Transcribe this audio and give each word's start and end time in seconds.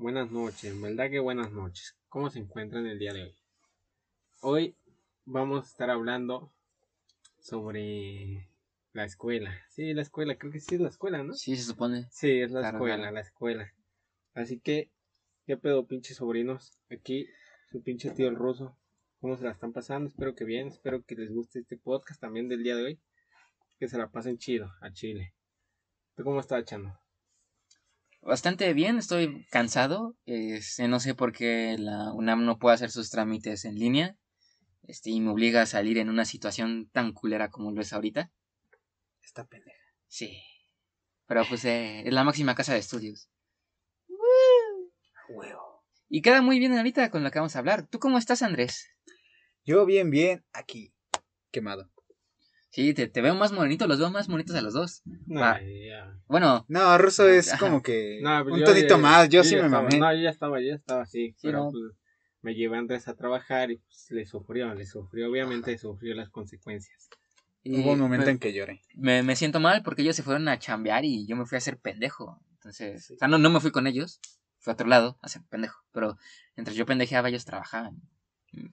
buenas 0.00 0.30
noches, 0.30 0.72
en 0.72 0.80
verdad 0.80 1.10
que 1.10 1.18
buenas 1.20 1.52
noches. 1.52 1.94
¿Cómo 2.08 2.30
se 2.30 2.38
encuentran 2.38 2.86
el 2.86 2.98
día 2.98 3.12
de 3.12 3.24
hoy? 3.24 3.34
Hoy 4.40 4.76
vamos 5.26 5.64
a 5.64 5.68
estar 5.68 5.90
hablando 5.90 6.50
sobre 7.38 8.48
la 8.94 9.04
escuela. 9.04 9.54
Sí, 9.68 9.92
la 9.92 10.00
escuela, 10.00 10.36
creo 10.36 10.50
que 10.52 10.60
sí 10.60 10.76
es 10.76 10.80
la 10.80 10.88
escuela, 10.88 11.22
¿no? 11.22 11.34
Sí, 11.34 11.54
se 11.54 11.64
supone. 11.64 12.06
Sí, 12.10 12.40
es 12.40 12.50
la 12.50 12.60
Claro, 12.60 12.78
escuela, 12.78 12.96
claro. 12.96 13.12
la 13.14 13.20
escuela. 13.20 13.74
Así 14.32 14.58
que, 14.58 14.90
¿qué 15.46 15.58
pedo, 15.58 15.86
pinches 15.86 16.16
sobrinos? 16.16 16.72
Aquí, 16.90 17.26
su 17.70 17.82
pinche 17.82 18.10
tío 18.10 18.28
el 18.28 18.36
ruso. 18.36 18.76
¿Cómo 19.20 19.36
se 19.36 19.44
la 19.44 19.50
están 19.50 19.74
pasando? 19.74 20.08
Espero 20.08 20.34
que 20.34 20.44
bien, 20.44 20.68
espero 20.68 21.04
que 21.04 21.14
les 21.14 21.30
guste 21.30 21.58
este 21.58 21.76
podcast 21.76 22.18
también 22.18 22.48
del 22.48 22.62
día 22.62 22.74
de 22.74 22.84
hoy. 22.84 23.00
Que 23.78 23.86
se 23.86 23.98
la 23.98 24.08
pasen 24.08 24.38
chido, 24.38 24.72
a 24.80 24.90
Chile. 24.92 25.34
¿Tú 26.16 26.24
cómo 26.24 26.40
estás, 26.40 26.64
Chano? 26.64 26.98
Bastante 28.22 28.72
bien, 28.74 28.98
estoy 28.98 29.46
cansado. 29.50 30.16
Este, 30.26 30.88
no 30.88 31.00
sé 31.00 31.14
por 31.14 31.32
qué 31.32 31.76
la 31.78 32.12
UNAM 32.12 32.44
no 32.44 32.58
puede 32.58 32.74
hacer 32.74 32.90
sus 32.90 33.10
trámites 33.10 33.64
en 33.64 33.76
línea. 33.76 34.16
Este, 34.82 35.10
y 35.10 35.20
me 35.20 35.30
obliga 35.30 35.62
a 35.62 35.66
salir 35.66 35.98
en 35.98 36.08
una 36.08 36.24
situación 36.24 36.90
tan 36.92 37.12
culera 37.12 37.48
como 37.48 37.72
lo 37.72 37.80
es 37.80 37.92
ahorita. 37.92 38.30
Está 39.22 39.46
pendeja. 39.46 39.78
Sí. 40.06 40.42
Pero 41.26 41.44
pues 41.48 41.64
eh, 41.64 42.02
es 42.04 42.12
la 42.12 42.24
máxima 42.24 42.54
casa 42.54 42.74
de 42.74 42.80
estudios. 42.80 43.30
Huevo. 45.28 45.84
Y 46.08 46.22
queda 46.22 46.42
muy 46.42 46.58
bien 46.58 46.76
ahorita 46.76 47.10
con 47.10 47.22
lo 47.22 47.30
que 47.30 47.38
vamos 47.38 47.54
a 47.54 47.60
hablar. 47.60 47.86
¿Tú 47.86 48.00
cómo 48.00 48.18
estás, 48.18 48.42
Andrés? 48.42 48.88
Yo 49.64 49.86
bien, 49.86 50.10
bien, 50.10 50.44
aquí. 50.52 50.92
Quemado. 51.52 51.90
Sí, 52.70 52.94
te, 52.94 53.08
te 53.08 53.20
veo 53.20 53.34
más 53.34 53.50
morenito, 53.52 53.86
los 53.88 53.98
veo 53.98 54.10
más 54.10 54.28
bonitos 54.28 54.54
a 54.56 54.62
los 54.62 54.74
dos. 54.74 55.02
No, 55.26 55.42
Ah. 55.44 55.58
Bueno, 56.26 56.64
No, 56.68 56.96
ruso 56.98 57.28
es 57.28 57.52
como 57.56 57.82
que 57.82 58.20
No, 58.22 58.42
pues 58.44 58.54
un 58.54 58.64
tonito 58.64 58.94
ya- 58.96 58.96
más. 58.98 59.28
Yo, 59.28 59.42
sí 59.42 59.56
me 59.56 59.62
estaba- 59.62 59.82
mamé. 59.82 59.98
No, 59.98 60.14
yo 60.14 60.20
ya 60.22 60.30
estaba, 60.30 60.60
yo 60.60 60.68
ya 60.68 60.74
estaba 60.76 61.02
así. 61.02 61.30
Sí, 61.32 61.36
pero 61.42 61.64
no. 61.64 61.70
pues, 61.72 61.82
me 62.42 62.54
llevé 62.54 62.76
a 62.76 62.78
Andrés 62.78 63.08
a 63.08 63.14
trabajar 63.16 63.70
y 63.72 63.76
pues 63.78 64.06
le 64.10 64.24
sufrió, 64.24 64.72
le 64.74 64.86
sufrió, 64.86 65.28
obviamente 65.28 65.76
sufrió 65.78 66.14
las 66.14 66.30
consecuencias. 66.30 67.08
y 67.62 67.80
Hubo 67.80 67.92
un 67.92 67.98
momento 68.00 68.24
me, 68.26 68.32
en 68.32 68.38
que 68.38 68.52
lloré. 68.54 68.80
me, 68.94 69.22
me 69.22 69.36
siento 69.36 69.60
mal 69.60 69.82
porque 69.82 70.00
ellos 70.02 70.16
se 70.16 70.22
fueron 70.22 70.48
a 70.48 70.58
chambear 70.58 71.04
y 71.04 71.26
yo 71.26 71.36
me 71.36 71.44
fui 71.46 71.56
a 71.56 71.58
hacer 71.58 71.76
pendejo. 71.78 72.40
Entonces, 72.54 73.10
o 73.10 73.16
sea, 73.18 73.28
no, 73.28 73.36
no 73.38 73.50
me 73.50 73.60
fui 73.60 73.70
con 73.72 73.86
ellos, 73.86 74.20
fui 74.58 74.70
a 74.70 74.74
otro 74.74 74.86
lado 74.86 75.18
a 75.22 75.26
hacer 75.26 75.42
pendejo. 75.50 75.82
Pero 75.92 76.16
mientras 76.56 76.76
yo 76.76 76.86
pendejeaba, 76.86 77.28
ellos 77.28 77.44
trabajaban. 77.44 78.00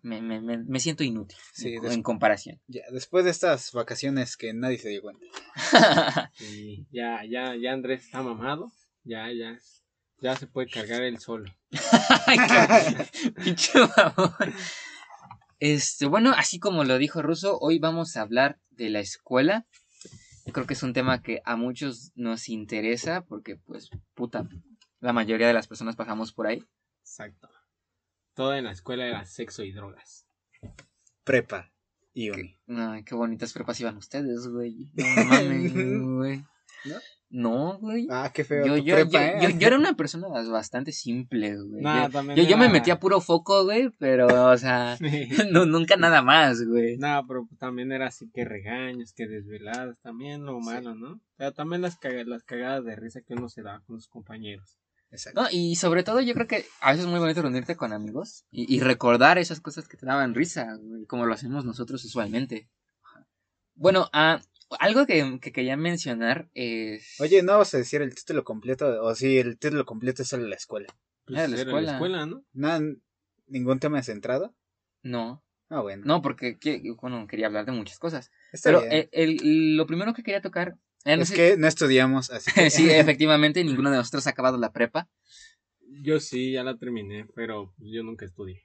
Me, 0.02 0.22
me, 0.22 0.42
me, 0.42 0.58
me 0.58 0.80
siento 0.80 1.04
inútil 1.04 1.38
Sí, 1.54 1.76
en, 1.76 2.02
comparación. 2.02 2.60
Ya, 2.68 2.82
después 2.92 3.26
de 3.26 3.32
estas 3.32 3.72
vacaciones 3.74 4.36
que 4.36 4.52
nadie 4.54 4.80
se 4.80 4.90
dio 4.90 5.04
cuenta. 5.04 5.24
Y 6.40 6.88
ya, 6.92 7.22
ya, 7.30 7.56
ya 7.56 7.74
Andrés 7.74 8.06
está 8.06 8.24
mamado, 8.24 8.72
ya, 9.04 9.32
ya, 9.32 9.60
ya 10.20 10.36
se 10.36 10.48
puede 10.48 10.68
cargar 10.70 11.04
él 11.04 11.20
solo. 11.20 11.52
Este, 15.60 16.06
bueno, 16.06 16.34
así 16.38 16.60
como 16.60 16.84
lo 16.84 17.00
dijo 17.00 17.24
Russo, 17.24 17.58
hoy 17.60 17.80
vamos 17.80 18.16
a 18.16 18.22
hablar 18.22 18.60
de 18.70 18.92
la 18.92 19.00
escuela. 19.00 19.66
Yo 20.46 20.54
creo 20.54 20.68
que 20.68 20.76
es 20.76 20.84
un 20.84 20.94
tema 20.94 21.24
que 21.24 21.42
a 21.46 21.56
muchos 21.56 22.12
nos 22.16 22.48
interesa 22.48 23.26
porque, 23.26 23.56
pues, 23.56 23.90
puta, 24.14 24.48
la 25.00 25.14
mayoría 25.14 25.48
de 25.48 25.54
las 25.54 25.68
personas 25.68 25.96
pasamos 25.96 26.32
por 26.32 26.46
ahí. 26.46 26.64
Exacto. 27.02 27.50
Todo 28.38 28.54
en 28.54 28.66
la 28.66 28.72
escuela 28.72 29.08
era 29.08 29.26
sexo 29.26 29.64
y 29.64 29.72
drogas. 29.72 30.28
Prepa 31.24 31.72
y 32.14 32.30
uni. 32.30 32.60
Ay, 32.68 33.04
qué 33.04 33.16
bonitas 33.16 33.52
prepas 33.52 33.80
iban 33.82 33.98
ustedes, 33.98 34.48
güey. 34.48 34.88
No 34.94 35.26
mames, 35.26 35.74
güey. 35.74 36.46
¿No? 36.86 36.96
No, 37.32 37.80
güey. 37.80 38.08
Ah, 38.12 38.30
qué 38.32 38.44
feo. 38.44 38.64
Yo, 38.64 38.76
tu 38.78 38.84
yo, 38.84 38.94
prepa, 38.94 39.10
yo, 39.12 39.20
¿eh? 39.20 39.40
yo- 39.42 39.58
yo 39.58 39.68
era 39.68 39.76
una 39.76 39.96
persona 39.96 40.28
bastante 40.28 40.92
simple, 40.92 41.58
güey. 41.60 41.82
Nah, 41.82 42.10
yo, 42.10 42.36
yo, 42.36 42.44
yo 42.44 42.58
me 42.60 42.70
metía 42.70 43.00
puro 43.00 43.22
foco, 43.22 43.64
güey, 43.64 43.90
pero, 43.98 44.28
o 44.52 44.58
sea, 44.58 44.98
no, 45.52 45.66
nunca 45.66 45.98
nada 45.98 46.22
más, 46.22 46.62
güey. 46.64 46.96
No, 47.00 47.26
pero 47.28 47.48
también 47.58 47.92
era 47.92 48.06
así 48.06 48.30
que 48.30 48.46
regaños, 48.46 49.14
que 49.14 49.26
desveladas, 49.28 49.98
también 50.02 50.46
lo 50.46 50.60
malo, 50.60 50.94
¿no? 50.94 51.20
Pero 51.38 51.54
también 51.54 51.82
las, 51.82 51.98
las 52.28 52.44
cagadas 52.44 52.86
de 52.86 52.96
risa 52.96 53.22
que 53.22 53.34
uno 53.34 53.50
se 53.50 53.64
daba 53.64 53.82
con 53.82 54.00
sus 54.00 54.10
compañeros. 54.10 54.78
Exacto. 55.10 55.42
No, 55.42 55.48
y 55.52 55.76
sobre 55.76 56.04
todo 56.04 56.20
yo 56.22 56.34
creo 56.34 56.48
que 56.48 56.66
a 56.82 56.92
veces 56.92 57.06
es 57.06 57.12
muy 57.12 57.20
bonito 57.20 57.42
reunirte 57.42 57.76
con 57.76 57.94
amigos 57.94 58.46
y, 58.52 58.74
y 58.76 58.80
recordar 58.82 59.38
esas 59.38 59.62
cosas 59.62 59.88
que 59.88 59.96
te 59.98 60.06
daban 60.06 60.36
risa, 60.36 60.78
como 61.08 61.26
lo 61.26 61.34
hacemos 61.34 61.64
nosotros 61.66 62.04
usualmente. 62.04 62.68
Bueno, 63.76 64.10
ah, 64.12 64.42
algo 64.80 65.06
que, 65.06 65.40
que 65.42 65.52
quería 65.52 65.78
mencionar 65.78 66.50
es... 66.54 67.16
Oye, 67.20 67.44
no 67.44 67.58
vas 67.58 67.74
a 67.74 67.78
decir 67.78 68.02
el 68.02 68.14
título 68.16 68.44
completo. 68.44 69.04
O 69.04 69.14
sí, 69.16 69.38
el 69.38 69.58
título 69.58 69.86
completo 69.86 70.24
es 70.24 70.28
solo 70.30 70.48
la 70.48 70.56
escuela. 70.56 70.88
Pues 71.26 71.40
Era 71.40 71.48
la 71.48 71.56
era 71.56 71.64
escuela. 71.64 71.86
la 71.92 71.94
escuela, 71.94 72.26
¿no? 72.26 72.44
No, 72.54 72.96
ningún 73.48 73.80
tema 73.80 74.02
centrado. 74.04 74.56
No, 75.04 75.44
Ah, 75.70 75.82
bueno. 75.82 76.04
no, 76.06 76.22
porque 76.22 76.58
que- 76.58 76.82
bueno, 77.02 77.28
quería 77.28 77.48
hablar 77.48 77.66
de 77.66 77.72
muchas 77.74 78.00
cosas. 78.00 78.32
Está 78.52 78.70
Pero 78.70 78.82
bien. 78.82 79.10
el- 79.12 79.76
lo 79.78 79.86
primero 79.86 80.14
que 80.14 80.24
quería 80.24 80.42
tocar... 80.42 80.76
eh, 81.08 81.22
es 81.22 81.32
que 81.32 81.58
no 81.58 81.68
estudiamos, 81.68 82.30
así 82.32 82.52
que. 82.52 82.70
sí, 82.70 82.90
efectivamente, 82.90 83.64
ninguno 83.64 83.90
de 83.92 83.98
nosotros 83.98 84.28
ha 84.28 84.32
acabado 84.32 84.58
la 84.58 84.72
prepa, 84.74 85.10
Yo 86.04 86.20
sí, 86.20 86.52
ya 86.54 86.64
la 86.64 86.78
terminé, 86.78 87.26
pero 87.36 87.74
yo 87.80 88.04
nunca 88.04 88.26
estudié. 88.26 88.64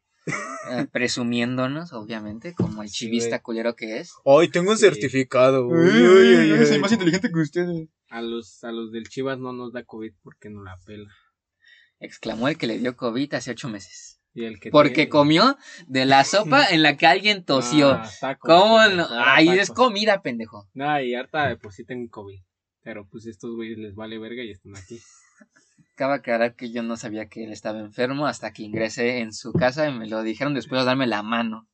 eh, 0.71 0.87
presumiéndonos, 0.93 1.93
obviamente, 1.93 2.55
como 2.55 2.83
el 2.83 2.89
Sí, 2.89 3.07
chivista 3.07 3.37
güey. 3.39 3.43
culero 3.43 3.75
que 3.77 3.99
es. 3.99 4.13
Hoy 4.25 4.49
tengo 4.49 4.71
un 4.71 4.77
Sí. 4.79 4.85
certificado. 4.85 5.67
Uy, 5.67 5.77
uy, 5.77 6.37
uy, 6.37 6.53
uy. 6.53 6.93
inteligente 6.93 7.31
que 7.33 7.41
ustedes. 7.41 7.89
A 8.09 8.21
los, 8.23 8.63
a 8.63 8.71
los 8.71 8.93
del 8.93 9.09
Chivas 9.09 9.39
no 9.39 9.53
nos 9.53 9.73
da 9.73 9.85
COVID 9.85 10.13
porque 10.23 10.51
no 10.51 10.63
la 10.63 10.79
pela. 10.87 11.11
Exclamó 11.99 12.49
el 12.49 12.57
que 12.59 12.67
le 12.67 12.79
dio 12.79 12.97
COVID 12.97 13.35
hace 13.35 13.51
ocho 13.53 13.69
meses. 13.69 14.21
Y 14.35 14.45
el 14.45 14.59
que 14.61 14.71
Porque 14.71 14.95
tiene- 14.95 15.11
comió 15.11 15.57
de 15.87 16.07
la 16.07 16.25
sopa 16.25 16.65
en 16.71 16.83
la 16.83 16.97
que 16.97 17.07
alguien 17.07 17.45
tosió. 17.45 17.91
Ah, 17.93 18.09
tacos, 18.21 18.49
¿Cómo 18.51 18.83
no? 18.89 19.07
Ay, 19.11 19.49
es 19.51 19.71
comida, 19.71 20.23
pendejo. 20.23 20.69
No, 20.75 21.01
y 21.03 21.15
harta 21.15 21.49
de 21.49 21.57
por 21.57 21.73
sí 21.73 21.85
tengo 21.85 22.09
COVID. 22.11 22.41
Pero 22.83 23.07
pues 23.09 23.27
estos 23.27 23.55
güeyes 23.55 23.79
les 23.79 23.95
vale 23.95 24.19
verga 24.19 24.43
y 24.43 24.51
están 24.51 24.77
aquí. 24.77 24.99
Acaba 25.95 26.15
de 26.15 26.19
aclarar 26.21 26.57
que 26.57 26.73
yo 26.73 26.83
no 26.83 26.97
sabía 26.97 27.29
que 27.29 27.45
él 27.45 27.53
estaba 27.53 27.79
enfermo 27.79 28.27
hasta 28.27 28.53
que 28.53 28.63
ingresé 28.63 29.19
en 29.21 29.33
su 29.33 29.53
casa 29.53 29.89
y 29.89 29.93
me 29.93 30.09
lo 30.09 30.23
dijeron 30.23 30.55
después 30.55 30.81
de 30.81 30.87
darme 30.87 31.07
la 31.07 31.23
mano. 31.23 31.69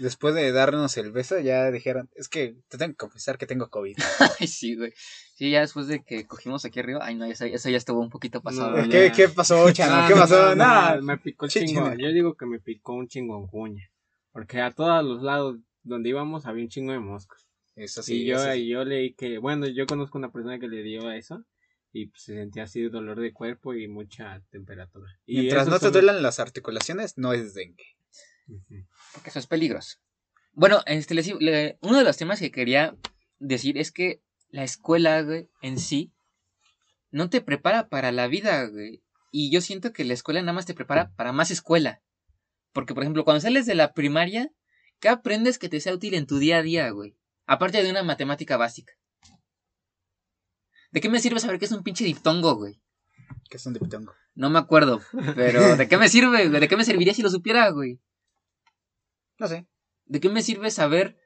Después 0.00 0.34
de 0.34 0.50
darnos 0.50 0.96
el 0.96 1.12
beso, 1.12 1.38
ya 1.40 1.70
dijeron: 1.70 2.08
Es 2.14 2.30
que 2.30 2.56
te 2.68 2.78
tengo 2.78 2.92
que 2.92 2.96
confesar 2.96 3.36
que 3.36 3.46
tengo 3.46 3.68
COVID. 3.68 3.96
Ay, 4.40 4.46
sí, 4.46 4.74
güey. 4.74 4.92
Sí, 5.34 5.50
ya 5.50 5.60
después 5.60 5.88
de 5.88 6.02
que 6.02 6.26
cogimos 6.26 6.64
aquí 6.64 6.80
arriba. 6.80 7.00
Ay, 7.02 7.16
no, 7.16 7.26
eso, 7.26 7.44
eso 7.44 7.68
ya 7.68 7.76
estuvo 7.76 8.00
un 8.00 8.08
poquito 8.08 8.40
pasado. 8.40 8.76
No. 8.76 8.88
¿Qué, 8.88 9.12
¿Qué 9.14 9.28
pasó, 9.28 9.70
Chano? 9.72 10.00
No, 10.00 10.08
¿Qué 10.08 10.14
pasó? 10.14 10.54
no, 10.54 10.64
no, 10.64 10.96
No, 10.96 11.02
me 11.02 11.18
picó 11.18 11.44
el 11.44 11.50
chino. 11.50 11.94
Yo 11.98 12.12
digo 12.12 12.34
que 12.34 12.46
me 12.46 12.60
picó 12.60 12.94
un 12.94 13.08
chingoncuña. 13.08 13.90
Porque 14.32 14.60
a 14.60 14.70
todos 14.72 15.04
los 15.04 15.22
lados 15.22 15.58
donde 15.82 16.08
íbamos 16.08 16.46
había 16.46 16.64
un 16.64 16.70
chingo 16.70 16.92
de 16.92 17.00
moscos. 17.00 17.46
Eso 17.76 18.02
sí. 18.02 18.22
y 18.22 18.26
yo, 18.26 18.36
eso 18.36 18.52
sí. 18.52 18.60
y 18.60 18.68
yo 18.68 18.84
leí 18.84 19.12
que, 19.14 19.36
bueno, 19.36 19.66
yo 19.66 19.86
conozco 19.86 20.16
una 20.16 20.32
persona 20.32 20.58
que 20.58 20.68
le 20.68 20.82
dio 20.82 21.10
eso. 21.10 21.44
Y 21.92 22.06
pues, 22.06 22.22
se 22.22 22.34
sentía 22.36 22.62
así 22.62 22.82
dolor 22.88 23.20
de 23.20 23.32
cuerpo 23.34 23.74
y 23.74 23.86
mucha 23.86 24.42
temperatura. 24.50 25.10
Y 25.26 25.40
Mientras 25.40 25.68
no 25.68 25.78
te 25.78 25.90
duelan 25.90 26.22
las 26.22 26.40
articulaciones, 26.40 27.18
no 27.18 27.32
es 27.32 27.52
dengue. 27.52 27.84
Porque 29.12 29.30
eso 29.30 29.38
es 29.38 29.46
peligroso. 29.46 29.96
Bueno, 30.52 30.82
este, 30.86 31.14
les- 31.14 31.34
le- 31.40 31.78
uno 31.82 31.98
de 31.98 32.04
los 32.04 32.16
temas 32.16 32.38
que 32.40 32.50
quería 32.50 32.96
decir 33.38 33.78
es 33.78 33.92
que 33.92 34.22
la 34.50 34.64
escuela, 34.64 35.22
güey, 35.22 35.48
en 35.62 35.78
sí, 35.78 36.12
no 37.10 37.30
te 37.30 37.40
prepara 37.40 37.88
para 37.88 38.12
la 38.12 38.26
vida, 38.26 38.66
güey. 38.66 39.02
Y 39.32 39.50
yo 39.52 39.60
siento 39.60 39.92
que 39.92 40.04
la 40.04 40.14
escuela 40.14 40.40
nada 40.40 40.52
más 40.52 40.66
te 40.66 40.74
prepara 40.74 41.10
para 41.16 41.32
más 41.32 41.50
escuela. 41.50 42.02
Porque, 42.72 42.94
por 42.94 43.02
ejemplo, 43.04 43.24
cuando 43.24 43.40
sales 43.40 43.66
de 43.66 43.74
la 43.76 43.92
primaria, 43.94 44.50
¿qué 45.00 45.08
aprendes 45.08 45.58
que 45.58 45.68
te 45.68 45.80
sea 45.80 45.94
útil 45.94 46.14
en 46.14 46.26
tu 46.26 46.38
día 46.38 46.58
a 46.58 46.62
día, 46.62 46.90
güey? 46.90 47.16
Aparte 47.46 47.82
de 47.82 47.90
una 47.90 48.02
matemática 48.02 48.56
básica. 48.56 48.92
¿De 50.92 51.00
qué 51.00 51.08
me 51.08 51.20
sirve 51.20 51.38
saber 51.40 51.58
que 51.58 51.64
es 51.66 51.72
un 51.72 51.82
pinche 51.82 52.04
diptongo, 52.04 52.54
güey? 52.56 52.80
Que 53.48 53.56
es 53.56 53.66
un 53.66 53.74
diptongo. 53.74 54.12
No 54.34 54.50
me 54.50 54.58
acuerdo, 54.58 55.00
pero 55.34 55.76
¿de 55.76 55.88
qué 55.88 55.96
me 55.98 56.08
sirve, 56.08 56.48
güey? 56.48 56.60
¿De 56.60 56.68
qué 56.68 56.76
me 56.76 56.84
serviría 56.84 57.14
si 57.14 57.22
lo 57.22 57.30
supiera, 57.30 57.68
güey? 57.70 58.00
No 59.40 59.48
sé. 59.48 59.66
¿De 60.04 60.20
qué 60.20 60.28
me 60.28 60.42
sirve 60.42 60.70
saber 60.70 61.18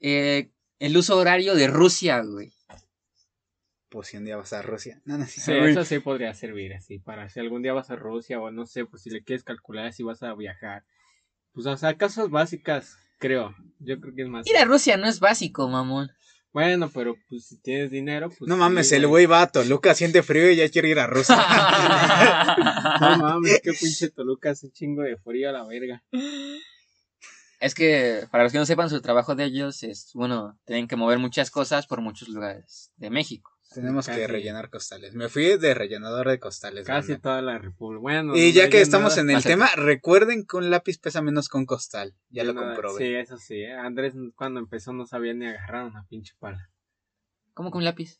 eh, 0.00 0.50
el 0.80 0.96
uso 0.96 1.16
horario 1.16 1.54
de 1.54 1.68
Rusia, 1.68 2.20
güey? 2.22 2.52
Pues 3.88 4.08
si 4.08 4.16
un 4.16 4.24
día 4.24 4.36
vas 4.36 4.52
a 4.52 4.62
Rusia. 4.62 5.00
No, 5.04 5.16
no, 5.16 5.26
sí. 5.26 5.40
Sí, 5.40 5.52
Uy. 5.52 5.70
eso 5.70 5.84
sí 5.84 6.00
podría 6.00 6.34
servir 6.34 6.74
así. 6.74 6.98
Para 6.98 7.28
si 7.28 7.38
algún 7.38 7.62
día 7.62 7.72
vas 7.72 7.90
a 7.90 7.96
Rusia 7.96 8.40
o 8.40 8.50
no 8.50 8.66
sé, 8.66 8.84
pues 8.84 9.02
si 9.02 9.10
le 9.10 9.22
quieres 9.22 9.44
calcular 9.44 9.92
si 9.92 10.02
vas 10.02 10.24
a 10.24 10.34
viajar. 10.34 10.84
Pues 11.52 11.66
o 11.66 11.76
sea, 11.76 11.96
cosas 11.96 12.30
básicas, 12.30 12.98
creo. 13.18 13.54
Yo 13.78 14.00
creo 14.00 14.14
que 14.14 14.22
es 14.22 14.28
más. 14.28 14.46
Ir 14.48 14.56
a 14.56 14.64
Rusia 14.64 14.96
no 14.96 15.06
es 15.06 15.20
básico, 15.20 15.68
mamón. 15.68 16.10
Bueno, 16.52 16.90
pero 16.92 17.14
pues 17.28 17.46
si 17.46 17.58
tienes 17.58 17.92
dinero, 17.92 18.28
pues. 18.28 18.48
No 18.48 18.56
sí, 18.56 18.60
mames, 18.60 18.90
el 18.90 19.06
güey 19.06 19.26
va 19.26 19.42
a 19.42 19.52
Toluca, 19.52 19.94
siente 19.94 20.24
frío 20.24 20.50
y 20.50 20.56
ya 20.56 20.68
quiere 20.68 20.88
ir 20.88 20.98
a 20.98 21.06
Rusia. 21.06 21.36
No 23.00 23.16
mames, 23.18 23.60
qué 23.62 23.72
pinche 23.80 24.10
Toluca 24.10 24.50
hace 24.50 24.70
chingo 24.72 25.02
de 25.02 25.16
frío 25.16 25.48
a 25.48 25.52
la 25.52 25.64
verga. 25.64 26.02
Es 27.60 27.74
que, 27.74 28.26
para 28.30 28.42
los 28.44 28.52
que 28.52 28.58
no 28.58 28.66
sepan, 28.66 28.90
su 28.90 29.00
trabajo 29.00 29.34
de 29.34 29.44
ellos 29.44 29.82
es, 29.82 30.10
bueno, 30.14 30.58
tienen 30.64 30.88
que 30.88 30.96
mover 30.96 31.18
muchas 31.18 31.50
cosas 31.50 31.86
por 31.86 32.00
muchos 32.00 32.28
lugares 32.28 32.90
de 32.96 33.10
México. 33.10 33.52
Tenemos 33.72 34.08
que 34.08 34.26
rellenar 34.26 34.68
costales. 34.68 35.14
Me 35.14 35.28
fui 35.28 35.56
de 35.56 35.74
rellenador 35.74 36.28
de 36.28 36.40
costales. 36.40 36.84
Casi 36.84 37.12
banda. 37.12 37.22
toda 37.22 37.40
la 37.42 37.58
república. 37.58 38.00
Bueno, 38.00 38.34
Y 38.36 38.52
ya 38.52 38.68
que 38.68 38.80
estamos 38.80 39.10
nada. 39.12 39.22
en 39.22 39.30
el 39.30 39.34
Más 39.36 39.44
tema, 39.44 39.68
recuerden 39.76 40.44
que 40.44 40.56
un 40.56 40.70
lápiz 40.70 40.98
pesa 40.98 41.22
menos 41.22 41.48
que 41.48 41.56
un 41.56 41.66
costal. 41.66 42.16
Ya 42.30 42.42
De 42.42 42.48
lo 42.48 42.54
nada. 42.54 42.72
comprobé. 42.72 42.98
Sí, 42.98 43.14
eso 43.14 43.36
sí. 43.38 43.60
¿eh? 43.60 43.72
Andrés 43.74 44.14
cuando 44.34 44.58
empezó 44.58 44.92
no 44.92 45.06
sabía 45.06 45.34
ni 45.34 45.46
agarrar 45.46 45.84
una 45.84 46.04
pinche 46.08 46.34
pala. 46.40 46.68
¿Cómo 47.54 47.70
con 47.70 47.78
un 47.78 47.84
lápiz? 47.84 48.18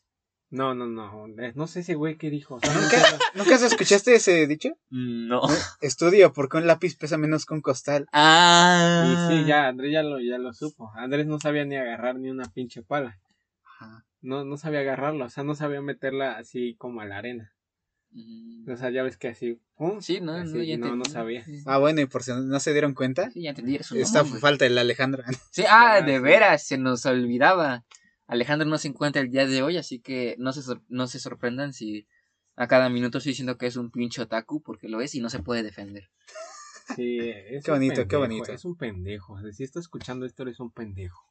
No, 0.51 0.75
no, 0.75 0.85
no. 0.85 1.27
eh, 1.41 1.53
No 1.55 1.65
sé 1.65 1.79
ese 1.79 1.95
güey 1.95 2.17
qué 2.17 2.29
dijo. 2.29 2.55
O 2.55 2.59
sea, 2.59 2.73
¿Nunca, 2.73 2.97
nunca- 2.97 3.25
¿Nunca 3.35 3.57
se 3.57 3.67
escuchaste 3.67 4.13
ese 4.15 4.45
dicho? 4.47 4.77
No. 4.89 5.41
Estudio 5.81 6.33
porque 6.33 6.57
un 6.57 6.67
lápiz 6.67 6.95
pesa 6.97 7.17
menos 7.17 7.45
que 7.45 7.53
un 7.53 7.61
costal. 7.61 8.05
Ah. 8.11 9.05
Y 9.07 9.39
sí, 9.41 9.45
ya, 9.47 9.67
Andrés 9.67 9.91
ya 9.93 10.03
lo, 10.03 10.19
ya 10.19 10.37
lo 10.37 10.53
supo. 10.53 10.91
Andrés 10.95 11.25
no 11.25 11.39
sabía 11.39 11.63
ni 11.65 11.75
agarrar 11.77 12.17
ni 12.19 12.29
una 12.29 12.45
pinche 12.45 12.83
pala. 12.83 13.17
Ajá. 13.65 14.05
No, 14.21 14.43
no 14.45 14.57
sabía 14.57 14.81
agarrarlo, 14.81 15.25
o 15.25 15.29
sea, 15.29 15.43
no 15.43 15.55
sabía 15.55 15.81
meterla 15.81 16.37
así 16.37 16.75
como 16.77 17.01
a 17.01 17.05
la 17.05 17.17
arena. 17.17 17.53
Mm, 18.11 18.69
O 18.69 18.75
sea, 18.75 18.89
ya 18.91 19.03
ves 19.03 19.15
que 19.17 19.29
así, 19.29 19.57
¡pum! 19.77 20.01
Sí, 20.01 20.19
no, 20.19 20.33
Así, 20.33 20.53
no, 20.57 20.63
ya 20.63 20.77
no, 20.77 20.87
no 20.87 20.93
entendí. 20.95 21.11
sabía. 21.11 21.45
Ah, 21.65 21.77
bueno, 21.77 22.01
y 22.01 22.05
por 22.07 22.23
si 22.23 22.31
no 22.33 22.59
se 22.59 22.73
dieron 22.73 22.93
cuenta, 22.93 23.31
sí, 23.31 23.41
ya 23.43 23.51
entendí. 23.51 23.77
Está 23.77 24.17
mamón, 24.17 24.31
güey. 24.31 24.41
falta 24.41 24.65
el 24.65 24.77
Alejandro. 24.77 25.23
Sí, 25.51 25.63
ah, 25.67 25.93
Ah, 25.93 26.01
de 26.01 26.17
sí. 26.17 26.21
veras, 26.21 26.67
se 26.67 26.77
nos 26.77 27.05
olvidaba. 27.05 27.85
Alejandro 28.31 28.65
no 28.65 28.77
se 28.77 28.87
encuentra 28.87 29.21
el 29.21 29.29
día 29.29 29.45
de 29.45 29.61
hoy, 29.61 29.75
así 29.75 29.99
que 29.99 30.35
no 30.39 30.53
se, 30.53 30.61
sor- 30.61 30.81
no 30.87 31.05
se 31.07 31.19
sorprendan 31.19 31.73
si 31.73 32.07
a 32.55 32.65
cada 32.65 32.87
minuto 32.87 33.17
estoy 33.17 33.31
diciendo 33.31 33.57
que 33.57 33.65
es 33.67 33.75
un 33.75 33.91
pinche 33.91 34.21
otaku, 34.21 34.61
porque 34.61 34.87
lo 34.87 35.01
es 35.01 35.13
y 35.15 35.19
no 35.19 35.29
se 35.29 35.39
puede 35.39 35.63
defender. 35.63 36.09
Sí, 36.95 37.19
es 37.19 37.65
Qué 37.65 37.71
un 37.71 37.75
bonito, 37.75 37.95
qué 37.95 38.01
pendejo, 38.01 38.19
bonito. 38.21 38.53
Es 38.53 38.63
un 38.63 38.77
pendejo. 38.77 39.37
Si 39.51 39.63
estás 39.65 39.81
escuchando 39.81 40.25
esto, 40.25 40.43
eres 40.43 40.61
un 40.61 40.71
pendejo. 40.71 41.25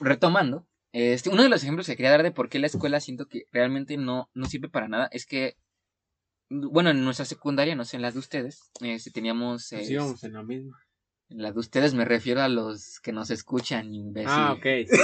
Retomando, 0.00 0.66
este, 0.90 1.30
uno 1.30 1.44
de 1.44 1.48
los 1.48 1.62
ejemplos 1.62 1.86
que 1.86 1.94
quería 1.94 2.10
dar 2.10 2.24
de 2.24 2.32
por 2.32 2.48
qué 2.48 2.58
la 2.58 2.66
escuela 2.66 2.98
siento 2.98 3.26
que 3.28 3.44
realmente 3.52 3.96
no, 3.96 4.30
no 4.34 4.46
sirve 4.46 4.68
para 4.68 4.88
nada 4.88 5.08
es 5.12 5.24
que, 5.24 5.56
bueno, 6.50 6.90
en 6.90 7.04
nuestra 7.04 7.26
secundaria, 7.26 7.76
no 7.76 7.84
sé, 7.84 7.94
en 7.94 8.02
las 8.02 8.14
de 8.14 8.20
ustedes, 8.20 8.72
este, 8.80 9.12
teníamos... 9.12 9.70
Eh, 9.72 9.84
íbamos 9.88 10.24
en 10.24 10.32
la 10.32 10.42
misma. 10.42 10.83
Las 11.36 11.54
de 11.54 11.60
ustedes 11.60 11.94
me 11.94 12.04
refiero 12.04 12.40
a 12.42 12.48
los 12.48 13.00
que 13.00 13.12
nos 13.12 13.30
escuchan, 13.30 13.92
imbécil. 13.94 14.30
Ah, 14.30 14.52
ok. 14.52 14.64
sí. 14.88 14.98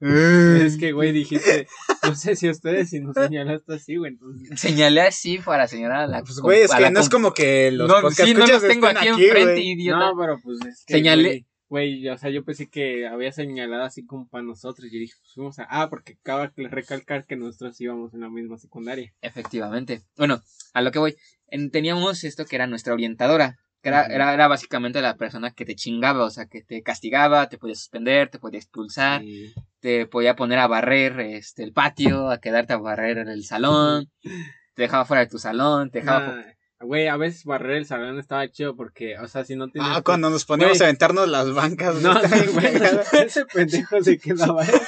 es 0.00 0.76
que, 0.78 0.92
güey, 0.92 1.12
dijiste, 1.12 1.66
no 2.02 2.14
sé 2.14 2.36
si 2.36 2.48
ustedes 2.50 2.90
si 2.90 3.00
nos 3.00 3.14
señalaste 3.14 3.74
así, 3.74 3.96
güey. 3.96 4.12
Entonces, 4.12 4.60
Señalé 4.60 5.02
así 5.02 5.38
para 5.38 5.66
señalar 5.66 6.00
a 6.02 6.06
la... 6.06 6.22
Pues, 6.22 6.38
güey, 6.40 6.62
es 6.62 6.72
que 6.74 6.80
la 6.82 6.90
no 6.90 7.00
es 7.00 7.08
com- 7.08 7.22
como 7.22 7.34
que 7.34 7.70
los 7.70 7.88
no, 7.88 8.00
podcast 8.00 8.28
sí, 8.28 8.34
no 8.34 8.40
escuchas 8.44 8.62
los 8.62 8.70
tengo 8.72 8.86
estén 8.88 8.98
aquí, 8.98 9.08
aquí, 9.08 9.24
enfrente, 9.24 9.52
güey. 9.52 9.70
idiota. 9.70 9.98
no, 10.06 10.16
pero 10.18 10.38
pues 10.42 10.58
es 10.66 10.84
que. 10.86 10.94
Señalé- 10.94 11.46
güey, 11.68 12.08
o 12.08 12.16
sea, 12.18 12.30
yo 12.30 12.44
pensé 12.44 12.68
que 12.68 13.06
había 13.08 13.32
señalado 13.32 13.84
así 13.84 14.04
como 14.04 14.28
para 14.28 14.44
nosotros. 14.44 14.86
Y 14.92 14.98
dije, 14.98 15.14
pues 15.20 15.32
fuimos 15.34 15.58
a. 15.58 15.66
Ah, 15.68 15.90
porque 15.90 16.16
acaba 16.20 16.52
de 16.56 16.68
recalcar 16.68 17.26
que 17.26 17.36
nosotros 17.36 17.80
íbamos 17.80 18.14
en 18.14 18.20
la 18.20 18.28
misma 18.30 18.56
secundaria. 18.58 19.12
Efectivamente. 19.20 20.02
Bueno, 20.16 20.42
a 20.74 20.82
lo 20.82 20.90
que 20.92 20.98
voy. 20.98 21.16
En- 21.48 21.70
teníamos 21.70 22.24
esto 22.24 22.44
que 22.44 22.56
era 22.56 22.66
nuestra 22.66 22.92
orientadora. 22.92 23.58
Que 23.86 23.90
era, 23.90 24.06
era, 24.06 24.34
era 24.34 24.48
básicamente 24.48 25.00
la 25.00 25.16
persona 25.16 25.52
que 25.52 25.64
te 25.64 25.76
chingaba, 25.76 26.24
o 26.24 26.30
sea, 26.30 26.46
que 26.46 26.60
te 26.60 26.82
castigaba, 26.82 27.48
te 27.48 27.56
podía 27.56 27.76
suspender, 27.76 28.28
te 28.28 28.40
podía 28.40 28.58
expulsar, 28.58 29.22
Y- 29.22 29.54
te 29.78 30.06
podía 30.06 30.34
poner 30.34 30.58
a 30.58 30.66
barrer 30.66 31.20
este, 31.20 31.62
el 31.62 31.72
patio, 31.72 32.28
a 32.28 32.40
quedarte 32.40 32.72
a 32.72 32.78
barrer 32.78 33.18
en 33.18 33.28
el 33.28 33.44
salón, 33.44 34.10
te 34.74 34.82
dejaba 34.82 35.04
fuera 35.04 35.20
de 35.20 35.30
tu 35.30 35.38
salón, 35.38 35.92
te 35.92 36.00
dejaba... 36.00 36.34
Nah, 36.34 36.42
Güey, 36.80 37.06
a 37.06 37.16
veces 37.16 37.44
barrer 37.44 37.76
el 37.76 37.86
salón 37.86 38.18
estaba 38.18 38.50
chido 38.50 38.74
porque, 38.74 39.16
o 39.18 39.28
sea, 39.28 39.44
si 39.44 39.54
no 39.54 39.70
tienes. 39.70 39.88
Ah, 39.94 40.02
cuando 40.02 40.30
nos 40.30 40.44
poníamos 40.44 40.76
Güey. 40.76 40.84
a 40.84 40.88
aventarnos 40.88 41.28
las 41.28 41.54
bancas. 41.54 42.02
No, 42.02 42.20
sí, 42.20 42.46
güey, 42.52 42.66
ese 43.24 43.46
pendejo 43.46 44.02
se 44.02 44.18
quedaba 44.18 44.62
eso. 44.64 44.80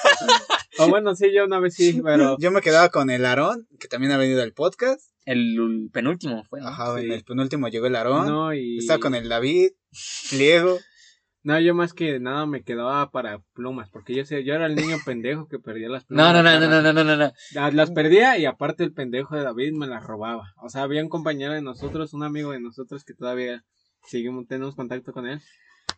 O 0.81 0.89
bueno, 0.89 1.15
sí, 1.15 1.33
yo 1.33 1.45
una 1.47 1.61
vez 1.61 1.75
sí, 1.75 2.01
pero. 2.05 2.37
Yo 2.41 2.51
me 2.51 2.61
quedaba 2.61 2.89
con 2.91 3.09
el 3.11 3.25
Aarón, 3.25 3.69
que 3.79 3.87
también 3.89 4.13
ha 4.13 4.19
venido 4.19 4.43
al 4.43 4.53
podcast. 4.53 5.01
El 5.31 5.91
penúltimo 5.93 6.43
fue. 6.45 6.61
¿no? 6.61 6.69
Ajá, 6.69 6.99
Sí. 6.99 7.05
en 7.07 7.13
el 7.13 7.25
penúltimo 7.25 7.69
llegó 7.69 7.87
el 7.87 7.97
Aarón. 7.97 8.27
No, 8.27 8.55
y. 8.55 8.79
Estaba 8.79 8.99
con 8.99 9.15
el 9.15 9.29
David, 9.29 9.71
Pliego. 10.31 10.79
No, 11.45 11.59
yo 11.61 11.73
más 11.73 11.95
que 11.95 12.19
nada 12.19 12.45
me 12.47 12.63
quedaba 12.63 13.11
para 13.11 13.39
plumas, 13.55 13.89
porque 13.91 14.13
yo 14.15 14.25
sé, 14.25 14.45
yo 14.45 14.55
era 14.55 14.67
el 14.67 14.75
niño 14.75 14.97
pendejo 15.07 15.49
que 15.49 15.59
perdía 15.59 15.89
las 15.89 16.05
plumas. 16.05 16.35
no, 16.35 16.43
no, 16.43 16.43
no, 16.43 16.61
no, 16.69 16.83
no, 16.83 16.93
no, 16.93 17.05
no, 17.05 17.17
no. 17.17 17.33
Las, 17.55 17.75
las 17.75 17.91
perdía 17.93 18.37
y 18.39 18.45
aparte 18.45 18.83
el 18.85 18.93
pendejo 18.93 19.37
de 19.37 19.45
David 19.45 19.73
me 19.73 19.87
las 19.87 20.03
robaba. 20.03 20.53
O 20.63 20.69
sea, 20.69 20.83
había 20.83 21.03
un 21.03 21.09
compañero 21.09 21.53
de 21.55 21.63
nosotros, 21.63 22.13
un 22.13 22.25
amigo 22.25 22.51
de 22.51 22.61
nosotros 22.61 23.05
que 23.05 23.15
todavía 23.15 23.65
seguimos, 24.05 24.47
tenemos 24.49 24.75
contacto 24.75 25.13
con 25.13 25.27
él. 25.27 25.41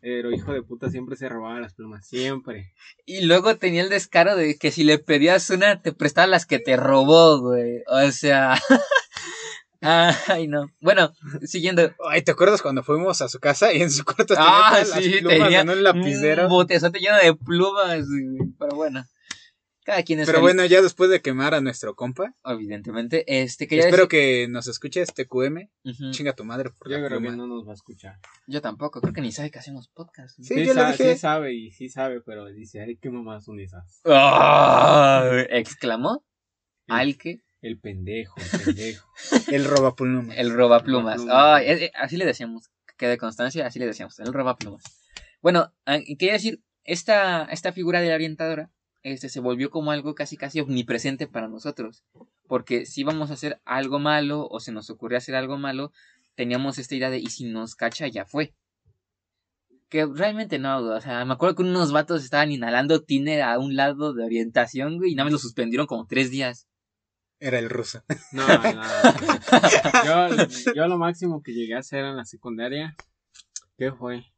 Pero 0.00 0.31
hijo 0.32 0.52
de 0.52 0.62
puta 0.62 0.88
siempre 0.91 1.17
se 1.17 1.29
robaba 1.29 1.61
las 1.61 1.75
plumas, 1.75 2.06
siempre. 2.06 2.73
Y 3.05 3.26
luego 3.26 3.56
tenía 3.56 3.82
el 3.82 3.91
descaro 3.91 4.35
de 4.35 4.56
que 4.56 4.70
si 4.70 4.82
le 4.85 4.99
pedías 4.99 5.50
una, 5.50 5.82
te 5.82 5.93
prestaba 5.93 6.26
las 6.26 6.47
que 6.47 6.58
te 6.58 6.76
robó, 6.76 7.41
güey. 7.41 7.82
O 7.87 8.11
sea... 8.11 8.55
Ay, 9.82 10.47
no. 10.47 10.70
Bueno, 10.81 11.12
siguiendo. 11.44 11.91
Ay, 12.08 12.23
¿te 12.23 12.32
acuerdas 12.32 12.61
cuando 12.61 12.82
fuimos 12.82 13.23
a 13.23 13.29
su 13.29 13.38
casa 13.41 13.73
y 13.73 13.81
en 13.81 13.91
su 13.91 14.05
cuarto 14.05 14.26
tenía 14.35 14.44
Ah, 14.47 14.79
las 14.79 14.91
sí, 14.91 15.11
plumas 15.20 15.38
tenía 15.38 15.61
en 15.62 15.70
un 15.70 15.82
lapicero? 15.82 16.43
un 16.44 16.49
botezote 16.50 16.99
lleno 16.99 17.17
de 17.17 17.35
plumas, 17.35 18.06
güey. 18.06 18.50
Pero 18.58 18.76
bueno. 18.76 19.06
Cada 19.91 20.03
quien 20.05 20.21
es 20.21 20.27
Pero 20.27 20.39
feliz, 20.39 20.55
bueno, 20.55 20.65
ya 20.67 20.83
después 20.83 21.11
de 21.11 21.21
quemar 21.21 21.53
a 21.53 21.61
nuestro 21.61 21.97
compa, 21.97 22.35
evidentemente. 22.45 23.25
Este, 23.43 23.67
quería 23.67 23.87
espero 23.87 24.05
decir- 24.05 24.09
que 24.45 24.49
nos 24.49 24.69
escuche 24.69 25.03
este 25.03 25.27
QM. 25.27 25.69
Chinga 26.13 26.33
tu 26.35 26.45
madre 26.45 26.71
por 26.71 26.89
Yo 26.89 27.05
creo 27.05 27.21
que 27.21 27.31
no 27.31 27.49
nos 27.49 27.67
va 27.67 27.73
a 27.73 27.75
escuchar. 27.75 28.19
Yo 28.47 28.61
tampoco, 28.61 29.01
creo 29.01 29.13
que 29.13 29.21
ni 29.21 29.33
sabe 29.33 29.51
que 29.51 29.59
hacemos 29.59 29.89
podcast. 29.89 30.37
Sí, 30.37 30.45
Sí, 30.45 30.55
yo 30.65 30.75
le 30.75 30.81
sa- 30.81 30.93
dije. 30.93 31.13
sí 31.15 31.19
sabe 31.19 31.55
y 31.55 31.71
sí 31.73 31.89
sabe, 31.89 32.21
pero 32.21 32.47
dice, 32.47 32.81
ay, 32.83 32.97
qué 32.99 33.11
mamás 33.11 33.45
son 33.47 33.59
esas. 33.59 34.01
Ah, 34.05 35.29
exclamó 35.51 36.25
al 36.89 37.17
que 37.19 37.43
El 37.63 37.79
pendejo, 37.81 38.37
el 38.41 38.65
pendejo. 38.65 39.09
El 39.53 39.65
roba 39.65 39.95
pluma. 39.97 40.35
el 40.37 40.53
roba 40.55 40.81
plumas. 40.85 41.19
Robaplumas. 41.21 41.91
Así 41.95 42.17
le 42.17 42.25
decíamos, 42.27 42.69
que 42.87 42.95
quede 42.97 43.19
constancia, 43.19 43.67
así 43.67 43.79
le 43.79 43.87
decíamos, 43.87 44.19
el 44.21 44.33
roba 44.33 44.57
plumas. 44.57 44.83
Bueno, 45.43 45.73
ah, 45.85 45.99
quería 46.19 46.35
decir, 46.35 46.63
esta, 46.85 47.45
esta 47.51 47.73
figura 47.73 48.01
de 48.01 48.09
la 48.09 48.15
orientadora 48.15 48.71
este, 49.02 49.29
se 49.29 49.41
volvió 49.41 49.70
como 49.70 49.91
algo 49.91 50.14
casi 50.14 50.37
casi 50.37 50.61
omnipresente 50.61 51.26
para 51.26 51.49
nosotros. 51.49 52.05
Porque 52.47 52.87
si 52.87 53.02
íbamos 53.02 53.31
a 53.31 53.35
hacer 53.35 53.61
algo 53.64 53.99
malo 53.99 54.47
o 54.49 54.61
se 54.61 54.73
nos 54.73 54.91
ocurría 54.91 55.19
hacer 55.19 55.35
algo 55.35 55.56
malo, 55.58 55.93
teníamos 56.35 56.79
esta 56.79 56.94
idea 56.94 57.11
de 57.11 57.19
y 57.19 57.26
si 57.26 57.44
nos 57.44 57.75
cacha 57.75 58.08
ya 58.08 58.25
fue. 58.25 58.55
Que 59.88 60.06
realmente 60.06 60.58
no, 60.58 60.79
o 60.79 61.00
sea, 61.00 61.25
me 61.25 61.35
acuerdo 61.35 61.56
que 61.56 61.62
unos 61.62 61.93
vatos 61.93 62.23
estaban 62.23 62.52
inhalando 62.52 63.02
tiner 63.02 63.43
a 63.43 63.58
un 63.58 63.75
lado 63.75 64.14
de 64.14 64.25
orientación, 64.25 64.99
güey, 64.99 65.12
y 65.12 65.14
nada 65.14 65.25
más 65.25 65.32
lo 65.32 65.38
suspendieron 65.38 65.87
como 65.87 66.06
tres 66.06 66.31
días. 66.31 66.69
Era 67.41 67.58
el 67.58 67.70
ruso. 67.70 68.05
No, 68.32 68.46
no. 68.46 68.82
Yo, 70.05 70.73
yo 70.75 70.87
lo 70.87 70.99
máximo 70.99 71.43
que 71.43 71.53
llegué 71.53 71.75
a 71.75 71.79
hacer 71.79 72.05
en 72.05 72.17
la 72.17 72.25
secundaria, 72.25 72.94
¿qué 73.77 73.91
fue? 73.91 74.30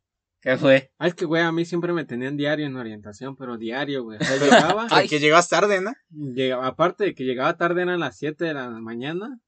¿Qué 0.42 0.56
fue? 0.56 0.90
Ah, 0.98 1.06
es 1.06 1.14
que, 1.14 1.24
güey, 1.24 1.40
a 1.42 1.52
mí 1.52 1.64
siempre 1.64 1.92
me 1.92 2.04
tenían 2.04 2.36
diario 2.36 2.66
en 2.66 2.76
orientación, 2.76 3.36
pero 3.36 3.56
diario, 3.56 4.02
güey. 4.02 4.18
O 4.20 4.24
sea, 4.24 4.36
llegaba, 4.76 4.86
Ay. 4.90 5.08
Que 5.08 5.20
llegas 5.20 5.48
tarde, 5.48 5.80
¿no? 5.80 5.92
llegaba, 6.10 6.66
aparte 6.66 7.04
de 7.04 7.14
que 7.14 7.24
llegaba 7.24 7.56
tarde, 7.56 7.82
eran 7.82 8.00
las 8.00 8.18
7 8.18 8.44
de 8.46 8.54
la 8.54 8.68
mañana, 8.70 9.38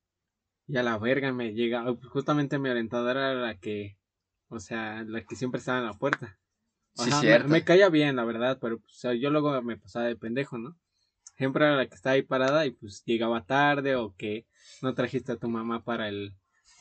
y 0.68 0.76
a 0.76 0.84
la 0.84 0.96
verga 0.96 1.32
me 1.32 1.52
llegaba, 1.52 1.94
justamente 2.10 2.60
mi 2.60 2.68
orientadora 2.70 3.32
era 3.32 3.40
la 3.40 3.58
que, 3.58 3.98
o 4.48 4.60
sea, 4.60 5.02
la 5.04 5.24
que 5.24 5.34
siempre 5.34 5.58
estaba 5.58 5.78
en 5.78 5.86
la 5.86 5.94
puerta. 5.94 6.38
Sí, 6.94 7.10
Ajá, 7.10 7.16
me- 7.16 7.26
cierto. 7.26 7.48
Me, 7.48 7.64
caía 7.64 7.88
bien, 7.88 8.14
la 8.14 8.24
verdad, 8.24 8.58
pero 8.60 8.76
o 8.76 8.80
sea, 8.88 9.14
yo 9.14 9.30
luego 9.30 9.60
me 9.62 9.76
pasaba 9.76 10.06
de 10.06 10.14
pendejo, 10.14 10.58
¿no? 10.58 10.76
Siempre 11.36 11.64
era 11.64 11.76
la 11.76 11.86
que 11.88 11.96
estaba 11.96 12.14
ahí 12.14 12.22
parada 12.22 12.64
y 12.66 12.70
pues 12.70 13.02
llegaba 13.04 13.44
tarde 13.44 13.96
o 13.96 14.14
que 14.16 14.46
no 14.80 14.94
trajiste 14.94 15.32
a 15.32 15.36
tu 15.36 15.48
mamá 15.48 15.82
para 15.82 16.08
el 16.08 16.36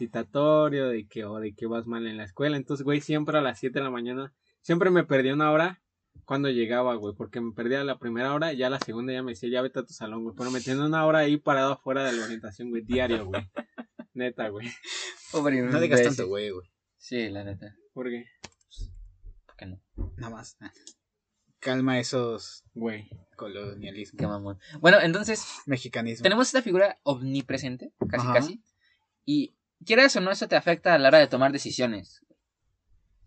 citatorio, 0.08 0.88
de 0.90 1.08
que, 1.08 1.26
o 1.26 1.40
de 1.40 1.54
que 1.56 1.66
vas 1.68 1.86
mal 1.88 2.06
en 2.08 2.18
la 2.18 2.24
escuela. 2.26 2.58
Entonces, 2.58 2.84
güey, 2.84 3.02
siempre 3.02 3.38
a 3.38 3.42
las 3.42 3.60
7 3.60 3.80
de 3.80 3.84
la 3.86 3.92
mañana, 3.92 4.34
siempre 4.62 4.90
me 4.90 5.04
perdí 5.04 5.32
una 5.32 5.52
hora 5.52 5.82
cuando 6.26 6.50
llegaba, 6.50 6.96
güey, 6.96 7.16
porque 7.16 7.42
me 7.42 7.52
perdía 7.54 7.84
la 7.84 7.98
primera 7.98 8.34
hora 8.34 8.54
ya 8.54 8.70
la 8.70 8.80
segunda 8.80 9.12
ya 9.14 9.24
me 9.24 9.32
decía, 9.32 9.50
ya 9.50 9.62
vete 9.62 9.80
a 9.80 9.84
tu 9.86 9.94
salón, 9.94 10.24
güey. 10.24 10.36
Pero 10.38 10.52
me 10.52 10.62
tenía 10.62 10.86
una 10.86 11.06
hora 11.06 11.20
ahí 11.20 11.38
parado 11.38 11.74
afuera 11.74 12.04
de 12.06 12.14
la 12.14 12.24
orientación, 12.26 12.70
güey, 12.70 12.84
diario, 12.84 13.26
güey. 13.26 13.42
Neta, 14.14 14.50
güey. 14.50 14.68
Pobre 15.32 15.62
No 15.62 15.80
digas 15.80 16.00
imbécil. 16.00 16.06
tanto, 16.18 16.28
güey, 16.28 16.52
güey. 16.52 16.70
Sí, 16.98 17.30
la 17.30 17.44
neta. 17.44 17.76
¿Por 17.94 18.10
qué? 18.10 18.26
¿Por 19.46 19.56
qué 19.58 19.66
no? 19.66 19.82
Nada 20.18 20.36
más. 20.36 20.58
Calma 21.60 21.98
esos 22.00 22.64
Güey. 22.74 23.10
colonialismos. 23.38 24.20
Qué 24.20 24.28
mamón. 24.28 24.60
Bueno, 24.82 25.00
entonces, 25.02 25.46
Mexicanismo. 25.66 26.22
tenemos 26.24 26.48
esta 26.48 26.62
figura 26.62 27.00
omnipresente, 27.04 27.92
casi 28.10 28.26
Ajá. 28.28 28.34
casi. 28.34 28.64
Y 29.26 29.56
quieras 29.84 30.16
o 30.16 30.22
no, 30.22 30.32
eso 30.32 30.48
te 30.48 30.56
afecta 30.56 30.94
a 30.94 31.00
la 31.00 31.08
hora 31.10 31.20
de 31.20 31.28
tomar 31.28 31.52
decisiones. 31.52 32.22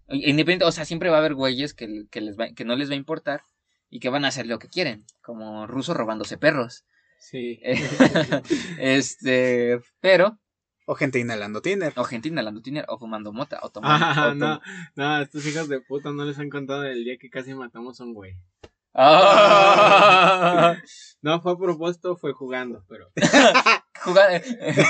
Independiente, 0.09 0.65
o 0.65 0.73
sea, 0.73 0.85
siempre 0.85 1.11
va 1.11 1.17
a 1.17 1.19
haber 1.21 1.35
güeyes 1.35 1.75
que, 1.75 2.05
que, 2.11 2.21
les 2.21 2.39
va- 2.39 2.53
que 2.55 2.65
no 2.65 2.77
les 2.77 2.89
va 2.89 2.95
a 2.95 2.97
importar 2.97 3.43
y 3.91 3.99
que 4.01 4.09
van 4.09 4.25
a 4.25 4.29
hacer 4.29 4.47
lo 4.47 4.59
que 4.59 4.69
quieren, 4.69 5.05
como 5.23 5.67
rusos 5.67 5.97
robándose 5.97 6.39
perros. 6.39 6.85
Sí. 7.19 7.61
este, 8.79 9.81
pero, 10.01 10.39
O 10.87 10.95
gente 10.95 11.19
inhalando 11.19 11.61
Tinder. 11.63 11.93
o 11.97 12.05
gente 12.05 12.29
inhalando 12.29 12.63
tiner, 12.63 12.85
o 12.89 12.99
fumando 12.99 13.33
mota, 13.33 13.59
o 13.63 13.71
tomando. 13.71 14.05
Ah, 14.07 14.27
o 14.27 14.31
tom- 14.31 14.39
no, 14.39 14.61
no, 14.95 15.23
estos 15.23 15.45
hijos 15.47 15.69
de 15.69 15.81
puta 15.81 16.13
no 16.13 16.25
les 16.25 16.39
han 16.39 16.51
contado 16.51 16.85
el 16.85 17.05
día 17.05 17.17
que 17.19 17.29
casi 17.31 17.55
matamos 17.55 18.01
a 18.01 18.05
un 18.05 18.15
güey. 18.15 18.35
Ah. 18.97 20.77
No, 21.23 21.41
fue 21.41 21.53
a 21.53 21.57
propósito, 21.57 22.17
fue 22.17 22.33
jugando, 22.35 22.85
pero. 22.89 23.09
Juga- 24.05 24.41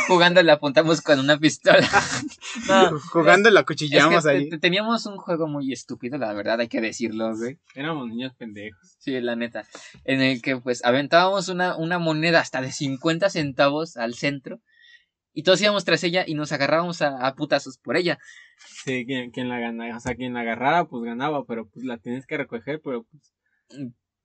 jugando 0.07 0.43
le 0.43 0.53
apuntamos 0.53 1.01
con 1.01 1.19
una 1.19 1.39
pistola. 1.39 1.79
No, 2.69 2.99
Jugando 3.11 3.51
la 3.51 3.61
es 3.61 3.65
que 3.67 3.73
cuchillamos 3.73 4.27
ahí. 4.27 4.51
te- 4.51 4.59
teníamos 4.59 5.07
un 5.07 5.17
juego 5.17 5.47
muy 5.47 5.73
estúpido, 5.73 6.19
la 6.19 6.33
verdad, 6.35 6.61
hay 6.61 6.69
que 6.69 6.81
decirlo, 6.83 7.35
güey. 7.35 7.59
Éramos 7.75 8.09
niños 8.09 8.35
pendejos. 8.35 8.97
Sí, 8.99 9.19
la 9.21 9.35
neta. 9.37 9.65
En 10.05 10.21
el 10.21 10.43
que 10.43 10.59
pues 10.59 10.85
aventábamos 10.85 11.49
una, 11.49 11.75
una 11.77 11.99
moneda 11.99 12.41
hasta 12.41 12.61
de 12.61 12.71
50 12.73 13.31
centavos 13.31 13.97
al 13.97 14.13
centro. 14.15 14.61
Y 15.33 15.43
todos 15.43 15.61
íbamos 15.63 15.85
tras 15.87 16.03
ella 16.05 16.25
y 16.27 16.35
nos 16.35 16.53
agarrábamos 16.53 17.01
a, 17.03 17.27
a 17.27 17.35
putazos 17.35 17.79
por 17.79 17.97
ella. 17.97 18.19
Sí, 18.85 19.07
quien, 19.07 19.31
quien 19.31 19.49
la 19.49 19.59
ganara, 19.59 19.97
o 19.97 20.01
sea, 20.01 20.15
quien 20.17 20.35
la 20.35 20.41
agarrara, 20.41 20.85
pues 20.87 21.03
ganaba, 21.05 21.45
pero 21.47 21.67
pues 21.69 21.85
la 21.85 21.97
tienes 21.99 22.27
que 22.27 22.37
recoger, 22.37 22.81
pero 22.85 23.05
pues. 23.05 23.33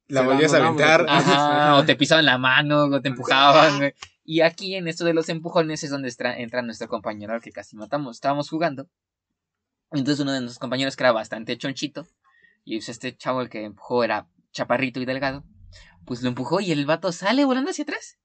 La 0.07 0.23
volvías 0.23 0.53
a 0.53 0.57
aventar. 0.57 1.05
Ajá, 1.07 1.75
o 1.77 1.85
te 1.85 1.95
pisaban 1.95 2.25
la 2.25 2.37
mano, 2.37 2.83
o 2.83 3.01
te 3.01 3.09
empujaban, 3.09 3.77
güey. 3.77 3.93
Y 4.23 4.41
aquí 4.41 4.75
en 4.75 4.87
esto 4.87 5.05
de 5.05 5.13
los 5.13 5.29
empujones 5.29 5.83
es 5.83 5.89
donde 5.89 6.13
entra 6.37 6.61
nuestro 6.61 6.87
compañero 6.87 7.33
al 7.33 7.41
que 7.41 7.51
casi 7.51 7.75
matamos. 7.75 8.17
Estábamos 8.17 8.49
jugando. 8.49 8.87
Entonces 9.91 10.19
uno 10.19 10.31
de 10.31 10.39
nuestros 10.39 10.59
compañeros 10.59 10.95
que 10.95 11.03
era 11.03 11.11
bastante 11.11 11.57
chonchito. 11.57 12.07
Y 12.63 12.77
pues 12.77 12.89
este 12.89 13.15
chavo 13.15 13.41
el 13.41 13.49
que 13.49 13.63
empujó 13.63 14.03
era 14.03 14.27
chaparrito 14.51 14.99
y 14.99 15.05
delgado. 15.05 15.43
Pues 16.05 16.21
lo 16.21 16.29
empujó 16.29 16.61
y 16.61 16.71
el 16.71 16.85
vato 16.85 17.11
sale 17.11 17.45
volando 17.45 17.71
hacia 17.71 17.83
atrás. 17.83 18.19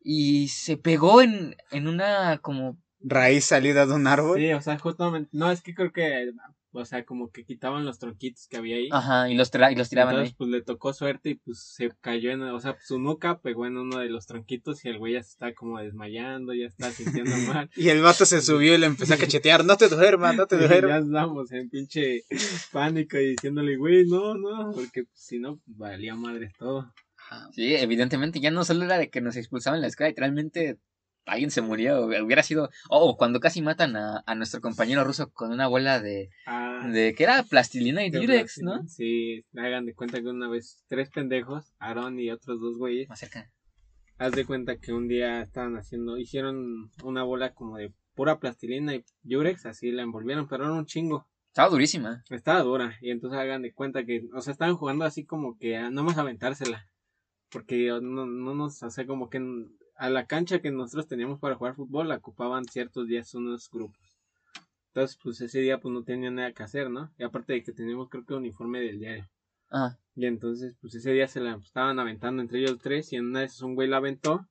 Y 0.00 0.48
se 0.48 0.76
pegó 0.76 1.22
en, 1.22 1.56
en 1.70 1.88
una 1.88 2.38
como... 2.38 2.78
Raíz 3.00 3.46
salida 3.46 3.86
de 3.86 3.94
un 3.94 4.06
árbol. 4.06 4.38
Sí, 4.38 4.52
o 4.52 4.60
sea, 4.60 4.78
justamente. 4.78 5.28
No, 5.32 5.50
es 5.50 5.60
que 5.62 5.74
creo 5.74 5.92
que. 5.92 6.32
O 6.74 6.84
sea, 6.86 7.04
como 7.04 7.30
que 7.30 7.44
quitaban 7.44 7.84
los 7.84 7.98
tronquitos 7.98 8.48
que 8.48 8.56
había 8.56 8.76
ahí. 8.76 8.88
Ajá, 8.90 9.28
y 9.30 9.34
los, 9.34 9.52
tra- 9.52 9.70
y 9.70 9.76
los 9.76 9.88
tiraban 9.90 10.14
Entonces, 10.14 10.32
ahí. 10.32 10.36
pues 10.38 10.50
le 10.50 10.62
tocó 10.62 10.92
suerte 10.94 11.30
y 11.30 11.34
pues 11.34 11.58
se 11.60 11.90
cayó 12.00 12.30
en. 12.30 12.42
O 12.42 12.58
sea, 12.60 12.76
su 12.82 12.98
nuca 12.98 13.40
pegó 13.40 13.66
en 13.66 13.76
uno 13.76 13.98
de 13.98 14.08
los 14.08 14.26
tronquitos 14.26 14.84
y 14.84 14.88
el 14.88 14.98
güey 14.98 15.12
ya 15.12 15.22
se 15.22 15.30
está 15.30 15.52
como 15.54 15.78
desmayando, 15.78 16.54
ya 16.54 16.66
está 16.66 16.90
sintiendo 16.90 17.30
mal. 17.66 17.70
Y 17.76 17.88
el 17.90 18.00
vato 18.00 18.24
se 18.24 18.40
subió 18.40 18.74
y 18.74 18.78
le 18.78 18.86
empezó 18.86 19.14
a 19.14 19.16
cachetear. 19.18 19.64
No 19.64 19.76
te 19.76 19.88
duermas, 19.88 20.34
no 20.34 20.46
te 20.46 20.56
Y 20.56 20.60
ya 20.60 20.66
duermas. 20.68 21.04
estamos 21.04 21.52
en 21.52 21.68
pinche 21.70 22.24
pánico 22.72 23.18
y 23.18 23.30
diciéndole, 23.32 23.76
güey, 23.76 24.06
no, 24.06 24.34
no, 24.34 24.72
porque 24.72 25.04
pues, 25.04 25.10
si 25.20 25.38
no, 25.38 25.56
pues, 25.64 25.76
valía 25.76 26.14
madre 26.14 26.52
todo. 26.58 26.92
Sí, 27.52 27.74
evidentemente 27.76 28.40
ya 28.40 28.50
no 28.50 28.64
solo 28.64 28.84
era 28.84 28.98
de 28.98 29.08
que 29.08 29.20
nos 29.22 29.36
expulsaban 29.36 29.80
la 29.80 29.86
escuela, 29.86 30.08
literalmente 30.10 30.76
alguien 31.26 31.50
se 31.50 31.60
murió. 31.62 32.04
Hubiera 32.06 32.42
sido... 32.42 32.70
Oh, 32.88 33.16
cuando 33.16 33.40
casi 33.40 33.62
matan 33.62 33.96
a, 33.96 34.22
a 34.26 34.34
nuestro 34.34 34.60
compañero 34.60 35.04
ruso 35.04 35.30
con 35.32 35.52
una 35.52 35.66
bola 35.66 36.00
de... 36.00 36.30
Ah, 36.46 36.88
de 36.92 37.14
que 37.14 37.24
era 37.24 37.42
plastilina 37.44 38.04
y 38.04 38.10
Durex. 38.10 38.58
¿no? 38.62 38.86
Sí, 38.88 39.44
hagan 39.56 39.86
de 39.86 39.94
cuenta 39.94 40.20
que 40.20 40.28
una 40.28 40.48
vez 40.48 40.82
tres 40.88 41.10
pendejos, 41.10 41.72
Aaron 41.78 42.18
y 42.18 42.30
otros 42.30 42.60
dos 42.60 42.76
güeyes, 42.78 43.08
Más 43.08 43.20
cerca. 43.20 43.50
haz 44.18 44.32
de 44.32 44.44
cuenta 44.44 44.76
que 44.76 44.92
un 44.92 45.06
día 45.08 45.42
estaban 45.42 45.76
haciendo, 45.76 46.16
hicieron 46.18 46.90
una 47.04 47.22
bola 47.22 47.54
como 47.54 47.76
de 47.76 47.92
pura 48.14 48.38
plastilina 48.40 48.94
y 48.94 49.04
Durex, 49.22 49.64
así 49.66 49.90
la 49.92 50.02
envolvieron, 50.02 50.48
pero 50.48 50.64
era 50.64 50.72
un 50.72 50.86
chingo. 50.86 51.28
Estaba 51.48 51.68
durísima. 51.68 52.24
Estaba 52.30 52.62
dura 52.62 52.96
y 53.00 53.10
entonces 53.10 53.38
hagan 53.38 53.62
de 53.62 53.72
cuenta 53.72 54.04
que, 54.04 54.22
o 54.34 54.40
sea, 54.40 54.52
estaban 54.52 54.74
jugando 54.76 55.04
así 55.04 55.24
como 55.24 55.56
que 55.58 55.76
a 55.76 55.90
no 55.90 56.02
más 56.02 56.16
aventársela. 56.18 56.88
Porque 57.50 57.88
no, 57.88 58.24
no 58.26 58.54
nos, 58.54 58.82
o 58.82 58.90
sea, 58.90 59.06
como 59.06 59.28
que 59.28 59.38
a 60.02 60.10
la 60.10 60.26
cancha 60.26 60.58
que 60.58 60.72
nosotros 60.72 61.06
teníamos 61.06 61.38
para 61.38 61.54
jugar 61.54 61.76
fútbol 61.76 62.08
la 62.08 62.16
ocupaban 62.16 62.64
ciertos 62.64 63.06
días 63.06 63.32
unos 63.34 63.70
grupos. 63.70 64.18
Entonces, 64.88 65.16
pues 65.22 65.40
ese 65.40 65.60
día 65.60 65.78
pues 65.78 65.94
no 65.94 66.02
tenía 66.02 66.28
nada 66.28 66.50
que 66.50 66.64
hacer, 66.64 66.90
¿no? 66.90 67.12
Y 67.18 67.22
aparte 67.22 67.52
de 67.52 67.62
que 67.62 67.70
teníamos 67.70 68.08
creo 68.08 68.24
que 68.24 68.34
uniforme 68.34 68.80
del 68.80 68.98
diario. 68.98 69.30
Ah, 69.70 69.96
Y 70.16 70.26
entonces, 70.26 70.74
pues 70.80 70.96
ese 70.96 71.12
día 71.12 71.28
se 71.28 71.38
la 71.38 71.54
estaban 71.54 72.00
aventando 72.00 72.42
entre 72.42 72.58
ellos 72.58 72.80
tres 72.82 73.12
y 73.12 73.16
en 73.16 73.26
una 73.26 73.38
de 73.38 73.44
esas 73.44 73.62
un 73.62 73.76
güey 73.76 73.86
la 73.86 73.98
aventó. 73.98 74.48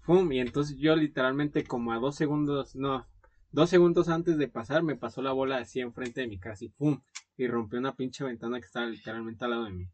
¡Fum! 0.00 0.32
Y 0.32 0.40
entonces 0.40 0.78
yo 0.78 0.96
literalmente 0.96 1.62
como 1.62 1.92
a 1.92 1.98
dos 1.98 2.16
segundos, 2.16 2.74
no, 2.74 3.06
dos 3.52 3.68
segundos 3.68 4.08
antes 4.08 4.38
de 4.38 4.48
pasar 4.48 4.82
me 4.82 4.96
pasó 4.96 5.20
la 5.20 5.32
bola 5.32 5.58
así 5.58 5.80
enfrente 5.80 6.22
de 6.22 6.26
mi 6.26 6.38
casa 6.38 6.64
y 6.64 6.70
¡pum! 6.70 7.02
Y 7.36 7.48
rompió 7.48 7.78
una 7.78 7.96
pinche 7.96 8.24
ventana 8.24 8.58
que 8.58 8.66
estaba 8.66 8.86
literalmente 8.86 9.44
al 9.44 9.50
lado 9.50 9.64
de 9.64 9.72
mí. 9.72 9.90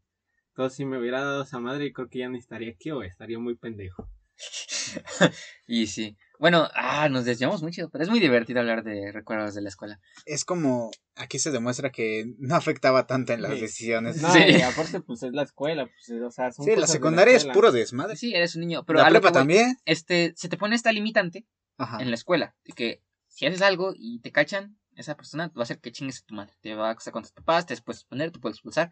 Entonces 0.51 0.77
si 0.77 0.85
me 0.85 0.97
hubiera 0.97 1.21
dado 1.25 1.43
esa 1.43 1.59
madre 1.59 1.91
creo 1.91 2.07
que 2.07 2.19
ya 2.19 2.29
no 2.29 2.37
estaría 2.37 2.71
aquí 2.71 2.89
o 2.91 3.03
estaría 3.03 3.37
muy 3.37 3.55
pendejo. 3.55 4.07
y 5.67 5.87
sí. 5.87 6.17
Bueno, 6.39 6.69
ah, 6.75 7.09
nos 7.09 7.25
desviamos 7.25 7.63
mucho, 7.63 7.89
pero 7.89 8.03
es 8.03 8.09
muy 8.11 8.19
divertido 8.19 8.59
hablar 8.59 8.83
de 8.83 9.11
recuerdos 9.11 9.55
de 9.55 9.61
la 9.61 9.69
escuela. 9.69 9.99
Es 10.25 10.45
como. 10.45 10.91
Aquí 11.15 11.39
se 11.39 11.49
demuestra 11.49 11.91
que 11.91 12.27
no 12.37 12.55
afectaba 12.55 13.07
tanto 13.07 13.33
en 13.33 13.41
las 13.41 13.55
Sí. 13.55 13.61
decisiones. 13.61 14.21
No, 14.21 14.31
Sí. 14.31 14.39
y 14.47 14.61
aparte 14.61 14.99
pues 15.01 15.23
es 15.23 15.33
la 15.33 15.41
escuela, 15.43 15.87
pues 15.87 16.21
o 16.21 16.29
sea, 16.29 16.51
son 16.51 16.65
Sí, 16.65 16.75
la 16.75 16.85
secundaria 16.85 17.35
es 17.35 17.45
puro 17.45 17.71
desmadre. 17.71 18.15
Sí, 18.15 18.35
eres 18.35 18.53
un 18.55 18.61
niño, 18.61 18.85
pero 18.85 18.99
la 18.99 19.09
prepa 19.09 19.31
también. 19.31 19.77
Este, 19.85 20.33
se 20.35 20.47
te 20.47 20.57
pone 20.57 20.75
esta 20.75 20.91
limitante 20.91 21.47
Ajá. 21.79 21.97
en 21.99 22.09
la 22.11 22.15
escuela, 22.15 22.55
de 22.65 22.73
que 22.73 23.03
si 23.27 23.47
haces 23.47 23.63
algo 23.63 23.93
y 23.95 24.19
te 24.21 24.31
cachan, 24.31 24.77
esa 24.95 25.15
persona 25.15 25.47
va 25.57 25.61
a 25.61 25.63
hacer 25.63 25.79
que 25.79 25.91
chingues 25.91 26.21
a 26.21 26.25
tu 26.27 26.35
madre. 26.35 26.53
Te 26.61 26.75
va 26.75 26.89
a 26.89 26.91
acusar 26.91 27.13
con 27.13 27.23
tus 27.23 27.31
papás, 27.31 27.65
te 27.65 27.75
puedes 27.81 28.03
poner, 28.03 28.29
te 28.31 28.37
puede 28.39 28.53
expulsar, 28.53 28.91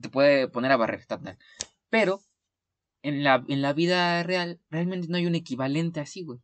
te 0.00 0.08
puede 0.08 0.48
poner 0.48 0.72
a 0.72 0.76
barrer, 0.78 1.04
tal, 1.04 1.22
tal. 1.22 1.38
Pero 1.90 2.22
en 3.02 3.24
la, 3.24 3.44
en 3.48 3.62
la 3.62 3.72
vida 3.72 4.22
real, 4.22 4.60
realmente 4.70 5.08
no 5.08 5.16
hay 5.16 5.26
un 5.26 5.34
equivalente 5.34 6.00
así, 6.00 6.22
güey. 6.22 6.40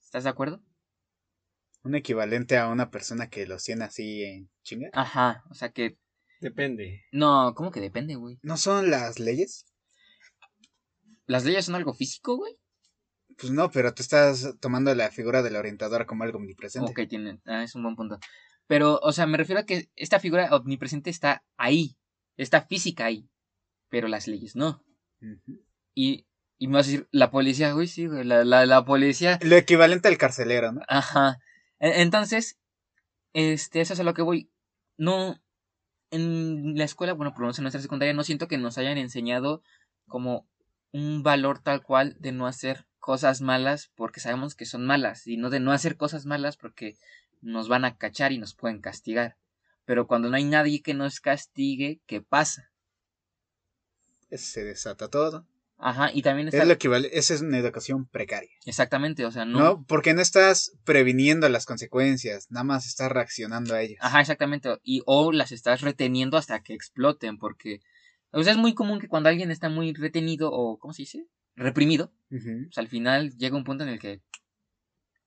¿Estás 0.00 0.24
de 0.24 0.30
acuerdo? 0.30 0.62
Un 1.84 1.94
equivalente 1.94 2.58
a 2.58 2.68
una 2.68 2.90
persona 2.90 3.28
que 3.28 3.46
los 3.46 3.64
tiene 3.64 3.84
así 3.84 4.22
en 4.22 4.50
chinga. 4.62 4.90
Ajá, 4.92 5.44
o 5.50 5.54
sea 5.54 5.70
que. 5.70 5.98
Depende. 6.40 7.04
No, 7.12 7.54
¿cómo 7.54 7.70
que 7.70 7.80
depende, 7.80 8.16
güey? 8.16 8.38
¿No 8.42 8.56
son 8.56 8.90
las 8.90 9.18
leyes? 9.18 9.64
¿Las 11.26 11.44
leyes 11.44 11.64
son 11.64 11.76
algo 11.76 11.94
físico, 11.94 12.36
güey? 12.36 12.58
Pues 13.38 13.52
no, 13.52 13.70
pero 13.70 13.94
tú 13.94 14.02
estás 14.02 14.54
tomando 14.60 14.94
la 14.94 15.10
figura 15.10 15.42
de 15.42 15.50
la 15.50 15.60
orientadora 15.60 16.06
como 16.06 16.24
algo 16.24 16.38
omnipresente. 16.38 16.90
Ok, 16.90 17.08
tienen, 17.08 17.40
ah, 17.46 17.62
es 17.62 17.74
un 17.74 17.82
buen 17.82 17.96
punto. 17.96 18.18
Pero, 18.66 18.98
o 19.02 19.12
sea, 19.12 19.26
me 19.26 19.38
refiero 19.38 19.60
a 19.60 19.66
que 19.66 19.90
esta 19.96 20.20
figura 20.20 20.54
omnipresente 20.54 21.10
está 21.10 21.44
ahí, 21.56 21.96
está 22.36 22.62
física 22.62 23.06
ahí, 23.06 23.28
pero 23.88 24.08
las 24.08 24.28
leyes 24.28 24.56
no. 24.56 24.84
Y, 25.94 26.26
y 26.58 26.68
me 26.68 26.74
vas 26.74 26.86
a 26.86 26.90
decir, 26.90 27.08
la 27.10 27.30
policía, 27.30 27.72
güey, 27.72 27.86
sí, 27.86 28.06
güey, 28.06 28.24
la, 28.24 28.44
la, 28.44 28.66
la 28.66 28.84
policía, 28.84 29.38
Lo 29.42 29.56
equivalente 29.56 30.08
al 30.08 30.18
carcelero, 30.18 30.72
¿no? 30.72 30.80
ajá. 30.88 31.38
E- 31.80 32.02
Entonces, 32.02 32.58
este, 33.32 33.80
eso 33.80 33.94
es 33.94 34.00
a 34.00 34.04
lo 34.04 34.14
que 34.14 34.22
voy. 34.22 34.50
No, 34.96 35.40
en 36.10 36.76
la 36.76 36.84
escuela, 36.84 37.14
bueno, 37.14 37.32
por 37.32 37.40
lo 37.40 37.46
menos 37.46 37.58
en 37.58 37.64
nuestra 37.64 37.82
secundaria, 37.82 38.14
no 38.14 38.24
siento 38.24 38.48
que 38.48 38.58
nos 38.58 38.78
hayan 38.78 38.98
enseñado 38.98 39.62
como 40.06 40.46
un 40.92 41.22
valor 41.22 41.58
tal 41.60 41.82
cual 41.82 42.16
de 42.20 42.32
no 42.32 42.46
hacer 42.46 42.86
cosas 42.98 43.40
malas 43.40 43.90
porque 43.96 44.20
sabemos 44.20 44.54
que 44.54 44.66
son 44.66 44.84
malas 44.86 45.26
y 45.26 45.36
no 45.36 45.50
de 45.50 45.58
no 45.60 45.72
hacer 45.72 45.96
cosas 45.96 46.26
malas 46.26 46.56
porque 46.56 46.96
nos 47.40 47.68
van 47.68 47.84
a 47.84 47.96
cachar 47.96 48.30
y 48.32 48.38
nos 48.38 48.54
pueden 48.54 48.80
castigar. 48.80 49.36
Pero 49.84 50.06
cuando 50.06 50.28
no 50.30 50.36
hay 50.36 50.44
nadie 50.44 50.82
que 50.82 50.94
nos 50.94 51.18
castigue, 51.20 52.00
¿qué 52.06 52.20
pasa? 52.20 52.70
Se 54.36 54.64
desata 54.64 55.08
todo. 55.08 55.46
Ajá, 55.84 56.10
y 56.14 56.22
también 56.22 56.48
está... 56.48 56.62
Es 56.62 56.66
lo 56.66 56.74
equivalente. 56.74 57.18
Esa 57.18 57.34
es 57.34 57.40
una 57.40 57.58
educación 57.58 58.06
precaria. 58.06 58.50
Exactamente, 58.64 59.26
o 59.26 59.30
sea, 59.30 59.44
no... 59.44 59.58
No. 59.58 59.84
Porque 59.86 60.14
no 60.14 60.22
estás 60.22 60.72
previniendo 60.84 61.48
las 61.48 61.66
consecuencias, 61.66 62.46
nada 62.50 62.64
más 62.64 62.86
estás 62.86 63.10
reaccionando 63.10 63.74
a 63.74 63.82
ellas. 63.82 63.98
Ajá, 64.00 64.20
exactamente. 64.20 64.68
Y 64.84 65.02
o 65.06 65.32
las 65.32 65.50
estás 65.50 65.80
reteniendo 65.80 66.36
hasta 66.36 66.62
que 66.62 66.74
exploten, 66.74 67.36
porque 67.36 67.80
o 68.32 68.42
sea, 68.42 68.52
es 68.52 68.58
muy 68.58 68.74
común 68.74 68.98
que 68.98 69.08
cuando 69.08 69.28
alguien 69.28 69.50
está 69.50 69.68
muy 69.68 69.92
retenido 69.92 70.50
o, 70.50 70.78
¿cómo 70.78 70.94
se 70.94 71.02
dice? 71.02 71.26
Reprimido, 71.54 72.12
pues 72.30 72.78
al 72.78 72.88
final 72.88 73.36
llega 73.36 73.56
un 73.56 73.64
punto 73.64 73.84
en 73.84 73.90
el 73.90 73.98
que... 73.98 74.22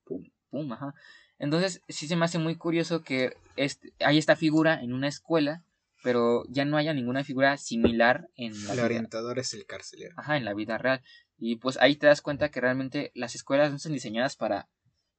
Pum. 0.04 0.24
Pum, 0.50 0.72
ajá. 0.74 0.94
Entonces, 1.38 1.82
sí 1.88 2.08
se 2.08 2.16
me 2.16 2.26
hace 2.26 2.40
muy 2.40 2.56
curioso 2.56 3.04
que 3.04 3.38
este, 3.58 3.94
hay 4.00 4.18
esta 4.18 4.36
figura 4.36 4.82
en 4.82 4.92
una 4.94 5.08
escuela, 5.08 5.64
pero 6.06 6.44
ya 6.50 6.66
no 6.66 6.78
haya 6.78 6.94
ninguna 6.94 7.24
figura 7.24 7.58
similar 7.58 8.30
en 8.36 8.52
la 8.66 8.70
El 8.74 8.76
vida. 8.76 8.86
orientador 8.86 9.40
es 9.40 9.56
el 9.56 9.66
carcelero. 9.66 10.14
Ajá, 10.18 10.38
en 10.38 10.46
la 10.46 10.54
vida 10.54 10.78
real. 10.78 11.02
Y 11.40 11.56
pues 11.56 11.78
ahí 11.82 11.96
te 11.96 12.06
das 12.06 12.22
cuenta 12.22 12.50
que 12.52 12.62
realmente 12.62 13.12
las 13.16 13.34
escuelas 13.34 13.72
no 13.72 13.78
están 13.78 13.92
diseñadas 13.94 14.36
para 14.36 14.70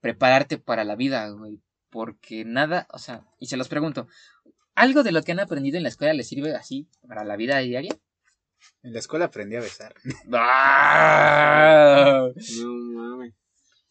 prepararte 0.00 0.58
para 0.58 0.84
la 0.84 0.94
vida, 0.94 1.28
güey. 1.30 1.60
Porque 1.90 2.44
nada, 2.44 2.86
o 2.92 2.98
sea, 2.98 3.24
y 3.40 3.46
se 3.48 3.56
los 3.56 3.66
pregunto, 3.68 4.06
¿algo 4.76 5.02
de 5.02 5.10
lo 5.10 5.22
que 5.22 5.32
han 5.32 5.40
aprendido 5.40 5.76
en 5.76 5.82
la 5.82 5.88
escuela 5.88 6.14
les 6.14 6.28
sirve 6.28 6.54
así 6.54 6.88
para 7.08 7.24
la 7.24 7.34
vida 7.34 7.58
diaria? 7.58 7.96
En 8.84 8.92
la 8.92 9.00
escuela 9.00 9.24
aprendí 9.24 9.56
a 9.56 9.60
besar. 9.60 9.92
¡Ah! 10.32 12.28
No 12.62 12.72
mames. 12.94 13.34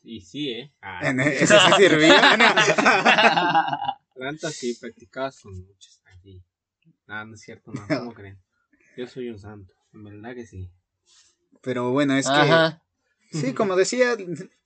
Y 0.02 0.22
sí, 0.22 0.50
¿eh? 0.52 0.72
Ah, 0.82 1.02
En- 1.10 1.20
Eso 1.20 1.58
sí 1.60 1.72
sirvía. 1.78 2.16
Plantas 4.16 4.54
sí, 4.54 4.78
practicadas 4.80 5.36
son 5.36 5.54
muchas 5.68 6.00
Nada, 7.08 7.26
no 7.26 7.36
es 7.36 7.42
cierto, 7.42 7.72
no, 7.72 7.82
¿cómo 7.88 8.14
creen? 8.14 8.40
Yo 8.98 9.08
soy 9.08 9.30
un 9.30 9.40
santo, 9.40 9.74
en 9.94 10.04
verdad 10.04 10.36
que 10.36 10.46
sí. 10.46 10.70
Pero 11.62 11.92
bueno, 11.92 12.16
es 12.16 12.28
que. 12.28 12.34
Ajá. 12.34 12.82
Sí, 13.32 13.54
como 13.54 13.76
decía, 13.76 14.16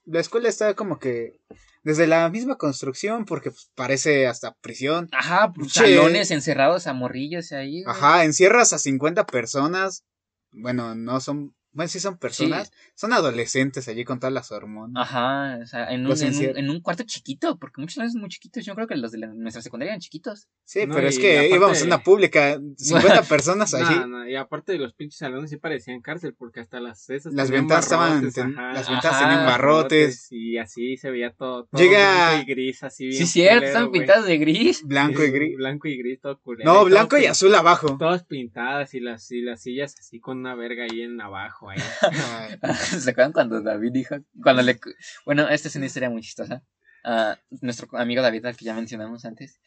la 0.06 0.20
escuela 0.20 0.50
está 0.50 0.76
como 0.76 1.00
que 1.00 1.40
desde 1.84 2.08
la 2.08 2.30
misma 2.30 2.58
construcción, 2.58 3.26
porque 3.26 3.52
pues, 3.52 3.72
parece 3.74 4.28
hasta 4.28 4.54
prisión. 4.56 5.08
Ajá, 5.12 5.52
pues, 5.54 5.72
Che. 5.74 5.96
salones 5.96 6.30
encerrados 6.32 6.86
a 6.88 6.94
morrillos 6.94 7.52
ahí. 7.52 7.84
güey. 7.84 7.96
Ajá, 7.96 8.26
encierras 8.26 8.74
a 8.74 8.78
50 8.78 9.26
personas. 9.26 10.04
Bueno, 10.52 10.94
no 10.96 11.20
son. 11.22 11.56
Bueno, 11.72 11.88
sí 11.88 12.00
son 12.00 12.18
personas. 12.18 12.72
Son 12.96 13.14
adolescentes 13.14 13.88
allí 13.88 14.04
con 14.04 14.20
todas 14.20 14.34
las 14.34 14.52
hormonas. 14.52 15.02
Ajá, 15.08 15.60
o 15.62 15.66
sea, 15.68 15.92
en 15.92 16.06
un, 16.08 16.20
en, 16.22 16.36
un, 16.36 16.58
en 16.58 16.70
un 16.70 16.82
cuarto 16.82 17.04
chiquito, 17.04 17.58
porque 17.60 17.80
muchos 17.80 17.96
salones 17.96 18.14
son 18.14 18.22
muy 18.22 18.30
chiquitos. 18.30 18.66
Yo 18.66 18.74
creo 18.76 18.88
que 18.88 18.96
los 18.96 19.12
de 19.12 19.20
la- 19.20 19.28
nuestra 19.28 19.62
secundaria 19.62 19.92
eran 19.92 20.00
chiquitos. 20.02 20.48
Sí, 20.66 20.86
No, 20.88 20.96
pero 20.96 21.08
es 21.08 21.18
y 21.18 21.22
que 21.22 21.38
aparte- 21.40 21.56
íbamos 21.56 21.82
a 21.82 21.86
una 21.86 22.04
pública, 22.04 22.60
50 22.78 23.22
personas 23.30 23.74
allí. 23.76 23.96
No, 24.00 24.08
no, 24.08 24.28
y 24.28 24.36
aparte 24.36 24.72
de 24.72 24.80
los 24.80 24.94
pinches 24.94 25.20
salones 25.20 25.50
sí 25.52 25.58
parecían 25.58 26.02
cárcel 26.02 26.34
porque 26.38 26.60
hasta 26.60 26.80
las 26.80 27.08
esas 27.10 27.34
Las 27.34 27.48
tenían 27.48 27.64
ventanas 27.66 27.86
estaban, 27.86 28.10
barrotes, 28.14 28.34
ten- 28.34 28.54
ajá, 28.58 28.74
las 28.74 28.84
Ajá, 28.84 28.92
ventanas 28.94 29.20
tenían 29.20 29.46
barrotes, 29.46 30.28
y 30.32 30.58
así 30.58 30.98
se 30.98 31.12
veía 31.12 31.34
todo, 31.34 31.66
todo 31.66 31.82
Llega- 31.82 32.32
blanco 32.32 32.42
y 32.50 32.54
gris 32.54 32.84
así 32.84 33.08
bien 33.08 33.18
Sí, 33.20 33.26
cierto, 33.28 33.90
güey. 33.90 33.92
pintados 34.02 34.26
de 34.26 34.38
gris. 34.38 34.84
blanco 34.84 35.24
y 35.24 35.32
gris. 35.32 35.56
blanco 35.58 35.88
y 35.88 35.98
gris 35.98 36.20
todo 36.20 36.40
culero 36.40 36.72
No, 36.74 36.86
blanco 36.86 37.18
y 37.18 37.22
pin- 37.22 37.30
azul 37.30 37.54
abajo. 37.54 37.96
todas 37.98 38.24
pintadas 38.24 38.94
y 38.96 39.00
las 39.00 39.30
y 39.32 39.42
las 39.42 39.62
sillas 39.62 39.96
así 40.00 40.20
con 40.20 40.40
una 40.40 40.56
verga 40.56 40.84
ahí 40.90 41.02
en 41.02 41.20
abajo 41.22 41.59
ahí. 41.68 41.80
Ay, 42.62 42.74
¿Se 42.76 43.10
acuerdan 43.10 43.34
cuando 43.34 43.62
David 43.62 43.92
dijo? 43.92 44.16
Cuando 44.44 44.62
le. 44.62 44.80
Bueno, 45.26 45.50
esta 45.50 45.68
es 45.68 45.76
una 45.76 45.88
historia 45.88 46.10
muy 46.12 46.22
chistosa. 46.22 46.64
Ah, 47.04 47.40
nuestro 47.62 47.88
amigo 47.98 48.22
David, 48.22 48.46
al 48.46 48.56
que 48.56 48.66
ya 48.66 48.76
mencionamos 48.76 49.26
antes. 49.26 49.60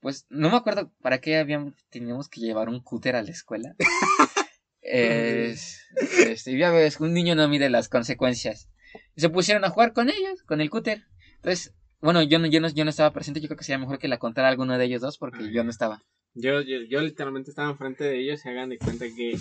Pues 0.00 0.26
no 0.30 0.50
me 0.50 0.56
acuerdo 0.56 0.92
para 1.02 1.18
qué 1.18 1.38
habíamos, 1.38 1.74
teníamos 1.90 2.28
que 2.28 2.40
llevar 2.40 2.68
un 2.68 2.80
cúter 2.80 3.16
a 3.16 3.22
la 3.22 3.30
escuela. 3.30 3.74
Es- 4.80 5.80
este, 6.18 6.56
ya 6.56 6.70
ves, 6.70 7.00
un 7.00 7.12
niño 7.12 7.34
no 7.34 7.48
mide 7.48 7.68
las 7.70 7.88
consecuencias. 7.88 8.68
Y 9.16 9.20
se 9.20 9.28
pusieron 9.30 9.64
a 9.64 9.70
jugar 9.70 9.92
con 9.92 10.08
ellos, 10.10 10.42
con 10.44 10.60
el 10.60 10.70
cúter. 10.70 11.04
Entonces, 11.36 11.74
bueno, 12.00 12.22
yo 12.22 12.38
no, 12.38 12.46
yo 12.46 12.60
no, 12.60 12.68
yo 12.68 12.84
no 12.84 12.90
estaba 12.90 13.12
presente. 13.12 13.40
Yo 13.40 13.48
creo 13.48 13.58
que 13.58 13.64
sería 13.64 13.78
mejor 13.78 13.98
que 13.98 14.06
la 14.08 14.18
contara 14.18 14.48
alguno 14.48 14.78
de 14.78 14.84
ellos 14.84 15.00
dos 15.00 15.18
porque 15.18 15.50
yo 15.52 15.64
no 15.64 15.70
estaba. 15.70 16.02
Yo, 16.38 16.60
yo, 16.60 16.82
yo 16.82 17.00
literalmente 17.00 17.48
estaba 17.50 17.70
enfrente 17.70 18.04
de 18.04 18.20
ellos 18.20 18.44
y 18.44 18.48
hagan 18.50 18.68
de 18.68 18.76
cuenta 18.78 19.06
que 19.06 19.38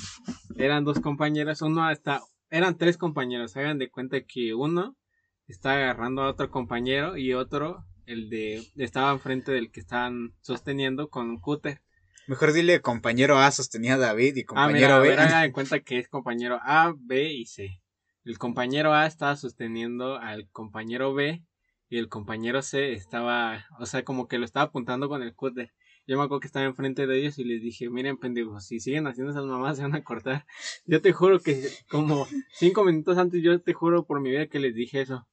eran 0.56 0.86
dos 0.86 1.02
compañeros, 1.02 1.62
uno 1.62 1.84
hasta, 1.84 2.22
eran 2.50 2.78
tres 2.78 2.98
compañeros, 2.98 3.58
hagan 3.58 3.78
de 3.78 3.90
cuenta 3.90 4.22
que 4.22 4.54
uno 4.54 4.96
estaba 5.46 5.76
agarrando 5.76 6.22
a 6.22 6.30
otro 6.30 6.50
compañero 6.50 7.18
y 7.18 7.34
otro, 7.34 7.84
el 8.06 8.30
de, 8.30 8.64
estaba 8.78 9.12
enfrente 9.12 9.52
del 9.52 9.72
que 9.72 9.82
estaban 9.82 10.34
sosteniendo 10.40 11.10
con 11.10 11.30
un 11.30 11.42
cúter. 11.42 11.82
Mejor 12.28 12.54
dile 12.54 12.80
compañero 12.80 13.40
A 13.40 13.52
sostenía 13.52 13.96
a 13.96 13.98
David 13.98 14.38
y 14.38 14.42
Ah, 14.44 14.46
compañero 14.46 14.94
a 14.94 15.00
B. 15.00 15.10
ver, 15.10 15.20
hagan 15.20 15.44
de 15.44 15.52
cuenta 15.52 15.82
que 15.82 16.00
es 16.00 16.08
compañero 16.08 16.60
A, 16.64 16.96
B 16.98 17.34
y 17.34 17.46
C. 17.46 17.82
El 18.24 18.38
compañero 18.38 18.94
A 18.94 19.06
estaba 19.06 19.36
sosteniendo 19.36 20.18
al 20.18 20.50
compañero 20.50 21.14
B 21.14 21.44
y 21.90 21.98
el 21.98 22.08
compañero 22.08 22.62
C 22.62 22.94
estaba, 22.94 23.66
o 23.80 23.86
sea, 23.86 24.06
como 24.06 24.30
que 24.30 24.40
lo 24.40 24.46
estaba 24.46 24.68
apuntando 24.68 25.10
con 25.10 25.22
el 25.22 25.36
cúter. 25.36 25.74
Yo 26.08 26.18
me 26.18 26.24
acuerdo 26.24 26.40
que 26.42 26.48
estaba 26.48 26.66
enfrente 26.66 27.08
de 27.08 27.18
ellos 27.20 27.40
y 27.40 27.44
les 27.44 27.62
dije, 27.62 27.90
miren 27.90 28.18
pendejos, 28.18 28.66
si 28.66 28.80
siguen 28.80 29.08
haciendo 29.08 29.32
esas 29.32 29.46
mamás 29.46 29.78
se 29.78 29.84
van 29.84 29.96
a 29.96 30.04
cortar. 30.04 30.46
Yo 30.86 31.02
te 31.02 31.12
juro 31.14 31.40
que 31.40 31.68
como 31.90 32.28
cinco 32.54 32.84
minutos 32.86 33.18
antes, 33.18 33.42
yo 33.42 33.60
te 33.62 33.74
juro 33.74 34.06
por 34.06 34.22
mi 34.22 34.30
vida 34.30 34.48
que 34.48 34.60
les 34.60 34.76
dije 34.76 35.02
eso. 35.02 35.28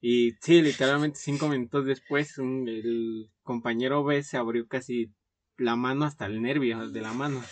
Y 0.00 0.32
sí, 0.40 0.62
literalmente 0.62 1.18
cinco 1.18 1.48
minutos 1.48 1.84
después, 1.84 2.38
un- 2.38 2.66
el 2.68 3.30
compañero 3.42 4.02
B 4.02 4.22
se 4.22 4.38
abrió 4.38 4.66
casi 4.66 5.12
la 5.58 5.76
mano 5.76 6.06
hasta 6.06 6.24
el 6.24 6.40
nervio 6.40 6.88
de 6.90 7.00
la 7.02 7.12
mano. 7.12 7.42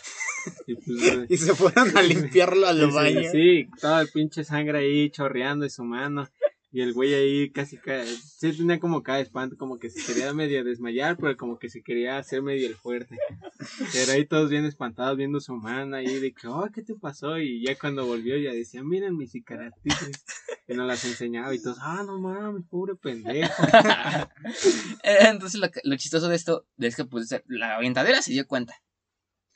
Y 0.67 0.75
pues, 0.77 0.87
Y 1.31 1.37
se 1.37 1.55
fueron 1.55 1.95
a 1.95 2.01
limpiarlo 2.03 2.67
al 2.67 2.91
baño. 2.91 3.31
Sí, 3.31 3.69
toda 3.79 4.01
el 4.01 4.09
pinche 4.09 4.45
sangre 4.45 4.79
ahí 4.79 5.11
chorreando 5.11 5.65
de 5.65 5.71
su 5.71 5.85
mano. 5.85 6.27
Y 6.71 6.83
el 6.83 6.93
güey 6.93 7.15
ahí 7.15 7.51
casi 7.51 7.79
cae. 7.79 8.05
Sí, 8.07 8.53
tenía 8.53 8.79
como 8.79 9.03
cada 9.03 9.21
espanto, 9.21 9.57
como 9.57 9.79
que 9.79 9.89
se 9.89 10.05
quería 10.05 10.35
medio 10.35 10.63
desmayar, 10.65 11.17
pero 11.17 11.35
como 11.39 11.59
que 11.59 11.71
se 11.71 11.83
quería 11.83 12.19
hacer 12.19 12.43
medio 12.43 12.69
el 12.69 12.75
fuerte. 12.75 13.17
Pero 13.95 14.13
ahí 14.13 14.27
todos 14.27 14.51
bien 14.51 14.67
espantados 14.67 15.17
viendo 15.17 15.41
su 15.41 15.55
mano 15.55 15.97
ahí 15.97 16.21
de 16.21 16.33
que, 16.35 16.47
oh, 16.47 16.69
¿qué 16.75 16.83
te 16.83 16.95
pasó? 16.95 17.39
Y 17.39 17.65
ya 17.67 17.75
cuando 17.79 18.05
volvió 18.05 18.37
ya 18.37 18.53
decía, 18.53 18.83
miren 18.85 19.17
mis 19.17 19.31
cicatrices. 19.33 20.25
Y 20.69 20.75
nos 20.75 20.87
las 20.87 21.03
enseñaba 21.07 21.55
y 21.55 21.63
todos, 21.63 21.79
ah, 21.81 22.03
no 22.07 22.21
mames, 22.21 22.65
pobre 22.69 22.95
pendejo. 22.97 23.51
Entonces, 25.03 25.61
lo, 25.61 25.71
que- 25.71 25.81
lo 25.85 25.97
chistoso 25.97 26.29
de 26.29 26.37
esto 26.37 26.67
es 26.79 26.97
que, 26.97 27.05
pues, 27.07 27.35
la 27.47 27.79
orientadora 27.79 28.21
se 28.23 28.33
dio 28.33 28.47
cuenta. 28.47 28.75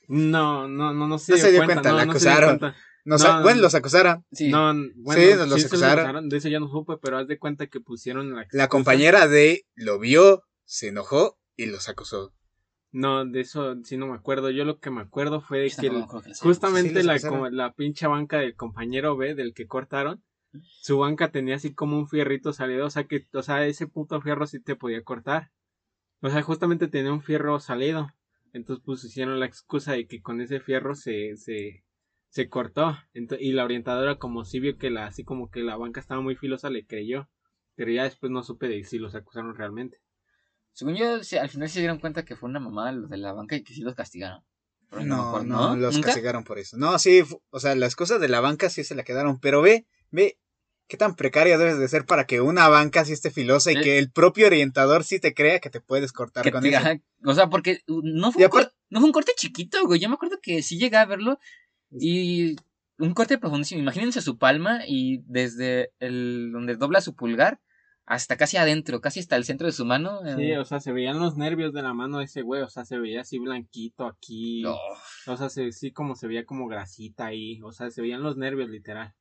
No, 0.07 0.67
no, 0.67 0.93
no, 0.93 1.07
no 1.07 1.17
se 1.19 1.33
No 1.33 1.35
dio 1.35 1.45
se 1.45 1.51
dio 1.51 1.59
cuenta, 1.59 1.73
cuenta, 1.75 1.89
no, 1.91 1.97
la 1.97 2.05
no 2.05 2.13
se 2.13 2.19
dio 2.19 2.29
acusaron. 2.31 2.59
cuenta. 2.59 2.77
Nos 3.05 3.21
No, 3.21 3.27
a- 3.29 3.41
bueno, 3.41 3.61
los 3.61 3.75
acusaron. 3.75 4.25
Sí. 4.31 4.49
No, 4.49 4.73
bueno, 4.95 5.21
Sí, 5.21 5.29
nos 5.37 5.49
los 5.49 5.61
se 5.61 5.67
acusaron. 5.67 6.29
De 6.29 6.37
eso 6.37 6.47
ya 6.49 6.59
no 6.59 6.69
supe, 6.69 6.93
pero 7.01 7.17
haz 7.17 7.27
de 7.27 7.37
cuenta 7.37 7.67
que 7.67 7.81
pusieron 7.81 8.33
la 8.33 8.45
La 8.51 8.69
compañera 8.69 9.27
de 9.27 9.65
lo 9.75 9.99
vio, 9.99 10.43
se 10.65 10.87
enojó 10.87 11.37
y 11.55 11.65
los 11.65 11.89
acusó. 11.89 12.33
No, 12.91 13.25
de 13.25 13.41
eso 13.41 13.75
sí 13.83 13.97
no 13.97 14.07
me 14.07 14.15
acuerdo. 14.15 14.51
Yo 14.51 14.65
lo 14.65 14.79
que 14.79 14.91
me 14.91 15.01
acuerdo 15.01 15.41
fue 15.41 15.59
de 15.59 15.69
que 15.71 15.87
el- 15.87 16.05
Sí, 16.23 16.31
justamente 16.39 17.03
la, 17.03 17.19
como 17.19 17.49
la 17.49 17.73
pinche 17.73 18.07
banca 18.07 18.37
del 18.39 18.55
compañero 18.55 19.17
B 19.17 19.33
del 19.35 19.53
que 19.53 19.67
cortaron, 19.67 20.23
su 20.81 20.99
banca 20.99 21.31
tenía 21.31 21.55
así 21.55 21.73
como 21.73 21.97
un 21.97 22.07
fierrito 22.07 22.53
salido, 22.53 22.85
o 22.85 22.89
sea 22.91 23.05
que, 23.05 23.25
o 23.33 23.41
sea, 23.41 23.65
ese 23.65 23.87
puto 23.87 24.21
fierro 24.21 24.45
sí 24.45 24.59
te 24.61 24.75
podía 24.75 25.03
cortar. 25.03 25.49
O 26.21 26.29
sea, 26.29 26.41
justamente 26.43 26.87
tenía 26.87 27.11
un 27.11 27.23
fierro 27.23 27.59
salido. 27.59 28.09
Entonces 28.53 28.83
pues 28.85 29.03
hicieron 29.03 29.39
la 29.39 29.47
excusa 29.47 29.93
de 29.93 30.05
que 30.05 30.21
con 30.21 30.39
ese 30.39 30.59
fierro 30.59 30.93
se, 30.93 31.35
se, 31.37 31.82
se 32.33 32.49
cortó. 32.49 32.97
Y 33.39 33.51
la 33.51 33.63
orientadora 33.63 34.17
como 34.17 34.43
sí 34.43 34.59
vio 34.59 34.77
que 34.79 34.89
la, 34.89 35.05
así 35.05 35.23
como 35.23 35.51
que 35.51 35.61
la 35.61 35.77
banca 35.77 35.99
estaba 35.99 36.19
muy 36.19 36.35
filosa, 36.35 36.71
le 36.71 36.83
creyó. 36.85 37.29
Pero 37.75 37.91
ya 37.91 38.03
después 38.03 38.31
no 38.31 38.41
supe 38.41 38.67
de 38.67 38.83
si 38.83 38.97
los 38.97 39.13
acusaron 39.13 39.55
realmente. 39.55 39.99
Según 40.71 40.95
yo, 40.95 41.23
sí, 41.23 41.37
al 41.37 41.49
final 41.49 41.69
se 41.69 41.79
dieron 41.79 41.99
cuenta 41.99 42.25
que 42.25 42.35
fue 42.35 42.49
una 42.49 42.59
mamada 42.59 42.91
los 42.91 43.07
de 43.09 43.17
la 43.17 43.33
banca 43.33 43.55
y 43.55 43.63
que 43.63 43.73
sí 43.75 43.81
los 43.81 43.93
castigaron. 43.93 44.43
Pero 44.89 45.03
me 45.03 45.07
No, 45.09 45.27
acuerdo, 45.27 45.45
no, 45.45 45.75
los 45.75 45.93
¿Nunca? 45.93 46.07
castigaron 46.07 46.43
por 46.43 46.57
eso. 46.57 46.75
No, 46.77 46.97
sí, 46.97 47.21
o 47.51 47.59
sea, 47.59 47.75
las 47.75 47.95
cosas 47.95 48.19
de 48.19 48.29
la 48.29 48.39
banca 48.39 48.69
sí 48.71 48.83
se 48.83 48.95
la 48.95 49.03
quedaron, 49.03 49.39
pero 49.39 49.61
ve, 49.61 49.85
ve, 50.09 50.39
qué 50.87 50.97
tan 50.97 51.15
precaria 51.15 51.59
debes 51.59 51.77
de 51.77 51.87
ser 51.87 52.05
para 52.05 52.25
que 52.25 52.41
una 52.41 52.67
banca 52.67 53.05
sí 53.05 53.13
esté 53.13 53.29
filosa 53.29 53.71
y 53.71 53.75
Eh. 53.77 53.81
que 53.81 53.99
el 53.99 54.11
propio 54.11 54.47
orientador 54.47 55.03
sí 55.03 55.19
te 55.19 55.35
crea 55.35 55.59
que 55.59 55.69
te 55.69 55.81
puedes 55.81 56.11
cortar 56.11 56.43
Que 56.43 56.51
con 56.51 56.63
te- 56.63 56.69
eso. 56.69 56.77
ajá, 56.79 56.99
o 57.25 57.33
sea, 57.35 57.49
porque 57.49 57.81
uh, 57.87 58.01
no 58.03 58.31
fue, 58.31 58.43
un 58.45 58.49
cor- 58.49 58.73
no 58.89 58.99
fue 58.99 59.07
un 59.09 59.13
corte 59.13 59.31
chiquito, 59.37 59.85
güey. 59.85 59.99
Yo 59.99 60.09
me 60.09 60.15
acuerdo 60.15 60.39
que 60.41 60.61
sí 60.63 60.77
llegué 60.79 60.97
a 60.97 61.05
verlo 61.05 61.39
y 61.99 62.55
un 62.97 63.13
corte 63.13 63.37
profundísimo. 63.37 63.81
Imagínense 63.81 64.21
su 64.21 64.37
palma 64.37 64.81
y 64.87 65.21
desde 65.25 65.91
el 65.99 66.51
donde 66.51 66.75
dobla 66.75 67.01
su 67.01 67.15
pulgar 67.15 67.59
hasta 68.05 68.35
casi 68.35 68.57
adentro, 68.57 69.01
casi 69.01 69.19
hasta 69.21 69.35
el 69.35 69.45
centro 69.45 69.67
de 69.67 69.73
su 69.73 69.85
mano. 69.85 70.19
Sí, 70.35 70.43
eh, 70.43 70.59
o 70.59 70.65
sea, 70.65 70.79
se 70.79 70.91
veían 70.91 71.19
los 71.19 71.37
nervios 71.37 71.73
de 71.73 71.81
la 71.81 71.93
mano 71.93 72.19
de 72.19 72.25
ese 72.25 72.41
güey, 72.41 72.61
o 72.61 72.69
sea, 72.69 72.83
se 72.85 72.97
veía 72.97 73.21
así 73.21 73.39
blanquito 73.39 74.05
aquí. 74.05 74.61
no. 74.61 74.77
O 75.27 75.37
sea, 75.37 75.49
se, 75.49 75.71
sí 75.71 75.91
como 75.91 76.15
se 76.15 76.27
veía 76.27 76.45
como 76.45 76.67
grasita 76.67 77.27
ahí, 77.27 77.61
o 77.63 77.71
sea, 77.71 77.89
se 77.89 78.01
veían 78.01 78.23
los 78.23 78.35
nervios 78.35 78.69
literal. 78.69 79.13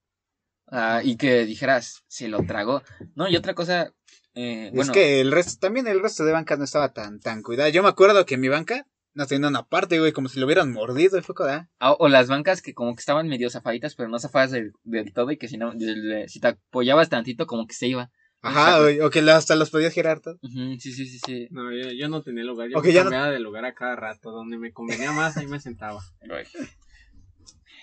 Ah, 0.66 1.00
y 1.04 1.16
que 1.16 1.44
dijeras, 1.44 2.02
se 2.08 2.28
lo 2.28 2.42
tragó. 2.44 2.82
No, 3.14 3.28
y 3.28 3.36
otra 3.36 3.54
cosa, 3.54 3.92
eh, 4.34 4.70
Es 4.74 4.90
que 4.90 5.20
el 5.20 5.30
resto, 5.30 5.60
también 5.60 5.86
el 5.86 6.00
resto 6.00 6.24
de 6.24 6.32
bancas 6.32 6.58
no 6.58 6.64
estaba 6.64 6.92
tan, 6.92 7.20
tan 7.20 7.42
cuidada. 7.42 7.68
Yo 7.68 7.82
me 7.82 7.88
acuerdo 7.88 8.24
que 8.24 8.38
mi 8.38 8.48
banca 8.48 8.86
tenía 9.28 9.48
una 9.48 9.62
parte, 9.64 9.98
güey, 9.98 10.12
como 10.12 10.28
si 10.28 10.40
lo 10.40 10.46
hubieran 10.46 10.72
mordido 10.72 11.18
y 11.18 11.22
fue 11.22 11.34
como, 11.34 11.50
ah, 11.50 11.92
o 11.98 12.08
las 12.08 12.28
bancas 12.28 12.62
que 12.62 12.74
como 12.74 12.94
que 12.94 13.00
estaban 13.00 13.28
medio 13.28 13.50
zafaditas, 13.50 13.94
pero 13.94 14.08
no 14.08 14.18
zafadas 14.18 14.50
del, 14.50 14.72
del 14.84 15.12
todo 15.12 15.30
y 15.30 15.36
que 15.36 15.48
si 15.48 15.58
no, 15.58 15.72
del- 15.74 16.28
si 16.28 16.40
te 16.40 16.48
apoyabas 16.48 17.08
tantito 17.08 17.46
como 17.46 17.66
que 17.66 17.74
se 17.74 17.88
iba. 17.88 18.10
Ajá, 18.44 18.78
o 19.04 19.10
que 19.10 19.20
hasta 19.30 19.54
los 19.54 19.70
podías 19.70 19.92
girar 19.92 20.18
todo. 20.20 20.36
Sí, 20.42 20.78
sí, 20.78 21.06
sí, 21.06 21.18
sí. 21.24 21.48
No, 21.52 21.70
yo, 21.72 21.90
yo 21.92 22.08
no 22.08 22.22
tenía 22.22 22.42
lugar, 22.42 22.68
yo 22.70 22.78
Ok, 22.78 22.86
me 22.86 22.92
no- 22.94 23.00
cambiaba 23.02 23.30
de 23.30 23.38
lugar 23.38 23.64
a 23.64 23.72
cada 23.74 23.94
rato, 23.94 24.32
donde 24.32 24.58
me 24.58 24.72
convenía 24.72 25.12
más, 25.12 25.36
ahí 25.36 25.46
me 25.46 25.60
sentaba. 25.60 26.00
Güey. 26.26 26.44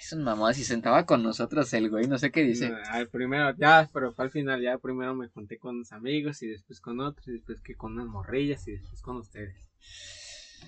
Es 0.01 0.13
un 0.13 0.23
mamá, 0.23 0.53
si 0.53 0.63
sentaba 0.63 1.05
con 1.05 1.21
nosotros 1.23 1.71
el 1.73 1.89
güey, 1.89 2.07
no 2.07 2.17
sé 2.17 2.31
qué 2.31 2.41
dice. 2.41 2.73
Al 2.89 3.07
primero, 3.09 3.53
ya, 3.57 3.89
pero 3.93 4.11
fue 4.11 4.25
al 4.25 4.31
final, 4.31 4.61
ya 4.61 4.77
primero 4.79 5.13
me 5.15 5.27
junté 5.29 5.59
con 5.59 5.75
unos 5.75 5.91
amigos 5.91 6.41
y 6.41 6.47
después 6.47 6.81
con 6.81 6.99
otros, 6.99 7.27
y 7.27 7.33
después 7.33 7.61
que 7.61 7.75
con 7.75 7.93
unas 7.93 8.07
morrillas 8.07 8.67
y 8.67 8.71
después 8.71 9.01
con 9.01 9.17
ustedes. 9.17 9.55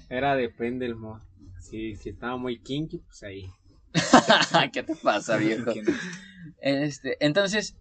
Era 0.10 0.36
depende 0.36 0.86
el 0.86 0.95
mod. 0.95 1.21
Si, 1.60 1.95
si 1.95 2.10
estaba 2.10 2.38
muy 2.38 2.60
kinky, 2.60 2.99
pues 2.99 3.23
ahí. 3.23 3.49
¿Qué 4.73 4.84
te 4.84 4.95
pasa, 4.95 5.38
viejo? 5.38 5.71
Este, 6.62 7.17
entonces, 7.25 7.75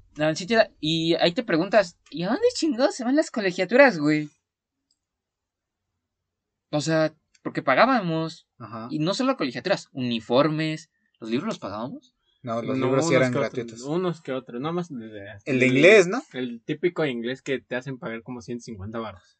era- 0.54 0.70
y 0.80 1.14
ahí 1.14 1.32
te 1.32 1.42
preguntas, 1.42 1.96
¿y 2.10 2.22
a 2.24 2.28
dónde 2.28 2.46
chingados 2.54 2.94
se 2.94 3.04
van 3.04 3.16
las 3.16 3.30
colegiaturas, 3.30 3.98
güey? 3.98 4.28
O 6.70 6.80
sea, 6.80 7.12
porque 7.42 7.62
pagábamos, 7.62 8.46
Ajá. 8.58 8.88
y 8.90 8.98
no 9.00 9.14
solo 9.14 9.36
colegiaturas, 9.36 9.88
uniformes, 9.92 10.90
¿los 11.18 11.30
libros 11.30 11.46
los 11.48 11.58
pagábamos? 11.58 12.14
No, 12.42 12.62
los 12.62 12.78
No, 12.78 12.86
libros 12.86 13.08
sí 13.08 13.14
eran 13.14 13.32
gratuitos. 13.32 13.82
unos 13.82 14.22
que 14.22 14.32
otros, 14.32 14.60
nada 14.60 14.72
más. 14.72 14.88
de- 14.88 15.08
de- 15.08 15.26
El 15.44 15.60
de 15.60 15.66
inglés, 15.66 16.06
¿no? 16.06 16.22
El 16.32 16.62
típico 16.64 17.04
inglés 17.04 17.42
que 17.42 17.60
te 17.60 17.76
hacen 17.76 17.98
pagar 17.98 18.22
como 18.22 18.40
150 18.40 18.98
baros. 18.98 19.36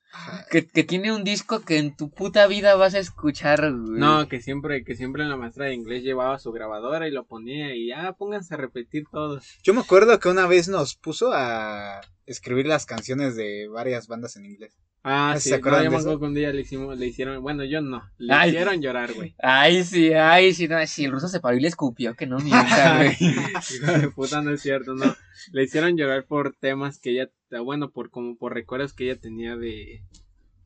Que, 0.51 0.67
que 0.67 0.83
tiene 0.83 1.13
un 1.13 1.23
disco 1.23 1.61
que 1.61 1.79
en 1.79 1.97
tu 1.97 2.11
puta 2.11 2.47
vida 2.49 2.75
vas 2.75 2.95
a 2.95 2.99
escuchar, 2.99 3.61
güey. 3.73 4.01
No, 4.01 4.29
que 4.29 4.41
siempre, 4.41 4.85
que 4.85 4.97
siempre 4.97 5.25
la 5.25 5.37
maestra 5.37 5.67
de 5.67 5.75
inglés 5.75 6.03
llevaba 6.03 6.39
su 6.39 6.51
grabadora 6.51 7.07
y 7.07 7.13
lo 7.13 7.25
ponía 7.25 7.75
y 7.77 7.89
ya 7.89 8.13
pónganse 8.15 8.55
a 8.55 8.57
repetir 8.57 9.05
todos. 9.11 9.59
Yo 9.63 9.73
me 9.73 9.81
acuerdo 9.81 10.19
que 10.19 10.29
una 10.29 10.47
vez 10.47 10.69
nos 10.69 10.97
puso 10.97 11.33
a 11.33 12.01
escribir 12.31 12.67
las 12.67 12.87
canciones 12.87 13.37
de 13.37 13.69
varias 13.69 14.07
bandas 14.07 14.37
en 14.37 14.45
inglés. 14.47 14.77
Ah, 15.03 15.33
¿Se 15.37 15.41
sí, 15.41 15.51
no, 15.51 15.57
acuerdan 15.57 15.85
yo 15.85 15.91
de 15.91 15.97
eso? 15.97 16.19
que 16.19 16.25
un 16.27 16.35
día 16.35 16.53
le 16.53 16.61
hicimos, 16.61 16.99
le 16.99 17.07
hicieron, 17.07 17.43
bueno, 17.43 17.65
yo 17.65 17.81
no, 17.81 18.03
le 18.19 18.35
Ay. 18.35 18.51
hicieron 18.51 18.83
llorar, 18.83 19.13
güey. 19.15 19.35
Ay, 19.43 19.83
sí, 19.83 20.13
ay, 20.13 20.53
sí, 20.53 20.69
no, 20.69 20.87
sí, 20.87 21.07
el 21.07 21.13
ruso 21.13 21.27
se 21.29 21.41
paró 21.41 21.57
y 21.57 21.61
le 21.61 21.69
escupió, 21.69 22.15
que 22.15 22.27
no 22.27 22.39
mienta, 22.45 22.97
güey. 22.97 23.17
Hijo 23.21 23.93
de 23.99 24.11
puta, 24.11 24.43
no 24.43 24.53
es 24.53 24.61
cierto, 24.61 24.95
no. 24.95 25.15
Le 25.53 25.63
hicieron 25.65 25.97
llorar 25.97 26.27
por 26.27 26.55
temas 26.55 26.99
que 27.01 27.11
ella, 27.13 27.31
bueno, 27.65 27.91
por 27.91 28.11
como 28.11 28.37
por 28.37 28.53
recuerdos 28.55 28.93
que 28.93 29.05
ella 29.11 29.19
tenía 29.21 29.57
de, 29.57 30.03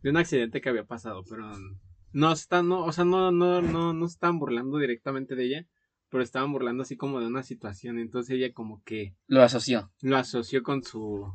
de 0.03 0.11
un 0.11 0.16
accidente 0.16 0.61
que 0.61 0.68
había 0.68 0.85
pasado, 0.85 1.22
pero 1.31 1.50
no 2.12 2.33
están, 2.33 2.68
no, 2.68 2.85
o 2.85 2.92
sea, 2.92 3.05
no, 3.05 3.31
no, 3.31 3.62
no, 3.62 3.92
no 3.92 4.07
estaban 4.07 4.38
burlando 4.40 4.79
directamente 4.79 5.37
de 5.37 5.44
ella, 5.44 5.66
pero 6.11 6.22
estaban 6.24 6.50
burlando 6.53 6.83
así 6.83 6.96
como 6.96 7.20
de 7.20 7.27
una 7.27 7.42
situación, 7.44 7.98
entonces 8.00 8.35
ella 8.37 8.53
como 8.53 8.83
que 8.85 9.14
Lo 9.29 9.42
asoció. 9.42 9.90
lo 10.03 10.16
asoció 10.16 10.62
con 10.62 10.83
su, 10.85 11.27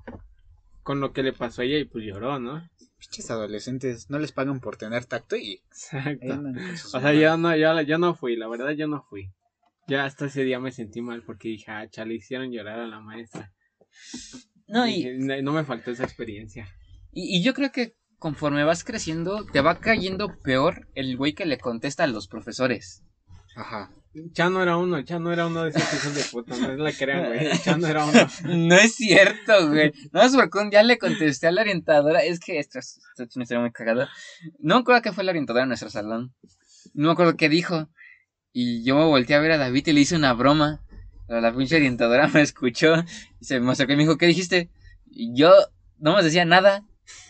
con 0.89 1.01
lo 1.01 1.13
que 1.13 1.21
le 1.21 1.33
pasó 1.33 1.61
a 1.61 1.65
ella 1.65 1.77
y 1.77 1.85
pues 1.85 2.03
lloró, 2.03 2.39
¿no? 2.39 2.67
Pinches 2.97 3.29
adolescentes, 3.29 4.09
no 4.09 4.17
les 4.17 4.31
pagan 4.31 4.59
por 4.59 4.75
tener 4.75 5.05
tacto 5.05 5.35
y... 5.35 5.61
Exacto. 5.67 6.41
O 6.95 6.99
sea, 6.99 7.13
yo 7.13 7.37
no, 7.37 7.55
yo, 7.55 7.79
yo 7.81 7.99
no 7.99 8.15
fui, 8.15 8.35
la 8.35 8.47
verdad 8.47 8.71
yo 8.71 8.87
no 8.87 9.05
fui. 9.07 9.29
Ya 9.87 10.05
hasta 10.05 10.25
ese 10.25 10.43
día 10.43 10.59
me 10.59 10.71
sentí 10.71 11.03
mal 11.03 11.21
porque 11.21 11.49
dije, 11.49 11.69
ah, 11.69 11.87
chale, 11.87 12.15
hicieron 12.15 12.51
llorar 12.51 12.79
a 12.79 12.87
la 12.87 13.01
maestra. 13.01 13.53
No, 14.67 14.87
y, 14.87 14.95
Dije, 14.95 15.17
no, 15.19 15.39
no 15.43 15.53
me 15.53 15.63
faltó 15.63 15.91
esa 15.91 16.05
experiencia. 16.05 16.67
y, 17.11 17.37
y 17.37 17.43
yo 17.43 17.53
creo 17.53 17.71
que 17.71 17.95
conforme 18.17 18.63
vas 18.63 18.83
creciendo, 18.83 19.45
te 19.45 19.61
va 19.61 19.79
cayendo 19.79 20.39
peor 20.41 20.87
el 20.95 21.17
güey 21.17 21.33
que 21.33 21.45
le 21.45 21.59
contesta 21.59 22.05
a 22.05 22.07
los 22.07 22.27
profesores. 22.27 23.03
Ajá. 23.55 23.91
Chano 24.33 24.61
era 24.63 24.77
uno, 24.77 25.01
Chano 25.03 25.31
era 25.31 25.45
uno 25.45 25.63
de 25.63 25.69
esos 25.69 25.93
hijos 25.93 26.15
de 26.15 26.23
puta, 26.23 26.57
no 26.57 26.71
es 26.71 26.79
la 26.79 26.91
crean, 26.91 27.27
güey. 27.27 27.57
Chano 27.59 27.87
era 27.87 28.05
uno. 28.05 28.19
No 28.45 28.75
es 28.75 28.95
cierto, 28.95 29.69
güey. 29.69 29.93
No 30.11 30.21
es 30.21 30.35
porque 30.35 30.57
un 30.57 30.69
día 30.69 30.81
le 30.83 30.97
contesté 30.97 31.47
a 31.47 31.51
la 31.51 31.61
orientadora. 31.61 32.23
Es 32.23 32.39
que 32.39 32.57
esto 32.57 32.79
es, 32.79 32.97
esto 32.97 33.23
es 33.23 33.35
una 33.35 33.43
historia 33.43 33.61
muy 33.61 33.71
cagada. 33.71 34.09
No 34.59 34.75
me 34.75 34.81
acuerdo 34.81 35.01
que 35.01 35.13
fue 35.13 35.23
la 35.23 35.31
orientadora 35.31 35.63
de 35.63 35.67
nuestro 35.67 35.89
salón. 35.89 36.33
No 36.93 37.07
me 37.07 37.11
acuerdo 37.13 37.37
qué 37.37 37.49
dijo. 37.49 37.89
Y 38.51 38.83
yo 38.83 38.95
me 38.95 39.05
volteé 39.05 39.35
a 39.35 39.39
ver 39.39 39.51
a 39.51 39.57
David 39.57 39.87
y 39.87 39.93
le 39.93 40.01
hice 40.01 40.15
una 40.15 40.33
broma. 40.33 40.81
Pero 41.27 41.41
la 41.41 41.55
pinche 41.55 41.75
orientadora 41.75 42.27
me 42.33 42.41
escuchó 42.41 42.95
y 43.39 43.45
se 43.45 43.59
me 43.59 43.71
acercó 43.71 43.93
y 43.93 43.97
me 43.97 44.03
dijo, 44.03 44.17
¿qué 44.17 44.25
dijiste? 44.25 44.69
Y 45.05 45.35
yo 45.35 45.53
no 45.99 46.15
me 46.15 46.23
decía 46.23 46.45
nada. 46.45 46.83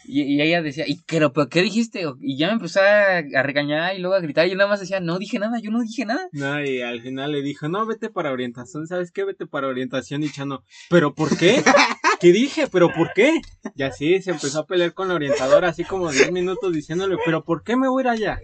Y, 0.06 0.22
y 0.24 0.42
ella 0.42 0.62
decía, 0.62 0.86
¿y 0.88 1.02
pero, 1.06 1.34
pero 1.34 1.50
qué 1.50 1.62
dijiste? 1.62 2.04
Y 2.20 2.38
ya 2.38 2.48
me 2.48 2.54
empezó 2.54 2.82
a, 2.82 3.18
a 3.18 3.44
regañar 3.44 3.96
y 3.96 4.00
luego 4.00 4.16
a 4.16 4.20
gritar. 4.20 4.48
Y 4.48 4.52
yo 4.52 4.56
nada 4.56 4.70
más 4.70 4.80
decía, 4.80 5.00
no 5.00 5.20
dije 5.20 5.40
nada, 5.40 5.60
yo 5.60 5.72
no 5.72 5.82
dije 5.82 6.06
nada. 6.06 6.28
No, 6.32 6.64
y 6.64 6.82
al 6.82 7.02
final 7.02 7.32
le 7.32 7.42
dijo, 7.42 7.70
no, 7.70 7.86
vete 7.86 8.10
para 8.10 8.32
orientación, 8.32 8.88
¿sabes 8.88 9.12
qué? 9.12 9.24
Vete 9.24 9.46
para 9.46 9.68
orientación 9.68 10.24
y 10.24 10.32
Chano, 10.32 10.64
¿pero 10.90 11.14
por 11.14 11.38
qué? 11.38 11.64
¿Qué 12.20 12.34
dije? 12.34 12.68
¿Pero 12.68 12.92
por 12.92 13.14
qué? 13.14 13.40
Y 13.76 13.84
así 13.84 14.22
se 14.22 14.32
empezó 14.32 14.60
a 14.60 14.66
pelear 14.66 14.94
con 14.94 15.08
la 15.08 15.14
orientadora, 15.14 15.70
así 15.70 15.84
como 15.86 16.12
10 16.12 16.32
minutos 16.32 16.74
diciéndole, 16.74 17.18
¿pero 17.24 17.44
por 17.46 17.64
qué 17.64 17.78
me 17.78 17.88
voy 17.88 18.02
a 18.02 18.04
ir 18.04 18.10
allá? 18.10 18.40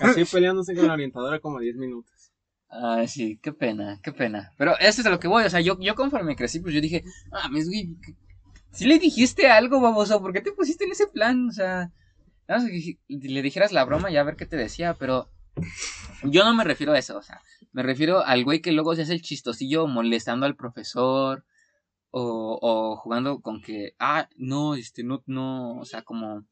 Así 0.00 0.24
peleándose 0.24 0.74
con 0.74 0.86
la 0.86 0.92
orientadora 0.92 1.38
como 1.40 1.58
10 1.60 1.76
minutos. 1.76 2.32
Ay, 2.68 3.06
sí, 3.08 3.38
qué 3.40 3.52
pena, 3.52 4.00
qué 4.02 4.12
pena. 4.12 4.52
Pero 4.58 4.76
eso 4.78 5.00
es 5.00 5.06
a 5.06 5.10
lo 5.10 5.20
que 5.20 5.28
voy, 5.28 5.44
o 5.44 5.50
sea, 5.50 5.60
yo, 5.60 5.78
yo 5.80 5.94
conforme 5.94 6.34
crecí, 6.34 6.60
pues 6.60 6.74
yo 6.74 6.80
dije, 6.80 7.04
ah, 7.30 7.48
mes, 7.48 7.68
güey, 7.68 7.96
si 8.74 8.86
le 8.86 8.98
dijiste 8.98 9.48
algo, 9.48 9.80
baboso, 9.80 10.20
¿por 10.20 10.32
qué 10.32 10.40
te 10.40 10.52
pusiste 10.52 10.84
en 10.84 10.92
ese 10.92 11.06
plan? 11.06 11.48
O 11.48 11.52
sea, 11.52 11.92
nada 12.48 12.60
más 12.60 12.70
que 12.70 12.98
le 13.08 13.42
dijeras 13.42 13.72
la 13.72 13.84
broma 13.84 14.10
y 14.10 14.16
a 14.16 14.22
ver 14.24 14.36
qué 14.36 14.46
te 14.46 14.56
decía, 14.56 14.94
pero 14.94 15.30
yo 16.22 16.44
no 16.44 16.54
me 16.54 16.64
refiero 16.64 16.92
a 16.92 16.98
eso, 16.98 17.16
o 17.16 17.22
sea, 17.22 17.40
me 17.72 17.82
refiero 17.82 18.24
al 18.24 18.44
güey 18.44 18.60
que 18.60 18.72
luego 18.72 18.94
se 18.94 19.02
hace 19.02 19.12
el 19.12 19.22
chistosillo 19.22 19.86
molestando 19.86 20.46
al 20.46 20.56
profesor 20.56 21.44
o, 22.10 22.96
jugando 22.96 23.40
con 23.40 23.60
que, 23.60 23.94
ah, 23.98 24.28
no, 24.36 24.76
este, 24.76 25.02
no, 25.02 25.22
no, 25.26 25.78
o 25.78 25.84
sea, 25.84 26.02
como, 26.02 26.44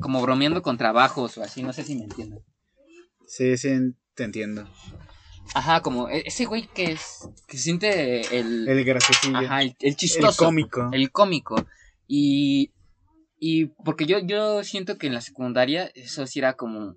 como 0.00 0.22
bromeando 0.22 0.62
con 0.62 0.78
trabajos 0.78 1.36
o 1.36 1.42
así, 1.42 1.62
no 1.62 1.72
sé 1.72 1.82
si 1.82 1.96
me 1.96 2.04
entienden. 2.04 2.44
Sí, 3.26 3.56
sí, 3.56 3.76
te 4.14 4.24
entiendo. 4.24 4.68
Ajá, 5.54 5.80
como 5.80 6.08
e- 6.08 6.22
ese 6.26 6.44
güey 6.44 6.68
que 6.68 6.92
es, 6.92 7.28
que 7.46 7.56
siente 7.58 8.38
el, 8.38 8.68
El 8.68 8.84
graciosillo. 8.84 9.36
ajá, 9.38 9.62
el, 9.62 9.68
el 9.80 9.88
el 9.88 9.96
chistoso, 9.96 10.44
cómico. 10.44 10.90
el 10.92 11.10
cómico. 11.10 11.66
Y, 12.06 12.72
y 13.38 13.66
porque 13.84 14.06
yo, 14.06 14.18
yo 14.20 14.62
siento 14.64 14.98
que 14.98 15.06
en 15.08 15.14
la 15.14 15.20
secundaria 15.20 15.90
eso 15.94 16.26
sí 16.26 16.38
era 16.38 16.54
como, 16.54 16.96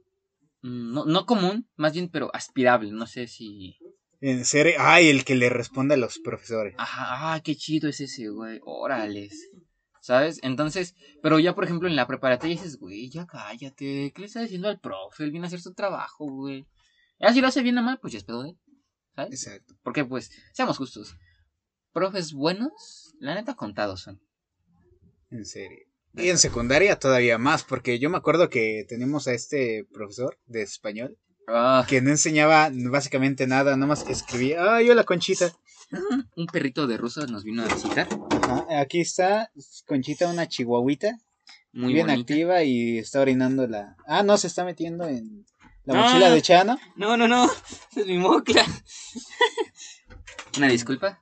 mm, 0.62 0.94
no, 0.94 1.06
no 1.06 1.26
común, 1.26 1.68
más 1.76 1.94
bien, 1.94 2.10
pero 2.10 2.30
aspirable, 2.34 2.92
no 2.92 3.08
sé 3.08 3.28
si... 3.28 3.78
En 4.20 4.46
serio, 4.46 4.74
ay, 4.78 5.10
el 5.10 5.24
que 5.26 5.34
le 5.34 5.50
responde 5.50 5.96
a 5.96 5.98
los 5.98 6.20
profesores. 6.20 6.76
Ajá, 6.78 7.34
ah, 7.34 7.40
qué 7.42 7.56
chido 7.56 7.90
es 7.90 8.00
ese, 8.02 8.30
güey, 8.30 8.60
órales. 8.64 9.50
¿Sabes? 10.00 10.40
Entonces, 10.42 10.96
pero 11.22 11.38
ya 11.40 11.54
por 11.54 11.64
ejemplo 11.64 11.88
en 11.88 11.96
la 11.96 12.08
preparatoria 12.08 12.56
dices, 12.56 12.78
güey, 12.80 13.10
ya 13.10 13.26
cállate, 13.28 14.12
¿qué 14.14 14.22
le 14.22 14.26
está 14.26 14.42
diciendo 14.42 14.68
al 14.68 14.80
profe? 14.80 15.24
Él 15.24 15.32
viene 15.32 15.46
a 15.46 15.48
hacer 15.48 15.62
su 15.62 15.74
trabajo, 15.74 16.26
güey. 16.26 16.66
Ya 17.21 17.34
si 17.34 17.41
lo 17.41 17.47
hace 17.47 17.62
bien 17.62 17.77
o 17.77 17.84
mal, 17.84 17.99
pues 17.99 18.13
ya 18.13 18.19
es 18.19 18.25
pedo 18.25 18.43
de 18.43 18.49
él, 18.49 18.60
¿sabes? 19.15 19.34
Exacto. 19.34 19.75
Porque 19.84 20.05
pues, 20.05 20.31
seamos 20.53 20.77
justos, 20.77 21.15
profes 21.93 22.34
buenos, 22.34 23.13
la 23.19 23.36
neta 23.36 23.55
contados 23.55 24.01
son. 24.01 24.21
En 25.29 25.45
serio. 25.45 25.79
Y 26.13 26.29
en 26.29 26.38
secundaria 26.38 26.99
todavía 26.99 27.38
más, 27.38 27.63
porque 27.63 27.99
yo 27.99 28.10
me 28.10 28.17
acuerdo 28.17 28.49
que 28.49 28.86
tenemos 28.89 29.27
a 29.27 29.34
este 29.34 29.86
profesor 29.93 30.38
de 30.45 30.62
español 30.63 31.17
Ah, 31.47 31.86
que 31.88 32.01
no 32.01 32.10
enseñaba 32.12 32.69
básicamente 32.71 33.47
nada, 33.47 33.75
nada 33.75 33.88
más 33.88 34.03
que 34.03 34.13
escribía, 34.13 34.75
ay, 34.75 34.89
hola 34.89 35.03
Conchita. 35.03 35.51
un 36.36 36.45
perrito 36.47 36.88
de 36.88 36.97
ruso 36.97 37.25
nos 37.27 37.43
vino 37.43 37.63
a 37.63 37.67
visitar, 37.67 38.07
Ajá, 38.29 38.65
aquí 38.79 39.01
está 39.01 39.51
Conchita, 39.86 40.29
una 40.29 40.47
chihuahuita, 40.47 41.17
muy 41.73 41.93
bien 41.93 42.07
bonita. 42.07 42.21
activa 42.21 42.63
y 42.63 42.99
está 42.99 43.21
orinando 43.21 43.67
la... 43.67 43.97
Ah, 44.05 44.23
no, 44.23 44.38
se 44.38 44.47
está 44.47 44.63
metiendo 44.63 45.05
en 45.07 45.45
la 45.86 45.94
mochila 45.96 46.30
de 46.30 46.41
Chano. 46.41 46.78
No, 46.96 47.17
no, 47.17 47.28
no, 47.28 47.50
es 47.96 48.06
mi 48.06 48.17
mocla. 48.17 48.65
Una 50.58 50.67
disculpa, 50.67 51.22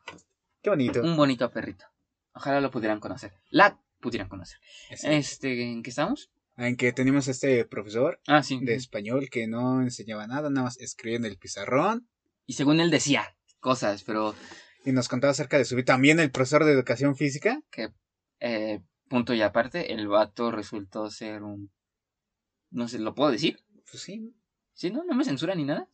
Qué 0.61 0.69
bonito. 0.69 1.01
un 1.01 1.15
bonito 1.15 1.49
perrito. 1.51 1.85
Ojalá 2.33 2.61
lo 2.61 2.71
pudieran 2.71 2.99
conocer. 2.99 3.33
La 3.49 3.79
pudieran 3.99 4.27
conocer. 4.29 4.59
Este, 4.89 5.63
¿en 5.71 5.83
qué 5.83 5.89
estamos? 5.89 6.31
En 6.57 6.75
que 6.75 6.91
teníamos 6.91 7.27
este 7.27 7.63
profesor 7.65 8.19
Ah, 8.27 8.43
sí. 8.43 8.59
de 8.61 8.75
español 8.75 9.29
que 9.29 9.47
no 9.47 9.81
enseñaba 9.81 10.27
nada, 10.27 10.49
nada 10.49 10.65
más 10.65 10.77
escribía 10.79 11.17
en 11.17 11.25
el 11.25 11.37
pizarrón 11.37 12.07
Y 12.45 12.53
según 12.53 12.79
él 12.79 12.91
decía 12.91 13.35
cosas, 13.59 14.03
pero 14.03 14.35
y 14.85 14.91
nos 14.93 15.09
contaba 15.09 15.31
acerca 15.31 15.57
de 15.57 15.65
su 15.65 15.75
vida. 15.75 15.85
También 15.85 16.19
el 16.19 16.31
profesor 16.31 16.63
de 16.65 16.71
educación 16.71 17.15
física. 17.15 17.61
que, 17.69 17.89
eh, 18.39 18.81
punto 19.09 19.33
y 19.33 19.41
aparte, 19.41 19.93
el 19.93 20.07
vato 20.07 20.51
resultó 20.51 21.09
ser 21.11 21.43
un... 21.43 21.69
No 22.71 22.87
sé, 22.87 22.97
¿lo 22.99 23.13
puedo 23.13 23.29
decir? 23.31 23.59
Pues 23.91 24.01
sí. 24.03 24.33
¿Sí, 24.79 24.91
no? 24.91 25.03
¿No 25.03 25.13
me 25.13 25.25
censura 25.25 25.55
ni 25.55 25.65
nada? 25.65 25.89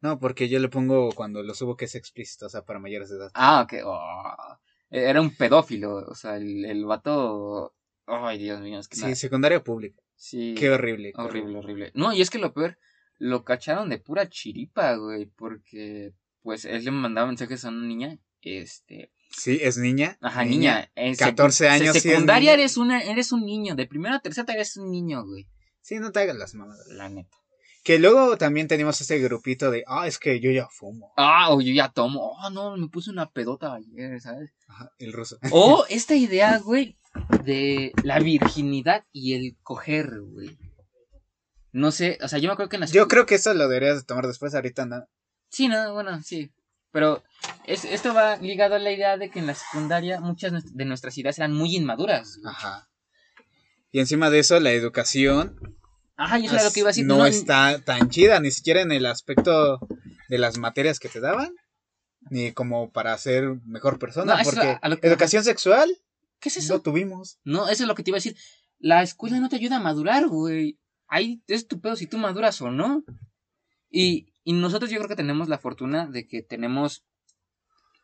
No, 0.00 0.18
porque 0.18 0.48
yo 0.48 0.58
le 0.60 0.70
pongo 0.70 1.12
cuando 1.12 1.42
lo 1.42 1.52
subo 1.52 1.76
que 1.76 1.84
es 1.84 1.94
explícito, 1.94 2.46
o 2.46 2.48
sea, 2.48 2.64
para 2.64 2.78
mayores 2.78 3.10
de 3.10 3.16
edad. 3.16 3.30
Ah, 3.34 3.60
ok. 3.64 3.74
oh. 3.84 4.58
Era 4.88 5.20
un 5.20 5.36
pedófilo, 5.36 5.96
o 6.08 6.14
sea, 6.14 6.36
el, 6.36 6.64
el 6.64 6.86
vato... 6.86 7.74
Ay, 8.06 8.38
Dios 8.38 8.62
mío, 8.62 8.80
es 8.80 8.88
que 8.88 8.96
Sí, 8.96 9.02
nada. 9.02 9.14
secundaria 9.14 9.62
pública. 9.62 10.02
Sí. 10.16 10.54
Qué 10.56 10.70
horrible. 10.70 11.12
Horrible, 11.16 11.58
horrible. 11.58 11.92
No, 11.94 12.14
y 12.14 12.22
es 12.22 12.30
que 12.30 12.38
lo 12.38 12.54
peor, 12.54 12.78
lo 13.18 13.44
cacharon 13.44 13.90
de 13.90 13.98
pura 13.98 14.26
chiripa, 14.30 14.94
güey, 14.96 15.26
porque 15.26 16.14
pues 16.42 16.64
él 16.64 16.82
le 16.82 16.90
mandaba 16.92 17.26
mensajes 17.26 17.66
a 17.66 17.68
una 17.68 17.86
niña, 17.86 18.18
este, 18.40 19.12
Sí, 19.28 19.58
es 19.60 19.76
niña. 19.76 20.16
ajá, 20.22 20.46
niña, 20.46 20.90
en 20.94 21.14
14 21.14 21.66
secu- 21.66 21.70
años, 21.70 21.92
sí 21.92 21.98
es 21.98 22.02
secundaria 22.04 22.52
niña. 22.52 22.52
eres 22.54 22.76
una, 22.78 23.02
eres 23.02 23.32
un 23.32 23.44
niño, 23.44 23.74
de 23.76 23.86
primera 23.86 24.16
a 24.16 24.20
tercera 24.20 24.50
eres 24.54 24.78
un 24.78 24.90
niño, 24.90 25.26
güey, 25.26 25.46
Sí, 25.82 25.96
no 25.98 26.10
te 26.10 26.20
hagas 26.20 26.36
las 26.36 26.54
mamadas. 26.54 26.86
la 26.88 27.10
neta. 27.10 27.36
Que 27.82 27.98
luego 27.98 28.36
también 28.36 28.68
teníamos 28.68 29.00
ese 29.00 29.18
grupito 29.18 29.70
de, 29.70 29.84
ah, 29.86 30.06
es 30.06 30.18
que 30.18 30.38
yo 30.38 30.50
ya 30.50 30.68
fumo. 30.68 31.12
Ah, 31.16 31.52
o 31.52 31.60
yo 31.60 31.72
ya 31.72 31.90
tomo, 31.90 32.32
oh, 32.32 32.50
no, 32.50 32.76
me 32.76 32.88
puse 32.88 33.10
una 33.10 33.30
pedota 33.30 33.74
ayer, 33.74 34.20
¿sabes? 34.20 34.50
Ajá, 34.68 34.92
el 34.98 35.12
ruso. 35.12 35.38
O 35.50 35.86
esta 35.88 36.14
idea, 36.14 36.58
güey, 36.58 36.98
de 37.44 37.92
la 38.04 38.18
virginidad 38.18 39.04
y 39.12 39.34
el 39.34 39.56
coger, 39.62 40.20
güey. 40.20 40.58
No 41.72 41.90
sé, 41.90 42.18
o 42.22 42.28
sea, 42.28 42.38
yo 42.38 42.48
me 42.48 42.52
acuerdo 42.52 42.68
que 42.68 42.76
en 42.76 42.80
la 42.80 42.86
Yo 42.86 43.08
creo 43.08 43.26
que 43.26 43.36
eso 43.36 43.54
lo 43.54 43.68
deberías 43.68 43.96
de 43.96 44.04
tomar 44.04 44.26
después, 44.26 44.54
ahorita 44.54 44.84
no. 44.86 45.06
Sí, 45.48 45.68
no, 45.68 45.94
bueno, 45.94 46.22
sí. 46.22 46.52
Pero 46.92 47.22
es, 47.66 47.84
esto 47.84 48.12
va 48.12 48.36
ligado 48.36 48.74
a 48.74 48.78
la 48.78 48.90
idea 48.90 49.16
de 49.16 49.30
que 49.30 49.38
en 49.38 49.46
la 49.46 49.54
secundaria 49.54 50.20
muchas 50.20 50.74
de 50.74 50.84
nuestras 50.84 51.16
ideas 51.16 51.38
eran 51.38 51.54
muy 51.54 51.76
inmaduras. 51.76 52.38
güey. 52.42 52.52
Ajá. 52.52 52.88
Y 53.92 54.00
encima 54.00 54.30
de 54.30 54.40
eso, 54.40 54.58
la 54.60 54.72
educación 54.72 55.56
Ajá, 56.20 56.38
y 56.38 56.46
eso 56.46 56.54
era 56.54 56.64
lo 56.64 56.70
que 56.70 56.80
iba 56.80 56.88
a 56.88 56.92
decir. 56.92 57.06
no, 57.06 57.24
está 57.26 57.80
tan 57.84 58.10
chida, 58.10 58.38
ni 58.40 58.50
siquiera 58.50 58.82
en 58.82 58.92
el 58.92 59.06
aspecto 59.06 59.80
de 60.28 60.38
las 60.38 60.58
materias 60.58 61.00
que 61.00 61.08
te 61.08 61.18
daban, 61.20 61.50
ni 62.30 62.52
como 62.52 62.90
para 62.92 63.16
ser 63.18 63.56
mejor 63.64 63.98
persona, 63.98 64.36
No, 64.36 64.42
porque 64.44 64.78
a 64.80 64.88
lo 64.88 65.00
que- 65.00 65.06
educación 65.08 65.42
sexual 65.44 65.90
¿Qué 66.38 66.48
es 66.50 66.56
no 66.58 66.62
eso? 66.76 66.80
tuvimos. 66.82 67.38
No, 67.44 67.68
eso 67.68 67.82
es 67.84 67.88
lo 67.88 67.94
que 67.94 68.02
te 68.02 68.10
iba 68.10 68.16
a 68.16 68.22
decir. 68.22 68.36
la 68.78 69.02
escuela 69.02 69.40
no 69.40 69.48
te 69.48 69.56
ayuda 69.56 69.76
a 69.76 69.80
madurar, 69.80 70.26
güey. 70.28 70.78
Ahí 71.08 71.42
es 71.48 71.66
tu 71.68 71.80
pedo 71.80 71.96
si 71.96 72.06
tú 72.06 72.16
maduras 72.18 72.60
o 72.62 72.70
no. 72.70 73.02
Y, 73.90 74.32
y 74.44 74.52
nosotros 74.54 74.90
yo 74.90 74.98
creo 74.98 75.08
que 75.08 75.16
tenemos 75.16 75.48
la 75.48 75.58
fortuna 75.58 76.06
de 76.06 76.26
que 76.26 76.42
tenemos, 76.42 77.04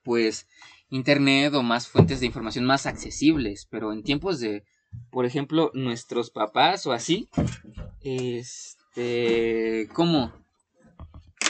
pues, 0.03 0.47
internet 0.91 1.55
o 1.55 1.63
más 1.63 1.89
fuentes 1.89 2.21
de 2.21 2.27
información 2.27 2.65
más 2.67 2.85
accesibles. 2.87 3.67
Pero 3.71 3.93
en 3.93 4.03
tiempos 4.03 4.39
de, 4.41 4.65
por 5.11 5.27
ejemplo, 5.27 5.71
nuestros 5.75 6.31
papás 6.31 6.87
o 6.87 6.93
así, 6.93 7.29
este, 8.01 9.89
¿cómo? 9.93 10.33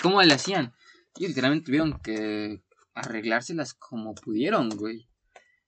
¿Cómo 0.02 0.22
le 0.22 0.34
hacían? 0.34 0.72
Ellos 1.16 1.30
literalmente 1.30 1.66
tuvieron 1.66 1.98
que 2.00 2.62
arreglárselas 2.94 3.74
como 3.74 4.14
pudieron, 4.14 4.70
güey. 4.70 5.08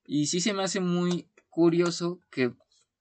Y 0.06 0.26
sí 0.26 0.40
se 0.40 0.54
me 0.54 0.62
hace 0.62 0.80
muy 0.80 1.28
curioso 1.48 2.20
que 2.30 2.54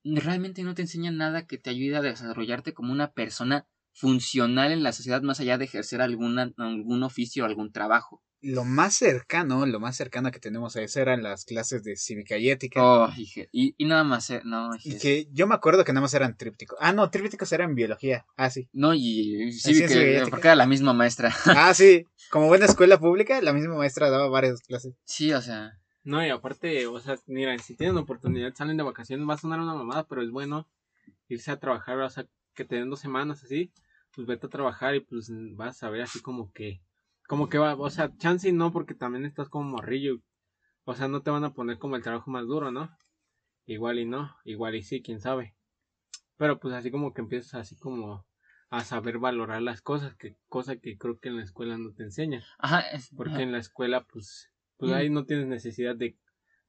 realmente 0.03 0.63
no 0.63 0.73
te 0.73 0.81
enseñan 0.81 1.17
nada 1.17 1.47
que 1.47 1.57
te 1.57 1.69
ayude 1.69 1.97
a 1.97 2.01
desarrollarte 2.01 2.73
como 2.73 2.91
una 2.91 3.11
persona 3.13 3.67
funcional 3.93 4.71
en 4.71 4.83
la 4.83 4.91
sociedad 4.91 5.21
más 5.21 5.39
allá 5.39 5.57
de 5.57 5.65
ejercer 5.65 6.01
alguna, 6.01 6.53
algún 6.57 7.03
oficio 7.03 7.43
o 7.43 7.47
algún 7.47 7.71
trabajo. 7.71 8.21
Lo 8.41 8.63
más 8.63 8.93
cercano, 8.95 9.65
lo 9.65 9.79
más 9.79 9.95
cercano 9.97 10.31
que 10.31 10.39
tenemos 10.39 10.75
a 10.75 10.81
eso 10.81 10.99
eran 10.99 11.23
las 11.23 11.43
clases 11.45 11.83
de 11.83 11.95
cívica 11.95 12.37
y 12.37 12.49
ética. 12.51 12.81
Oh, 12.83 13.09
y, 13.51 13.73
y 13.77 13.85
nada 13.85 14.03
más, 14.03 14.29
eh, 14.29 14.41
no, 14.45 14.69
Y 14.83 14.97
que 14.99 15.27
yo 15.31 15.47
me 15.47 15.55
acuerdo 15.55 15.83
que 15.83 15.91
nada 15.93 16.01
más 16.01 16.13
eran 16.13 16.37
trípticos. 16.37 16.77
Ah, 16.81 16.93
no, 16.93 17.09
trípticos 17.09 17.51
eran 17.51 17.73
biología. 17.75 18.25
Ah, 18.35 18.49
sí. 18.49 18.69
No, 18.73 18.93
y 18.93 19.51
sí, 19.51 19.73
ciencia 19.73 19.87
que, 19.99 20.11
y 20.11 20.15
ética. 20.15 20.29
porque 20.29 20.47
era 20.47 20.55
la 20.55 20.67
misma 20.67 20.93
maestra. 20.93 21.33
Ah, 21.69 21.73
sí. 21.73 22.05
Como 22.29 22.47
buena 22.47 22.65
escuela 22.65 22.99
pública, 22.99 23.41
la 23.41 23.53
misma 23.53 23.75
maestra 23.75 24.09
daba 24.09 24.27
varias 24.29 24.61
clases. 24.61 24.93
sí, 25.05 25.33
o 25.33 25.41
sea, 25.41 25.71
No, 26.03 26.25
y 26.25 26.29
aparte, 26.29 26.85
o 26.87 26.99
sea, 26.99 27.17
mira, 27.25 27.57
si 27.57 27.75
tienen 27.75 27.97
oportunidad, 27.97 28.53
salen 28.53 28.77
de 28.77 28.83
vacaciones, 28.83 29.27
va 29.27 29.33
a 29.33 29.37
sonar 29.37 29.59
una 29.59 29.73
mamada, 29.73 30.05
pero 30.07 30.21
es 30.21 30.29
bueno 30.29 30.67
irse 31.27 31.51
a 31.51 31.59
trabajar, 31.59 31.99
o 31.99 32.09
sea, 32.09 32.27
que 32.53 32.65
te 32.65 32.75
den 32.75 32.89
dos 32.89 32.99
semanas 32.99 33.43
así, 33.43 33.71
pues 34.13 34.27
vete 34.27 34.45
a 34.47 34.49
trabajar 34.49 34.95
y 34.95 34.99
pues 35.01 35.29
vas 35.55 35.81
a 35.83 35.89
ver 35.89 36.01
así 36.03 36.19
como 36.21 36.51
que, 36.53 36.81
como 37.27 37.49
que 37.49 37.57
va, 37.59 37.75
o 37.75 37.89
sea, 37.89 38.09
chance 38.17 38.51
no, 38.51 38.71
porque 38.71 38.95
también 38.95 39.25
estás 39.25 39.49
como 39.49 39.69
morrillo, 39.69 40.17
o 40.85 40.95
sea, 40.95 41.07
no 41.07 41.21
te 41.21 41.31
van 41.31 41.43
a 41.45 41.51
poner 41.53 41.77
como 41.79 41.95
el 41.97 42.03
trabajo 42.03 42.31
más 42.31 42.45
duro, 42.47 42.71
¿no? 42.71 42.89
Igual 43.65 43.99
y 43.99 44.05
no, 44.05 44.35
igual 44.45 44.75
y 44.75 44.83
sí, 44.83 45.01
quién 45.01 45.19
sabe. 45.21 45.55
Pero 46.37 46.59
pues 46.59 46.73
así 46.73 46.91
como 46.91 47.13
que 47.13 47.21
empiezas 47.21 47.55
así 47.55 47.75
como 47.75 48.25
a 48.69 48.83
saber 48.83 49.17
valorar 49.17 49.61
las 49.61 49.81
cosas, 49.81 50.15
que 50.15 50.35
cosa 50.49 50.75
que 50.77 50.97
creo 50.97 51.17
que 51.19 51.29
en 51.29 51.37
la 51.37 51.43
escuela 51.43 51.77
no 51.77 51.93
te 51.93 52.03
enseñan. 52.03 52.43
ajá, 52.59 52.81
es- 52.91 53.09
Porque 53.15 53.31
ajá. 53.33 53.43
en 53.43 53.51
la 53.51 53.59
escuela, 53.59 54.01
pues, 54.01 54.49
pues 54.77 54.91
Mm. 54.91 54.95
ahí 54.95 55.09
no 55.09 55.25
tienes 55.25 55.47
necesidad 55.47 55.95
de, 55.95 56.17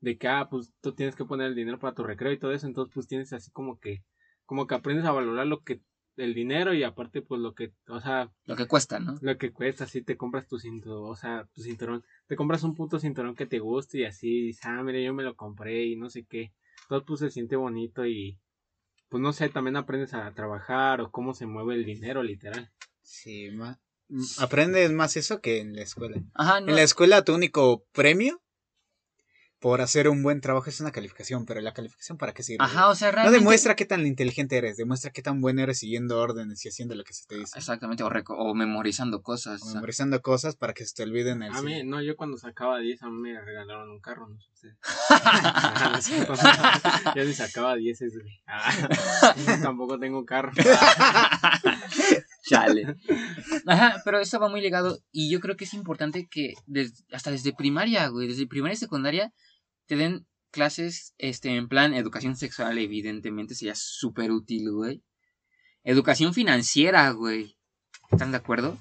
de 0.01 0.17
que, 0.19 0.29
ah, 0.29 0.49
pues 0.51 0.73
tú 0.81 0.93
tienes 0.95 1.17
que 1.17 1.25
poner 1.25 1.49
el 1.49 1.55
dinero 1.55 1.79
para 1.79 1.95
tu 1.95 2.03
recreo 2.05 2.33
y 2.33 2.39
todo 2.39 2.53
eso, 2.53 2.67
entonces 2.67 2.93
pues 2.95 3.07
tienes 3.07 3.33
así 3.33 3.51
como 3.51 3.79
que, 3.79 4.05
como 4.47 4.67
que 4.67 4.75
aprendes 4.75 5.05
a 5.07 5.13
valorar 5.13 5.47
lo 5.47 5.61
que, 5.63 5.81
el 6.19 6.35
dinero 6.35 6.75
y 6.75 6.83
aparte 6.83 7.23
pues 7.23 7.41
lo 7.41 7.55
que, 7.55 7.73
o 7.89 8.01
sea, 8.01 8.31
lo 8.45 8.57
que 8.57 8.67
cuesta, 8.67 8.99
¿no? 8.99 9.17
lo 9.21 9.39
que 9.39 9.53
cuesta, 9.53 9.85
así 9.85 10.03
te 10.03 10.17
compras 10.17 10.47
tu 10.47 10.59
cinturón, 10.59 11.11
o 11.11 11.17
sea, 11.17 11.49
tu 11.55 11.63
cinturón, 11.63 12.05
te 12.27 12.37
compras 12.37 12.63
un 12.65 12.75
puto 12.75 12.99
cinturón 12.99 13.35
que 13.35 13.47
te 13.47 13.59
guste 13.59 13.99
y 13.99 14.05
así, 14.05 14.43
dices, 14.43 14.65
ah, 14.67 14.83
mire, 14.83 15.03
yo 15.03 15.15
me 15.15 15.23
lo 15.23 15.35
compré 15.37 15.87
y 15.87 15.97
no 15.97 16.11
sé 16.11 16.25
qué, 16.25 16.53
todo 16.89 17.05
pues 17.05 17.21
se 17.21 17.31
siente 17.31 17.57
bonito 17.57 18.05
y, 18.07 18.39
pues 19.09 19.23
no 19.23 19.33
sé, 19.33 19.49
también 19.49 19.77
aprendes 19.77 20.13
a 20.15 20.33
trabajar 20.35 21.01
o 21.01 21.11
cómo 21.11 21.33
se 21.35 21.47
mueve 21.47 21.75
el 21.75 21.85
dinero, 21.85 22.23
literal. 22.23 22.71
Sí, 23.01 23.51
ma- 23.53 23.79
aprendes 24.39 24.91
más 24.93 25.17
eso 25.17 25.41
que 25.41 25.61
en 25.61 25.75
la 25.75 25.83
escuela. 25.83 26.21
Ajá, 26.35 26.61
no, 26.61 26.69
En 26.69 26.77
la 26.77 26.83
escuela 26.83 27.25
tu 27.25 27.35
único 27.35 27.85
premio 27.93 28.41
por 29.61 29.81
hacer 29.81 30.09
un 30.09 30.23
buen 30.23 30.41
trabajo 30.41 30.71
es 30.71 30.81
una 30.81 30.93
calificación, 30.93 31.45
pero 31.45 31.61
la 31.61 31.73
calificación 31.73 32.17
para 32.17 32.33
qué 32.33 32.43
sirve? 32.43 32.65
ajá, 32.65 32.89
o 32.89 32.95
sea, 32.95 33.09
no 33.09 33.17
realmente... 33.17 33.39
demuestra 33.39 33.75
qué 33.75 33.85
tan 33.85 34.07
inteligente 34.07 34.57
eres, 34.57 34.77
demuestra 34.77 35.11
qué 35.11 35.23
tan 35.23 35.41
bueno 35.41 35.63
eres 35.63 35.79
siguiendo 35.79 36.21
órdenes 36.21 36.65
y 36.65 36.69
haciendo 36.69 36.95
lo 36.95 37.05
que 37.05 37.13
se 37.13 37.27
te 37.27 37.37
dice. 37.37 37.59
Exactamente, 37.59 38.03
o, 38.05 38.09
o 38.09 38.55
memorizando 38.55 39.23
cosas. 39.23 39.63
O 39.63 39.75
memorizando 39.75 40.21
cosas 40.23 40.57
para 40.57 40.75
que 40.75 40.85
se 40.85 40.95
te 40.95 41.03
olviden 41.03 41.43
el 41.43 41.53
A 41.53 41.63
mí, 41.63 41.83
no, 41.85 42.01
yo 42.03 42.17
cuando 42.17 42.37
sacaba 42.37 42.79
10 42.79 43.03
a 43.03 43.11
mí 43.11 43.21
me 43.21 43.41
regalaron 43.41 43.91
un 43.91 44.01
carro, 44.01 44.29
no 44.29 44.41
sé 44.41 44.49
ustedes. 44.53 44.77
No 45.91 45.99
es 45.99 46.05
cierto. 46.05 46.35
Yo 47.15 47.25
ni 47.25 47.33
sacaba 47.33 47.75
10 47.75 47.99
güey. 47.99 48.43
Ah, 48.47 48.73
tampoco 49.63 49.99
tengo 49.99 50.25
carro. 50.25 50.53
Chale. 52.49 52.97
Ajá, 53.67 54.01
pero 54.05 54.21
eso 54.21 54.41
va 54.41 54.49
muy 54.49 54.61
ligado 54.61 55.01
y 55.13 55.31
yo 55.31 55.41
creo 55.41 55.57
que 55.57 55.65
es 55.65 55.75
importante 55.75 56.29
que 56.31 56.55
hasta 57.13 57.31
desde 57.31 57.53
primaria, 57.53 58.09
güey, 58.09 58.29
desde 58.29 58.47
primaria 58.47 58.75
y 58.75 58.79
secundaria 58.79 59.33
te 59.89 59.97
den 59.97 60.27
clases 60.51 61.15
este 61.19 61.49
en 61.57 61.69
plan 61.69 61.93
educación 61.95 62.37
sexual, 62.37 62.79
evidentemente 62.79 63.55
sería 63.55 63.75
súper 63.75 64.31
útil, 64.31 64.71
güey. 64.71 65.03
Educación 65.85 66.35
financiera, 66.35 67.11
güey. 67.11 67.57
¿Están 68.11 68.31
de 68.31 68.37
acuerdo? 68.39 68.79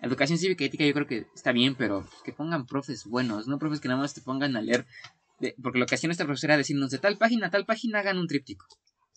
Educación 0.00 0.38
cívica 0.38 0.62
y 0.64 0.66
ética 0.68 0.84
yo 0.86 0.94
creo 0.94 1.06
que 1.06 1.26
está 1.34 1.52
bien, 1.52 1.74
pero 1.74 2.06
que 2.24 2.32
pongan 2.32 2.66
profes 2.66 3.04
buenos, 3.04 3.48
no 3.48 3.58
profes 3.58 3.80
que 3.80 3.88
nada 3.88 4.00
más 4.00 4.14
te 4.14 4.20
pongan 4.20 4.56
a 4.56 4.62
leer. 4.62 4.86
de- 5.40 5.54
porque 5.62 5.78
lo 5.78 5.86
que 5.86 5.94
hacía 5.94 6.08
nuestra 6.08 6.26
profesora 6.26 6.54
era 6.54 6.58
decirnos 6.58 6.90
de 6.90 6.98
tal 6.98 7.16
página 7.16 7.46
a 7.46 7.50
tal 7.50 7.64
página 7.64 8.00
hagan 8.00 8.18
un 8.18 8.26
tríptico. 8.26 8.66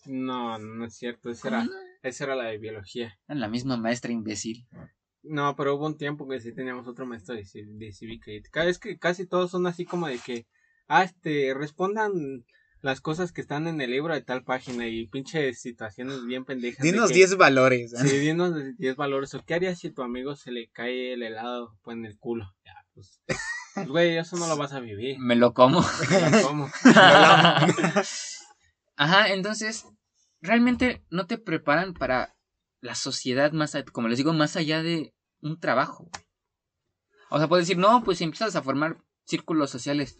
No, 0.06 0.56
no 0.58 0.84
es 0.84 0.94
cierto. 0.96 1.30
Esa 1.30 1.42
¿Cómo 1.48 1.56
era, 1.56 1.64
no? 1.64 1.72
esa 2.02 2.24
era 2.24 2.36
la 2.36 2.44
de 2.44 2.58
biología. 2.58 3.18
Era 3.26 3.40
la 3.40 3.48
misma 3.48 3.76
maestra 3.76 4.12
imbécil. 4.12 4.64
No, 5.24 5.56
pero 5.56 5.74
hubo 5.74 5.86
un 5.86 5.96
tiempo 5.96 6.28
que 6.28 6.40
sí 6.40 6.52
teníamos 6.54 6.86
otro 6.86 7.06
maestro 7.06 7.34
de, 7.34 7.44
de 7.52 7.92
cívica 7.92 8.30
y 8.30 8.36
ética. 8.36 8.64
Es 8.66 8.78
que 8.78 8.98
casi 8.98 9.26
todos 9.26 9.50
son 9.50 9.66
así 9.66 9.84
como 9.84 10.06
de 10.06 10.18
que, 10.18 10.46
ah, 10.92 11.04
este, 11.04 11.54
respondan 11.54 12.44
las 12.82 13.00
cosas 13.00 13.32
que 13.32 13.40
están 13.40 13.66
en 13.66 13.80
el 13.80 13.90
libro 13.92 14.12
de 14.12 14.20
tal 14.22 14.44
página 14.44 14.86
y 14.88 15.06
pinche 15.06 15.54
situaciones 15.54 16.24
bien 16.26 16.44
pendejas. 16.44 16.82
de 16.82 16.90
Dinos 16.92 17.08
que- 17.08 17.14
10 17.14 17.36
valores. 17.36 17.92
¿eh? 17.94 18.08
Sí, 18.08 18.18
dinos 18.18 18.54
10 18.76 18.96
valores. 18.96 19.32
¿O 19.34 19.44
qué 19.44 19.54
harías 19.54 19.78
si 19.78 19.90
tu 19.90 20.02
amigo 20.02 20.34
se 20.36 20.50
le 20.50 20.68
cae 20.70 21.14
el 21.14 21.22
helado 21.22 21.78
pues, 21.82 21.96
en 21.96 22.04
el 22.04 22.18
culo? 22.18 22.52
Ya, 22.66 22.74
pues. 22.92 23.20
pues, 23.74 23.88
güey, 23.88 24.18
eso 24.18 24.36
no 24.36 24.46
lo 24.48 24.56
vas 24.56 24.72
a 24.72 24.80
vivir. 24.80 25.16
Me 25.18 25.36
lo 25.36 25.54
como. 25.54 25.82
Ya, 26.10 26.42
¿Cómo? 26.42 26.68
Ajá, 28.96 29.28
entonces, 29.32 29.86
realmente 30.40 31.04
no 31.10 31.26
te 31.26 31.38
preparan 31.38 31.94
para 31.94 32.36
la 32.80 32.94
sociedad 32.94 33.52
más, 33.52 33.76
como 33.92 34.08
les 34.08 34.18
digo, 34.18 34.32
más 34.32 34.56
allá 34.56 34.82
de 34.82 35.14
un 35.40 35.58
trabajo. 35.58 36.10
O 37.30 37.38
sea, 37.38 37.48
puedes 37.48 37.66
decir, 37.66 37.78
no, 37.80 38.02
pues 38.04 38.20
empiezas 38.20 38.56
a 38.56 38.62
formar 38.62 38.98
círculos 39.24 39.70
sociales. 39.70 40.18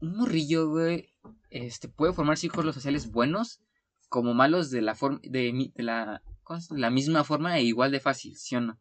Un 0.00 0.16
morrillo, 0.16 0.68
güey, 0.68 1.12
este, 1.50 1.88
puede 1.88 2.12
formar 2.12 2.36
círculos 2.38 2.74
sociales 2.74 3.10
buenos 3.10 3.60
como 4.08 4.34
malos 4.34 4.70
de 4.70 4.82
la 4.82 4.94
forma, 4.94 5.20
de, 5.22 5.70
de 5.74 5.82
la, 5.82 6.22
¿cómo 6.42 6.58
es? 6.58 6.70
la 6.70 6.90
misma 6.90 7.22
forma 7.24 7.56
e 7.58 7.62
igual 7.64 7.90
de 7.92 8.00
fácil, 8.00 8.36
¿sí 8.36 8.56
o 8.56 8.60
no? 8.60 8.80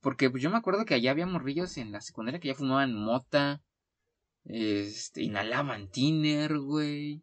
Porque 0.00 0.30
pues, 0.30 0.42
yo 0.42 0.50
me 0.50 0.56
acuerdo 0.56 0.84
que 0.84 0.94
allá 0.94 1.10
había 1.12 1.26
morrillos 1.26 1.76
en 1.76 1.92
la 1.92 2.00
secundaria 2.00 2.40
que 2.40 2.48
ya 2.48 2.54
fumaban 2.54 2.94
mota, 2.94 3.62
este, 4.44 5.22
inhalaban 5.22 5.88
tiner, 5.90 6.58
güey. 6.58 7.22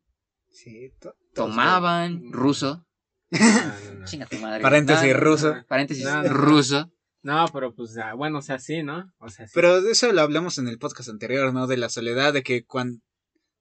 Sí, 0.49 0.93
to- 0.99 1.15
Tomaban 1.33 2.31
ruso. 2.31 2.85
No, 3.31 3.37
no, 3.39 3.99
no. 3.99 4.05
Chinga 4.05 4.25
tu 4.25 4.37
madre. 4.39 4.61
Paréntesis, 4.63 5.13
No, 5.13 5.19
ruso. 5.19 5.55
Paréntesis 5.67 6.03
No, 6.03 6.23
no, 6.23 6.29
no. 6.29 6.33
ruso. 6.33 6.91
No, 7.21 7.45
pero 7.51 7.75
pues, 7.75 7.97
ah, 7.97 8.13
bueno, 8.13 8.37
o 8.39 8.41
sea, 8.41 8.59
sí, 8.59 8.81
¿no? 8.81 9.11
O 9.19 9.29
sea, 9.29 9.45
sí. 9.45 9.51
Pero 9.53 9.81
de 9.81 9.91
eso 9.91 10.11
lo 10.13 10.21
hablamos 10.21 10.57
en 10.57 10.67
el 10.67 10.79
podcast 10.79 11.09
anterior, 11.09 11.53
¿no? 11.53 11.67
De 11.67 11.77
la 11.77 11.89
soledad, 11.89 12.31
de 12.33 12.43
que 12.43 12.65
cuando, 12.65 12.99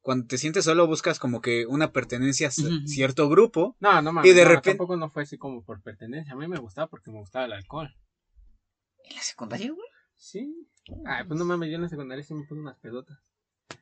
cuando 0.01 0.27
te 0.27 0.39
sientes 0.39 0.65
solo 0.65 0.87
buscas 0.87 1.19
como 1.19 1.41
que 1.41 1.67
una 1.67 1.93
pertenencia 1.93 2.49
a 2.49 2.51
cierto 2.87 3.29
grupo. 3.29 3.77
No, 3.81 4.01
no 4.01 4.13
mames. 4.13 4.31
Y 4.31 4.35
de 4.35 4.45
no, 4.45 4.49
repente- 4.51 4.71
Tampoco 4.71 4.97
no 4.97 5.11
fue 5.11 5.25
así 5.25 5.39
como 5.39 5.65
por 5.65 5.83
pertenencia. 5.83 6.35
A 6.35 6.37
mí 6.37 6.47
me 6.47 6.59
gustaba 6.59 6.87
porque 6.89 7.11
me 7.11 7.19
gustaba 7.19 7.47
el 7.47 7.53
alcohol. 7.53 7.93
¿En 9.05 9.17
la 9.17 9.23
secundaria, 9.23 9.73
güey? 9.73 9.89
Sí. 10.17 10.69
Ay, 11.05 11.25
pues 11.27 11.39
no 11.39 11.45
mames, 11.45 11.69
yo 11.71 11.77
en 11.77 11.83
la 11.83 11.89
secundaria 11.89 12.25
sí 12.25 12.35
me 12.35 12.45
puse 12.45 12.61
unas 12.61 12.79
pedotas. 12.79 13.19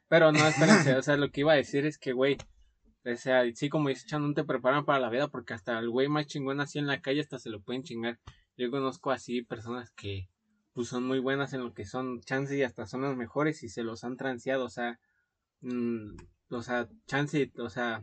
Pero 0.09 0.33
no, 0.33 0.47
espérense, 0.47 0.95
o 0.97 1.03
sea, 1.03 1.17
lo 1.17 1.31
que 1.31 1.41
iba 1.43 1.53
a 1.53 1.57
decir 1.57 1.85
es 1.87 1.99
que, 1.99 2.12
güey, 2.12 2.37
o 3.05 3.17
sea, 3.17 3.43
sí, 3.55 3.69
como 3.69 3.89
dice 3.89 4.07
Chan, 4.07 4.27
no 4.27 4.35
te 4.35 4.45
preparan 4.45 4.85
para 4.85 5.01
la 5.01 5.11
vida 5.11 5.29
porque 5.29 5.55
hasta 5.55 5.79
el 5.79 5.91
güey 5.91 6.09
más 6.09 6.27
chingón 6.27 6.61
así 6.61 6.79
en 6.79 6.87
la 6.87 7.01
calle 7.01 7.21
hasta 7.21 7.39
se 7.39 7.51
lo 7.51 7.61
pueden 7.62 7.83
chingar. 7.83 8.19
Yo 8.57 8.71
conozco 8.71 9.11
así 9.11 9.42
personas 9.42 9.90
que, 9.90 10.29
pues, 10.73 10.88
son 10.88 11.05
muy 11.07 11.19
buenas 11.19 11.53
en 11.53 11.62
lo 11.62 11.75
que 11.75 11.85
son 11.85 12.21
chance 12.21 12.57
y 12.57 12.62
hasta 12.62 12.87
son 12.87 13.03
las 13.03 13.16
mejores 13.16 13.62
y 13.62 13.69
se 13.69 13.83
los 13.83 14.05
han 14.05 14.16
transeado, 14.16 14.64
o 14.64 14.71
sea, 14.71 14.99
mm, 15.61 16.16
o 16.51 16.62
sea, 16.62 16.88
chance, 17.07 17.53
o 17.59 17.69
sea, 17.69 18.03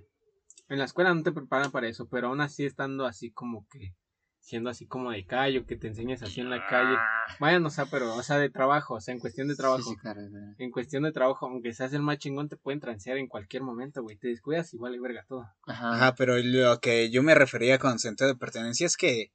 en 0.69 0.79
la 0.79 0.85
escuela 0.85 1.13
no 1.13 1.23
te 1.23 1.31
preparan 1.31 1.71
para 1.71 1.87
eso, 1.87 2.07
pero 2.07 2.27
aún 2.27 2.41
así 2.41 2.65
estando 2.65 3.05
así 3.05 3.31
como 3.31 3.67
que, 3.69 3.95
siendo 4.39 4.69
así 4.69 4.85
como 4.85 5.11
de 5.11 5.25
callo, 5.25 5.65
que 5.65 5.77
te 5.77 5.87
enseñes 5.87 6.21
así 6.21 6.41
en 6.41 6.49
la 6.49 6.65
calle. 6.67 6.97
Vayan, 7.39 7.65
o 7.65 7.69
sea, 7.69 7.85
pero, 7.85 8.13
o 8.13 8.23
sea, 8.23 8.37
de 8.37 8.49
trabajo, 8.49 8.95
o 8.95 9.01
sea, 9.01 9.13
en 9.13 9.19
cuestión 9.19 9.47
de 9.47 9.55
trabajo. 9.55 9.83
Sí, 9.83 9.91
sí, 9.91 9.97
claro, 9.97 10.21
claro. 10.29 10.53
En 10.57 10.69
cuestión 10.69 11.03
de 11.03 11.13
trabajo, 11.13 11.45
aunque 11.45 11.73
seas 11.73 11.93
el 11.93 12.01
más 12.01 12.17
chingón, 12.17 12.49
te 12.49 12.57
pueden 12.57 12.81
transear 12.81 13.17
en 13.17 13.27
cualquier 13.27 13.63
momento, 13.63 14.03
güey. 14.03 14.17
Te 14.17 14.27
descuidas 14.27 14.73
y 14.73 14.77
vale 14.77 14.99
verga 14.99 15.23
todo. 15.27 15.45
Ajá. 15.65 15.93
Ajá, 15.93 16.15
pero 16.15 16.37
lo 16.37 16.77
que 16.79 17.09
yo 17.09 17.23
me 17.23 17.35
refería 17.35 17.79
con 17.79 17.99
sentido 17.99 18.27
de 18.27 18.35
pertenencia 18.35 18.85
es 18.85 18.97
que 18.97 19.31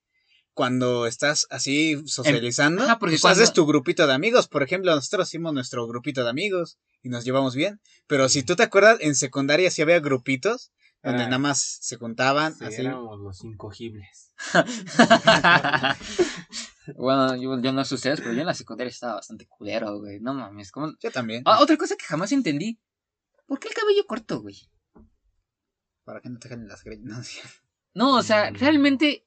cuando 0.59 1.07
estás 1.07 1.47
así 1.51 2.03
socializando, 2.09 2.83
ajá, 2.83 2.99
porque 2.99 3.13
pues 3.13 3.21
cuando- 3.23 3.41
haces 3.45 3.55
tu 3.55 3.65
grupito 3.65 4.09
de 4.09 4.13
amigos. 4.13 4.49
Por 4.49 4.65
ejemplo, 4.65 4.93
nosotros 4.93 5.29
hicimos 5.29 5.55
nuestro 5.55 5.87
grupito 5.87 6.25
de 6.25 6.31
amigos 6.31 6.81
y 7.01 7.11
nos 7.11 7.25
llevamos 7.25 7.55
bien. 7.55 7.81
Pero 8.09 8.29
si 8.29 8.43
tú 8.43 8.57
te 8.57 8.65
acuerdas, 8.65 8.99
en 9.01 9.15
secundaria 9.15 9.71
sí 9.71 9.83
había 9.83 10.01
grupitos 10.01 10.73
donde 11.05 11.21
Era- 11.21 11.29
nada 11.31 11.39
más 11.39 11.79
se 11.81 11.95
juntaban 11.97 12.57
Sí, 12.57 12.65
así. 12.65 12.81
éramos 12.81 13.21
los 13.21 13.45
incogibles. 13.45 14.33
bueno, 16.97 17.37
yo, 17.37 17.61
yo 17.61 17.73
no 17.73 17.85
sé 17.85 17.95
ustedes, 17.95 18.21
pero 18.21 18.33
yo 18.33 18.41
en 18.41 18.47
la 18.47 18.55
secundaria 18.55 18.91
estaba 18.91 19.15
bastante 19.15 19.47
culero, 19.47 19.97
güey. 20.01 20.19
No 20.21 20.35
mames, 20.35 20.73
¿cómo? 20.73 20.93
Yo 21.01 21.13
también. 21.13 21.43
Ah, 21.47 21.61
otra 21.61 21.77
cosa 21.77 21.95
que 21.97 22.05
jamás 22.05 22.33
entendí. 22.33 22.81
¿Por 23.47 23.61
qué 23.61 23.69
el 23.69 23.75
cabello 23.75 24.05
corto, 24.09 24.41
güey? 24.41 24.57
Para 26.05 26.21
que 26.21 26.31
no 26.31 26.39
te 26.41 26.49
jalen 26.49 26.67
las 26.67 26.83
greñas. 26.83 27.31
No, 27.95 28.17
o 28.19 28.23
sea, 28.23 28.51
Mm. 28.51 28.55
realmente. 28.57 29.25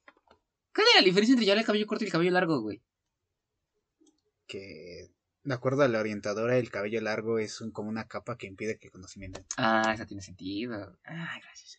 ¿Cuál 0.74 0.86
es 0.88 1.00
la 1.00 1.04
diferencia 1.04 1.32
entre 1.34 1.44
llevar 1.46 1.58
el 1.58 1.64
cabello 1.66 1.86
corto 1.86 2.04
y 2.04 2.06
el 2.06 2.12
cabello 2.12 2.30
largo, 2.32 2.60
güey? 2.60 2.82
que 4.46 5.10
de 5.44 5.54
acuerdo 5.54 5.82
a 5.82 5.88
la 5.88 5.98
orientadora 6.00 6.56
el 6.58 6.70
cabello 6.70 7.00
largo 7.00 7.38
es 7.38 7.60
un- 7.60 7.70
como 7.72 7.88
una 7.88 8.06
capa 8.06 8.36
que 8.36 8.46
impide 8.46 8.78
que 8.78 8.88
el 8.88 8.92
conocimiento 8.92 9.40
entre. 9.40 9.54
Ah, 9.58 9.92
eso 9.94 10.06
tiene 10.06 10.22
sentido. 10.22 10.96
Ah, 11.04 11.38
gracias. 11.42 11.78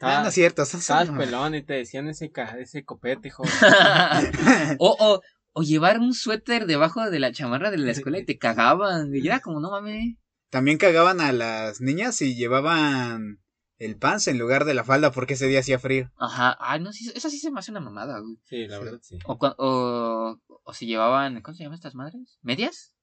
Ah, 0.00 0.20
no 0.22 0.28
es 0.28 0.34
cierto, 0.34 0.62
Estabas 0.64 1.06
son- 1.06 1.16
pelón 1.16 1.54
y 1.54 1.62
te 1.62 1.74
decían 1.74 2.08
ese, 2.08 2.30
ese 2.58 2.84
copete, 2.84 3.30
joven. 3.30 3.50
o, 4.78 4.96
o, 4.98 5.20
o 5.52 5.62
llevar 5.62 5.98
un 6.00 6.12
suéter 6.14 6.66
debajo 6.66 7.08
de 7.08 7.20
la 7.20 7.32
chamarra 7.32 7.70
de 7.70 7.78
la 7.78 7.92
escuela 7.92 8.18
y 8.18 8.24
te 8.26 8.36
cagaban. 8.38 9.14
Y 9.14 9.26
era 9.26 9.40
como, 9.40 9.60
no 9.60 9.70
mames. 9.70 10.16
También 10.50 10.76
cagaban 10.78 11.20
a 11.20 11.32
las 11.32 11.80
niñas 11.80 12.20
y 12.22 12.34
llevaban 12.34 13.40
el 13.78 13.96
pants 13.96 14.28
en 14.28 14.38
lugar 14.38 14.64
de 14.64 14.74
la 14.74 14.84
falda 14.84 15.10
porque 15.10 15.34
ese 15.34 15.46
día 15.48 15.60
hacía 15.60 15.78
frío. 15.78 16.10
Ajá. 16.16 16.56
Ay, 16.60 16.80
no, 16.80 16.92
sí, 16.92 17.10
eso 17.14 17.28
sí 17.30 17.38
se 17.38 17.50
me 17.50 17.58
hace 17.60 17.70
una 17.70 17.80
mamada, 17.80 18.18
güey. 18.20 18.36
Sí, 18.44 18.66
la 18.66 18.78
Sí. 18.78 18.84
verdad 18.84 19.00
sí. 19.02 19.18
O, 19.26 19.36
o, 19.58 20.40
o 20.62 20.74
si 20.74 20.86
llevaban, 20.86 21.40
¿cómo 21.42 21.56
se 21.56 21.64
llaman 21.64 21.76
estas 21.76 21.94
madres? 21.94 22.38
¿Medias? 22.42 22.94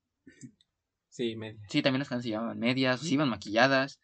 Sí, 1.09 1.35
media. 1.35 1.59
Sí, 1.67 1.81
también 1.81 1.99
las 1.99 2.07
canciones 2.09 2.23
se 2.23 2.29
llevaban 2.29 2.57
medias, 2.59 3.01
o 3.01 3.03
si 3.05 3.15
iban 3.15 3.29
maquilladas, 3.29 3.99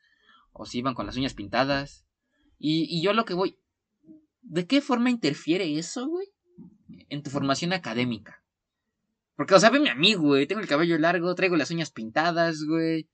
o 0.52 0.66
si 0.66 0.80
iban 0.80 0.94
con 0.94 1.06
las 1.06 1.16
uñas 1.16 1.34
pintadas. 1.34 2.06
Y, 2.60 2.86
y 2.90 3.02
yo 3.02 3.14
lo 3.14 3.24
que 3.26 3.34
voy, 3.34 3.58
¿de 4.42 4.68
qué 4.68 4.82
forma 4.82 5.10
interfiere 5.10 5.78
eso, 5.78 6.08
güey? 6.08 6.28
En 7.10 7.24
tu 7.24 7.30
formación 7.30 7.72
académica. 7.72 8.44
Porque, 9.36 9.54
o 9.54 9.60
sea, 9.60 9.70
veme 9.70 9.90
a 9.90 9.96
mí, 9.96 10.16
güey, 10.16 10.48
tengo 10.48 10.60
el 10.62 10.68
cabello 10.68 10.98
largo, 10.98 11.34
traigo 11.36 11.56
las 11.56 11.72
uñas 11.72 11.92
pintadas, 11.92 12.64
güey, 12.68 13.08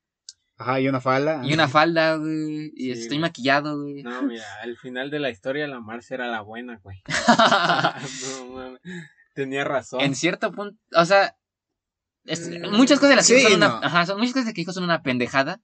Ajá, 0.58 0.80
y 0.80 0.88
una 0.88 1.02
falda. 1.02 1.42
y 1.44 1.54
una 1.54 1.68
falda, 1.68 2.16
güey, 2.16 2.72
y 2.76 2.84
Sí, 2.86 2.92
estoy 2.92 3.08
güey. 3.18 3.20
maquillado, 3.20 3.82
güey. 3.82 4.04
No, 4.04 4.22
mira, 4.24 4.44
al 4.62 4.78
final 4.78 5.10
de 5.10 5.20
la 5.20 5.30
historia 5.30 5.68
la 5.68 5.80
Marcia 5.80 6.14
era 6.16 6.28
la 6.28 6.42
buena, 6.42 6.80
güey. 6.84 7.02
no, 8.40 8.46
mames. 8.54 8.82
Tenía 9.34 9.64
razón. 9.64 10.02
en 10.02 10.16
cierto 10.16 10.52
punto, 10.52 10.78
o 10.96 11.06
sea, 11.06 11.36
es- 12.26 12.50
Mm, 12.50 12.76
muchas 12.78 13.00
cosas 13.00 13.10
de 13.10 13.16
las 13.16 13.28
que 13.28 13.34
sí, 13.34 13.40
dijo 13.40 13.50
son 13.50 13.58
una, 13.58 13.80
ajá, 13.80 14.06
son 14.06 14.18
muchas 14.20 14.34
cosas 14.34 14.54
que 14.54 14.62
dijo 14.62 14.72
son 14.74 14.84
una 14.84 15.02
pendejada, 15.02 15.60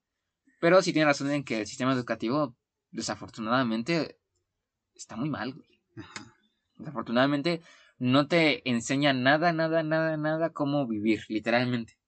pero 0.59 0.81
sí 0.81 0.91
tiene 0.91 1.05
razón 1.05 1.29
en 1.31 1.43
que 1.43 1.61
el 1.61 1.67
sistema 1.67 1.93
educativo, 1.93 2.55
desafortunadamente, 2.91 4.17
está 4.95 5.15
muy 5.15 5.29
mal, 5.29 5.53
güey. 5.53 5.81
Ajá. 5.97 6.33
Desafortunadamente, 6.77 7.61
no 7.99 8.27
te 8.27 8.67
enseña 8.69 9.13
nada, 9.13 9.53
nada, 9.53 9.83
nada, 9.83 10.17
nada 10.17 10.49
cómo 10.51 10.87
vivir, 10.87 11.21
literalmente. 11.27 11.98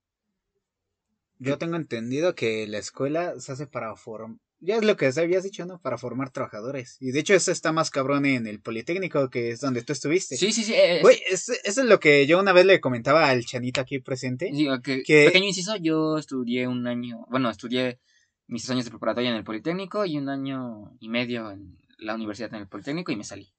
Yo 1.49 1.57
tengo 1.57 1.75
entendido 1.75 2.35
que 2.35 2.67
la 2.67 2.77
escuela 2.77 3.39
se 3.39 3.51
hace 3.51 3.67
para 3.67 3.95
formar. 3.95 4.37
Ya 4.63 4.75
es 4.75 4.83
lo 4.83 4.95
que 4.95 5.07
habías 5.17 5.41
dicho, 5.43 5.65
¿no? 5.65 5.79
Para 5.81 5.97
formar 5.97 6.29
trabajadores. 6.29 6.97
Y 6.99 7.11
de 7.11 7.19
hecho, 7.21 7.33
eso 7.33 7.51
está 7.51 7.71
más 7.71 7.89
cabrón 7.89 8.27
en 8.27 8.45
el 8.45 8.61
Politécnico, 8.61 9.27
que 9.31 9.49
es 9.49 9.59
donde 9.59 9.81
tú 9.81 9.91
estuviste. 9.91 10.37
Sí, 10.37 10.51
sí, 10.51 10.63
sí. 10.63 10.73
eh, 10.73 10.97
es- 10.97 11.01
Güey, 11.01 11.19
eso 11.31 11.53
eso 11.63 11.81
es 11.81 11.87
lo 11.87 11.99
que 11.99 12.27
yo 12.27 12.39
una 12.39 12.53
vez 12.53 12.65
le 12.67 12.79
comentaba 12.79 13.27
al 13.27 13.43
chanito 13.43 13.81
aquí 13.81 13.97
presente. 13.99 14.51
digo 14.53 14.79
que- 14.83 15.01
que- 15.01 15.25
Pequeño 15.25 15.47
inciso, 15.47 15.75
yo 15.77 16.17
estudié 16.19 16.67
un 16.67 16.85
año, 16.85 17.25
bueno, 17.31 17.49
estudié 17.49 17.99
mis 18.47 18.69
años 18.69 18.85
de 18.85 18.91
preparatoria 18.91 19.31
en 19.31 19.37
el 19.37 19.43
Politécnico 19.43 20.05
y 20.05 20.17
un 20.19 20.29
año 20.29 20.95
y 20.99 21.09
medio 21.09 21.49
en 21.49 21.77
la 21.97 22.13
universidad 22.13 22.53
en 22.53 22.61
el 22.61 22.67
Politécnico 22.67 23.11
y 23.11 23.15
me 23.15 23.23
salí. 23.23 23.51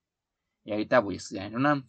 Y 0.65 0.71
ahorita 0.71 1.01
voy 1.01 1.15
a 1.15 1.19
estudiar 1.19 1.47
en 1.47 1.57
UNAM. 1.57 1.85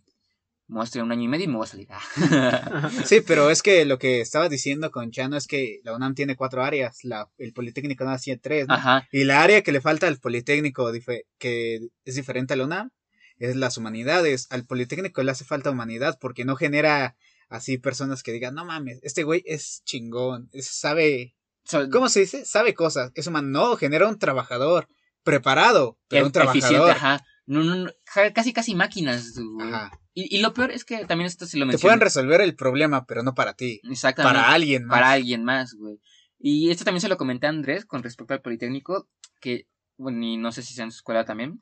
Me 0.73 0.77
voy 0.77 0.81
a 0.81 0.85
estudiar 0.85 1.05
un 1.05 1.11
año 1.11 1.21
y 1.23 1.27
medio 1.27 1.45
y 1.45 1.47
me 1.49 1.55
voy 1.57 1.65
a 1.65 1.67
salir. 1.69 1.87
Ah. 1.91 2.89
Sí, 3.05 3.21
pero 3.21 3.49
es 3.51 3.61
que 3.61 3.85
lo 3.85 3.99
que 3.99 4.21
estaba 4.21 4.49
diciendo 4.49 4.89
con 4.91 5.11
Chano 5.11 5.37
es 5.37 5.45
que 5.47 5.79
la 5.83 5.95
UNAM 5.95 6.15
tiene 6.15 6.35
cuatro 6.35 6.63
áreas, 6.63 7.03
la, 7.03 7.29
el 7.37 7.53
Politécnico 7.53 8.03
nada 8.03 8.17
tiene 8.17 8.39
tres, 8.39 8.67
¿no? 8.67 8.73
Ajá. 8.73 9.07
Y 9.11 9.23
la 9.23 9.43
área 9.43 9.61
que 9.61 9.71
le 9.71 9.81
falta 9.81 10.07
al 10.07 10.19
Politécnico, 10.19 10.91
que 11.37 11.79
es 12.05 12.15
diferente 12.15 12.53
a 12.53 12.57
la 12.57 12.65
UNAM, 12.65 12.89
es 13.37 13.55
las 13.55 13.77
humanidades. 13.77 14.47
Al 14.49 14.65
Politécnico 14.65 15.21
le 15.21 15.31
hace 15.31 15.45
falta 15.45 15.69
humanidad 15.69 16.17
porque 16.19 16.43
no 16.45 16.55
genera 16.55 17.15
así 17.49 17.77
personas 17.77 18.23
que 18.23 18.31
digan, 18.31 18.55
no 18.55 18.65
mames, 18.65 18.99
este 19.03 19.21
güey 19.23 19.43
es 19.45 19.83
chingón, 19.85 20.49
sabe, 20.59 21.35
So- 21.65 21.87
¿cómo 21.91 22.09
se 22.09 22.21
dice? 22.21 22.45
Sabe 22.45 22.73
cosas, 22.73 23.11
es 23.15 23.27
humano. 23.27 23.47
No, 23.47 23.77
genera 23.77 24.07
un 24.09 24.17
trabajador 24.17 24.87
preparado, 25.23 25.97
pero 26.07 26.25
un 26.25 26.31
e- 26.35 26.39
eficiente, 26.43 26.67
trabajador. 26.69 26.91
ajá. 26.91 27.25
No, 27.45 27.63
no, 27.63 27.91
casi, 28.33 28.53
casi 28.53 28.73
máquinas. 28.75 29.33
Ajá. 29.61 29.91
Y, 30.13 30.37
y 30.37 30.41
lo 30.41 30.53
peor 30.53 30.71
es 30.71 30.85
que 30.85 31.05
también 31.05 31.27
esto 31.27 31.45
se 31.45 31.57
lo 31.57 31.63
Te 31.63 31.67
mencioné. 31.67 31.81
pueden 31.81 31.99
resolver 32.01 32.41
el 32.41 32.55
problema, 32.55 33.05
pero 33.05 33.23
no 33.23 33.33
para 33.33 33.53
ti, 33.53 33.81
Exactamente. 33.89 34.37
para 34.39 34.53
alguien 34.53 34.85
más. 34.85 34.95
para 34.97 35.11
alguien 35.11 35.43
más, 35.43 35.73
güey. 35.73 35.99
Y 36.39 36.71
esto 36.71 36.85
también 36.85 37.01
se 37.01 37.09
lo 37.09 37.17
comenté 37.17 37.47
a 37.47 37.49
Andrés 37.49 37.85
con 37.85 38.03
respecto 38.03 38.33
al 38.33 38.41
Politécnico, 38.41 39.09
que, 39.41 39.67
bueno, 39.97 40.23
y 40.25 40.37
no 40.37 40.51
sé 40.51 40.61
si 40.61 40.73
sea 40.73 40.85
en 40.85 40.91
su 40.91 40.97
escuela 40.97 41.25
también, 41.25 41.59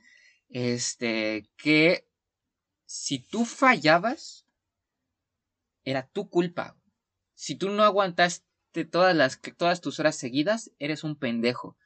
este, 0.49 1.49
que 1.57 2.07
si 2.85 3.19
tú 3.19 3.45
fallabas, 3.45 4.45
era 5.83 6.07
tu 6.07 6.29
culpa. 6.29 6.75
Si 7.33 7.55
tú 7.55 7.69
no 7.69 7.83
aguantaste 7.83 8.85
todas 8.89 9.15
las, 9.15 9.39
todas 9.57 9.81
tus 9.81 9.99
horas 9.99 10.15
seguidas, 10.15 10.71
eres 10.77 11.03
un 11.03 11.15
pendejo. 11.15 11.77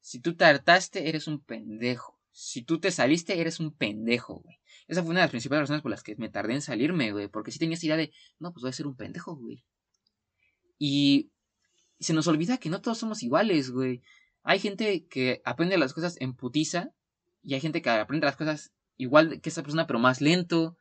Si 0.00 0.20
tú 0.20 0.36
te 0.36 0.44
hartaste, 0.44 1.08
eres 1.08 1.26
un 1.26 1.40
pendejo. 1.42 2.11
Si 2.32 2.62
tú 2.62 2.80
te 2.80 2.90
saliste, 2.90 3.40
eres 3.40 3.60
un 3.60 3.72
pendejo, 3.72 4.40
güey. 4.40 4.58
Esa 4.88 5.02
fue 5.02 5.10
una 5.10 5.20
de 5.20 5.24
las 5.24 5.30
principales 5.30 5.62
razones 5.62 5.82
por 5.82 5.90
las 5.90 6.02
que 6.02 6.16
me 6.16 6.28
tardé 6.28 6.54
en 6.54 6.62
salirme, 6.62 7.12
güey. 7.12 7.28
Porque 7.28 7.52
sí 7.52 7.58
tenía 7.58 7.76
esa 7.76 7.86
idea 7.86 7.96
de, 7.96 8.12
no, 8.38 8.52
pues 8.52 8.62
voy 8.62 8.70
a 8.70 8.74
ser 8.74 8.86
un 8.86 8.96
pendejo, 8.96 9.36
güey. 9.36 9.64
Y 10.78 11.30
se 12.00 12.14
nos 12.14 12.26
olvida 12.26 12.58
que 12.58 12.70
no 12.70 12.80
todos 12.80 12.98
somos 12.98 13.22
iguales, 13.22 13.70
güey. 13.70 14.02
Hay 14.42 14.58
gente 14.58 15.06
que 15.06 15.40
aprende 15.44 15.78
las 15.78 15.92
cosas 15.92 16.16
en 16.20 16.34
putiza 16.34 16.90
y 17.42 17.54
hay 17.54 17.60
gente 17.60 17.82
que 17.82 17.90
aprende 17.90 18.26
las 18.26 18.36
cosas 18.36 18.72
igual 18.96 19.40
que 19.40 19.48
esa 19.48 19.62
persona, 19.62 19.86
pero 19.86 19.98
más 19.98 20.20
lento, 20.20 20.76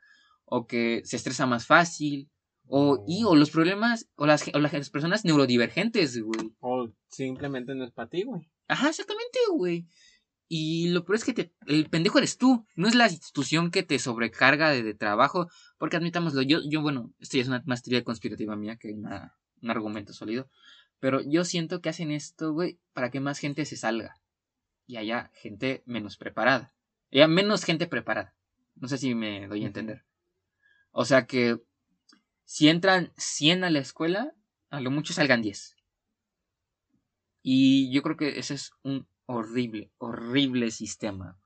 o 0.45 0.67
que 0.67 1.01
se 1.05 1.15
estresa 1.15 1.45
más 1.45 1.65
fácil, 1.65 2.29
o, 2.67 3.03
y, 3.07 3.23
o 3.23 3.35
los 3.35 3.51
problemas, 3.51 4.09
o 4.15 4.25
las, 4.25 4.49
o 4.53 4.59
las 4.59 4.89
personas 4.89 5.25
neurodivergentes, 5.25 6.21
güey. 6.21 6.53
O 6.59 6.89
simplemente 7.09 7.75
no 7.75 7.83
es 7.83 7.91
para 7.91 8.09
ti, 8.09 8.23
güey. 8.23 8.49
Ajá, 8.67 8.89
exactamente, 8.89 9.39
güey. 9.51 9.87
Y 10.53 10.89
lo 10.89 11.05
peor 11.05 11.15
es 11.15 11.23
que 11.23 11.31
te, 11.33 11.53
el 11.65 11.89
pendejo 11.89 12.17
eres 12.17 12.37
tú, 12.37 12.65
no 12.75 12.89
es 12.89 12.93
la 12.93 13.07
institución 13.07 13.71
que 13.71 13.83
te 13.83 13.97
sobrecarga 13.99 14.69
de, 14.69 14.83
de 14.83 14.93
trabajo, 14.93 15.47
porque 15.77 15.95
admitámoslo, 15.95 16.41
yo, 16.41 16.59
yo, 16.69 16.81
bueno, 16.81 17.13
esto 17.19 17.37
ya 17.37 17.43
es 17.43 17.47
una 17.47 17.63
más 17.65 17.83
teoría 17.83 18.03
conspirativa 18.03 18.57
mía 18.57 18.75
que 18.75 18.91
una- 18.91 19.33
un 19.61 19.69
argumento 19.71 20.11
sólido, 20.11 20.49
pero 20.99 21.21
yo 21.25 21.45
siento 21.45 21.79
que 21.81 21.87
hacen 21.87 22.11
esto, 22.11 22.51
güey, 22.51 22.79
para 22.91 23.11
que 23.11 23.21
más 23.21 23.39
gente 23.39 23.63
se 23.65 23.77
salga 23.77 24.19
y 24.87 24.97
haya 24.97 25.31
gente 25.35 25.83
menos 25.85 26.17
preparada, 26.17 26.73
haya 27.13 27.29
menos 27.29 27.63
gente 27.63 27.87
preparada. 27.87 28.35
No 28.75 28.89
sé 28.89 28.97
si 28.97 29.15
me 29.15 29.47
doy 29.47 29.63
a 29.63 29.67
entender. 29.67 30.03
O 30.91 31.05
sea 31.05 31.27
que 31.27 31.61
si 32.45 32.69
entran 32.69 33.13
100 33.17 33.63
a 33.63 33.69
la 33.69 33.79
escuela, 33.79 34.33
a 34.69 34.81
lo 34.81 34.91
mucho 34.91 35.13
salgan 35.13 35.41
10. 35.41 35.77
Y 37.43 37.91
yo 37.91 38.01
creo 38.03 38.17
que 38.17 38.39
ese 38.39 38.53
es 38.55 38.71
un 38.83 39.07
horrible, 39.31 39.91
horrible 39.97 40.71
sistema. 40.71 41.39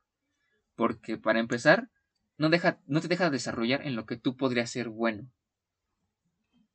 Porque 0.76 1.18
para 1.18 1.40
empezar, 1.40 1.90
no, 2.38 2.50
deja, 2.50 2.80
no 2.88 3.02
te 3.02 3.08
deja 3.08 3.30
desarrollar 3.30 3.86
en 3.88 3.96
lo 3.96 4.06
que 4.06 4.18
tú 4.18 4.38
podrías 4.38 4.70
ser 4.72 4.90
bueno. 4.90 5.30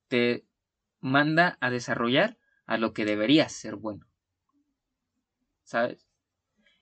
Te 0.09 0.45
manda 1.01 1.57
a 1.61 1.71
desarrollar 1.71 2.39
a 2.67 2.77
lo 2.77 2.93
que 2.93 3.05
deberías 3.05 3.53
ser 3.53 3.77
bueno. 3.77 4.07
¿Sabes? 5.63 6.07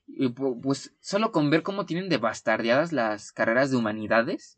Y 0.07 0.29
pu- 0.29 0.61
pues 0.63 0.97
solo 1.01 1.33
con 1.33 1.51
ver 1.51 1.63
cómo 1.63 1.87
tienen 1.87 2.09
de 2.09 2.19
bastardeadas 2.19 2.93
las 2.93 3.33
carreras 3.33 3.71
de 3.71 3.77
humanidades, 3.79 4.58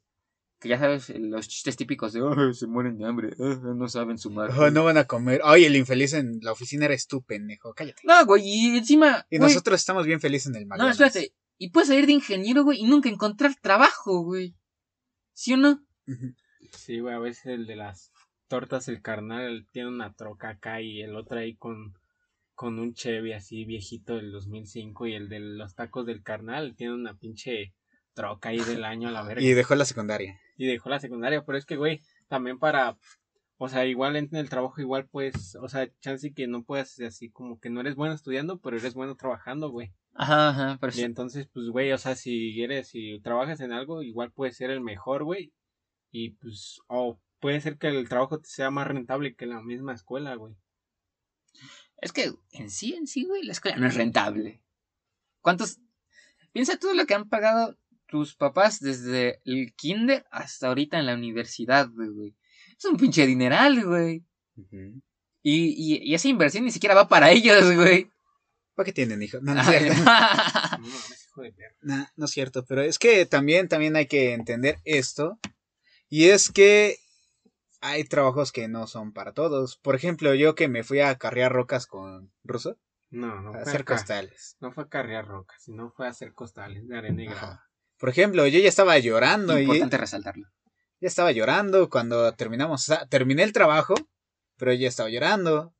que 0.60 0.68
ya 0.68 0.78
sabes, 0.78 1.08
los 1.18 1.48
chistes 1.48 1.76
típicos 1.76 2.12
de, 2.12 2.20
"Ay, 2.20 2.52
se 2.54 2.66
mueren 2.66 2.98
de 2.98 3.06
hambre, 3.06 3.30
ay, 3.38 3.56
no 3.74 3.88
saben 3.88 4.18
sumar. 4.18 4.50
Oh, 4.58 4.70
no 4.70 4.84
van 4.84 4.98
a 4.98 5.04
comer. 5.06 5.40
Ay, 5.42 5.64
el 5.64 5.74
infeliz 5.74 6.12
en 6.12 6.38
la 6.42 6.52
oficina 6.52 6.84
eres 6.84 7.06
tú, 7.06 7.22
pendejo. 7.22 7.72
Cállate. 7.74 8.02
No, 8.04 8.24
güey, 8.26 8.42
y 8.46 8.76
encima. 8.76 9.26
Y 9.30 9.38
güey, 9.38 9.48
nosotros 9.48 9.80
estamos 9.80 10.04
bien 10.06 10.20
felices 10.20 10.48
en 10.48 10.56
el 10.56 10.62
No, 10.68 10.68
McDonald's. 10.76 11.00
espérate. 11.00 11.34
Y 11.58 11.70
puedes 11.70 11.88
salir 11.88 12.06
de 12.06 12.12
ingeniero, 12.12 12.62
güey, 12.64 12.78
y 12.80 12.84
nunca 12.84 13.08
encontrar 13.08 13.54
trabajo, 13.60 14.22
güey. 14.22 14.54
¿Sí 15.32 15.54
o 15.54 15.56
no? 15.56 15.82
Sí, 16.72 17.00
güey, 17.00 17.14
a 17.14 17.18
veces 17.18 17.46
el 17.46 17.66
de 17.66 17.76
las 17.76 18.12
tortas, 18.48 18.88
el 18.88 19.00
carnal, 19.00 19.66
tiene 19.72 19.88
una 19.88 20.12
troca 20.14 20.50
acá 20.50 20.80
y 20.82 21.00
el 21.02 21.16
otro 21.16 21.38
ahí 21.38 21.56
con, 21.56 21.94
con 22.54 22.78
un 22.78 22.94
Chevy 22.94 23.32
así 23.32 23.64
viejito 23.64 24.16
del 24.16 24.32
2005 24.32 25.06
y 25.06 25.14
el 25.14 25.28
de 25.28 25.40
los 25.40 25.74
tacos 25.74 26.04
del 26.06 26.22
carnal 26.22 26.74
tiene 26.76 26.94
una 26.94 27.14
pinche 27.16 27.74
troca 28.14 28.48
ahí 28.50 28.58
del 28.60 28.84
año 28.84 29.08
a 29.08 29.12
la 29.12 29.22
verga. 29.22 29.42
Y 29.42 29.52
dejó 29.52 29.74
la 29.74 29.84
secundaria. 29.84 30.38
Y 30.60 30.66
dejó 30.66 30.90
la 30.90 31.00
secundaria, 31.00 31.42
pero 31.42 31.56
es 31.56 31.64
que, 31.64 31.76
güey, 31.76 32.02
también 32.28 32.58
para, 32.58 32.98
o 33.56 33.70
sea, 33.70 33.86
igual 33.86 34.16
en 34.16 34.28
el 34.36 34.50
trabajo, 34.50 34.78
igual 34.82 35.08
pues, 35.08 35.56
o 35.56 35.70
sea, 35.70 35.90
chance 36.00 36.34
que 36.34 36.46
no 36.46 36.64
puedas, 36.64 37.00
así 37.00 37.30
como 37.30 37.58
que 37.58 37.70
no 37.70 37.80
eres 37.80 37.94
bueno 37.94 38.12
estudiando, 38.12 38.60
pero 38.60 38.76
eres 38.76 38.92
bueno 38.92 39.16
trabajando, 39.16 39.70
güey. 39.70 39.94
Ajá, 40.12 40.50
ajá, 40.50 40.78
pero 40.78 40.92
Y 40.94 41.00
entonces, 41.00 41.48
pues, 41.50 41.70
güey, 41.70 41.92
o 41.92 41.96
sea, 41.98 42.14
si 42.14 42.62
eres, 42.62 42.88
si 42.88 43.20
trabajas 43.20 43.60
en 43.60 43.72
algo, 43.72 44.02
igual 44.02 44.32
puedes 44.32 44.58
ser 44.58 44.68
el 44.68 44.82
mejor, 44.82 45.24
güey. 45.24 45.50
Y 46.10 46.32
pues, 46.32 46.82
o 46.88 47.18
puede 47.38 47.62
ser 47.62 47.78
que 47.78 47.88
el 47.88 48.06
trabajo 48.10 48.38
te 48.38 48.46
sea 48.46 48.70
más 48.70 48.86
rentable 48.86 49.34
que 49.34 49.46
la 49.46 49.62
misma 49.62 49.94
escuela, 49.94 50.34
güey. 50.34 50.54
Es 52.02 52.12
que 52.12 52.32
en 52.52 52.68
sí, 52.68 52.92
en 52.92 53.06
sí, 53.06 53.24
güey, 53.24 53.44
la 53.44 53.52
escuela 53.52 53.78
no 53.78 53.86
es 53.86 53.94
rentable. 53.94 54.60
¿Cuántos? 55.40 55.78
Piensa 56.52 56.78
todo 56.78 56.92
lo 56.92 57.06
que 57.06 57.14
han 57.14 57.30
pagado 57.30 57.78
tus 58.10 58.34
papás 58.34 58.80
desde 58.80 59.40
el 59.44 59.72
kinder 59.74 60.26
hasta 60.30 60.68
ahorita 60.68 60.98
en 60.98 61.06
la 61.06 61.14
universidad, 61.14 61.88
güey. 61.90 62.34
Es 62.76 62.84
un 62.84 62.96
pinche 62.96 63.26
dineral, 63.26 63.84
güey. 63.84 64.24
Y, 65.42 65.94
y, 65.94 65.98
y 66.02 66.14
esa 66.14 66.28
inversión 66.28 66.64
ni 66.64 66.70
siquiera 66.70 66.94
va 66.94 67.08
para 67.08 67.30
ellos, 67.30 67.74
güey. 67.74 68.10
¿Para 68.74 68.84
qué 68.86 68.92
tienen 68.92 69.22
hijos? 69.22 69.42
No, 69.42 69.54
no 69.54 69.60
es 69.60 69.66
cierto. 69.68 70.02
No 70.76 71.46
hijo 71.46 72.08
no 72.16 72.24
es 72.24 72.30
cierto, 72.30 72.64
pero 72.66 72.82
es 72.82 72.98
que 72.98 73.24
también, 73.24 73.68
también 73.68 73.96
hay 73.96 74.06
que 74.06 74.32
entender 74.34 74.78
esto. 74.84 75.38
Y 76.08 76.28
es 76.30 76.50
que 76.50 76.96
hay 77.80 78.04
trabajos 78.04 78.52
que 78.52 78.68
no 78.68 78.86
son 78.86 79.12
para 79.12 79.32
todos. 79.32 79.76
Por 79.76 79.94
ejemplo, 79.94 80.34
yo 80.34 80.54
que 80.54 80.68
me 80.68 80.82
fui 80.82 81.00
a 81.00 81.16
carrear 81.16 81.52
rocas 81.52 81.86
con 81.86 82.32
Russo, 82.44 82.76
No, 83.10 83.40
no 83.40 83.50
a 83.50 83.52
fue 83.52 83.62
hacer 83.62 83.80
acá. 83.82 83.94
costales. 83.94 84.56
No 84.60 84.72
fue 84.72 84.84
a 84.84 84.88
carrear 84.88 85.26
rocas, 85.26 85.62
sino 85.62 85.90
fue 85.92 86.06
a 86.06 86.10
hacer 86.10 86.34
costales 86.34 86.86
de 86.88 86.98
arena 86.98 87.22
y 87.22 87.26
grava. 87.26 87.64
Por 88.00 88.08
ejemplo, 88.08 88.46
yo 88.46 88.58
ya 88.58 88.68
estaba 88.68 88.98
llorando 88.98 89.58
y 89.58 89.62
Importante 89.62 89.98
resaltarlo. 89.98 90.48
ya 91.00 91.06
estaba 91.08 91.30
llorando 91.32 91.88
cuando 91.90 92.32
terminamos. 92.32 92.82
O 92.82 92.84
sea, 92.94 93.06
terminé 93.06 93.42
el 93.44 93.52
trabajo, 93.52 93.94
pero 94.56 94.72
ya 94.72 94.88
estaba 94.88 95.08
llorando. 95.10 95.74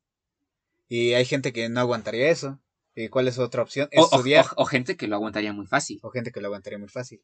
Y 0.87 1.13
hay 1.13 1.25
gente 1.25 1.51
que 1.51 1.67
no 1.69 1.79
aguantaría 1.79 2.29
eso. 2.29 2.59
¿Y 2.95 3.07
cuál 3.09 3.27
es 3.27 3.39
otra 3.39 3.61
opción? 3.63 3.89
O, 3.95 4.03
Estudiar. 4.03 4.45
o- 4.55 4.63
o 4.63 4.65
gente 4.65 4.97
que 4.97 5.07
lo 5.07 5.15
aguantaría 5.15 5.51
muy 5.53 5.65
fácil. 5.65 5.99
o 6.03 6.11
gente 6.11 6.31
que 6.31 6.41
lo 6.41 6.47
aguantaría 6.47 6.77
muy 6.79 6.89
fácil. 6.89 7.21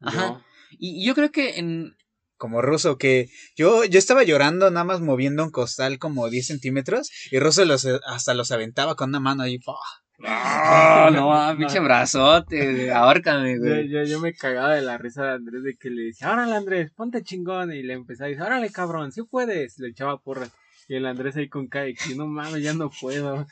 Ajá. 0.00 0.26
Yo, 0.28 0.40
Y, 0.78 1.02
y 1.02 1.06
yo 1.06 1.14
creo 1.14 1.30
que 1.32 1.58
en. 1.58 1.96
Como 2.38 2.60
Russo, 2.60 2.98
que 2.98 3.30
yo, 3.56 3.84
yo 3.86 3.98
estaba 3.98 4.22
llorando 4.22 4.70
nada 4.70 4.84
más 4.84 5.00
moviendo 5.00 5.42
un 5.42 5.50
costal 5.50 5.98
como 5.98 6.28
10 6.28 6.48
centímetros 6.48 7.10
y 7.30 7.38
Russo 7.38 7.64
los, 7.64 7.86
hasta 8.06 8.34
los 8.34 8.50
aventaba 8.50 8.94
con 8.94 9.08
una 9.08 9.20
mano 9.20 9.42
ahí. 9.44 9.58
¡pah! 9.58 9.72
¡Oh, 10.18 11.10
no, 11.12 11.32
ah, 11.34 11.54
pinche 11.58 11.80
brazote! 11.80 12.90
Ahórcame, 12.92 13.54
yo, 13.56 13.60
güey. 13.60 13.88
yo, 13.88 14.02
yo 14.04 14.20
me 14.20 14.32
cagaba 14.34 14.74
de 14.74 14.82
la 14.82 14.98
risa 14.98 15.24
de 15.24 15.32
Andrés 15.32 15.62
de 15.62 15.76
que 15.76 15.90
le 15.90 16.02
decía, 16.04 16.32
órale 16.32 16.54
Andrés, 16.54 16.90
ponte 16.92 17.22
chingón. 17.22 17.72
Y 17.72 17.82
le 17.82 17.94
empezaba 17.94 18.26
a 18.26 18.28
decir, 18.30 18.42
órale 18.42 18.70
cabrón, 18.70 19.12
sí 19.12 19.22
puedes. 19.22 19.78
Le 19.78 19.88
echaba 19.88 20.18
porras. 20.18 20.50
Y 20.88 20.94
el 20.96 21.06
Andrés 21.06 21.36
ahí 21.36 21.48
con 21.48 21.66
cara 21.66 21.86
de 21.86 21.94
que 21.94 22.14
no 22.14 22.26
mames, 22.26 22.62
ya 22.62 22.72
no 22.72 22.90
puedo. 23.00 23.46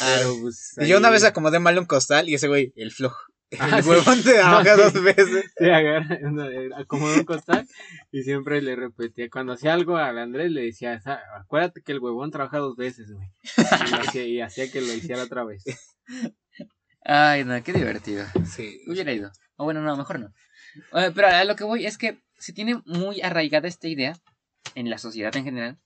Pero 0.00 0.34
pues. 0.40 0.74
Y 0.78 0.86
yo 0.86 0.98
una 0.98 1.10
vez 1.10 1.24
acomodé 1.24 1.58
mal 1.58 1.78
un 1.78 1.84
costal 1.86 2.28
y 2.28 2.34
ese 2.34 2.48
güey, 2.48 2.72
el 2.76 2.92
flojo. 2.92 3.18
Ah, 3.60 3.78
El 3.78 3.84
sí. 3.84 3.90
huevón 3.90 4.22
te 4.24 4.38
No, 4.42 4.60
sí. 4.64 4.70
dos 4.76 5.02
veces. 5.04 5.44
Se 5.56 5.72
agarra, 5.72 6.18
una- 6.22 6.48
acomodó 6.78 7.14
un 7.14 7.22
costal 7.24 7.64
y 8.10 8.22
siempre 8.24 8.60
le 8.60 8.74
repetía, 8.74 9.28
cuando 9.30 9.52
hacía 9.52 9.72
algo 9.72 9.96
al 9.96 10.18
Andrés 10.18 10.50
le 10.50 10.62
decía, 10.62 11.00
"Sa- 11.00 11.20
acuérdate 11.38 11.80
que 11.82 11.92
el 11.92 12.00
huevón 12.00 12.32
trabaja 12.32 12.58
dos 12.58 12.74
veces, 12.76 13.12
güey. 13.12 13.28
Y, 13.86 13.90
lo 13.92 13.96
hacía- 14.00 14.24
y 14.26 14.40
hacía 14.40 14.68
que 14.72 14.80
lo 14.80 14.92
hiciera 14.92 15.22
otra 15.22 15.44
vez. 15.44 15.62
Ay, 17.04 17.44
no, 17.44 17.62
qué 17.62 17.72
divertido. 17.72 18.24
Sí. 18.44 18.80
Hubiera 18.86 19.12
ido. 19.12 19.30
O 19.56 19.64
bueno, 19.64 19.80
no, 19.80 19.96
mejor 19.96 20.20
no. 20.20 20.34
Eh, 20.92 21.12
pero 21.14 21.28
a 21.28 21.44
lo 21.44 21.56
que 21.56 21.64
voy 21.64 21.86
es 21.86 21.98
que 21.98 22.18
se 22.38 22.52
tiene 22.52 22.82
muy 22.84 23.22
arraigada 23.22 23.68
esta 23.68 23.88
idea 23.88 24.18
en 24.74 24.90
la 24.90 24.98
sociedad 24.98 25.34
en 25.36 25.44
general 25.44 25.78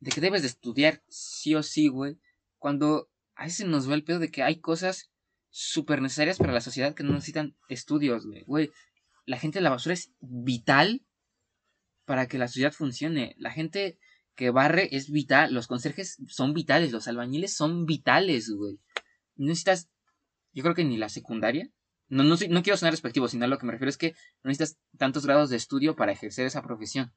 de 0.00 0.10
que 0.10 0.20
debes 0.20 0.42
de 0.42 0.48
estudiar 0.48 1.02
sí 1.08 1.54
o 1.54 1.62
sí, 1.62 1.88
güey. 1.88 2.18
Cuando 2.58 3.08
a 3.36 3.44
veces 3.44 3.66
nos 3.66 3.88
va 3.88 3.94
el 3.94 4.04
pedo 4.04 4.18
de 4.18 4.30
que 4.30 4.42
hay 4.42 4.60
cosas 4.60 5.10
súper 5.48 6.02
necesarias 6.02 6.36
para 6.36 6.52
la 6.52 6.60
sociedad 6.60 6.94
que 6.94 7.04
no 7.04 7.12
necesitan 7.12 7.56
estudios, 7.68 8.26
güey. 8.26 8.42
Güey, 8.44 8.70
la 9.24 9.38
gente 9.38 9.58
de 9.58 9.62
la 9.62 9.70
basura 9.70 9.94
es 9.94 10.12
vital 10.20 11.06
para 12.04 12.26
que 12.26 12.38
la 12.38 12.48
sociedad 12.48 12.72
funcione. 12.72 13.34
La 13.38 13.50
gente 13.50 13.98
que 14.34 14.50
barre 14.50 14.94
es 14.94 15.10
vital. 15.10 15.54
Los 15.54 15.68
conserjes 15.68 16.18
son 16.28 16.52
vitales. 16.52 16.92
Los 16.92 17.08
albañiles 17.08 17.54
son 17.54 17.86
vitales, 17.86 18.50
güey. 18.50 18.78
No 19.36 19.46
necesitas, 19.46 19.88
yo 20.52 20.62
creo 20.62 20.74
que 20.74 20.84
ni 20.84 20.96
la 20.96 21.08
secundaria. 21.08 21.68
No, 22.08 22.22
no, 22.22 22.36
no 22.50 22.62
quiero 22.62 22.76
sonar 22.76 22.92
respectivo, 22.92 23.28
sino 23.28 23.44
a 23.44 23.48
lo 23.48 23.58
que 23.58 23.66
me 23.66 23.72
refiero 23.72 23.88
es 23.88 23.96
que 23.96 24.12
no 24.42 24.48
necesitas 24.48 24.78
tantos 24.98 25.24
grados 25.26 25.50
de 25.50 25.56
estudio 25.56 25.96
para 25.96 26.12
ejercer 26.12 26.46
esa 26.46 26.62
profesión. 26.62 27.12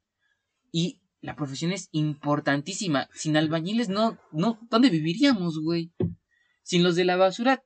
Y 0.72 1.02
la 1.22 1.36
profesión 1.36 1.72
es 1.72 1.90
importantísima. 1.92 3.10
Sin 3.14 3.38
albañiles 3.38 3.90
no, 3.90 4.18
no, 4.32 4.60
¿dónde 4.70 4.90
viviríamos, 4.90 5.60
güey? 5.62 5.92
Sin 6.64 6.84
los 6.84 6.96
de 6.96 7.06
la 7.06 7.16
basura, 7.16 7.64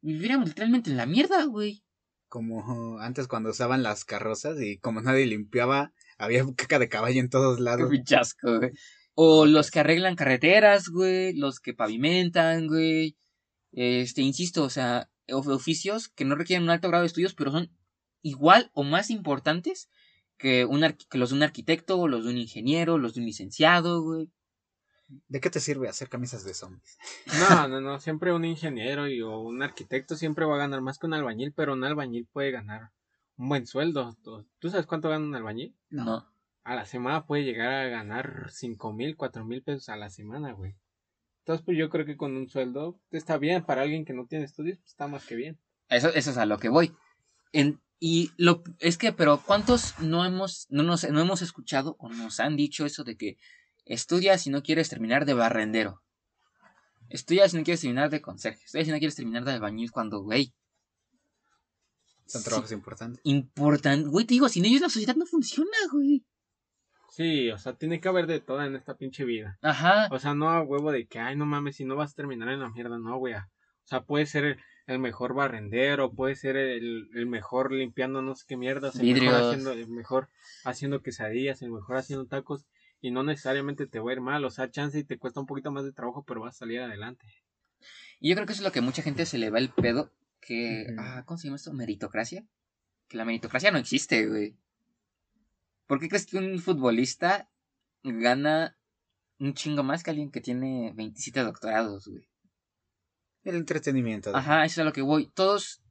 viviríamos 0.00 0.48
literalmente 0.48 0.90
en 0.90 0.96
la 0.96 1.06
mierda, 1.06 1.44
güey. 1.44 1.82
Como 2.28 2.98
antes 2.98 3.28
cuando 3.28 3.50
usaban 3.50 3.82
las 3.82 4.04
carrozas 4.04 4.60
y 4.60 4.78
como 4.78 5.00
nadie 5.00 5.26
limpiaba, 5.26 5.92
había 6.18 6.44
caca 6.56 6.78
de 6.78 6.88
caballo 6.88 7.20
en 7.20 7.28
todos 7.30 7.58
Qué 7.58 7.62
lados. 7.62 7.90
pinchasco, 7.90 8.58
güey. 8.58 8.70
O 9.14 9.46
los 9.46 9.70
que 9.70 9.80
arreglan 9.80 10.16
carreteras, 10.16 10.88
güey. 10.88 11.36
Los 11.36 11.60
que 11.60 11.74
pavimentan, 11.74 12.66
güey. 12.66 13.16
Este, 13.76 14.22
insisto, 14.22 14.62
o 14.64 14.70
sea, 14.70 15.10
of- 15.30 15.48
oficios 15.48 16.08
que 16.08 16.24
no 16.24 16.34
requieren 16.36 16.62
un 16.64 16.70
alto 16.70 16.88
grado 16.88 17.02
de 17.02 17.08
estudios, 17.08 17.34
pero 17.34 17.50
son 17.50 17.70
igual 18.22 18.70
o 18.72 18.84
más 18.84 19.10
importantes 19.10 19.88
que, 20.38 20.64
un 20.64 20.80
que 21.10 21.18
los 21.18 21.30
de 21.30 21.36
un 21.36 21.42
arquitecto, 21.42 21.98
o 21.98 22.08
los 22.08 22.24
de 22.24 22.30
un 22.30 22.38
ingeniero, 22.38 22.98
los 22.98 23.14
de 23.14 23.20
un 23.20 23.26
licenciado, 23.26 24.02
güey. 24.02 24.30
¿De 25.28 25.40
qué 25.40 25.50
te 25.50 25.60
sirve 25.60 25.88
hacer 25.88 26.08
camisas 26.08 26.44
de 26.44 26.54
zombies? 26.54 26.98
No, 27.38 27.68
no, 27.68 27.80
no, 27.80 28.00
siempre 28.00 28.32
un 28.32 28.44
ingeniero 28.44 29.06
y, 29.08 29.20
o 29.20 29.38
un 29.40 29.62
arquitecto 29.62 30.16
siempre 30.16 30.44
va 30.46 30.54
a 30.54 30.58
ganar 30.58 30.80
más 30.80 30.98
que 30.98 31.06
un 31.06 31.14
albañil, 31.14 31.52
pero 31.52 31.74
un 31.74 31.84
albañil 31.84 32.26
puede 32.32 32.50
ganar 32.52 32.90
un 33.36 33.48
buen 33.48 33.66
sueldo. 33.66 34.16
¿Tú 34.22 34.46
tú 34.58 34.70
sabes 34.70 34.86
cuánto 34.86 35.08
gana 35.10 35.24
un 35.24 35.34
albañil? 35.34 35.74
No. 35.90 36.26
A 36.62 36.74
la 36.74 36.86
semana 36.86 37.26
puede 37.26 37.44
llegar 37.44 37.72
a 37.74 37.88
ganar 37.88 38.48
cinco 38.50 38.92
mil, 38.92 39.16
cuatro 39.16 39.44
mil 39.44 39.62
pesos 39.62 39.88
a 39.90 39.96
la 39.96 40.08
semana, 40.08 40.52
güey. 40.52 40.74
Entonces, 41.44 41.62
pues 41.66 41.76
yo 41.76 41.90
creo 41.90 42.06
que 42.06 42.16
con 42.16 42.34
un 42.36 42.48
sueldo 42.48 42.98
está 43.10 43.36
bien 43.36 43.66
para 43.66 43.82
alguien 43.82 44.06
que 44.06 44.14
no 44.14 44.26
tiene 44.26 44.46
estudios, 44.46 44.78
pues 44.78 44.92
está 44.92 45.08
más 45.08 45.26
que 45.26 45.34
bien. 45.36 45.60
Eso, 45.90 46.08
eso 46.08 46.30
es 46.30 46.38
a 46.38 46.46
lo 46.46 46.58
que 46.58 46.70
voy. 46.70 46.94
En- 47.52 47.82
y 48.00 48.30
lo 48.38 48.62
es 48.78 48.96
que, 48.96 49.12
pero 49.12 49.42
¿cuántos 49.44 49.98
no 50.00 50.24
hemos, 50.24 50.66
no 50.70 50.82
nos, 50.82 51.08
no 51.10 51.20
hemos 51.20 51.42
escuchado 51.42 51.96
o 51.98 52.08
nos 52.08 52.40
han 52.40 52.56
dicho 52.56 52.86
eso 52.86 53.04
de 53.04 53.16
que 53.18 53.36
estudia 53.84 54.38
si 54.38 54.48
no 54.48 54.62
quieres 54.62 54.88
terminar 54.88 55.26
de 55.26 55.34
barrendero? 55.34 56.02
Estudia 57.10 57.46
si 57.48 57.58
no 57.58 57.62
quieres 57.62 57.82
terminar 57.82 58.08
de 58.08 58.22
conserje. 58.22 58.64
Estudia 58.64 58.86
si 58.86 58.90
no 58.90 58.98
quieres 58.98 59.14
terminar 59.14 59.44
de 59.44 59.52
albañil 59.52 59.90
cuando, 59.90 60.20
güey. 60.22 60.54
Son 62.26 62.40
Sí. 62.40 62.48
trabajos 62.48 62.72
importantes. 62.72 63.20
Importante. 63.24 64.08
Güey, 64.08 64.24
te 64.24 64.32
digo, 64.34 64.48
sin 64.48 64.64
ellos 64.64 64.80
la 64.80 64.88
sociedad 64.88 65.14
no 65.14 65.26
funciona, 65.26 65.76
güey. 65.92 66.24
Sí, 67.14 67.48
o 67.52 67.58
sea, 67.58 67.74
tiene 67.74 68.00
que 68.00 68.08
haber 68.08 68.26
de 68.26 68.40
todo 68.40 68.64
en 68.64 68.74
esta 68.74 68.96
pinche 68.96 69.24
vida. 69.24 69.56
Ajá. 69.62 70.08
O 70.10 70.18
sea, 70.18 70.34
no 70.34 70.50
a 70.50 70.62
huevo 70.62 70.90
de 70.90 71.06
que, 71.06 71.20
ay, 71.20 71.36
no 71.36 71.46
mames, 71.46 71.76
si 71.76 71.84
no 71.84 71.94
vas 71.94 72.10
a 72.10 72.16
terminar 72.16 72.48
en 72.48 72.58
la 72.58 72.70
mierda, 72.70 72.98
no, 72.98 73.16
güey. 73.18 73.34
O 73.34 73.40
sea, 73.84 74.00
puede 74.02 74.26
ser 74.26 74.44
el, 74.44 74.56
el 74.88 74.98
mejor 74.98 75.32
barrendero, 75.32 76.10
puede 76.10 76.34
ser 76.34 76.56
el, 76.56 77.08
el 77.14 77.26
mejor 77.26 77.70
limpiando 77.70 78.20
no 78.20 78.34
sé 78.34 78.44
qué 78.48 78.56
mierdas, 78.56 78.96
el 78.96 79.14
mejor 79.14 79.34
haciendo, 79.44 79.70
el 79.70 79.86
mejor 79.86 80.28
haciendo 80.64 81.02
quesadillas, 81.02 81.62
el 81.62 81.70
mejor 81.70 81.98
haciendo 81.98 82.26
tacos, 82.26 82.66
y 83.00 83.12
no 83.12 83.22
necesariamente 83.22 83.86
te 83.86 84.00
va 84.00 84.10
a 84.10 84.14
ir 84.14 84.20
mal, 84.20 84.44
o 84.44 84.50
sea, 84.50 84.72
chance 84.72 84.98
y 84.98 85.04
te 85.04 85.16
cuesta 85.16 85.38
un 85.38 85.46
poquito 85.46 85.70
más 85.70 85.84
de 85.84 85.92
trabajo, 85.92 86.24
pero 86.26 86.40
vas 86.40 86.56
a 86.56 86.58
salir 86.58 86.80
adelante. 86.80 87.26
Y 88.18 88.30
yo 88.30 88.34
creo 88.34 88.44
que 88.44 88.54
eso 88.54 88.62
es 88.62 88.66
lo 88.66 88.72
que 88.72 88.80
a 88.80 88.82
mucha 88.82 89.02
gente 89.02 89.24
se 89.24 89.38
le 89.38 89.50
va 89.50 89.60
el 89.60 89.70
pedo. 89.70 90.10
Que. 90.40 90.88
Ah, 90.98 91.22
¿Cómo 91.26 91.38
se 91.38 91.46
llama 91.46 91.58
esto? 91.58 91.72
Meritocracia. 91.72 92.44
Que 93.06 93.16
la 93.16 93.24
meritocracia 93.24 93.70
no 93.70 93.78
existe, 93.78 94.26
güey. 94.26 94.56
¿Por 95.86 96.00
qué 96.00 96.08
crees 96.08 96.26
que 96.26 96.38
un 96.38 96.58
futbolista 96.60 97.50
gana 98.02 98.76
un 99.38 99.54
chingo 99.54 99.82
más 99.82 100.02
que 100.02 100.10
alguien 100.10 100.30
que 100.30 100.40
tiene 100.40 100.92
27 100.94 101.40
doctorados, 101.40 102.06
güey? 102.08 102.28
El 103.42 103.56
entretenimiento. 103.56 104.30
de- 104.32 104.38
Ajá, 104.38 104.64
eso 104.64 104.74
es 104.74 104.78
a 104.80 104.84
lo 104.84 104.92
que 104.92 105.02
voy. 105.02 105.26
Todos. 105.34 105.82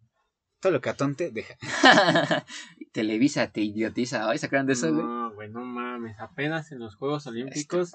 Todo 0.60 0.72
lo 0.72 0.82
que 0.82 0.90
atonte, 0.90 1.30
deja. 1.30 1.56
Televisa 2.92 3.52
te 3.52 3.62
idiotiza. 3.62 4.30
Ay, 4.30 4.38
¿se 4.38 4.46
acuerdan 4.46 4.68
de 4.68 4.74
eso, 4.74 4.92
güey? 4.94 5.06
No, 5.06 5.34
güey, 5.34 5.50
no 5.50 5.62
mames, 5.66 6.18
apenas 6.20 6.72
en 6.72 6.80
los 6.80 6.96
Juegos 6.96 7.28
Olímpicos, 7.28 7.92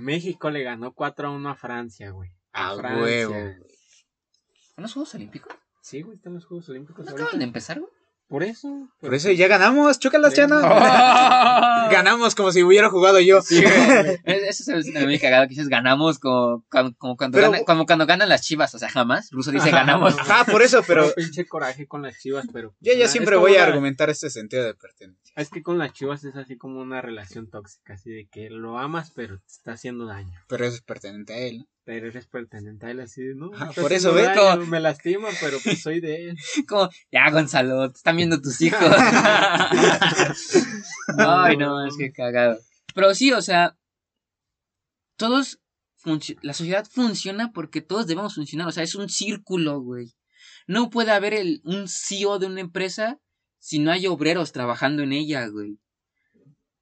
México 0.00 0.50
le 0.50 0.62
ganó 0.62 0.92
4 0.92 1.28
a 1.28 1.30
1 1.30 1.48
a 1.50 1.54
Francia, 1.54 2.10
güey. 2.10 2.30
A 2.52 2.74
Francia. 2.74 3.02
huevo. 3.02 3.34
¿En 3.34 4.82
los 4.82 4.92
Juegos 4.92 5.14
Olímpicos? 5.14 5.54
Sí, 5.82 6.02
güey, 6.02 6.16
están 6.16 6.34
los 6.34 6.46
Juegos 6.46 6.68
Olímpicos 6.68 7.04
¿No 7.06 7.12
acaban 7.12 7.38
de 7.38 7.44
empezar, 7.44 7.78
güey? 7.80 7.92
Por 8.34 8.42
eso. 8.42 8.88
Por 9.00 9.14
eso 9.14 9.30
ya 9.30 9.46
ganamos, 9.46 10.00
chócalas, 10.00 10.32
Sí. 10.34 10.40
Chana. 10.40 10.58
¡Oh! 10.58 11.88
Ganamos 11.92 12.34
como 12.34 12.50
si 12.50 12.64
hubiera 12.64 12.90
jugado 12.90 13.20
yo. 13.20 13.40
Sí. 13.42 13.62
Eso 14.24 14.72
es 14.76 14.86
muy 14.92 15.20
cagado 15.20 15.44
que 15.44 15.50
dices 15.50 15.68
ganamos 15.68 16.18
como, 16.18 16.64
como, 16.68 16.92
como 16.96 17.16
cuando 17.16 17.36
Pero- 17.38 17.52
gana- 17.52 17.64
como 17.64 17.86
cuando 17.86 18.06
ganan 18.06 18.28
las 18.28 18.42
chivas, 18.42 18.74
o 18.74 18.78
sea, 18.80 18.88
jamás. 18.88 19.28
Ruso 19.30 19.52
dice 19.52 19.70
ganamos. 19.70 20.18
Ajá, 20.18 20.44
por 20.50 20.62
eso, 20.62 20.82
pero 20.84 21.02
Pero 21.02 21.14
pinche 21.14 21.46
coraje 21.46 21.86
con 21.86 22.02
las 22.02 22.18
chivas, 22.18 22.46
pero. 22.52 22.74
yo 22.80 22.92
ya 22.94 23.06
siempre 23.06 23.36
voy 23.36 23.52
a 23.52 23.58
una- 23.58 23.64
argumentar 23.66 24.10
este 24.10 24.30
sentido 24.30 24.64
de 24.64 24.74
pertenencia. 24.74 25.32
Es 25.36 25.48
que 25.50 25.62
con 25.62 25.78
las 25.78 25.92
chivas 25.92 26.24
es 26.24 26.34
así 26.34 26.56
como 26.56 26.80
una 26.80 27.00
relación 27.02 27.48
tóxica, 27.48 27.94
así 27.94 28.10
de 28.10 28.26
que 28.26 28.50
lo 28.50 28.78
amas, 28.78 29.12
pero 29.14 29.38
te 29.38 29.44
está 29.46 29.72
haciendo 29.74 30.06
daño. 30.06 30.36
Pero 30.48 30.64
eso 30.66 30.74
es 30.74 30.82
pertenente 30.82 31.34
a 31.34 31.38
él. 31.38 31.68
Pero 31.84 32.08
eres 32.08 32.26
él 32.90 33.00
así, 33.00 33.22
¿no? 33.34 33.50
Ah, 33.54 33.70
por 33.74 33.92
eso, 33.92 34.12
¿ves? 34.14 34.30
Como- 34.36 34.66
Me 34.66 34.80
lastima, 34.80 35.28
pero 35.40 35.58
pues 35.62 35.82
soy 35.82 36.00
de 36.00 36.30
él. 36.30 36.36
Como, 36.68 36.88
ya, 37.12 37.30
Gonzalo, 37.30 37.90
te 37.90 37.98
están 37.98 38.16
viendo 38.16 38.40
tus 38.40 38.60
hijos. 38.62 38.80
Ay, 41.18 41.56
no, 41.56 41.86
es 41.86 41.96
que 41.96 42.12
cagado. 42.12 42.58
Pero 42.94 43.14
sí, 43.14 43.32
o 43.32 43.42
sea, 43.42 43.76
todos, 45.16 45.60
la 46.42 46.54
sociedad 46.54 46.86
funciona 46.90 47.52
porque 47.52 47.80
todos 47.82 48.06
debemos 48.06 48.34
funcionar, 48.34 48.68
o 48.68 48.72
sea, 48.72 48.82
es 48.82 48.94
un 48.94 49.08
círculo, 49.08 49.80
güey. 49.80 50.14
No 50.66 50.90
puede 50.90 51.10
haber 51.10 51.34
el, 51.34 51.60
un 51.64 51.88
CEO 51.88 52.38
de 52.38 52.46
una 52.46 52.60
empresa 52.60 53.18
si 53.58 53.78
no 53.78 53.92
hay 53.92 54.06
obreros 54.06 54.52
trabajando 54.52 55.02
en 55.02 55.12
ella, 55.12 55.46
güey. 55.48 55.78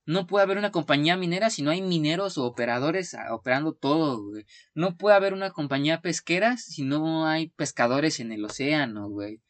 No 0.04 0.26
puede 0.26 0.42
haber 0.44 0.58
una 0.58 0.72
compañía 0.72 1.16
minera 1.16 1.50
si 1.50 1.62
no 1.62 1.70
hay 1.70 1.80
mineros 1.80 2.36
o 2.38 2.44
operadores 2.44 3.14
ah, 3.14 3.34
operando 3.34 3.72
todo, 3.72 4.22
güey. 4.30 4.46
No 4.74 4.96
puede 4.96 5.16
haber 5.16 5.32
una 5.32 5.50
compañía 5.50 6.00
pesquera 6.00 6.56
si 6.56 6.82
no 6.82 7.26
hay 7.26 7.48
pescadores 7.50 8.18
en 8.20 8.32
el 8.32 8.44
océano, 8.44 9.08
güey. 9.08 9.40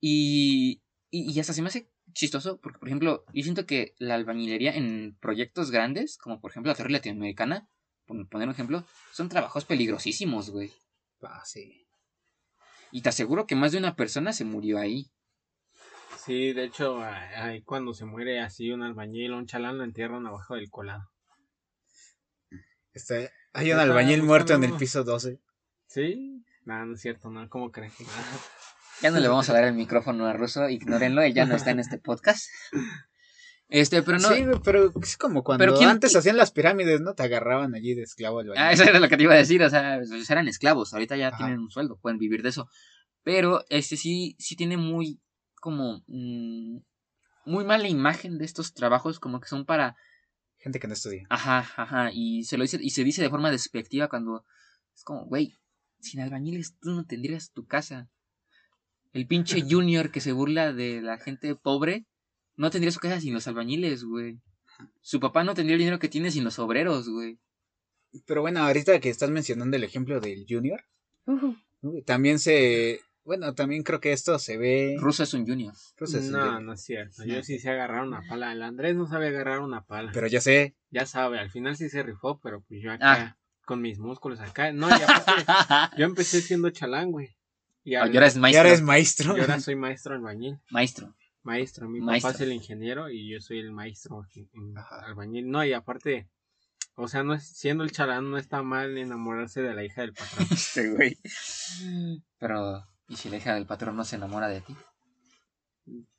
Y, 0.00 0.82
y, 1.10 1.30
y 1.30 1.40
hasta 1.40 1.52
se 1.52 1.62
me 1.62 1.68
hace 1.68 1.90
chistoso 2.12 2.58
porque, 2.60 2.78
por 2.78 2.88
ejemplo, 2.88 3.24
yo 3.32 3.42
siento 3.42 3.66
que 3.66 3.94
la 3.98 4.14
albañilería 4.14 4.74
en 4.74 5.16
proyectos 5.20 5.70
grandes, 5.70 6.18
como 6.18 6.40
por 6.40 6.50
ejemplo 6.50 6.70
la 6.70 6.76
Torre 6.76 6.90
Latinoamericana, 6.90 7.68
por 8.06 8.28
poner 8.28 8.48
un 8.48 8.54
ejemplo, 8.54 8.84
son 9.12 9.28
trabajos 9.28 9.64
peligrosísimos, 9.64 10.50
güey. 10.50 10.72
Ah, 11.22 11.42
sí. 11.44 11.86
Y 12.90 13.02
te 13.02 13.08
aseguro 13.08 13.46
que 13.46 13.56
más 13.56 13.72
de 13.72 13.78
una 13.78 13.96
persona 13.96 14.32
se 14.32 14.44
murió 14.44 14.78
ahí. 14.78 15.10
Sí, 16.24 16.52
de 16.52 16.64
hecho, 16.64 17.02
ahí 17.02 17.62
cuando 17.62 17.94
se 17.94 18.04
muere 18.04 18.40
así 18.40 18.70
un 18.70 18.82
albañil 18.82 19.32
o 19.32 19.38
un 19.38 19.46
chalán 19.46 19.78
lo 19.78 19.84
entierran 19.84 20.26
abajo 20.26 20.54
del 20.54 20.70
colado. 20.70 21.10
Está- 22.92 23.30
hay 23.54 23.66
un 23.72 23.78
Está 23.80 23.82
albañil 23.82 24.22
muerto 24.22 24.54
en 24.54 24.64
el 24.64 24.72
piso 24.74 25.02
12. 25.04 25.40
¿Sí? 25.86 26.44
No, 26.64 26.86
no 26.86 26.94
es 26.94 27.00
cierto, 27.00 27.30
no, 27.30 27.48
¿cómo 27.48 27.70
creen? 27.70 27.92
Ya 29.00 29.10
no 29.10 29.18
le 29.18 29.26
vamos 29.26 29.48
a 29.50 29.54
dar 29.54 29.64
el 29.64 29.74
micrófono 29.74 30.26
a 30.26 30.32
Russo, 30.32 30.68
ignórenlo, 30.68 31.22
él 31.22 31.34
ya 31.34 31.44
no 31.44 31.56
está 31.56 31.72
en 31.72 31.80
este 31.80 31.98
podcast. 31.98 32.46
Este, 33.68 34.00
pero 34.02 34.18
no. 34.20 34.28
Sí, 34.28 34.44
pero 34.62 34.92
es 35.02 35.16
como 35.16 35.42
cuando 35.42 35.60
Pero 35.64 35.76
¿quién- 35.76 35.88
antes 35.88 36.14
hacían 36.14 36.36
las 36.36 36.52
pirámides, 36.52 37.00
¿no? 37.00 37.14
Te 37.14 37.24
agarraban 37.24 37.74
allí 37.74 37.94
de 37.94 38.02
esclavo 38.02 38.38
albañil. 38.38 38.62
Ah, 38.62 38.70
eso 38.70 38.84
era 38.84 39.00
lo 39.00 39.08
que 39.08 39.16
te 39.16 39.24
iba 39.24 39.34
a 39.34 39.38
decir, 39.38 39.60
o 39.60 39.70
sea, 39.70 39.96
ellos 39.96 40.30
eran 40.30 40.46
esclavos, 40.46 40.92
ahorita 40.92 41.16
ya 41.16 41.28
Ajá. 41.28 41.38
tienen 41.38 41.58
un 41.58 41.70
sueldo, 41.70 41.98
pueden 42.00 42.18
vivir 42.18 42.42
de 42.44 42.50
eso. 42.50 42.68
Pero 43.24 43.64
este 43.70 43.96
sí, 43.96 44.36
sí 44.38 44.54
tiene 44.54 44.76
muy, 44.76 45.20
como, 45.62 46.02
mm, 46.08 46.78
muy 47.46 47.64
mala 47.64 47.88
imagen 47.88 48.36
de 48.36 48.44
estos 48.44 48.74
trabajos, 48.74 49.20
como 49.20 49.40
que 49.40 49.46
son 49.48 49.64
para, 49.64 49.96
Gente 50.58 50.80
que 50.80 50.88
no 50.88 50.94
estudia. 50.94 51.24
ajá, 51.30 51.70
ajá, 51.76 52.10
y 52.12 52.42
se 52.42 52.58
lo 52.58 52.64
dice, 52.64 52.78
y 52.80 52.90
se 52.90 53.04
dice 53.04 53.22
de 53.22 53.30
forma 53.30 53.52
despectiva 53.52 54.08
cuando 54.08 54.44
es 54.92 55.04
como, 55.04 55.24
güey, 55.26 55.56
sin 56.00 56.20
albañiles 56.20 56.76
tú 56.80 56.90
no 56.90 57.06
tendrías 57.06 57.52
tu 57.52 57.64
casa. 57.64 58.10
El 59.12 59.28
pinche 59.28 59.62
junior 59.70 60.10
que 60.10 60.20
se 60.20 60.32
burla 60.32 60.72
de 60.72 61.00
la 61.00 61.18
gente 61.18 61.54
pobre, 61.54 62.06
no 62.56 62.70
tendría 62.70 62.90
su 62.90 62.98
casa 62.98 63.20
sin 63.20 63.32
los 63.32 63.46
albañiles, 63.46 64.02
güey. 64.02 64.40
Su 65.00 65.20
papá 65.20 65.44
no 65.44 65.54
tendría 65.54 65.74
el 65.74 65.80
dinero 65.80 66.00
que 66.00 66.08
tiene 66.08 66.32
sin 66.32 66.42
los 66.42 66.58
obreros, 66.58 67.08
güey. 67.08 67.38
Pero 68.26 68.40
bueno, 68.40 68.60
ahorita 68.64 68.98
que 68.98 69.10
estás 69.10 69.30
mencionando 69.30 69.76
el 69.76 69.84
ejemplo 69.84 70.20
del 70.20 70.44
Junior, 70.48 70.84
también 72.04 72.40
se... 72.40 73.00
Bueno, 73.24 73.54
también 73.54 73.82
creo 73.84 74.00
que 74.00 74.12
esto 74.12 74.38
se 74.38 74.56
ve... 74.56 74.96
Ruso 74.98 75.22
es 75.22 75.32
un 75.34 75.46
junior. 75.46 75.72
pues, 75.96 76.14
es 76.14 76.26
el 76.26 76.32
No, 76.32 76.38
Junior. 76.40 76.62
no 76.62 76.72
es 76.72 76.82
cierto. 76.82 77.24
Yo 77.24 77.42
sí 77.42 77.58
sé 77.60 77.70
agarrar 77.70 78.02
una 78.02 78.22
pala. 78.28 78.52
El 78.52 78.62
Andrés 78.62 78.96
no 78.96 79.06
sabe 79.06 79.28
agarrar 79.28 79.60
una 79.60 79.84
pala. 79.84 80.10
Pero 80.12 80.26
ya 80.26 80.40
sé, 80.40 80.74
Ya 80.90 81.06
sabe, 81.06 81.38
al 81.38 81.50
final 81.50 81.76
sí 81.76 81.88
se 81.88 82.02
rifó, 82.02 82.40
pero 82.40 82.62
pues 82.62 82.82
yo 82.82 82.90
acá, 82.92 83.12
Ah. 83.12 83.36
con 83.64 83.80
mis 83.80 83.98
músculos 84.00 84.40
acá. 84.40 84.72
No, 84.72 84.88
y 84.88 84.92
aparte, 84.92 85.44
yo 85.98 86.04
empecé 86.04 86.40
siendo 86.42 86.70
chalán, 86.70 87.12
güey. 87.12 87.36
Y 87.84 87.94
Ah, 87.94 88.00
ahora, 88.02 88.12
y 88.12 88.16
ahora 88.16 88.26
es 88.26 88.36
y 88.36 88.40
maestro. 88.40 88.60
ahora 88.60 88.72
es 88.74 88.82
maestro. 88.82 89.36
y 89.36 89.40
ahora 89.40 89.60
soy 89.60 89.76
maestro 89.76 90.14
albañil. 90.14 90.58
Maestro. 90.70 91.14
Maestro, 91.44 91.88
mi 91.88 92.00
Maestro. 92.00 92.30
papá 92.32 92.42
es 92.42 92.48
el 92.48 92.52
ingeniero 92.52 93.08
y 93.10 93.28
yo 93.28 93.40
soy 93.40 93.58
el 93.60 93.72
maestro 93.72 94.24
albañil. 95.06 95.48
No, 95.50 95.64
y 95.64 95.72
aparte, 95.72 96.28
o 96.94 97.08
sea, 97.08 97.22
no 97.24 97.34
es, 97.34 97.44
siendo 97.56 97.82
el 97.84 97.90
chalán 97.92 98.30
no 98.30 98.36
está 98.38 98.62
mal 98.62 98.96
enamorarse 98.98 99.60
de 99.62 99.74
la 99.74 99.84
hija 99.84 100.02
del 100.02 100.12
patrón. 100.12 100.46
Este 100.52 100.90
güey. 100.90 101.16
Pero, 102.38 102.84
¿y 103.12 103.16
si 103.16 103.28
la 103.28 103.36
hija 103.36 103.54
del 103.54 103.66
patrón 103.66 103.94
no 103.94 104.04
se 104.04 104.16
enamora 104.16 104.48
de 104.48 104.62
ti? 104.62 104.74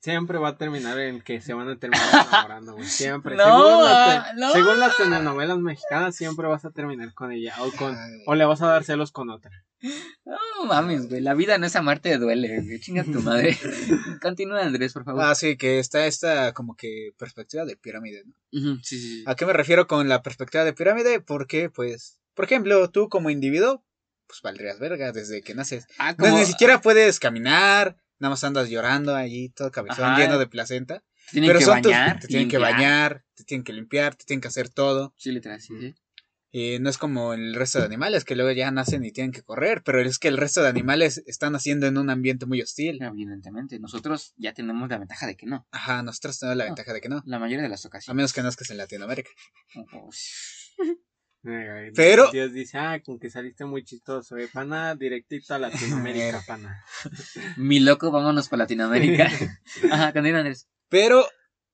Siempre 0.00 0.38
va 0.38 0.50
a 0.50 0.56
terminar 0.56 0.98
en 1.00 1.22
que 1.22 1.40
se 1.40 1.52
van 1.52 1.68
a 1.68 1.76
terminar 1.76 2.06
enamorando, 2.28 2.74
güey. 2.74 2.86
Siempre. 2.86 3.34
No, 3.34 3.44
según, 3.44 3.84
las, 3.84 4.18
ah, 4.18 4.32
no. 4.36 4.52
según 4.52 4.78
las 4.78 4.96
telenovelas 4.96 5.58
mexicanas, 5.58 6.14
siempre 6.14 6.46
vas 6.46 6.64
a 6.64 6.70
terminar 6.70 7.12
con 7.14 7.32
ella. 7.32 7.54
O, 7.60 7.72
con, 7.72 7.96
Ay. 7.96 8.22
o 8.26 8.34
le 8.36 8.44
vas 8.44 8.62
a 8.62 8.68
dar 8.68 8.84
celos 8.84 9.10
con 9.10 9.30
otra. 9.30 9.50
No 10.24 10.66
mames, 10.66 11.08
güey. 11.08 11.20
La 11.20 11.34
vida 11.34 11.58
no 11.58 11.66
es 11.66 11.74
amarte, 11.74 12.16
duele, 12.18 12.60
güey. 12.60 12.78
Chinga 12.78 13.02
tu 13.02 13.20
madre. 13.22 13.58
Continúa, 14.22 14.62
Andrés, 14.62 14.92
por 14.92 15.04
favor. 15.04 15.24
Ah, 15.24 15.34
sí, 15.34 15.56
que 15.56 15.78
está 15.78 16.06
esta 16.06 16.52
como 16.52 16.76
que 16.76 17.10
perspectiva 17.18 17.64
de 17.64 17.76
pirámide, 17.76 18.22
¿no? 18.24 18.78
Sí, 18.82 19.00
sí. 19.00 19.24
¿A 19.26 19.34
qué 19.34 19.46
me 19.46 19.52
refiero 19.52 19.88
con 19.88 20.08
la 20.08 20.22
perspectiva 20.22 20.64
de 20.64 20.74
pirámide? 20.74 21.20
Porque, 21.20 21.70
pues, 21.70 22.20
por 22.34 22.44
ejemplo, 22.44 22.88
tú 22.90 23.08
como 23.08 23.30
individuo, 23.30 23.82
pues 24.26 24.40
valdrías 24.42 24.78
verga 24.78 25.12
desde 25.12 25.42
que 25.42 25.54
naces. 25.54 25.86
Ah, 25.98 26.12
No, 26.12 26.24
como- 26.24 26.38
ni 26.38 26.44
siquiera 26.46 26.80
puedes 26.80 27.20
caminar, 27.20 27.96
nada 28.18 28.30
más 28.30 28.44
andas 28.44 28.68
llorando 28.68 29.14
allí, 29.14 29.50
todo 29.50 29.70
cabezón, 29.70 30.04
Ajá. 30.04 30.18
lleno 30.18 30.38
de 30.38 30.46
placenta. 30.46 31.02
Tienen 31.30 31.48
Pero 31.48 31.58
que 31.58 31.64
son 31.64 31.82
tus- 31.82 31.92
bañar. 31.92 32.20
te 32.20 32.28
tienen 32.28 32.48
que 32.48 32.58
bañar, 32.58 33.24
te 33.34 33.44
tienen 33.44 33.64
que 33.64 33.72
limpiar, 33.72 34.14
te 34.14 34.24
tienen 34.24 34.40
que 34.42 34.48
hacer 34.48 34.68
todo. 34.68 35.14
Sí, 35.16 35.32
literal, 35.32 35.60
sí, 35.60 35.72
sí. 35.80 35.94
Y 36.56 36.78
no 36.78 36.88
es 36.88 36.98
como 36.98 37.32
el 37.34 37.54
resto 37.56 37.80
de 37.80 37.84
animales 37.86 38.24
que 38.24 38.36
luego 38.36 38.52
ya 38.52 38.70
nacen 38.70 39.04
y 39.04 39.10
tienen 39.10 39.32
que 39.32 39.42
correr, 39.42 39.82
pero 39.84 40.00
es 40.00 40.20
que 40.20 40.28
el 40.28 40.36
resto 40.36 40.62
de 40.62 40.68
animales 40.68 41.20
están 41.26 41.52
naciendo 41.52 41.88
en 41.88 41.98
un 41.98 42.10
ambiente 42.10 42.46
muy 42.46 42.62
hostil. 42.62 43.02
Evidentemente. 43.02 43.80
Nosotros 43.80 44.34
ya 44.36 44.52
tenemos 44.54 44.88
la 44.88 44.98
ventaja 44.98 45.26
de 45.26 45.34
que 45.36 45.46
no. 45.46 45.66
Ajá, 45.72 46.02
nosotros 46.04 46.38
tenemos 46.38 46.56
la 46.58 46.64
No. 46.64 46.68
ventaja 46.68 46.92
de 46.92 47.00
que 47.00 47.08
no. 47.08 47.22
La 47.26 47.40
mayoría 47.40 47.64
de 47.64 47.68
las 47.70 47.84
A 47.84 47.88
ocasiones. 47.88 48.14
menos 48.16 48.32
que 48.32 48.42
nazcas 48.42 48.70
en 48.70 48.76
Latinoamérica. 48.76 49.30
Pero- 51.94 52.30
Dios 52.30 52.52
dice, 52.52 52.78
ah, 52.78 53.00
con 53.04 53.18
que 53.18 53.30
saliste 53.30 53.64
muy 53.64 53.84
chistoso, 53.84 54.36
eh, 54.36 54.48
pana, 54.52 54.94
directito 54.94 55.54
a 55.54 55.58
Latinoamérica, 55.58 56.42
pana. 56.46 56.84
Mi 57.56 57.80
loco, 57.80 58.10
vámonos 58.10 58.48
para 58.48 58.64
Latinoamérica. 58.64 59.30
Ajá, 59.90 60.12
continúa, 60.12 60.40
Andrés. 60.40 60.68
Pero, 60.88 61.26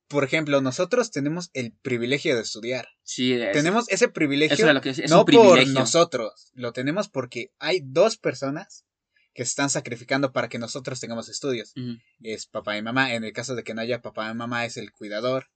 por 0.08 0.24
ejemplo, 0.24 0.60
nosotros 0.60 1.10
tenemos 1.10 1.50
el 1.52 1.72
privilegio 1.82 2.34
de 2.34 2.42
estudiar. 2.42 2.88
Sí, 3.02 3.32
es, 3.32 3.52
Tenemos 3.52 3.88
ese 3.88 4.08
privilegio 4.08 4.54
eso 4.54 4.64
era 4.64 4.72
lo 4.72 4.80
que 4.80 4.90
decía. 4.90 5.04
Es 5.04 5.10
no 5.10 5.20
un 5.20 5.26
por 5.26 5.66
nosotros, 5.68 6.50
lo 6.54 6.72
tenemos 6.72 7.08
porque 7.08 7.52
hay 7.58 7.80
dos 7.84 8.16
personas 8.16 8.84
que 9.32 9.44
se 9.44 9.50
están 9.50 9.70
sacrificando 9.70 10.32
para 10.32 10.48
que 10.48 10.58
nosotros 10.58 10.98
tengamos 10.98 11.28
estudios. 11.28 11.72
Es 12.20 12.46
papá 12.46 12.76
y 12.76 12.82
mamá. 12.82 13.14
En 13.14 13.22
el 13.22 13.32
caso 13.32 13.54
de 13.54 13.62
que 13.62 13.74
no 13.74 13.80
haya 13.80 14.02
papá 14.02 14.28
y 14.30 14.34
mamá, 14.34 14.64
es 14.64 14.76
el 14.76 14.90
cuidador, 14.90 15.46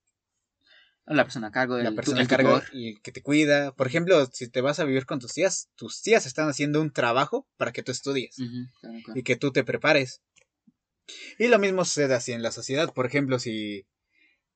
La 1.07 1.25
persona 1.25 1.49
a 1.49 1.51
cargo, 1.51 1.77
la 1.79 1.93
persona 1.93 2.23
el 2.23 2.29
cargo, 2.29 2.63
el 2.73 3.01
que 3.03 3.13
te 3.13 3.23
cuida. 3.23 3.73
Por 3.73 3.87
ejemplo, 3.87 4.25
si 4.33 4.49
te 4.49 4.63
vas 4.63 4.81
a 4.81 4.85
vivir 4.85 5.05
con 5.05 5.19
tus 5.19 5.35
tías, 5.35 5.69
tus 5.75 6.01
tías 6.01 6.25
están 6.25 6.49
haciendo 6.49 6.81
un 6.81 6.93
trabajo 6.93 7.47
para 7.59 7.73
que 7.73 7.83
tú 7.83 7.93
estudies 7.93 8.39
Ujú, 8.39 8.71
claro, 8.81 8.99
claro. 9.05 9.21
y 9.21 9.23
que 9.23 9.37
tú 9.37 9.53
te 9.53 9.65
prepares. 9.65 10.23
Y 11.39 11.49
lo 11.49 11.59
mismo 11.59 11.85
sucede 11.85 12.15
así 12.15 12.33
en 12.33 12.43
la 12.43 12.53
sociedad. 12.53 12.93
Por 12.95 13.05
ejemplo, 13.05 13.39
si, 13.39 13.87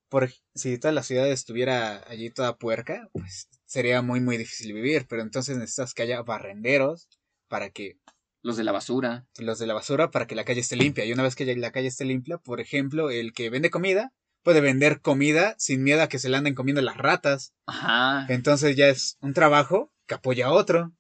por, 0.09 0.31
si 0.55 0.79
toda 0.79 0.93
la 0.93 1.03
ciudad 1.03 1.29
estuviera 1.29 2.03
allí 2.09 2.31
toda 2.31 2.57
puerca, 2.57 3.09
pues 3.13 3.49
sería 3.67 4.01
muy, 4.01 4.21
muy 4.21 4.39
difícil 4.39 4.73
vivir. 4.73 5.07
Pero 5.07 5.21
entonces 5.21 5.59
necesitas 5.59 5.93
que 5.93 6.03
haya 6.05 6.23
barrenderos 6.23 7.09
para 7.49 7.69
que 7.69 7.99
Los 8.43 8.57
de 8.57 8.65
la 8.65 8.73
basura. 8.73 9.27
los 9.37 9.59
de 9.59 9.67
la 9.67 9.75
basura 9.75 10.11
para 10.11 10.27
que 10.27 10.35
la 10.35 10.47
calle 10.47 10.61
esté 10.61 10.77
limpia. 10.77 11.05
Y 11.05 11.13
una 11.13 11.25
vez 11.25 11.35
que 11.35 11.45
la 11.57 11.73
calle 11.73 11.89
esté 11.89 12.07
limpia, 12.07 12.39
por 12.39 12.63
ejemplo, 12.63 13.11
el 13.11 13.35
que 13.35 13.51
vende 13.51 13.69
comida 13.69 14.15
puede 14.49 14.63
vender 14.63 15.03
comida 15.03 15.55
sin 15.59 15.83
miedo 15.83 16.01
a 16.01 16.09
que 16.09 16.19
se 16.19 16.31
la 16.31 16.39
anden 16.39 16.55
comiendo 16.55 16.81
las 16.81 16.97
ratas. 16.97 17.53
Ajá. 17.67 18.25
Entonces 18.31 18.77
ya 18.77 18.89
es 18.89 19.19
un 19.21 19.35
trabajo 19.35 19.93
que 20.07 20.15
apoya 20.15 20.47
a 20.47 20.53
otro. 20.53 20.91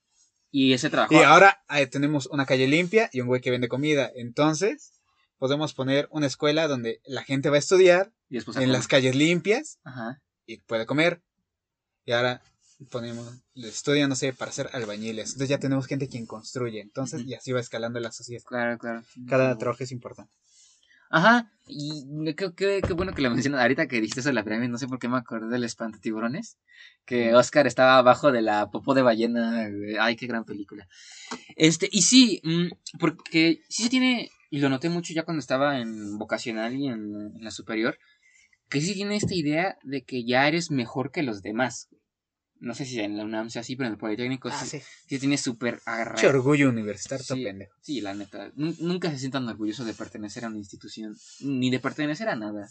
Y 0.50 0.74
ese 0.74 0.90
trabajo. 0.90 1.14
Y 1.14 1.24
ahora 1.24 1.64
eh, 1.70 1.86
tenemos 1.86 2.26
una 2.26 2.44
calle 2.44 2.68
limpia 2.68 3.08
y 3.10 3.22
un 3.22 3.26
güey 3.26 3.40
que 3.40 3.50
vende 3.50 3.68
comida. 3.68 4.10
Entonces 4.14 5.00
podemos 5.38 5.72
poner 5.72 6.08
una 6.10 6.26
escuela 6.26 6.68
donde 6.68 7.00
la 7.06 7.22
gente 7.22 7.48
va 7.48 7.56
a 7.56 7.60
estudiar 7.60 8.12
y 8.28 8.34
después 8.34 8.54
en 8.58 8.64
comer. 8.64 8.76
las 8.76 8.86
calles 8.86 9.16
limpias 9.16 9.78
Ajá. 9.82 10.20
y 10.44 10.58
puede 10.58 10.84
comer. 10.84 11.22
Y 12.04 12.12
ahora 12.12 12.42
ponemos, 12.90 13.32
estudian, 13.54 14.10
no 14.10 14.14
sé, 14.14 14.34
para 14.34 14.52
ser 14.52 14.68
albañiles. 14.74 15.28
Entonces 15.28 15.48
ya 15.48 15.58
tenemos 15.58 15.86
gente 15.86 16.06
quien 16.08 16.26
construye. 16.26 16.82
Entonces, 16.82 17.22
y 17.22 17.32
así 17.32 17.52
va 17.52 17.60
escalando 17.60 17.98
la 17.98 18.12
sociedad. 18.12 18.42
Claro, 18.44 18.76
claro. 18.76 19.02
Cada 19.26 19.56
trabajo 19.56 19.84
es 19.84 19.90
importante. 19.90 20.34
Ajá. 21.10 21.52
Y 21.66 22.04
creo 22.34 22.54
que 22.54 22.80
qué 22.80 22.92
bueno 22.94 23.12
que 23.12 23.22
lo 23.22 23.30
mencionas. 23.30 23.60
Ahorita 23.60 23.86
que 23.88 24.00
dijiste 24.00 24.20
eso 24.20 24.30
de 24.30 24.34
la 24.34 24.44
pirámide, 24.44 24.68
no 24.68 24.78
sé 24.78 24.88
por 24.88 24.98
qué 24.98 25.08
me 25.08 25.18
acordé 25.18 25.48
del 25.48 25.64
espantatiburones. 25.64 26.56
Que 27.04 27.34
Oscar 27.34 27.66
estaba 27.66 27.98
abajo 27.98 28.32
de 28.32 28.42
la 28.42 28.70
popó 28.70 28.94
de 28.94 29.02
ballena. 29.02 29.68
Ay, 30.00 30.16
qué 30.16 30.26
gran 30.26 30.44
película. 30.44 30.88
Este, 31.56 31.88
y 31.90 32.02
sí, 32.02 32.40
mm, 32.44 32.98
porque 32.98 33.60
sí 33.68 33.84
se 33.84 33.90
tiene, 33.90 34.30
y 34.50 34.60
lo 34.60 34.68
noté 34.68 34.88
mucho 34.88 35.12
ya 35.12 35.24
cuando 35.24 35.40
estaba 35.40 35.78
en 35.80 36.18
vocacional 36.18 36.74
y 36.74 36.88
en, 36.88 37.32
en 37.36 37.44
la 37.44 37.50
superior, 37.50 37.98
que 38.68 38.80
sí 38.80 38.94
tiene 38.94 39.16
esta 39.16 39.34
idea 39.34 39.78
de 39.82 40.02
que 40.04 40.24
ya 40.24 40.48
eres 40.48 40.70
mejor 40.70 41.10
que 41.10 41.22
los 41.22 41.42
demás. 41.42 41.88
No 42.60 42.74
sé 42.74 42.84
si 42.84 42.98
en 43.00 43.16
la 43.16 43.24
UNAM 43.24 43.50
sea 43.50 43.60
así, 43.60 43.76
pero 43.76 43.86
en 43.86 43.92
el 43.94 43.98
Politécnico 43.98 44.48
Ah, 44.48 44.64
sí, 44.64 44.78
sí. 44.80 44.84
sí 45.06 45.18
tiene 45.18 45.38
súper 45.38 45.80
agarrado. 45.84 46.16
Mucho 46.16 46.28
orgullo 46.28 46.68
universitario, 46.68 47.24
Sí. 47.24 47.44
pendejo. 47.44 47.72
Sí, 47.82 48.00
la 48.00 48.14
neta. 48.14 48.50
nun- 48.56 48.76
Nunca 48.80 49.10
se 49.10 49.18
sientan 49.18 49.46
orgullosos 49.48 49.86
de 49.86 49.94
pertenecer 49.94 50.44
a 50.44 50.48
una 50.48 50.58
institución, 50.58 51.16
ni 51.40 51.70
de 51.70 51.78
pertenecer 51.78 52.28
a 52.28 52.34
nada. 52.36 52.68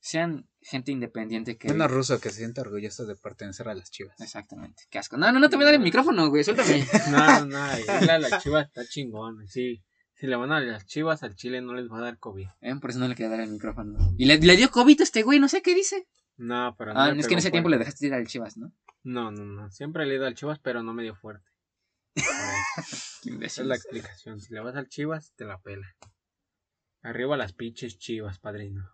Sean 0.00 0.48
gente 0.60 0.90
independiente 0.90 1.56
que... 1.56 1.68
Uno 1.70 1.86
ruso 1.86 2.20
que 2.20 2.30
se 2.30 2.38
siente 2.38 2.60
orgulloso 2.60 3.06
de 3.06 3.14
pertenecer 3.14 3.68
a 3.68 3.74
las 3.74 3.90
chivas. 3.90 4.20
Exactamente. 4.20 4.82
Qué 4.90 4.98
asco. 4.98 5.16
No, 5.16 5.30
no, 5.30 5.38
no 5.38 5.48
te 5.48 5.54
voy 5.56 5.62
a 5.62 5.66
dar 5.66 5.74
el 5.74 5.80
micrófono, 5.80 6.28
güey. 6.28 6.42
Suéltame. 6.42 6.84
No, 7.10 7.44
no, 7.46 7.78
irle 7.78 8.10
a 8.12 8.18
las 8.18 8.42
chivas 8.42 8.66
está 8.66 8.84
chingón. 8.86 9.46
Sí, 9.48 9.80
si 10.18 10.26
le 10.26 10.34
van 10.36 10.50
a 10.50 10.58
las 10.60 10.86
chivas 10.86 11.22
al 11.22 11.36
chile 11.36 11.60
no 11.60 11.74
les 11.74 11.88
va 11.90 11.98
a 11.98 12.02
dar 12.02 12.18
COVID. 12.18 12.46
Eh, 12.62 12.74
Por 12.80 12.90
eso 12.90 12.98
no 12.98 13.06
le 13.08 13.14
quería 13.14 13.30
dar 13.30 13.40
el 13.40 13.50
micrófono. 13.50 13.96
Y 14.18 14.24
le, 14.24 14.38
le 14.38 14.56
dio 14.56 14.70
COVID 14.72 15.00
a 15.00 15.04
este 15.04 15.22
güey, 15.22 15.38
no 15.38 15.48
sé 15.48 15.62
qué 15.62 15.74
dice. 15.74 16.06
No, 16.36 16.74
pero 16.76 16.92
no 16.94 17.00
Ah, 17.00 17.12
me 17.14 17.20
es 17.20 17.26
que 17.28 17.34
en 17.34 17.38
ese 17.38 17.50
tiempo 17.50 17.68
le 17.68 17.78
dejaste 17.78 18.06
ir 18.06 18.14
al 18.14 18.26
Chivas, 18.26 18.56
¿no? 18.56 18.72
No, 19.04 19.30
no, 19.30 19.44
no. 19.44 19.70
Siempre 19.70 20.06
le 20.06 20.14
he 20.14 20.16
ido 20.16 20.26
al 20.26 20.34
chivas, 20.34 20.58
pero 20.60 20.82
no 20.82 20.94
me 20.94 21.02
dio 21.02 21.14
fuerte. 21.16 21.50
Esa 23.40 23.60
es 23.62 23.66
la 23.66 23.74
explicación. 23.74 24.40
Si 24.40 24.52
le 24.54 24.60
vas 24.60 24.76
al 24.76 24.88
chivas, 24.88 25.32
te 25.36 25.44
la 25.44 25.58
pela. 25.60 25.96
Arriba 27.02 27.36
las 27.36 27.52
pinches 27.52 27.98
chivas, 27.98 28.38
padrino. 28.38 28.88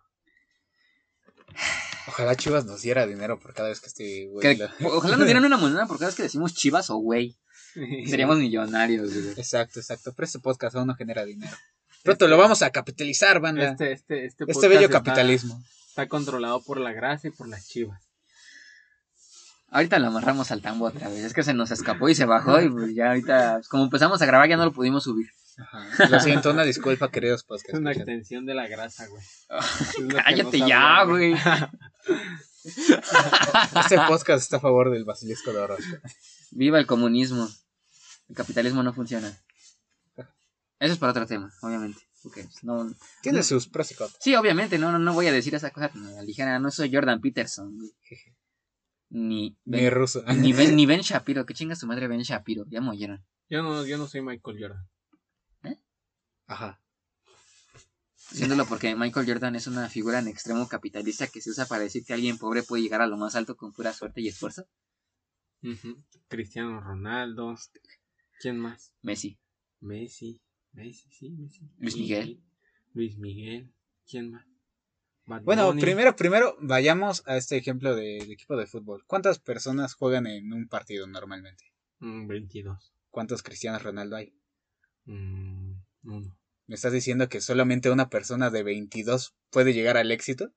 Ojalá 2.07 2.35
Chivas 2.35 2.65
nos 2.65 2.81
diera 2.81 3.05
dinero 3.05 3.39
por 3.39 3.53
cada 3.53 3.69
vez 3.69 3.81
que 3.81 3.87
este 3.87 4.27
güey 4.27 4.41
Que- 4.57 4.63
lo- 4.79 4.97
ojalá 4.97 5.17
nos 5.17 5.25
dieran 5.25 5.45
una 5.45 5.57
moneda 5.57 5.85
por 5.85 5.97
cada 5.97 6.07
vez 6.07 6.15
que 6.15 6.23
decimos 6.23 6.53
Chivas 6.55 6.89
o 6.89 6.97
güey. 6.97 7.37
Seríamos 8.07 8.37
millonarios, 8.39 9.13
güey. 9.13 9.29
Exacto, 9.37 9.79
exacto. 9.79 10.13
Pero 10.15 10.25
este 10.25 10.39
podcast 10.39 10.75
aún 10.75 10.87
no 10.87 10.95
genera 10.95 11.23
dinero. 11.25 11.55
Pronto 12.03 12.27
lo 12.27 12.37
vamos 12.37 12.61
a 12.63 12.71
capitalizar, 12.71 13.39
banda. 13.39 13.71
Este, 13.71 13.91
Este, 13.91 14.25
este, 14.25 14.45
este, 14.47 14.67
bello 14.67 14.81
está- 14.87 14.99
capitalismo. 15.03 15.63
Está 15.99 16.07
controlado 16.07 16.61
por 16.63 16.79
la 16.79 16.93
grasa 16.93 17.27
y 17.27 17.31
por 17.31 17.49
las 17.49 17.67
chivas. 17.67 18.01
Ahorita 19.67 19.99
lo 19.99 20.07
amarramos 20.07 20.49
al 20.49 20.61
tambo 20.61 20.85
otra 20.85 21.09
vez. 21.09 21.25
Es 21.25 21.33
que 21.33 21.43
se 21.43 21.53
nos 21.53 21.71
escapó 21.71 22.07
y 22.07 22.15
se 22.15 22.23
bajó 22.23 22.61
y 22.61 22.69
pues 22.69 22.95
ya 22.95 23.09
ahorita, 23.09 23.55
pues, 23.55 23.67
como 23.67 23.83
empezamos 23.83 24.21
a 24.21 24.25
grabar 24.25 24.47
ya 24.47 24.55
no 24.55 24.63
lo 24.63 24.71
pudimos 24.71 25.03
subir. 25.03 25.29
Ajá. 25.57 26.07
Lo 26.09 26.21
siento, 26.21 26.51
una 26.51 26.63
disculpa, 26.63 27.11
queridos 27.11 27.41
Es 27.41 27.47
podcast. 27.47 27.73
una 27.73 27.91
escuchas. 27.91 28.07
extensión 28.07 28.45
de 28.45 28.53
la 28.53 28.69
grasa, 28.69 29.07
güey. 29.07 29.21
Es 29.21 30.23
Cállate 30.23 30.57
no 30.59 30.67
ya, 30.69 31.03
güey. 31.03 31.33
Este 32.63 33.97
podcast 34.07 34.43
está 34.43 34.57
a 34.57 34.61
favor 34.61 34.91
del 34.91 35.03
basilisco 35.03 35.51
de 35.51 35.59
Orozco. 35.59 35.97
Viva 36.51 36.79
el 36.79 36.87
comunismo. 36.87 37.49
El 38.29 38.35
capitalismo 38.37 38.83
no 38.83 38.93
funciona. 38.93 39.27
Eso 40.79 40.93
es 40.93 40.97
para 40.97 41.11
otro 41.11 41.27
tema, 41.27 41.51
obviamente. 41.61 42.08
Porque, 42.23 42.43
pues, 42.43 42.63
no, 42.63 42.93
Tiene 43.21 43.43
sus 43.43 43.67
pros 43.67 43.91
y 43.91 43.95
contras. 43.95 44.21
sí, 44.21 44.35
obviamente, 44.35 44.77
no, 44.77 44.91
no, 44.91 44.99
no 44.99 45.13
voy 45.13 45.27
a 45.27 45.31
decir 45.31 45.55
esa 45.55 45.71
cosa 45.71 45.89
tan 45.89 46.05
a 46.07 46.11
la 46.11 46.21
ligera. 46.23 46.59
No 46.59 46.69
soy 46.71 46.93
Jordan 46.93 47.21
Peterson. 47.21 47.75
güey. 47.77 47.91
Ni 49.11 49.57
Ni 49.65 49.81
Ben, 49.81 49.91
ruso. 49.91 50.23
ni, 50.37 50.53
ben, 50.53 50.75
ni 50.75 50.85
Ben 50.85 51.01
Shapiro. 51.01 51.45
Que 51.45 51.53
chinga 51.53 51.75
su 51.75 51.87
madre 51.87 52.07
Ben 52.07 52.21
Shapiro. 52.21 52.65
Ya 52.69 52.81
mollieron. 52.81 53.25
Yo 53.49 53.63
no, 53.63 53.85
yo 53.85 53.97
no 53.97 54.07
soy 54.07 54.21
Michael 54.21 54.57
Jordan. 54.59 54.89
Ajá. 56.47 56.81
Haciéndolo 58.31 58.65
porque 58.65 58.95
Michael 58.95 59.27
Jordan 59.27 59.55
es 59.55 59.67
una 59.67 59.87
figura 59.89 60.19
en 60.19 60.27
extremo 60.27 60.67
capitalista 60.67 61.27
que 61.27 61.41
se 61.41 61.49
usa 61.51 61.65
para 61.67 61.83
decir 61.83 62.03
que 62.05 62.13
alguien 62.13 62.37
pobre 62.39 62.63
puede 62.63 62.81
llegar 62.83 63.01
a 63.01 63.07
lo 63.07 63.17
más 63.17 63.35
alto 63.35 63.55
con 63.55 63.71
pura 63.71 63.93
suerte 63.93 64.21
y 64.21 64.27
esfuerzo. 64.29 64.67
Cristiano 66.27 66.79
Ronaldo. 66.81 67.55
¿Quién 68.39 68.57
más? 68.59 68.93
Messi. 69.01 69.39
Messi. 69.79 70.41
Messi, 70.73 71.09
sí, 71.11 71.29
Messi. 71.31 71.61
Luis 71.77 71.95
Miguel. 71.97 72.43
Luis 72.93 73.17
Miguel. 73.17 73.73
¿Quién 74.09 74.31
más? 74.31 74.45
Bad 75.25 75.43
Bueno, 75.43 75.67
Bunny. 75.67 75.81
primero, 75.81 76.15
primero 76.15 76.57
vayamos 76.59 77.23
a 77.27 77.37
este 77.37 77.57
ejemplo 77.57 77.95
de, 77.95 78.23
de 78.25 78.33
equipo 78.33 78.55
de 78.57 78.65
fútbol. 78.65 79.03
¿Cuántas 79.05 79.37
personas 79.39 79.93
juegan 79.93 80.25
en 80.27 80.51
un 80.53 80.67
partido 80.67 81.05
normalmente? 81.07 81.65
Mm, 81.99 82.27
22. 82.27 82.93
¿Cuántos 83.11 83.43
Cristianos 83.43 83.83
Ronaldo 83.83 84.15
hay? 84.15 84.33
Mm, 85.05 85.73
uno. 86.03 86.37
¿Me 86.67 86.75
estás 86.75 86.93
diciendo 86.93 87.29
que 87.29 87.41
solamente 87.41 87.89
una 87.89 88.09
persona 88.09 88.49
de 88.49 88.63
22 88.63 89.35
puede 89.49 89.73
llegar 89.73 89.97
al 89.97 90.11
éxito? 90.11 90.51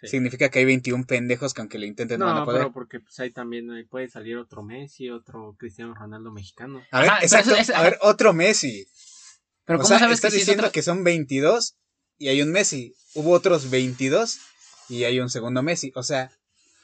Sí. 0.00 0.08
Significa 0.08 0.48
que 0.48 0.60
hay 0.60 0.64
21 0.64 1.04
pendejos 1.06 1.52
que 1.52 1.60
aunque 1.60 1.78
lo 1.78 1.84
intenten 1.84 2.20
no, 2.20 2.24
van 2.26 2.36
a 2.36 2.40
No, 2.40 2.44
poder. 2.46 2.60
pero 2.62 2.72
porque 2.72 3.00
pues 3.00 3.18
ahí 3.20 3.30
también 3.30 3.70
ahí 3.70 3.84
puede 3.84 4.08
salir 4.08 4.38
otro 4.38 4.62
Messi, 4.62 5.10
otro 5.10 5.54
Cristiano 5.58 5.94
Ronaldo 5.94 6.32
mexicano. 6.32 6.82
A 6.90 7.00
ver, 7.00 7.10
Ajá, 7.10 7.22
exacto. 7.22 7.50
eso- 7.50 7.60
eso- 7.60 7.76
a 7.76 7.82
ver, 7.82 7.98
otro 8.00 8.32
Messi. 8.32 8.86
Pero 9.70 9.78
o 9.78 9.82
¿cómo 9.82 9.88
sea, 9.88 9.98
sabes 10.00 10.16
estás 10.16 10.32
que 10.32 10.38
diciendo 10.38 10.62
otro- 10.64 10.72
que 10.72 10.82
son 10.82 11.04
22 11.04 11.76
y 12.18 12.26
hay 12.28 12.42
un 12.42 12.50
Messi. 12.50 12.92
Hubo 13.14 13.30
otros 13.30 13.70
22 13.70 14.38
y 14.88 15.04
hay 15.04 15.20
un 15.20 15.30
segundo 15.30 15.62
Messi. 15.62 15.92
O 15.94 16.02
sea, 16.02 16.32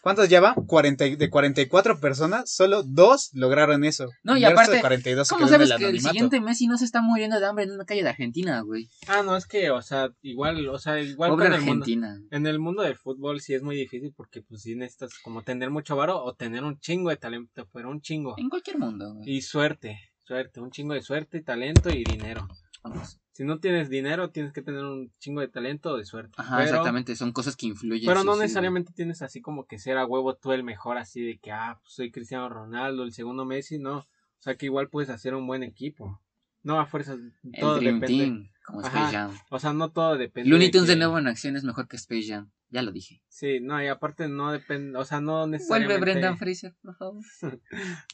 ¿cuántos 0.03 0.29
ya 0.29 0.41
van? 0.41 0.55
40, 0.55 1.05
y- 1.07 1.17
de 1.17 1.29
44 1.29 1.99
personas, 1.99 2.49
solo 2.49 2.85
dos 2.85 3.31
lograron 3.33 3.83
eso. 3.85 4.09
No, 4.23 4.37
y 4.37 4.45
resto 4.45 4.71
de 4.71 4.79
aparte, 4.79 4.81
42 4.81 5.27
se 5.27 5.35
¿Cómo 5.35 5.49
sabes 5.49 5.69
el 5.71 5.79
que 5.79 5.89
el 5.89 6.01
siguiente 6.01 6.41
Messi 6.41 6.69
no 6.69 6.79
se 6.79 6.85
está 6.85 7.01
muriendo 7.03 7.41
de 7.41 7.47
hambre 7.47 7.65
en 7.65 7.73
una 7.73 7.85
calle 7.87 8.05
de 8.05 8.09
Argentina, 8.11 8.61
güey? 8.61 8.89
Ah, 9.09 9.25
no, 9.25 9.37
es 9.37 9.47
que, 9.47 9.71
o 9.73 9.83
sea, 9.83 10.11
igual, 10.23 10.69
o 10.69 10.79
sea, 10.79 11.01
igual 11.01 11.31
Pobre 11.31 11.49
el 11.49 11.61
mundo. 11.63 11.85
En 12.31 12.47
el 12.47 12.61
mundo 12.61 12.83
del 12.85 12.95
fútbol 12.97 13.41
sí 13.41 13.55
es 13.55 13.63
muy 13.63 13.75
difícil 13.75 14.13
porque 14.17 14.43
pues 14.43 14.63
sí 14.63 14.77
necesitas 14.77 15.11
como 15.25 15.43
tener 15.43 15.71
mucho 15.71 15.97
varo 15.97 16.23
o 16.23 16.35
tener 16.35 16.63
un 16.63 16.79
chingo 16.79 17.11
de 17.11 17.17
talento, 17.17 17.69
pero 17.73 17.91
un 17.91 18.01
chingo. 18.01 18.37
En 18.39 18.49
cualquier 18.49 18.79
mundo, 18.79 19.13
güey. 19.15 19.29
Y 19.29 19.43
suerte, 19.43 19.99
suerte, 20.23 20.61
un 20.61 20.71
chingo 20.71 20.95
de 20.95 21.03
suerte, 21.03 21.41
talento 21.43 21.91
y 21.91 22.05
dinero. 22.05 22.47
Vamos. 22.89 23.19
Si 23.33 23.45
no 23.45 23.59
tienes 23.59 23.91
dinero, 23.91 24.31
tienes 24.31 24.53
que 24.53 24.63
tener 24.63 24.83
un 24.83 25.13
chingo 25.19 25.41
de 25.43 25.49
talento 25.49 25.91
o 25.93 25.97
de 25.99 26.05
suerte. 26.07 26.33
Ajá, 26.39 26.57
pero, 26.57 26.69
exactamente. 26.69 27.15
Son 27.17 27.33
cosas 27.33 27.55
que 27.57 27.67
influyen. 27.67 28.07
Pero 28.07 28.25
no 28.25 28.35
sí, 28.35 28.41
necesariamente 28.41 28.93
tienes 28.95 29.21
así 29.23 29.41
como 29.43 29.67
que 29.67 29.79
ser 29.79 29.99
a 29.99 30.07
huevo 30.07 30.35
tú 30.37 30.53
el 30.53 30.65
mejor, 30.65 30.97
así 30.99 31.21
de 31.23 31.39
que, 31.39 31.53
ah, 31.53 31.79
pues 31.83 31.93
soy 31.95 32.11
Cristiano 32.11 32.49
Ronaldo, 32.49 33.03
el 33.05 33.13
segundo 33.13 33.45
Messi, 33.45 33.79
no. 33.79 33.99
O 33.99 34.07
sea 34.41 34.57
que 34.57 34.67
igual 34.67 34.89
puedes 34.89 35.11
hacer 35.11 35.35
un 35.35 35.47
buen 35.47 35.63
equipo. 35.63 36.21
No 36.63 36.81
a 36.81 36.87
fuerzas, 36.87 37.19
El 37.45 37.61
todo 37.61 37.77
Dream 37.79 38.01
depende. 38.01 38.25
Team, 38.25 38.51
como 38.65 38.81
Ajá. 38.81 38.89
Space 38.89 39.13
Jam. 39.17 39.39
O 39.51 39.59
sea, 39.59 39.73
no 39.73 39.91
todo 39.91 40.17
depende. 40.17 40.51
Looney 40.51 40.71
Tunes 40.71 40.89
de 40.89 40.95
que- 40.95 40.99
nuevo 40.99 41.19
en 41.19 41.27
acción 41.29 41.57
es 41.57 41.65
mejor 41.65 41.87
que 41.89 41.97
Space 41.97 42.27
Jam. 42.29 42.51
Ya 42.69 42.83
lo 42.83 42.91
dije. 42.91 43.23
Sí, 43.29 43.61
no, 43.61 43.83
y 43.83 43.87
aparte 43.87 44.29
no 44.29 44.51
depende, 44.51 44.99
o 44.99 45.05
sea, 45.05 45.21
no 45.21 45.41
Vuelve 45.41 45.51
necesariamente. 45.59 46.01
Brendan 46.01 46.39
Fraser, 46.39 46.75
por 46.83 46.97
favor. 46.97 47.23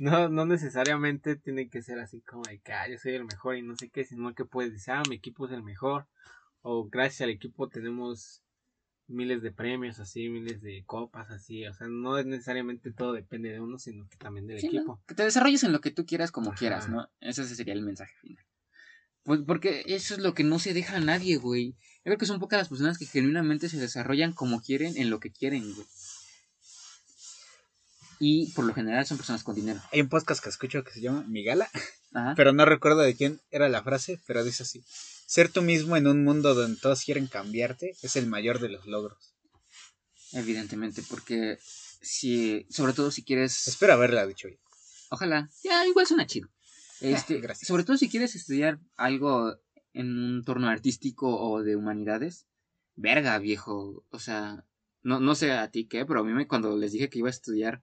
No, 0.01 0.29
no 0.29 0.45
necesariamente 0.47 1.37
tiene 1.37 1.69
que 1.69 1.83
ser 1.83 1.99
así 2.01 2.21
como 2.23 2.43
de 2.45 2.59
que 2.61 2.73
ah, 2.73 2.89
yo 2.89 2.99
soy 2.99 3.15
el 3.15 3.25
mejor 3.25 3.57
y 3.57 3.63
no 3.63 3.77
sé 3.77 3.89
qué, 3.89 4.05
sino 4.05 4.35
que 4.35 4.45
puedes 4.45 4.73
decir, 4.73 4.95
ah, 4.95 5.03
mi 5.09 5.17
equipo 5.17 5.47
es 5.47 5.53
el 5.53 5.63
mejor, 5.63 6.07
o 6.61 6.89
gracias 6.89 7.23
al 7.23 7.31
equipo 7.31 7.69
tenemos 7.69 8.43
miles 9.07 9.43
de 9.43 9.53
premios 9.53 9.99
así, 10.01 10.29
miles 10.29 10.61
de 10.63 10.85
copas 10.87 11.31
así, 11.31 11.67
o 11.67 11.75
sea, 11.75 11.87
no 11.89 12.19
es 12.19 12.27
necesariamente 12.27 12.93
todo 12.93 13.13
depende 13.13 13.51
de 13.51 13.61
uno, 13.61 13.79
sino 13.79 14.09
que 14.09 14.17
también 14.17 14.47
del 14.47 14.59
Sí, 14.59 14.67
¿no? 14.69 14.73
equipo. 14.73 15.03
Que 15.07 15.15
te 15.15 15.23
desarrolles 15.25 15.65
en 15.65 15.73
lo 15.73 15.81
que 15.81 15.91
tú 15.91 16.05
quieras 16.07 16.31
como 16.33 16.51
Ajá. 16.51 16.59
quieras, 16.59 16.89
¿no? 16.89 17.11
Ese 17.21 17.45
sería 17.45 17.75
el 17.75 17.83
mensaje 17.83 18.15
final. 18.21 18.45
Pues 19.25 19.41
porque 19.47 19.85
eso 19.87 20.15
es 20.15 20.21
lo 20.21 20.35
que 20.35 20.43
no 20.45 20.59
se 20.59 20.75
deja 20.75 20.97
a 20.97 21.01
nadie, 21.01 21.37
güey. 21.37 21.71
Yo 21.73 22.05
creo 22.05 22.19
que 22.19 22.27
son 22.27 22.41
pocas 22.41 22.59
las 22.59 22.69
personas 22.69 22.99
que 22.99 23.07
genuinamente 23.07 23.69
se 23.69 23.79
desarrollan 23.79 24.33
como 24.33 24.61
quieren 24.61 24.97
en 24.97 25.11
lo 25.11 25.21
que 25.21 25.31
quieren, 25.31 25.73
güey. 25.75 25.87
Y 28.19 28.53
por 28.53 28.65
lo 28.65 28.75
general 28.75 29.05
son 29.07 29.17
personas 29.17 29.43
con 29.43 29.55
dinero. 29.55 29.81
Hay 29.93 30.01
un 30.01 30.09
podcast 30.09 30.43
que 30.43 30.49
escucho 30.49 30.85
que 30.85 30.93
se 30.93 31.01
llama 31.01 31.25
Mi 31.29 31.43
Gala, 31.43 31.69
Ajá. 32.15 32.35
pero 32.37 32.53
no 32.53 32.65
recuerdo 32.65 33.01
de 33.01 33.15
quién 33.17 33.41
era 33.51 33.69
la 33.69 33.83
frase, 33.83 34.21
pero 34.27 34.45
dice 34.45 34.63
así. 34.63 34.85
Ser 35.27 35.49
tú 35.51 35.63
mismo 35.63 35.97
en 35.97 36.07
un 36.07 36.25
mundo 36.25 36.55
donde 36.55 36.81
todos 36.81 37.03
quieren 37.05 37.27
cambiarte 37.27 37.97
es 38.03 38.17
el 38.17 38.27
mayor 38.27 38.61
de 38.61 38.69
los 38.69 38.87
logros. 38.87 39.35
Evidentemente, 40.33 41.03
porque 41.09 41.59
si, 42.01 42.67
sobre 42.71 42.93
todo 42.93 43.11
si 43.11 43.23
quieres, 43.25 43.67
Espero 43.67 43.93
haberla 43.95 44.27
dicho 44.27 44.49
yo. 44.49 44.57
ojalá, 45.11 45.51
ya 45.65 45.85
igual 45.87 46.07
suena 46.07 46.27
chido. 46.27 46.49
Este, 47.03 47.41
gracias. 47.41 47.67
Sobre 47.69 47.85
todo 47.85 47.97
si 47.97 48.09
quieres 48.09 48.35
estudiar 48.35 48.79
algo 48.97 49.57
en 49.93 50.17
un 50.17 50.45
torno 50.45 50.69
artístico 50.69 51.39
o 51.39 51.63
de 51.63 51.77
humanidades, 51.77 52.47
verga, 52.95 53.39
viejo. 53.39 54.05
O 54.11 54.19
sea, 54.19 54.65
no, 55.03 55.21
no 55.21 55.35
sé 55.35 55.53
a 55.53 55.71
ti 55.71 55.87
qué, 55.87 56.07
pero 56.07 56.21
a 56.21 56.25
mí 56.25 56.33
me, 56.33 56.47
cuando 56.47 56.77
les 56.77 56.93
dije 56.93 57.11
que 57.11 57.19
iba 57.19 57.29
a 57.29 57.33
estudiar, 57.33 57.83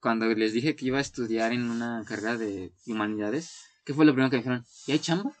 cuando 0.00 0.26
les 0.26 0.52
dije 0.52 0.76
que 0.76 0.86
iba 0.86 0.98
a 0.98 1.02
estudiar 1.02 1.52
en 1.52 1.70
una 1.70 2.04
carrera 2.06 2.36
de 2.36 2.72
humanidades, 2.86 3.64
¿qué 3.84 3.92
fue 3.92 4.04
lo 4.04 4.12
primero 4.12 4.30
que 4.30 4.36
me 4.36 4.42
dijeron? 4.42 4.64
¿Y 4.86 4.92
hay 4.92 4.98
chamba? 5.00 5.32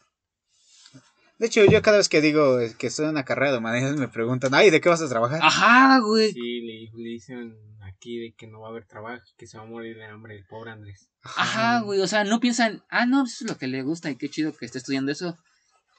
De 1.38 1.46
hecho, 1.46 1.64
yo 1.64 1.80
cada 1.82 1.98
vez 1.98 2.08
que 2.08 2.20
digo 2.20 2.58
que 2.78 2.88
estoy 2.88 3.04
en 3.04 3.12
una 3.12 3.24
carrera 3.24 3.52
de 3.52 3.58
humanidades 3.58 3.96
me 3.96 4.08
preguntan, 4.08 4.54
ay, 4.54 4.70
¿de 4.70 4.80
qué 4.80 4.88
vas 4.88 5.00
a 5.00 5.08
trabajar? 5.08 5.38
Ajá, 5.40 6.00
güey. 6.00 6.32
Sí, 6.32 6.60
le, 6.62 6.90
le 7.00 7.10
dicen 7.10 7.56
aquí 7.88 8.18
de 8.18 8.32
que 8.34 8.46
no 8.46 8.60
va 8.60 8.68
a 8.68 8.70
haber 8.70 8.86
trabajo, 8.86 9.24
que 9.36 9.46
se 9.46 9.58
va 9.58 9.64
a 9.64 9.66
morir 9.66 9.96
de 9.96 10.04
hambre 10.04 10.36
el 10.36 10.46
pobre 10.46 10.70
Andrés. 10.70 11.10
Ajá, 11.22 11.80
güey, 11.80 12.00
o 12.00 12.06
sea, 12.06 12.24
no 12.24 12.40
piensan, 12.40 12.82
ah, 12.88 13.06
no, 13.06 13.24
eso 13.24 13.44
es 13.44 13.50
lo 13.50 13.58
que 13.58 13.66
le 13.66 13.82
gusta 13.82 14.10
y 14.10 14.16
qué 14.16 14.28
chido 14.28 14.56
que 14.56 14.66
esté 14.66 14.78
estudiando 14.78 15.12
eso. 15.12 15.36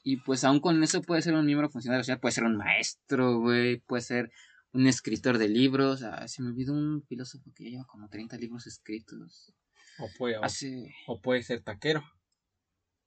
Y 0.04 0.18
pues 0.18 0.44
aún 0.44 0.60
con 0.60 0.82
eso 0.82 1.02
puede 1.02 1.22
ser 1.22 1.34
un 1.34 1.46
miembro 1.46 1.70
funcional, 1.70 2.02
o 2.02 2.04
sea, 2.04 2.20
puede 2.20 2.32
ser 2.32 2.46
un 2.46 2.58
maestro, 2.58 3.40
güey, 3.40 3.80
puede 3.80 4.02
ser 4.02 4.32
un 4.72 4.88
escritor 4.88 5.38
de 5.38 5.50
libros. 5.50 6.04
Ah, 6.04 6.28
se 6.28 6.42
me 6.42 6.50
olvidó 6.50 6.74
un 6.74 7.04
filósofo 7.04 7.52
que 7.56 7.66
ya 7.66 7.70
lleva 7.72 7.86
como 7.86 8.08
30 8.08 8.38
libros 8.38 8.68
escritos. 8.68 9.54
O 10.00 10.08
puede, 10.18 10.38
o, 10.38 10.44
Hace... 10.44 10.94
o 11.08 11.20
puede 11.20 11.44
ser 11.44 11.62
taquero. 11.62 12.04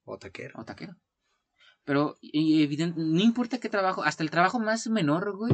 O 0.04 0.18
taquero. 0.18 0.60
o 0.60 0.64
taquero. 0.64 0.96
Pero 1.84 2.16
evidente, 2.22 3.00
no 3.00 3.20
importa 3.20 3.58
qué 3.58 3.68
trabajo, 3.68 4.04
hasta 4.04 4.22
el 4.22 4.30
trabajo 4.30 4.60
más 4.60 4.86
menor, 4.86 5.36
güey, 5.36 5.52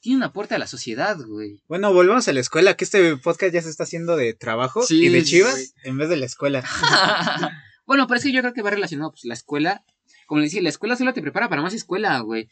tiene 0.00 0.16
un 0.18 0.22
aporte 0.22 0.54
a 0.54 0.58
la 0.58 0.66
sociedad, 0.66 1.16
güey. 1.18 1.62
Bueno, 1.68 1.92
volvamos 1.92 2.26
a 2.28 2.32
la 2.32 2.40
escuela, 2.40 2.74
que 2.76 2.84
este 2.84 3.16
podcast 3.16 3.52
ya 3.54 3.62
se 3.62 3.70
está 3.70 3.84
haciendo 3.84 4.16
de 4.16 4.34
trabajo 4.34 4.82
Sí, 4.82 5.04
y 5.04 5.08
de 5.10 5.22
chivas 5.24 5.52
güey. 5.52 5.66
en 5.84 5.98
vez 5.98 6.08
de 6.08 6.16
la 6.16 6.26
escuela. 6.26 6.64
bueno, 7.86 8.06
pero 8.06 8.18
es 8.18 8.24
que 8.24 8.32
yo 8.32 8.40
creo 8.40 8.52
que 8.54 8.62
va 8.62 8.70
relacionado, 8.70 9.10
pues 9.12 9.24
la 9.24 9.34
escuela, 9.34 9.84
como 10.26 10.40
le 10.40 10.46
decía, 10.46 10.62
la 10.62 10.68
escuela 10.68 10.96
solo 10.96 11.12
te 11.12 11.22
prepara 11.22 11.48
para 11.48 11.62
más 11.62 11.74
escuela, 11.74 12.18
güey. 12.20 12.48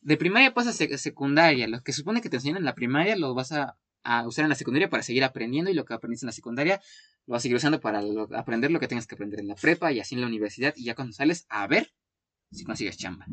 De 0.00 0.16
primaria 0.16 0.52
pasas 0.54 0.80
a 0.80 0.84
sec- 0.84 0.96
secundaria, 0.96 1.68
lo 1.68 1.82
que 1.82 1.92
supone 1.92 2.20
que 2.20 2.28
te 2.28 2.36
enseñan 2.36 2.58
en 2.58 2.64
la 2.64 2.74
primaria 2.74 3.16
lo 3.16 3.34
vas 3.34 3.52
a, 3.52 3.78
a 4.02 4.26
usar 4.26 4.44
en 4.44 4.48
la 4.48 4.54
secundaria 4.56 4.90
para 4.90 5.02
seguir 5.02 5.22
aprendiendo 5.24 5.70
y 5.70 5.74
lo 5.74 5.84
que 5.84 5.94
aprendiste 5.94 6.24
en 6.24 6.28
la 6.28 6.32
secundaria 6.32 6.80
lo 7.26 7.32
vas 7.32 7.40
a 7.40 7.44
seguir 7.44 7.56
usando 7.56 7.80
para 7.80 8.02
lo- 8.02 8.28
aprender 8.36 8.70
lo 8.72 8.80
que 8.80 8.88
tengas 8.88 9.06
que 9.06 9.14
aprender 9.14 9.38
en 9.40 9.46
la 9.48 9.54
prepa 9.54 9.92
y 9.92 10.00
así 10.00 10.14
en 10.16 10.20
la 10.22 10.26
universidad 10.26 10.74
y 10.76 10.84
ya 10.84 10.94
cuando 10.96 11.12
sales 11.12 11.46
a 11.48 11.66
ver 11.68 11.92
si 12.50 12.64
consigues 12.64 12.96
chamba. 12.96 13.26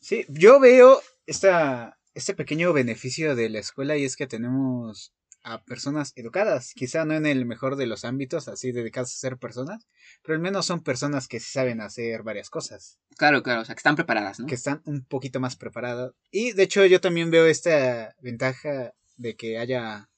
Sí, 0.00 0.24
yo 0.28 0.60
veo 0.60 1.00
esta, 1.26 1.98
este 2.14 2.34
pequeño 2.34 2.72
beneficio 2.72 3.34
de 3.34 3.48
la 3.48 3.58
escuela 3.60 3.96
y 3.96 4.04
es 4.04 4.16
que 4.16 4.26
tenemos 4.26 5.12
a 5.42 5.64
personas 5.64 6.12
educadas, 6.16 6.74
quizá 6.74 7.04
no 7.04 7.14
en 7.14 7.24
el 7.24 7.46
mejor 7.46 7.76
de 7.76 7.86
los 7.86 8.04
ámbitos, 8.04 8.48
así 8.48 8.72
dedicadas 8.72 9.14
a 9.14 9.18
ser 9.18 9.38
personas, 9.38 9.86
pero 10.22 10.34
al 10.36 10.42
menos 10.42 10.66
son 10.66 10.82
personas 10.82 11.28
que 11.28 11.40
saben 11.40 11.80
hacer 11.80 12.22
varias 12.22 12.50
cosas, 12.50 12.98
Claro, 13.16 13.42
claro, 13.42 13.62
o 13.62 13.64
sea, 13.64 13.74
que 13.74 13.80
están 13.80 13.96
preparadas, 13.96 14.40
¿no? 14.40 14.46
que 14.46 14.54
están 14.54 14.82
un 14.84 15.04
poquito 15.04 15.40
más 15.40 15.56
preparadas. 15.56 16.12
Y 16.30 16.52
de 16.52 16.62
hecho 16.62 16.84
yo 16.86 17.00
también 17.00 17.30
veo 17.30 17.46
esta 17.46 18.14
ventaja 18.20 18.94
de 19.16 19.36
que 19.36 19.58
haya 19.58 20.09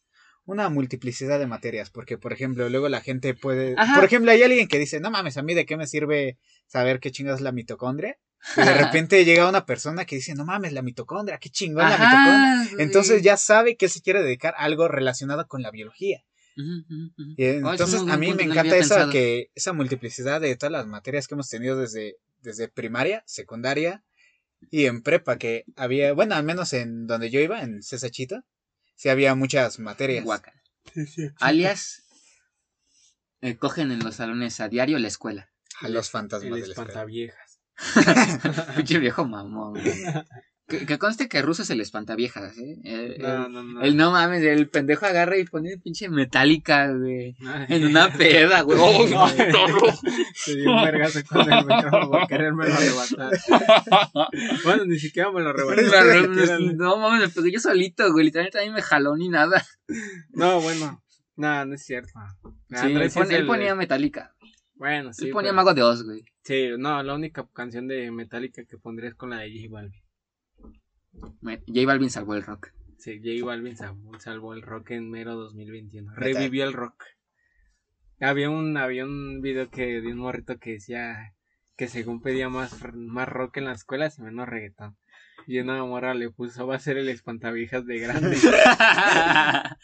una 0.44 0.68
multiplicidad 0.68 1.38
de 1.38 1.46
materias, 1.46 1.90
porque 1.90 2.18
por 2.18 2.32
ejemplo 2.32 2.68
luego 2.68 2.88
la 2.88 3.00
gente 3.00 3.34
puede, 3.34 3.74
Ajá. 3.76 3.94
por 3.94 4.04
ejemplo 4.04 4.30
hay 4.30 4.42
alguien 4.42 4.68
que 4.68 4.78
dice, 4.78 5.00
no 5.00 5.10
mames, 5.10 5.36
a 5.36 5.42
mí 5.42 5.54
de 5.54 5.66
qué 5.66 5.76
me 5.76 5.86
sirve 5.86 6.38
saber 6.66 7.00
qué 7.00 7.10
chingas 7.12 7.36
es 7.36 7.40
la 7.42 7.52
mitocondria. 7.52 8.18
Y 8.56 8.60
de 8.60 8.74
repente 8.74 9.24
llega 9.24 9.48
una 9.48 9.66
persona 9.66 10.04
que 10.04 10.16
dice, 10.16 10.34
no 10.34 10.44
mames, 10.44 10.72
la 10.72 10.82
mitocondria, 10.82 11.38
qué 11.38 11.48
chingón 11.48 11.84
la 11.84 11.90
mitocondria. 11.96 12.60
Ajá. 12.62 12.82
Entonces 12.82 13.22
ya 13.22 13.36
sabe 13.36 13.76
que 13.76 13.84
él 13.84 13.90
se 13.90 14.02
quiere 14.02 14.22
dedicar 14.22 14.54
a 14.56 14.64
algo 14.64 14.88
relacionado 14.88 15.46
con 15.46 15.62
la 15.62 15.70
biología. 15.70 16.24
Y 16.56 17.46
Oh, 17.62 17.70
entonces 17.70 18.02
a 18.08 18.16
mí 18.16 18.34
me 18.34 18.42
encanta 18.42 18.76
esa, 18.76 18.96
pensado. 18.96 19.12
que, 19.12 19.50
esa 19.54 19.72
multiplicidad 19.72 20.40
de 20.40 20.54
todas 20.56 20.72
las 20.72 20.86
materias 20.86 21.26
que 21.26 21.34
hemos 21.34 21.48
tenido 21.48 21.78
desde, 21.78 22.16
desde 22.42 22.68
primaria, 22.68 23.22
secundaria 23.26 24.04
y 24.70 24.84
en 24.86 25.02
prepa, 25.02 25.38
que 25.38 25.64
había, 25.76 26.12
bueno, 26.12 26.34
al 26.34 26.44
menos 26.44 26.72
en 26.72 27.06
donde 27.06 27.30
yo 27.30 27.40
iba, 27.40 27.62
en 27.62 27.82
Cesachita, 27.82 28.44
sí 28.94 29.08
había 29.08 29.34
muchas 29.34 29.78
materias. 29.78 30.24
Guaca. 30.24 30.52
Alias, 31.40 32.02
eh, 33.40 33.56
cogen 33.56 33.90
en 33.92 34.00
los 34.00 34.16
salones 34.16 34.60
a 34.60 34.68
diario 34.68 34.98
la 34.98 35.08
escuela. 35.08 35.50
A 35.80 35.88
los 35.88 36.10
fantasmas 36.10 36.52
El 36.52 36.60
de 36.62 36.66
la 36.68 36.72
escuela. 36.72 36.90
espantaviejas. 36.90 37.60
Pinche 38.76 38.98
viejo 38.98 39.24
mamón. 39.24 39.74
Que, 40.78 40.86
que 40.86 40.98
conste 40.98 41.28
que 41.28 41.42
ruso 41.42 41.62
es 41.62 41.70
el 41.70 41.80
espantaviejas, 41.80 42.56
¿eh? 42.58 42.76
El, 42.84 43.18
No, 43.18 43.46
el- 43.46 43.52
no, 43.52 43.62
no. 43.62 43.82
el 43.82 43.96
no 43.96 44.10
mames, 44.10 44.42
el 44.42 44.68
pendejo 44.68 45.06
agarra 45.06 45.36
y 45.38 45.44
pone 45.44 45.76
pinche 45.78 46.08
metálica, 46.08 46.90
güey. 46.92 47.36
Ay. 47.46 47.66
En 47.68 47.86
una 47.86 48.12
peda, 48.12 48.62
güey. 48.62 48.78
¡Oh, 48.80 49.06
No. 49.08 49.26
no! 49.28 49.78
Se 50.34 50.56
dio 50.56 50.70
un 50.74 50.82
vergazo 50.84 51.20
con 51.28 51.40
el 51.52 51.64
micrófono 51.66 52.10
por 52.10 52.26
querérmelo 52.26 52.72
arrebatar. 52.74 53.32
Bueno, 54.64 54.84
ni 54.86 54.98
siquiera 54.98 55.30
me 55.30 55.40
lo 55.42 55.52
le- 55.52 56.74
No 56.74 56.96
mames, 56.98 57.20
me 57.20 57.28
pegué 57.28 57.52
yo 57.52 57.60
solito, 57.60 58.10
güey. 58.12 58.24
Literalmente 58.26 58.58
a 58.58 58.62
mí 58.62 58.70
me 58.70 58.82
jaló 58.82 59.16
ni 59.16 59.28
nada. 59.28 59.62
No, 60.30 60.60
bueno. 60.60 61.02
No, 61.36 61.64
no 61.64 61.74
es 61.74 61.84
cierto. 61.84 62.10
Sí, 62.70 62.92
él, 62.92 63.10
pon- 63.12 63.46
ponía 63.46 63.74
metálica. 63.74 64.34
Bueno, 64.74 65.12
sí. 65.12 65.26
él 65.26 65.30
ponía 65.32 65.50
pero- 65.50 65.56
Mago 65.56 65.74
de 65.74 65.82
Oz, 65.82 66.02
güey. 66.04 66.22
Sí, 66.44 66.70
no, 66.76 67.02
la 67.02 67.14
única 67.14 67.46
canción 67.52 67.86
de 67.86 68.10
Metallica 68.10 68.62
que 68.68 68.76
pondría 68.76 69.10
es 69.10 69.14
con 69.14 69.30
la 69.30 69.38
de 69.38 69.50
J 69.50 69.68
Balvin. 69.70 70.01
J 71.20 71.86
Balvin 71.86 72.10
salvó 72.10 72.34
el 72.34 72.42
rock. 72.42 72.72
Sí, 72.98 73.18
J 73.18 73.44
Balvin 73.44 73.76
salvó, 73.76 74.54
el 74.54 74.62
rock 74.62 74.92
en 74.92 75.10
mero 75.10 75.34
2021. 75.36 76.10
Metal. 76.10 76.24
Revivió 76.24 76.64
el 76.64 76.72
rock. 76.72 77.04
Había 78.20 78.50
un, 78.50 78.76
había 78.76 79.04
un 79.04 79.40
video 79.40 79.68
que 79.70 80.00
de 80.00 80.12
un 80.12 80.18
morrito 80.18 80.58
que 80.58 80.72
decía 80.72 81.34
que 81.76 81.88
según 81.88 82.22
pedía 82.22 82.48
más, 82.48 82.76
más 82.94 83.28
rock 83.28 83.56
en 83.56 83.64
las 83.64 83.78
escuelas 83.78 84.18
y 84.18 84.22
menos 84.22 84.48
reggaetón. 84.48 84.96
Y 85.46 85.58
una 85.58 85.84
morra 85.84 86.14
le 86.14 86.30
puso, 86.30 86.66
va 86.66 86.76
a 86.76 86.78
ser 86.78 86.98
el 86.98 87.08
espantavijas 87.08 87.84
de 87.84 87.98
grande. 87.98 88.36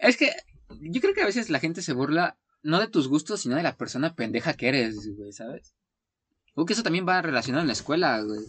es 0.00 0.16
que 0.18 0.32
yo 0.80 1.00
creo 1.00 1.14
que 1.14 1.22
a 1.22 1.26
veces 1.26 1.48
la 1.48 1.60
gente 1.60 1.80
se 1.80 1.94
burla 1.94 2.38
no 2.62 2.78
de 2.78 2.88
tus 2.88 3.08
gustos, 3.08 3.40
sino 3.40 3.56
de 3.56 3.62
la 3.62 3.76
persona 3.76 4.14
pendeja 4.14 4.54
que 4.54 4.68
eres, 4.68 5.08
güey, 5.16 5.32
¿sabes? 5.32 5.74
O 6.54 6.66
que 6.66 6.74
eso 6.74 6.82
también 6.82 7.06
va 7.08 7.22
relacionado 7.22 7.62
en 7.62 7.68
la 7.68 7.72
escuela, 7.72 8.20
güey. 8.20 8.40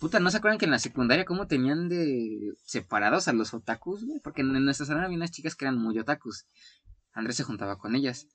Puta, 0.00 0.18
¿no 0.18 0.30
se 0.30 0.38
acuerdan 0.38 0.58
que 0.58 0.64
en 0.64 0.70
la 0.70 0.78
secundaria 0.78 1.26
cómo 1.26 1.46
tenían 1.46 1.88
de 1.88 2.54
separados 2.64 3.28
a 3.28 3.34
los 3.34 3.52
otakus, 3.52 4.04
güey? 4.04 4.18
Porque 4.20 4.40
en 4.40 4.64
nuestra 4.64 4.86
sala 4.86 5.04
había 5.04 5.16
unas 5.16 5.30
chicas 5.30 5.54
que 5.54 5.66
eran 5.66 5.78
muy 5.78 5.98
otakus. 5.98 6.46
Andrés 7.12 7.36
se 7.36 7.44
juntaba 7.44 7.78
con 7.78 7.94
ellas. 7.94 8.26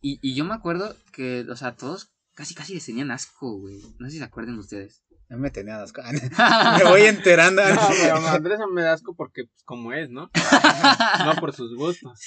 Y, 0.00 0.18
y 0.20 0.34
yo 0.34 0.44
me 0.44 0.54
acuerdo 0.54 0.94
que, 1.12 1.46
o 1.48 1.56
sea, 1.56 1.76
todos 1.76 2.14
casi 2.34 2.54
casi 2.54 2.74
les 2.74 2.84
tenían 2.84 3.10
asco, 3.10 3.58
güey. 3.58 3.80
No 3.98 4.06
sé 4.06 4.12
si 4.12 4.18
se 4.18 4.24
acuerdan 4.24 4.58
ustedes. 4.58 5.02
No 5.28 5.38
me 5.38 5.50
tenía 5.50 5.82
asco. 5.82 6.02
me 6.78 6.84
voy 6.84 7.02
enterando. 7.02 7.62
No, 7.66 7.80
pero 7.88 8.16
Andrés 8.28 8.58
me 8.72 8.82
da 8.82 8.92
asco 8.92 9.14
porque, 9.16 9.44
pues, 9.44 9.62
como 9.64 9.92
es, 9.92 10.10
¿no? 10.10 10.30
No 11.24 11.34
por 11.36 11.54
sus 11.54 11.74
gustos. 11.74 12.20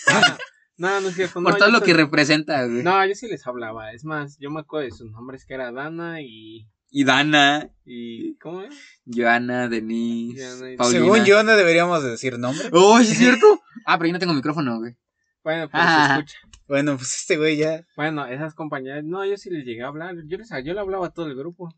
No, 0.77 1.01
no 1.01 1.09
es 1.09 1.15
cierto. 1.15 1.41
Por 1.41 1.53
no, 1.53 1.57
todo 1.57 1.69
lo 1.69 1.81
que 1.81 1.93
representa, 1.93 2.65
güey. 2.65 2.83
No, 2.83 3.05
yo 3.05 3.15
sí 3.15 3.27
les 3.27 3.45
hablaba. 3.45 3.91
Es 3.93 4.05
más, 4.05 4.37
yo 4.39 4.49
me 4.49 4.61
acuerdo 4.61 4.85
de 4.85 4.91
sus 4.91 5.11
nombres 5.11 5.45
que 5.45 5.53
era 5.53 5.71
Dana 5.71 6.21
y. 6.21 6.67
Y 6.99 7.03
Dana, 7.03 7.69
y 7.85 8.35
¿Cómo 8.39 8.63
es? 8.63 8.73
Joana, 9.05 9.69
Denise, 9.69 10.43
Joana 10.49 10.71
y- 10.71 10.77
Paulina. 10.77 10.99
Según 10.99 11.25
yo 11.25 11.43
no 11.43 11.55
deberíamos 11.55 12.03
de 12.03 12.09
decir 12.09 12.39
nombre. 12.39 12.67
¡Oh, 12.71 12.97
¿sí 13.03 13.11
es 13.11 13.17
cierto! 13.19 13.61
Ah, 13.85 13.99
pero 13.99 14.07
yo 14.07 14.13
no 14.13 14.19
tengo 14.19 14.33
micrófono, 14.33 14.79
güey. 14.79 14.95
Bueno, 15.43 15.69
pues 15.69 15.83
Ah. 15.85 16.07
se 16.07 16.13
escucha. 16.13 16.37
Bueno, 16.67 16.97
pues 16.97 17.13
este 17.19 17.37
güey 17.37 17.55
ya. 17.57 17.85
Bueno, 17.95 18.25
esas 18.25 18.55
compañeras, 18.55 19.03
no, 19.03 19.23
yo 19.23 19.37
sí 19.37 19.51
les 19.51 19.63
llegué 19.63 19.83
a 19.83 19.89
hablar. 19.89 20.15
Yo 20.25 20.37
les 20.39 20.49
yo 20.65 20.73
le 20.73 20.79
hablaba 20.79 21.05
a 21.05 21.11
todo 21.11 21.27
el 21.27 21.35
grupo. 21.35 21.71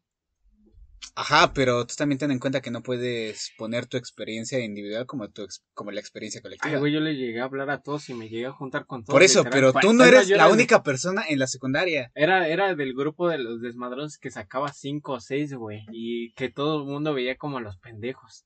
Ajá, 1.16 1.54
pero 1.54 1.86
tú 1.86 1.95
también 1.97 2.18
ten 2.20 2.32
en 2.32 2.39
cuenta 2.39 2.62
que 2.62 2.72
no 2.72 2.82
puedes 2.82 3.52
poner 3.58 3.86
tu 3.88 3.97
experiencia 3.97 4.60
individual 4.60 5.06
como 5.06 5.30
tu 5.30 5.43
ex- 5.43 5.64
como 5.74 5.91
la 5.91 6.00
experiencia 6.00 6.39
Ay, 6.39 6.43
colectiva. 6.43 6.78
güey, 6.80 6.93
yo 6.93 7.00
les 7.00 7.18
llegué 7.18 7.39
a 7.41 7.45
hablar 7.45 7.70
a 7.70 7.82
todos 7.82 8.08
y 8.10 8.14
me 8.14 8.30
llegué 8.30 8.45
a 8.47 8.52
juntar 8.52 8.86
con 8.86 9.04
todos. 9.04 9.14
Por 9.16 9.24
eso, 9.24 9.43
pero 9.50 9.74
tú 9.74 9.93
no 9.93 10.06
eres 10.06 10.30
la 10.30 10.47
única 10.47 10.84
persona 10.84 11.24
en 11.28 11.39
la 11.39 11.47
secundaria. 11.47 12.12
Era, 12.16 12.47
era 12.47 12.74
del 12.76 12.93
grupo 12.93 13.30
de 13.30 13.38
los 13.38 13.62
desmadrosos 13.62 14.18
que 14.18 14.32
sacaba 14.32 14.72
cinco 14.74 15.14
o 15.14 15.20
seis, 15.20 15.54
güey. 15.54 15.86
Y 15.91 16.34
que 16.34 16.50
todo 16.50 16.80
el 16.82 16.86
mundo 16.86 17.14
veía 17.14 17.36
como 17.38 17.60
los 17.60 17.78
pendejos. 17.78 18.45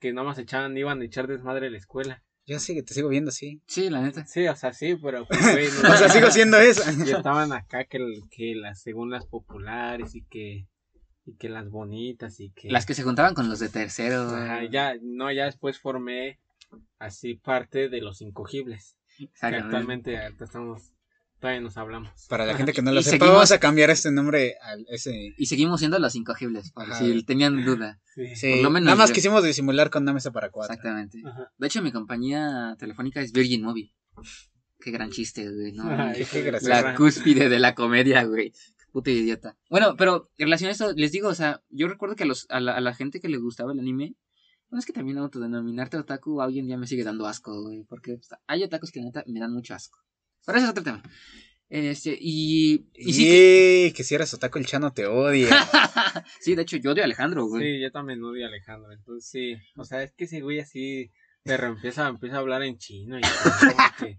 Que 0.00 0.12
nada 0.12 0.26
más 0.26 0.38
echaban, 0.38 0.76
iban 0.76 1.00
a 1.00 1.04
echar 1.04 1.26
desmadre 1.26 1.66
a 1.66 1.70
la 1.70 1.78
escuela. 1.78 2.22
Yo 2.46 2.58
sí, 2.58 2.82
te 2.82 2.94
sigo 2.94 3.08
viendo 3.10 3.28
así. 3.28 3.60
Sí, 3.66 3.90
la 3.90 4.00
neta. 4.00 4.24
Sí, 4.26 4.46
o 4.48 4.56
sea, 4.56 4.72
sí, 4.72 4.96
pero 4.96 5.26
pues, 5.26 5.40
güey, 5.52 5.68
no- 5.82 5.92
O 5.92 5.96
sea, 5.96 6.08
sigo 6.08 6.30
siendo 6.30 6.56
eso. 6.58 6.82
y 7.06 7.10
estaban 7.10 7.52
acá 7.52 7.84
que, 7.84 7.98
que 8.30 8.54
las, 8.54 8.80
según 8.80 9.10
las 9.10 9.26
populares 9.26 10.14
y 10.14 10.22
que, 10.24 10.66
y 11.28 11.36
que 11.36 11.48
las 11.48 11.68
bonitas 11.68 12.40
y 12.40 12.50
que... 12.50 12.70
Las 12.70 12.86
que 12.86 12.94
se 12.94 13.02
juntaban 13.02 13.34
con 13.34 13.48
los 13.48 13.58
de 13.60 13.68
tercero. 13.68 14.22
Ajá, 14.30 14.64
ya, 14.64 14.94
no, 15.02 15.30
ya 15.30 15.44
después 15.44 15.78
formé 15.78 16.38
así 16.98 17.34
parte 17.34 17.88
de 17.88 18.00
los 18.00 18.20
incogibles. 18.22 18.96
Que 19.16 19.24
Exactamente. 19.24 19.64
actualmente 19.66 20.18
ahorita 20.22 20.44
estamos, 20.44 20.92
todavía 21.40 21.60
nos 21.60 21.76
hablamos. 21.76 22.10
Para 22.28 22.46
la 22.46 22.54
gente 22.54 22.72
que 22.72 22.82
no 22.82 22.92
lo 22.92 23.00
Y 23.00 23.02
sepa, 23.02 23.16
seguimos- 23.26 23.34
vamos 23.34 23.52
a 23.52 23.58
cambiar 23.60 23.90
este 23.90 24.10
nombre 24.10 24.54
a 24.62 24.76
ese. 24.94 25.34
Y 25.36 25.46
seguimos 25.46 25.80
siendo 25.80 25.98
los 25.98 26.14
incogibles, 26.14 26.70
por 26.72 26.84
Ajá. 26.84 26.98
si 26.98 27.22
tenían 27.24 27.64
duda. 27.64 28.00
Sí. 28.14 28.34
Sí, 28.36 28.52
Por 28.54 28.62
lo 28.62 28.70
menos 28.70 28.86
nada 28.86 28.96
más 28.96 29.10
yo. 29.10 29.14
quisimos 29.14 29.42
disimular 29.44 29.90
con 29.90 30.02
una 30.04 30.12
mesa 30.12 30.30
para 30.30 30.50
cuatro. 30.50 30.72
Exactamente. 30.74 31.20
Ajá. 31.26 31.52
De 31.58 31.66
hecho, 31.66 31.82
mi 31.82 31.92
compañía 31.92 32.76
telefónica 32.78 33.20
es 33.20 33.32
Virgin 33.32 33.62
Mobile. 33.62 33.92
Qué 34.80 34.92
gran 34.92 35.10
chiste, 35.10 35.48
güey. 35.50 35.72
No, 35.72 35.84
Ay, 35.90 36.24
qué 36.30 36.42
gracioso. 36.42 36.68
la 36.82 36.94
cúspide 36.94 37.48
de 37.48 37.58
la 37.58 37.74
comedia, 37.74 38.22
güey. 38.24 38.52
Puto 38.92 39.10
idiota. 39.10 39.56
Bueno, 39.70 39.94
pero 39.96 40.30
en 40.38 40.46
relación 40.46 40.68
a 40.68 40.72
esto, 40.72 40.92
les 40.94 41.12
digo, 41.12 41.28
o 41.28 41.34
sea, 41.34 41.62
yo 41.68 41.88
recuerdo 41.88 42.16
que 42.16 42.24
a, 42.24 42.26
los, 42.26 42.46
a, 42.48 42.60
la, 42.60 42.76
a 42.76 42.80
la 42.80 42.94
gente 42.94 43.20
que 43.20 43.28
le 43.28 43.36
gustaba 43.38 43.72
el 43.72 43.78
anime, 43.80 44.14
bueno, 44.70 44.80
es 44.80 44.86
que 44.86 44.92
también 44.92 45.18
autodenominarte 45.18 45.96
otaku 45.96 46.40
hoy 46.40 46.58
en 46.58 46.66
día 46.66 46.76
me 46.76 46.86
sigue 46.86 47.04
dando 47.04 47.26
asco, 47.26 47.62
güey. 47.62 47.84
Porque 47.84 48.18
hay 48.46 48.62
otakus 48.64 48.90
que 48.92 49.00
neta 49.00 49.24
me 49.26 49.40
dan 49.40 49.52
mucho 49.52 49.74
asco. 49.74 49.98
Pero 50.44 50.58
ese 50.58 50.64
es 50.66 50.70
otro 50.70 50.84
tema. 50.84 51.02
Este, 51.70 52.16
y. 52.18 52.88
Y 52.94 53.12
sí, 53.12 53.24
que- 53.24 53.86
Y 53.90 53.92
que 53.92 54.04
si 54.04 54.14
eres 54.14 54.32
otaku, 54.32 54.58
el 54.58 54.66
chano 54.66 54.92
te 54.92 55.06
odia. 55.06 55.48
sí, 56.40 56.54
de 56.54 56.62
hecho, 56.62 56.76
yo 56.78 56.92
odio 56.92 57.02
a 57.02 57.04
Alejandro, 57.06 57.46
güey. 57.46 57.62
Sí, 57.76 57.80
yo 57.82 57.90
también 57.90 58.22
odio 58.24 58.44
a 58.46 58.48
Alejandro. 58.48 58.90
Entonces 58.92 59.28
sí, 59.30 59.54
o 59.76 59.84
sea, 59.84 60.02
es 60.02 60.12
que 60.12 60.24
ese 60.24 60.40
güey 60.40 60.60
así 60.60 61.10
pero 61.44 61.66
empieza, 61.68 62.08
empieza 62.08 62.36
a 62.36 62.40
hablar 62.40 62.62
en 62.62 62.76
chino 62.76 63.18
y 63.18 63.22
que, 63.98 64.18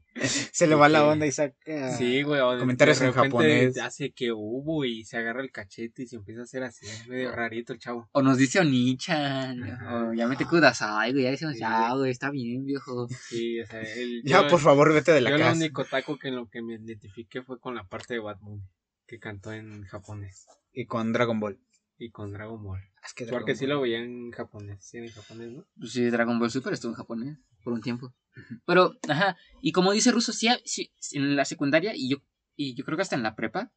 Se 0.52 0.66
le 0.68 0.76
va 0.76 0.90
la 0.90 1.06
onda 1.06 1.26
y 1.28 1.32
saca. 1.32 1.56
sí, 1.98 2.24
güey, 2.24 2.42
Comentarios 2.60 3.00
de 3.00 3.06
en 3.08 3.12
japonés. 3.14 3.78
hace 3.78 4.12
que 4.12 4.32
hubo 4.32 4.84
y 4.86 5.04
se 5.06 5.18
agarra 5.18 5.42
el 5.42 5.52
cachete 5.52 6.04
y 6.04 6.08
se 6.08 6.16
empieza 6.16 6.42
a 6.42 6.44
hacer 6.46 6.64
así, 6.64 6.86
es 6.88 7.08
medio 7.08 7.32
rarito 7.32 7.74
el 7.74 7.80
chavo. 7.80 8.10
O 8.14 8.22
nos 8.22 8.38
dice 8.38 8.60
Onichan. 8.60 9.62
O 9.94 10.14
ya 10.14 10.28
mete 10.28 10.46
kudasai, 10.46 11.12
güey. 11.12 11.24
Ya 11.26 11.32
decimos, 11.32 11.54
Sí, 11.54 11.60
ya, 11.60 11.94
güey. 11.94 12.12
está 12.12 12.32
bien, 12.32 12.66
viejo. 12.66 13.08
Sí, 13.28 13.60
o 13.62 13.66
sea, 13.68 13.82
él, 13.82 14.22
Ya, 14.26 14.42
yo- 14.44 14.48
por 14.48 14.60
favor, 14.60 14.94
vete 14.94 15.12
de 15.12 15.22
la 15.22 15.30
Yo 15.30 15.36
el 15.36 15.42
casa. 15.44 15.56
único 15.58 15.86
taco 15.86 16.18
que 16.18 16.30
en 16.30 16.36
lo 16.36 16.48
que 16.50 16.62
me 16.62 16.76
identifiqué 16.76 17.42
fue 17.44 17.60
con 17.60 17.76
la 17.76 17.88
parte 17.88 18.16
de 18.16 18.20
Batman 18.22 18.62
que 19.08 19.20
cantó 19.20 19.54
en 19.54 19.84
japonés. 19.86 20.48
Y 20.74 20.86
con 20.86 21.14
Dragon 21.14 21.40
Ball. 21.40 21.60
Y 22.00 22.12
con 22.12 22.32
Dragon 22.32 22.64
Ball. 22.64 22.82
Es 23.04 23.14
que 23.14 23.26
Porque 23.26 23.56
sí 23.56 23.68
lo 23.68 23.82
veía 23.82 24.00
en 24.00 24.32
japonés, 24.32 24.84
sí, 24.84 24.98
en 24.98 25.10
japonés, 25.10 25.52
¿no? 25.52 25.66
Pues 25.78 25.92
sí, 25.92 26.10
Dragon 26.10 26.40
Ball 26.40 26.50
Super 26.50 26.74
estuvo 26.74 26.92
en 26.92 26.98
japonés 26.98 27.38
por 27.64 27.74
un 27.74 27.82
tiempo. 27.82 28.14
Pero, 28.66 28.98
ajá, 29.08 29.38
y 29.62 29.72
como 29.74 29.92
dice 29.92 30.12
Russo, 30.12 30.32
sí, 30.32 30.48
sí, 30.64 30.92
en 31.12 31.36
la 31.36 31.46
secundaria 31.46 31.94
y 31.96 32.10
yo, 32.10 32.18
y 32.56 32.74
yo 32.74 32.86
creo 32.86 32.98
que 32.98 33.02
hasta 33.02 33.16
en 33.16 33.24
la 33.24 33.36
prepa, 33.36 33.72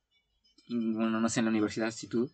y 0.66 0.92
bueno, 0.92 1.20
no 1.20 1.28
sé, 1.28 1.40
en 1.40 1.46
la 1.46 1.50
universidad, 1.50 1.90
si 1.90 2.08
tú... 2.08 2.32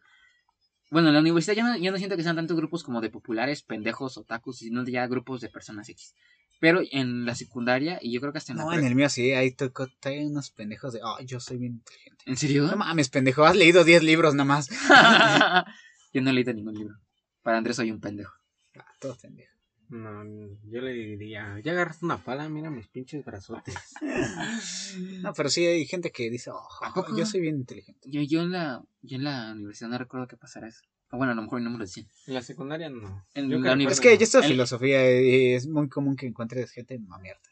Bueno, 0.90 1.08
en 1.08 1.14
la 1.14 1.20
universidad 1.20 1.54
ya 1.54 1.64
no, 1.64 1.76
ya 1.76 1.90
no 1.90 1.98
siento 1.98 2.16
que 2.16 2.22
sean 2.22 2.36
tantos 2.36 2.56
grupos 2.56 2.82
como 2.82 3.00
de 3.00 3.10
populares, 3.10 3.62
pendejos, 3.62 4.16
otakus, 4.16 4.58
sino 4.58 4.84
ya 4.84 5.06
grupos 5.06 5.40
de 5.40 5.50
personas 5.50 5.88
X. 5.88 6.14
Pero 6.60 6.80
en 6.90 7.24
la 7.24 7.34
secundaria, 7.34 7.98
y 8.02 8.12
yo 8.12 8.20
creo 8.20 8.32
que 8.32 8.38
hasta 8.38 8.52
en 8.52 8.58
la 8.58 8.64
No, 8.64 8.72
en 8.72 8.84
el 8.84 8.94
mío 8.94 9.08
sí, 9.08 9.32
ahí 9.32 9.52
tocó 9.52 9.86
hay 10.02 10.24
unos 10.24 10.50
pendejos 10.50 10.92
de, 10.92 11.00
oh, 11.02 11.20
yo 11.20 11.38
soy 11.38 11.58
bien 11.58 11.74
inteligente. 11.74 12.24
¿En 12.26 12.36
serio? 12.36 12.66
No 12.66 12.76
mames, 12.76 13.08
pendejo, 13.10 13.44
has 13.44 13.56
leído 13.56 13.84
10 13.84 14.02
libros 14.02 14.34
nada 14.34 14.44
más. 14.44 14.68
yo 16.12 16.20
no 16.20 16.30
he 16.30 16.32
leído 16.32 16.52
ningún 16.52 16.74
libro. 16.74 16.96
Para 17.42 17.58
Andrés 17.58 17.76
soy 17.76 17.92
un 17.92 18.00
pendejo. 18.00 18.34
Ah, 18.76 18.92
todo 18.98 19.16
pendejo. 19.16 19.57
No, 19.90 20.22
yo 20.64 20.80
le 20.82 20.92
diría, 20.92 21.58
ya 21.64 21.72
agarraste 21.72 22.04
una 22.04 22.22
pala, 22.22 22.48
mira 22.48 22.70
mis 22.70 22.88
pinches 22.88 23.24
brazotes. 23.24 23.74
No, 25.22 25.32
pero 25.34 25.48
sí 25.48 25.64
hay 25.66 25.84
gente 25.86 26.10
que 26.10 26.30
dice, 26.30 26.50
oh, 26.50 26.66
¿A 26.84 26.92
poco? 26.94 27.16
yo 27.16 27.24
soy 27.26 27.40
bien 27.40 27.56
inteligente. 27.56 28.08
Yo, 28.10 28.20
yo, 28.22 28.42
en 28.42 28.52
la, 28.52 28.82
yo 29.02 29.16
en 29.16 29.24
la 29.24 29.52
universidad 29.52 29.88
no 29.90 29.98
recuerdo 29.98 30.26
que 30.26 30.36
pasara 30.36 30.68
eso. 30.68 30.82
O 31.10 31.16
bueno, 31.16 31.32
a 31.32 31.34
lo 31.36 31.42
mejor 31.42 31.60
no 31.62 31.70
me 31.70 31.78
lo 31.78 31.84
decían. 31.84 32.06
En 32.26 32.34
la 32.34 32.42
secundaria 32.42 32.88
no. 32.90 33.24
En 33.34 33.48
Yo 33.48 33.58
la 33.58 33.72
universidad- 33.72 33.92
Es 33.92 34.00
que 34.00 34.12
no. 34.12 34.18
ya 34.18 34.24
esta 34.24 34.42
filosofía 34.42 35.04
eh, 35.04 35.54
es 35.54 35.66
muy 35.66 35.88
común 35.88 36.16
que 36.16 36.26
encuentres 36.26 36.70
gente 36.70 36.98
mamerta. 36.98 37.48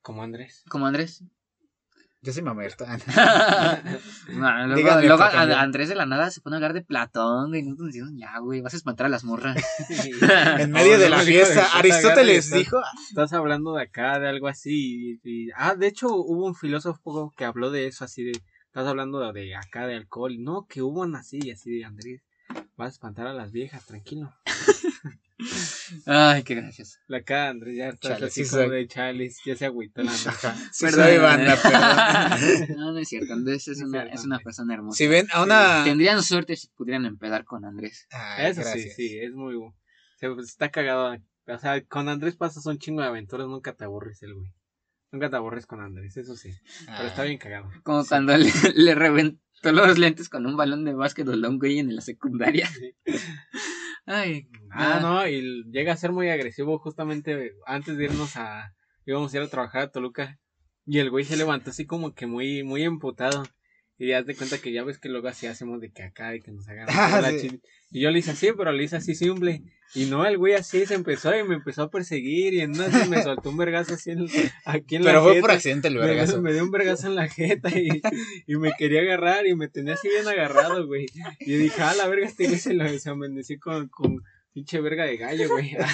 Como 0.00 0.22
Andrés. 0.22 0.64
Como 0.68 0.86
Andrés. 0.86 1.24
Yo 2.24 2.32
soy 2.32 2.42
mamerta. 2.42 2.86
No, 4.28 4.66
luego 4.68 5.00
luego 5.00 5.22
a- 5.22 5.42
a 5.42 5.60
Andrés 5.60 5.88
de 5.88 5.94
la 5.96 6.06
nada 6.06 6.30
se 6.30 6.40
pone 6.40 6.54
a 6.54 6.58
hablar 6.58 6.72
de 6.72 6.82
Platón, 6.82 7.48
güey. 7.50 7.62
Nosotros 7.62 7.88
decimos, 7.88 8.10
ya, 8.14 8.38
güey, 8.38 8.60
vas 8.60 8.74
a 8.74 8.76
espantar 8.76 9.06
a 9.06 9.08
las 9.08 9.24
morras. 9.24 9.56
en 10.58 10.70
medio 10.70 10.94
No, 10.94 10.98
de 11.02 11.10
no, 11.10 11.16
la 11.16 11.22
fiesta, 11.22 11.66
Aristóteles 11.74 12.50
dijo, 12.52 12.78
Estás 13.08 13.32
hablando 13.32 13.74
de 13.74 13.82
acá, 13.82 14.20
de 14.20 14.28
algo 14.28 14.46
así. 14.48 15.18
y- 15.24 15.28
y- 15.46 15.48
ah, 15.56 15.74
de 15.74 15.88
hecho 15.88 16.08
hubo 16.14 16.46
un 16.46 16.54
filósofo 16.54 17.32
que 17.36 17.44
habló 17.44 17.70
de 17.70 17.88
eso, 17.88 18.04
así 18.04 18.22
de... 18.24 18.32
Estás 18.66 18.86
hablando 18.86 19.18
de 19.32 19.54
acá, 19.56 19.86
de 19.86 19.96
alcohol. 19.96 20.36
No, 20.42 20.66
que 20.66 20.80
hubo 20.80 21.04
así, 21.16 21.50
así 21.50 21.78
de 21.78 21.84
Andrés. 21.84 22.22
Vas 22.76 22.86
a 22.86 22.92
espantar 22.92 23.26
a 23.26 23.34
las 23.34 23.50
viejas, 23.52 23.84
tranquilo. 23.84 24.32
Ay, 26.06 26.42
qué 26.42 26.54
gracioso. 26.56 26.98
La 27.06 27.22
cara 27.22 27.44
de 27.44 27.48
Andrés 27.50 27.76
ya 27.76 27.88
está 27.88 28.08
Chale, 28.10 28.26
así 28.26 28.44
sí 28.44 28.50
como 28.50 28.62
soy. 28.62 28.70
de 28.76 28.88
chales, 28.88 29.38
ya 29.44 29.56
se 29.56 29.66
agüitó 29.66 30.02
la 30.02 30.12
sí 30.12 30.28
Perdón, 30.80 31.04
soy 31.06 31.18
banda, 31.18 31.56
perdón. 31.62 32.76
No, 32.76 32.92
no 32.92 32.98
es 32.98 33.08
cierto. 33.08 33.32
Andrés 33.32 33.68
es 33.68 33.78
No 33.78 33.86
una, 33.88 34.00
cierto, 34.00 34.14
es 34.18 34.24
una 34.24 34.38
persona 34.40 34.74
hermosa. 34.74 34.96
Si 34.96 35.06
ven 35.06 35.26
a 35.32 35.42
una... 35.42 35.84
Tendrían 35.84 36.22
suerte 36.22 36.56
si 36.56 36.68
pudieran 36.68 37.06
empedar 37.06 37.44
con 37.44 37.64
Andrés. 37.64 38.06
Ay, 38.10 38.50
Eso 38.50 38.62
sí, 38.62 38.68
gracias. 38.68 38.94
sí, 38.96 39.18
es 39.18 39.32
muy... 39.32 39.54
bu- 39.54 39.74
Se, 40.18 40.28
pues, 40.30 40.48
está 40.48 40.70
cagado. 40.70 41.16
O 41.46 41.58
sea, 41.58 41.82
con 41.84 42.08
Andrés 42.08 42.36
pasas 42.36 42.64
un 42.66 42.78
chingo 42.78 43.02
de 43.02 43.08
aventuras, 43.08 43.46
nunca 43.48 43.74
te 43.74 43.84
aburres 43.84 44.22
el 44.22 44.34
güey. 44.34 44.52
Nunca 45.10 45.28
te 45.28 45.36
aburres 45.36 45.66
con 45.66 45.80
Andrés, 45.80 46.16
eso 46.16 46.36
sí. 46.36 46.50
Pero 46.86 47.08
está 47.08 47.24
bien 47.24 47.36
cagado. 47.38 47.68
Como 47.82 48.04
cuando 48.06 48.34
le, 48.36 48.50
le 48.74 48.94
reventó 48.94 49.40
los 49.72 49.98
lentes 49.98 50.28
con 50.30 50.46
un 50.46 50.56
balón 50.56 50.84
de 50.84 50.94
básquetbol 50.94 51.44
a 51.44 51.48
un 51.48 51.58
güey 51.58 51.78
en 51.80 51.94
la 51.94 52.00
secundaria. 52.00 52.66
Sí. 52.68 52.94
Ay, 54.06 54.48
Ah, 54.70 54.98
Ah. 54.98 55.00
no, 55.00 55.28
y 55.28 55.64
llega 55.70 55.92
a 55.92 55.96
ser 55.96 56.12
muy 56.12 56.28
agresivo 56.30 56.78
justamente 56.78 57.52
antes 57.66 57.96
de 57.96 58.04
irnos 58.04 58.36
a... 58.36 58.74
íbamos 59.06 59.32
a 59.32 59.36
ir 59.38 59.42
a 59.42 59.48
trabajar 59.48 59.82
a 59.82 59.90
Toluca. 59.90 60.38
Y 60.86 60.98
el 60.98 61.10
güey 61.10 61.24
se 61.24 61.36
levantó 61.36 61.70
así 61.70 61.86
como 61.86 62.14
que 62.14 62.26
muy, 62.26 62.62
muy 62.64 62.82
emputado. 62.82 63.44
Y 64.02 64.08
ya 64.08 64.24
te 64.24 64.34
cuenta 64.34 64.58
que 64.58 64.72
ya 64.72 64.82
ves 64.82 64.98
que 64.98 65.08
luego 65.08 65.28
así 65.28 65.46
hacemos 65.46 65.80
de 65.80 65.92
que 65.92 66.02
acá 66.02 66.34
y 66.34 66.40
que 66.40 66.50
nos 66.50 66.68
hagan 66.68 66.86
Ah, 66.90 67.20
la 67.22 67.30
sí. 67.30 67.50
chi- 67.50 67.60
Y 67.92 68.00
yo 68.00 68.10
le 68.10 68.18
hice 68.18 68.32
así, 68.32 68.48
pero 68.56 68.72
le 68.72 68.82
hice 68.82 68.96
así 68.96 69.14
simple. 69.14 69.62
Y 69.94 70.06
no, 70.06 70.26
el 70.26 70.38
güey 70.38 70.54
así 70.54 70.84
se 70.86 70.94
empezó 70.94 71.36
y 71.38 71.44
me 71.44 71.54
empezó 71.54 71.82
a 71.82 71.90
perseguir. 71.90 72.52
Y 72.54 72.60
en 72.62 72.72
una 72.72 72.88
me 73.06 73.22
soltó 73.22 73.50
un 73.50 73.56
vergazo 73.58 73.94
así 73.94 74.10
en, 74.10 74.26
aquí 74.64 74.96
en 74.96 75.04
la 75.04 75.10
Pero 75.10 75.22
fue 75.22 75.34
jeta. 75.34 75.40
por 75.42 75.50
accidente 75.52 75.86
el 75.86 75.98
vergazo. 75.98 76.42
me 76.42 76.52
dio 76.52 76.64
un 76.64 76.72
vergazo 76.72 77.06
en 77.06 77.14
la 77.14 77.28
jeta 77.28 77.68
y, 77.78 78.02
y 78.48 78.56
me 78.56 78.72
quería 78.76 79.02
agarrar 79.02 79.46
y 79.46 79.54
me 79.54 79.68
tenía 79.68 79.94
así 79.94 80.08
bien 80.08 80.26
agarrado, 80.26 80.84
güey. 80.86 81.06
Y 81.38 81.54
dije, 81.54 81.80
ah, 81.82 81.94
la 81.94 82.08
verga, 82.08 82.26
este 82.26 82.48
güey 82.48 82.58
se 82.58 82.74
lo 82.74 82.84
se 82.98 83.58
con, 83.60 83.86
con 83.88 84.16
pinche 84.52 84.80
verga 84.80 85.04
de 85.04 85.16
gallo, 85.16 85.48
güey. 85.48 85.76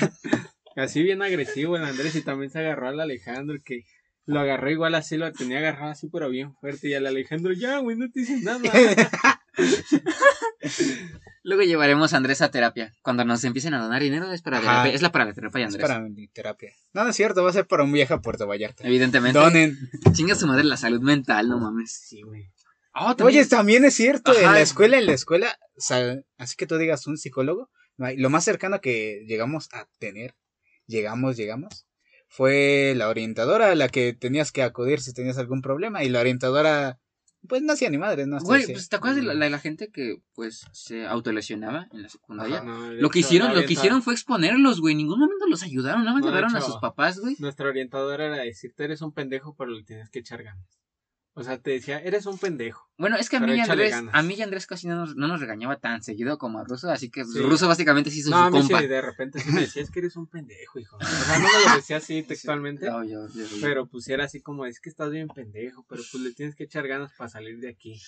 Así 0.77 1.03
bien 1.03 1.21
agresivo 1.23 1.77
el 1.77 1.83
Andrés 1.85 2.15
y 2.15 2.23
también 2.23 2.51
se 2.53 2.61
agarró 2.61 2.89
al 2.89 3.01
Alejandro 3.01 3.59
que 3.65 3.83
lo 4.29 4.41
agarró 4.41 4.71
igual 4.71 4.95
así, 4.95 5.17
lo 5.17 5.33
tenía 5.33 5.59
agarrado 5.59 5.91
así, 5.93 6.09
pero 6.09 6.29
bien 6.29 6.55
fuerte. 6.55 6.89
Y 6.89 6.95
al 6.95 7.07
Alejandro, 7.07 7.53
ya, 7.55 7.79
güey, 7.79 7.97
no 7.97 8.11
te 8.11 8.21
hice 8.21 8.37
nada. 8.43 8.61
Luego 11.43 11.63
llevaremos 11.63 12.13
a 12.13 12.19
Andrés 12.19 12.43
a 12.43 12.51
terapia. 12.51 12.93
Cuando 13.03 13.25
nos 13.25 13.43
empiecen 13.45 13.73
a 13.75 13.83
donar 13.83 14.03
dinero 14.03 14.31
es 14.33 14.43
para 14.43 14.59
Ajá. 14.59 14.67
terapia. 14.67 14.93
Es 14.93 15.03
la 15.03 15.13
para 15.13 15.25
la 15.25 15.33
terapia 15.33 15.61
de 15.61 15.69
Es 15.69 15.75
Andrés. 15.75 15.89
para 15.89 16.01
mi 16.01 16.29
terapia. 16.29 16.73
No, 16.93 17.05
no 17.05 17.11
es 17.11 17.17
cierto, 17.17 17.43
va 17.43 17.51
a 17.51 17.53
ser 17.55 17.67
para 17.67 17.85
un 17.85 17.93
viaje 17.93 18.13
a 18.13 18.19
Puerto 18.21 18.47
Vallarta. 18.47 18.87
Evidentemente. 18.87 19.39
Donen. 19.39 19.79
Chinga 20.13 20.35
su 20.35 20.47
madre 20.47 20.65
la 20.65 20.77
salud 20.77 21.01
mental, 21.01 21.49
no 21.49 21.59
mames. 21.59 21.93
Sí, 21.93 22.21
güey. 22.23 22.51
Oh, 22.95 23.17
también- 23.17 23.41
Oye, 23.41 23.49
también 23.49 23.85
es 23.85 23.95
cierto, 23.95 24.37
en 24.37 24.53
la 24.53 24.61
escuela, 24.61 24.99
en 24.99 25.07
la 25.07 25.13
escuela, 25.13 25.57
así 26.37 26.57
que 26.57 26.67
tú 26.67 26.77
digas 26.77 27.07
un 27.07 27.17
psicólogo, 27.17 27.71
lo 27.97 28.29
más 28.31 28.45
cercano 28.45 28.81
que 28.81 29.25
llegamos 29.27 29.69
a 29.73 29.87
tener, 29.99 30.35
llegamos, 30.87 31.37
llegamos, 31.37 31.87
fue 32.29 32.95
la 32.97 33.09
orientadora 33.09 33.73
a 33.73 33.75
la 33.75 33.89
que 33.89 34.13
tenías 34.13 34.53
que 34.53 34.63
acudir 34.63 35.01
si 35.01 35.13
tenías 35.13 35.39
algún 35.39 35.63
problema, 35.63 36.05
y 36.05 36.09
la 36.11 36.21
orientadora, 36.21 36.99
pues 37.49 37.63
no 37.63 37.73
hacía 37.73 37.89
ni 37.91 37.99
madre, 37.99 38.27
no 38.27 38.39
Güey, 38.39 38.67
pues, 38.73 38.89
¿te 38.89 38.97
acuerdas 38.97 39.17
de 39.17 39.23
la, 39.23 39.35
la- 39.35 39.49
la 39.49 39.59
gente 39.59 39.89
que, 39.91 40.17
pues, 40.35 40.67
se 40.73 41.07
autolesionaba 41.07 41.89
en 41.93 42.03
la 42.03 42.09
secundaria? 42.09 42.57
Ajá. 42.59 42.65
No, 42.65 42.93
Lo 42.93 43.09
que 43.11 43.19
hecho, 43.21 43.29
hicieron, 43.29 43.55
lo 43.55 43.65
que 43.65 43.73
hicieron 43.73 44.03
fue 44.03 44.13
exponerlos, 44.13 44.81
güey. 44.81 44.93
En 44.93 44.99
ningún 44.99 45.19
momento 45.21 45.47
los 45.47 45.63
ayudaron, 45.63 46.03
nada 46.05 46.13
más 46.15 46.21
No, 46.23 46.29
llevaron 46.29 46.55
a 46.55 46.61
sus 46.61 46.77
papás, 46.77 47.19
güey. 47.19 47.37
Nuestra 47.39 47.69
orientadora 47.69 48.27
era 48.27 48.37
decirte, 48.43 48.85
eres 48.85 49.01
un 49.03 49.13
pendejo, 49.13 49.55
pero 49.57 49.71
le 49.71 49.83
tienes 49.85 50.11
que 50.11 50.19
echar 50.19 50.43
ganas. 50.43 50.67
O 51.39 51.45
sea, 51.45 51.57
te 51.63 51.71
decía, 51.71 52.01
eres 52.01 52.27
un 52.27 52.37
pendejo. 52.37 52.91
Bueno, 52.99 53.17
es 53.17 53.31
que 53.31 53.37
a 53.37 53.41
mí 53.41 53.55
y 53.55 53.61
Andrés, 53.61 53.93
ganas. 53.93 54.13
a 54.13 54.23
mí 54.23 54.35
y 54.35 54.43
Andrés 54.43 54.67
casi 54.67 54.89
no 54.89 54.97
nos, 54.97 55.15
no 55.15 55.29
nos 55.29 55.41
regañaba 55.41 55.79
tan 55.79 56.03
seguido 56.03 56.37
como 56.37 56.59
a 56.59 56.65
Russo, 56.65 56.91
así 56.91 57.11
que 57.11 57.25
Sí. 57.25 57.39
Russo 57.39 57.69
básicamente 57.69 58.11
sí 58.11 58.19
hizo 58.21 58.31
No, 58.31 58.39
a 58.43 58.47
su 58.49 58.55
mí 58.57 58.61
compa. 58.63 58.81
sí, 58.81 58.87
de 58.89 59.01
repente 59.01 59.39
sí 59.39 59.51
me 59.53 59.61
decía, 59.61 59.83
es 59.83 59.91
que 59.93 60.01
eres 60.01 60.17
un 60.17 60.27
pendejo, 60.27 60.81
hijo. 60.81 60.97
O 60.97 61.05
sea, 61.05 61.39
no 61.39 61.45
me 61.47 61.69
lo 61.71 61.77
decía 61.77 61.99
así 61.99 62.23
textualmente. 62.29 62.91
No, 62.91 63.05
yo- 63.05 63.29
yo- 63.29 63.47
yo- 63.47 63.57
Pero 63.61 63.87
pues 63.87 64.09
era 64.09 64.25
así 64.25 64.41
como, 64.43 64.67
es 64.67 64.81
que 64.81 64.89
estás 64.91 65.11
bien 65.13 65.29
pendejo, 65.29 65.87
pero 65.89 66.03
pues 66.11 66.23
le 66.25 66.33
tienes 66.33 66.57
que 66.57 66.65
echar 66.65 66.89
ganas 66.89 67.13
para 67.17 67.31
salir 67.31 67.61
de 67.61 67.69
aquí. 67.69 68.01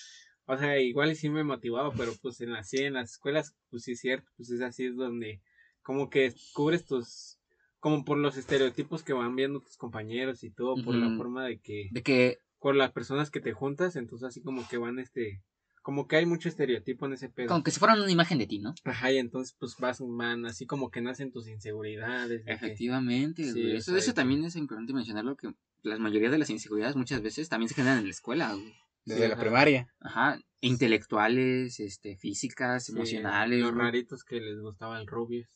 O 0.45 0.57
sea, 0.57 0.77
igual 0.81 1.11
y 1.11 1.15
sí 1.15 1.29
me 1.29 1.45
motivaba, 1.45 1.93
pero 1.93 2.11
pues 2.21 2.41
en 2.41 2.51
las, 2.51 2.67
sí, 2.67 2.79
en 2.79 2.95
las 2.95 3.11
escuelas, 3.11 3.55
pues 3.69 3.83
sí 3.83 3.93
es 3.93 4.01
cierto, 4.01 4.29
pues 4.35 4.49
es 4.49 4.59
así 4.59 4.87
es 4.87 4.97
donde 4.97 5.41
como 5.83 6.09
que 6.09 6.33
cubres 6.51 6.83
tus, 6.83 7.37
como 7.79 8.03
por 8.03 8.17
los 8.17 8.35
estereotipos 8.35 9.03
que 9.03 9.13
van 9.13 9.35
viendo 9.37 9.61
tus 9.61 9.77
compañeros 9.77 10.43
y 10.43 10.51
todo, 10.51 10.75
por 10.83 10.95
la 10.95 11.15
forma 11.15 11.45
de 11.45 11.59
que, 11.59 11.87
De 11.91 12.03
que, 12.03 12.39
con 12.61 12.77
las 12.77 12.91
personas 12.91 13.31
que 13.31 13.39
te 13.41 13.53
juntas, 13.53 13.95
entonces 13.95 14.27
así 14.27 14.39
como 14.43 14.67
que 14.67 14.77
van 14.77 14.99
este, 14.99 15.41
como 15.81 16.07
que 16.07 16.17
hay 16.17 16.27
mucho 16.27 16.47
estereotipo 16.47 17.07
en 17.07 17.13
ese 17.13 17.27
pedo. 17.27 17.47
como 17.47 17.63
que 17.63 17.71
se 17.71 17.79
fueran 17.79 17.99
una 17.99 18.11
imagen 18.11 18.37
de 18.37 18.45
ti, 18.45 18.59
¿no? 18.59 18.75
Ajá, 18.85 19.11
y 19.11 19.17
entonces 19.17 19.55
pues 19.59 19.75
vas, 19.79 19.99
man, 19.99 20.45
así 20.45 20.67
como 20.67 20.91
que 20.91 21.01
nacen 21.01 21.31
tus 21.31 21.47
inseguridades. 21.47 22.29
de 22.29 22.43
que- 22.45 22.51
Efectivamente, 22.53 23.43
Sí, 23.51 23.71
Eso, 23.71 23.97
eso 23.97 24.13
también 24.13 24.45
es 24.45 24.55
importante 24.55 24.93
mencionarlo, 24.93 25.35
que 25.35 25.51
la 25.81 25.97
mayoría 25.97 26.29
de 26.29 26.37
las 26.37 26.51
inseguridades 26.51 26.95
muchas 26.95 27.23
veces 27.23 27.49
también 27.49 27.67
se 27.69 27.73
generan 27.73 27.97
en 27.97 28.03
la 28.05 28.11
escuela, 28.11 28.53
güey. 28.53 28.75
desde 29.05 29.21
Sí, 29.23 29.27
la 29.29 29.33
ajá. 29.33 29.41
primaria. 29.41 29.87
Ajá, 29.99 30.39
intelectuales, 30.59 31.79
este, 31.79 32.15
físicas, 32.17 32.85
sí, 32.85 32.91
emocionales. 32.91 33.59
Los 33.61 33.73
raritos 33.73 34.23
que 34.23 34.39
les 34.39 34.59
gustaba 34.59 34.99
el 35.01 35.07
Rubius. 35.07 35.49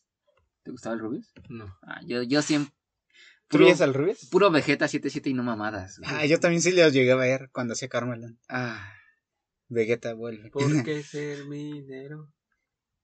¿Te 0.64 0.72
gustaba 0.72 0.94
el 0.96 1.00
Rubius? 1.00 1.32
No. 1.48 1.66
Ah, 1.82 2.00
yo, 2.04 2.24
yo 2.24 2.42
siempre... 2.42 2.74
¿Tú 3.48 3.58
Puro, 3.58 3.64
veías 3.66 3.80
al 3.80 3.94
Rubius? 3.94 4.28
puro 4.30 4.50
Vegeta 4.50 4.88
77 4.88 5.30
y 5.30 5.34
no 5.34 5.42
mamadas. 5.42 5.98
güey. 5.98 6.10
Ah, 6.12 6.26
yo 6.26 6.40
también 6.40 6.62
sí 6.62 6.72
los 6.72 6.92
llegué 6.92 7.12
a 7.12 7.16
ver 7.16 7.48
cuando 7.52 7.72
hacía 7.74 7.88
Carmelon. 7.88 8.38
Ah, 8.48 8.92
Vegeta 9.68 10.14
vuelve. 10.14 10.50
¿Por 10.50 10.62
qué 10.84 11.02
ser 11.02 11.44
minero? 11.46 12.28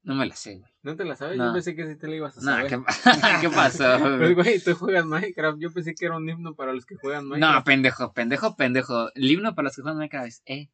no 0.05 0.16
me 0.16 0.26
la 0.26 0.34
sé, 0.34 0.57
güey. 0.59 0.72
¿No 0.82 0.97
te 0.97 1.05
la 1.05 1.14
sabes? 1.14 1.38
No. 1.38 1.47
Yo 1.47 1.53
pensé 1.53 1.76
que 1.76 1.86
sí 1.86 1.95
te 1.97 2.09
la 2.09 2.16
ibas 2.16 2.36
a 2.36 2.40
No, 2.40 2.47
saber. 2.47 2.66
¿qué, 2.68 2.76
¿qué 3.40 3.49
pasó? 3.55 3.99
Pues, 4.18 4.34
güey? 4.34 4.59
tú 4.61 4.74
juegas 4.74 5.05
Minecraft. 5.07 5.61
Yo 5.61 5.72
pensé 5.72 5.95
que 5.95 6.07
era 6.07 6.16
un 6.16 6.28
himno 6.28 6.57
para 6.57 6.72
los 6.72 6.84
que 6.86 6.97
juegan 6.97 7.24
No, 7.28 7.30
Minecraft. 7.36 7.66
pendejo, 7.66 8.12
pendejo, 8.12 8.57
pendejo. 8.57 9.12
El 9.14 9.30
himno 9.30 9.55
para 9.55 9.66
los 9.66 9.76
que 9.76 9.82
juegan 9.82 9.99
Minecraft 9.99 10.26
es 10.26 10.43
E, 10.47 10.70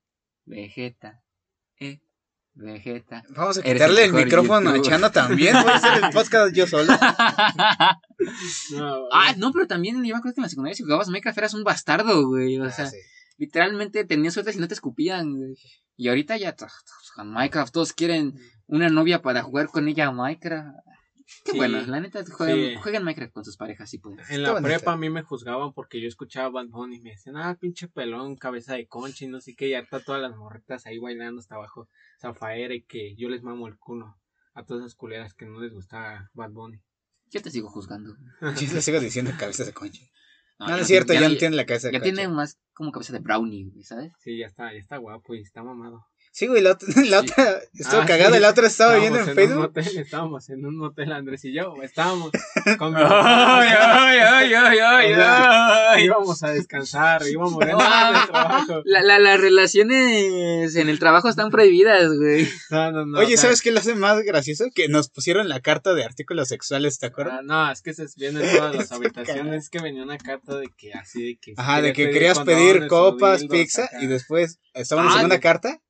Vegeta, 0.46 1.22
E, 1.78 2.00
Vegeta. 2.58 3.22
Vamos 3.36 3.58
a 3.58 3.62
quitarle 3.62 4.04
el 4.04 4.12
micrófono 4.12 4.70
a. 4.70 4.82
Chano 4.82 5.10
también. 5.12 5.54
Voy 5.62 5.70
a 5.70 5.76
hacer 5.76 6.02
el 6.04 6.10
podcast 6.10 6.54
yo 6.54 6.66
solo. 6.66 6.92
No, 8.74 9.04
ah, 9.12 9.34
no, 9.36 9.52
pero 9.52 9.66
también 9.66 9.94
yo 9.96 10.00
me 10.02 10.08
acuerdo 10.18 10.34
que 10.34 10.40
en 10.40 10.42
la 10.42 10.48
secundaria 10.48 10.74
si 10.74 10.82
jugabas 10.82 11.08
Minecraft 11.08 11.38
eras 11.38 11.54
un 11.54 11.62
bastardo, 11.64 12.26
güey. 12.26 12.58
O 12.58 12.64
Ah, 12.64 12.70
sea, 12.70 12.86
sí. 12.86 12.96
literalmente 13.36 14.04
tenías 14.04 14.34
suerte 14.34 14.52
si 14.52 14.58
no 14.58 14.66
te 14.68 14.74
escupían, 14.74 15.36
güey. 15.36 15.54
Y 15.96 16.08
ahorita 16.08 16.36
ya 16.36 16.52
t- 16.54 16.66
con 17.14 17.30
Minecraft 17.32 17.72
todos 17.72 17.92
quieren 17.92 18.34
una 18.66 18.88
novia 18.88 19.22
para 19.22 19.42
jugar 19.42 19.68
con 19.68 19.86
ella 19.88 20.08
a 20.08 20.12
Minecraft. 20.12 20.76
Qué 21.44 21.52
Sí. 21.52 21.56
bueno, 21.58 21.80
la 21.82 22.00
neta, 22.00 22.24
jueguen, 22.24 22.70
Sí. 22.70 22.76
jueguen 22.82 23.04
Minecraft 23.04 23.32
con 23.32 23.44
sus 23.44 23.56
parejas, 23.56 23.90
sí 23.90 23.98
pueden. 23.98 24.20
En 24.30 24.42
la 24.42 24.60
prepa 24.62 24.92
a 24.92 24.96
mí 24.96 25.10
me 25.10 25.22
juzgaban 25.22 25.72
porque 25.74 26.00
yo 26.00 26.08
escuchaba 26.08 26.48
Bad 26.48 26.68
Bunny 26.68 26.96
y 26.96 27.00
me 27.00 27.10
decían, 27.10 27.36
ah, 27.36 27.56
pinche 27.60 27.86
pelón, 27.88 28.36
cabeza 28.36 28.74
de 28.74 28.86
concha 28.86 29.24
y 29.24 29.28
no 29.28 29.40
sé 29.40 29.54
qué, 29.54 29.68
y 29.68 29.74
harta 29.74 30.00
todas 30.00 30.22
las 30.22 30.34
morretas 30.36 30.86
ahí 30.86 30.98
bailando 30.98 31.40
hasta 31.40 31.56
abajo, 31.56 31.88
zafaera 32.20 32.74
y 32.74 32.82
que 32.82 33.14
yo 33.16 33.28
les 33.28 33.42
mamo 33.42 33.68
el 33.68 33.76
culo 33.78 34.16
a 34.54 34.64
todas 34.64 34.82
esas 34.84 34.94
culeras 34.94 35.34
que 35.34 35.44
no 35.46 35.60
les 35.60 35.72
gustaba 35.72 36.30
Bad 36.32 36.50
Bunny. 36.52 36.80
Yo 37.30 37.42
te 37.42 37.50
sigo 37.50 37.68
juzgando. 37.68 38.16
Yo 38.70 38.74
le 38.74 38.80
sigo 38.80 38.98
diciendo 39.00 39.30
cabezas 39.38 39.66
de 39.66 39.74
concha. 39.74 40.02
No, 40.58 40.66
no 40.68 40.76
ya- 40.76 40.80
es 40.82 40.88
cierto, 40.88 41.12
ya, 41.12 41.20
ya- 41.20 41.28
no 41.28 41.36
tiene 41.36 41.54
la 41.56 41.66
cabeza 41.66 41.88
de 41.88 41.92
Ya 41.92 42.00
concha. 42.00 42.14
tiene 42.14 42.28
más 42.32 42.58
como 42.72 42.90
cabeza 42.90 43.12
de 43.12 43.18
brownie, 43.20 43.68
güey, 43.70 43.84
¿sabes? 43.84 44.12
Sí, 44.18 44.38
ya 44.38 44.46
está, 44.46 44.72
ya 44.72 44.78
está 44.78 44.96
guapo 44.96 45.34
y 45.34 45.40
está 45.42 45.62
mamado. 45.62 46.06
Sí, 46.38 46.46
güey, 46.46 46.62
la, 46.62 46.70
otra- 46.70 46.88
la 47.04 47.18
otra 47.18 47.58
estuvo 47.74 48.00
Ah, 48.02 48.06
cagada, 48.06 48.36
sí. 48.36 48.40
la 48.40 48.50
otra 48.50 48.66
estaba 48.68 48.94
viendo 48.96 49.18
en 49.18 49.34
Facebook. 49.34 49.58
motel, 49.58 49.98
estábamos 49.98 50.48
en 50.50 50.64
un 50.64 50.76
motel, 50.76 51.10
Andrés 51.10 51.44
y 51.44 51.52
yo, 51.52 51.74
estábamos 51.82 52.30
con 52.78 52.94
mi 52.94 53.00
Ay, 53.02 53.68
ay, 54.20 54.54
ay, 54.54 55.12
ay, 55.18 56.04
íbamos 56.04 56.40
a 56.44 56.50
descansar, 56.50 57.22
íbamos 57.26 57.58
de 57.66 57.66
nada 57.72 58.12
del 58.20 58.30
trabajo. 58.30 58.82
La, 58.84 59.02
la, 59.02 59.18
las 59.18 59.40
relaciones 59.40 60.76
en 60.76 60.88
el 60.88 61.00
trabajo 61.00 61.28
están 61.28 61.50
prohibidas, 61.50 62.08
güey. 62.16 62.48
No, 62.70 62.92
no, 62.92 63.04
no. 63.06 63.18
Oye, 63.18 63.34
o 63.34 63.36
sea, 63.36 63.42
¿sabes 63.48 63.60
qué 63.60 63.72
lo 63.72 63.80
hace 63.80 63.96
más 63.96 64.20
gracioso? 64.22 64.66
Que 64.72 64.86
nos 64.88 65.08
pusieron 65.10 65.48
la 65.48 65.58
carta 65.60 65.92
de 65.94 66.04
artículos 66.04 66.46
sexuales, 66.48 67.00
¿te 67.00 67.06
acuerdas? 67.06 67.38
Ah, 67.40 67.42
no, 67.42 67.72
es 67.72 67.82
que 67.82 67.94
se 67.94 68.06
viene 68.16 68.48
en 68.48 68.56
todas 68.56 68.76
las 68.76 68.92
habitaciones. 68.92 69.64
Es 69.64 69.70
que 69.70 69.80
venía 69.80 70.04
una 70.04 70.18
carta 70.18 70.56
de 70.56 70.68
que 70.76 70.92
así 70.92 71.22
de 71.24 71.38
que. 71.40 71.54
Ajá, 71.56 71.82
de 71.82 71.92
que 71.92 72.10
querías 72.10 72.38
pedir 72.40 72.86
copas, 72.86 73.44
pizza, 73.46 73.86
acá. 73.86 73.98
y 74.02 74.06
después 74.06 74.60
estaba 74.74 75.00
en 75.02 75.06
la 75.06 75.12
Ah, 75.12 75.16
segunda 75.16 75.36
de- 75.36 75.40
carta 75.40 75.80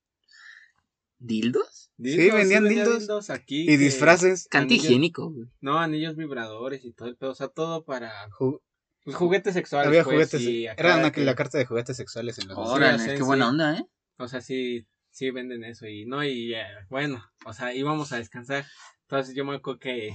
¿Dildos? 1.18 1.90
Dildos, 1.96 2.36
vendían 2.36 2.68
dildos 2.68 3.30
aquí. 3.30 3.62
y 3.62 3.66
que- 3.66 3.78
disfraces. 3.78 4.46
Anillos. 4.52 4.84
higiénico, 4.84 5.30
güey. 5.30 5.48
No, 5.60 5.78
anillos 5.78 6.16
vibradores 6.16 6.84
y 6.84 6.92
todo 6.92 7.08
el 7.08 7.16
pedo. 7.16 7.30
O 7.32 7.34
sea, 7.34 7.48
todo 7.48 7.84
para. 7.84 8.12
Ju- 8.30 8.60
Pues, 9.04 9.16
juguetes 9.16 9.54
sexuales. 9.54 9.88
Había 9.88 10.04
pues, 10.04 10.14
juguetes. 10.14 10.40
y 10.42 10.66
Era 10.66 10.96
una, 10.98 11.10
que- 11.10 11.24
la 11.24 11.34
carta 11.34 11.58
de 11.58 11.64
juguetes 11.66 11.96
sexuales 11.96 12.38
en 12.38 12.48
los. 12.48 12.58
Órale, 12.58 12.94
hacen, 12.96 13.10
qué 13.12 13.16
sí. 13.18 13.22
buena 13.22 13.48
onda, 13.48 13.78
¿eh? 13.78 13.84
O 14.18 14.28
sea, 14.28 14.40
sí, 14.40 14.86
sí 15.10 15.30
venden 15.30 15.64
eso. 15.64 15.86
Y 15.86 16.06
no, 16.06 16.22
y 16.24 16.54
eh, 16.54 16.62
bueno, 16.88 17.24
o 17.46 17.52
sea, 17.52 17.74
íbamos 17.74 18.12
a 18.12 18.18
descansar. 18.18 18.64
Entonces 19.02 19.34
yo 19.34 19.44
me 19.44 19.56
acuerdo 19.56 19.80
que 19.80 20.12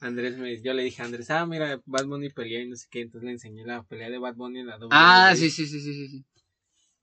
Andrés 0.00 0.36
me. 0.38 0.62
Yo 0.62 0.72
le 0.74 0.84
dije 0.84 1.02
a 1.02 1.06
Andrés, 1.06 1.30
ah, 1.30 1.44
mira, 1.46 1.80
Bad 1.84 2.06
Bunny 2.06 2.30
pelea 2.30 2.62
y 2.62 2.68
no 2.68 2.76
sé 2.76 2.86
qué. 2.90 3.00
Entonces 3.02 3.26
le 3.26 3.32
enseñé 3.32 3.64
la 3.66 3.82
pelea 3.82 4.08
de 4.10 4.18
Bad 4.18 4.36
Bunny 4.36 4.60
en 4.60 4.66
la 4.68 4.76
WWE. 4.78 4.88
Ah, 4.92 5.34
sí, 5.36 5.50
sí, 5.50 5.66
sí, 5.66 5.80
sí, 5.80 6.08
sí, 6.08 6.24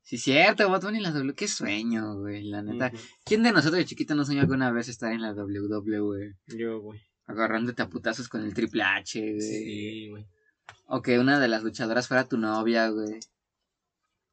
sí. 0.04 0.18
Cierto, 0.18 0.70
Bad 0.70 0.82
Bunny 0.82 0.98
en 0.98 1.04
la 1.04 1.12
W. 1.12 1.34
Qué 1.36 1.48
sueño, 1.48 2.20
güey, 2.20 2.44
la 2.44 2.62
neta. 2.62 2.92
¿Quién 3.26 3.42
de 3.44 3.52
nosotros 3.52 3.78
de 3.80 3.86
chiquito 3.86 4.14
no 4.16 4.26
soñó 4.26 4.42
alguna 4.42 4.72
vez 4.72 4.88
estar 4.90 5.12
en 5.12 5.22
la 5.22 5.34
WWE? 5.34 6.36
Yo, 6.48 6.80
güey. 6.82 7.02
Agarrándote 7.26 7.82
a 7.82 7.90
putazos 7.90 8.28
con 8.30 8.42
el 8.44 8.54
Triple 8.54 8.84
H, 8.84 9.20
güey. 9.20 9.42
Sí, 9.42 10.10
güey. 10.10 10.26
O 10.88 11.02
que 11.02 11.20
una 11.20 11.40
de 11.40 11.48
las 11.48 11.64
luchadoras 11.64 12.08
fuera 12.08 12.28
tu 12.28 12.38
novia, 12.38 12.90
güey. 12.90 13.20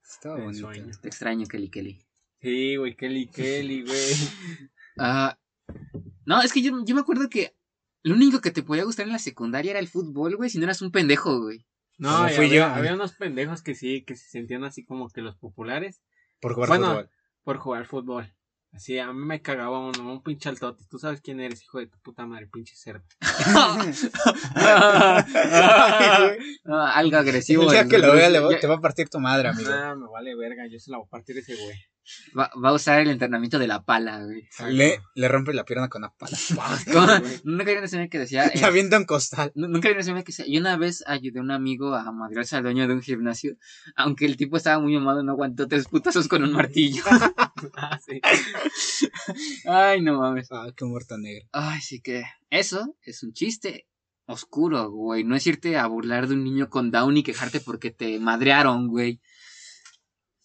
Estaba 0.04 0.36
El 0.38 0.44
bonito. 0.44 0.66
sueño. 0.66 0.90
Te 1.00 1.08
extraño, 1.08 1.46
Kelly 1.46 1.70
Kelly. 1.70 2.02
Sí, 2.40 2.76
güey, 2.76 2.96
Kelly, 2.96 3.26
Kelly, 3.28 3.82
güey. 3.86 4.14
Ah, 4.98 5.38
no, 6.24 6.42
es 6.42 6.52
que 6.52 6.62
yo, 6.62 6.84
yo 6.84 6.94
me 6.94 7.00
acuerdo 7.00 7.28
que 7.28 7.54
lo 8.02 8.14
único 8.14 8.40
que 8.40 8.50
te 8.50 8.62
podía 8.62 8.84
gustar 8.84 9.06
en 9.06 9.12
la 9.12 9.18
secundaria 9.18 9.70
era 9.72 9.78
el 9.80 9.88
fútbol, 9.88 10.36
güey, 10.36 10.50
si 10.50 10.58
no 10.58 10.64
eras 10.64 10.82
un 10.82 10.90
pendejo, 10.90 11.40
güey. 11.42 11.66
No, 12.00 12.26
fui 12.28 12.46
había, 12.46 12.48
yo. 12.48 12.64
había 12.66 12.94
unos 12.94 13.12
pendejos 13.12 13.62
que 13.62 13.74
sí, 13.74 14.02
que 14.04 14.16
se 14.16 14.28
sentían 14.28 14.64
así 14.64 14.84
como 14.84 15.08
que 15.10 15.20
los 15.20 15.36
populares 15.36 16.02
Por 16.40 16.54
jugar 16.54 16.68
Bueno, 16.70 16.86
fútbol. 16.88 17.10
por 17.44 17.56
jugar 17.58 17.86
fútbol. 17.86 18.34
Así, 18.72 18.98
a 19.00 19.12
mí 19.12 19.24
me 19.24 19.42
cagaba 19.42 19.80
uno, 19.80 20.12
un 20.12 20.22
pinche 20.22 20.48
altote. 20.48 20.84
Tú 20.88 21.00
sabes 21.00 21.20
quién 21.20 21.40
eres, 21.40 21.60
hijo 21.64 21.80
de 21.80 21.88
tu 21.88 21.98
puta 21.98 22.24
madre, 22.24 22.46
pinche 22.46 22.76
cerdo. 22.76 23.02
Algo 26.64 27.16
agresivo. 27.16 27.62
El 27.64 27.70
día 27.70 27.80
el- 27.80 27.88
que 27.88 27.98
lo 27.98 28.12
vea 28.12 28.30
ya- 28.30 28.60
te 28.60 28.66
va 28.66 28.74
a 28.76 28.80
partir 28.80 29.08
tu 29.08 29.18
madre, 29.20 29.48
amigo. 29.48 29.70
Ah, 29.72 29.94
me 29.96 30.06
vale 30.08 30.34
verga, 30.36 30.66
yo 30.68 30.78
se 30.78 30.90
la 30.90 30.98
voy 30.98 31.06
a 31.06 31.10
partir 31.10 31.36
ese 31.38 31.54
güey. 31.56 31.76
Va, 32.38 32.50
va 32.62 32.68
a 32.70 32.72
usar 32.72 33.00
el 33.00 33.10
entrenamiento 33.10 33.58
de 33.58 33.66
la 33.66 33.82
pala, 33.82 34.24
güey. 34.24 34.48
Le, 34.70 35.00
le 35.14 35.28
rompe 35.28 35.52
la 35.52 35.64
pierna 35.64 35.88
con 35.88 36.02
la 36.02 36.10
pala. 36.10 36.36
Nunca 37.44 37.70
había 37.70 37.82
una 37.92 38.08
que 38.08 38.18
decía. 38.18 38.46
eh, 38.46 38.60
La 38.60 38.68
avienta 38.68 38.98
un 38.98 39.04
costal. 39.04 39.52
nu- 39.54 39.68
Nunca 39.68 39.88
había 39.88 40.00
una 40.12 40.22
que 40.22 40.32
decía. 40.32 40.46
Y 40.46 40.58
una 40.58 40.76
vez 40.76 41.02
ayudé 41.06 41.38
a 41.38 41.42
un 41.42 41.50
amigo 41.50 41.94
a 41.94 42.10
madrearse 42.12 42.56
al 42.56 42.62
dueño 42.62 42.86
de 42.86 42.94
un 42.94 43.02
gimnasio. 43.02 43.56
Aunque 43.96 44.26
el 44.26 44.36
tipo 44.36 44.56
estaba 44.56 44.80
muy 44.80 44.94
amado, 44.96 45.22
no 45.22 45.32
aguantó 45.32 45.66
tres 45.68 45.86
putazos 45.88 46.28
con 46.28 46.42
un 46.42 46.52
martillo. 46.52 47.02
Ah, 47.76 47.98
sí. 48.04 48.20
Ay, 49.64 50.00
no 50.00 50.18
mames. 50.18 50.48
Ah, 50.50 50.68
qué 50.76 50.84
muerto 50.84 51.16
negro. 51.18 51.46
Ay, 51.52 51.80
sí 51.80 52.00
que. 52.00 52.24
Eso 52.50 52.96
es 53.02 53.22
un 53.22 53.32
chiste 53.32 53.86
oscuro, 54.26 54.90
güey. 54.90 55.24
No 55.24 55.34
es 55.36 55.46
irte 55.46 55.76
a 55.76 55.86
burlar 55.86 56.26
de 56.28 56.34
un 56.34 56.44
niño 56.44 56.68
con 56.70 56.90
down 56.90 57.16
y 57.16 57.22
quejarte 57.22 57.60
porque 57.60 57.90
te 57.90 58.18
madrearon, 58.18 58.88
güey. 58.88 59.20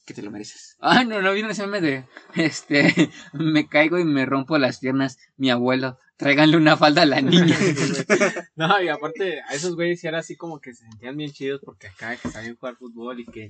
Que 0.05 0.13
te 0.13 0.21
lo 0.21 0.29
mereces. 0.29 0.77
Ay, 0.79 1.05
no, 1.07 1.21
no 1.21 1.33
vino 1.33 1.49
ese 1.49 1.65
meme 1.65 1.81
de. 1.81 2.05
Este. 2.35 3.09
Me 3.33 3.67
caigo 3.67 3.97
y 3.97 4.05
me 4.05 4.25
rompo 4.25 4.57
las 4.59 4.79
piernas. 4.79 5.17
Mi 5.35 5.49
abuelo. 5.49 5.97
Tráiganle 6.17 6.57
una 6.57 6.77
falda 6.77 7.01
a 7.01 7.05
la 7.05 7.21
niña. 7.21 7.57
No, 8.55 8.81
y 8.81 8.87
aparte, 8.87 9.41
a 9.41 9.53
esos 9.53 9.75
güeyes 9.75 9.99
sí 9.99 10.07
era 10.07 10.19
así 10.19 10.35
como 10.35 10.59
que 10.59 10.73
se 10.73 10.85
sentían 10.85 11.17
bien 11.17 11.31
chidos 11.31 11.61
porque 11.63 11.87
acá 11.87 12.15
que 12.15 12.29
sabían 12.29 12.55
jugar 12.55 12.75
fútbol 12.77 13.19
y 13.19 13.25
que, 13.25 13.49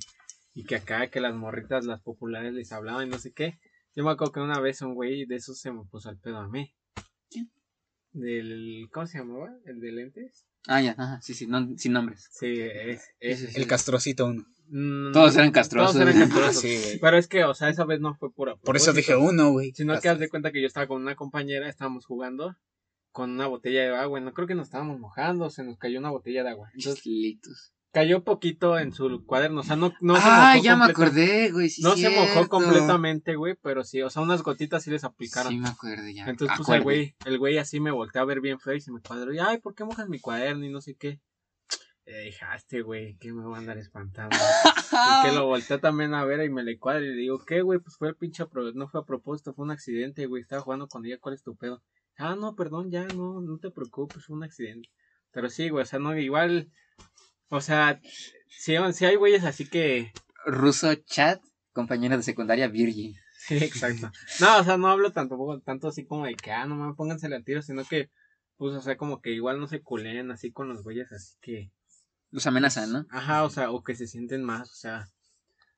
y 0.54 0.64
que 0.64 0.76
acá 0.76 1.08
que 1.10 1.20
las 1.20 1.36
morritas, 1.36 1.86
las 1.86 2.02
populares 2.02 2.54
les 2.54 2.72
hablaban 2.72 3.08
y 3.08 3.10
no 3.10 3.20
sé 3.20 3.34
qué. 3.34 3.60
Yo 3.94 4.04
me 4.04 4.12
acuerdo 4.12 4.34
que 4.34 4.40
una 4.40 4.60
vez 4.60 4.82
un 4.82 4.96
güey 4.96 5.26
de 5.26 5.36
esos 5.36 5.60
se 5.60 5.72
me 5.72 5.84
puso 5.86 6.10
al 6.10 6.18
pedo 6.18 6.38
a 6.38 6.48
mí. 6.48 6.74
¿Quién? 7.30 7.52
Del, 8.14 8.88
¿cómo 8.92 9.06
se 9.08 9.20
llamaba? 9.20 9.50
¿El 9.66 9.80
de 9.80 9.92
lentes? 9.92 10.46
ah, 10.68 10.82
ya, 10.82 10.96
ajá, 10.98 11.20
sí, 11.22 11.34
sí, 11.34 11.46
no, 11.48 11.78
sin 11.78 11.94
nombres. 11.94 12.28
Sí, 12.32 12.48
es, 12.60 13.04
ese 13.20 13.52
sí. 13.52 13.60
El 13.60 13.68
castrocito 13.68 14.26
uno. 14.26 14.46
Mm, 14.70 15.12
Todos 15.12 15.36
eran 15.36 15.52
castrosos. 15.52 15.94
Todos 15.94 16.08
eran 16.08 16.20
castrosos. 16.30 16.62
sí. 16.62 16.98
Pero 17.02 17.18
es 17.18 17.28
que, 17.28 17.44
o 17.44 17.54
sea, 17.54 17.70
esa 17.70 17.86
vez 17.86 18.00
no 18.00 18.16
fue 18.16 18.32
pura. 18.32 18.56
Por 18.56 18.76
eso 18.76 18.94
dije 18.94 19.16
uno, 19.16 19.52
güey. 19.52 19.74
Sino 19.74 20.00
que 20.00 20.10
haz 20.10 20.20
de 20.20 20.30
cuenta 20.30 20.52
que 20.52 20.62
yo 20.62 20.68
estaba 20.68 20.88
con 20.88 21.02
una 21.02 21.16
compañera, 21.16 21.70
estábamos 21.70 22.06
jugando 22.06 22.56
con 23.12 23.32
una 23.32 23.48
botella 23.48 23.82
de 23.84 23.96
agua. 23.96 24.20
No 24.20 24.34
creo 24.34 24.48
que 24.48 24.56
nos 24.56 24.68
estábamos 24.68 25.00
mojando, 25.00 25.50
se 25.50 25.64
nos 25.64 25.78
cayó 25.78 26.00
una 26.00 26.10
botella 26.10 26.44
de 26.44 26.50
agua. 26.50 26.70
Entonces 26.74 27.02
Chistlitos. 27.02 27.72
cayó 27.94 28.24
poquito 28.26 28.78
en 28.78 28.92
su 28.92 29.24
cuaderno. 29.26 29.62
O 29.62 29.64
sea, 29.64 29.78
no, 29.78 29.94
no 30.02 30.16
se 30.18 30.22
ah, 30.26 30.52
mojó 30.56 30.64
ya 30.66 30.76
me 30.76 30.86
completa- 30.92 30.92
acordé, 31.06 31.52
güey. 31.52 31.70
Sí, 31.70 31.82
no 31.82 31.96
se 31.96 32.10
mojó 32.10 32.26
cierto. 32.26 32.50
completamente, 32.50 33.36
güey, 33.36 33.56
pero 33.62 33.84
sí, 33.86 34.02
o 34.02 34.10
sea, 34.10 34.22
unas 34.22 34.42
gotitas 34.44 34.84
sí 34.84 34.92
les 34.92 35.06
aplicaron. 35.06 35.54
Sí, 35.54 35.60
me 35.60 35.70
acuerdo 35.70 36.10
ya. 36.10 36.26
Entonces, 36.26 36.58
pues 36.58 36.70
el 36.78 36.82
güey, 36.84 37.16
el 37.26 37.38
güey 37.40 37.58
así 37.58 37.80
me 37.80 37.92
volteó 37.92 38.22
a 38.22 38.26
ver 38.26 38.42
bien 38.42 38.60
feo 38.60 38.74
y 38.74 38.82
se 38.82 38.92
me 38.92 39.00
cuadró. 39.00 39.34
Y, 39.34 39.40
ay, 39.40 39.60
¿por 39.60 39.76
qué 39.76 39.86
mojas 39.86 40.10
mi 40.10 40.20
cuaderno? 40.20 40.66
Y 40.66 40.70
no 40.70 40.82
sé 40.82 40.96
qué. 40.96 41.22
Eh, 42.06 42.26
dejaste, 42.26 42.82
güey, 42.82 43.18
que 43.18 43.34
me 43.34 43.44
va 43.44 43.56
a 43.56 43.60
andar 43.60 43.78
espantando. 43.78 44.36
y 44.92 45.28
que 45.28 45.36
lo 45.36 45.48
volteó 45.48 45.80
también 45.80 46.14
a 46.14 46.24
ver 46.24 46.46
y 46.46 46.50
me 46.50 46.64
le 46.64 46.78
cuadra 46.78 47.02
y 47.02 47.10
le 47.10 47.16
digo, 47.16 47.44
¿qué, 47.46 47.62
güey? 47.62 47.80
Pues 47.80 47.98
fue 47.98 48.10
el 48.10 48.16
pinche, 48.16 48.46
no 48.76 48.88
fue 48.88 49.02
a 49.02 49.06
propósito, 49.06 49.54
fue 49.54 49.66
un 49.66 49.72
accidente, 49.72 50.28
güey. 50.28 50.42
Estaba 50.42 50.62
jugando 50.62 50.88
con 50.88 51.06
ella, 51.06 51.18
¿cuál 51.20 51.36
es 51.36 51.44
tu 51.44 51.56
pedo? 51.56 51.84
Ah, 52.18 52.36
no, 52.36 52.56
perdón, 52.56 52.92
ya, 52.92 53.06
no, 53.08 53.42
no 53.42 53.58
te 53.58 53.72
preocupes, 53.72 54.26
fue 54.26 54.36
un 54.36 54.44
accidente. 54.44 54.90
Pero 55.32 55.50
sí, 55.50 55.70
güey, 55.70 55.84
o 55.84 55.86
sea, 55.86 56.00
no, 56.00 56.18
igual, 56.18 56.72
o 57.50 57.60
sea, 57.60 58.00
sí, 58.48 58.76
sí 58.94 59.06
hay 59.06 59.16
güeyes 59.16 59.44
así 59.44 59.68
que, 59.68 60.14
Ruso 60.46 60.94
Chat, 60.96 61.42
compañera 61.74 62.18
de 62.18 62.24
secundaria 62.24 62.68
Virgin. 62.68 63.16
Sí, 63.38 63.58
exacto. 63.58 64.12
No, 64.40 64.60
o 64.60 64.64
sea, 64.64 64.78
no 64.78 64.88
hablo 64.88 65.12
tampoco 65.12 65.60
tanto 65.60 65.88
así 65.88 66.06
como 66.06 66.26
de 66.26 66.36
que, 66.36 66.52
ah, 66.52 66.66
no 66.66 66.76
mames, 66.76 66.96
pónganse 66.96 67.28
al 67.28 67.44
tiro, 67.44 67.62
sino 67.62 67.84
que, 67.84 68.10
pues, 68.58 68.76
o 68.76 68.82
sea, 68.82 68.96
como 68.96 69.22
que 69.22 69.32
igual 69.32 69.60
no 69.60 69.68
se 69.68 69.82
culeen 69.82 70.32
así 70.32 70.52
con 70.52 70.70
los 70.70 70.84
güeyes, 70.84 71.12
así 71.12 71.36
que, 71.42 71.72
Los 72.36 72.46
amenazan, 72.48 72.92
¿no? 72.92 73.06
ajá, 73.12 73.44
o 73.46 73.50
sea, 73.50 73.72
o 73.72 73.82
que 73.82 73.96
se 73.96 74.08
sienten 74.08 74.44
más, 74.44 74.70
o 74.70 74.76
sea, 74.76 75.08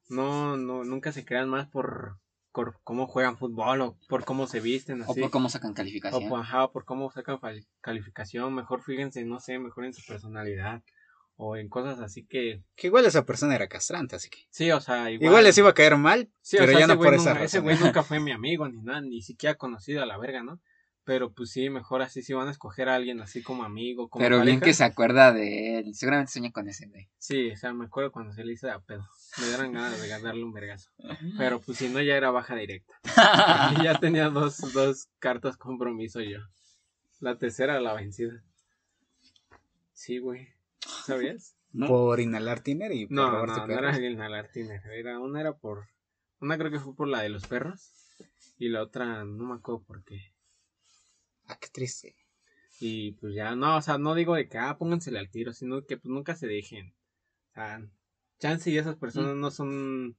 no, 0.09 0.57
no, 0.57 0.83
nunca 0.83 1.11
se 1.11 1.23
crean 1.23 1.49
más 1.49 1.67
por, 1.67 2.17
por 2.51 2.79
cómo 2.83 3.05
juegan 3.07 3.37
fútbol 3.37 3.81
o 3.81 3.97
por 4.09 4.25
cómo 4.25 4.47
se 4.47 4.59
visten, 4.59 5.01
O 5.03 5.11
así. 5.11 5.21
por 5.21 5.29
cómo 5.29 5.49
sacan 5.49 5.71
O 5.71 5.73
calificación. 5.75 6.29
por, 6.29 6.39
ajá, 6.39 6.63
o 6.65 6.71
por 6.71 6.85
cómo 6.85 7.11
sacan 7.11 7.37
calificación, 7.81 8.53
mejor 8.55 8.81
fíjense, 8.81 9.23
no 9.25 9.39
sé, 9.39 9.59
mejor 9.59 9.85
en 9.85 9.93
su 9.93 10.03
personalidad, 10.05 10.81
o 11.35 11.55
en 11.57 11.69
cosas 11.69 11.99
así 11.99 12.25
que, 12.25 12.63
Que 12.75 12.87
igual 12.87 13.05
esa 13.05 13.23
persona 13.23 13.53
era 13.53 13.67
castrante, 13.67 14.15
así 14.15 14.29
que. 14.29 14.39
sí, 14.49 14.71
o 14.71 14.79
sea, 14.81 15.11
igual. 15.11 15.27
Igual, 15.29 15.43
les 15.43 15.57
iba 15.59 15.69
a 15.69 15.73
caer 15.75 15.95
mal, 15.97 16.31
Sí, 16.41 16.57
o 16.57 16.61
pero 16.61 16.71
sea, 16.71 16.79
ya 16.79 16.85
ese 16.85 16.95
no 16.95 16.99
por 16.99 17.13
esa 17.13 17.29
nunca- 17.33 17.43
Ese 17.43 17.57
razón. 17.59 17.63
güey 17.63 17.77
nunca 17.79 18.01
fue 18.03 18.19
mi 18.19 18.31
amigo 18.31 18.67
ni 18.67 18.81
nada, 18.81 19.01
ni 19.01 19.21
siquiera 19.21 19.53
conocido 19.55 20.01
a 20.01 20.07
la 20.07 20.17
verga, 20.17 20.41
¿no? 20.41 20.59
Pero 21.07 21.31
pues 21.31 21.51
sí, 21.51 21.69
mejor 21.69 22.01
así 22.01 22.21
si 22.21 22.33
van 22.33 22.49
a 22.49 22.51
escoger 22.51 22.89
a 22.89 22.95
alguien 22.95 23.21
así 23.21 23.41
como 23.41 23.63
amigo, 23.63 24.09
como 24.09 24.21
Pero 24.21 24.41
bien 24.41 24.59
que 24.59 24.73
se 24.73 24.83
acuerda 24.83 25.31
de 25.31 25.79
él. 25.79 25.95
Seguramente 25.95 26.33
sueña 26.33 26.51
con 26.51 26.67
ese, 26.67 26.85
güey. 26.87 27.07
Sí, 27.17 27.49
o 27.49 27.55
sea, 27.55 27.71
me 27.71 27.85
acuerdo 27.85 28.11
cuando 28.11 28.33
se 28.33 28.43
le 28.43 28.51
hizo 28.51 28.69
a 28.69 28.81
pedo. 28.81 29.07
Me 29.39 29.47
dieron 29.47 29.71
ganas 29.71 30.01
de 30.01 30.09
darle 30.09 30.43
un 30.43 30.51
vergazo. 30.51 30.91
Pero 31.37 31.61
pues 31.61 31.77
si 31.77 31.87
no, 31.87 32.01
ya 32.01 32.17
era 32.17 32.29
baja 32.31 32.55
directa. 32.55 32.93
Y 33.79 33.85
ya 33.85 33.97
tenía 33.97 34.29
dos, 34.29 34.57
dos 34.73 35.07
cartas 35.19 35.55
compromiso 35.55 36.19
yo. 36.19 36.39
La 37.21 37.37
tercera 37.37 37.79
la 37.79 37.93
vencida. 37.93 38.43
Sí, 39.93 40.19
güey. 40.19 40.49
¿Sabías? 41.05 41.55
¿No? 41.71 41.87
Por 41.87 42.19
inhalar 42.19 42.59
tiner 42.59 42.91
y 42.91 43.05
por 43.05 43.15
No, 43.15 43.31
no, 43.31 43.45
no 43.45 43.65
perros. 43.65 43.95
era 43.95 43.95
el 43.95 44.11
inhalar 44.11 44.51
tiner. 44.51 44.81
Era, 44.87 45.19
una 45.19 45.39
era 45.39 45.53
por. 45.55 45.87
Una 46.41 46.57
creo 46.57 46.69
que 46.69 46.81
fue 46.81 46.93
por 46.93 47.07
la 47.07 47.21
de 47.21 47.29
los 47.29 47.47
perros. 47.47 47.93
Y 48.57 48.67
la 48.67 48.83
otra 48.83 49.23
no 49.23 49.45
me 49.45 49.55
acuerdo 49.55 49.83
por 49.83 50.03
qué. 50.03 50.33
Triste. 51.73 52.15
Y 52.79 53.13
pues 53.13 53.33
ya, 53.35 53.55
no, 53.55 53.77
o 53.77 53.81
sea, 53.81 53.97
no 53.97 54.13
digo 54.15 54.35
de 54.35 54.47
que, 54.47 54.57
ah, 54.57 54.77
póngansele 54.77 55.19
al 55.19 55.29
tiro, 55.29 55.53
sino 55.53 55.85
que 55.85 55.97
pues 55.97 56.11
nunca 56.11 56.35
se 56.35 56.47
dejen. 56.47 56.93
O 57.51 57.53
sea, 57.53 57.81
chance 58.39 58.69
y 58.69 58.77
esas 58.77 58.95
personas 58.95 59.35
no 59.35 59.49
son 59.51 60.15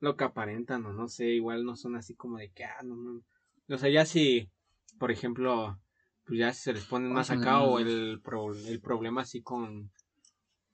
lo 0.00 0.16
que 0.16 0.24
aparentan, 0.24 0.84
o 0.86 0.92
no 0.92 1.08
sé, 1.08 1.26
igual 1.28 1.64
no 1.64 1.76
son 1.76 1.96
así 1.96 2.14
como 2.14 2.38
de 2.38 2.50
que, 2.50 2.64
ah, 2.64 2.82
no, 2.84 2.96
no. 2.96 3.22
O 3.68 3.78
sea, 3.78 3.88
ya 3.88 4.04
si, 4.04 4.50
por 4.98 5.10
ejemplo, 5.10 5.78
pues 6.24 6.38
ya 6.38 6.52
si 6.52 6.62
se 6.62 6.72
les 6.72 6.84
pone 6.84 7.08
más 7.08 7.30
acá 7.30 7.60
o 7.62 7.78
el, 7.78 8.20
pro- 8.22 8.54
el 8.54 8.80
problema 8.80 9.22
así 9.22 9.40
con, 9.42 9.90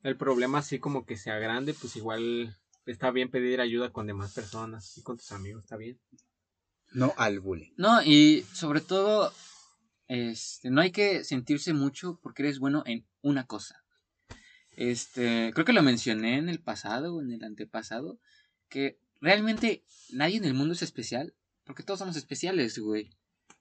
el 0.03 0.17
problema 0.17 0.59
así 0.59 0.79
como 0.79 1.05
que 1.05 1.17
sea 1.17 1.39
grande, 1.39 1.75
pues 1.75 1.95
igual 1.97 2.57
está 2.87 3.11
bien 3.11 3.31
pedir 3.31 3.61
ayuda 3.61 3.93
con 3.93 4.07
demás 4.07 4.33
personas 4.35 4.97
y 4.99 5.03
con 5.03 5.17
tus 5.19 5.31
amigos, 5.33 5.65
está 5.65 5.77
bien. 5.77 5.99
No 6.93 7.13
al 7.19 7.41
bullying. 7.41 7.73
No, 7.77 8.03
y 8.03 8.43
sobre 8.53 8.81
todo, 8.81 9.31
este, 10.09 10.71
no 10.71 10.81
hay 10.81 10.91
que 10.91 11.23
sentirse 11.23 11.75
mucho 11.75 12.19
porque 12.23 12.43
eres 12.43 12.59
bueno 12.59 12.83
en 12.87 13.07
una 13.23 13.47
cosa. 13.47 13.85
Este, 14.71 15.51
creo 15.53 15.67
que 15.67 15.73
lo 15.73 15.83
mencioné 15.83 16.39
en 16.39 16.49
el 16.49 16.61
pasado 16.61 17.15
o 17.15 17.23
en 17.23 17.33
el 17.33 17.45
antepasado, 17.45 18.19
que 18.69 18.99
realmente 19.21 19.85
nadie 20.13 20.39
en 20.39 20.45
el 20.45 20.55
mundo 20.55 20.73
es 20.73 20.83
especial, 20.83 21.35
porque 21.65 21.83
todos 21.83 21.99
somos 21.99 22.17
especiales, 22.17 22.79
güey. 22.79 23.11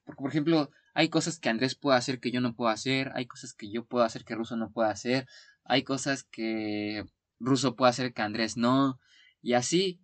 Porque, 0.05 0.21
por 0.21 0.29
ejemplo, 0.29 0.71
hay 0.93 1.09
cosas 1.09 1.37
que 1.37 1.49
Andrés 1.49 1.75
puede 1.75 1.97
hacer 1.97 2.19
que 2.19 2.31
yo 2.31 2.39
no 2.39 2.55
puedo 2.55 2.69
hacer, 2.69 3.11
hay 3.13 3.25
cosas 3.25 3.53
que 3.53 3.69
yo 3.69 3.85
puedo 3.85 4.05
hacer 4.05 4.23
que 4.23 4.35
Russo 4.35 4.55
no 4.55 4.71
puede 4.71 4.89
hacer, 4.89 5.27
hay 5.65 5.83
cosas 5.83 6.23
que 6.23 7.05
Russo 7.39 7.75
puede 7.75 7.89
hacer 7.89 8.13
que 8.13 8.21
Andrés 8.21 8.55
no, 8.55 8.99
y 9.41 9.53
así. 9.53 9.99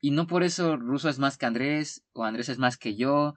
Y 0.00 0.10
no 0.10 0.26
por 0.26 0.42
eso 0.42 0.76
Russo 0.76 1.08
es 1.08 1.18
más 1.18 1.36
que 1.36 1.46
Andrés, 1.46 2.02
o 2.12 2.24
Andrés 2.24 2.48
es 2.48 2.58
más 2.58 2.76
que 2.76 2.96
yo, 2.96 3.34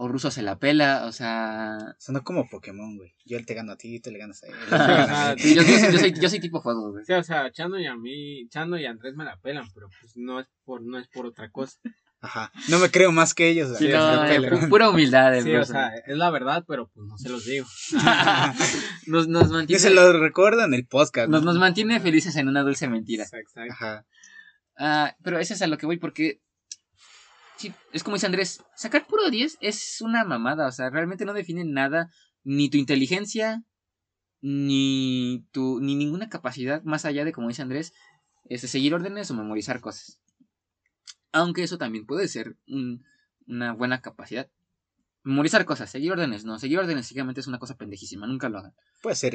o 0.00 0.06
Russo 0.06 0.30
se 0.30 0.42
la 0.42 0.60
pela, 0.60 1.06
o 1.06 1.12
sea... 1.12 1.76
Sonó 1.98 2.22
como 2.22 2.48
Pokémon, 2.48 2.96
güey. 2.96 3.14
Yo 3.26 3.44
te 3.44 3.54
gano 3.54 3.72
a 3.72 3.76
ti, 3.76 3.98
tú 3.98 4.12
le 4.12 4.18
ganas 4.18 4.44
a 4.44 4.46
él. 4.46 4.54
él 4.54 4.70
gana 4.70 5.28
a 5.30 5.34
yo, 5.34 5.54
yo 5.54 5.62
soy- 5.62 5.92
yo 5.92 5.98
soy, 5.98 6.12
yo 6.12 6.28
soy 6.28 6.38
tipo 6.40 6.60
juego, 6.60 6.92
güey. 6.92 7.04
Sí, 7.04 7.12
o 7.14 7.22
sea, 7.24 7.50
Chano 7.50 7.80
y 7.80 7.86
a 7.86 7.96
mí, 7.96 8.46
Chano 8.48 8.78
y 8.78 8.86
Andrés 8.86 9.16
me 9.16 9.24
la 9.24 9.36
pelan, 9.38 9.66
pero 9.74 9.88
pues 10.00 10.16
no 10.16 10.38
es 10.38 10.46
por, 10.64 10.82
no 10.82 10.98
es 11.00 11.08
por 11.08 11.26
otra 11.26 11.50
cosa. 11.50 11.78
Ajá. 12.20 12.52
No 12.68 12.78
me 12.78 12.90
creo 12.90 13.10
más 13.10 13.34
que 13.34 13.48
ellos. 13.48 13.76
Sí, 13.76 13.88
no, 13.88 14.24
eh, 14.24 14.38
pu- 14.40 14.68
pura 14.68 14.88
humildad, 14.90 15.36
el 15.36 15.42
Sí, 15.44 15.54
o 15.56 15.64
sea, 15.64 15.88
es 16.06 16.16
la 16.16 16.30
verdad, 16.30 16.64
pero 16.66 16.88
pues 16.94 17.04
no 17.06 17.18
se 17.18 17.28
los 17.28 17.44
digo. 17.44 17.66
nos, 19.06 19.28
nos 19.28 19.48
Que 19.48 19.52
mantiene, 19.54 19.80
se 19.80 19.90
lo 19.90 20.12
recuerda 20.20 20.64
en 20.64 20.74
el 20.74 20.86
podcast. 20.86 21.28
nos, 21.28 21.42
¿no? 21.42 21.52
nos 21.52 21.58
mantiene 21.60 22.00
felices 22.00 22.36
en 22.36 22.48
una 22.48 22.62
dulce 22.62 22.88
mentira. 22.88 23.24
Exacto. 23.24 23.60
Ajá. 23.70 24.06
Ah, 24.76 25.16
pero 25.24 25.38
eso 25.40 25.54
es 25.54 25.62
a 25.62 25.66
lo 25.66 25.76
que 25.78 25.86
voy 25.86 25.96
porque... 25.98 26.40
Sí, 27.58 27.72
es 27.92 28.04
como 28.04 28.16
dice 28.16 28.26
Andrés, 28.26 28.62
sacar 28.76 29.06
puro 29.06 29.28
10 29.30 29.58
es 29.60 30.00
una 30.00 30.24
mamada, 30.24 30.68
o 30.68 30.72
sea, 30.72 30.90
realmente 30.90 31.24
no 31.24 31.32
define 31.34 31.64
nada, 31.64 32.08
ni 32.44 32.70
tu 32.70 32.78
inteligencia, 32.78 33.64
ni 34.40 35.44
tu, 35.52 35.80
ni 35.80 35.96
ninguna 35.96 36.28
capacidad 36.28 36.82
más 36.84 37.04
allá 37.04 37.24
de, 37.24 37.32
como 37.32 37.48
dice 37.48 37.62
Andrés, 37.62 37.92
es 38.44 38.62
de 38.62 38.68
seguir 38.68 38.94
órdenes 38.94 39.30
o 39.30 39.34
memorizar 39.34 39.80
cosas. 39.80 40.20
Aunque 41.32 41.62
eso 41.62 41.78
también 41.78 42.06
puede 42.06 42.28
ser 42.28 42.56
un- 42.68 43.04
una 43.46 43.72
buena 43.72 44.00
capacidad. 44.00 44.48
Memorizar 45.24 45.64
cosas, 45.64 45.90
seguir 45.90 46.12
órdenes, 46.12 46.44
no, 46.44 46.58
seguir 46.58 46.78
órdenes 46.78 47.06
simplemente 47.06 47.40
es 47.40 47.46
una 47.48 47.58
cosa 47.58 47.76
pendejísima, 47.76 48.26
nunca 48.26 48.48
lo 48.48 48.58
hagan. 48.58 48.72
Puede 49.02 49.16
ser, 49.16 49.34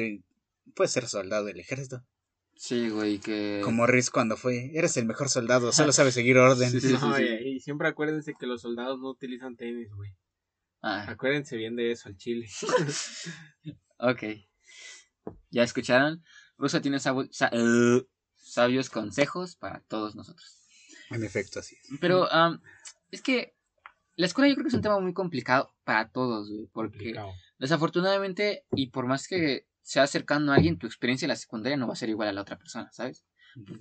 puede 0.74 0.88
ser 0.88 1.06
soldado 1.08 1.44
del 1.44 1.60
ejército. 1.60 2.02
Sí, 2.56 2.88
güey, 2.88 3.18
que... 3.18 3.60
Como 3.64 3.86
Riz 3.86 4.10
cuando 4.10 4.36
fue. 4.36 4.70
Eres 4.74 4.96
el 4.96 5.06
mejor 5.06 5.28
soldado, 5.28 5.72
solo 5.72 5.92
sabes 5.92 6.14
seguir 6.14 6.38
orden. 6.38 6.70
Sí, 6.70 6.80
sí, 6.80 6.88
sí. 6.88 6.96
Y, 7.54 7.60
siempre 7.60 7.88
acuérdense 7.88 8.34
que 8.34 8.46
los 8.46 8.62
soldados 8.62 8.98
no 9.00 9.08
utilizan 9.10 9.56
tenis, 9.56 9.92
güey. 9.94 10.10
Ah, 10.82 11.06
Acuérdense 11.08 11.56
bien 11.56 11.76
de 11.76 11.92
eso 11.92 12.08
al 12.08 12.16
chile. 12.16 12.46
Ok. 13.98 14.22
Ya 15.50 15.62
escucharon. 15.62 16.22
Russo 16.58 16.80
tiene 16.80 16.98
sa- 16.98 17.14
eh, 17.52 18.02
sabios 18.34 18.90
consejos 18.90 19.56
para 19.56 19.80
todos 19.88 20.14
nosotros. 20.16 20.58
En 21.10 21.22
efecto, 21.24 21.60
así 21.60 21.76
es. 21.76 21.98
Pero 22.00 22.30
am, 22.32 22.60
es 23.10 23.22
que 23.22 23.56
la 24.16 24.26
escuela 24.26 24.48
yo 24.48 24.54
creo 24.56 24.64
que 24.64 24.68
es 24.68 24.74
un 24.74 24.82
tema 24.82 24.98
muy 25.00 25.14
complicado 25.14 25.74
para 25.84 26.10
todos, 26.10 26.50
güey. 26.50 26.66
Porque 26.72 26.96
Complicado. 26.98 27.32
desafortunadamente, 27.58 28.66
y 28.72 28.90
por 28.90 29.06
más 29.06 29.26
que 29.28 29.66
sea 29.82 30.06
cercano 30.06 30.52
a 30.52 30.56
alguien, 30.56 30.76
tu 30.78 30.86
experiencia 30.86 31.26
en 31.26 31.30
la 31.30 31.36
secundaria 31.36 31.76
no 31.76 31.86
va 31.86 31.92
a 31.94 31.96
ser 31.96 32.08
igual 32.08 32.28
a 32.28 32.32
la 32.32 32.42
otra 32.42 32.58
persona, 32.58 32.90
¿sabes? 32.92 33.24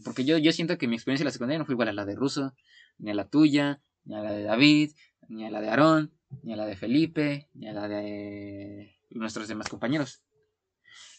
Porque 0.03 0.25
yo, 0.25 0.37
yo 0.37 0.51
siento 0.51 0.77
que 0.77 0.87
mi 0.87 0.95
experiencia 0.95 1.23
en 1.23 1.27
la 1.27 1.31
secundaria 1.31 1.59
no 1.59 1.65
fue 1.65 1.73
igual 1.73 1.89
a 1.89 1.93
la 1.93 2.05
de 2.05 2.15
Russo, 2.15 2.55
ni 2.97 3.11
a 3.11 3.13
la 3.13 3.27
tuya, 3.27 3.81
ni 4.05 4.15
a 4.15 4.19
la 4.19 4.31
de 4.31 4.43
David, 4.43 4.91
ni 5.29 5.45
a 5.45 5.51
la 5.51 5.61
de 5.61 5.69
Aarón, 5.69 6.13
ni 6.43 6.53
a 6.53 6.57
la 6.57 6.65
de 6.65 6.75
Felipe, 6.75 7.49
ni 7.53 7.67
a 7.67 7.73
la 7.73 7.87
de 7.87 8.95
nuestros 9.09 9.47
demás 9.47 9.69
compañeros. 9.69 10.21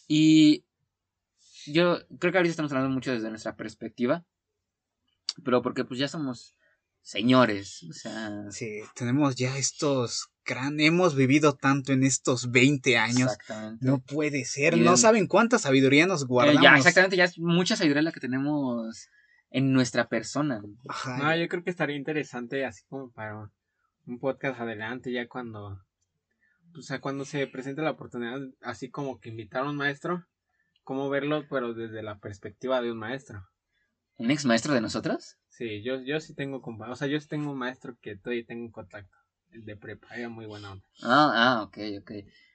Y 0.06 0.64
yo 1.66 1.98
creo 2.18 2.32
que 2.32 2.38
ahorita 2.38 2.50
estamos 2.50 2.72
hablando 2.72 2.94
mucho 2.94 3.12
desde 3.12 3.30
nuestra 3.30 3.56
perspectiva, 3.56 4.24
pero 5.44 5.62
porque 5.62 5.84
pues 5.84 5.98
ya 5.98 6.08
somos 6.08 6.56
señores, 7.02 7.82
o 7.88 7.92
sea... 7.92 8.50
Sí, 8.50 8.80
tenemos 8.94 9.36
ya 9.36 9.56
estos 9.58 10.30
gran... 10.44 10.78
Hemos 10.80 11.14
vivido 11.16 11.54
tanto 11.56 11.92
en 11.92 12.04
estos 12.04 12.50
20 12.50 12.96
años. 12.98 13.32
Exactamente. 13.32 13.84
No 13.86 13.98
puede 14.00 14.44
ser. 14.44 14.76
Y 14.76 14.80
No 14.80 14.92
en- 14.92 14.96
saben 14.98 15.26
cuánta 15.26 15.58
sabiduría 15.58 16.06
nos 16.06 16.22
Eh, 16.22 16.26
guardamos. 16.28 16.62
ya, 16.62 16.76
exactamente, 16.76 17.16
ya 17.16 17.24
es 17.24 17.38
mucha 17.38 17.76
sabiduría 17.76 18.02
la 18.02 18.12
que 18.12 18.20
tenemos 18.20 19.08
en 19.50 19.72
nuestra 19.72 20.08
persona. 20.08 20.60
Ajá. 20.88 21.16
No, 21.18 21.36
yo 21.36 21.48
creo 21.48 21.62
que 21.64 21.70
estaría 21.70 21.96
interesante 21.96 22.64
así 22.64 22.82
como 22.88 23.10
para 23.12 23.50
un 24.06 24.18
podcast 24.18 24.60
adelante 24.60 25.12
ya 25.12 25.26
cuando 25.28 25.80
o 26.76 26.82
sea, 26.82 27.00
cuando 27.00 27.24
se 27.24 27.46
presente 27.46 27.82
la 27.82 27.92
oportunidad 27.92 28.40
así 28.60 28.90
como 28.90 29.20
que 29.20 29.28
invitar 29.28 29.62
a 29.64 29.70
un 29.70 29.76
maestro, 29.76 30.26
cómo 30.82 31.08
verlo 31.08 31.46
pero 31.48 31.72
desde 31.72 32.02
la 32.02 32.18
perspectiva 32.18 32.82
de 32.82 32.90
un 32.90 32.98
maestro. 32.98 33.46
¿Un 34.16 34.30
ex 34.32 34.44
maestro 34.44 34.74
de 34.74 34.80
nosotros? 34.80 35.36
Sí, 35.48 35.82
yo 35.84 36.00
yo 36.02 36.18
sí 36.20 36.34
tengo 36.34 36.60
compa, 36.62 36.90
o 36.90 36.96
sea, 36.96 37.06
yo 37.06 37.20
sí 37.20 37.28
tengo 37.28 37.52
un 37.52 37.58
maestro 37.58 37.96
que 38.02 38.16
todavía 38.16 38.44
tengo 38.44 38.64
en 38.66 38.72
contacto, 38.72 39.16
el 39.54 39.64
de 39.64 39.76
prepa, 39.76 40.14
era 40.16 40.28
muy 40.28 40.46
buena 40.46 40.72
onda. 40.72 40.86
Ah, 41.02 41.32
ah, 41.34 41.62
ok, 41.62 41.78
ok. 42.00 42.12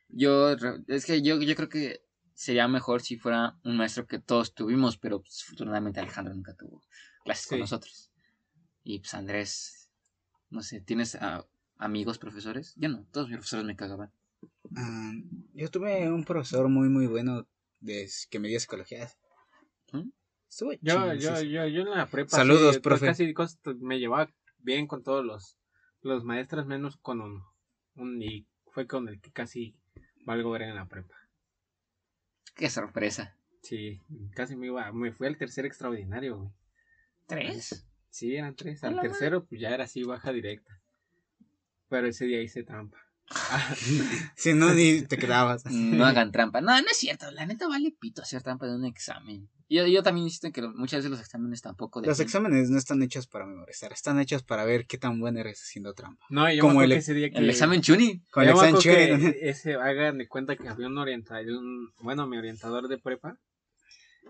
Yo, 0.10 0.56
es 0.88 1.06
que 1.06 1.22
yo, 1.22 1.40
yo 1.42 1.56
creo 1.56 1.70
que 1.70 2.04
sería 2.34 2.68
mejor 2.68 3.02
si 3.02 3.18
fuera 3.18 3.58
un 3.64 3.78
maestro 3.78 4.08
que 4.08 4.20
todos 4.20 4.54
tuvimos, 4.54 4.98
pero 4.98 5.22
pues, 5.22 5.44
afortunadamente 5.44 6.00
Alejandro 6.00 6.34
nunca 6.34 6.56
tuvo 6.56 6.82
clases 7.24 7.48
con 7.48 7.60
nosotros. 7.60 8.12
Y 8.84 9.00
pues 9.00 9.14
Andrés, 9.14 9.90
no 10.50 10.62
sé, 10.62 10.82
¿tienes 10.82 11.16
ah, 11.16 11.46
amigos 11.78 12.18
profesores? 12.18 12.74
Yo 12.78 12.90
no, 12.90 13.06
todos 13.12 13.28
mis 13.28 13.38
profesores 13.38 13.66
me 13.66 13.76
cagaban. 13.76 14.12
Ah, 14.76 15.12
yo 15.54 15.70
tuve 15.70 16.12
un 16.12 16.24
profesor 16.24 16.70
muy, 16.70 16.90
muy 16.90 17.08
bueno 17.08 17.48
de, 17.80 18.10
que 18.30 18.40
me 18.40 18.48
dio 18.48 18.60
psicología. 18.60 19.10
Estuvo 20.50 20.74
Yo, 20.82 21.14
yo, 21.14 21.42
yo, 21.42 21.68
yo 21.68 21.82
en 21.82 21.92
la 21.92 22.10
prepa 22.10 22.38
Saludos, 22.38 22.76
sí, 22.76 22.82
profe. 22.82 23.06
casi 23.06 23.34
me 23.80 24.00
llevaba 24.00 24.34
bien 24.58 24.88
con 24.88 25.04
todos 25.04 25.24
los, 25.24 25.59
los 26.02 26.24
maestros, 26.24 26.66
menos 26.66 26.98
con 26.98 27.22
uno. 27.22 27.54
Un, 27.96 28.22
y 28.22 28.48
fue 28.72 28.88
con 28.88 29.08
el 29.10 29.20
que 29.20 29.32
casi 29.32 29.76
valgo 30.26 30.52
ver 30.52 30.64
en 30.64 30.76
la 30.76 30.88
prepa. 30.88 31.16
Qué 32.56 32.70
sorpresa. 32.70 33.36
Sí, 33.62 34.02
casi 34.34 34.56
me 34.56 34.68
iba, 34.68 34.92
me 34.92 35.12
fui 35.12 35.28
al 35.28 35.38
tercer 35.38 35.66
extraordinario, 35.66 36.38
güey. 36.38 36.50
¿Tres? 37.28 37.86
Sí, 38.10 38.36
eran 38.36 38.56
tres. 38.56 38.84
Al 38.84 39.00
tercero, 39.00 39.46
pues 39.46 39.62
ya 39.62 39.70
era 39.70 39.84
así, 39.84 40.04
baja 40.04 40.32
directa. 40.32 40.82
Pero 41.90 42.08
ese 42.08 42.26
día 42.26 42.42
hice 42.42 42.64
trampa. 42.64 42.98
Si 44.36 44.54
no, 44.54 44.74
ni 44.74 45.04
te 45.04 45.18
quedabas. 45.18 45.66
No 45.70 46.06
hagan 46.06 46.32
trampa. 46.32 46.62
No, 46.62 46.72
no 46.82 46.88
es 46.90 46.98
cierto. 46.98 47.30
La 47.32 47.46
neta 47.46 47.68
vale 47.68 47.92
pito 47.92 48.22
hacer 48.22 48.42
trampa 48.42 48.66
de 48.66 48.76
un 48.76 48.86
examen. 48.86 49.50
Yo, 49.70 49.86
yo 49.86 50.02
también 50.02 50.26
insisto 50.26 50.48
en 50.48 50.54
que 50.54 50.62
muchas 50.64 50.98
veces 51.00 51.12
los 51.12 51.20
exámenes 51.20 51.62
tampoco... 51.62 52.02
Los 52.02 52.20
exámenes 52.20 52.72
no 52.72 52.78
están 52.80 53.04
hechos 53.04 53.28
para 53.28 53.46
memorizar, 53.46 53.92
están 53.92 54.20
hechos 54.20 54.42
para 54.42 54.66
ver 54.66 54.88
qué 54.88 54.98
tan 54.98 55.20
bueno 55.20 55.40
eres 55.40 55.62
haciendo 55.62 55.94
trampa. 55.94 56.26
No, 56.30 56.52
yo 56.52 56.62
Como 56.62 56.82
el- 56.82 56.90
que 56.90 56.96
ese 56.98 57.14
día 57.14 57.30
que... 57.30 57.38
El 57.38 57.50
examen 57.50 57.82
Chuni. 57.82 58.24
Con 58.32 58.44
el 58.44 58.50
yo 58.50 58.56
me 58.58 58.70
examen 58.70 58.82
que 58.82 59.38
ese, 59.50 59.76
hagan 59.76 60.18
de 60.18 60.28
cuenta 60.28 60.56
que 60.56 60.68
había 60.68 60.88
un 60.88 60.98
orientador, 60.98 61.46
un, 61.52 61.94
bueno, 62.02 62.26
mi 62.26 62.38
orientador 62.38 62.88
de 62.88 62.98
prepa, 62.98 63.38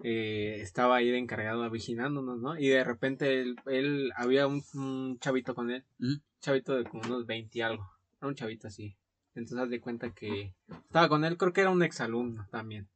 eh, 0.04 0.60
estaba 0.62 0.98
ahí 0.98 1.10
de 1.10 1.18
encargado 1.18 1.70
vigilándonos, 1.70 2.40
¿no? 2.40 2.58
Y 2.58 2.68
de 2.68 2.84
repente 2.84 3.42
él, 3.42 3.56
él 3.66 4.12
había 4.16 4.46
un, 4.48 4.64
un 4.74 5.20
chavito 5.20 5.56
con 5.56 5.72
él, 5.72 5.86
¿Mm? 6.00 6.06
un 6.14 6.22
chavito 6.42 6.76
de 6.76 6.84
como 6.84 7.04
unos 7.04 7.26
20 7.26 7.58
y 7.58 7.62
algo, 7.62 7.90
era 8.20 8.28
un 8.28 8.36
chavito 8.36 8.68
así. 8.68 8.96
Entonces 9.36 9.58
haz 9.60 9.70
de 9.70 9.80
cuenta 9.80 10.12
que 10.12 10.54
estaba 10.86 11.08
con 11.10 11.24
él, 11.24 11.38
creo 11.38 11.54
que 11.54 11.62
era 11.62 11.70
un 11.70 11.84
exalumno 11.84 12.48
también. 12.52 12.88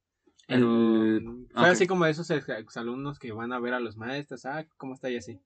El- 0.47 1.47
fue 1.53 1.69
así 1.69 1.87
como 1.87 2.05
de 2.05 2.11
esos 2.11 2.29
exalumnos 2.29 3.19
que 3.19 3.31
van 3.31 3.53
a 3.53 3.59
ver 3.59 3.73
a 3.73 3.79
los 3.79 3.95
maestros, 3.97 4.45
ah, 4.45 4.65
¿cómo 4.77 4.93
está 4.93 5.09
y 5.09 5.17
así? 5.17 5.39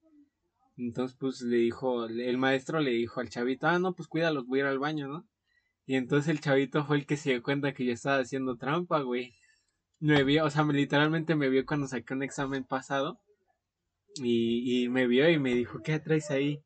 Entonces, 0.78 1.18
pues 1.20 1.42
le 1.42 1.58
dijo, 1.58 2.06
el 2.06 2.38
maestro 2.38 2.80
le 2.80 2.92
dijo 2.92 3.20
al 3.20 3.30
chavito, 3.30 3.68
ah, 3.68 3.80
no, 3.80 3.94
pues 3.94 4.08
cuídalos, 4.08 4.46
voy 4.48 4.60
a 4.60 4.64
ir 4.64 4.68
al 4.68 4.80
baño, 4.80 5.08
¿no? 5.08 5.28
Y 5.86 5.96
entonces 5.96 6.30
el 6.30 6.40
chavito 6.42 6.84
fue 6.86 6.98
el 6.98 7.06
que 7.06 7.18
se 7.18 7.32
dio 7.32 7.42
cuenta 7.44 7.74
que 7.74 7.86
yo 7.86 7.94
estaba 7.94 8.20
haciendo 8.20 8.58
trampa, 8.58 9.02
güey. 9.02 9.34
Me 10.00 10.24
vio, 10.24 10.46
o 10.46 10.50
sea, 10.50 10.64
me- 10.64 10.74
literalmente 10.74 11.36
me 11.36 11.50
vio 11.50 11.66
cuando 11.66 11.88
saqué 11.88 12.14
un 12.14 12.24
examen 12.24 12.64
pasado. 12.64 13.20
Y, 14.22 14.84
y 14.86 14.90
me 14.90 15.08
vio 15.08 15.30
y 15.30 15.40
me 15.40 15.54
dijo, 15.54 15.80
¿qué 15.84 16.00
traes 16.00 16.32
ahí? 16.32 16.60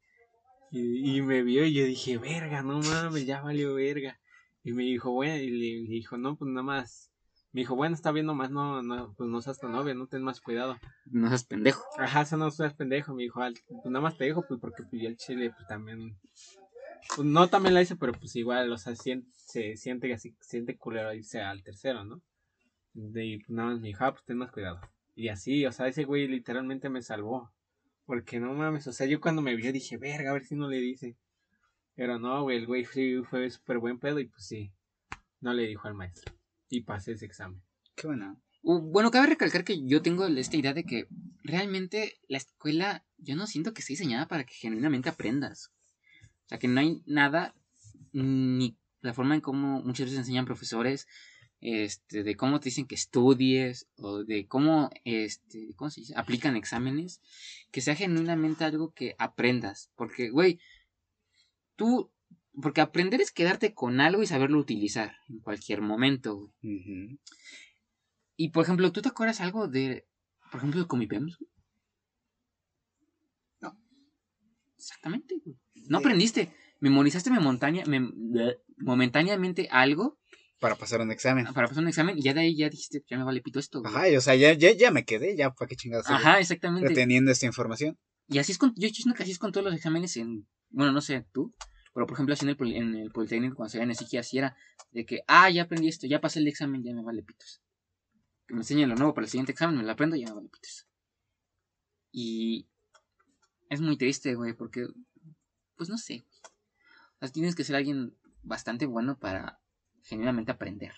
Y, 0.72 1.18
y 1.18 1.22
me 1.22 1.44
vio 1.44 1.66
y 1.66 1.74
yo 1.74 1.86
dije, 1.86 2.18
verga, 2.18 2.64
no 2.64 2.80
mames, 2.80 3.26
ya 3.26 3.42
valió 3.42 3.76
verga. 3.76 4.20
Y 4.64 4.74
me 4.74 4.84
dijo, 4.84 5.12
bueno, 5.12 5.36
y 5.38 5.50
le 5.50 5.66
y 5.66 5.88
dijo, 5.88 6.18
no, 6.18 6.36
pues 6.38 6.50
nada 6.50 6.64
más. 6.64 7.11
Me 7.54 7.62
dijo, 7.62 7.76
bueno, 7.76 7.96
está 7.96 8.12
viendo 8.12 8.34
más, 8.34 8.50
no, 8.50 8.82
no, 8.82 9.14
pues 9.18 9.30
no 9.30 9.42
seas 9.42 9.60
tu 9.60 9.68
novia, 9.68 9.94
no 9.94 10.08
ten 10.08 10.24
más 10.24 10.40
cuidado. 10.40 10.78
No 11.06 11.28
seas 11.28 11.44
pendejo. 11.44 11.84
Ajá, 11.98 12.22
eso 12.22 12.38
no 12.38 12.50
seas 12.50 12.74
pendejo, 12.74 13.14
me 13.14 13.24
dijo, 13.24 13.42
"al- 13.42 13.58
pues 13.68 13.86
nada 13.86 14.02
más 14.02 14.18
te 14.18 14.24
dijo, 14.26 14.46
pues 14.48 14.60
porque 14.62 14.84
pues, 14.84 15.02
yo 15.02 15.10
el 15.10 15.18
chile, 15.18 15.52
pues 15.56 15.68
también. 15.68 16.18
Pues 17.16 17.28
no 17.28 17.48
también 17.50 17.74
la 17.74 17.82
hice, 17.82 17.98
pero 17.98 18.14
pues 18.14 18.36
igual, 18.38 18.72
o 18.72 18.78
sea, 18.78 18.94
sien- 18.96 19.26
se 19.36 19.76
siente 19.76 20.14
así, 20.14 20.34
siente 20.40 20.78
culero 20.78 21.14
irse 21.14 21.42
al 21.42 21.62
tercero, 21.62 22.06
¿no? 22.06 22.22
De, 22.94 23.26
y 23.26 23.38
pues 23.40 23.50
nada 23.50 23.72
más 23.72 23.82
me 23.82 23.88
dijo, 23.90 24.06
ah, 24.06 24.14
pues 24.14 24.24
ten 24.24 24.38
más 24.38 24.52
cuidado. 24.52 24.80
Y 25.16 25.28
así, 25.28 25.66
o 25.66 25.72
sea, 25.74 25.88
ese 25.88 26.06
güey 26.06 26.28
literalmente 26.28 26.90
me 26.90 27.02
salvó. 27.02 27.52
Porque 28.06 28.40
no 28.40 28.54
mames, 28.54 28.88
o 28.88 28.94
sea, 28.94 29.08
yo 29.08 29.20
cuando 29.22 29.42
me 29.42 29.56
vio 29.56 29.72
dije, 29.74 29.98
verga, 29.98 30.30
a 30.32 30.34
ver 30.34 30.46
si 30.46 30.56
no 30.56 30.70
le 30.70 30.78
dice. 30.78 31.18
Pero 31.96 32.18
no, 32.18 32.44
güey, 32.44 32.58
el 32.58 32.66
güey 32.68 32.86
fue 32.86 33.50
súper 33.50 33.78
buen 33.80 34.00
pedo 34.00 34.20
y 34.20 34.26
pues 34.28 34.46
sí, 34.46 34.72
no 35.42 35.54
le 35.54 35.68
dijo 35.68 35.88
al 35.88 35.94
maestro. 35.96 36.34
Y 36.72 36.82
pasé 36.82 37.12
ese 37.12 37.26
examen. 37.26 37.62
Qué 37.96 38.08
bueno. 38.08 38.42
Uh, 38.64 38.80
Bueno, 38.80 39.12
cabe 39.12 39.28
recalcar 39.28 39.66
que 39.66 39.86
yo 39.86 40.02
tengo 40.02 40.26
esta 40.26 40.56
idea 40.56 40.74
de 40.74 40.86
que 40.86 41.08
realmente 41.44 42.18
la 42.30 42.38
escuela, 42.38 43.06
yo 43.18 43.36
no 43.36 43.46
siento 43.46 43.74
que 43.74 43.82
esté 43.82 43.94
diseñada 43.94 44.30
para 44.30 44.46
que 44.46 44.54
genuinamente 44.54 45.10
aprendas. 45.10 45.74
O 46.46 46.48
sea, 46.48 46.60
que 46.60 46.70
no 46.70 46.80
hay 46.80 47.04
nada, 47.06 47.54
ni 48.14 48.78
la 49.02 49.14
forma 49.14 49.36
en 49.36 49.42
cómo 49.42 49.82
muchas 49.82 50.06
veces 50.06 50.20
enseñan 50.20 50.46
profesores, 50.46 51.08
este, 51.60 52.24
de 52.24 52.36
cómo 52.38 52.62
te 52.62 52.70
dicen 52.70 52.88
que 52.88 52.96
estudies, 52.96 53.90
o 53.98 54.24
de 54.24 54.48
cómo, 54.48 54.90
este, 55.04 55.74
¿cómo 55.76 55.90
se 55.90 56.02
dice? 56.02 56.14
Aplican 56.16 56.56
exámenes, 56.56 57.20
que 57.70 57.82
sea 57.82 57.96
genuinamente 57.96 58.64
algo 58.64 58.94
que 58.94 59.14
aprendas. 59.20 59.92
Porque, 59.96 60.30
güey, 60.30 60.62
tú, 61.76 62.14
porque 62.60 62.82
aprender 62.82 63.22
es 63.22 63.32
quedarte 63.32 63.74
con 63.74 64.02
algo 64.02 64.24
y 64.24 64.28
saberlo 64.28 64.58
utilizar 64.60 65.16
en 65.30 65.40
cualquier 65.40 65.82
momento, 65.82 66.52
güey. 66.62 67.20
Y 68.36 68.50
por 68.50 68.64
ejemplo, 68.64 68.92
¿tú 68.92 69.02
te 69.02 69.10
acuerdas 69.10 69.40
algo 69.42 69.68
de, 69.68 70.08
por 70.52 70.58
ejemplo, 70.60 70.80
de 70.82 70.88
Comipems? 70.88 71.38
No. 73.62 73.78
Exactamente, 74.76 75.36
güey. 75.44 75.58
No 75.88 76.00
aprendiste. 76.00 76.52
Memorizaste 76.80 77.30
momentáneamente 78.78 79.68
algo 79.70 80.20
Para 80.60 80.76
pasar 80.76 81.02
un 81.02 81.12
examen. 81.12 81.46
para 81.54 81.68
pasar 81.68 81.84
un 81.84 81.90
examen 81.90 82.18
y 82.18 82.24
ya 82.24 82.34
de 82.34 82.42
ahí 82.42 82.58
ya 82.58 82.70
dijiste, 82.70 83.04
ya 83.08 83.18
me 83.18 83.24
vale 83.24 83.42
pito 83.42 83.60
esto. 83.60 83.82
güey". 83.82 83.94
Ajá, 83.94 84.10
y, 84.10 84.16
o 84.16 84.22
sea, 84.22 84.34
ya, 84.36 84.54
ya, 84.54 84.72
ya 84.72 84.90
me 84.90 85.06
quedé, 85.06 85.38
ya 85.38 85.52
para 85.52 85.70
qué 85.70 85.76
chingados. 85.76 86.10
Ajá, 86.10 86.40
exactamente. 86.40 86.88
Reteniendo 86.90 87.32
esta 87.32 87.46
información. 87.46 88.00
Y 88.28 88.40
así 88.40 88.52
es 88.52 88.58
con, 88.58 88.74
yo 88.76 88.90
siento 88.90 89.16
que 89.16 89.24
así 89.24 89.32
es 89.32 89.40
con 89.40 89.52
todos 89.52 89.66
los 89.66 89.76
exámenes 89.76 90.18
en, 90.18 90.48
bueno, 90.70 90.92
no 90.92 91.02
sé, 91.02 91.26
tú, 91.32 91.54
pero 91.94 92.06
por 92.08 92.16
ejemplo 92.16 92.34
así 92.34 92.46
en 92.46 92.56
el, 92.58 92.76
en 92.76 92.96
el 92.96 93.12
Politécnico 93.12 93.56
cuando 93.56 93.70
se 93.72 93.82
en 93.82 93.90
el 93.90 93.96
psiqui 93.96 94.18
así 94.18 94.38
era 94.38 94.56
de 94.92 95.06
que, 95.06 95.24
ah, 95.28 95.50
ya 95.50 95.64
aprendí 95.64 95.88
esto, 95.88 96.08
ya 96.08 96.22
pasé 96.22 96.40
el 96.40 96.48
examen, 96.48 96.84
ya 96.84 96.94
me 96.94 97.02
vale 97.04 97.24
pitos. 97.24 97.62
Que 98.48 98.54
me 98.54 98.62
enseñen 98.62 98.90
lo 98.90 98.96
nuevo 98.96 99.14
para 99.14 99.26
el 99.26 99.32
siguiente 99.32 99.52
examen, 99.52 99.78
me 99.78 99.84
lo 99.84 99.92
aprendo, 99.92 100.16
ya 100.16 100.28
me 100.28 100.34
vale 100.36 100.50
pitos. 100.50 100.88
Y 102.12 102.68
es 103.70 103.80
muy 103.82 103.98
triste, 103.98 104.36
güey, 104.36 104.54
porque, 104.54 104.88
pues 105.78 105.90
no 105.90 105.98
sé, 105.98 106.20
güey. 106.20 106.40
O 107.16 107.20
sea, 107.26 107.30
tienes 107.30 107.56
que 107.56 107.64
ser 107.64 107.76
alguien 107.76 108.16
bastante 108.44 108.86
bueno 108.86 109.18
para 109.18 109.60
genuinamente 110.04 110.52
aprender. 110.52 110.94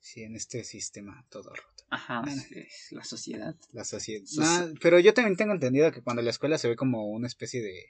Sí, 0.00 0.22
en 0.22 0.36
este 0.36 0.62
sistema 0.64 1.26
todo 1.28 1.50
roto. 1.50 1.84
Ajá, 1.90 2.22
No, 2.22 2.34
no. 2.34 2.42
es 2.52 2.88
la 2.92 3.02
sociedad. 3.02 3.56
La 3.72 3.84
sociedad. 3.84 4.72
Pero 4.80 5.00
yo 5.00 5.14
también 5.14 5.36
tengo 5.36 5.52
entendido 5.52 5.90
que 5.90 6.02
cuando 6.02 6.22
la 6.22 6.30
escuela 6.30 6.58
se 6.58 6.68
ve 6.68 6.76
como 6.76 7.08
una 7.08 7.26
especie 7.26 7.62
de. 7.62 7.86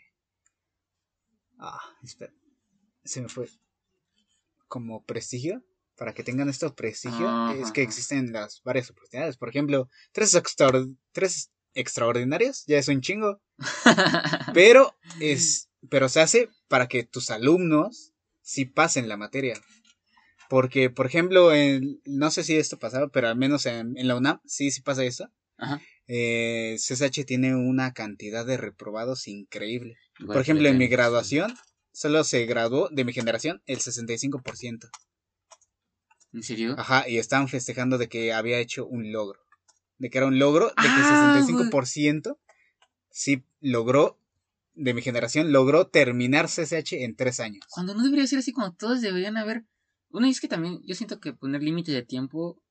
Ah, 1.59 1.81
espera. 2.03 2.33
Se 3.05 3.21
me 3.21 3.29
fue. 3.29 3.49
Como 4.69 5.05
prestigio. 5.05 5.63
Para 5.97 6.15
que 6.15 6.23
tengan 6.23 6.49
esto 6.49 6.73
prestigio, 6.77 7.29
Ajá, 7.29 7.55
es 7.57 7.73
que 7.73 7.83
existen 7.83 8.31
las 8.33 8.63
varias 8.63 8.89
oportunidades. 8.89 9.37
Por 9.37 9.49
ejemplo, 9.49 9.89
tres, 10.13 10.33
extraor- 10.37 10.97
tres 11.11 11.51
extraordinarios, 11.75 12.65
ya 12.69 12.79
es 12.79 12.87
un 12.87 13.01
chingo. 13.01 13.41
Pero 14.55 14.95
es. 15.21 15.69
Pero 15.91 16.09
se 16.09 16.21
hace 16.21 16.49
para 16.69 16.87
que 16.87 17.03
tus 17.03 17.31
alumnos 17.31 18.13
sí 18.43 18.65
pasen 18.65 19.09
la 19.09 19.17
materia. 19.17 19.61
Porque, 20.49 20.89
por 20.89 21.07
ejemplo, 21.07 21.53
en- 21.53 22.01
no 22.05 22.31
sé 22.31 22.45
si 22.45 22.57
esto 22.57 22.79
pasaba, 22.79 23.09
pero 23.09 23.29
al 23.29 23.37
menos 23.37 23.67
en, 23.67 23.97
en 23.99 24.07
la 24.09 24.17
UNAM 24.17 24.41
sí, 24.45 24.71
sí 24.71 24.81
pasa 24.83 25.05
eso. 25.05 25.29
Ajá. 25.57 25.81
Eh, 26.09 26.77
CSH 26.79 27.27
tiene 27.27 27.55
una 27.55 27.93
cantidad 27.93 28.45
de 28.47 28.57
reprobados 28.57 29.29
increíble. 29.29 29.99
Por 30.27 30.39
ejemplo, 30.39 30.69
en 30.69 30.79
mi 30.79 30.89
graduación, 30.89 31.55
solo 31.93 32.25
se 32.25 32.47
graduó 32.47 32.89
de 32.91 33.05
mi 33.05 33.13
generación 33.13 33.63
el 33.67 33.79
65%. 33.79 34.89
¿En 36.33 36.43
serio? 36.43 36.75
Ajá, 36.79 37.09
y 37.09 37.19
estaban 37.19 37.49
festejando 37.49 37.99
de 37.99 38.09
que 38.09 38.33
había 38.33 38.59
hecho 38.59 38.87
un 38.87 39.13
logro. 39.13 39.41
De 39.99 40.09
que 40.09 40.19
era 40.19 40.27
un 40.27 40.39
logro, 40.39 40.69
de 40.69 40.75
que 40.75 40.89
Ah, 40.89 41.35
el 41.37 41.45
65% 41.45 42.39
sí 43.11 43.45
logró, 43.61 44.19
de 44.75 44.95
mi 44.95 45.03
generación, 45.03 45.53
logró 45.53 45.89
terminar 45.89 46.47
CSH 46.47 47.05
en 47.05 47.17
tres 47.17 47.41
años. 47.41 47.65
Cuando 47.69 47.95
no 47.95 48.03
debería 48.03 48.27
ser 48.27 48.39
así, 48.39 48.53
cuando 48.53 48.77
todos 48.77 49.01
deberían 49.03 49.37
haber. 49.37 49.65
Bueno, 50.09 50.27
y 50.27 50.31
es 50.31 50.41
que 50.41 50.49
también 50.49 50.81
yo 50.87 50.95
siento 50.95 51.21
que 51.21 51.35
poner 51.35 51.63
límite 51.63 51.93
de 51.93 52.03
tiempo 52.03 52.63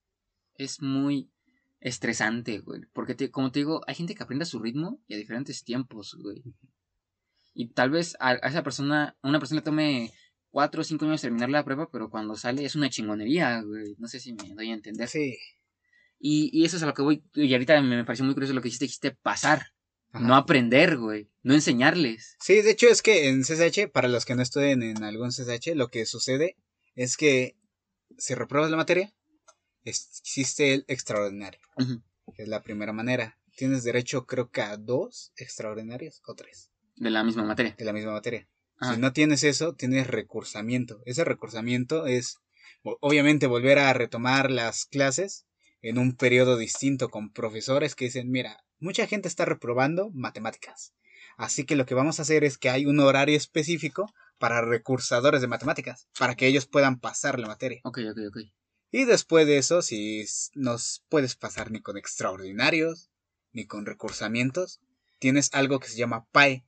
es 0.56 0.82
muy 0.82 1.30
estresante, 1.80 2.60
güey. 2.60 2.82
Porque, 2.94 3.16
te- 3.16 3.32
como 3.32 3.52
te 3.52 3.60
digo, 3.60 3.82
hay 3.88 3.96
gente 3.96 4.16
que 4.16 4.24
aprende 4.24 4.44
a 4.44 4.48
su 4.48 4.60
ritmo 4.60 5.02
y 5.08 5.14
a 5.14 5.18
diferentes 5.18 5.64
tiempos, 5.64 6.16
güey. 6.22 6.44
Y 7.54 7.70
tal 7.70 7.90
vez 7.90 8.16
a, 8.20 8.30
a 8.32 8.50
esa 8.50 8.64
persona, 8.64 9.18
a 9.22 9.28
una 9.28 9.40
persona 9.40 9.62
le 9.62 9.66
tome 9.66 10.12
cuatro 10.50 10.82
o 10.82 10.84
cinco 10.84 11.06
años 11.06 11.22
terminar 11.22 11.50
la 11.50 11.64
prueba, 11.66 11.90
pero 11.92 12.10
cuando 12.10 12.36
sale 12.36 12.64
es 12.66 12.76
una 12.76 12.90
chingonería, 12.90 13.62
güey. 13.62 13.96
No 13.98 14.08
sé 14.08 14.20
si 14.20 14.34
me 14.34 14.54
doy 14.54 14.70
a 14.72 14.74
entender. 14.74 15.08
Sí. 15.08 15.38
Y, 16.20 16.50
y 16.52 16.66
eso 16.66 16.78
es 16.78 16.84
a 16.84 16.88
lo 16.88 16.94
que 16.94 17.02
voy. 17.02 17.24
Y 17.34 17.52
ahorita 17.54 17.82
me, 17.82 17.98
me 17.98 18.06
pareció 18.06 18.26
muy 18.26 18.34
curioso 18.34 18.54
lo 18.54 18.62
que 18.62 18.68
dijiste, 18.68 18.86
dijiste 18.86 19.12
pasar. 19.12 19.68
Ajá. 20.12 20.26
No 20.26 20.36
aprender, 20.36 20.98
güey. 20.98 21.30
No 21.44 21.54
enseñarles. 21.54 22.38
Sí, 22.40 22.62
de 22.62 22.72
hecho 22.72 22.88
es 22.88 23.02
que 23.02 23.28
en 23.30 23.42
CSH, 23.44 23.90
para 23.92 24.08
los 24.08 24.26
que 24.26 24.36
no 24.36 24.42
estudien 24.42 24.82
en 24.84 25.04
algún 25.04 25.30
CSH, 25.32 25.76
lo 25.76 25.90
que 25.90 26.06
sucede 26.06 26.58
es 26.96 27.18
que 27.18 27.56
si 28.18 28.34
repruebas 28.34 28.72
la 28.72 28.78
materia, 28.78 29.14
existe 29.90 30.74
el 30.74 30.86
extraordinario, 30.88 31.60
que 32.36 32.44
es 32.44 32.48
la 32.48 32.62
primera 32.64 32.94
manera. 32.94 33.38
Tienes 33.56 33.84
derecho, 33.84 34.26
creo 34.26 34.50
que 34.52 34.62
a 34.62 34.78
dos 34.78 35.32
extraordinarios 35.38 36.22
o 36.28 36.36
tres 36.36 36.72
De 36.96 37.10
la 37.10 37.24
misma 37.24 37.44
materia. 37.44 37.76
de 37.78 37.86
la 37.86 37.94
misma 37.94 38.12
materia. 38.12 38.48
Ajá. 38.80 38.94
Si 38.94 39.02
no 39.02 39.14
tienes 39.14 39.44
eso, 39.44 39.74
tienes 39.74 40.08
recursamiento. 40.08 41.02
Ese 41.06 41.24
recursamiento 41.24 42.06
es, 42.06 42.38
obviamente, 42.84 43.48
volver 43.48 43.80
a 43.80 43.92
retomar 43.94 44.52
las 44.52 44.86
clases 44.86 45.48
en 45.82 45.98
un 45.98 46.16
periodo 46.16 46.58
distinto 46.58 47.10
con 47.10 47.32
profesores 47.32 47.96
que 47.96 48.06
dicen, 48.06 48.30
mira, 48.30 48.64
mucha 48.80 49.08
gente 49.08 49.28
está 49.28 49.46
reprobando 49.46 50.12
matemáticas. 50.12 50.94
Así 51.38 51.66
que 51.66 51.76
lo 51.76 51.86
que 51.86 51.96
vamos 51.96 52.20
a 52.20 52.24
hacer 52.24 52.44
es 52.44 52.58
que 52.58 52.70
hay 52.70 52.86
un 52.86 53.00
horario 53.00 53.38
específico 53.38 54.12
para 54.38 54.62
recursadores 54.62 55.42
de 55.42 55.48
matemáticas, 55.48 56.08
para 56.18 56.36
que 56.36 56.48
ellos 56.48 56.68
puedan 56.68 57.00
pasar 57.00 57.40
la 57.40 57.48
materia. 57.48 57.80
Ok, 57.84 58.00
ok, 58.12 58.20
ok. 58.30 58.38
Y 58.92 59.06
después 59.06 59.46
de 59.48 59.58
eso, 59.58 59.82
si 59.82 60.22
s- 60.22 60.52
no 60.56 60.76
s- 60.76 61.02
puedes 61.10 61.36
pasar 61.36 61.72
ni 61.72 61.82
con 61.82 61.98
extraordinarios, 61.98 63.10
ni 63.52 63.66
con 63.66 63.86
recursamientos, 63.86 64.80
tienes 65.20 65.50
algo 65.54 65.80
que 65.80 65.88
se 65.90 65.98
llama 65.98 66.26
PAE. 66.32 66.64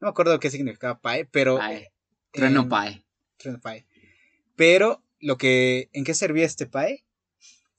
No 0.00 0.06
me 0.06 0.08
acuerdo 0.08 0.40
qué 0.40 0.50
significaba 0.50 1.00
PAE, 1.00 1.26
pero... 1.26 1.58
Pae. 1.58 1.92
Trueno 2.32 2.62
en- 2.62 2.68
pae. 2.68 3.04
Trueno 3.36 3.60
PAE. 3.60 3.86
Pero, 4.56 5.02
lo 5.20 5.36
que, 5.38 5.88
¿en 5.92 6.04
qué 6.04 6.14
servía 6.14 6.44
este 6.46 6.66
PAE? 6.66 7.04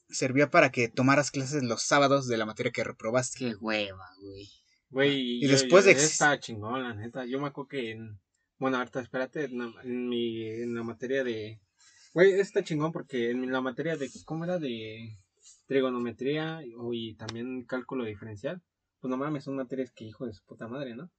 Servía 0.09 0.49
para 0.51 0.71
que 0.71 0.87
tomaras 0.89 1.31
clases 1.31 1.63
los 1.63 1.81
sábados 1.83 2.27
de 2.27 2.37
la 2.37 2.45
materia 2.45 2.71
que 2.71 2.83
reprobaste. 2.83 3.39
Qué 3.39 3.55
hueva, 3.55 4.07
güey. 4.21 4.49
Güey, 4.89 5.37
Y 5.37 5.47
yo- 5.47 5.49
después 5.53 5.85
yo- 5.85 5.89
de 5.91 5.97
exis- 5.97 6.11
Está 6.11 6.39
chingón, 6.39 6.83
la 6.83 6.93
neta. 6.93 7.25
Yo 7.25 7.39
me 7.41 7.47
acuerdo 7.47 7.67
que 7.69 7.91
en. 7.91 8.19
Bueno, 8.59 8.77
ahorita 8.77 9.01
espérate, 9.01 9.45
en, 9.45 9.57
la- 9.57 9.81
en 9.83 10.07
mi, 10.07 10.47
en 10.47 10.75
la 10.75 10.83
materia 10.83 11.23
de. 11.23 11.59
Güey, 12.13 12.33
está 12.39 12.63
chingón 12.63 12.91
porque 12.91 13.31
en 13.31 13.51
la 13.51 13.61
materia 13.61 13.95
de. 13.97 14.09
¿Cómo 14.25 14.43
era? 14.43 14.59
De 14.59 15.17
trigonometría 15.67 16.61
y, 16.65 16.73
o- 16.75 16.93
y 16.93 17.15
también 17.15 17.63
cálculo 17.65 18.05
diferencial. 18.05 18.61
Pues 18.99 19.09
no 19.09 19.17
mames, 19.17 19.43
son 19.43 19.55
materias 19.55 19.91
que 19.91 20.05
hijo 20.05 20.25
de 20.25 20.33
su 20.33 20.43
puta 20.45 20.67
madre, 20.67 20.95
¿no? 20.95 21.09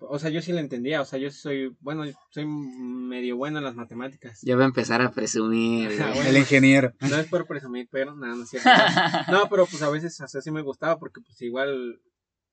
O 0.00 0.18
sea, 0.18 0.30
yo 0.30 0.42
sí 0.42 0.52
la 0.52 0.60
entendía. 0.60 1.00
O 1.00 1.04
sea, 1.04 1.18
yo 1.18 1.30
soy. 1.30 1.74
Bueno, 1.80 2.04
soy 2.30 2.46
medio 2.46 3.36
bueno 3.36 3.58
en 3.58 3.64
las 3.64 3.74
matemáticas. 3.76 4.40
Ya 4.42 4.56
va 4.56 4.62
a 4.64 4.66
empezar 4.66 5.00
a 5.02 5.10
presumir. 5.10 5.90
Ah, 6.00 6.12
bueno. 6.14 6.30
El 6.30 6.36
ingeniero. 6.36 6.92
No 7.00 7.16
es 7.16 7.26
por 7.28 7.46
presumir, 7.46 7.88
pero 7.90 8.14
nada, 8.14 8.34
no 8.34 8.42
es 8.44 8.50
cierto. 8.50 8.68
No, 9.30 9.48
pero 9.48 9.66
pues 9.66 9.82
a 9.82 9.90
veces 9.90 10.20
o 10.20 10.28
sea, 10.28 10.40
sí 10.40 10.50
me 10.50 10.62
gustaba 10.62 10.98
porque 10.98 11.20
pues 11.20 11.40
igual 11.42 12.00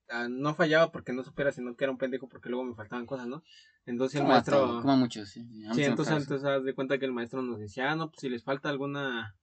ah, 0.10 0.28
no 0.30 0.54
fallaba 0.56 0.92
porque 0.92 1.14
no 1.14 1.24
supiera, 1.24 1.52
sino 1.52 1.76
que 1.76 1.84
era 1.86 1.92
un 1.92 1.98
pendejo 1.98 2.28
porque 2.28 2.50
luego 2.50 2.64
me 2.64 2.76
faltaban 2.76 3.06
cosas, 3.06 3.28
¿no? 3.28 3.44
Entonces 3.86 4.16
el 4.16 4.22
Como 4.22 4.34
maestro... 4.34 4.58
todo, 4.60 4.82
como 4.82 4.98
muchos, 4.98 5.30
sí. 5.30 5.42
A 5.66 5.74
Sí, 5.74 5.84
entonces, 5.84 6.16
entonces 6.18 6.46
haz 6.48 6.64
de 6.64 6.74
cuenta 6.76 6.98
que 6.98 7.06
el 7.06 7.12
maestro 7.14 7.42
nos 7.42 7.60
decía, 7.60 7.92
ah, 7.92 7.96
no, 7.96 8.10
pues 8.10 8.22
si 8.22 8.30
les 8.30 8.44
falta 8.44 8.70
alguna 8.70 9.36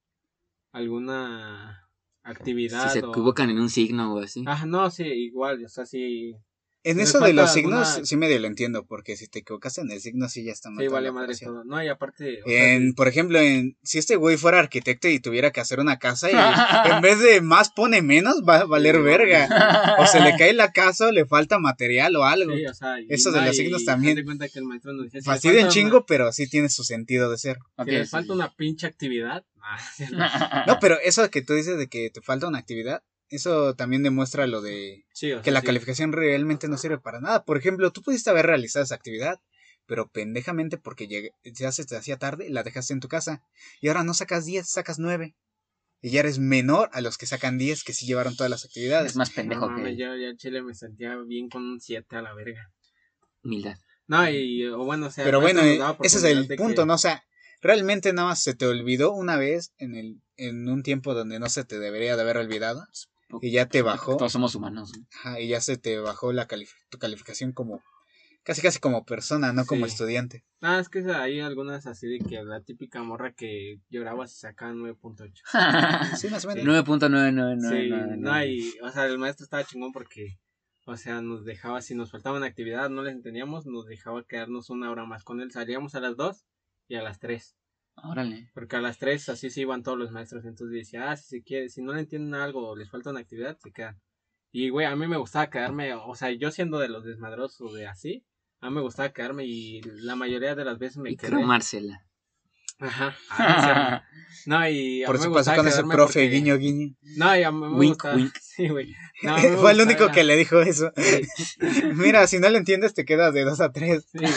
alguna 0.72 1.88
actividad 2.22 2.92
Si 2.92 3.00
se 3.00 3.06
o... 3.06 3.10
equivocan 3.10 3.50
en 3.50 3.58
un 3.58 3.68
signo 3.70 4.14
o 4.14 4.20
así. 4.20 4.44
Ah, 4.46 4.64
no, 4.66 4.90
sí, 4.90 5.04
igual, 5.04 5.64
o 5.64 5.68
sea, 5.68 5.84
sí, 5.84 6.36
En 6.82 6.96
Le 6.96 7.02
eso 7.02 7.20
de 7.20 7.34
los 7.34 7.52
signos 7.52 7.88
alguna- 7.88 8.06
sí 8.06 8.16
medio 8.16 8.38
lo 8.38 8.46
entiendo, 8.46 8.86
porque 8.86 9.14
si 9.16 9.26
te 9.28 9.40
equivocas 9.40 9.76
en 9.76 9.90
el 9.90 10.00
signo 10.00 10.28
sí 10.30 10.44
ya 10.44 10.52
está 10.52 10.70
mal. 10.70 10.82
Sí, 10.82 10.88
vale 10.90 11.12
madre 11.12 11.34
todo. 11.36 11.62
No, 11.64 11.82
y 11.84 11.88
aparte. 11.88 12.40
o 12.42 12.48
sea, 12.48 12.72
En, 12.72 12.94
por 12.94 13.06
ejemplo, 13.06 13.38
en, 13.38 13.76
si 13.82 13.98
este 13.98 14.16
güey 14.16 14.38
fuera 14.38 14.58
arquitecto 14.58 15.06
y 15.06 15.20
tuviera 15.20 15.50
que 15.50 15.60
hacer 15.60 15.78
una 15.78 15.98
casa 15.98 16.30
y 16.30 16.32
en 16.98 17.02
vez 17.02 17.18
de 17.20 17.42
más 17.42 17.70
pone 17.70 18.00
menos, 18.00 18.42
va 18.48 18.60
a 18.60 18.64
valer 18.64 18.98
verga. 19.02 19.96
O 19.98 20.06
se 20.06 20.20
le 20.20 20.34
cae 20.38 20.54
la 20.54 20.72
casa 20.72 21.08
o 21.08 21.12
le 21.12 21.26
falta 21.26 21.58
material 21.58 22.16
o 22.16 22.24
algo. 22.24 22.54
Sí, 22.56 22.64
o 22.64 22.72
sea, 22.74 22.98
y 23.00 23.06
Eso 23.10 23.30
de 23.30 23.42
los 23.42 23.54
signos 23.56 23.84
también. 23.84 24.16
que 24.16 24.58
el 24.58 24.64
maestro 24.64 24.92
nos 24.94 25.04
decía, 25.04 25.20
si 25.20 25.26
les 25.28 25.34
Fastidia 25.34 25.56
en 25.56 25.60
falta 25.66 25.74
chingo, 25.74 25.96
una- 25.98 26.06
pero 26.06 26.32
sí 26.32 26.48
tiene 26.48 26.68
su 26.70 26.82
sentido 26.84 27.30
de 27.30 27.36
ser. 27.38 27.58
Si 27.84 27.90
sí. 27.90 28.04
falta 28.06 28.32
una 28.32 28.54
pinche 28.54 28.86
actividad. 28.86 29.44
No, 30.66 30.78
pero 30.80 30.96
eso 31.02 31.28
que 31.30 31.42
tú 31.42 31.54
dices 31.54 31.76
de 31.78 31.88
que 31.88 32.10
te 32.10 32.20
falta 32.20 32.48
una 32.48 32.58
actividad, 32.58 33.02
eso 33.30 33.74
también 33.74 34.02
demuestra 34.02 34.46
lo 34.46 34.60
de 34.60 35.04
Sí, 35.12 35.32
o 35.32 35.38
que 35.38 35.44
sea, 35.44 35.52
la 35.54 35.60
sí. 35.60 35.66
calificación 35.66 36.12
realmente 36.12 36.68
no 36.68 36.76
sirve 36.78 36.98
para 36.98 37.20
nada. 37.20 37.44
Por 37.44 37.56
ejemplo, 37.56 37.90
tú 37.92 38.02
pudiste 38.02 38.30
haber 38.30 38.46
realizado 38.46 38.84
esa 38.84 38.94
actividad, 38.94 39.40
pero 39.86 40.08
pendejamente 40.08 40.78
porque 40.78 41.08
llegué- 41.08 41.34
ya 41.44 41.72
se 41.72 41.84
te 41.84 41.96
hacía 41.96 42.16
tarde, 42.18 42.48
la 42.50 42.62
dejaste 42.62 42.92
en 42.92 43.00
tu 43.00 43.08
casa. 43.08 43.42
Y 43.80 43.88
ahora 43.88 44.04
no 44.04 44.14
sacas 44.14 44.44
10, 44.46 44.68
sacas 44.68 44.98
9. 44.98 45.34
Y 46.02 46.10
ya 46.10 46.20
eres 46.20 46.38
menor 46.38 46.88
a 46.92 47.00
los 47.02 47.18
que 47.18 47.26
sacan 47.26 47.58
10 47.58 47.84
que 47.84 47.92
sí 47.92 48.06
llevaron 48.06 48.34
todas 48.34 48.48
las 48.50 48.64
actividades. 48.64 49.10
Es 49.12 49.16
más 49.16 49.30
No 49.30 49.34
pendejo 49.36 49.68
mames, 49.68 49.84
que 49.84 49.96
yo 49.96 50.16
ya 50.16 50.28
en 50.28 50.36
Chile 50.38 50.62
me 50.62 50.74
sentía 50.74 51.14
bien 51.16 51.48
con 51.50 51.62
un 51.62 51.80
7 51.80 52.16
a 52.16 52.22
la 52.22 52.32
verga. 52.34 52.70
humildad. 53.42 53.76
No, 54.06 54.28
y 54.30 54.66
o 54.66 54.78
bueno, 54.84 55.06
o 55.06 55.10
sea. 55.10 55.24
Pero 55.24 55.40
bueno, 55.40 55.60
ese 56.02 56.18
es 56.18 56.24
el 56.24 56.46
punto, 56.56 56.82
que- 56.82 56.86
¿no? 56.86 56.94
O 56.94 56.98
sea, 56.98 57.22
realmente 57.60 58.12
nada 58.12 58.28
más 58.28 58.42
se 58.42 58.54
te 58.54 58.66
olvidó 58.66 59.12
una 59.12 59.36
vez 59.36 59.72
en, 59.78 59.94
el, 59.94 60.20
en 60.36 60.68
un 60.68 60.82
tiempo 60.82 61.14
donde 61.14 61.38
no 61.38 61.48
se 61.48 61.64
te 61.64 61.78
debería 61.78 62.16
de 62.16 62.22
haber 62.22 62.36
olvidado. 62.38 62.86
Y 63.40 63.50
ya 63.52 63.66
te 63.66 63.82
bajó. 63.82 64.16
Todos 64.16 64.32
somos 64.32 64.54
humanos. 64.54 64.92
Ajá, 65.14 65.40
y 65.40 65.48
ya 65.48 65.60
se 65.60 65.76
te 65.76 65.98
bajó 65.98 66.32
la 66.32 66.48
calif- 66.48 66.74
tu 66.88 66.98
calificación 66.98 67.52
como 67.52 67.82
casi 68.42 68.62
casi 68.62 68.78
como 68.80 69.04
persona, 69.04 69.52
no 69.52 69.66
como 69.66 69.86
estudiante. 69.86 70.44
Ah, 70.62 70.78
es 70.78 70.88
que 70.88 71.00
hay 71.10 71.40
algunas 71.40 71.86
así 71.86 72.06
de 72.08 72.18
que 72.18 72.42
la 72.42 72.60
típica 72.62 73.02
morra 73.02 73.32
que 73.32 73.80
lloraba 73.88 74.26
si 74.26 74.38
sacaba 74.38 74.72
9.8. 74.72 75.42
Sí, 76.20 76.28
más 76.28 76.44
o 76.44 76.48
menos. 76.48 76.64
9.999. 76.64 77.60
Sí, 77.60 78.20
no, 78.20 78.44
y, 78.44 78.78
o 78.82 78.90
sea, 78.90 79.06
el 79.06 79.18
maestro 79.18 79.44
estaba 79.44 79.64
chingón 79.64 79.92
porque, 79.92 80.38
o 80.86 80.96
sea, 80.96 81.20
nos 81.22 81.44
dejaba, 81.44 81.80
si 81.82 81.94
nos 81.94 82.10
faltaba 82.10 82.36
una 82.36 82.46
actividad, 82.46 82.90
no 82.90 83.02
les 83.02 83.14
entendíamos, 83.14 83.66
nos 83.66 83.86
dejaba 83.86 84.24
quedarnos 84.24 84.70
una 84.70 84.90
hora 84.90 85.04
más 85.04 85.24
con 85.24 85.40
él. 85.40 85.50
Salíamos 85.50 85.94
a 85.94 86.00
las 86.00 86.16
2 86.16 86.44
y 86.88 86.96
a 86.96 87.02
las 87.02 87.18
3. 87.18 87.56
Órale. 88.04 88.50
Porque 88.54 88.76
a 88.76 88.80
las 88.80 88.98
3 88.98 89.28
así 89.28 89.50
se 89.50 89.62
iban 89.62 89.82
todos 89.82 89.98
los 89.98 90.10
maestros. 90.10 90.44
Entonces 90.44 90.74
decía, 90.74 91.10
ah, 91.10 91.16
si 91.16 91.28
se 91.38 91.42
quiere, 91.42 91.68
si 91.68 91.82
no 91.82 91.92
le 91.92 92.00
entienden 92.00 92.34
algo 92.40 92.68
o 92.70 92.76
les 92.76 92.90
falta 92.90 93.10
una 93.10 93.20
actividad, 93.20 93.58
se 93.58 93.72
quedan. 93.72 94.00
Y, 94.52 94.68
güey, 94.70 94.86
a 94.86 94.96
mí 94.96 95.06
me 95.06 95.16
gustaba 95.16 95.48
quedarme, 95.50 95.94
o 95.94 96.14
sea, 96.14 96.30
yo 96.32 96.50
siendo 96.50 96.78
de 96.78 96.88
los 96.88 97.04
desmadrosos 97.04 97.72
de 97.74 97.86
así, 97.86 98.24
a 98.60 98.68
mí 98.68 98.74
me 98.76 98.82
gustaba 98.82 99.12
quedarme 99.12 99.44
y 99.46 99.80
la 99.82 100.16
mayoría 100.16 100.54
de 100.54 100.64
las 100.64 100.78
veces 100.78 100.98
me 100.98 101.12
Y 101.12 101.16
quedé. 101.16 101.30
cromársela. 101.30 102.04
Ajá. 102.80 103.16
Ah, 103.30 104.02
sí. 104.04 104.20
No, 104.46 104.66
y 104.68 105.02
a 105.02 105.06
Por 105.06 105.16
eso 105.16 105.30
pasó 105.32 105.54
con 105.54 105.68
ese 105.68 105.82
profe, 105.84 106.20
porque- 106.24 106.28
guiño, 106.30 106.56
guiño. 106.56 106.94
No, 107.16 107.36
y 107.36 107.42
a 107.42 107.50
mí 107.52 107.58
me 107.60 107.68
Wink, 107.76 107.90
gustaba. 107.94 108.14
wink. 108.16 108.34
Sí, 108.40 108.68
güey. 108.68 108.94
No, 109.22 109.36
Fue 109.60 109.72
el 109.72 109.80
único 109.82 110.08
que 110.10 110.24
le 110.24 110.36
dijo 110.36 110.60
eso. 110.62 110.90
Sí, 110.96 111.28
Mira, 111.94 112.26
si 112.26 112.38
no 112.38 112.48
le 112.48 112.56
entiendes, 112.58 112.94
te 112.94 113.04
quedas 113.04 113.34
de 113.34 113.42
2 113.44 113.60
a 113.60 113.70
3. 113.70 114.02
sí, 114.10 114.18
güey. 114.18 114.30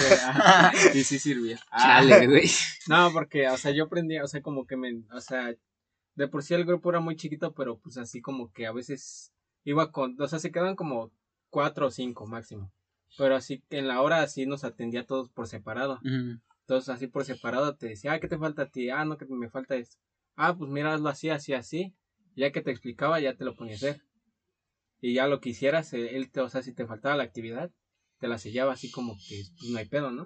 Y 1.00 1.04
sí 1.04 1.20
sirvió. 1.20 1.58
Ah, 1.72 2.02
Chale, 2.02 2.28
güey. 2.28 2.50
No, 2.88 3.12
porque, 3.14 3.48
o 3.48 3.58
sea, 3.58 3.72
yo 3.72 3.86
aprendía, 3.86 4.24
o 4.24 4.28
sea, 4.28 4.42
como 4.42 4.66
que 4.68 4.76
me, 4.76 5.04
o 5.14 5.22
sea, 5.22 5.54
de 6.16 6.28
por 6.28 6.44
sí 6.44 6.54
el 6.54 6.66
grupo 6.66 6.90
era 6.90 7.00
muy 7.00 7.16
chiquito, 7.16 7.54
pero 7.54 7.80
pues 7.80 7.98
así 7.98 8.22
como 8.22 8.52
que 8.52 8.68
a 8.68 8.74
veces 8.74 9.32
iba 9.64 9.92
con, 9.92 10.20
o 10.22 10.28
sea, 10.28 10.40
se 10.40 10.52
quedaban 10.52 10.76
como 10.76 11.12
cuatro 11.50 11.88
o 11.88 11.92
cinco 11.92 12.28
máximo. 12.28 12.72
Pero 13.18 13.36
así 13.38 13.64
que 13.70 13.78
en 13.78 13.88
la 13.88 14.02
hora 14.02 14.22
así 14.22 14.46
nos 14.46 14.64
atendía 14.66 15.02
a 15.02 15.06
todos 15.06 15.30
por 15.30 15.48
separado. 15.48 16.00
Entonces 16.64 16.90
así 16.90 17.08
por 17.08 17.26
separado 17.26 17.76
te 17.76 17.88
decía, 17.88 18.14
ah, 18.14 18.20
¿qué 18.20 18.28
te 18.28 18.38
falta 18.38 18.64
a 18.64 18.70
ti? 18.70 18.90
Ah, 18.90 19.04
no, 19.04 19.18
que 19.18 19.26
me 19.26 19.50
falta 19.50 19.76
esto. 19.76 19.98
Ah, 20.36 20.56
pues 20.56 20.70
mira, 20.70 20.94
hazlo 20.94 21.10
así, 21.10 21.30
así, 21.30 21.54
así. 21.54 21.94
Ya 22.36 22.52
que 22.52 22.62
te 22.62 22.72
explicaba, 22.72 23.20
ya 23.20 23.36
te 23.36 23.44
lo 23.44 23.56
ponía 23.56 23.74
a 23.74 23.76
hacer. 23.76 24.02
Y 25.02 25.14
ya 25.14 25.28
lo 25.28 25.42
que 25.42 25.50
hicieras, 25.50 25.92
eh, 25.94 26.16
él 26.16 26.32
te, 26.32 26.40
o 26.40 26.48
sea, 26.48 26.62
si 26.62 26.74
te 26.74 26.86
faltaba 26.86 27.18
la 27.18 27.24
actividad, 27.24 27.70
te 28.20 28.30
la 28.30 28.38
sellaba 28.38 28.72
así 28.72 28.90
como 28.90 29.18
que 29.28 29.44
pues, 29.60 29.70
no 29.70 29.78
hay 29.78 29.86
pedo, 29.86 30.12
¿no? 30.12 30.26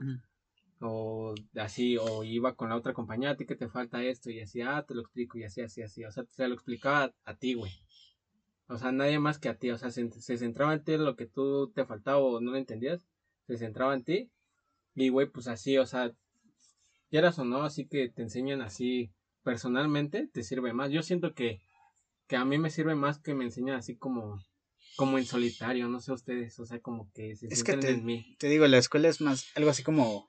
O 0.80 1.34
así, 1.56 1.98
o 1.98 2.24
iba 2.24 2.56
con 2.56 2.70
la 2.70 2.76
otra 2.76 2.94
compañía, 2.94 3.32
a 3.32 3.36
ti 3.36 3.48
que 3.48 3.56
te 3.56 3.68
falta 3.68 4.04
esto, 4.04 4.30
y 4.30 4.40
así, 4.40 4.62
ah, 4.62 4.86
te 4.88 4.94
lo 4.94 5.02
explico, 5.02 5.40
y 5.40 5.44
así, 5.44 5.62
así, 5.62 5.82
así, 5.82 6.06
o 6.06 6.12
sea, 6.12 6.24
se 6.30 6.48
lo 6.48 6.54
explicaba 6.54 7.12
a, 7.26 7.34
ti, 7.34 7.56
güey. 7.56 7.72
O 8.68 8.78
sea, 8.78 8.92
nadie 8.92 9.18
más 9.18 9.40
que 9.40 9.50
a 9.50 9.58
ti, 9.58 9.72
o 9.72 9.78
sea, 9.80 9.90
se, 9.90 10.08
se 10.12 10.38
centraba 10.38 10.76
en 10.76 10.84
ti 10.84 10.92
en 10.94 11.06
lo 11.06 11.16
que 11.16 11.26
tú 11.26 11.72
te 11.72 11.84
faltaba 11.84 12.20
o 12.20 12.40
no 12.40 12.52
lo 12.52 12.58
entendías, 12.58 13.04
se 13.48 13.58
centraba 13.58 13.96
en 13.96 14.04
ti, 14.04 14.30
y 14.94 15.10
güey, 15.10 15.28
pues 15.28 15.48
así, 15.48 15.80
o 15.80 15.88
sea, 15.88 16.14
quieras 17.10 17.40
o 17.40 17.46
no, 17.46 17.64
así 17.64 17.88
que 17.88 18.10
te 18.10 18.22
enseñan 18.24 18.62
así 18.62 19.12
personalmente, 19.44 20.28
te 20.32 20.44
sirve 20.44 20.74
más. 20.74 20.92
Yo 20.92 21.02
siento 21.04 21.34
que, 21.34 21.62
que 22.28 22.36
a 22.36 22.46
mí 22.46 22.58
me 22.58 22.70
sirve 22.70 22.96
más 22.96 23.20
que 23.20 23.34
me 23.34 23.46
enseñan 23.46 23.78
así 23.78 23.96
como, 23.96 24.42
como 24.96 25.18
en 25.18 25.26
solitario, 25.26 25.88
no 25.88 26.00
sé 26.00 26.12
ustedes, 26.12 26.60
o 26.60 26.66
sea, 26.66 26.80
como 26.80 27.10
que 27.14 27.36
se 27.36 27.48
Es 27.48 27.64
que 27.64 27.78
te- 27.78 27.92
en 27.92 28.06
mí. 28.06 28.36
Te 28.40 28.50
digo, 28.50 28.68
la 28.68 28.78
escuela 28.78 29.08
es 29.08 29.22
más 29.22 29.46
algo 29.56 29.70
así 29.70 29.84
como. 29.84 30.28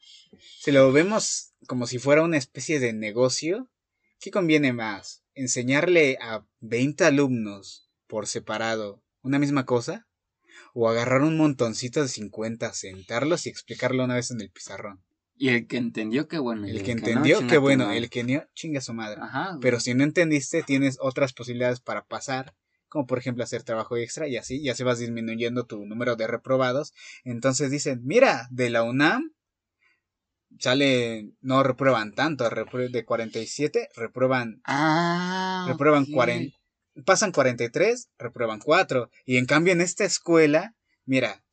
Si 0.60 0.70
lo 0.72 0.92
vemos 0.92 1.54
como 1.66 1.86
si 1.86 1.98
fuera 1.98 2.22
una 2.22 2.36
especie 2.36 2.78
de 2.80 2.92
negocio, 2.92 3.68
¿qué 4.20 4.30
conviene 4.30 4.72
más? 4.72 5.24
¿Enseñarle 5.34 6.16
a 6.20 6.44
20 6.60 7.04
alumnos 7.04 7.90
por 8.06 8.26
separado 8.26 9.02
una 9.22 9.38
misma 9.38 9.66
cosa? 9.66 10.06
¿O 10.74 10.88
agarrar 10.88 11.22
un 11.22 11.36
montoncito 11.36 12.02
de 12.02 12.08
50, 12.08 12.72
sentarlos 12.72 13.46
y 13.46 13.48
explicarlo 13.48 14.04
una 14.04 14.14
vez 14.14 14.30
en 14.30 14.40
el 14.40 14.50
pizarrón? 14.50 15.02
Y 15.38 15.50
el 15.50 15.66
que 15.66 15.76
entendió, 15.76 16.26
qué 16.28 16.38
bueno. 16.38 16.66
El 16.66 16.82
que 16.82 16.94
no, 16.94 16.98
entendió, 16.98 17.38
chinga 17.38 17.50
qué 17.50 17.58
bueno. 17.58 17.84
madre. 17.86 17.98
El 17.98 18.10
que 18.10 18.24
no, 18.24 18.42
chinga 18.54 18.80
su 18.80 18.92
madre. 18.92 19.20
Ajá. 19.22 19.56
Pero 19.60 19.78
si 19.80 19.94
no 19.94 20.02
entendiste, 20.04 20.62
tienes 20.64 20.98
otras 21.00 21.32
posibilidades 21.32 21.80
para 21.80 22.04
pasar, 22.06 22.54
como 22.88 23.06
por 23.06 23.18
ejemplo 23.18 23.44
hacer 23.44 23.62
trabajo 23.62 23.96
extra 23.96 24.26
y 24.26 24.36
así, 24.36 24.56
y 24.60 24.68
así 24.68 24.82
vas 24.82 24.98
disminuyendo 24.98 25.64
tu 25.64 25.84
número 25.86 26.16
de 26.16 26.26
reprobados. 26.26 26.92
Entonces 27.24 27.70
dicen, 27.70 28.00
mira, 28.04 28.48
de 28.50 28.70
la 28.70 28.82
UNAM 28.82 29.32
sale, 30.58 31.30
no 31.40 31.62
reprueban 31.62 32.12
tanto, 32.14 32.48
de 32.48 33.04
47 33.04 33.90
reprueban, 33.94 34.60
Ah. 34.64 35.66
reprueban 35.68 36.04
ok. 36.04 36.10
40, 36.12 36.58
pasan 37.04 37.32
43, 37.32 38.08
reprueban 38.18 38.58
4. 38.58 39.10
Y 39.24 39.36
en 39.36 39.46
cambio 39.46 39.72
en 39.72 39.80
esta 39.80 40.04
escuela, 40.04 40.74
mira, 41.04 41.44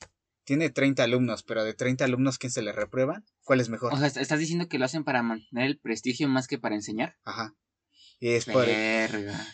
tiene 0.46 0.70
30 0.70 1.04
alumnos, 1.04 1.44
pero 1.44 1.64
de 1.64 1.74
30 1.74 2.06
alumnos, 2.06 2.38
¿quién 2.38 2.52
se 2.52 2.62
le 2.62 2.72
reprueban? 2.72 3.26
¿Cuál 3.44 3.60
es 3.60 3.70
mejor? 3.70 3.94
O 3.94 3.98
sea, 3.98 4.08
est- 4.08 4.18
estás 4.18 4.40
diciendo 4.40 4.68
que 4.70 4.80
lo 4.80 4.86
hacen 4.86 5.04
para 5.04 5.22
mantener 5.24 5.66
el 5.66 5.78
prestigio 5.80 6.28
más 6.30 6.48
que 6.48 6.58
para 6.58 6.76
enseñar. 6.76 7.18
Ajá. 7.26 7.54
Y 8.20 8.30
es 8.30 8.46
por, 8.46 8.66
Verga. 8.66 9.46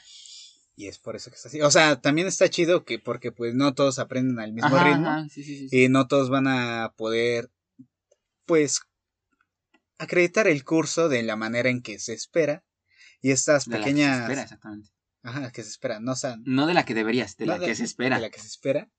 y 0.75 0.87
es 0.87 0.99
por 0.99 1.15
eso 1.15 1.31
que 1.31 1.35
está 1.37 1.49
así. 1.49 1.61
O 1.61 1.71
sea, 1.71 1.99
también 1.99 2.27
está 2.27 2.47
chido 2.49 2.85
que 2.85 2.99
porque 2.99 3.31
pues 3.31 3.55
no 3.55 3.73
todos 3.73 3.97
aprenden 3.99 4.39
al 4.39 4.53
mismo 4.53 4.75
Ajá, 4.75 4.83
ritmo 4.89 5.07
ajá, 5.09 5.29
sí, 5.29 5.43
sí, 5.43 5.67
y 5.71 5.89
no 5.89 6.07
todos 6.07 6.29
van 6.29 6.47
a 6.47 6.93
poder 6.95 7.49
pues 8.45 8.81
acreditar 9.97 10.47
el 10.47 10.63
curso 10.63 11.09
de 11.09 11.23
la 11.23 11.35
manera 11.35 11.69
en 11.69 11.81
que 11.81 11.99
se 11.99 12.13
espera 12.13 12.63
y 13.21 13.31
estas 13.31 13.65
De 13.65 13.71
la 13.71 13.77
que 13.77 13.83
se 13.83 13.89
pequeñas 13.95 14.21
espera, 14.21 14.41
exactamente. 14.43 14.89
ajá, 15.23 15.51
que 15.51 15.63
se 15.63 15.69
espera, 15.69 15.99
no 15.99 16.13
o 16.13 16.15
sea, 16.15 16.37
No 16.43 16.65
de 16.67 16.73
la 16.73 16.85
que 16.85 16.93
deberías, 16.93 17.37
de 17.37 17.45
No 17.45 17.53
la 17.53 17.59
de- 17.59 17.65
que 17.67 17.75
se 17.75 17.83
espera. 17.83 18.15
de 18.17 18.21
la 18.23 18.29
que 18.29 18.39
se 18.39 18.47
espera. 18.47 18.89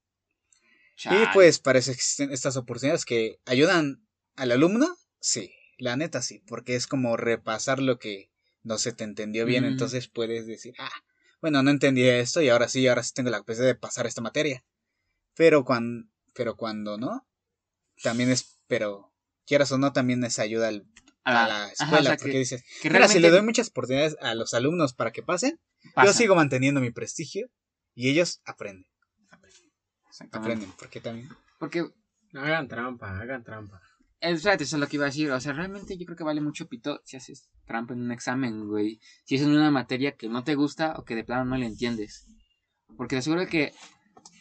Chale. 0.97 1.23
Y 1.23 1.27
pues 1.35 1.59
para 1.59 1.79
eso 1.79 1.91
existen 1.91 2.31
estas 2.33 2.57
oportunidades 2.57 3.05
que 3.05 3.39
ayudan 3.47 4.07
al 4.37 4.53
alumno, 4.53 4.97
sí, 5.21 5.53
la 5.79 5.97
neta 5.97 6.23
sí, 6.23 6.43
porque 6.47 6.75
es 6.77 6.87
como 6.87 7.17
repasar 7.17 7.81
lo 7.81 7.99
que 7.99 8.31
no 8.63 8.79
se 8.79 8.93
te 8.93 9.05
entendió 9.05 9.45
bien, 9.47 9.65
entonces 9.65 10.09
puedes 10.09 10.47
decir, 10.47 10.75
ah, 10.79 10.91
bueno, 11.41 11.63
no 11.63 11.71
entendí 11.71 12.05
esto 12.09 12.41
y 12.41 12.49
ahora 12.49 12.69
sí, 12.69 12.87
ahora 12.87 13.03
sí 13.03 13.13
tengo 13.15 13.31
la 13.31 13.39
capacidad 13.39 13.67
de 13.67 13.75
pasar 13.75 14.07
esta 14.07 14.21
materia. 14.21 14.65
Pero 15.35 15.65
cuando, 15.65 16.09
pero 16.35 16.57
cuando 16.57 16.99
no, 16.99 17.27
también 18.03 18.31
es, 18.31 18.59
pero 18.69 19.13
quieras 19.47 19.73
o 19.73 19.79
no, 19.79 19.93
también 19.93 20.23
es 20.25 20.39
ayuda 20.39 20.69
al- 20.69 20.87
a 21.25 21.49
la 21.49 21.65
ajá, 21.65 21.73
escuela, 21.73 22.01
o 22.01 22.03
sea, 22.05 22.17
porque 22.17 22.33
que, 22.33 22.39
dices, 22.39 22.65
que 22.81 22.91
mira, 22.91 23.09
si 23.09 23.15
le 23.15 23.29
realmente 23.29 23.31
doy 23.31 23.43
muchas 23.47 23.69
oportunidades 23.69 24.17
a 24.21 24.35
los 24.35 24.55
alumnos 24.55 24.93
para 24.95 25.13
que 25.13 25.23
pasen, 25.23 25.59
yo 26.05 26.13
sigo 26.13 26.35
manteniendo 26.35 26.81
mi 26.81 26.91
prestigio 26.91 27.49
y 27.95 28.09
ellos 28.11 28.41
aprenden, 28.45 28.87
Exactamente. 30.25 30.65
aprenden, 30.65 30.73
porque 30.79 31.01
también... 31.01 31.29
Porque, 31.59 31.85
Hagan 32.35 32.67
trampa, 32.69 33.21
hagan 33.21 33.45
trampa. 33.45 33.83
espérate, 34.21 34.65
eso 34.65 34.77
es 34.77 34.81
lo 34.81 34.89
que 34.89 34.97
iba 34.97 35.05
a 35.05 35.09
decir. 35.09 35.31
O 35.31 35.41
sea, 35.41 35.53
realmente 35.53 35.99
yo 35.99 36.07
creo 36.07 36.17
que 36.17 36.25
vale 36.25 36.41
mucho 36.41 36.67
pito 36.67 37.01
si 37.05 37.17
haces 37.17 37.51
trampa 37.67 37.93
en 37.93 38.03
un 38.03 38.13
examen, 38.13 38.67
güey. 38.69 39.01
Si 39.25 39.35
es 39.35 39.43
en 39.43 39.51
una 39.51 39.71
materia 39.71 40.17
que 40.17 40.29
no 40.29 40.43
te 40.43 40.55
gusta 40.55 40.95
o 40.97 41.05
que 41.05 41.15
de 41.15 41.25
plano 41.25 41.45
no 41.45 41.57
le 41.57 41.67
entiendes. 41.67 42.27
Porque 42.97 43.17
te 43.17 43.19
aseguro 43.21 43.47
que 43.47 43.73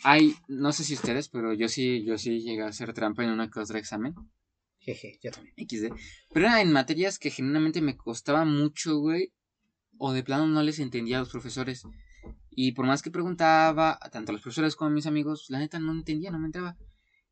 hay, 0.04 0.36
no 0.48 0.72
sé 0.72 0.84
si 0.84 0.94
ustedes, 0.94 1.30
pero 1.30 1.54
yo 1.54 1.68
sí, 1.68 2.06
yo 2.06 2.18
sí 2.18 2.40
llegué 2.42 2.64
a 2.64 2.68
hacer 2.68 2.94
trampa 2.94 3.24
en 3.24 3.32
una 3.32 3.50
que 3.50 3.60
otra 3.60 3.80
examen. 3.80 4.16
Jeje, 4.80 5.20
yo 5.22 5.32
también. 5.32 5.54
XD. 5.58 5.94
Pero 6.34 6.48
era 6.48 6.62
en 6.62 6.72
materias 6.72 7.20
que 7.20 7.30
genuinamente 7.30 7.82
me 7.82 7.98
costaba 7.98 8.46
mucho, 8.46 8.98
güey. 8.98 9.34
O 9.98 10.14
de 10.14 10.24
plano 10.24 10.48
no 10.48 10.64
les 10.64 10.80
entendía 10.80 11.18
a 11.18 11.20
los 11.20 11.30
profesores. 11.30 11.84
Y 12.54 12.74
por 12.74 12.86
más 12.86 13.02
que 13.02 13.10
preguntaba, 13.12 13.98
tanto 14.12 14.32
a 14.32 14.34
los 14.34 14.42
profesores 14.42 14.76
como 14.76 14.90
a 14.92 14.94
mis 14.94 15.08
amigos, 15.08 15.46
la 15.50 15.60
neta 15.60 15.80
no 15.80 15.92
entendía, 15.94 16.32
no 16.32 16.40
me 16.40 16.48
entraba. 16.48 16.78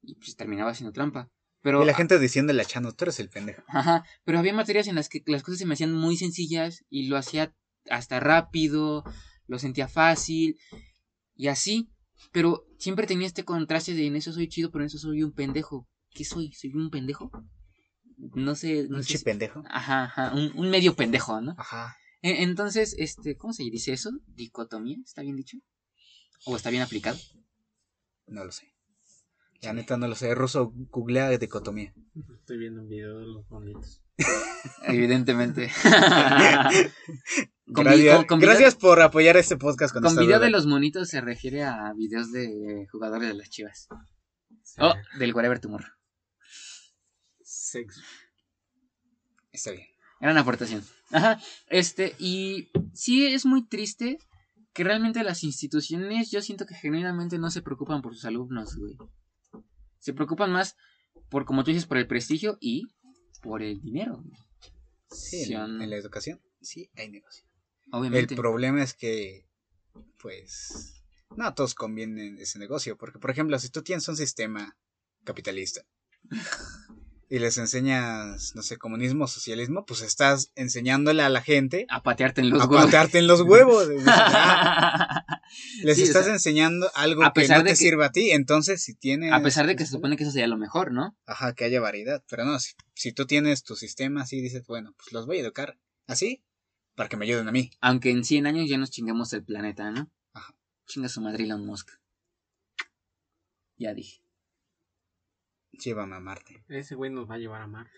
y 0.02 0.16
pues 0.16 0.36
terminaba 0.38 0.72
haciendo 0.72 0.94
trampa. 0.94 1.30
Pero, 1.62 1.84
Y 1.84 1.86
la 1.86 1.94
gente 1.94 2.18
diciéndole 2.20 2.62
a 2.62 2.66
Chano, 2.66 2.94
tú 2.94 3.04
eres 3.04 3.20
el 3.20 3.28
pendejo. 3.30 3.62
Ajá, 3.68 4.06
pero 4.24 4.40
había 4.40 4.54
materias 4.54 4.88
en 4.88 4.96
las 4.96 5.10
que 5.10 5.22
las 5.26 5.44
cosas 5.44 5.60
se 5.60 5.66
me 5.66 5.74
hacían 5.74 5.94
muy 5.94 6.16
sencillas 6.16 6.86
y 6.90 7.08
lo 7.10 7.18
hacía 7.18 7.54
hasta 7.90 8.22
rápido, 8.22 9.04
lo 9.48 9.60
sentía 9.60 9.90
fácil 9.90 10.58
y 11.36 11.48
así. 11.50 11.90
Pero 12.32 12.66
siempre 12.78 13.08
tenía 13.08 13.28
este 13.28 13.44
contraste 13.44 13.94
de 13.94 14.06
en 14.08 14.16
eso 14.16 14.32
soy 14.32 14.48
chido, 14.48 14.72
pero 14.72 14.84
en 14.84 14.88
eso 14.88 15.00
soy 15.00 15.22
un 15.22 15.34
pendejo. 15.34 15.86
¿Qué 16.12 16.24
soy? 16.24 16.54
¿Soy 16.54 16.74
un 16.74 16.90
pendejo? 16.90 17.30
No 18.18 18.56
sé. 18.56 18.88
No 18.90 18.98
Un 18.98 19.04
sé 19.04 19.18
si- 19.18 19.24
pendejo. 19.26 19.62
Ajá, 19.70 20.06
ajá, 20.06 20.34
un, 20.34 20.52
un 20.56 20.70
medio 20.70 20.96
pendejo, 20.96 21.42
¿no? 21.42 21.56
Ajá. 21.58 21.98
E- 22.22 22.44
Entonces, 22.44 22.96
este, 22.98 23.38
¿cómo 23.38 23.54
se 23.54 23.64
dice 23.64 23.94
eso? 23.94 24.12
¿Dicotomía? 24.28 24.98
¿Está 25.04 25.22
bien 25.22 25.36
dicho? 25.36 25.58
¿O 26.46 26.56
está 26.56 26.70
bien 26.70 26.84
aplicado? 26.84 27.18
No 28.28 28.44
lo 28.46 28.52
sé. 28.52 28.74
La 29.62 29.74
neta 29.74 29.98
no 29.98 30.08
lo 30.08 30.16
sé. 30.16 30.34
Ruso 30.36 30.72
googlea 30.90 31.30
dicotomía. 31.38 31.94
Estoy 32.40 32.58
viendo 32.60 32.82
un 32.82 32.88
video 32.88 33.20
de 33.20 33.26
los 33.26 33.48
bonitos. 33.50 34.02
Evidentemente. 34.84 35.70
Con 37.74 37.84
Gracias, 37.84 38.16
con- 38.18 38.26
con 38.26 38.40
video- 38.40 38.50
gracias 38.52 38.76
por 38.76 39.00
apoyar 39.02 39.38
este 39.38 39.56
podcast 39.58 39.94
con, 39.94 40.02
Con 40.02 40.10
esta 40.12 40.22
video 40.22 40.38
duda. 40.38 40.46
de 40.48 40.52
los 40.52 40.66
monitos 40.66 41.08
se 41.10 41.22
refiere 41.22 41.64
a 41.64 41.94
videos 41.96 42.32
de 42.32 42.88
jugadores 42.92 43.28
de 43.28 43.36
las 43.36 43.50
chivas. 43.52 43.88
Sí. 44.64 44.78
Oh, 44.82 44.94
del 45.20 45.36
Whatever 45.36 45.60
Tomorrow. 45.60 45.92
Sexo. 47.44 48.02
Está 49.52 49.72
bien. 49.72 49.86
Gran 50.20 50.38
aportación. 50.38 50.84
Ajá. 51.12 51.40
Este, 51.68 52.16
y 52.20 52.70
sí 52.94 53.28
es 53.28 53.46
muy 53.46 53.68
triste 53.68 54.20
que 54.74 54.84
realmente 54.84 55.24
las 55.24 55.44
instituciones, 55.44 56.32
yo 56.32 56.42
siento 56.42 56.66
que 56.66 56.76
genuinamente 56.76 57.38
no 57.38 57.50
se 57.52 57.62
preocupan 57.62 58.02
por 58.02 58.14
sus 58.14 58.26
alumnos, 58.26 58.76
güey. 58.76 58.98
Se 59.98 60.14
preocupan 60.14 60.52
más 60.52 60.76
por, 61.30 61.46
como 61.46 61.64
tú 61.64 61.72
dices, 61.72 61.86
por 61.86 61.98
el 61.98 62.08
prestigio 62.08 62.58
y 62.62 62.88
por 63.42 63.62
el 63.62 63.82
dinero. 63.82 64.24
Sí, 65.12 65.54
en, 65.54 65.82
en 65.82 65.90
la 65.90 65.98
educación 65.98 66.40
sí 66.62 66.90
hay 66.96 67.10
negocio. 67.10 67.46
Obviamente. 67.92 68.36
El 68.36 68.40
problema 68.40 68.84
es 68.84 68.94
que, 68.94 69.48
pues, 70.22 71.04
no 71.36 71.46
a 71.46 71.56
todos 71.56 71.76
conviene 71.76 72.36
ese 72.40 72.60
negocio. 72.60 72.98
Porque, 72.98 73.20
por 73.20 73.32
ejemplo, 73.32 73.58
si 73.60 73.70
tú 73.70 73.82
tienes 73.82 74.08
un 74.08 74.18
sistema 74.18 74.78
capitalista 75.24 75.82
y 77.32 77.38
les 77.40 77.58
enseñas, 77.60 78.56
no 78.56 78.64
sé, 78.64 78.78
comunismo, 78.78 79.28
socialismo, 79.28 79.86
pues 79.86 80.02
estás 80.02 80.52
enseñándole 80.56 81.22
a 81.22 81.30
la 81.30 81.42
gente 81.42 81.86
A 81.90 82.02
patearte 82.02 82.42
en 82.42 82.50
los 82.50 82.62
a 82.64 82.66
huevos. 82.66 82.86
patearte 82.86 83.20
en 83.20 83.28
los 83.28 83.42
huevos. 83.42 83.88
"Ah, 84.08 85.24
les 85.84 85.96
Sí, 85.98 86.02
o 86.02 86.06
estás 86.06 86.26
sea, 86.26 86.34
enseñando 86.34 86.90
algo 86.96 87.24
a 87.24 87.32
que 87.34 87.48
no 87.48 87.58
de 87.60 87.64
te 87.64 87.70
que- 87.72 87.76
sirva 87.76 88.08
a 88.08 88.12
ti. 88.12 88.32
Entonces, 88.32 88.82
si 88.84 88.96
tienes. 88.96 89.32
A 89.32 89.42
pesar 89.44 89.68
de 89.68 89.76
que 89.76 89.86
se 89.86 89.92
supone 89.92 90.18
que 90.18 90.24
eso 90.24 90.32
sería 90.32 90.48
lo 90.48 90.58
mejor, 90.58 90.92
¿no? 90.92 91.16
Ajá, 91.28 91.54
que 91.54 91.66
haya 91.66 91.80
variedad. 91.80 92.24
Pero 92.30 92.46
no, 92.46 92.60
si, 92.60 92.74
si 92.96 93.12
tú 93.14 93.26
tienes 93.28 93.64
tu 93.64 93.76
sistema 93.76 94.24
así, 94.24 94.42
dices, 94.42 94.66
bueno, 94.66 94.94
pues 94.98 95.12
los 95.14 95.26
voy 95.28 95.38
a 95.38 95.42
educar 95.42 95.78
así 96.08 96.44
para 96.96 97.10
que 97.10 97.18
me 97.18 97.26
ayuden 97.26 97.48
a 97.48 97.52
mí. 97.52 97.70
Aunque 97.80 98.10
en 98.12 98.24
100 98.24 98.48
años 98.48 98.68
ya 98.70 98.78
nos 98.80 98.90
chingamos 98.90 99.32
el 99.34 99.44
planeta, 99.44 99.92
¿no? 99.92 100.12
Ajá. 100.34 100.56
Chinga 100.88 101.10
su 101.10 101.22
madre 101.22 101.44
Elon 101.44 101.66
Musk. 101.66 101.92
Ya 103.78 103.94
dije. 103.94 104.22
Llévame 105.84 106.16
a 106.16 106.20
Marte. 106.20 106.64
Ese 106.70 106.96
güey 106.96 107.10
nos 107.12 107.30
va 107.30 107.36
a 107.36 107.38
llevar 107.38 107.62
a 107.62 107.68
Marte. 107.68 107.92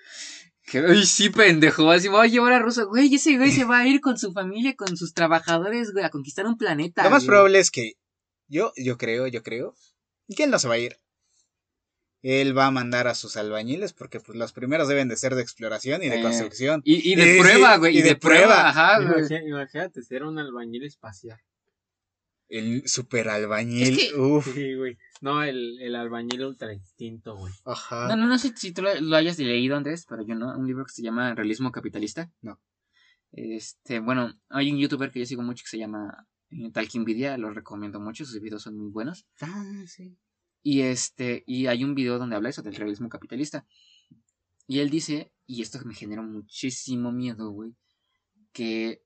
Que, 0.63 0.79
ay, 0.79 1.05
sí, 1.05 1.29
pendejo. 1.29 1.89
Así 1.91 2.07
me 2.09 2.15
voy 2.17 2.27
a 2.27 2.29
llevar 2.29 2.53
a 2.53 2.59
Ruso. 2.59 2.87
Güey, 2.87 3.13
ese 3.15 3.35
güey 3.37 3.51
se 3.51 3.65
va 3.65 3.79
a 3.79 3.87
ir 3.87 3.99
con 3.99 4.17
su 4.17 4.31
familia, 4.31 4.75
con 4.75 4.95
sus 4.95 5.13
trabajadores, 5.13 5.91
güey, 5.91 6.05
a 6.05 6.09
conquistar 6.09 6.45
un 6.45 6.57
planeta. 6.57 7.03
Lo 7.03 7.09
más 7.09 7.23
güey. 7.23 7.27
probable 7.29 7.59
es 7.59 7.71
que 7.71 7.93
yo, 8.47 8.71
yo 8.77 8.97
creo, 8.97 9.27
yo 9.27 9.41
creo, 9.43 9.73
que 10.35 10.43
él 10.43 10.51
no 10.51 10.59
se 10.59 10.67
va 10.67 10.75
a 10.75 10.77
ir. 10.77 10.97
Él 12.23 12.55
va 12.55 12.67
a 12.67 12.71
mandar 12.71 13.07
a 13.07 13.15
sus 13.15 13.35
albañiles 13.35 13.93
porque 13.93 14.19
pues 14.19 14.37
los 14.37 14.53
primeros 14.53 14.87
deben 14.87 15.07
de 15.07 15.15
ser 15.15 15.33
de 15.33 15.41
exploración 15.41 16.03
y 16.03 16.09
de 16.09 16.19
Eh, 16.19 16.21
construcción. 16.21 16.81
Y, 16.85 17.11
y 17.11 17.15
de 17.15 17.39
prueba, 17.41 17.77
güey. 17.77 17.95
y 17.95 17.99
Y, 17.99 18.01
de 18.03 18.09
de, 18.09 18.15
prueba, 18.17 18.45
prueba. 18.45 18.69
ajá, 18.69 18.99
güey. 19.01 19.47
Imagínate 19.49 20.03
ser 20.03 20.23
un 20.23 20.37
albañil 20.37 20.83
espacial. 20.85 21.39
El 22.53 22.87
super 22.87 23.29
albañil. 23.29 23.83
Es 23.83 23.97
que- 24.11 24.19
Uf. 24.19 24.53
Sí, 24.53 24.75
güey. 24.75 24.97
No, 25.21 25.41
el, 25.43 25.79
el 25.81 25.95
albañil 25.95 26.43
ultra 26.43 26.73
instinto, 26.73 27.35
güey. 27.37 27.53
Ajá. 27.65 28.07
No, 28.09 28.15
no, 28.17 28.27
no 28.27 28.37
sé 28.37 28.51
si 28.55 28.73
tú 28.73 28.81
lo, 28.81 28.93
lo 28.99 29.15
hayas 29.15 29.39
leído, 29.39 29.77
Andrés, 29.77 30.05
pero 30.09 30.25
yo 30.25 30.35
no. 30.35 30.57
Un 30.57 30.67
libro 30.67 30.83
que 30.85 30.91
se 30.91 31.01
llama 31.01 31.33
Realismo 31.33 31.71
Capitalista. 31.71 32.29
No. 32.41 32.59
Este, 33.31 33.99
bueno, 33.99 34.37
hay 34.49 34.71
un 34.71 34.77
youtuber 34.79 35.11
que 35.11 35.19
yo 35.19 35.25
sigo 35.25 35.41
mucho 35.43 35.63
que 35.63 35.69
se 35.69 35.77
llama 35.77 36.27
eh, 36.49 36.69
Talkinvidia, 36.71 37.37
lo 37.37 37.51
recomiendo 37.51 37.99
mucho, 38.01 38.25
sus 38.25 38.41
videos 38.41 38.63
son 38.63 38.77
muy 38.77 38.89
buenos. 38.91 39.25
Ah, 39.39 39.83
sí. 39.87 40.17
Y 40.63 40.81
este, 40.81 41.43
y 41.47 41.67
hay 41.67 41.83
un 41.85 41.95
video 41.95 42.19
donde 42.19 42.35
habla 42.35 42.49
eso 42.49 42.61
del 42.61 42.75
realismo 42.75 43.07
capitalista. 43.07 43.65
Y 44.67 44.79
él 44.79 44.89
dice, 44.89 45.31
y 45.47 45.61
esto 45.61 45.79
me 45.85 45.93
generó 45.95 46.23
muchísimo 46.23 47.11
miedo, 47.13 47.49
güey, 47.51 47.73
que 48.51 49.01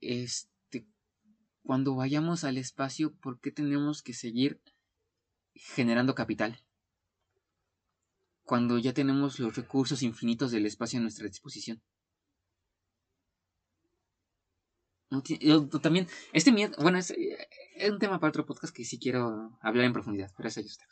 este 0.00 0.51
cuando 1.62 1.94
vayamos 1.94 2.44
al 2.44 2.58
espacio, 2.58 3.14
¿por 3.14 3.40
qué 3.40 3.50
tenemos 3.52 4.02
que 4.02 4.14
seguir 4.14 4.60
generando 5.54 6.14
capital? 6.14 6.58
Cuando 8.44 8.78
ya 8.78 8.92
tenemos 8.92 9.38
los 9.38 9.54
recursos 9.56 10.02
infinitos 10.02 10.50
del 10.50 10.66
espacio 10.66 10.98
a 10.98 11.02
nuestra 11.02 11.26
disposición. 11.26 11.80
No 15.10 15.22
yo- 15.22 15.68
también, 15.80 16.08
este 16.32 16.52
miedo, 16.52 16.74
bueno, 16.80 16.96
es, 16.98 17.10
es 17.76 17.90
un 17.90 17.98
tema 17.98 18.18
para 18.18 18.30
otro 18.30 18.46
podcast 18.46 18.74
que 18.74 18.82
sí 18.84 18.98
quiero 18.98 19.58
hablar 19.60 19.84
en 19.84 19.92
profundidad, 19.92 20.30
pero 20.36 20.48
eso 20.48 20.62
ya 20.62 20.68
está. 20.68 20.86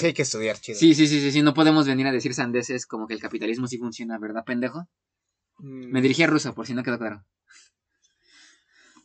Sí 0.00 0.06
hay 0.06 0.12
que 0.12 0.22
estudiar, 0.22 0.58
chido. 0.58 0.76
Sí, 0.78 0.92
sí, 0.94 1.06
sí, 1.06 1.20
sí, 1.20 1.30
sí, 1.30 1.40
no 1.42 1.54
podemos 1.54 1.86
venir 1.86 2.06
a 2.08 2.12
decir 2.12 2.34
sandeces 2.34 2.84
como 2.84 3.06
que 3.06 3.14
el 3.14 3.20
capitalismo 3.20 3.68
sí 3.68 3.78
funciona, 3.78 4.18
¿verdad, 4.18 4.44
pendejo? 4.44 4.88
Mm, 5.58 5.92
Me 5.92 6.02
dirigí 6.02 6.24
a 6.24 6.26
Rusa, 6.26 6.52
por 6.52 6.66
si 6.66 6.74
no 6.74 6.82
quedó 6.82 6.98
claro. 6.98 7.24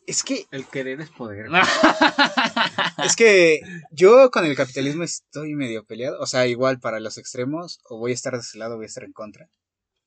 Es 0.10 0.23
que, 0.23 0.48
El 0.49 0.65
querer 0.65 1.02
es 1.02 1.11
poder. 1.11 1.52
es 3.06 3.15
que 3.15 3.61
yo 3.91 4.31
con 4.31 4.44
el 4.44 4.56
capitalismo 4.56 5.03
estoy 5.03 5.53
medio 5.53 5.86
peleado. 5.86 6.19
O 6.19 6.26
sea, 6.26 6.48
igual 6.48 6.80
para 6.80 6.99
los 6.99 7.19
extremos, 7.19 7.80
o 7.84 7.99
voy 7.99 8.10
a 8.10 8.15
estar 8.15 8.34
de 8.34 8.40
ese 8.40 8.57
lado 8.57 8.73
o 8.73 8.77
voy 8.77 8.86
a 8.86 8.88
estar 8.88 9.03
en 9.03 9.14
contra. 9.14 9.52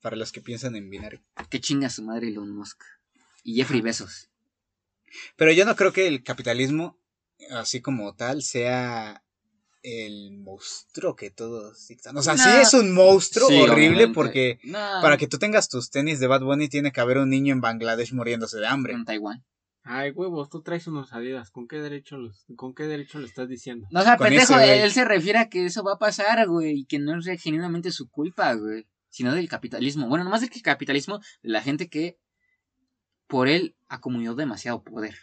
Para 0.01 0.17
los 0.17 0.33
que 0.33 0.41
piensan 0.41 0.75
en 0.75 0.91
binario. 0.91 1.23
que 1.49 1.61
chinga 1.61 1.89
su 1.89 2.03
madre 2.03 2.27
Elon 2.27 2.51
Musk. 2.51 2.83
Y 3.45 3.55
Jeffrey 3.55 3.81
Besos. 3.81 4.29
Pero 5.37 5.53
yo 5.53 5.65
no 5.65 5.77
creo 5.77 5.93
que 5.93 6.09
el 6.09 6.25
capitalismo, 6.25 6.99
así 7.53 7.81
como 7.81 8.13
tal, 8.17 8.43
sea 8.43 9.23
el 9.85 10.33
monstruo 10.33 11.15
que 11.15 11.31
todos 11.31 11.87
dictan. 11.87 12.17
O 12.17 12.23
sea, 12.23 12.37
sí 12.37 12.49
es 12.61 12.75
un 12.75 12.93
monstruo 12.93 13.47
Sí, 13.47 13.55
horrible 13.55 14.07
obviamente. 14.07 14.15
porque 14.15 14.59
No, 14.65 14.81
para 15.01 15.17
que 15.17 15.29
tú 15.29 15.39
tengas 15.39 15.69
tus 15.69 15.91
tenis 15.91 16.19
de 16.19 16.27
Bad 16.27 16.41
Bunny 16.41 16.69
tiene 16.69 16.91
que 16.91 17.01
haber 17.01 17.19
un 17.19 17.31
niño 17.31 17.53
en 17.53 17.61
Bangladesh 17.61 18.13
muriéndose 18.13 18.59
de 18.59 18.67
hambre. 18.67 18.95
En 18.95 19.05
Taiwán. 19.05 19.45
Ay, 19.85 20.11
huevos, 20.11 20.49
tú 20.49 20.63
traes 20.63 20.87
unos 20.87 21.13
adidas. 21.13 21.51
¿Con 21.51 21.67
qué 21.67 21.81
derecho 21.81 22.17
los, 22.17 22.45
con 22.57 22.75
qué 22.75 22.85
derecho 22.85 23.19
lo 23.19 23.27
estás 23.27 23.49
diciendo? 23.49 23.89
No, 23.91 24.01
o 24.01 24.03
sea, 24.03 24.17
Con 24.17 24.29
pendejo, 24.29 24.59
ese, 24.59 24.85
él 24.85 24.93
se 24.93 25.05
refiere 25.05 25.39
a 25.41 25.49
que 25.49 25.67
eso 25.67 25.83
va 25.83 25.95
a 25.95 25.99
pasar, 25.99 26.47
güey, 26.47 26.81
y 26.81 26.85
que 26.85 26.99
no 26.99 27.19
es 27.19 27.43
genuinamente 27.43 27.91
su 27.91 28.09
culpa, 28.09 28.55
güey, 28.55 28.87
sino 29.09 29.35
del 29.35 29.49
capitalismo. 29.49 30.09
Bueno, 30.09 30.25
nomás 30.25 30.41
del 30.41 30.51
que 30.51 30.63
capitalismo, 30.63 31.19
de 31.43 31.51
la 31.51 31.63
gente 31.63 31.89
que 31.89 32.19
por 33.27 33.49
él 33.49 33.75
acumuló 33.89 34.35
demasiado 34.35 34.83
poder. 34.83 35.17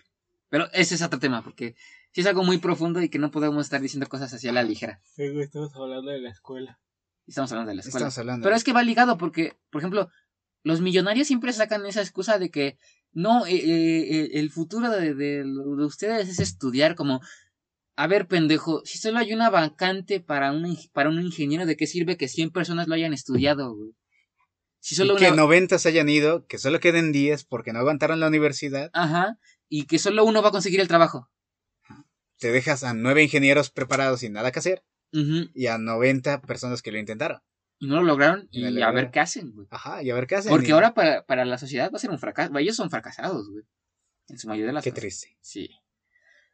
Pero 0.50 0.70
ese 0.74 0.96
es 0.96 1.02
otro 1.02 1.20
tema, 1.20 1.42
porque 1.42 1.76
sí 2.12 2.22
es 2.22 2.28
algo 2.28 2.44
muy 2.44 2.58
profundo 2.58 3.02
y 3.02 3.10
que 3.10 3.20
no 3.20 3.32
podemos 3.32 3.66
estar 3.66 3.80
diciendo 3.80 4.10
cosas 4.10 4.34
así 4.34 4.48
a 4.50 4.52
la 4.52 4.64
ligera. 4.64 5.00
Sí, 5.16 5.30
güey, 5.30 5.44
estamos 5.44 5.74
hablando 5.76 6.12
de 6.12 6.20
la 6.20 6.32
escuela. 6.32 6.80
Estamos 7.28 7.52
hablando 7.52 7.70
de 7.70 7.76
la 7.76 7.82
escuela. 7.82 8.08
Estamos 8.08 8.18
hablando. 8.18 8.44
Pero 8.44 8.56
es 8.56 8.64
que 8.64 8.74
va 8.74 8.84
ligado 8.84 9.18
porque, 9.18 9.58
por 9.70 9.80
ejemplo, 9.82 10.10
los 10.64 10.82
millonarios 10.82 11.28
siempre 11.28 11.54
sacan 11.54 11.86
esa 11.86 12.02
excusa 12.02 12.40
de 12.40 12.50
que 12.50 12.78
no, 13.14 13.46
eh, 13.46 13.56
eh, 13.56 14.08
eh, 14.12 14.30
el 14.34 14.50
futuro 14.52 14.90
de, 14.90 15.14
de, 15.14 15.44
de 15.44 15.86
ustedes 15.86 16.30
es 16.30 16.40
estudiar 16.40 16.96
como, 16.96 17.22
a 17.96 18.08
ver, 18.08 18.28
pendejo, 18.28 18.82
si 18.86 18.98
solo 18.98 19.20
hay 19.20 19.34
una 19.34 19.50
vacante 19.50 20.20
para 20.22 20.52
un, 20.52 20.66
ing- 20.66 20.90
para 20.94 21.10
un 21.10 21.22
ingeniero, 21.22 21.66
¿de 21.66 21.76
qué 21.76 21.88
sirve 21.88 22.18
que 22.18 22.28
100 22.28 22.52
personas 22.52 22.88
lo 22.88 22.96
hayan 22.96 23.14
estudiado, 23.14 23.76
güey? 23.76 23.92
Si 24.80 24.96
solo 24.96 25.14
Y 25.14 25.18
que 25.18 25.28
una... 25.28 25.36
90 25.36 25.78
se 25.80 25.90
hayan 25.90 26.08
ido, 26.10 26.46
que 26.48 26.58
solo 26.58 26.80
queden 26.80 27.12
10 27.12 27.44
porque 27.44 27.74
no 27.74 27.80
aguantaron 27.80 28.20
la 28.20 28.28
universidad. 28.28 28.90
Ajá, 28.94 29.38
y 29.68 29.86
que 29.86 30.00
solo 30.00 30.24
uno 30.24 30.42
va 30.42 30.50
a 30.50 30.54
conseguir 30.54 30.80
el 30.80 30.88
trabajo. 30.88 31.30
Te 32.38 32.52
dejas 32.52 32.84
a 32.84 32.94
9 32.94 33.22
ingenieros 33.24 33.70
preparados 33.70 34.22
sin 34.22 34.32
nada 34.34 34.52
que 34.52 34.60
hacer 34.60 34.84
Ujú, 35.12 35.50
y 35.54 35.68
a 35.68 35.78
90 35.78 36.42
personas 36.42 36.82
que 36.82 36.92
lo 36.92 36.98
intentaron. 37.00 37.42
Y 37.82 37.88
no 37.88 37.96
lo 37.96 38.04
lograron 38.04 38.48
Y 38.52 38.82
a 38.82 38.92
ver 38.92 39.10
qué 39.10 39.20
hacen, 39.22 39.52
güey. 39.54 39.68
Ajá, 39.72 40.04
y 40.04 40.10
a 40.12 40.16
ver 40.16 40.28
qué 40.28 40.36
hacen. 40.36 40.50
Porque 40.52 40.68
Y- 40.68 40.72
ahora 40.72 40.94
para, 40.94 41.26
para 41.26 41.46
la 41.46 41.58
sociedad 41.58 41.90
va 41.92 41.96
a 41.96 42.00
ser 42.00 42.12
un 42.12 42.20
fracaso. 42.20 42.56
Ellos 42.58 42.76
son 42.76 42.90
fracasados, 42.90 43.50
güey. 43.50 43.64
En 44.28 44.38
su 44.38 44.48
mayoría 44.48 44.68
de 44.68 44.74
las 44.74 44.84
Qué 44.84 44.92
cosas. 44.92 45.02
triste. 45.02 45.38
Sí. 45.42 45.70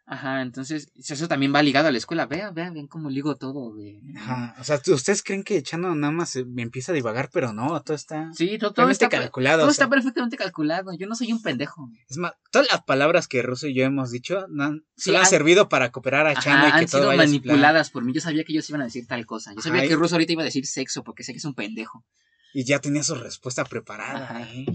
Ajá, 0.08 0.44
entonces 0.44 0.92
eso 0.96 1.28
también 1.28 1.52
va 1.54 1.64
ligado 1.64 1.88
a 1.88 1.92
la 1.92 1.98
escuela. 1.98 2.28
Vean, 2.28 2.54
vean, 2.54 2.76
vean 2.76 2.86
cómo 2.86 3.10
ligo 3.10 3.38
todo, 3.38 3.72
güey. 3.74 4.00
Ajá. 4.16 4.56
O 4.60 4.64
sea, 4.64 4.80
¿ustedes 4.94 5.24
creen 5.24 5.44
que 5.44 5.64
Chano 5.64 5.96
nada 5.96 6.14
más 6.14 6.36
me 6.46 6.62
empieza 6.62 6.92
a 6.92 6.96
divagar? 6.96 7.32
Pero 7.34 7.54
no, 7.54 7.82
todo 7.82 7.96
está 7.96 8.32
Sí, 8.34 8.60
todo, 8.60 8.72
todo 8.72 8.90
está, 8.92 9.10
calculado. 9.10 9.62
todo 9.62 9.70
o 9.70 9.74
sea. 9.74 9.86
está 9.86 9.90
perfectamente 9.90 10.38
calculado. 10.38 10.94
Yo 10.96 11.08
no 11.08 11.16
soy 11.16 11.34
un 11.34 11.42
pendejo. 11.42 11.90
Es 12.08 12.18
más, 12.18 12.34
todas 12.52 12.68
las 12.72 12.84
palabras 12.84 13.28
que 13.28 13.42
Russo 13.42 13.66
y 13.66 13.74
yo 13.74 13.84
hemos 13.84 14.12
dicho 14.12 14.46
no 14.50 14.66
han, 14.66 14.86
Sí, 14.96 15.06
solo 15.06 15.18
han 15.18 15.24
han- 15.24 15.30
servido 15.32 15.70
para 15.70 15.92
cooperar 15.92 16.28
a 16.28 16.36
Chano 16.36 16.58
Ajá, 16.66 16.68
y 16.68 16.72
que 16.72 16.78
han 16.78 16.86
todo 16.86 17.02
sido 17.02 17.08
vaya 17.08 17.18
manipuladas 17.24 17.90
por 17.90 18.06
mí. 18.06 18.14
Yo 18.14 18.22
sabía 18.22 18.44
que 18.44 18.54
ellos 18.54 18.70
iban 18.70 18.82
a 18.82 18.86
decir 18.86 19.08
tal 19.08 19.26
cosa. 19.26 19.56
Yo 19.56 19.62
sabía 19.62 19.82
Ay. 19.82 19.88
que 19.88 19.96
Russo 19.96 20.14
ahorita 20.16 20.34
iba 20.34 20.44
a 20.44 20.46
decir 20.46 20.68
sexo 20.68 21.04
porque 21.04 21.24
sé 21.24 21.32
que 21.32 21.40
es 21.40 21.46
un 21.46 21.56
pendejo. 21.56 22.06
Y 22.54 22.64
ya 22.64 22.78
tenía 22.80 23.02
su 23.02 23.16
respuesta 23.16 23.66
preparada. 23.66 24.24
Ajá. 24.26 24.42
¿eh? 24.54 24.66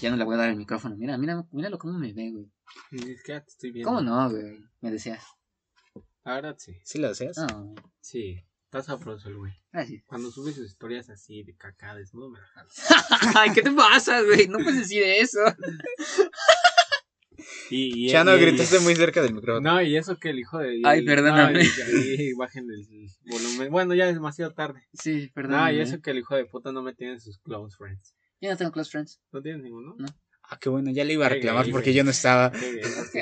Que 0.00 0.06
ya 0.06 0.10
no 0.10 0.16
le 0.16 0.24
voy 0.24 0.34
a 0.34 0.38
dar 0.38 0.50
el 0.50 0.56
micrófono. 0.56 0.96
Mira, 0.96 1.18
mira, 1.18 1.44
míralo 1.52 1.78
cómo 1.78 1.98
me 1.98 2.12
ve, 2.14 2.30
güey. 2.30 2.50
Te 3.24 3.36
estoy 3.46 3.70
viendo. 3.70 3.88
¿Cómo 3.90 4.00
no, 4.00 4.30
güey? 4.30 4.58
Me 4.80 4.90
deseas. 4.90 5.22
La 6.24 6.34
verdad, 6.34 6.56
sí. 6.58 6.74
¿Sí 6.84 6.98
lo 6.98 7.08
deseas? 7.08 7.36
No, 7.36 7.74
Sí. 8.00 8.42
Está 8.64 8.82
sabroso 8.82 9.28
el 9.28 9.36
güey. 9.36 9.52
gracias. 9.72 10.04
Cuando 10.06 10.30
sube 10.30 10.52
sus 10.52 10.64
historias 10.66 11.10
así 11.10 11.42
de 11.42 11.56
caca 11.56 11.94
desnudo, 11.96 12.30
me 12.30 12.38
la 12.38 12.46
jalo. 12.54 12.68
Ay, 13.34 13.50
¿qué 13.52 13.62
te 13.62 13.72
pasa, 13.72 14.22
güey? 14.22 14.46
No 14.46 14.58
puedes 14.58 14.78
decir 14.78 15.02
eso. 15.02 15.40
Y, 17.70 18.06
y, 18.06 18.10
Chano, 18.10 18.36
y- 18.36 18.40
gritaste 18.40 18.80
muy 18.80 18.94
cerca 18.94 19.22
del 19.22 19.34
micrófono. 19.34 19.72
No, 19.74 19.82
y 19.82 19.96
eso 19.96 20.18
que 20.18 20.30
el 20.30 20.38
hijo 20.38 20.58
de. 20.58 20.82
Ay, 20.84 21.04
perdóname. 21.04 21.54
no, 21.54 21.60
y- 21.60 22.32
bajen 22.34 22.68
el 22.70 22.86
volumen. 23.30 23.70
Bueno, 23.72 23.94
ya 23.94 24.08
es 24.08 24.14
demasiado 24.14 24.52
tarde. 24.52 24.82
Sí, 24.92 25.30
perdón. 25.34 25.52
No, 25.58 25.72
y 25.72 25.80
eso 25.80 26.00
que 26.00 26.10
el 26.10 26.18
hijo 26.18 26.36
de 26.36 26.44
puta 26.44 26.70
no 26.72 26.82
me 26.82 26.94
tiene 26.94 27.14
en 27.14 27.20
sus 27.20 27.38
close 27.38 27.76
friends. 27.76 28.14
Yo 28.40 28.50
no 28.50 28.56
tengo 28.56 28.72
close 28.72 28.90
friends. 28.90 29.20
¿No 29.32 29.42
tienes 29.42 29.62
ninguno? 29.62 29.94
No. 29.98 30.06
Ah, 30.42 30.58
qué 30.58 30.68
bueno, 30.68 30.90
ya 30.90 31.04
le 31.04 31.12
iba 31.12 31.26
a 31.26 31.28
reclamar 31.28 31.70
porque 31.70 31.94
yo 31.94 32.02
no 32.02 32.10
estaba. 32.10 32.52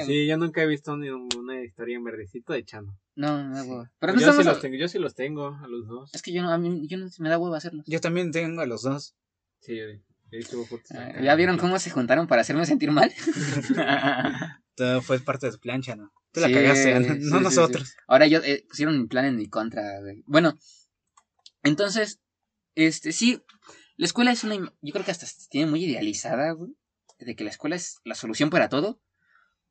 Sí, 0.07 0.27
yo 0.27 0.39
nunca 0.39 0.63
he 0.63 0.67
visto 0.67 0.97
ninguna 0.97 1.63
historia 1.63 1.97
en 1.97 2.05
verdecito 2.05 2.55
de 2.55 2.65
Chano. 2.65 2.99
No, 3.17 3.49
me 3.49 3.55
da 3.55 3.65
hueva. 3.65 3.93
Pero 3.99 4.15
no 4.15 4.21
yo, 4.21 4.33
sí 4.33 4.45
los 4.45 4.61
tengo, 4.61 4.77
yo 4.77 4.89
sí 4.89 4.99
los 4.99 5.15
tengo, 5.15 5.49
a 5.49 5.69
los 5.69 5.87
dos. 5.87 6.15
Es 6.15 6.23
que 6.23 6.33
yo 6.33 6.43
no, 6.43 6.51
a 6.51 6.57
mí 6.57 6.87
yo 6.89 6.97
no, 6.97 7.09
me 7.19 7.29
da 7.29 7.39
hueva 7.39 7.59
hacerlos. 7.59 7.85
Yo 7.87 8.01
también 8.01 8.31
tengo 8.31 8.63
a 8.63 8.67
los 8.67 8.83
dos. 8.83 9.15
Sí, 9.61 9.79
he 10.31 10.43
fotos. 10.43 10.91
Ah. 10.93 11.21
¿Ya 11.21 11.35
vieron 11.35 11.59
cómo 11.59 11.79
se 11.79 11.91
juntaron 11.91 12.27
para 12.29 12.43
hacerme 12.43 12.65
sentir 12.65 12.93
mal? 12.93 13.13
Todo 14.75 15.03
fue 15.03 15.19
parte 15.19 15.47
de 15.47 15.53
tu 15.53 15.59
plan, 15.59 15.83
Chano. 15.83 16.13
Tú 16.33 16.41
la 16.41 16.47
Sí, 16.47 16.55
cagaste, 16.55 16.95
no, 17.01 17.15
sí, 17.15 17.21
no 17.21 17.39
sí, 17.39 17.45
nosotros. 17.45 17.97
Ahora 18.07 18.27
ellos 18.27 18.43
eh, 18.47 18.65
pusieron 18.69 18.99
mi 18.99 19.07
plan 19.07 19.25
en 19.25 19.37
mi 19.37 19.49
contra, 19.49 20.01
güey. 20.01 20.23
Bueno, 20.27 20.57
entonces, 21.63 22.21
este, 22.75 23.13
sí, 23.13 23.43
la 23.99 24.07
escuela 24.07 24.31
es 24.31 24.45
una, 24.45 24.55
yo 24.55 24.93
creo 24.93 25.05
que 25.05 25.11
hasta 25.11 25.27
se 25.27 25.49
tiene 25.49 25.71
muy 25.71 25.85
idealizada, 25.85 26.53
güey, 26.53 26.75
de 27.19 27.35
que 27.35 27.45
la 27.45 27.51
escuela 27.51 27.77
es 27.77 27.99
la 28.05 28.15
solución 28.15 28.49
para 28.49 28.69
todo, 28.69 29.03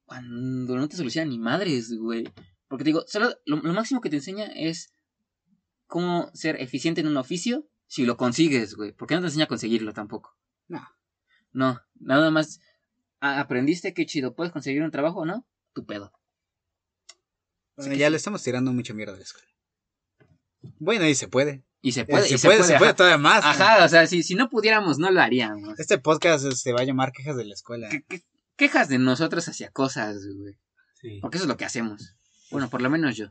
cuando 0.06 0.76
no 0.76 0.88
te 0.90 0.98
soluciona 0.98 1.30
ni 1.30 1.40
madres, 1.40 1.94
güey. 1.98 2.26
Porque 2.68 2.84
te 2.84 2.90
digo, 2.90 3.06
solo 3.08 3.34
lo, 3.46 3.58
lo 3.58 3.74
máximo 3.74 4.02
que 4.02 4.10
te 4.10 4.18
enseña 4.18 4.46
es 4.46 4.94
cómo 5.88 6.30
ser 6.34 6.62
eficiente 6.62 7.00
en 7.00 7.08
un 7.08 7.16
oficio 7.16 7.70
si 7.88 8.06
lo 8.06 8.18
consigues, 8.18 8.76
güey. 8.76 8.92
Porque 8.92 9.16
no 9.16 9.22
te 9.22 9.28
enseña 9.28 9.46
a 9.46 9.48
conseguirlo 9.48 9.94
tampoco. 9.94 10.38
No. 10.68 10.86
No, 11.54 11.82
nada 11.96 12.30
más 12.30 12.60
ah, 13.22 13.40
aprendiste 13.40 13.94
que 13.94 14.06
chido, 14.06 14.36
puedes 14.36 14.52
conseguir 14.52 14.84
un 14.84 14.92
trabajo 14.92 15.22
o 15.22 15.26
no, 15.26 15.48
tu 15.74 15.86
pedo. 15.86 16.12
Bueno, 17.78 17.96
ya 17.96 18.10
le 18.10 18.18
estamos 18.18 18.44
tirando 18.44 18.74
mucha 18.74 18.94
mierda 18.94 19.14
a 19.14 19.18
la 19.18 19.24
escuela. 19.24 19.48
Bueno, 20.80 21.08
y 21.08 21.16
se 21.16 21.28
puede. 21.28 21.64
Y 21.88 21.94
se 21.94 22.02
Eh, 22.02 22.06
puede, 22.06 22.28
se, 22.28 22.36
y 22.36 22.38
puede, 22.38 22.64
se 22.64 22.78
puede 22.78 22.94
todavía 22.94 23.18
más. 23.18 23.46
Ajá, 23.46 23.86
o 23.86 23.88
sea, 23.88 24.06
si, 24.08 24.22
si 24.22 24.36
no 24.36 24.50
pudiéramos, 24.50 25.00
no 25.00 25.10
lo 25.10 25.22
haríamos. 25.22 25.80
Este 25.80 25.98
podcast 25.98 26.46
se 26.52 26.74
va 26.74 26.82
a 26.82 26.84
llamar 26.84 27.14
Quejas 27.14 27.38
de 27.38 27.46
la 27.46 27.54
Escuela. 27.54 27.88
Que- 27.88 28.04
que- 28.04 28.24
quejas 28.58 28.90
de 28.90 28.98
nosotros 29.00 29.48
hacia 29.48 29.72
cosas, 29.72 30.18
güey. 30.36 30.58
Sí. 30.96 31.20
Porque 31.22 31.38
eso 31.38 31.46
es 31.46 31.48
lo 31.48 31.56
que 31.56 31.64
hacemos. 31.64 32.16
Bueno, 32.52 32.70
por 32.70 32.82
lo 32.82 32.90
menos 32.90 33.16
yo. 33.16 33.28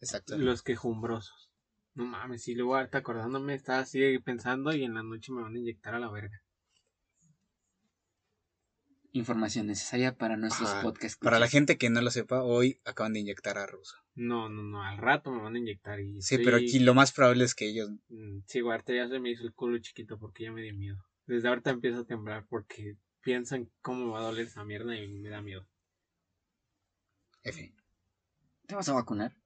Exacto. 0.00 0.36
Los 0.36 0.62
quejumbrosos. 0.62 1.50
No 1.94 2.04
mames, 2.04 2.42
sí, 2.42 2.54
luego 2.54 2.76
ahorita 2.76 2.98
acordándome, 2.98 3.54
estaba 3.54 3.78
así 3.78 4.18
pensando 4.18 4.74
y 4.74 4.84
en 4.84 4.92
la 4.94 5.02
noche 5.02 5.32
me 5.32 5.40
van 5.40 5.54
a 5.54 5.58
inyectar 5.58 5.94
a 5.94 5.98
la 5.98 6.10
verga. 6.10 6.42
Información 9.16 9.68
necesaria 9.68 10.16
para 10.18 10.36
nuestros 10.36 10.68
Ajá. 10.70 10.82
podcasts. 10.82 11.16
Para 11.18 11.38
la 11.38 11.46
gente 11.46 11.78
que 11.78 11.88
no 11.88 12.00
lo 12.00 12.10
sepa, 12.10 12.42
hoy 12.42 12.80
acaban 12.84 13.12
de 13.12 13.20
inyectar 13.20 13.56
a 13.58 13.64
Russo. 13.66 13.94
No, 14.16 14.48
no, 14.48 14.64
no, 14.64 14.82
al 14.82 14.98
rato 14.98 15.30
me 15.30 15.40
van 15.40 15.54
a 15.54 15.58
inyectar 15.60 16.00
y 16.00 16.20
Sí, 16.20 16.34
estoy- 16.34 16.44
pero 16.44 16.56
aquí 16.56 16.80
lo 16.80 16.94
más 16.94 17.12
probable 17.12 17.44
es 17.44 17.54
que 17.54 17.68
ellos. 17.68 17.90
Mm, 18.08 18.40
Sí, 18.46 18.58
ahorita 18.58 18.92
ya 18.92 19.06
se 19.08 19.20
me 19.20 19.30
hizo 19.30 19.44
el 19.44 19.52
culo 19.54 19.78
chiquito 19.78 20.18
porque 20.18 20.42
ya 20.42 20.50
me 20.52 20.62
dio 20.62 20.74
miedo. 20.74 20.96
Desde 21.26 21.46
ahorita 21.46 21.70
empiezo 21.70 22.00
a 22.00 22.04
temblar 22.06 22.44
porque 22.48 22.96
piensan 23.20 23.70
cómo 23.82 24.04
me 24.06 24.10
va 24.14 24.18
a 24.18 24.22
doler 24.24 24.46
esa 24.48 24.64
mierda 24.64 24.96
y 24.96 25.06
me 25.06 25.28
da 25.28 25.40
miedo. 25.40 25.64
F. 27.44 27.72
¿Te 28.66 28.74
vas 28.74 28.88
a 28.88 28.94
vacunar? 28.94 29.36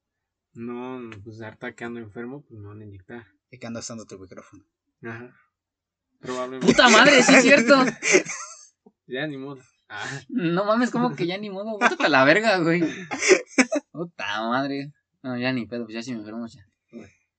No, 0.54 1.10
pues 1.22 1.42
ahorita 1.42 1.74
que 1.74 1.84
ando 1.84 2.00
enfermo, 2.00 2.42
pues 2.42 2.58
me 2.58 2.68
van 2.68 2.80
a 2.80 2.84
inyectar. 2.86 3.26
Y 3.50 3.58
que 3.58 3.66
anda 3.66 3.80
usando 3.80 4.06
tu 4.06 4.18
micrófono. 4.18 4.64
Ajá. 5.02 5.38
Probablemente. 6.20 6.66
¡Puta 6.66 6.88
madre, 6.88 7.22
sí 7.22 7.34
es 7.34 7.42
cierto! 7.42 7.74
Ya 9.08 9.26
ni 9.26 9.36
modo. 9.36 9.60
Ah, 9.88 10.06
No 10.28 10.64
mames, 10.64 10.90
como 10.90 11.16
que 11.16 11.26
ya 11.26 11.38
ni 11.38 11.50
modo. 11.50 11.78
Vete 11.78 12.04
a 12.04 12.08
la 12.08 12.24
verga, 12.24 12.58
güey. 12.58 12.82
Puta 13.90 14.42
madre. 14.48 14.92
No, 15.22 15.36
ya 15.38 15.52
ni 15.52 15.66
pedo, 15.66 15.84
pues 15.84 15.94
ya 15.94 16.02
si 16.02 16.12
me 16.12 16.18
enfermamos 16.18 16.52
ya. 16.54 16.66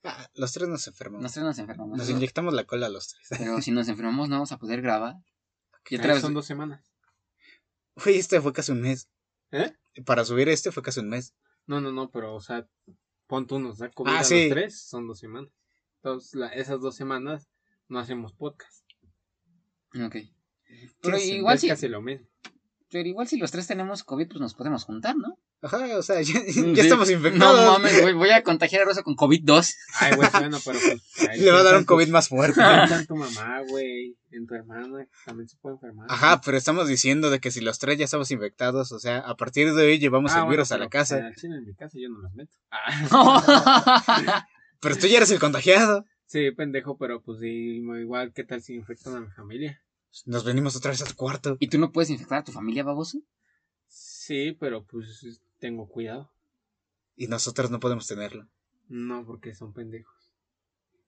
Ah, 0.04 0.28
los 0.34 0.52
tres 0.52 0.68
nos 0.70 0.88
enfermamos. 0.88 1.24
Nosotros 1.24 1.46
nos 1.46 1.60
enfermamos. 1.60 1.98
Nos 1.98 2.10
inyectamos 2.10 2.54
la 2.54 2.64
cola 2.66 2.88
a 2.88 2.90
los 2.90 3.08
tres. 3.10 3.28
Pero 3.30 3.62
si 3.62 3.72
nos 3.72 3.88
enfermamos 3.88 4.30
no 4.30 4.36
vamos 4.36 4.52
a 4.52 4.58
poder 4.58 4.82
grabar. 4.82 5.16
Y 5.90 5.96
otra 5.98 6.10
ahí 6.10 6.16
vez- 6.16 6.22
son 6.22 6.34
dos 6.34 6.46
semanas. 6.46 6.84
Oye, 7.96 8.18
este 8.18 8.42
fue 8.42 8.54
casi 8.54 8.72
un 8.72 8.82
mes. 8.82 9.10
¿Eh? 9.52 9.74
Para 10.06 10.24
subir 10.26 10.48
este 10.50 10.72
fue 10.72 10.84
casi 10.84 11.00
un 11.02 11.10
mes. 11.10 11.34
No, 11.68 11.82
no, 11.82 11.92
no, 11.92 12.10
pero, 12.10 12.34
o 12.36 12.42
sea, 12.42 12.68
pon 13.28 13.46
tú, 13.46 13.60
nos 13.60 13.78
da 13.80 13.90
COVID 13.92 14.12
Ah, 14.12 14.20
a 14.20 14.24
sí. 14.24 14.48
los 14.48 14.50
tres, 14.58 14.82
son 14.88 15.06
dos 15.08 15.20
semanas. 15.20 15.52
Entonces, 15.98 16.34
la- 16.36 16.48
esas 16.48 16.80
dos 16.82 16.96
semanas 16.96 17.50
no 17.90 18.00
hacemos 18.00 18.34
podcast. 18.34 18.86
Ok. 20.04 20.16
Pero 21.02 21.18
Sí, 21.18 21.34
igual 21.34 21.56
es 21.56 21.62
si, 21.62 21.68
casi 21.68 21.88
lo 21.88 22.02
mismo. 22.02 22.26
pero 22.92 23.08
igual 23.08 23.28
si 23.28 23.38
los 23.38 23.52
tres 23.52 23.68
tenemos 23.68 24.04
COVID, 24.04 24.28
pues 24.28 24.40
nos 24.42 24.54
podemos 24.56 24.84
juntar, 24.84 25.16
¿no? 25.16 25.38
Ajá, 25.62 25.98
o 25.98 26.02
sea, 26.02 26.22
ya, 26.22 26.34
ya 26.46 26.52
Sí. 26.54 26.74
estamos 26.78 27.10
infectados. 27.12 27.66
No 27.66 27.72
mames, 27.74 28.02
güey, 28.02 28.14
voy 28.14 28.30
a 28.30 28.44
contagiar 28.44 28.82
a 28.84 28.86
Rosa 28.86 29.04
con 29.04 29.16
COVID-2. 29.16 29.74
Ay, 30.00 30.16
güey, 30.16 30.30
bueno, 30.32 30.58
pero 30.64 30.80
pues. 30.80 31.38
Le 31.40 31.52
va 31.52 31.60
a 31.60 31.64
dar 31.64 31.76
un 31.78 31.84
COVID 31.84 32.08
más 32.10 32.30
fuerte. 32.30 32.62
en 32.62 33.06
tu 33.08 33.16
mamá, 33.18 33.60
güey, 33.70 34.16
en 34.32 34.48
tu 34.48 34.56
hermana, 34.56 35.04
que 35.06 35.12
también 35.26 35.50
se 35.50 35.58
puede 35.58 35.76
enfermar. 35.76 36.08
Ajá, 36.10 36.40
pero 36.46 36.56
estamos 36.58 36.88
diciendo 36.88 37.30
de 37.30 37.40
que 37.40 37.52
si 37.52 37.60
los 37.62 37.78
tres 37.78 37.98
ya 37.98 38.06
estamos 38.06 38.32
infectados, 38.32 38.92
o 38.94 39.00
sea, 39.00 39.20
a 39.20 39.36
partir 39.36 39.74
de 39.74 39.84
hoy 39.86 40.00
llevamos 40.00 40.32
Ah, 40.32 40.36
el 40.36 40.42
bueno, 40.44 40.52
virus 40.52 40.72
a 40.72 40.78
la 40.78 40.88
casa. 40.90 41.20
pues, 41.34 41.44
al 41.44 41.54
en 41.54 41.66
mi 41.66 41.76
casa 41.76 41.98
yo 42.00 42.08
no 42.10 42.20
los 42.22 42.34
meto. 42.34 42.56
Ah, 42.72 44.48
Pero 44.82 44.96
tú 44.98 45.08
ya 45.08 45.18
eres 45.18 45.32
el 45.32 45.40
contagiado. 45.40 46.06
sí, 46.26 46.52
pendejo, 46.52 46.98
pero 46.98 47.22
pues 47.22 47.40
sí, 47.42 47.82
igual, 48.02 48.32
¿qué 48.34 48.46
tal 48.46 48.62
si 48.62 48.76
infectan 48.76 49.18
a 49.18 49.20
mi 49.20 49.32
familia? 49.32 49.82
Nos 50.26 50.44
venimos 50.44 50.76
otra 50.76 50.92
vez 50.92 51.02
a 51.02 51.06
tu 51.06 51.16
cuarto. 51.16 51.58
¿Y 51.60 51.68
tú 51.68 51.78
no 51.78 51.92
puedes 51.92 52.10
infectar 52.10 52.40
a 52.40 52.44
tu 52.44 52.52
familia, 52.52 52.84
baboso? 52.84 53.20
Sí, 53.88 54.56
pero 54.60 54.86
pues 54.86 55.42
tengo 55.60 55.88
cuidado. 55.88 56.32
Y 57.16 57.28
nosotros 57.28 57.70
no 57.72 57.80
podemos 57.80 58.08
tenerlo. 58.08 58.48
No, 58.88 59.26
porque 59.26 59.54
son 59.54 59.74
pendejos. 59.74 60.16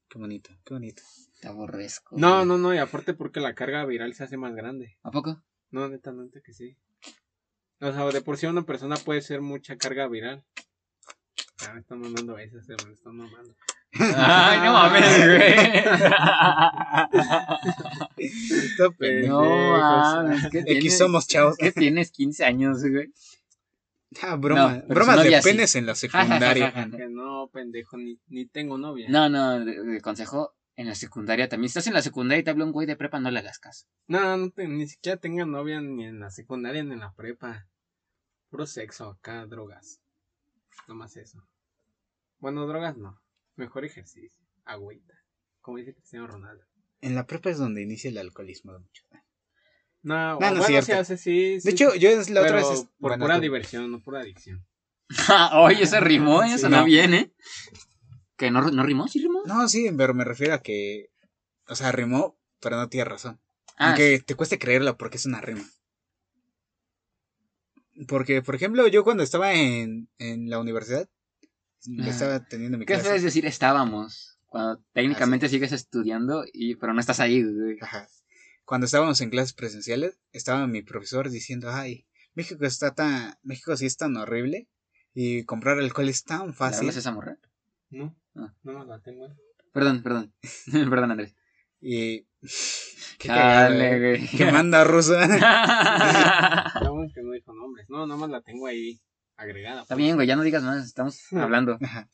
Qué 0.09 0.19
bonito, 0.19 0.51
qué 0.65 0.73
bonito. 0.73 1.03
Te 1.39 1.47
aborrezco. 1.47 2.17
No, 2.17 2.35
güey. 2.35 2.45
no, 2.45 2.57
no, 2.57 2.75
y 2.75 2.77
aparte 2.77 3.13
porque 3.13 3.39
la 3.39 3.55
carga 3.55 3.85
viral 3.85 4.13
se 4.13 4.23
hace 4.23 4.37
más 4.37 4.53
grande. 4.53 4.97
¿A 5.03 5.11
poco? 5.11 5.41
No, 5.71 5.87
neta, 5.87 6.11
neta 6.11 6.41
que 6.41 6.53
sí. 6.53 6.75
O 7.79 7.91
sea, 7.91 8.05
de 8.05 8.21
por 8.21 8.37
sí 8.37 8.45
una 8.45 8.65
persona 8.65 8.95
puede 8.97 9.21
ser 9.21 9.41
mucha 9.41 9.77
carga 9.77 10.07
viral. 10.07 10.45
Ah, 11.65 11.73
me 11.73 11.79
están 11.79 11.99
mandando 11.99 12.37
esas, 12.37 12.65
se 12.65 12.75
me 12.85 12.93
están 12.93 13.15
mamando. 13.15 13.55
Ay, 13.93 14.59
no 14.59 14.73
mames, 14.73 15.17
güey. 15.27 15.55
No 19.27 19.41
mames, 19.41 20.49
¿qué 20.51 20.59
X 20.59 20.65
tienes? 20.65 20.97
somos, 20.97 21.27
chavos. 21.27 21.57
¿Qué 21.57 21.71
tienes 21.71 22.11
15 22.11 22.45
años, 22.45 22.81
güey? 22.83 23.11
Ah, 24.21 24.35
broma. 24.35 24.77
No, 24.77 24.83
Bromas 24.93 25.23
de 25.23 25.41
sí. 25.41 25.49
penes 25.49 25.75
en 25.75 25.85
la 25.85 25.95
secundaria. 25.95 26.73
Que 26.97 27.07
no, 27.09 27.49
pendejo, 27.51 27.97
ni, 27.97 28.19
ni 28.27 28.45
tengo 28.45 28.77
novia. 28.77 29.07
No, 29.09 29.29
no, 29.29 29.63
de, 29.63 29.81
de 29.83 30.01
consejo 30.01 30.53
en 30.75 30.87
la 30.87 30.95
secundaria 30.95 31.47
también. 31.47 31.69
Si 31.69 31.77
estás 31.79 31.87
en 31.87 31.93
la 31.93 32.01
secundaria 32.01 32.41
y 32.41 32.43
te 32.43 32.49
habla 32.51 32.65
un 32.65 32.71
güey 32.73 32.87
de 32.87 32.95
prepa, 32.97 33.19
no 33.19 33.31
le 33.31 33.39
hagas 33.39 33.59
caso. 33.59 33.85
No, 34.07 34.35
no 34.37 34.49
te- 34.51 34.67
ni 34.67 34.87
siquiera 34.87 35.17
tengo 35.17 35.45
novia 35.45 35.79
ni 35.81 36.05
en 36.05 36.19
la 36.19 36.29
secundaria 36.29 36.83
ni 36.83 36.93
en 36.93 36.99
la 36.99 37.13
prepa. 37.13 37.67
Puro 38.49 38.65
sexo 38.65 39.09
acá, 39.11 39.45
drogas. 39.45 40.01
No 40.87 40.95
más 40.95 41.15
eso. 41.15 41.41
Bueno, 42.39 42.67
drogas 42.67 42.97
no. 42.97 43.21
Mejor 43.55 43.85
ejercicio. 43.85 44.43
Agüita. 44.65 45.13
Como 45.61 45.77
dice 45.77 45.93
Cristiano 45.93 46.27
Ronaldo. 46.27 46.65
En 47.01 47.15
la 47.15 47.25
prepa 47.25 47.49
es 47.49 47.57
donde 47.57 47.81
inicia 47.81 48.09
el 48.09 48.17
alcoholismo 48.17 48.73
de 48.73 48.79
muchos. 48.79 49.05
No, 50.03 50.31
no 50.33 50.37
bueno, 50.37 50.63
se 50.63 50.77
hace, 50.93 51.15
sí, 51.17 51.59
sí. 51.59 51.65
De 51.65 51.71
hecho, 51.71 51.93
yo 51.95 52.09
es 52.09 52.29
la 52.31 52.41
pero 52.41 52.57
otra 52.57 52.69
vez. 52.69 52.79
es- 52.79 52.85
por 52.99 53.11
bueno, 53.11 53.23
pura 53.25 53.35
tú- 53.35 53.41
diversión, 53.41 53.91
no 53.91 54.01
pura 54.01 54.21
adicción. 54.21 54.65
Oye, 55.53 55.83
eso 55.83 55.99
rimó, 55.99 56.41
eso 56.43 56.67
Sí. 56.67 56.71
no 56.71 56.79
No. 56.79 56.85
viene. 56.85 57.31
¿Que 58.37 58.49
no, 58.49 58.61
no 58.71 58.83
rimó? 58.83 59.07
¿Sí 59.07 59.19
rimó? 59.21 59.43
No, 59.45 59.67
sí, 59.69 59.89
pero 59.95 60.13
me 60.15 60.23
refiero 60.23 60.55
a 60.55 60.61
que. 60.63 61.09
O 61.67 61.75
sea, 61.75 61.91
rimó, 61.91 62.39
pero 62.59 62.77
no 62.77 62.89
tiene 62.89 63.05
razón. 63.05 63.39
Ah, 63.77 63.89
Aunque 63.89 64.19
te 64.25 64.33
cueste 64.35 64.57
creerlo 64.57 64.97
porque 64.97 65.17
es 65.17 65.25
una 65.27 65.41
rima. 65.41 65.63
Porque, 68.07 68.41
por 68.41 68.55
ejemplo, 68.55 68.87
yo 68.87 69.03
cuando 69.03 69.21
estaba 69.23 69.53
en, 69.53 70.09
en 70.17 70.49
la 70.49 70.59
universidad. 70.59 71.07
Estaba 72.05 72.43
teniendo 72.45 72.77
mi 72.77 72.85
¿Qué 72.85 72.93
clase. 72.93 73.07
puedes 73.09 73.23
decir? 73.23 73.45
Estábamos. 73.45 74.37
Cuando 74.47 74.83
técnicamente 74.93 75.47
sigues 75.49 75.71
estudiando, 75.71 76.43
y 76.51 76.75
pero 76.75 76.93
no 76.93 76.99
estás 76.99 77.19
ahí, 77.19 77.41
güey. 77.43 77.77
Ajá. 77.81 78.07
Cuando 78.65 78.85
estábamos 78.85 79.19
en 79.21 79.29
clases 79.29 79.53
presenciales, 79.53 80.19
estaba 80.33 80.67
mi 80.67 80.81
profesor 80.81 81.29
diciendo, 81.29 81.69
ay, 81.71 82.05
México 82.35 82.65
está 82.65 82.93
tan, 82.93 83.35
México 83.43 83.75
sí 83.77 83.85
es 83.85 83.97
tan 83.97 84.15
horrible 84.17 84.67
y 85.13 85.43
comprar 85.43 85.77
alcohol 85.79 86.07
es 86.09 86.23
tan 86.23 86.47
¿Le 86.47 86.53
fácil. 86.53 86.79
hablas 86.81 86.95
a 86.97 86.99
esa 86.99 87.11
morra? 87.11 87.37
No, 87.89 88.15
Ah. 88.35 88.53
no 88.63 88.85
la 88.85 88.99
tengo. 89.01 89.25
ahí. 89.25 89.33
Perdón, 89.73 90.03
perdón. 90.03 90.33
perdón, 90.89 91.11
Andrés. 91.11 91.35
Y 91.81 92.25
qué 93.19 93.27
Dale, 93.27 93.91
eh. 93.95 93.99
güey. 94.17 94.27
que 94.37 94.51
manda 94.51 94.83
rusa. 94.83 95.27
La 96.81 96.89
bueno 96.89 97.11
que 97.13 97.21
no 97.23 97.31
dijo 97.31 97.53
nombres. 97.53 97.89
No, 97.89 98.05
nada 98.07 98.19
más 98.19 98.29
la 98.29 98.41
tengo 98.41 98.67
ahí 98.67 99.01
agregada. 99.41 99.81
Está 99.81 99.95
bien, 99.95 100.15
güey, 100.15 100.27
ya 100.27 100.35
no 100.35 100.43
digas 100.43 100.63
más, 100.63 100.85
estamos 100.85 101.19
hablando. 101.33 101.77
Ajá. 101.81 102.09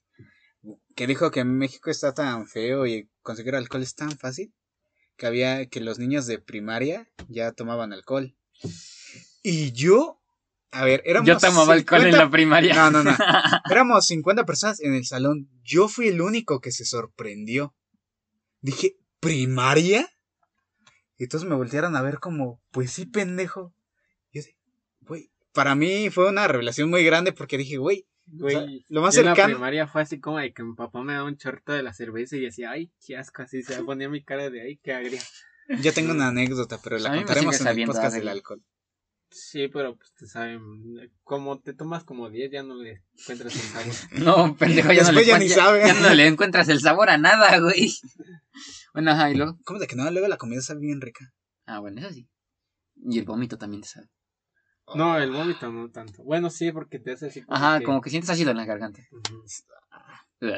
que 0.96 1.08
dijo 1.08 1.32
que 1.32 1.44
México 1.44 1.92
está 1.92 2.14
tan 2.14 2.48
feo 2.48 2.88
y 2.88 3.10
conseguir 3.22 3.56
alcohol 3.56 3.84
es 3.84 3.96
tan 3.96 4.12
fácil 4.12 4.54
que 5.18 5.26
había 5.26 5.68
que 5.68 5.82
los 5.82 6.00
niños 6.00 6.28
de 6.28 6.40
primaria 6.40 7.10
ya 7.28 7.52
tomaban 7.52 7.92
alcohol. 7.92 8.36
Y 9.44 9.72
yo, 9.72 10.22
a 10.72 10.86
ver, 10.86 11.02
éramos 11.06 11.28
Yo 11.28 11.38
tomaba 11.38 11.74
alcohol 11.74 12.02
en 12.02 12.12
50 12.12 12.26
la 12.26 12.32
primaria. 12.32 12.76
No, 12.76 12.92
no, 12.92 13.04
no. 13.04 13.16
Éramos 13.72 14.06
50 14.08 14.46
personas 14.46 14.80
en 14.82 14.94
el 14.94 15.06
salón. 15.06 15.50
Yo 15.64 15.88
fui 15.88 16.08
el 16.10 16.22
único 16.22 16.60
que 16.60 16.72
se 16.72 16.86
sorprendió. 16.86 17.76
Dije, 18.62 18.98
¿primaria? 19.20 20.08
Y 21.18 21.28
todos 21.28 21.46
me 21.46 21.56
voltearon 21.56 21.96
a 21.96 22.02
ver 22.02 22.20
como, 22.20 22.62
pues 22.72 22.92
sí, 22.92 23.06
pendejo. 23.06 23.74
Y 24.32 24.40
yo 24.40 24.46
de, 24.46 24.56
güey, 25.02 25.32
para 25.58 25.74
mí 25.74 26.12
fue 26.12 26.30
una 26.30 26.48
revelación 26.48 26.90
muy 26.90 27.04
grande 27.04 27.34
porque 27.34 27.58
dije, 27.58 27.78
güey, 27.78 28.06
Güey, 28.30 28.56
O 28.56 28.60
sea, 28.60 28.68
lo 28.90 29.02
más 29.02 29.16
yo 29.16 29.22
en 29.22 29.26
la 29.28 29.36
cercano- 29.36 29.54
primaria 29.56 29.88
fue 29.88 30.02
así 30.02 30.20
como 30.20 30.38
de 30.38 30.52
que 30.54 30.62
mi 30.62 30.76
papá 30.76 31.02
me 31.02 31.14
daba 31.14 31.26
un 31.28 31.38
chorrito 31.38 31.72
de 31.72 31.82
la 31.82 31.94
cerveza 31.94 32.36
y 32.36 32.42
decía, 32.42 32.72
ay, 32.72 32.92
qué 33.06 33.16
asco, 33.18 33.42
así 33.42 33.64
se 33.64 33.82
ponía 33.84 34.10
mi 34.10 34.22
cara 34.24 34.50
de, 34.50 34.62
ay, 34.62 34.80
qué 34.84 34.92
agria. 34.94 35.22
yo 35.82 35.94
tengo 35.94 36.12
una 36.12 36.28
anécdota, 36.28 36.78
pero 36.84 36.98
la 37.00 37.16
contaremos 37.16 37.60
en 37.62 37.68
el 37.68 37.86
podcast 37.88 38.16
del 38.16 38.28
alcohol. 38.28 38.62
Sí, 39.32 39.68
pero 39.70 39.96
pues 39.98 40.14
te 40.14 40.28
saben, 40.28 40.60
como 41.24 41.60
te 41.62 41.74
tomas 41.74 42.04
como 42.04 42.30
10 42.30 42.52
ya 42.52 42.64
no 42.64 42.76
le 42.76 43.02
encuentras 43.18 43.56
el 43.56 43.62
sabor. 43.62 43.94
No, 44.52 44.56
pendejo, 44.58 44.92
ya 44.94 45.04
no, 45.04 45.12
le 45.14 45.22
Después 45.24 45.28
ya 45.28 45.40
ni 45.40 45.46
encuent- 45.46 45.56
sabe. 45.56 45.80
ya 45.88 45.94
no 46.02 46.14
le 46.14 46.28
encuentras 46.28 46.68
el 46.70 46.80
sabor 46.82 47.10
a 47.10 47.18
nada, 47.18 47.60
güey. 47.60 47.94
Bueno, 48.94 49.12
ajá, 49.12 49.32
y 49.32 49.36
luego. 49.36 49.58
¿Cómo 49.64 49.80
de 49.80 49.88
que 49.88 49.96
no? 49.96 50.10
Luego 50.12 50.28
la 50.28 50.38
comida 50.38 50.62
sabe 50.62 50.82
bien 50.82 51.00
rica. 51.02 51.34
Ah, 51.66 51.80
bueno, 51.80 52.02
eso 52.02 52.12
sí. 52.12 52.28
Y 53.10 53.20
el 53.20 53.26
vómito 53.26 53.58
también 53.58 53.82
te 53.84 53.88
sabe. 53.90 54.08
No, 54.96 55.18
el 55.18 55.32
vómito 55.32 55.72
no 55.72 55.90
tanto. 55.92 56.24
Bueno, 56.24 56.50
sí, 56.50 56.72
porque 56.72 56.98
te 57.00 57.12
hace 57.12 57.28
así 57.28 57.42
como 57.42 57.58
Ajá, 57.58 57.80
que- 57.80 57.86
como 57.86 58.02
que 58.02 58.10
sientes 58.10 58.30
ácido 58.30 58.52
en 58.52 58.58
la 58.58 58.66
garganta. 58.66 59.02
Ugh. 60.42 60.52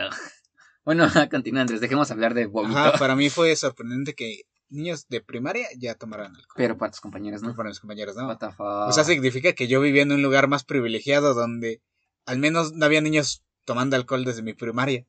Bueno, 0.86 1.08
continúa, 1.32 1.62
Andrés, 1.62 1.82
dejemos 1.82 2.10
hablar 2.12 2.34
de 2.34 2.46
vómito. 2.46 2.78
Ajá, 2.80 2.98
para 2.98 3.16
mí 3.16 3.30
fue 3.30 3.56
sorprendente 3.56 4.14
que 4.16 4.42
niños 4.70 5.08
de 5.08 5.22
primaria 5.22 5.68
ya 5.78 5.96
tomaran 5.96 6.36
alcohol. 6.36 6.54
Pero 6.56 6.78
para 6.78 6.92
tus 6.92 7.02
compañeros, 7.02 7.42
No 7.42 7.50
¿no? 7.50 7.56
para 7.56 7.70
mis 7.70 7.80
compañeros, 7.80 8.16
¿no? 8.16 8.28
What 8.28 8.38
the 8.38 8.52
fuck. 8.52 8.60
O 8.62 8.92
sea, 8.94 9.04
significa 9.04 9.54
que 9.54 9.68
yo 9.68 9.82
vivía 9.82 10.04
en 10.04 10.12
un 10.12 10.22
lugar 10.22 10.48
más 10.48 10.64
privilegiado 10.64 11.34
donde 11.34 11.82
al 12.26 12.38
menos 12.40 12.74
no 12.74 12.86
había 12.86 13.02
niños 13.02 13.44
tomando 13.66 13.96
alcohol 13.96 14.26
desde 14.26 14.42
mi 14.44 14.54
primaria. 14.54 15.06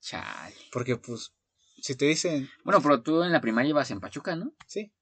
Chale. 0.00 0.54
Porque, 0.72 0.96
pues, 0.96 1.32
si 1.80 1.94
te 1.96 2.04
dicen, 2.06 2.48
Bueno, 2.64 2.80
pero 2.80 3.02
tú 3.02 3.22
en 3.22 3.32
la 3.32 3.40
primaria 3.40 3.70
ibas 3.70 3.90
en 3.90 4.00
Pachuca, 4.00 4.36
¿no? 4.36 4.52
sí, 4.66 4.92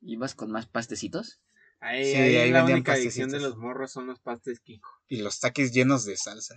Ibas 0.00 0.34
con 0.34 0.50
más 0.50 0.66
pastecitos. 0.66 1.40
Ahí, 1.84 2.04
Sí, 2.04 2.14
ahí 2.14 2.36
ahí 2.36 2.50
la 2.50 2.58
vendían 2.58 2.76
única 2.78 2.92
adicción 2.92 3.28
de 3.30 3.40
los 3.40 3.56
morros 3.58 3.90
son 3.90 4.06
los 4.06 4.20
pastes 4.20 4.60
Kiko. 4.60 4.88
y 5.08 5.20
los 5.20 5.40
taquis 5.40 5.72
llenos 5.72 6.04
de 6.04 6.16
salsa. 6.16 6.54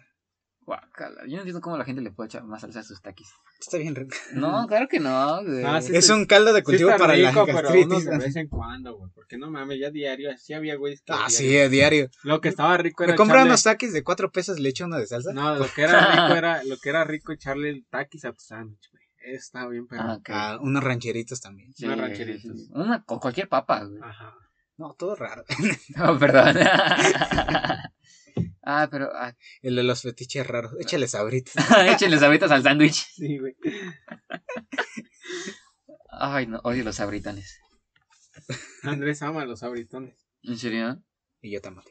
Guacala. 0.62 1.22
Yo 1.28 1.34
no 1.34 1.38
entiendo 1.40 1.62
cómo 1.62 1.78
la 1.78 1.86
gente 1.86 2.02
le 2.02 2.10
puede 2.12 2.28
echar 2.28 2.44
más 2.44 2.62
salsa 2.62 2.80
a 2.80 2.84
sus 2.84 3.00
taquis. 3.02 3.28
Está 3.60 3.78
bien 3.78 3.94
rico. 3.96 4.16
No, 4.34 4.66
claro 4.68 4.88
que 4.88 5.00
no, 5.00 5.44
güey. 5.44 5.64
Ah, 5.64 5.80
sí. 5.82 5.96
Es 5.96 6.10
un 6.10 6.26
caldo 6.26 6.54
de 6.54 6.60
Sí 6.62 6.64
cultivo 6.66 6.90
está 6.90 7.00
para 7.04 7.14
rico, 7.14 7.40
la 7.40 7.46
pero 7.46 7.56
gastritis. 7.62 7.86
unos 7.88 8.06
de 8.06 8.18
vez 8.18 8.36
en 8.36 8.48
cuando, 8.50 8.98
güey. 8.98 9.12
Porque 9.14 9.38
no 9.38 9.52
mames, 9.52 9.80
ya 9.80 9.92
diario, 9.92 10.36
sí 10.38 10.54
había 10.54 10.76
que 10.78 10.96
Ah, 11.10 11.28
diario- 11.28 11.30
sí, 11.30 11.58
a 11.58 11.70
diario. 11.70 12.10
Lo 12.24 12.42
que 12.42 12.50
estaba 12.50 12.78
rico 12.78 13.04
era 13.04 13.14
Me 13.14 13.18
compraba 13.18 13.42
echarle- 13.44 13.50
unos 13.50 13.64
taquis 13.64 13.94
de 13.94 14.04
cuatro 14.04 14.32
pesos, 14.32 14.60
le 14.60 14.70
echo 14.70 14.86
uno 14.86 14.98
de 14.98 15.06
salsa. 15.06 15.34
No, 15.34 15.56
lo 15.56 15.68
que 15.72 15.84
era 15.84 16.12
rico 16.12 16.36
era, 16.44 16.64
lo 16.64 16.78
que 16.78 16.90
era 16.90 17.04
rico 17.04 17.32
echarle 17.32 17.70
el 17.70 17.86
taquis 17.88 18.26
a 18.26 18.32
tu 18.34 18.40
sándwich, 18.42 18.90
güey. 18.92 19.04
Estaba 19.36 19.70
bien, 19.70 19.88
pero. 19.88 20.02
Ah. 20.04 20.20
Ah, 20.30 20.58
unos 20.62 20.84
rancheritos 20.84 21.42
también. 21.42 21.74
Sí, 21.74 21.88
sí, 22.16 22.40
sí. 22.40 22.68
Una 22.74 23.04
con 23.04 23.20
cualquier 23.20 23.50
papa, 23.50 23.84
güey. 23.86 24.00
Ajá. 24.04 24.36
No, 24.78 24.94
todo 24.98 25.16
raro. 25.16 25.44
No, 25.96 26.18
perdón. 26.20 26.58
ah, 28.64 28.88
pero 28.92 29.10
ah, 29.14 29.34
El 29.62 29.76
de 29.76 29.84
los 29.84 30.02
fetiches 30.02 30.46
raros. 30.46 30.74
Échale 30.80 31.08
sabritas. 31.08 31.54
échenle 31.88 32.20
sabritas 32.20 32.52
al 32.52 32.64
sándwich. 32.64 33.06
Sí, 33.14 33.38
güey. 33.38 33.56
Ay, 36.10 36.48
no, 36.48 36.60
odio 36.64 36.84
los 36.84 36.96
sabritones. 36.96 37.60
Andrés 38.84 39.22
ama 39.22 39.46
los 39.46 39.64
abritones. 39.64 40.28
¿En 40.44 40.58
serio? 40.58 41.02
Y 41.42 41.52
yo 41.52 41.62
también. 41.62 41.86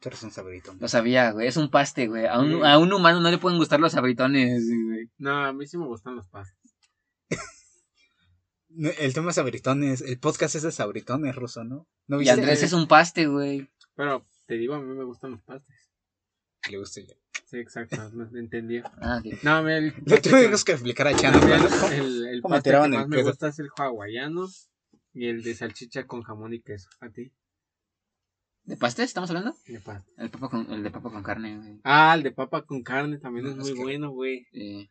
Tú 0.00 0.08
eres 0.10 0.22
un 0.22 0.30
sabritón. 0.30 0.76
Lo 0.80 0.88
sabía, 0.88 1.30
güey. 1.30 1.48
Es 1.48 1.56
un 1.56 1.70
paste, 1.70 2.06
güey. 2.08 2.26
A 2.26 2.38
un, 2.38 2.50
Sí. 2.50 2.60
a 2.62 2.78
un 2.78 2.92
humano 2.92 3.20
no 3.20 3.30
le 3.30 3.38
pueden 3.38 3.58
gustar 3.58 3.80
los 3.80 3.92
sabritones, 3.92 4.62
güey. 4.68 5.10
No, 5.16 5.46
a 5.46 5.52
mí 5.54 5.66
sí 5.66 5.78
me 5.78 5.86
gustan 5.86 6.14
los 6.16 6.28
pastes. 6.28 6.63
El 8.76 9.14
tema 9.14 9.30
es 9.30 9.36
sabritones. 9.36 10.00
El 10.00 10.18
podcast 10.18 10.54
es 10.56 10.62
de 10.62 10.72
sabritones, 10.72 11.34
ruso, 11.36 11.64
¿no? 11.64 11.86
¿No 12.06 12.16
Y 12.16 12.20
viste? 12.20 12.32
Andrés 12.34 12.62
es 12.62 12.72
un 12.72 12.88
paste, 12.88 13.26
güey. 13.26 13.68
Pero 13.94 14.26
te 14.46 14.54
digo, 14.54 14.74
a 14.74 14.80
mí 14.80 14.94
me 14.94 15.04
gustan 15.04 15.32
los 15.32 15.42
pastes. 15.42 15.90
Le 16.70 16.78
gusta 16.78 17.00
yo. 17.02 17.14
Sí, 17.46 17.58
exacto, 17.58 18.10
no 18.10 18.28
entendí. 18.38 18.80
Ah, 19.00 19.20
ok. 19.24 19.42
No, 19.42 19.56
a 19.56 19.62
mí 19.62 19.72
el 19.72 19.94
Le 20.06 20.20
tuvimos 20.20 20.64
que- 20.64 20.72
explicar 20.72 21.06
a 21.08 21.14
Chano. 21.14 21.38
el, 21.46 21.92
el, 21.92 22.26
el 22.26 22.42
¿Cómo 22.42 22.54
me 22.54 22.56
paste 22.56 22.58
que 22.58 22.62
tiraban 22.70 22.92
el 22.94 22.98
más 23.00 23.08
me 23.08 23.22
gusta 23.22 23.48
es 23.48 23.58
el 23.58 23.68
hawaiano 23.76 24.48
y 25.12 25.26
el 25.28 25.42
de 25.42 25.54
salchicha 25.54 26.06
con 26.06 26.22
jamón 26.22 26.54
y 26.54 26.60
queso. 26.62 26.88
¿A 27.00 27.10
ti? 27.10 27.32
¿De 28.64 28.76
pastes 28.78 29.04
estamos 29.04 29.28
hablando? 29.30 29.54
De 29.66 29.78
paste. 29.80 30.10
El, 30.16 30.30
papa 30.30 30.48
con, 30.48 30.72
el 30.72 30.82
de 30.82 30.90
papa 30.90 31.10
con 31.10 31.22
carne, 31.22 31.56
güey. 31.58 31.80
Ah, 31.84 32.14
el 32.16 32.22
de 32.22 32.32
papa 32.32 32.62
con 32.64 32.82
carne 32.82 33.18
también 33.18 33.44
No, 33.44 33.52
es 33.52 33.58
es 33.58 33.64
muy 33.64 33.74
que- 33.74 33.82
bueno, 33.82 34.10
güey. 34.10 34.48
Eh, 34.52 34.88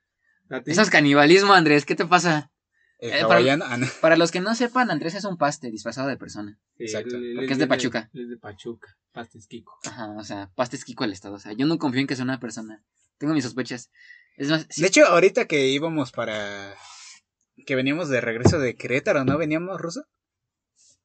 ¿A 0.50 0.62
ti? 0.62 0.72
Eso 0.72 0.84
es 0.84 0.90
canibalismo, 0.92 1.54
Andrés. 1.54 1.84
¿Qué 1.86 1.96
te 1.96 2.06
pasa? 2.06 2.52
El 3.04 3.10
Eh, 3.12 3.22
para- 3.24 3.36
hawaiano. 3.36 3.66
ah. 3.68 3.78
Para 4.02 4.16
los 4.16 4.32
que 4.32 4.40
no 4.40 4.56
sepan, 4.56 4.90
Andrés 4.90 5.14
es 5.16 5.26
un 5.26 5.38
paste 5.38 5.70
disfrazado 5.70 6.08
de 6.08 6.16
persona. 6.16 6.58
Sí, 6.78 6.84
Exacto. 6.86 7.16
Porque 7.36 7.52
es 7.52 7.58
de 7.58 7.66
de- 7.66 7.68
Pachuca. 7.68 8.10
Es 8.14 8.30
de 8.30 8.38
Pachuca. 8.38 8.98
Pastes 9.12 9.48
Kiko. 9.48 9.78
Ajá, 9.86 10.10
o 10.12 10.24
sea, 10.24 10.52
pastes 10.56 10.86
Kiko 10.86 11.04
el 11.04 11.12
estado. 11.12 11.36
O 11.36 11.40
sea, 11.40 11.52
yo 11.52 11.66
no 11.66 11.78
confío 11.78 12.00
en 12.00 12.08
que 12.08 12.16
sea 12.16 12.24
una 12.24 12.40
persona. 12.40 12.82
Tengo 13.18 13.34
mis 13.34 13.44
sospechas. 13.44 13.92
Es 14.38 14.50
más, 14.50 14.66
sí- 14.70 14.82
De 14.82 14.88
hecho, 14.88 15.06
ahorita 15.06 15.46
que 15.48 15.68
íbamos 15.68 16.12
para. 16.14 16.76
Que 17.66 17.76
veníamos 17.76 18.08
de 18.10 18.22
regreso 18.22 18.58
de 18.60 18.76
Querétaro, 18.76 19.26
¿no? 19.26 19.38
¿Veníamos, 19.38 19.80
Ruso? 19.82 20.06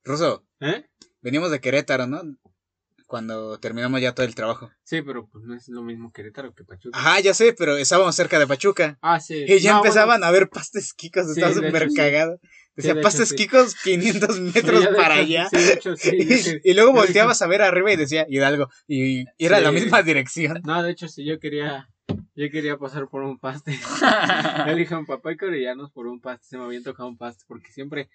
Ruso, 0.04 0.46
¿Eh? 0.60 0.86
veníamos 1.20 1.50
de 1.50 1.60
Querétaro, 1.60 2.06
¿no? 2.06 2.22
Cuando 3.08 3.58
terminamos 3.58 4.02
ya 4.02 4.14
todo 4.14 4.26
el 4.26 4.34
trabajo. 4.34 4.70
Sí, 4.84 5.00
pero 5.00 5.26
pues 5.28 5.42
no 5.42 5.54
es 5.54 5.66
lo 5.70 5.82
mismo 5.82 6.12
Querétaro 6.12 6.54
que 6.54 6.62
Pachuca. 6.62 6.98
Ajá, 6.98 7.18
ya 7.20 7.32
sé, 7.32 7.54
pero 7.54 7.74
estábamos 7.78 8.14
cerca 8.14 8.38
de 8.38 8.46
Pachuca. 8.46 8.98
Ah, 9.00 9.18
sí. 9.18 9.46
Y 9.48 9.60
ya 9.60 9.72
No, 9.72 9.76
empezaban 9.78 10.22
a 10.22 10.30
ver 10.30 10.50
pastes 10.50 10.92
kikos, 10.92 11.24
Sí, 11.24 11.40
estaba 11.40 11.54
súper 11.54 11.88
cagado. 11.96 12.38
Decía, 12.76 13.00
pastes 13.00 13.32
kikos 13.32 13.74
500 13.82 14.28
bueno, 14.28 14.52
metros 14.52 14.84
sí, 14.84 14.88
para 14.94 15.14
hecho, 15.20 15.22
allá. 15.22 15.48
Sí, 15.48 15.56
de 15.56 15.72
hecho, 15.72 15.96
sí. 15.96 16.10
Y, 16.64 16.70
y 16.70 16.74
luego 16.74 16.92
volteabas 16.92 17.40
a 17.40 17.46
ver 17.46 17.62
arriba 17.62 17.90
y 17.90 17.96
decía 17.96 18.26
Hidalgo. 18.28 18.68
Y, 18.86 19.20
y 19.20 19.26
era 19.38 19.58
la 19.60 19.72
misma 19.72 20.02
dirección. 20.02 20.60
No, 20.66 20.82
de 20.82 20.90
hecho, 20.90 21.08
sí, 21.08 21.24
yo 21.24 21.40
quería. 21.40 21.88
Yo 22.34 22.50
quería 22.50 22.76
pasar 22.76 23.08
por 23.08 23.22
un 23.22 23.38
paste. 23.38 23.72
Yo 24.58 24.66
le 24.66 24.76
dije 24.76 24.94
a 24.94 25.02
papá 25.02 25.30
hay 25.30 25.36
que 25.38 25.46
orillarnos 25.46 25.90
por 25.92 26.06
un 26.06 26.20
paste. 26.20 26.46
Se 26.46 26.58
me 26.58 26.64
había 26.64 26.82
tocado 26.82 27.08
un 27.08 27.16
paste. 27.16 27.44
Porque 27.48 27.72
siempre. 27.72 28.10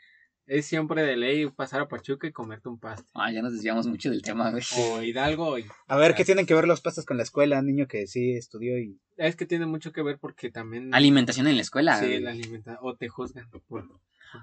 Es 0.46 0.66
siempre 0.66 1.04
de 1.04 1.16
ley 1.16 1.50
pasar 1.50 1.82
a 1.82 1.88
Pachuca 1.88 2.28
y 2.28 2.32
comerte 2.34 2.68
un 2.68 2.78
paste. 2.80 3.10
Ah, 3.14 3.32
ya 3.32 3.42
nos 3.42 3.54
desviamos 3.54 3.88
mucho 3.88 4.10
del 4.10 4.22
tema, 4.22 4.52
güey. 4.52 4.64
O 4.78 5.02
Hidalgo. 5.02 5.58
y- 5.58 5.66
A 5.88 5.96
ver, 5.96 6.16
¿qué 6.16 6.26
tienen 6.26 6.46
que 6.46 6.54
ver 6.54 6.68
los 6.68 6.82
pastes 6.82 7.06
con 7.06 7.16
la 7.18 7.24
escuela? 7.24 7.62
Niño 7.62 7.88
que 7.88 8.08
sí 8.08 8.34
estudió 8.36 8.78
y... 8.78 9.00
Es 9.16 9.36
que 9.38 9.46
tiene 9.46 9.66
mucho 9.66 9.94
que 9.94 10.02
ver 10.02 10.18
porque 10.20 10.50
también. 10.52 10.94
Alimentación 10.94 11.48
en 11.48 11.56
la 11.56 11.62
escuela. 11.62 11.98
Sí, 12.00 12.06
güey. 12.08 12.20
la 12.22 12.32
alimenta. 12.32 12.78
O 12.82 12.96
te 12.96 13.08
juzgan. 13.08 13.50
por- 13.68 13.88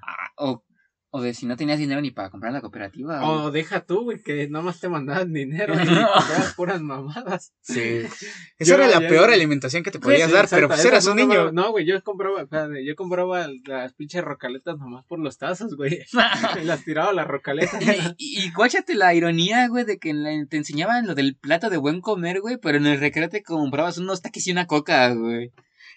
Ah, 0.02 0.31
o, 0.36 0.64
o 1.12 1.20
de 1.20 1.35
si 1.35 1.45
no 1.45 1.57
tenías 1.57 1.78
dinero 1.78 2.01
ni 2.01 2.12
para 2.12 2.31
comprar 2.31 2.53
la 2.53 2.61
cooperativa. 2.61 3.28
O 3.28 3.51
deja 3.51 3.81
tú, 3.85 4.05
güey, 4.05 4.23
que 4.23 4.49
nomás 4.49 4.78
te 4.78 4.89
mandaban 4.89 5.32
dinero 5.32 5.74
y 5.74 5.78
comprabas 5.78 6.55
puras 6.57 6.81
mamadas. 6.81 7.53
Sí. 7.62 8.03
Esa 8.59 8.69
Yo- 8.70 8.74
era 8.77 8.87
la 8.87 9.01
yo- 9.03 9.09
peor 9.09 9.31
alimentación 9.31 9.82
que 9.82 9.91
te 9.91 9.99
podías 9.99 10.28
Sí, 10.28 10.32
dar, 10.32 10.45
exacto, 10.45 10.57
pero 10.57 10.69
pues 10.69 10.85
eras 10.85 11.07
un 11.07 11.16
niño. 11.16 11.28
compraba- 11.28 11.53
No, 11.53 11.70
güey, 11.73 11.85
yo 11.85 12.01
compraba, 12.05 12.43
espérate, 12.43 12.85
yo 12.87 12.95
compraba 12.95 13.49
las 13.66 13.93
pinches 13.95 14.23
rocaletas 14.23 14.78
nomás 14.78 15.05
por 15.07 15.19
los 15.19 15.37
tazos, 15.37 15.74
güey. 15.77 15.99
Y 16.62 16.65
las 16.65 16.85
tiraba 16.85 17.12
las 17.12 17.27
rocaletas. 17.27 17.82
Y, 18.16 18.45
y, 18.45 18.53
guáchate 18.53 18.95
la 18.95 19.12
ironía, 19.12 19.66
güey, 19.69 19.85
de 19.85 19.99
que 19.99 20.12
te 20.49 20.57
enseñaban 20.57 21.07
lo 21.09 21.15
del 21.16 21.37
plato 21.37 21.70
de 21.70 21.77
buen 21.77 22.01
comer, 22.01 22.41
güey, 22.41 22.57
pero 22.59 22.78
en 22.78 22.87
el 22.87 23.01
recreo 23.01 23.28
te 23.28 23.43
comprabas 23.43 23.99
unos 23.99 24.23
taquis 24.23 24.47
y 24.47 24.53
una 24.53 24.66
coca, 24.69 25.12
güey. 25.15 25.53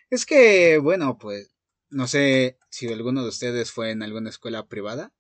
Es 0.10 0.26
que, 0.26 0.80
bueno, 0.80 1.18
pues, 1.20 1.53
no 1.94 2.08
sé 2.08 2.58
si 2.70 2.92
alguno 2.92 3.24
de 3.24 3.30
ustedes 3.30 3.72
fue 3.72 3.92
en 3.92 4.04
alguna 4.04 4.30
escuela 4.30 4.66
privada. 4.68 5.12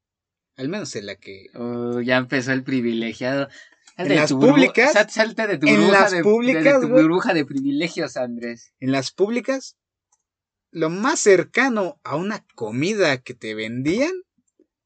Al 0.55 0.69
menos 0.69 0.95
en 0.95 1.07
la 1.07 1.15
que... 1.15 1.47
Oh, 1.55 1.99
ya 2.01 2.17
empezó 2.17 2.51
el 2.51 2.63
privilegiado. 2.63 3.47
En 3.97 4.15
las 4.15 4.31
públicas- 4.33 4.93
sal- 4.93 5.09
Salte 5.09 5.47
de 5.47 5.57
tu 5.57 5.67
en 5.67 5.75
burbuja 5.77 5.99
las 6.01 6.11
de, 6.11 6.17
de- 6.17 6.23
públicas, 6.23 6.63
de 6.63 6.71
tu 6.73 6.89
güey. 6.89 7.03
burbuja 7.03 7.33
de 7.33 7.45
privilegios, 7.45 8.17
Andrés. 8.17 8.73
En 8.79 8.91
las 8.91 9.11
públicas, 9.11 9.77
lo 10.71 10.89
más 10.89 11.19
cercano 11.19 11.99
a 12.03 12.15
una 12.15 12.45
comida 12.55 13.17
que 13.17 13.33
te 13.33 13.55
vendían 13.55 14.11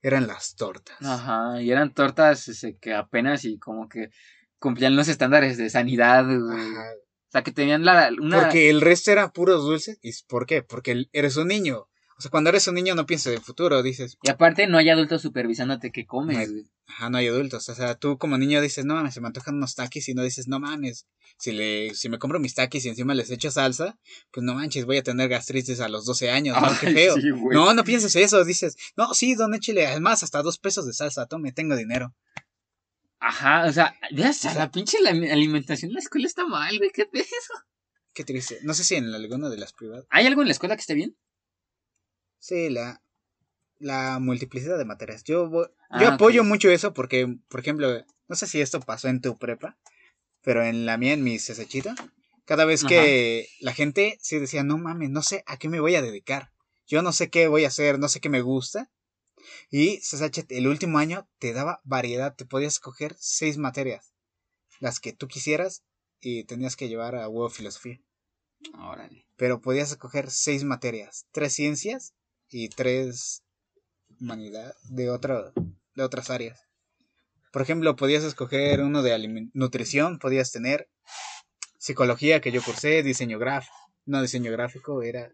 eran 0.01 0.27
las 0.27 0.55
tortas. 0.55 0.95
Ajá, 1.01 1.61
y 1.61 1.71
eran 1.71 1.93
tortas 1.93 2.47
ese, 2.47 2.77
que 2.77 2.93
apenas 2.93 3.43
y 3.45 3.57
como 3.59 3.89
que 3.89 4.09
cumplían 4.59 4.95
los 4.95 5.07
estándares 5.09 5.57
de 5.57 5.69
sanidad, 5.69 6.25
güey. 6.25 6.59
Ajá, 6.59 6.85
O 7.27 7.31
sea, 7.31 7.43
que 7.43 7.51
tenían 7.51 7.83
la, 7.83 8.09
una... 8.21 8.41
Porque 8.41 8.69
el 8.69 8.79
resto 8.81 9.11
era 9.11 9.31
puros 9.31 9.63
dulces. 9.63 9.99
¿Y 10.01 10.11
por 10.27 10.45
qué? 10.45 10.63
Porque 10.63 11.05
eres 11.11 11.35
un 11.37 11.49
niño. 11.49 11.87
O 12.17 12.21
sea, 12.21 12.31
cuando 12.31 12.49
eres 12.49 12.67
un 12.67 12.73
niño 12.75 12.95
no 12.95 13.05
piensas 13.05 13.27
en 13.27 13.33
el 13.33 13.43
futuro, 13.43 13.83
dices, 13.83 14.17
Y 14.23 14.29
aparte 14.29 14.65
no 14.65 14.77
hay 14.79 14.89
adultos 14.89 15.21
supervisándote 15.21 15.91
que 15.91 16.07
comes, 16.07 16.35
No 16.35 16.41
hay- 16.41 16.47
güey. 16.47 16.65
ajá, 16.87 17.09
no 17.11 17.17
hay 17.19 17.27
adultos. 17.27 17.69
O 17.69 17.75
sea, 17.75 17.93
tú 17.95 18.17
como 18.17 18.37
niño 18.39 18.59
dices, 18.59 18.85
no 18.85 18.95
mames, 18.95 19.13
se 19.13 19.21
me 19.21 19.27
antojan 19.27 19.55
unos 19.55 19.75
taquis 19.75 20.07
y 20.09 20.15
no 20.15 20.23
dices, 20.23 20.47
no 20.47 20.59
mames, 20.59 21.05
si, 21.37 21.51
le, 21.51 21.93
si 21.93 22.09
me 22.09 22.17
compro 22.17 22.39
mis 22.39 22.55
taquis 22.55 22.85
y 22.85 22.89
encima 22.89 23.13
les 23.13 23.29
echo 23.29 23.51
salsa, 23.51 23.99
pues 24.31 24.43
no 24.43 24.55
manches, 24.55 24.85
voy 24.85 24.97
a 24.97 25.03
tener 25.03 25.29
gastritis 25.29 25.79
a 25.79 25.89
los 25.89 26.05
12 26.05 26.31
años, 26.31 26.57
¿no? 26.59 26.69
Qué 26.79 26.89
feo. 26.91 27.15
sí, 27.17 27.29
no, 27.51 27.71
no 27.75 27.83
pienses 27.83 28.15
eso, 28.15 28.43
dices, 28.45 28.77
no, 28.95 29.13
sí, 29.13 29.35
don 29.35 29.53
échale, 29.53 29.85
además 29.85 30.23
hasta 30.23 30.41
dos 30.41 30.57
pesos 30.57 30.87
de 30.87 30.93
salsa, 30.93 31.27
tome, 31.27 31.51
tengo 31.51 31.75
dinero. 31.75 32.15
Ajá, 33.19 33.65
o 33.65 33.71
sea, 33.71 33.95
ya 34.11 34.31
la 34.55 34.71
pinche 34.71 34.99
la- 35.01 35.09
alimentación 35.09 35.89
en 35.89 35.95
la 35.95 35.99
escuela 36.01 36.27
está 36.27 36.45
mal, 36.45 36.77
güey, 36.77 36.91
¿qué 36.91 37.05
pedo? 37.05 37.25
Qué 38.13 38.23
triste. 38.23 38.59
No 38.63 38.73
sé 38.73 38.83
si 38.83 38.95
en 38.95 39.13
alguna 39.13 39.49
de 39.49 39.57
las 39.57 39.73
privadas. 39.73 40.05
¿Hay 40.09 40.25
algo 40.27 40.41
en 40.41 40.47
la 40.47 40.51
escuela 40.53 40.75
que 40.75 40.81
esté 40.81 40.93
bien? 40.93 41.15
Sí, 42.39 42.69
la, 42.69 43.01
la 43.79 44.19
multiplicidad 44.19 44.77
de 44.77 44.85
materias. 44.85 45.23
Yo, 45.23 45.49
voy- 45.49 45.67
Ah, 45.89 46.01
yo 46.01 46.07
ok. 46.09 46.13
apoyo 46.15 46.43
mucho 46.43 46.69
eso 46.69 46.93
porque, 46.93 47.27
por 47.47 47.59
ejemplo, 47.59 48.03
no 48.27 48.35
sé 48.35 48.47
si 48.47 48.61
esto 48.61 48.79
pasó 48.81 49.07
en 49.07 49.21
tu 49.21 49.37
prepa, 49.37 49.77
pero 50.41 50.63
en 50.63 50.85
la 50.85 50.97
mía, 50.97 51.13
en 51.13 51.23
mi 51.23 51.39
cesechita, 51.39 51.95
cada 52.45 52.65
vez 52.65 52.83
que 52.83 53.47
la 53.61 53.73
gente 53.73 54.17
sí 54.21 54.39
decía, 54.39 54.63
no 54.63 54.77
mames, 54.77 55.09
no 55.09 55.21
sé 55.21 55.43
a 55.47 55.57
qué 55.57 55.69
me 55.69 55.79
voy 55.79 55.95
a 55.95 56.01
dedicar. 56.01 56.51
Yo 56.85 57.01
no 57.01 57.11
sé 57.11 57.29
qué 57.29 57.47
voy 57.47 57.65
a 57.65 57.69
hacer, 57.69 57.99
no 57.99 58.07
sé 58.07 58.19
qué 58.21 58.29
me 58.29 58.41
gusta. 58.41 58.89
Y 59.69 59.99
CSH, 59.99 60.45
el 60.49 60.67
último 60.67 60.97
año 60.97 61.29
te 61.39 61.53
daba 61.53 61.81
variedad, 61.83 62.35
te 62.35 62.45
podías 62.45 62.73
escoger 62.73 63.15
seis 63.19 63.57
materias, 63.57 64.13
las 64.79 64.99
que 64.99 65.13
tú 65.13 65.27
quisieras, 65.27 65.83
y 66.19 66.43
tenías 66.45 66.75
que 66.75 66.89
llevar 66.89 67.15
a 67.15 67.29
huevo 67.29 67.49
filosofía. 67.49 68.01
Órale. 68.73 69.27
Pero 69.35 69.61
podías 69.61 69.91
escoger 69.91 70.31
seis 70.31 70.63
materias, 70.63 71.27
tres 71.31 71.53
ciencias 71.53 72.13
y 72.49 72.69
tres 72.69 73.43
humanidad 74.19 74.75
de 74.83 75.09
otra, 75.09 75.51
de 75.95 76.03
otras 76.03 76.29
áreas. 76.29 76.59
Por 77.51 77.61
ejemplo, 77.61 77.95
podías 77.95 78.23
escoger 78.23 78.81
uno 78.81 79.01
de 79.03 79.49
nutrición, 79.53 80.19
podías 80.19 80.51
tener 80.51 80.89
psicología 81.77 82.41
que 82.41 82.51
yo 82.51 82.61
cursé, 82.63 83.03
diseño 83.03 83.39
gráfico, 83.39 83.75
no 84.05 84.21
diseño 84.21 84.51
gráfico, 84.51 85.01
era 85.03 85.31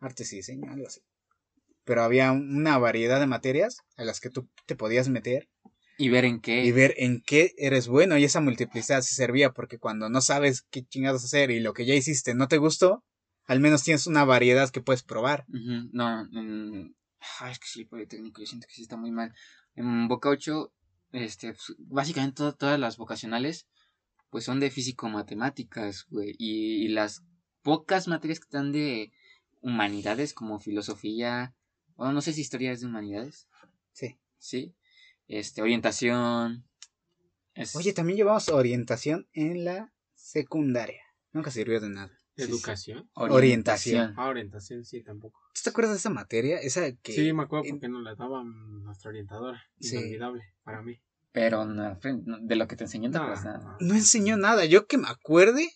artes 0.00 0.32
y 0.32 0.36
diseño, 0.36 0.70
algo 0.70 0.86
así. 0.86 1.00
Pero 1.84 2.02
había 2.02 2.32
una 2.32 2.78
variedad 2.78 3.18
de 3.20 3.26
materias 3.26 3.78
a 3.96 4.04
las 4.04 4.20
que 4.20 4.30
tú 4.30 4.48
te 4.66 4.76
podías 4.76 5.08
meter 5.08 5.48
Y 5.98 6.08
ver 6.10 6.24
en 6.24 6.40
qué. 6.40 6.64
y 6.64 6.72
ver 6.72 6.94
en 6.98 7.22
qué 7.22 7.52
eres 7.56 7.88
bueno 7.88 8.16
y 8.18 8.24
esa 8.24 8.40
multiplicidad 8.40 9.02
sí 9.02 9.14
servía 9.14 9.52
porque 9.52 9.78
cuando 9.78 10.08
no 10.08 10.20
sabes 10.20 10.62
qué 10.70 10.84
chingados 10.84 11.24
hacer 11.24 11.50
y 11.50 11.60
lo 11.60 11.72
que 11.72 11.86
ya 11.86 11.94
hiciste 11.94 12.34
no 12.34 12.48
te 12.48 12.58
gustó, 12.58 13.04
al 13.46 13.60
menos 13.60 13.82
tienes 13.82 14.06
una 14.06 14.24
variedad 14.24 14.70
que 14.70 14.80
puedes 14.82 15.02
probar. 15.02 15.44
No, 15.48 16.20
en- 16.32 16.94
ah, 17.40 17.50
es 17.50 17.58
que 17.58 17.66
sí, 17.66 17.84
Politécnico, 17.84 18.40
yo 18.40 18.46
siento 18.46 18.66
que 18.68 18.74
sí 18.74 18.82
está 18.82 18.96
muy 18.96 19.10
mal. 19.10 19.34
En 19.74 20.06
Boca 20.08 20.28
8, 20.28 20.72
este, 21.12 21.48
pues, 21.54 21.74
básicamente 21.78 22.36
to- 22.36 22.54
todas 22.54 22.78
las 22.78 22.96
vocacionales, 22.98 23.66
pues 24.30 24.44
son 24.44 24.60
de 24.60 24.70
físico-matemáticas, 24.70 26.06
güey. 26.10 26.34
Y, 26.38 26.84
y 26.84 26.88
las 26.88 27.22
pocas 27.62 28.06
materias 28.08 28.38
que 28.38 28.44
están 28.44 28.70
de 28.72 29.12
humanidades, 29.60 30.32
como 30.34 30.58
filosofía, 30.60 31.54
bueno, 32.00 32.14
no 32.14 32.20
sé 32.22 32.32
si 32.32 32.40
historia 32.40 32.72
es 32.72 32.80
de 32.80 32.86
humanidades, 32.86 33.46
Sí. 33.92 34.18
¿sí? 34.38 34.74
Este, 35.28 35.62
orientación. 35.62 36.64
es- 37.54 37.76
Oye, 37.76 37.92
también 37.92 38.16
llevamos 38.16 38.48
orientación 38.48 39.28
en 39.32 39.64
la 39.64 39.92
secundaria. 40.14 41.02
Nunca 41.32 41.50
sirvió 41.50 41.80
de 41.80 41.90
nada. 41.90 42.08
sí, 42.36 42.44
sí. 42.46 42.50
Educación. 42.52 43.10
orientación. 43.14 44.14
Ah, 44.16 44.28
orientación, 44.28 44.84
sí, 44.86 45.02
tampoco. 45.02 45.38
¿Tú 45.52 45.60
te 45.64 45.68
acuerdas 45.70 45.92
de 45.92 45.98
esa 45.98 46.08
materia? 46.10 46.58
Esa 46.58 46.90
que... 47.02 47.12
Sí, 47.12 47.32
me 47.34 47.42
acuerdo 47.42 47.66
en- 47.66 47.72
porque 47.72 47.88
nos 47.88 48.02
la 48.02 48.14
daba 48.14 48.42
nuestra 48.44 49.10
orientadora. 49.10 49.62
Sí. 49.78 49.96
Inolvidable 49.96 50.54
para 50.64 50.80
mí. 50.80 51.00
Pero 51.32 51.66
no, 51.66 51.98
de 52.40 52.56
lo 52.56 52.66
que 52.66 52.76
te 52.76 52.84
enseñó, 52.84 53.08
no 53.08 53.12
te 53.12 53.18
No, 53.18 53.24
acuerdas 53.24 53.44
nada. 53.44 53.76
No 53.80 53.94
enseñó 53.94 54.36
nada. 54.38 54.64
Yo 54.64 54.86
que 54.86 54.96
me 54.96 55.08
acuerde, 55.08 55.68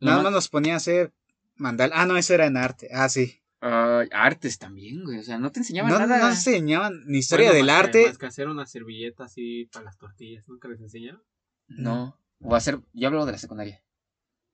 nada 0.00 0.16
más- 0.18 0.24
más 0.24 0.32
nos 0.34 0.48
ponía 0.50 0.74
a 0.74 0.76
hacer 0.76 1.14
mandal. 1.56 1.90
Ah, 1.94 2.04
no, 2.04 2.16
eso 2.18 2.34
era 2.34 2.44
en 2.46 2.56
arte. 2.58 2.90
Ah, 2.92 3.08
sí. 3.08 3.40
Ay, 3.66 4.08
artes 4.12 4.58
también, 4.58 5.02
güey. 5.04 5.18
O 5.18 5.22
sea, 5.22 5.38
no 5.38 5.50
te 5.50 5.60
enseñaban 5.60 5.90
No, 5.90 5.98
nada. 5.98 6.18
no 6.18 6.28
enseñaban 6.28 7.02
ni 7.06 7.18
historia 7.18 7.46
Bueno, 7.50 7.56
del 7.56 7.66
más 7.66 7.80
que- 7.80 7.86
arte. 7.86 8.06
más 8.08 8.18
que 8.18 8.26
hacer 8.26 8.48
una 8.48 8.66
servilleta 8.66 9.24
así 9.24 9.70
para 9.72 9.86
las 9.86 9.96
tortillas. 9.96 10.46
¿Nunca 10.48 10.68
les 10.68 10.80
enseñaron? 10.80 11.22
No. 11.68 12.20
O 12.40 12.54
hacer, 12.54 12.80
yo 12.92 13.08
hablo 13.08 13.24
de 13.24 13.32
la 13.32 13.38
secundaria. 13.38 13.82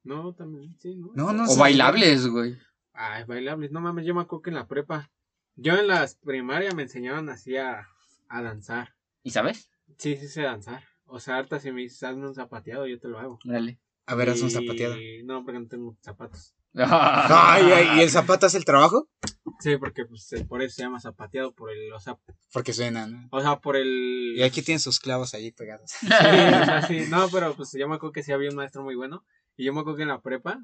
No, 0.04 0.32
también, 0.34 0.76
sí, 0.78 0.94
¿no? 0.94 1.10
No, 1.14 1.32
no 1.32 1.44
O 1.44 1.48
sé. 1.48 1.58
bailables, 1.58 2.26
güey. 2.28 2.56
Ay, 2.92 3.24
bailables. 3.24 3.72
No 3.72 3.80
mames, 3.80 4.06
yo 4.06 4.14
me 4.14 4.20
acuerdo 4.20 4.42
que 4.42 4.50
en 4.50 4.56
la 4.56 4.68
prepa. 4.68 5.10
Yo 5.56 5.76
en 5.76 5.88
las 5.88 6.14
primarias 6.14 6.74
me 6.76 6.82
enseñaban 6.84 7.28
así 7.30 7.56
a, 7.56 7.88
a 8.28 8.42
danzar. 8.42 8.94
¿Y 9.24 9.30
sabes? 9.32 9.70
Sí, 9.98 10.16
sí 10.16 10.28
sé 10.28 10.42
danzar. 10.42 10.84
O 11.04 11.18
sea, 11.18 11.36
harta 11.38 11.58
si 11.58 11.72
me 11.72 11.80
dices 11.82 12.02
hazme 12.04 12.28
un 12.28 12.34
zapateado, 12.34 12.86
yo 12.86 13.00
te 13.00 13.08
lo 13.08 13.18
hago. 13.18 13.40
Dale. 13.44 13.80
A 14.06 14.14
ver, 14.14 14.30
haz 14.30 14.40
un 14.42 14.50
zapateado. 14.52 14.94
No, 15.24 15.44
porque 15.44 15.58
no 15.58 15.66
tengo 15.66 15.96
zapatos. 16.00 16.54
Ay, 16.74 17.62
ay, 17.72 17.98
¿y 17.98 18.00
el 18.02 18.10
zapato 18.10 18.46
hace 18.46 18.58
el 18.58 18.64
trabajo? 18.64 19.08
Sí, 19.60 19.76
porque 19.76 20.04
pues 20.04 20.30
por 20.48 20.62
eso 20.62 20.76
se 20.76 20.82
llama 20.82 21.00
zapateado, 21.00 21.52
por 21.54 21.70
el, 21.70 21.92
o 21.92 22.00
sea, 22.00 22.16
Porque 22.52 22.72
suena, 22.72 23.06
¿no? 23.06 23.28
o 23.30 23.40
sea, 23.40 23.60
por 23.60 23.76
el... 23.76 24.34
Y 24.36 24.42
aquí 24.42 24.62
tienen 24.62 24.80
sus 24.80 25.00
clavos 25.00 25.34
allí 25.34 25.50
pegados. 25.52 25.90
Sí, 25.90 26.06
o 26.06 26.08
sea, 26.64 26.82
sí. 26.82 27.04
No, 27.08 27.28
pero 27.30 27.54
pues 27.54 27.72
yo 27.72 27.88
me 27.88 27.96
acuerdo 27.96 28.12
que 28.12 28.22
sí 28.22 28.32
había 28.32 28.50
un 28.50 28.56
maestro 28.56 28.82
muy 28.82 28.94
bueno. 28.94 29.24
Y 29.56 29.64
yo 29.64 29.74
me 29.74 29.80
acuerdo 29.80 29.96
que 29.98 30.02
en 30.02 30.08
la 30.08 30.20
prepa 30.22 30.60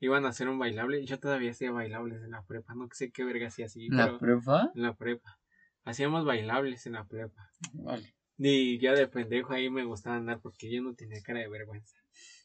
iban 0.00 0.26
a 0.26 0.28
hacer 0.28 0.48
un 0.48 0.58
bailable. 0.58 1.00
Y 1.00 1.06
yo 1.06 1.18
todavía 1.18 1.50
hacía 1.50 1.72
bailables 1.72 2.22
en 2.22 2.30
la 2.32 2.44
prepa. 2.44 2.74
No 2.74 2.88
sé 2.92 3.10
qué 3.10 3.24
verga 3.24 3.48
hacía 3.48 3.66
así, 3.66 3.88
¿La 3.88 4.04
pero 4.06 4.18
prueba? 4.18 4.70
en 4.74 4.82
la 4.82 4.94
prepa. 4.94 5.38
Hacíamos 5.84 6.24
bailables 6.24 6.86
en 6.86 6.92
la 6.92 7.06
prepa. 7.08 7.50
Vale. 7.72 8.14
Y 8.38 8.78
ya 8.78 8.92
de 8.92 9.08
pendejo 9.08 9.52
ahí 9.52 9.70
me 9.70 9.84
gustaba 9.84 10.16
andar 10.16 10.40
porque 10.40 10.70
yo 10.70 10.82
no 10.82 10.94
tenía 10.94 11.20
cara 11.22 11.40
de 11.40 11.48
vergüenza. 11.48 11.96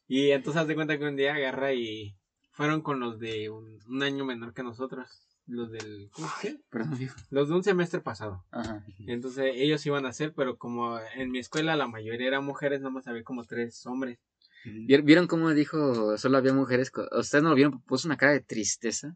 Y 0.07 0.31
entonces 0.31 0.61
haz 0.61 0.68
de 0.68 0.76
cuenta 0.76 0.97
que 0.97 1.05
un 1.05 1.15
día 1.15 1.35
agarra 1.35 1.73
y 1.73 2.15
fueron 2.57 2.81
con 2.81 2.99
los 2.99 3.19
de 3.19 3.49
un, 3.49 3.79
un 3.88 4.03
año 4.03 4.25
menor 4.25 4.53
que 4.53 4.63
nosotros. 4.63 5.07
Los 5.45 5.71
del... 5.71 6.09
¿Cómo 6.11 6.27
llama? 6.43 6.59
Perdón. 6.69 6.99
Los 7.29 7.47
de 7.47 7.55
un 7.55 7.63
semestre 7.63 8.01
pasado. 8.01 8.43
Ajá. 8.51 8.84
Entonces 9.07 9.53
ellos 9.55 9.85
iban 9.85 10.05
a 10.05 10.09
hacer, 10.09 10.34
pero 10.34 10.57
como 10.57 10.99
en 11.15 11.31
mi 11.31 11.39
escuela 11.39 11.77
la 11.77 11.88
mayoría 11.88 12.27
eran 12.27 12.43
mujeres, 12.43 12.81
nada 12.81 12.89
más 12.91 13.07
había 13.07 13.23
como 13.23 13.45
tres 13.45 13.85
hombres. 13.85 14.19
¿Vier- 14.65 15.03
¿Vieron 15.05 15.27
cómo 15.27 15.53
dijo 15.53 16.17
solo 16.17 16.38
había 16.38 16.51
mujeres? 16.51 16.91
¿Ustedes 17.17 17.43
no 17.43 17.49
lo 17.51 17.55
vieron? 17.55 17.81
Puso 17.84 18.09
una 18.09 18.17
cara 18.17 18.34
de 18.34 18.41
tristeza. 18.41 19.15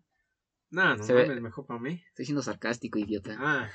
No, 0.70 0.96
no 0.96 1.04
Se 1.04 1.12
ve- 1.14 1.42
mejor 1.42 1.66
para 1.66 1.82
mí. 1.82 2.02
Estoy 2.08 2.24
siendo 2.26 2.42
sarcástico, 2.44 2.98
idiota. 2.98 3.36
Ah. 3.38 3.70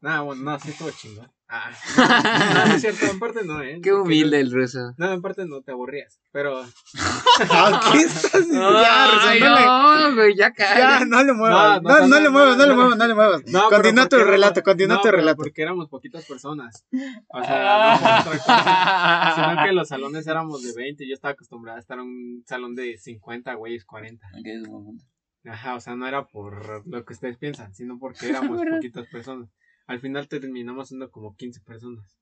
No, 0.00 0.26
bueno, 0.26 0.42
no, 0.42 0.60
sí 0.60 0.68
estuvo 0.70 0.90
chingón. 0.90 1.32
Ah. 1.54 1.70
No, 2.54 2.66
no 2.66 2.74
es 2.74 2.80
cierto, 2.80 3.04
en 3.06 3.18
parte 3.18 3.44
no, 3.44 3.60
eh. 3.62 3.78
Qué 3.82 3.92
humilde 3.92 4.40
el 4.40 4.50
ruso. 4.50 4.94
No, 4.96 5.12
en 5.12 5.20
parte 5.20 5.44
no 5.44 5.60
te 5.60 5.72
aburrías, 5.72 6.18
pero... 6.32 6.62
Ah, 7.50 7.90
¿Qué 7.92 7.98
estás 7.98 8.46
Ya, 8.48 9.30
Ay, 9.30 9.40
resuélveme. 9.40 9.66
no, 9.66 10.14
güey, 10.14 10.34
ya 10.36 10.48
Ya, 10.48 10.52
cállate. 10.54 11.06
no 11.06 11.22
le 11.22 11.32
muevas. 11.34 11.82
No, 11.82 11.88
No, 11.90 11.98
no, 11.98 12.00
no, 12.00 12.08
no, 12.08 12.16
le 12.18 12.24
no, 12.24 12.30
muevas, 12.30 12.56
no 12.56 12.62
no, 12.62 12.62
le 12.64 12.68
no. 12.68 12.74
muevas, 12.76 12.98
no 12.98 13.06
le 13.06 13.14
muevas. 13.14 13.42
No, 13.46 13.68
Continúa 13.68 14.08
tu 14.08 14.16
relato, 14.18 14.62
continúa 14.62 14.96
no, 14.96 15.02
tu 15.02 15.10
relato. 15.10 15.36
porque 15.36 15.62
éramos 15.62 15.88
poquitas 15.88 16.24
personas. 16.24 16.86
O 17.28 17.42
sea, 17.44 17.94
no 17.94 18.00
por 18.24 18.34
otra 18.36 18.38
cosa, 18.38 19.32
sino 19.52 19.64
que 19.64 19.72
los 19.72 19.88
salones 19.88 20.26
éramos 20.26 20.62
de 20.62 20.72
20 20.74 21.04
y 21.04 21.08
yo 21.08 21.14
estaba 21.14 21.32
acostumbrada 21.32 21.76
a 21.78 21.80
estar 21.80 21.98
en 21.98 22.04
un 22.04 22.44
salón 22.46 22.74
de 22.74 22.96
50 22.96 23.54
güeyes, 23.54 23.84
40. 23.84 24.26
Ok, 24.26 24.40
es 24.46 24.62
un 24.68 24.70
buen 24.72 24.84
punto. 24.84 25.04
Ajá, 25.44 25.74
o 25.74 25.80
sea, 25.80 25.96
no 25.96 26.06
era 26.06 26.24
por 26.26 26.86
lo 26.86 27.04
que 27.04 27.12
ustedes 27.14 27.36
piensan, 27.36 27.74
sino 27.74 27.98
porque 27.98 28.28
éramos 28.28 28.58
poquitas 28.70 29.06
personas. 29.08 29.48
Al 29.92 30.00
final 30.00 30.26
terminamos 30.26 30.88
siendo 30.88 31.10
como 31.10 31.36
15 31.36 31.60
personas. 31.60 32.16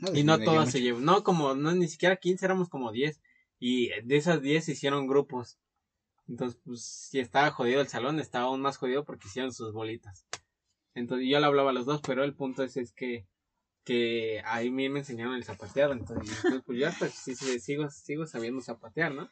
No, 0.00 0.14
Y 0.14 0.22
no 0.22 0.38
todas 0.38 0.70
se 0.70 0.82
llevan. 0.82 1.04
No, 1.04 1.24
como, 1.24 1.54
no, 1.54 1.72
ni 1.72 1.88
siquiera 1.88 2.16
15, 2.16 2.44
éramos 2.44 2.68
como 2.68 2.92
10. 2.92 3.20
Y 3.58 3.88
de 4.02 4.16
esas 4.16 4.42
10 4.42 4.66
se 4.66 4.72
hicieron 4.72 5.06
grupos. 5.06 5.58
Entonces, 6.28 6.60
pues, 6.64 6.82
si 6.84 7.20
estaba 7.20 7.50
jodido 7.50 7.80
el 7.80 7.88
salón, 7.88 8.20
estaba 8.20 8.44
aún 8.44 8.60
más 8.60 8.76
jodido 8.76 9.04
porque 9.04 9.28
hicieron 9.28 9.52
sus 9.52 9.72
bolitas. 9.72 10.26
Entonces, 10.94 11.26
yo 11.28 11.40
le 11.40 11.46
hablaba 11.46 11.70
a 11.70 11.72
los 11.72 11.86
dos, 11.86 12.02
pero 12.06 12.22
el 12.22 12.34
punto 12.34 12.62
es, 12.62 12.76
es 12.76 12.92
que, 12.92 13.26
que 13.82 14.42
ahí 14.44 14.68
a 14.68 14.70
mí 14.70 14.90
me 14.90 14.98
enseñaron 14.98 15.34
el 15.34 15.44
zapateado. 15.44 15.94
Entonces, 15.94 16.36
entonces, 16.36 16.62
pues 16.66 16.78
yo 16.78 16.86
hasta 16.86 17.08
sí, 17.08 17.34
sí, 17.34 17.58
sigo, 17.60 17.88
sigo 17.88 18.26
sabiendo 18.26 18.60
zapatear, 18.60 19.14
¿no? 19.14 19.30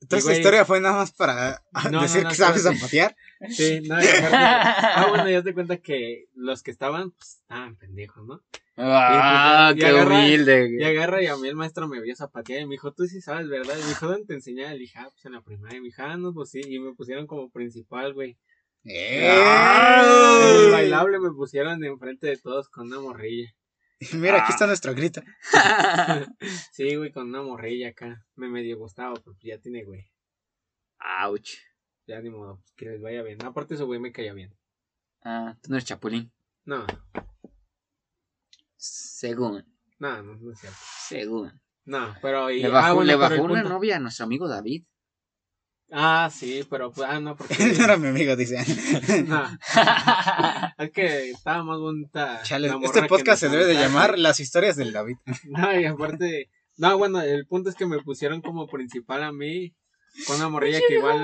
Y, 0.00 0.04
esta 0.04 0.20
güey, 0.20 0.36
historia 0.36 0.64
fue 0.66 0.80
nada 0.80 0.96
más 0.96 1.12
para 1.12 1.62
no, 1.90 2.02
decir 2.02 2.22
no, 2.22 2.28
que 2.28 2.34
sabes 2.34 2.62
zapatear. 2.62 3.16
Sí, 3.50 3.80
no, 3.88 4.00
y 4.00 4.06
ah, 4.32 5.06
bueno, 5.08 5.28
ya 5.30 5.42
te 5.42 5.54
cuenta 5.54 5.78
que 5.78 6.26
los 6.34 6.62
que 6.62 6.70
estaban, 6.70 7.10
pues, 7.12 7.38
estaban 7.40 7.76
pendejos, 7.76 8.26
¿no? 8.26 8.42
Ah, 8.76 9.72
Y 9.74 9.78
qué 9.78 9.86
agarra- 9.86 10.18
humilde, 10.18 10.68
Y 10.68 10.74
güey. 10.76 10.84
agarra 10.84 11.22
y 11.22 11.26
a 11.28 11.36
mí 11.36 11.48
el 11.48 11.56
maestro 11.56 11.88
me 11.88 12.00
vio 12.02 12.14
zapatear 12.14 12.60
y 12.60 12.66
me 12.66 12.72
dijo, 12.72 12.92
tú 12.92 13.06
sí 13.06 13.22
sabes, 13.22 13.48
¿verdad? 13.48 13.74
Y 13.78 13.82
me 13.82 13.88
dijo, 13.88 14.06
¿dónde 14.06 14.26
te 14.26 14.34
enseñaba? 14.34 14.72
Le 14.74 14.80
dije, 14.80 14.98
ah, 14.98 15.08
pues 15.10 15.24
en 15.24 15.32
la 15.32 15.40
primaria. 15.40 15.78
Y 15.78 15.80
me 15.80 15.86
dijo, 15.86 16.02
ah, 16.02 16.16
no, 16.18 16.34
pues 16.34 16.50
sí. 16.50 16.60
Y 16.66 16.78
me 16.78 16.92
pusieron 16.94 17.26
como 17.26 17.50
principal, 17.50 18.12
güey. 18.12 18.36
¡Eh! 18.84 19.32
El 20.66 20.70
bailable 20.72 21.18
me 21.18 21.30
pusieron 21.30 21.82
enfrente 21.84 22.26
de 22.28 22.36
todos 22.36 22.68
con 22.68 22.86
una 22.88 23.00
morrilla. 23.00 23.50
Mira, 24.14 24.38
Ah. 24.38 24.42
aquí 24.42 24.52
está 24.52 24.66
nuestro 24.66 24.94
grito. 24.94 25.22
Sí, 26.72 26.94
güey, 26.96 27.10
con 27.12 27.28
una 27.28 27.42
morrilla 27.42 27.88
acá. 27.90 28.24
Me 28.34 28.48
medio 28.48 28.78
gustaba, 28.78 29.14
pero 29.14 29.36
ya 29.42 29.58
tiene, 29.58 29.84
güey. 29.84 30.10
Ouch. 31.24 31.50
Ya 32.06 32.20
ni 32.20 32.30
modo, 32.30 32.58
pues, 32.60 32.72
que 32.76 32.86
les 32.86 33.00
vaya 33.02 33.22
bien. 33.22 33.42
Aparte, 33.44 33.74
ese 33.74 33.84
güey 33.84 33.98
me 33.98 34.12
caía 34.12 34.32
bien. 34.32 34.54
Ah, 35.22 35.56
tú 35.62 35.70
no 35.70 35.76
eres 35.76 35.86
chapulín. 35.88 36.32
No, 36.64 36.86
Según, 38.76 39.64
no, 39.98 40.22
no, 40.22 40.34
no 40.36 40.52
es 40.52 40.60
cierto. 40.60 40.78
según. 41.08 41.60
No, 41.84 42.14
pero. 42.20 42.50
Y, 42.50 42.60
Le 42.62 42.68
bajó, 42.68 42.86
ah, 42.88 42.92
bueno, 42.92 43.06
le 43.06 43.16
bajó 43.16 43.42
una 43.42 43.54
punto- 43.62 43.68
novia 43.70 43.96
a 43.96 44.00
nuestro 44.00 44.24
amigo 44.24 44.48
David. 44.48 44.84
Ah, 45.90 46.30
sí, 46.32 46.66
pero. 46.68 46.90
pues, 46.90 47.08
Ah, 47.08 47.20
no, 47.20 47.36
porque. 47.36 47.54
Él 47.62 47.74
no 47.78 47.84
era 47.84 47.96
mi 47.96 48.08
amigo, 48.08 48.36
dice. 48.36 48.56
no. 49.26 49.44
Es 50.78 50.90
que 50.90 51.30
estaba 51.30 51.62
más 51.62 51.78
bonita. 51.78 52.42
Chale, 52.42 52.70
este 52.82 53.04
podcast 53.04 53.40
se 53.40 53.48
debe 53.48 53.66
de 53.66 53.74
llamar 53.74 54.18
Las 54.18 54.40
historias 54.40 54.76
del 54.76 54.92
David. 54.92 55.16
No, 55.44 55.78
y 55.78 55.84
aparte. 55.84 56.50
No, 56.76 56.98
bueno, 56.98 57.22
el 57.22 57.46
punto 57.46 57.70
es 57.70 57.76
que 57.76 57.86
me 57.86 58.02
pusieron 58.02 58.42
como 58.42 58.66
principal 58.66 59.22
a 59.22 59.32
mí. 59.32 59.74
Con 60.26 60.36
una 60.36 60.48
morrilla 60.48 60.80
que 60.86 60.94
igual. 60.94 61.18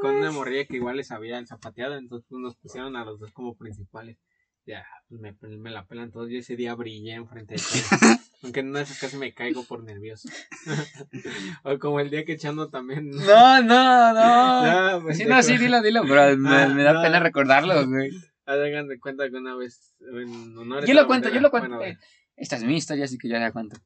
Con 0.00 0.16
una 0.16 0.30
morrilla 0.30 0.64
que 0.66 0.76
igual 0.76 0.96
les 0.96 1.10
había 1.10 1.38
el 1.38 1.46
zapateado. 1.46 1.96
Entonces 1.96 2.26
pues, 2.28 2.40
nos 2.40 2.56
pusieron 2.56 2.96
a 2.96 3.04
los 3.04 3.18
dos 3.18 3.32
como 3.32 3.56
principales. 3.56 4.18
Ya, 4.66 4.84
pues 5.08 5.20
me, 5.20 5.32
me 5.58 5.70
la 5.70 5.86
pelan 5.86 6.10
todos. 6.10 6.28
Yo 6.28 6.38
ese 6.38 6.56
día 6.56 6.74
brillé 6.74 7.12
enfrente 7.14 7.54
de 7.54 7.60
todos. 7.60 8.20
Aunque 8.42 8.60
en 8.60 8.68
una 8.70 8.80
de 8.80 8.84
esas 8.84 8.98
casi 8.98 9.16
me 9.16 9.32
caigo 9.32 9.64
por 9.64 9.82
nervioso. 9.84 10.28
o 11.62 11.78
como 11.78 12.00
el 12.00 12.10
día 12.10 12.24
que 12.24 12.32
echando 12.32 12.68
también. 12.68 13.10
No, 13.10 13.62
no, 13.62 14.12
no. 14.12 14.92
No, 14.92 15.02
pues, 15.02 15.18
Sí, 15.18 15.24
no, 15.24 15.42
sí, 15.42 15.56
dilo, 15.56 15.80
dilo, 15.82 16.02
pero 16.02 16.36
me, 16.36 16.54
Ah, 16.56 16.68
me 16.68 16.82
da 16.82 16.92
no. 16.94 17.02
pena 17.02 17.20
recordarlo, 17.20 17.86
güey. 17.86 18.10
Hagan 18.44 18.88
de 18.88 18.98
cuenta 19.00 19.28
que 19.30 19.36
una 19.36 19.54
vez. 19.56 19.94
En 20.00 20.54
Yo 20.86 20.94
lo 20.94 21.06
cuento, 21.06 21.28
yo 21.30 21.40
lo 21.40 21.50
cuento. 21.50 21.76
bueno, 21.76 21.82
eh, 21.82 21.98
Esta 22.36 22.56
es 22.56 22.64
mi 22.64 22.76
historia, 22.76 23.04
así 23.04 23.18
que 23.18 23.28
yo 23.28 23.38
la 23.38 23.52
cuento. 23.52 23.76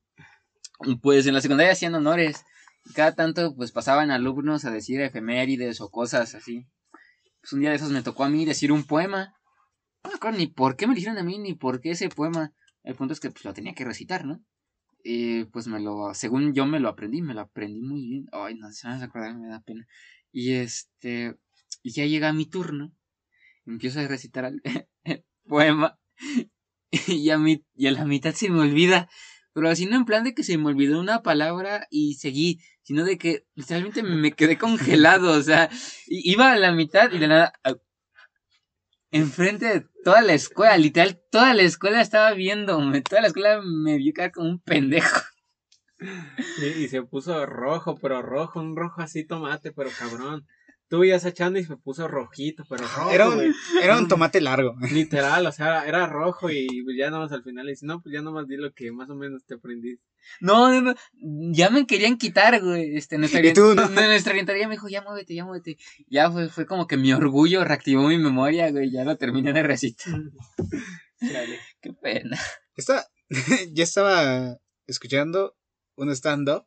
Pues 1.03 1.27
en 1.27 1.35
la 1.35 1.41
secundaria 1.41 1.73
hacían 1.73 1.95
honores. 1.95 2.45
Cada 2.95 3.15
tanto, 3.15 3.55
pues 3.55 3.73
pasaban 3.73 4.11
alumnos 4.11 4.65
a 4.65 4.71
decir 4.71 5.01
efemérides 5.03 5.81
o 5.83 5.91
cosas 5.91 6.35
así. 6.35 6.67
Pues 7.41 7.53
un 7.53 7.61
día 7.61 7.71
de 7.71 7.77
esos 7.77 7.91
me 7.91 8.03
tocó 8.03 8.25
a 8.25 8.29
mí 8.31 8.45
decir 8.47 8.73
un 8.73 8.85
poema. 8.85 9.35
No 10.05 10.11
me 10.11 10.17
acuerdo 10.17 10.39
ni 10.39 10.47
por 10.47 10.77
qué 10.77 10.87
me 10.87 10.95
lo 10.95 10.97
dijeron 10.97 11.19
a 11.19 11.23
mí, 11.23 11.39
ni 11.39 11.55
por 11.55 11.81
qué 11.81 11.91
ese 11.91 12.09
poema. 12.09 12.53
El 12.83 12.95
punto 12.95 13.13
es 13.13 13.21
que 13.21 13.31
pues, 13.31 13.45
lo 13.45 13.53
tenía 13.53 13.75
que 13.75 13.85
recitar, 13.85 14.25
¿no? 14.25 14.43
Y 15.03 15.45
pues 15.45 15.67
me 15.67 15.81
lo, 15.81 16.13
según 16.15 16.55
yo 16.55 16.67
me 16.67 16.81
lo 16.81 16.89
aprendí, 16.89 17.23
me 17.23 17.35
lo 17.35 17.43
aprendí 17.43 17.81
muy 17.81 18.03
bien. 18.07 18.27
Ay, 18.33 18.55
no 18.55 18.71
se 18.71 18.87
me 18.87 18.95
vas 18.95 19.03
a 19.03 19.07
acordar, 19.07 19.37
me 19.37 19.49
da 19.49 19.61
pena. 19.61 19.87
Y 20.33 20.53
este, 20.53 21.37
y 21.83 21.93
ya 21.93 22.05
llega 22.07 22.33
mi 22.33 22.47
turno. 22.47 22.93
Empiezo 23.67 24.01
a 24.01 24.09
recitar 24.09 24.51
el, 25.05 25.25
poema. 25.47 25.99
Y 27.07 27.31
a, 27.31 27.39
mi, 27.39 27.65
y 27.75 27.87
a 27.87 27.93
la 27.93 28.05
mitad 28.05 28.35
se 28.35 28.51
me 28.51 28.61
olvida. 28.61 29.09
Pero 29.53 29.69
así 29.69 29.87
no 29.87 29.97
en 29.97 30.05
plan 30.05 30.25
de 30.25 30.35
que 30.35 30.45
se 30.45 30.59
me 30.59 30.67
olvidó 30.67 31.01
una 31.01 31.23
palabra 31.23 31.87
y 31.91 32.15
seguí, 32.15 32.61
sino 32.83 33.05
de 33.05 33.19
que 33.19 33.47
literalmente 33.55 34.03
me 34.03 34.33
quedé 34.33 34.59
congelado. 34.59 35.33
O 35.33 35.43
sea, 35.43 35.71
iba 36.07 36.53
a 36.53 36.57
la 36.57 36.73
mitad 36.73 37.13
y 37.13 37.19
de 37.19 37.29
nada. 37.29 37.53
Enfrente 39.13 39.67
de 39.67 39.81
toda 40.05 40.23
la 40.23 40.35
escuela, 40.35 40.77
literal, 40.77 41.21
toda 41.31 41.53
la 41.55 41.63
escuela 41.63 42.01
estaba 42.01 42.33
viéndome. 42.33 43.03
Toda 43.03 43.23
la 43.23 43.27
escuela 43.29 43.61
me 43.63 43.97
vio 43.97 44.13
caer 44.13 44.33
como 44.33 44.49
un 44.49 44.61
pendejo. 44.61 45.21
Y, 46.63 46.85
y 46.85 46.89
se 46.89 47.03
puso 47.03 47.45
rojo, 47.45 47.99
pero 48.01 48.23
rojo, 48.23 48.61
un 48.61 48.77
rojo 48.77 49.03
así 49.03 49.25
tomate, 49.25 49.73
pero 49.73 49.91
cabrón. 49.99 50.47
Tú 50.91 51.05
ibas 51.05 51.25
echando 51.25 51.61
y 51.61 51.65
se 51.65 51.77
puso 51.77 52.09
rojito, 52.09 52.65
pero 52.69 52.83
rojo. 52.83 53.13
Era 53.13 53.29
un, 53.29 53.55
era 53.81 53.97
un 53.97 54.09
tomate 54.09 54.41
largo. 54.41 54.75
Literal, 54.93 55.47
o 55.47 55.53
sea, 55.53 55.87
era 55.87 56.09
rojo 56.09 56.51
y 56.51 56.83
pues 56.83 56.97
ya 56.99 57.11
nomás 57.11 57.31
al 57.31 57.45
final 57.45 57.65
le 57.65 57.73
dice, 57.73 57.87
no, 57.87 58.03
pues 58.03 58.13
ya 58.13 58.23
nomás 58.23 58.49
di 58.49 58.57
lo 58.57 58.75
que 58.75 58.91
más 58.91 59.09
o 59.09 59.15
menos 59.15 59.45
te 59.45 59.55
aprendí. 59.55 60.01
No, 60.41 60.69
no, 60.73 60.81
no, 60.81 60.95
ya 61.53 61.71
me 61.71 61.87
querían 61.87 62.19
quitar, 62.19 62.61
güey. 62.61 62.97
Este, 62.97 63.19
nuestra, 63.19 63.41
Y 63.47 63.53
tú, 63.53 63.73
¿no? 63.77 63.89
nuestra 63.89 64.33
orientadora 64.33 64.67
me 64.67 64.75
dijo, 64.75 64.89
ya 64.89 65.01
muévete, 65.03 65.33
ya 65.33 65.45
muévete. 65.45 65.79
Ya 66.09 66.29
fue, 66.29 66.49
fue 66.49 66.67
como 66.67 66.89
que 66.89 66.97
mi 66.97 67.13
orgullo 67.13 67.63
reactivó 67.63 68.09
mi 68.09 68.19
memoria, 68.19 68.73
güey. 68.73 68.91
Ya 68.91 69.05
lo 69.05 69.17
terminé 69.17 69.53
de 69.53 69.63
recitar. 69.63 70.13
Chale. 71.21 71.61
Qué 71.81 71.93
pena. 71.93 72.37
Esta, 72.75 73.07
ya 73.73 73.85
estaba 73.85 74.59
escuchando 74.89 75.57
un 75.95 76.11
stand-up 76.11 76.67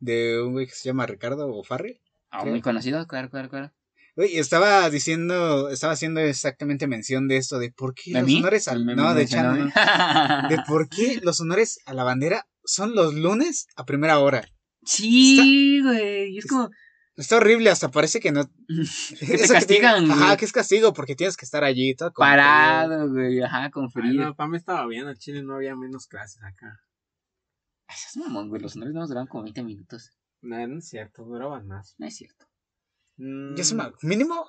de 0.00 0.42
un 0.42 0.52
güey 0.52 0.66
que 0.66 0.74
se 0.74 0.84
llama 0.90 1.06
Ricardo 1.06 1.48
O'Farrell. 1.48 2.03
Ah, 2.36 2.44
muy 2.44 2.60
conocido, 2.60 3.06
claro, 3.06 3.30
claro, 3.30 3.48
claro. 3.48 3.72
Güey, 4.16 4.38
estaba 4.38 4.88
diciendo, 4.90 5.68
estaba 5.70 5.92
haciendo 5.92 6.20
exactamente 6.20 6.86
mención 6.86 7.26
de 7.26 7.36
esto, 7.36 7.58
de 7.58 7.72
por 7.72 7.94
qué 7.94 8.12
¿De 8.12 8.20
los 8.20 8.26
mí? 8.28 8.38
honores 8.38 8.68
al... 8.68 8.84
Me- 8.84 8.94
No, 8.94 9.12
me 9.14 9.24
de 9.24 9.42
mí. 9.42 9.70
De 10.50 10.62
por 10.66 10.88
qué 10.88 11.20
los 11.22 11.40
honores 11.40 11.80
a 11.86 11.94
la 11.94 12.04
bandera 12.04 12.46
son 12.64 12.94
los 12.94 13.14
lunes 13.14 13.66
a 13.76 13.84
primera 13.84 14.18
hora. 14.20 14.44
Sí, 14.84 15.80
güey. 15.82 16.36
Es 16.38 16.46
como. 16.46 16.70
Está 17.16 17.36
horrible, 17.36 17.70
hasta 17.70 17.90
parece 17.90 18.18
que 18.20 18.30
no... 18.32 18.44
Que 19.20 19.38
te 19.38 19.48
castigan, 19.48 20.10
Ajá, 20.10 20.36
que 20.36 20.44
es 20.44 20.52
castigo 20.52 20.92
porque 20.92 21.14
tienes 21.16 21.36
que 21.36 21.44
estar 21.44 21.62
allí. 21.64 21.90
y 21.90 21.94
Todo 21.96 22.12
como 22.12 22.24
Parado, 22.28 23.08
güey. 23.10 23.40
Ajá, 23.42 23.70
con 23.70 23.84
Ay, 23.84 23.90
frío. 23.92 24.24
no, 24.24 24.34
para 24.36 24.48
mí 24.48 24.56
estaba 24.56 24.86
bien, 24.86 25.06
al 25.06 25.18
chile 25.18 25.42
no 25.42 25.54
había 25.56 25.74
menos 25.76 26.06
clases 26.06 26.42
acá. 26.42 26.80
Ay, 27.88 27.96
Esas 27.96 28.16
mamón, 28.16 28.48
güey. 28.48 28.60
Los 28.62 28.76
honores 28.76 28.94
no 28.94 29.00
nos 29.00 29.08
duraban 29.08 29.26
como 29.28 29.42
20 29.44 29.62
minutos. 29.62 30.10
No, 30.44 30.66
no 30.66 30.78
es 30.78 30.88
cierto, 30.88 31.24
duraban 31.24 31.66
más. 31.66 31.94
No 31.98 32.06
es 32.06 32.16
cierto. 32.16 32.46
Mm, 33.16 33.54
Ya 33.56 33.64
se 33.64 33.74
me- 33.74 33.92
Mínimo 34.02 34.46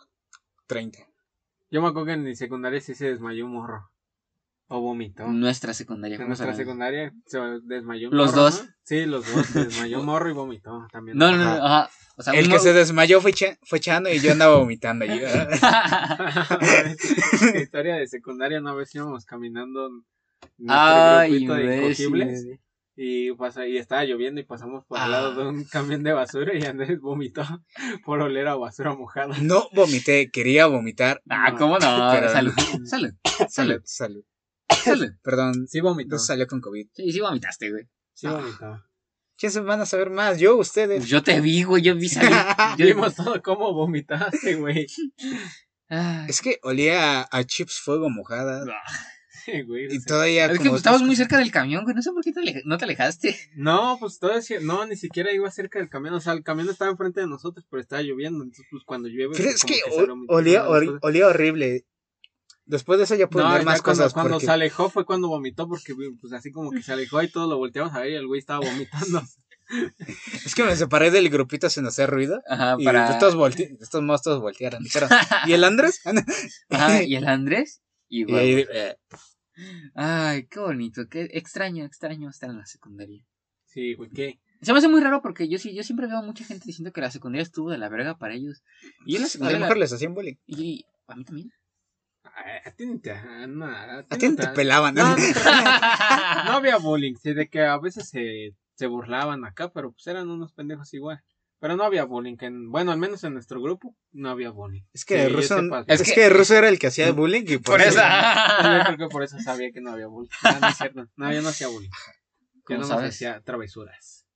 30. 0.67 0.99
Yo 1.72 1.81
me 1.81 1.88
acuerdo 1.89 2.07
que 2.07 2.13
en 2.13 2.23
mi 2.23 2.35
secundaria 2.35 2.80
sí 2.81 2.93
se 2.95 3.07
desmayó 3.09 3.45
un 3.45 3.53
morro. 3.53 3.89
O 4.67 4.81
vomitó. 4.81 5.27
Nuestra 5.27 5.73
secundaria. 5.76 6.15
En 6.15 6.22
¿cómo 6.22 6.30
nuestra 6.30 6.55
secundaria 6.55 7.13
se 7.27 7.38
desmayó 7.65 8.09
un 8.09 8.17
Los 8.17 8.31
morro, 8.31 8.41
dos. 8.43 8.63
¿no? 8.65 8.72
Sí, 8.84 9.05
los 9.05 9.31
dos. 9.34 9.45
Se 9.45 9.65
desmayó 9.65 9.99
un 9.99 10.05
morro 10.07 10.30
y 10.30 10.34
vomitó 10.34 10.88
también. 10.91 11.17
No, 11.17 11.31
no, 11.31 11.38
no. 11.38 11.65
Ajá. 11.65 11.89
O 12.17 12.23
sea, 12.23 12.34
El 12.34 12.45
uno- 12.45 12.55
que 12.55 12.59
se 12.61 12.73
desmayó 12.73 13.22
fue, 13.22 13.34
Cha- 13.34 13.57
fue 13.63 13.80
Chano 13.80 14.09
y 14.09 14.19
yo 14.19 14.31
andaba 14.31 14.57
vomitando 14.57 15.05
allí. 15.05 15.19
La 15.19 15.49
historia 17.61 17.95
de 17.95 18.07
secundaria, 18.07 18.59
una 18.59 18.73
vez 18.73 18.93
íbamos 18.95 19.26
caminando 19.26 19.89
Ay, 20.67 21.45
grupito 21.45 21.53
de 21.55 22.57
y, 22.95 23.34
pasa, 23.34 23.67
y 23.67 23.77
estaba 23.77 24.03
lloviendo 24.05 24.39
y 24.41 24.45
pasamos 24.45 24.85
por 24.85 24.97
al 24.99 25.11
lado 25.11 25.31
Ah. 25.31 25.35
de 25.43 25.49
un 25.49 25.63
camión 25.65 26.03
de 26.03 26.13
basura 26.13 26.53
y 26.57 26.63
Andrés 26.63 26.99
vomitó 27.01 27.43
por 28.05 28.22
oler 28.22 28.47
a 28.47 28.55
basura 28.55 28.93
mojada. 28.95 29.35
No 29.41 29.67
vomité, 29.73 30.31
quería 30.31 30.65
vomitar. 30.67 31.22
Ah, 31.30 31.51
No, 31.51 31.57
¿cómo 31.57 31.77
no? 31.80 32.09
pero- 32.13 32.30
Salud. 32.31 32.53
Salud. 32.85 33.11
Salud, 33.49 33.81
salud. 33.84 34.23
Salud. 34.84 35.09
Perdón, 35.23 35.67
Sí 35.67 35.80
vomitó. 35.81 36.15
no 36.15 36.19
salió 36.19 36.47
con 36.47 36.61
COVID. 36.61 36.88
Sí, 36.93 37.11
sí 37.11 37.19
vomitaste, 37.19 37.69
güey. 37.72 37.88
Sí 38.13 38.27
vomitó. 38.27 38.84
¿Quién 39.38 39.51
se 39.51 39.59
van 39.59 39.81
a 39.81 39.85
saber 39.85 40.09
más? 40.11 40.39
Yo, 40.39 40.55
ustedes. 40.55 41.05
Yo 41.07 41.22
te 41.22 41.41
vi, 41.41 41.63
güey. 41.63 41.84
Yo 41.84 41.93
vi 41.95 42.07
salir. 42.07 42.31
Yo... 42.77 42.85
Vimos 42.85 43.15
todo 43.15 43.41
cómo 43.43 43.73
vomitaste, 43.73 44.55
güey. 44.55 44.88
Es 45.89 46.41
que 46.41 46.59
olía 46.63 47.22
a, 47.22 47.27
a 47.30 47.43
chips 47.43 47.80
fuego 47.80 48.09
mojadas. 48.09 48.65
Güey. 49.67 49.93
Y 49.93 50.03
todavía 50.03 50.45
Es 50.47 50.59
que 50.59 50.69
pues, 50.69 50.80
estabas 50.80 51.01
muy 51.01 51.15
cerca 51.15 51.38
del 51.38 51.51
camión, 51.51 51.84
güey. 51.84 51.95
No 51.95 52.01
sé 52.01 52.11
por 52.11 52.23
qué 52.23 52.31
te 52.31 52.61
no 52.65 52.77
te 52.77 52.85
alejaste. 52.85 53.35
No, 53.55 53.97
pues 53.99 54.19
todo 54.19 54.34
decía, 54.35 54.59
no, 54.61 54.85
ni 54.85 54.95
siquiera 54.95 55.31
iba 55.31 55.49
cerca 55.51 55.80
del 55.80 55.89
camión. 55.89 56.13
O 56.15 56.19
sea, 56.19 56.34
el 56.34 56.43
camión 56.43 56.69
estaba 56.69 56.91
enfrente 56.91 57.22
de 57.22 57.27
nosotros, 57.27 57.65
pero 57.69 57.81
estaba 57.81 58.01
lloviendo. 58.01 58.43
Entonces, 58.43 58.65
pues 58.72 58.84
cuando 58.85 59.07
llueve. 59.07 59.34
Pero 59.38 59.49
es 59.49 59.63
que 59.63 59.80
olía, 60.27 60.67
horrible. 61.27 61.85
Después 62.65 62.97
de 62.97 63.03
eso 63.05 63.13
ya 63.15 63.30
pude 63.30 63.43
No, 63.43 63.53
ver 63.53 63.63
más 63.63 63.81
cuando, 63.84 64.01
cosas. 64.01 64.13
cuando 64.13 64.31
porque- 64.34 64.45
se 64.47 64.51
alejó 64.51 64.89
fue 64.89 65.05
cuando 65.05 65.27
vomitó, 65.27 65.67
porque 65.67 65.93
pues 66.19 66.34
así 66.34 66.51
como 66.51 66.72
que 66.72 66.81
se 66.81 66.93
alejó 66.93 67.22
y 67.22 67.30
todos 67.30 67.47
lo 67.47 67.57
volteamos 67.57 67.93
a 67.93 67.99
ver 67.99 68.11
y 68.13 68.15
el 68.15 68.26
güey 68.26 68.39
estaba 68.39 68.59
vomitando. 68.65 69.22
Es 70.45 70.53
que 70.53 70.63
me 70.63 70.76
separé 70.76 71.09
del 71.09 71.30
grupito 71.30 71.69
sin 71.72 71.88
hacer 71.88 72.07
ruido. 72.09 72.39
Ajá, 72.47 72.76
Y 72.77 72.85
para. 72.85 73.09
estos, 73.11 73.35
volte- 73.35 73.76
estos 73.81 74.03
modos 74.03 74.22
todos 74.22 74.39
voltearon. 74.39 74.84
Dijeron, 74.84 75.09
¿y 75.47 75.53
el 75.53 75.63
Andrés? 75.63 76.01
Ajá, 76.69 77.01
y 77.01 77.15
el 77.15 77.27
Andrés. 77.27 77.81
Y, 78.07 78.22
Y 78.22 78.23
güey, 78.26 78.55
ahí, 78.57 78.65
eh, 78.72 78.95
Ay, 79.94 80.48
qué 80.48 80.60
bonito. 80.60 81.07
Qué 81.10 81.30
extraño, 81.34 81.86
extraño 81.86 82.30
estar 82.30 82.49
en 82.49 82.57
la 82.57 82.65
secundaria. 82.65 83.23
Sí, 83.65 83.94
güey, 83.95 84.10
¿qué? 84.10 84.40
Se 84.61 84.72
me 84.72 84.80
hace 84.80 84.88
muy 84.88 85.02
raro 85.02 85.22
porque 85.22 85.48
yo 85.48 85.57
sí, 85.60 85.76
yo 85.76 85.84
siempre 85.84 86.07
veo 86.07 86.18
a 86.18 86.22
mucha 86.22 86.44
gente 86.45 86.64
diciendo 86.65 86.91
que 86.91 87.02
la 87.02 87.11
secundaria 87.11 87.44
estuvo 87.44 87.69
de 87.72 87.77
la 87.77 87.90
verga 87.90 88.18
para 88.18 88.34
ellos. 88.34 88.64
Y 89.06 89.14
yo 89.14 89.18
en 89.18 89.22
la 89.22 89.26
a 89.26 89.27
lo 89.27 89.30
secundaria. 89.32 89.60
mejor 89.60 89.77
la- 89.77 89.82
les 89.82 89.94
hacían 89.94 90.14
bullying. 90.14 90.36
y 90.48 90.86
a 91.07 91.15
mí 91.15 91.23
también. 91.26 91.52
A, 92.65 92.72
ti 92.72 92.86
ni 92.86 92.99
te, 92.99 93.11
a, 93.11 93.48
no, 93.48 93.65
a 93.65 93.99
A 93.99 94.03
ti 94.18 94.26
no 94.26 94.32
no 94.32 94.36
te 94.38 94.48
pelaban. 94.48 94.95
No, 94.95 95.15
no, 95.15 95.15
no 96.45 96.52
había 96.53 96.77
bullying, 96.77 97.15
sí, 97.22 97.34
de 97.34 97.48
que 97.48 97.61
a 97.61 97.77
veces 97.77 98.10
se, 98.10 98.56
se 98.73 98.88
burlaban 98.88 99.45
acá, 99.45 99.72
pero 99.72 99.91
pues 99.91 100.06
eran 100.07 100.30
unos 100.30 100.52
pendejos 100.53 100.94
igual. 100.94 101.22
Pero 101.65 101.77
no 101.77 101.83
había 101.83 102.03
bullying. 102.05 102.37
en- 102.41 102.69
bueno, 102.69 102.91
al 102.91 102.99
menos 102.99 103.23
en 103.23 103.33
nuestro 103.33 103.59
grupo 103.59 103.95
no 104.11 104.29
había 104.29 104.51
bullying. 104.51 104.83
Es 104.93 105.03
que 105.03 105.27
Sí, 105.27 105.41
sepa. 105.47 105.83
es, 105.87 105.99
Es 106.01 106.07
que, 106.07 106.13
que- 106.13 106.29
Russo 106.29 106.53
era 106.55 106.69
el 106.69 106.77
que 106.77 106.85
hacía 106.85 107.11
bullying 107.11 107.41
y 107.47 107.57
por, 107.57 107.77
Por 107.77 107.81
eso-. 107.81 107.97
Yo 108.61 108.83
creo 108.85 108.97
que 108.99 109.07
por 109.11 109.23
eso 109.23 109.39
sabía 109.43 109.71
que 109.71 109.81
no 109.81 109.89
había 109.89 110.05
bullying. 110.05 110.29
No, 110.43 110.59
no 110.59 110.67
es 110.67 110.77
cierto. 110.77 111.07
No, 111.15 111.33
yo 111.33 111.41
no 111.41 111.49
hacía 111.49 111.67
bullying. 111.67 111.89
Yo 111.89 112.61
¿Cómo 112.65 112.87
no 112.87 112.99
hacía 112.99 113.41
travesuras. 113.41 114.27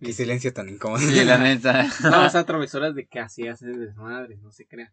Qué 0.00 0.12
silencio 0.12 0.52
tan 0.52 0.68
incómodo. 0.68 0.98
Sí, 0.98 1.24
la 1.24 1.38
neta. 1.38 1.86
No, 2.02 2.26
o 2.26 2.30
sea, 2.30 2.44
travesuras 2.44 2.96
de 2.96 3.06
que 3.06 3.20
hacías 3.20 3.60
de 3.60 3.76
desmadre, 3.78 4.38
no 4.38 4.50
se 4.50 4.66
crea. 4.66 4.92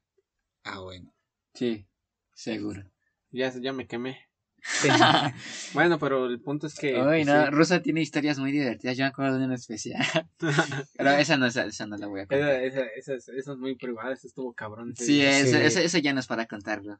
Ah, 0.63 0.77
bueno. 0.81 1.11
Sí, 1.55 1.87
seguro. 2.35 2.83
Ya, 3.31 3.51
ya 3.59 3.73
me 3.73 3.87
quemé. 3.87 4.19
Bueno, 5.73 5.99
pero 5.99 6.25
el 6.27 6.39
punto 6.41 6.67
es 6.67 6.75
que. 6.75 6.95
Ay, 6.95 7.23
pues, 7.23 7.27
no, 7.27 7.45
sí. 7.45 7.51
Rosa 7.51 7.81
tiene 7.81 8.01
historias 8.01 8.39
muy 8.39 8.51
divertidas. 8.51 8.97
Yo 8.97 9.03
me 9.03 9.09
acuerdo 9.09 9.37
de 9.39 9.45
una 9.45 9.55
especial. 9.55 10.03
Pero 10.97 11.11
esa 11.11 11.37
no, 11.37 11.45
esa, 11.45 11.65
esa 11.65 11.85
no 11.85 11.97
la 11.97 12.07
voy 12.07 12.21
a 12.21 12.23
esa, 12.23 12.29
contar. 12.35 12.63
esa, 12.63 12.81
esa, 12.97 13.13
es- 13.13 13.29
esa 13.29 13.51
es 13.53 13.57
muy 13.57 13.75
privada, 13.75 14.13
eso 14.13 14.27
estuvo 14.27 14.53
cabrón. 14.53 14.93
Sí, 14.95 15.21
eso, 15.21 15.51
Sí. 15.51 15.61
eso, 15.61 15.79
eso 15.79 15.97
ya 15.99 16.13
no 16.13 16.19
es 16.19 16.27
para 16.27 16.45
contarlo. 16.45 16.93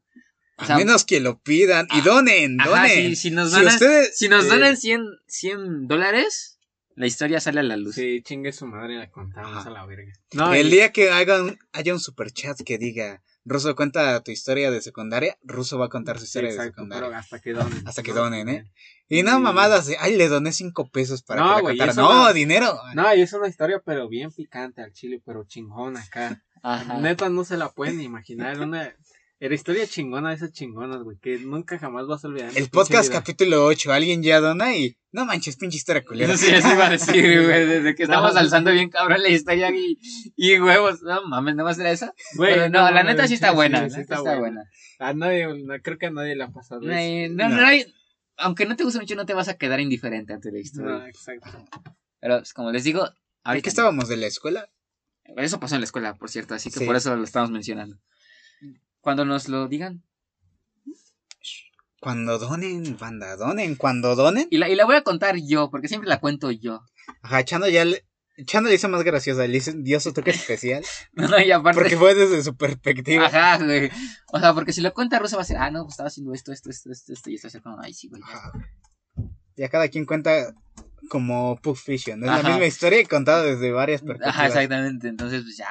O 0.57 0.63
A 0.63 0.65
sea, 0.67 0.77
menos 0.77 1.03
que 1.05 1.19
lo 1.19 1.39
pidan 1.41 1.87
y 1.93 2.01
donen, 2.01 2.59
Ajá, 2.61 2.69
donen. 2.69 3.09
si, 3.09 3.15
si 3.15 3.31
nos 3.31 3.49
Si 3.51 3.55
donan, 3.57 3.73
ustedes- 3.73 4.17
si 4.17 4.29
nos 4.29 4.45
eh, 4.45 4.47
donan 4.47 4.77
100, 4.77 5.01
100 5.27 5.87
dólares, 5.87 6.59
la 6.95 7.07
historia 7.07 7.39
sale 7.41 7.59
a 7.59 7.63
la 7.63 7.75
luz. 7.77 7.95
Sí, 7.95 8.21
chingue 8.23 8.53
su 8.53 8.65
madre, 8.65 8.97
la 8.97 9.09
contamos 9.09 9.57
Ajá. 9.57 9.69
a 9.69 9.73
la 9.73 9.85
verga. 9.85 10.13
No, 10.33 10.53
el 10.53 10.67
y- 10.67 10.71
día 10.71 10.91
que 10.93 11.11
hagan, 11.11 11.57
haya 11.73 11.93
un 11.93 11.99
superchat 11.99 12.57
que 12.65 12.77
diga, 12.77 13.21
Russo 13.47 13.75
cuenta 13.75 14.21
tu 14.23 14.31
historia 14.31 14.71
de 14.71 14.81
secundaria, 14.81 15.37
Russo 15.43 15.77
va 15.77 15.85
a 15.85 15.89
contar 15.89 16.15
su 16.17 16.21
sí, 16.25 16.29
historia 16.29 16.51
de 16.51 16.63
secundaria. 16.69 17.07
pero 17.07 17.17
hasta 17.19 17.39
que 17.39 17.53
donen. 17.53 17.87
Hasta 17.87 18.01
que 18.03 18.11
donen, 18.11 18.49
¿eh? 18.49 18.71
Y 19.07 19.21
no 19.21 19.35
Sí. 19.35 19.39
mamadas 19.41 19.85
de, 19.85 19.97
ay, 19.99 20.15
le 20.15 20.27
doné 20.27 20.51
cinco 20.51 20.89
pesos 20.89 21.21
para 21.21 21.41
No, 21.41 21.47
que 21.49 21.55
la 21.55 21.61
güey, 21.61 21.77
contara. 21.77 21.93
No, 22.01 22.33
dinero. 22.33 22.79
No, 22.95 23.13
y 23.15 23.21
es 23.21 23.31
una 23.33 23.47
historia, 23.47 23.81
pero 23.85 24.09
bien 24.09 24.31
picante 24.31 24.81
al 24.81 24.91
chile, 24.93 25.21
pero 25.23 25.43
chingona 25.45 26.01
acá. 26.01 26.41
Ajá. 26.63 26.97
Neta, 26.97 27.29
no 27.29 27.43
se 27.43 27.57
la 27.57 27.69
pueden 27.69 28.01
imaginar. 28.01 28.59
Una, 28.61 28.91
era 29.39 29.53
historia 29.53 29.85
chingona 29.85 30.29
de 30.29 30.35
esas 30.35 30.51
chingonas, 30.53 31.03
güey, 31.03 31.17
que 31.17 31.37
nunca 31.39 31.77
jamás 31.77 32.07
vas 32.07 32.23
a 32.23 32.27
olvidar. 32.29 32.51
El 32.55 32.69
podcast 32.69 33.09
vida. 33.09 33.19
capítulo 33.19 33.65
8, 33.65 33.91
alguien 33.91 34.23
ya 34.23 34.39
dona 34.39 34.75
y, 34.75 34.97
no 35.11 35.25
manches, 35.25 35.57
pinche 35.57 35.77
historia 35.77 36.03
culera. 36.05 36.37
Sí, 36.37 36.51
eso 36.53 36.71
iba 36.73 36.87
a 36.87 36.89
decir, 36.89 37.13
güey, 37.45 37.65
desde 37.65 37.95
que 37.95 38.03
estamos 38.03 38.33
No. 38.33 38.39
alzando 38.39 38.71
bien 38.71 38.89
cabrón 38.89 39.21
la 39.21 39.29
historia 39.29 39.69
y, 39.75 39.97
y 40.35 40.59
huevos, 40.59 41.01
no 41.03 41.27
mames, 41.27 41.55
¿no 41.55 41.63
más 41.65 41.77
era 41.79 41.91
esa? 41.91 42.13
Güey, 42.35 42.53
Pero 42.53 42.69
no, 42.69 42.79
la 42.83 42.91
mames, 42.91 43.05
neta 43.15 43.27
sí 43.27 43.33
está 43.33 43.51
buena, 43.51 43.79
sí, 43.79 43.89
la 43.89 43.95
sí 43.95 44.01
está 44.01 44.37
buena. 44.39 44.63
A 44.99 45.13
nadie, 45.13 45.47
no, 45.63 45.73
creo 45.81 45.97
que 45.97 46.05
a 46.05 46.11
nadie 46.11 46.35
le 46.35 46.43
ha 46.45 46.49
pasado 46.51 46.81
No, 46.81 46.93
eso. 46.93 47.33
no, 47.33 47.49
No. 47.49 47.57
no 47.57 47.65
hay- 47.67 47.85
aunque 48.37 48.65
no 48.65 48.75
te 48.75 48.83
guste 48.83 48.99
mucho, 48.99 49.15
no 49.15 49.25
te 49.25 49.33
vas 49.33 49.47
a 49.49 49.57
quedar 49.57 49.79
indiferente 49.79 50.33
ante 50.33 50.51
la 50.51 50.59
historia. 50.59 50.91
No, 50.97 51.05
exacto. 51.07 51.49
Pero 52.21 52.37
pues, 52.39 52.53
como 52.53 52.71
les 52.71 52.83
digo, 52.83 53.03
¿De 53.03 53.11
ahorita 53.43 53.63
qué 53.63 53.69
estábamos? 53.69 54.07
¿De 54.09 54.17
la 54.17 54.27
escuela? 54.27 54.69
Eso 55.37 55.59
pasó 55.59 55.75
en 55.75 55.81
la 55.81 55.85
escuela, 55.85 56.15
por 56.15 56.29
cierto, 56.29 56.53
así 56.53 56.69
que 56.71 56.79
Sí. 56.79 56.85
por 56.85 56.95
eso 56.95 57.15
lo 57.15 57.23
estamos 57.23 57.51
mencionando. 57.51 57.97
Cuando 59.05 59.23
nos 59.23 59.49
lo 59.49 59.67
digan. 59.67 60.03
Cuando 61.99 62.39
donen, 62.39 62.97
banda, 62.97 63.35
donen. 63.35 63.75
Cuando 63.75 64.15
donen. 64.15 64.47
Y 64.49 64.57
la, 64.57 64.67
y 64.67 64.73
la 64.73 64.83
voy 64.85 64.95
a 64.95 65.03
contar 65.03 65.35
yo, 65.37 65.69
porque 65.69 65.87
siempre 65.87 66.09
la 66.09 66.19
cuento 66.19 66.49
yo. 66.49 66.81
Ajá, 67.21 67.45
Chano 67.45 67.67
ya 67.67 67.85
le... 67.85 68.03
Chano 68.45 68.67
le 68.67 68.73
hizo 68.73 68.89
más 68.89 69.03
graciosa, 69.03 69.45
le 69.45 69.57
hizo, 69.57 69.73
dio 69.75 69.99
su 69.99 70.11
toque 70.11 70.31
especial. 70.31 70.83
No, 71.13 71.27
no, 71.27 71.39
y 71.39 71.51
aparte. 71.51 71.79
Porque 71.79 71.97
fue 71.97 72.15
desde 72.15 72.41
su 72.41 72.57
perspectiva. 72.57 73.27
Ajá, 73.27 73.63
güey. 73.63 73.91
O 74.33 74.39
sea, 74.39 74.55
porque 74.55 74.73
si 74.73 74.81
lo 74.81 74.91
cuenta 74.91 75.19
Rosa 75.19 75.35
va 75.35 75.43
a 75.43 75.45
ser, 75.45 75.57
ah, 75.57 75.69
no, 75.69 75.83
pues 75.83 75.93
estaba 75.93 76.07
haciendo 76.07 76.33
esto, 76.33 76.51
esto, 76.51 76.71
esto, 76.71 76.91
esto, 76.91 77.13
esto, 77.13 77.29
y 77.29 77.35
está 77.35 77.59
como, 77.59 77.79
ay, 77.79 77.93
sí, 77.93 78.09
güey. 78.09 78.23
ya 79.55 79.69
cada 79.69 79.87
quien 79.89 80.07
cuenta 80.07 80.55
como 81.09 81.59
Pulp 81.61 81.77
Fiction. 81.77 82.23
Es 82.23 82.25
la 82.25 82.41
misma 82.41 82.65
historia 82.65 82.99
y 83.01 83.05
contada 83.05 83.43
desde 83.43 83.71
varias 83.71 84.01
perspectivas. 84.01 84.35
Ajá, 84.35 84.47
exactamente. 84.47 85.09
Entonces, 85.09 85.43
pues 85.43 85.57
ya. 85.57 85.69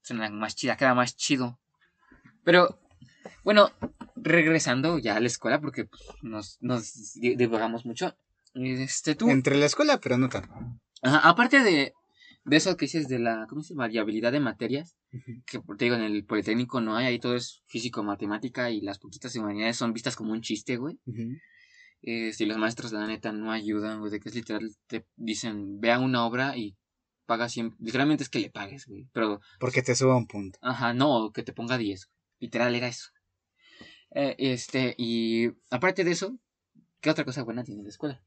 Suena 0.00 0.30
más 0.30 0.56
chida, 0.56 0.78
queda 0.78 0.94
más 0.94 1.14
chido. 1.14 1.60
Pero, 2.48 2.80
bueno, 3.44 3.70
regresando 4.16 4.98
ya 4.98 5.16
a 5.16 5.20
la 5.20 5.26
escuela, 5.26 5.60
porque 5.60 5.84
pues, 5.84 6.02
nos, 6.22 6.56
nos 6.62 7.12
di- 7.14 7.36
divagamos 7.36 7.84
mucho. 7.84 8.16
Este, 8.54 9.14
tú. 9.14 9.28
Entre 9.28 9.54
la 9.56 9.66
escuela, 9.66 10.00
pero 10.00 10.16
no 10.16 10.30
tanto. 10.30 10.48
Ajá, 11.02 11.28
aparte 11.28 11.62
de, 11.62 11.92
de 12.46 12.56
eso 12.56 12.74
que 12.78 12.86
dices 12.86 13.06
de 13.06 13.18
la, 13.18 13.46
¿cómo 13.50 13.62
se 13.62 13.74
llama? 13.74 13.82
Variabilidad 13.84 14.32
de 14.32 14.40
materias, 14.40 14.96
que 15.44 15.60
te 15.76 15.84
digo, 15.84 15.96
en 15.96 16.02
el 16.04 16.24
Politécnico 16.24 16.80
no 16.80 16.96
hay, 16.96 17.04
ahí 17.04 17.18
todo 17.18 17.36
es 17.36 17.62
físico, 17.66 18.02
matemática 18.02 18.70
y 18.70 18.80
las 18.80 18.98
poquitas 18.98 19.36
humanidades 19.36 19.76
son 19.76 19.92
vistas 19.92 20.16
como 20.16 20.32
un 20.32 20.40
chiste, 20.40 20.78
güey. 20.78 20.98
Eh, 22.00 22.32
si 22.32 22.46
los 22.46 22.56
maestros, 22.56 22.92
la 22.92 23.06
neta, 23.06 23.30
no 23.32 23.52
ayudan, 23.52 24.00
güey, 24.00 24.10
de 24.10 24.20
que 24.20 24.30
es 24.30 24.34
literal, 24.34 24.70
te 24.86 25.04
dicen, 25.16 25.80
vea 25.80 25.98
una 25.98 26.24
obra 26.24 26.56
y 26.56 26.76
paga 27.26 27.48
siempre, 27.50 27.76
literalmente 27.80 28.22
es 28.22 28.30
que 28.30 28.38
le 28.38 28.50
pagues, 28.50 28.86
güey, 28.86 29.06
pero, 29.12 29.40
Porque 29.60 29.82
te 29.82 29.94
suba 29.94 30.16
un 30.16 30.26
punto. 30.26 30.58
ajá, 30.62 30.94
no, 30.94 31.30
que 31.34 31.42
te 31.42 31.52
ponga 31.52 31.76
10, 31.76 32.06
güey. 32.06 32.17
Literal 32.38 32.74
era 32.74 32.88
eso. 32.88 33.08
Eh, 34.14 34.34
este, 34.38 34.94
y 34.98 35.48
aparte 35.70 36.04
de 36.04 36.12
eso, 36.12 36.38
¿qué 37.00 37.10
otra 37.10 37.24
cosa 37.24 37.42
buena 37.42 37.64
tiene 37.64 37.82
la 37.82 37.88
escuela? 37.90 38.22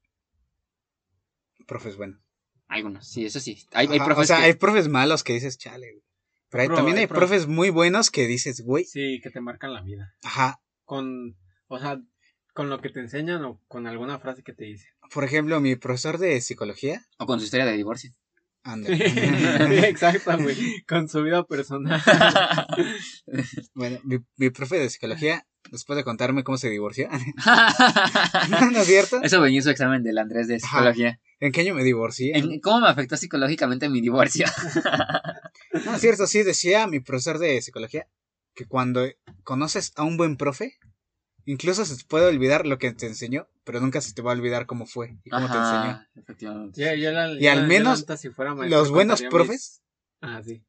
Profes, 1.67 1.95
bueno. 1.97 2.19
Algunos, 2.67 3.07
sí, 3.07 3.25
eso 3.25 3.39
sí. 3.39 3.65
Hay, 3.73 3.88
hay 3.88 3.97
Ajá, 3.97 4.05
profes 4.05 4.23
o 4.23 4.27
sea, 4.27 4.38
que- 4.38 4.43
hay 4.43 4.53
profes 4.53 4.88
malos 4.88 5.23
que 5.23 5.33
dices, 5.33 5.57
chale. 5.57 5.91
güey. 5.91 6.03
Pero 6.49 6.63
hay- 6.63 6.69
también 6.69 6.97
hay 6.97 7.03
hay 7.03 7.07
profe- 7.07 7.15
profes 7.15 7.47
muy 7.47 7.69
buenos 7.69 8.11
que 8.11 8.27
dices, 8.27 8.61
güey. 8.61 8.85
Sí, 8.85 9.19
que 9.21 9.29
te 9.29 9.41
marcan 9.41 9.73
la 9.73 9.81
vida. 9.81 10.15
Ajá. 10.23 10.61
Con, 10.85 11.38
o 11.67 11.79
sea, 11.79 12.01
con 12.53 12.69
lo 12.69 12.81
que 12.81 12.89
te 12.89 12.99
enseñan 12.99 13.43
o 13.45 13.61
con 13.67 13.88
alguna 13.88 14.19
frase 14.19 14.43
que 14.43 14.53
te 14.53 14.65
dicen. 14.65 14.89
Por 15.13 15.23
ejemplo, 15.23 15.59
mi 15.61 15.75
profesor 15.75 16.17
de 16.17 16.39
psicología. 16.41 17.05
O 17.17 17.25
con 17.25 17.39
su 17.39 17.45
historia 17.45 17.65
de 17.65 17.73
divorcio. 17.77 18.13
Sí, 18.85 19.77
exacto, 19.85 20.38
güey. 20.38 20.83
Con 20.88 21.07
su 21.09 21.23
vida 21.23 21.43
personal. 21.45 22.01
bueno, 23.73 23.99
mi, 24.03 24.17
mi 24.38 24.49
profe 24.49 24.77
de 24.77 24.89
psicología, 24.89 25.45
después 25.71 25.97
de 25.97 26.03
contarme 26.03 26.43
cómo 26.43 26.57
se 26.57 26.69
divorció. 26.69 27.09
¿No 28.71 28.81
es 28.81 28.88
cierto? 28.88 29.21
Eso 29.21 29.41
venía 29.41 29.59
en 29.59 29.63
su 29.63 29.69
examen 29.69 30.03
del 30.03 30.17
Andrés 30.17 30.47
de 30.47 30.59
psicología. 30.59 31.19
¿En 31.39 31.51
qué 31.51 31.61
año 31.61 31.73
me 31.73 31.83
divorcié? 31.83 32.38
En- 32.38 32.59
¿Cómo 32.59 32.81
me 32.81 32.88
afectó 32.89 33.17
psicológicamente 33.17 33.89
mi 33.89 34.01
divorcio? 34.01 34.45
No, 35.85 35.95
es 35.95 36.01
cierto, 36.01 36.27
sí, 36.27 36.43
decía 36.43 36.85
mi 36.88 36.99
profesor 36.99 37.39
de 37.39 37.61
psicología 37.61 38.07
que 38.53 38.65
cuando 38.65 39.05
conoces 39.43 39.91
a 39.95 40.03
un 40.03 40.17
buen 40.17 40.35
profe, 40.38 40.77
incluso 41.45 41.85
se 41.85 41.97
te 41.97 42.03
puede 42.05 42.26
olvidar 42.27 42.65
lo 42.65 42.77
que 42.77 42.91
te 42.93 43.07
enseñó, 43.07 43.47
pero 43.63 43.80
nunca 43.80 44.01
se 44.01 44.13
te 44.13 44.22
va 44.22 44.31
a 44.31 44.35
olvidar 44.35 44.65
cómo 44.65 44.85
fue 44.85 45.18
y 45.23 45.30
cómo 45.30 45.49
te 45.51 45.57
enseñó. 45.57 46.01
Efectivamente. 46.15 46.81
Ya- 46.81 46.95
yo 46.95 47.11
la- 47.11 47.31
Y 47.34 47.41
yo 47.43 47.51
al 47.51 47.57
la- 47.57 47.63
yo 47.63 47.68
menos 47.68 47.99
la 47.99 48.01
neta, 48.01 48.18
si 48.18 48.30
fuera 48.30 48.53
maestro, 48.55 48.80
Los 48.80 48.89
buenos 48.91 49.22
profes 49.23 49.49
mis- 49.49 49.81
Ah, 50.22 50.41
sí. 50.43 50.61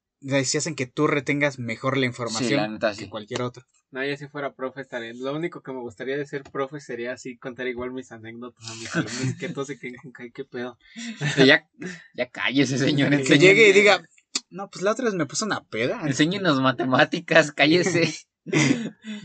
se 0.44 0.58
hacen 0.58 0.74
que 0.74 0.86
tú 0.86 1.06
retengas 1.06 1.58
mejor 1.58 1.96
la 1.96 2.02
Sí, 2.02 2.06
información 2.06 2.56
la 2.56 2.68
neta, 2.68 2.94
que 2.94 3.08
cualquier 3.10 3.42
otro. 3.42 3.64
No, 3.90 4.02
yo 4.02 4.16
si 4.16 4.26
fuera 4.26 4.54
profe 4.54 4.80
estaría. 4.80 5.12
Lo 5.12 5.34
único 5.34 5.62
que 5.62 5.72
me 5.72 5.80
gustaría 5.80 6.16
de 6.16 6.24
ser 6.26 6.42
profe 6.44 6.80
sería 6.80 7.12
así 7.12 7.36
contar 7.36 7.66
igual 7.66 7.92
mis 7.92 8.10
anécdotas 8.12 8.66
a 8.70 8.74
mis 8.76 8.88
alumnos 9.30 9.34
que 9.38 9.48
todos 9.50 9.66
se 9.66 9.78
queden 9.78 9.96
con 9.96 10.12
"Ay, 10.18 10.30
qué 10.30 10.44
pedo. 10.46 10.78
Ya, 11.44 11.68
ya 12.14 12.30
cállese, 12.30 12.78
señor. 12.78 13.10
Que 13.22 13.38
llegue 13.38 13.68
y 13.68 13.72
diga, 13.72 14.02
no, 14.48 14.70
pues 14.70 14.82
la 14.82 14.92
otra 14.92 15.04
vez 15.04 15.14
me 15.14 15.26
puso 15.26 15.44
una 15.44 15.62
peda. 15.64 16.00
Enséñenos 16.06 16.60
matemáticas, 16.62 17.52
cállese. 17.52 18.02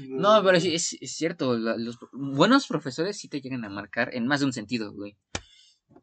No, 0.10 0.44
pero 0.44 0.60
sí, 0.60 0.74
es, 0.76 0.98
es 1.02 1.16
cierto. 1.16 1.58
los 1.58 1.98
buenos 2.12 2.68
profesores 2.68 3.18
sí 3.18 3.28
te 3.28 3.42
llegan 3.42 3.66
a 3.66 3.70
marcar 3.70 4.14
en 4.14 4.28
más 4.28 4.40
de 4.42 4.46
un 4.46 4.54
sentido, 4.54 4.92
güey. 4.94 5.18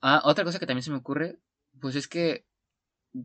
Ah, 0.01 0.20
otra 0.24 0.45
cosa 0.45 0.59
que 0.59 0.66
también 0.66 0.82
se 0.82 0.91
me 0.91 0.97
ocurre, 0.97 1.39
pues 1.81 1.95
es 1.97 2.09
que 2.09 2.47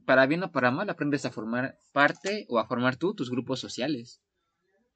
para 0.05 0.27
bien 0.27 0.43
o 0.43 0.51
para 0.51 0.71
mal 0.71 0.89
aprendes 0.89 1.25
a 1.25 1.31
formar 1.31 1.77
parte 1.91 2.45
o 2.49 2.59
a 2.59 2.67
formar 2.67 2.95
tú 2.97 3.15
tus 3.15 3.29
grupos 3.31 3.59
sociales. 3.59 4.21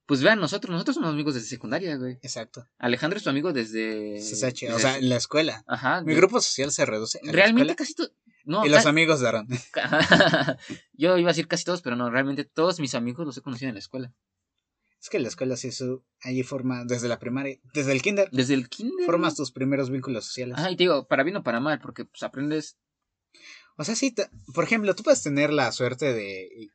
Pues 0.06 0.22
vean, 0.22 0.40
nosotros, 0.40 0.70
nosotros 0.72 0.96
somos 0.96 1.12
amigos 1.12 1.34
desde 1.34 1.48
secundaria, 1.48 1.96
güey. 1.96 2.20
Exacto. 2.22 2.68
Alejandro 2.78 3.18
es 3.18 3.24
tu 3.24 3.30
amigo 3.30 3.54
desde... 3.54 4.18
CSH, 4.20 4.64
o 4.66 4.74
desde- 4.74 4.80
sea, 4.80 4.98
en 4.98 5.08
la 5.10 5.16
escuela. 5.16 5.64
Ajá. 5.66 6.02
Mi 6.02 6.12
de- 6.14 6.18
grupo 6.20 6.42
social 6.42 6.72
se 6.72 6.86
reduce 6.86 7.20
a 7.26 7.32
Realmente 7.32 7.76
casi 7.76 7.96
todo... 7.96 8.10
No, 8.46 8.66
y 8.66 8.70
los 8.70 8.84
ca- 8.84 8.90
amigos 8.90 9.22
de 9.22 9.28
Aaron. 9.30 9.48
Yo 10.94 11.18
iba 11.18 11.30
a 11.30 11.32
decir 11.34 11.48
casi 11.48 11.64
todos, 11.64 11.82
pero 11.82 11.96
no, 11.96 12.10
realmente 12.10 12.44
todos 12.44 12.82
mis 12.82 12.94
amigos 12.96 13.26
los 13.26 13.38
he 13.38 13.42
conocido 13.42 13.70
en 13.70 13.76
la 13.76 13.80
escuela. 13.80 14.14
Es 15.04 15.10
que 15.10 15.20
la 15.20 15.28
escuela 15.28 15.58
sí 15.58 15.70
su 15.74 16.02
ahí 16.22 16.44
forma 16.44 16.86
desde 16.86 17.10
la 17.10 17.20
primaria, 17.20 17.60
desde 17.74 17.92
el 17.92 18.02
kinder, 18.02 18.30
Desde 18.32 18.54
el 18.54 18.70
kinder. 18.70 19.06
formas 19.06 19.36
tus 19.36 19.52
primeros 19.52 19.90
vínculos 19.90 20.24
sociales. 20.26 20.58
Ajá, 20.58 20.72
y 20.72 20.78
te 20.78 20.84
digo, 20.86 21.08
para 21.10 21.24
bien 21.24 21.36
o 21.36 21.44
para 21.44 21.60
mal, 21.60 21.80
porque 21.82 22.06
pues 22.06 22.24
aprendes... 22.24 22.78
O 23.76 23.84
sea, 23.84 23.96
sí, 23.96 24.12
te- 24.12 24.30
por 24.54 24.64
ejemplo, 24.64 24.96
tú 24.96 25.04
puedes 25.04 25.22
tener 25.22 25.52
la 25.52 25.74
suerte 25.74 26.14
de 26.14 26.70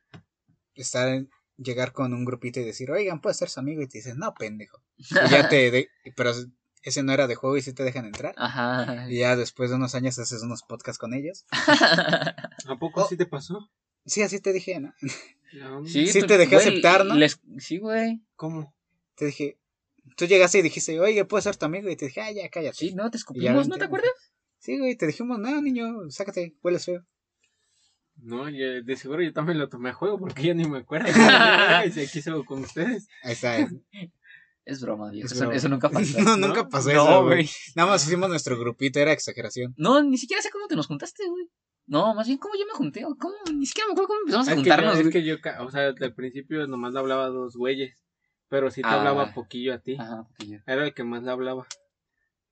estar 0.75 1.07
en- 1.07 1.29
llegar 1.57 1.91
con 1.91 2.13
un 2.13 2.23
grupito 2.23 2.59
y 2.59 2.63
decir, 2.65 2.91
"Oigan, 2.91 3.19
puedes 3.19 3.37
ser 3.37 3.49
su 3.49 3.59
amigo" 3.61 3.81
y 3.81 3.87
te 3.87 3.97
dicen, 3.97 4.17
"No, 4.19 4.33
pendejo." 4.35 4.81
Y 4.97 5.05
ya 5.31 5.49
te 5.49 5.71
de- 5.71 5.89
pero 6.15 6.31
ese 6.83 7.01
no 7.03 7.11
era 7.13 7.25
de 7.25 7.33
juego 7.35 7.57
y 7.57 7.61
sí 7.63 7.73
te 7.73 7.83
dejan 7.83 8.05
entrar. 8.05 8.35
Ajá. 8.37 9.09
Y 9.09 9.17
ya 9.19 9.35
después 9.35 9.71
de 9.71 9.77
unos 9.77 9.95
años 9.95 10.19
haces 10.19 10.43
unos 10.43 10.61
podcasts 10.63 10.99
con 10.99 11.13
ellos. 11.15 11.45
¿A 12.67 12.77
poco 12.79 13.01
Oh. 13.01 13.05
así 13.05 13.17
te 13.17 13.25
pasó? 13.25 13.71
Sí, 14.05 14.21
así 14.21 14.39
te 14.39 14.53
dije, 14.53 14.79
¿no? 14.79 14.93
No, 15.53 15.85
Sí 15.85 16.07
pues, 16.11 16.27
te 16.27 16.37
dejé 16.37 16.55
güey, 16.55 16.67
aceptar, 16.67 17.05
¿no? 17.05 17.15
les- 17.15 17.39
Sí, 17.57 17.77
güey. 17.79 18.21
¿Cómo? 18.35 18.75
Te 19.15 19.25
dije, 19.25 19.57
tú 20.15 20.25
llegaste 20.25 20.59
y 20.59 20.61
dijiste, 20.61 20.99
"Oye, 20.99 21.25
puedes 21.25 21.43
ser 21.43 21.55
tu 21.57 21.65
amigo" 21.65 21.89
y 21.89 21.95
te 21.95 22.05
dije, 22.05 22.21
"Ah, 22.21 22.31
ya 22.31 22.49
cállate." 22.49 22.77
Sí, 22.77 22.93
no, 22.93 23.09
te 23.09 23.17
Ya 23.17 23.19
escupimos, 23.19 23.67
¿no 23.67 23.77
te 23.77 23.85
acuerdas? 23.85 24.11
Sí, 24.59 24.77
güey, 24.77 24.95
te 24.95 25.07
dijimos, 25.07 25.39
no, 25.39 25.61
niño, 25.61 26.09
sácate, 26.09 26.55
hueles 26.61 26.85
feo. 26.85 27.05
No, 28.17 28.49
yo- 28.49 28.83
de 28.83 28.95
seguro 28.97 29.23
yo 29.23 29.31
también 29.33 29.57
lo 29.57 29.69
tomé 29.69 29.89
a 29.89 29.93
juego 29.93 30.19
porque 30.19 30.43
yo 30.47 30.53
ni 30.53 30.65
me 30.67 30.79
acuerdo. 30.79 31.07
y 31.87 31.91
si 31.91 32.01
aquí 32.01 32.21
sigo 32.21 32.43
con 32.45 32.59
ustedes. 32.63 33.07
Ahí 33.23 33.31
está. 33.33 33.59
eh. 33.59 33.67
Es 34.65 34.81
broma. 34.81 35.11
Es 35.15 35.31
Eso, 35.31 35.39
broma. 35.39 35.55
eso 35.55 35.69
nunca 35.69 35.89
pasó. 36.17 36.19
No, 36.21 36.35
¿No? 36.37 36.47
nunca 36.47 36.67
pasó 36.67 36.91
No, 36.91 37.03
eso, 37.03 37.23
güey. 37.23 37.49
Nada 37.75 37.89
más 37.91 38.05
hicimos 38.05 38.29
nuestro 38.29 38.59
grupito, 38.59 38.99
era 38.99 39.13
exageración. 39.13 39.73
No, 39.77 40.03
ni 40.03 40.17
siquiera 40.17 40.41
sé 40.43 40.49
cómo 40.51 40.67
te 40.67 40.75
nos 40.75 40.87
juntaste, 40.87 41.23
güey. 41.27 41.45
No, 41.89 42.13
más 42.13 42.27
bien 42.27 42.37
cómo 42.39 42.53
yo 42.55 42.65
me 42.67 42.73
junté. 42.73 43.01
¿Cómo? 43.01 43.33
Ni 43.53 43.65
siquiera 43.65 43.87
me 43.87 43.93
acuerdo 43.93 44.07
cómo 44.09 44.19
empezamos 44.21 44.47
a 44.47 44.51
que, 44.51 44.55
juntarnos, 44.57 44.93
yo, 44.95 45.01
es 45.01 45.09
que 45.09 45.23
yo, 45.23 45.35
o 45.59 45.71
sea, 45.71 45.87
al 45.87 46.13
principio 46.13 46.67
nomás 46.67 46.93
le 46.93 46.99
hablaba 46.99 47.25
a 47.25 47.29
dos 47.29 47.55
güeyes. 47.55 48.05
Pero 48.47 48.69
sí 48.71 48.81
te 48.81 48.87
Ah. 48.87 48.99
hablaba 48.99 49.33
poquillo 49.33 49.73
a 49.73 49.79
ti. 49.79 49.95
Ajá, 49.99 50.23
porque 50.27 50.47
yo. 50.47 50.57
Era 50.65 50.85
el 50.85 50.93
que 50.93 51.03
más 51.03 51.23
le 51.23 51.31
hablaba. 51.31 51.65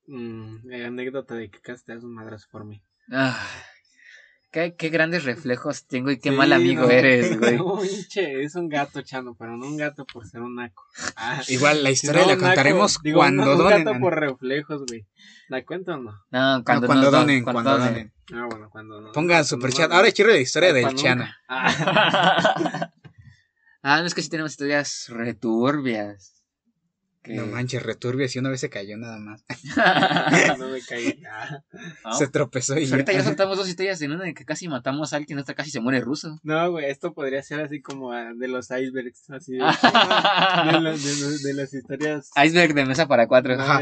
Mm, 0.07 0.71
eh, 0.71 0.85
anécdota 0.85 1.35
de 1.35 1.49
que 1.49 1.59
casi 1.59 1.85
te 1.85 1.93
das 1.93 2.03
un 2.03 2.13
madrazo 2.13 2.47
por 2.51 2.65
mí. 2.65 2.81
Ah, 3.11 3.39
qué, 4.57 4.75
qué 4.75 4.89
grandes 4.89 5.23
reflejos 5.23 5.85
tengo 5.85 6.09
y 6.09 6.17
qué 6.19 6.29
Sí, 6.31 6.35
mal 6.35 6.51
amigo 6.51 6.83
no. 6.83 6.89
eres, 6.89 7.37
güey. 7.39 7.57
No, 7.57 7.79
es 7.83 8.55
un 8.55 8.69
gato, 8.69 9.01
Chano, 9.03 9.35
pero 9.37 9.55
no 9.55 9.67
un 9.67 9.77
gato 9.77 10.05
por 10.05 10.25
ser 10.27 10.41
un 10.41 10.55
naco. 10.55 10.83
Ah, 11.15 11.41
Igual, 11.47 11.83
la 11.83 11.91
historia 11.91 12.23
no, 12.23 12.27
la 12.29 12.37
contaremos 12.37 12.93
naco, 12.93 13.01
digo, 13.03 13.17
cuando 13.19 13.45
no, 13.45 13.51
un 13.51 13.57
donen. 13.59 13.83
gato 13.83 13.99
por 13.99 14.19
reflejos, 14.19 14.83
güey. 14.87 15.05
¿La 15.49 15.63
cuento 15.63 15.93
o 15.93 15.97
no? 15.97 16.11
No, 16.31 16.57
No, 16.57 16.63
cuando, 16.63 16.87
cuando 16.87 17.11
donen, 17.11 17.43
cuando 17.43 17.77
donen. 17.77 18.13
Ah, 18.33 18.47
bueno, 18.49 18.69
cuando 18.69 18.99
no. 18.99 19.11
Pongan 19.11 19.27
Cuando 19.27 19.43
superchat. 19.45 19.91
Ahora 19.91 20.11
quiero 20.11 20.31
la 20.31 20.37
historia 20.39 20.73
del. 20.73 20.93
Chano. 20.95 21.25
Ah, 21.47 22.91
ah, 23.83 24.01
no 24.01 24.07
es 24.07 24.13
que 24.13 24.21
sí 24.21 24.29
tenemos 24.29 24.51
historias 24.51 25.05
returbias. 25.09 26.36
Que- 27.27 27.33
No 27.33 27.45
manches, 27.45 27.83
returbio, 27.83 28.27
si 28.29 28.39
una 28.39 28.49
vez 28.49 28.61
se 28.61 28.69
cayó 28.69 28.95
nada 28.97 29.17
más. 29.19 29.43
no 30.57 30.69
me 30.69 30.81
caí. 30.81 31.19
¿no? 32.05 32.13
Se 32.13 32.27
tropezó 32.27 32.73
y 32.73 32.77
Pues 32.77 32.89
ya. 32.89 32.95
ahorita 32.95 33.11
ya 33.11 33.23
soltamos 33.23 33.57
dos 33.57 33.67
historias 33.67 34.01
en 34.01 34.13
una 34.13 34.23
de 34.23 34.33
que 34.33 34.45
casi 34.45 34.67
matamos 34.69 35.11
a 35.11 35.17
alguien, 35.17 35.37
otra 35.37 35.53
casi 35.53 35.69
se 35.69 35.81
muere 35.81 35.99
ruso. 35.99 36.39
No, 36.43 36.71
güey, 36.71 36.89
esto 36.89 37.13
podría 37.13 37.43
ser 37.43 37.59
así 37.59 37.81
como 37.81 38.13
ah, 38.13 38.31
de 38.33 38.47
los 38.47 38.71
icebergs, 38.71 39.29
así 39.29 39.53
de, 39.53 39.59
de, 40.71 40.79
los- 40.81 41.03
de 41.03 41.21
los- 41.25 41.43
de 41.43 41.53
las 41.53 41.73
historias. 41.73 42.29
Iceberg 42.43 42.73
de 42.73 42.85
mesa 42.85 43.07
para 43.07 43.27
cuatro. 43.27 43.53
Ajá. 43.59 43.81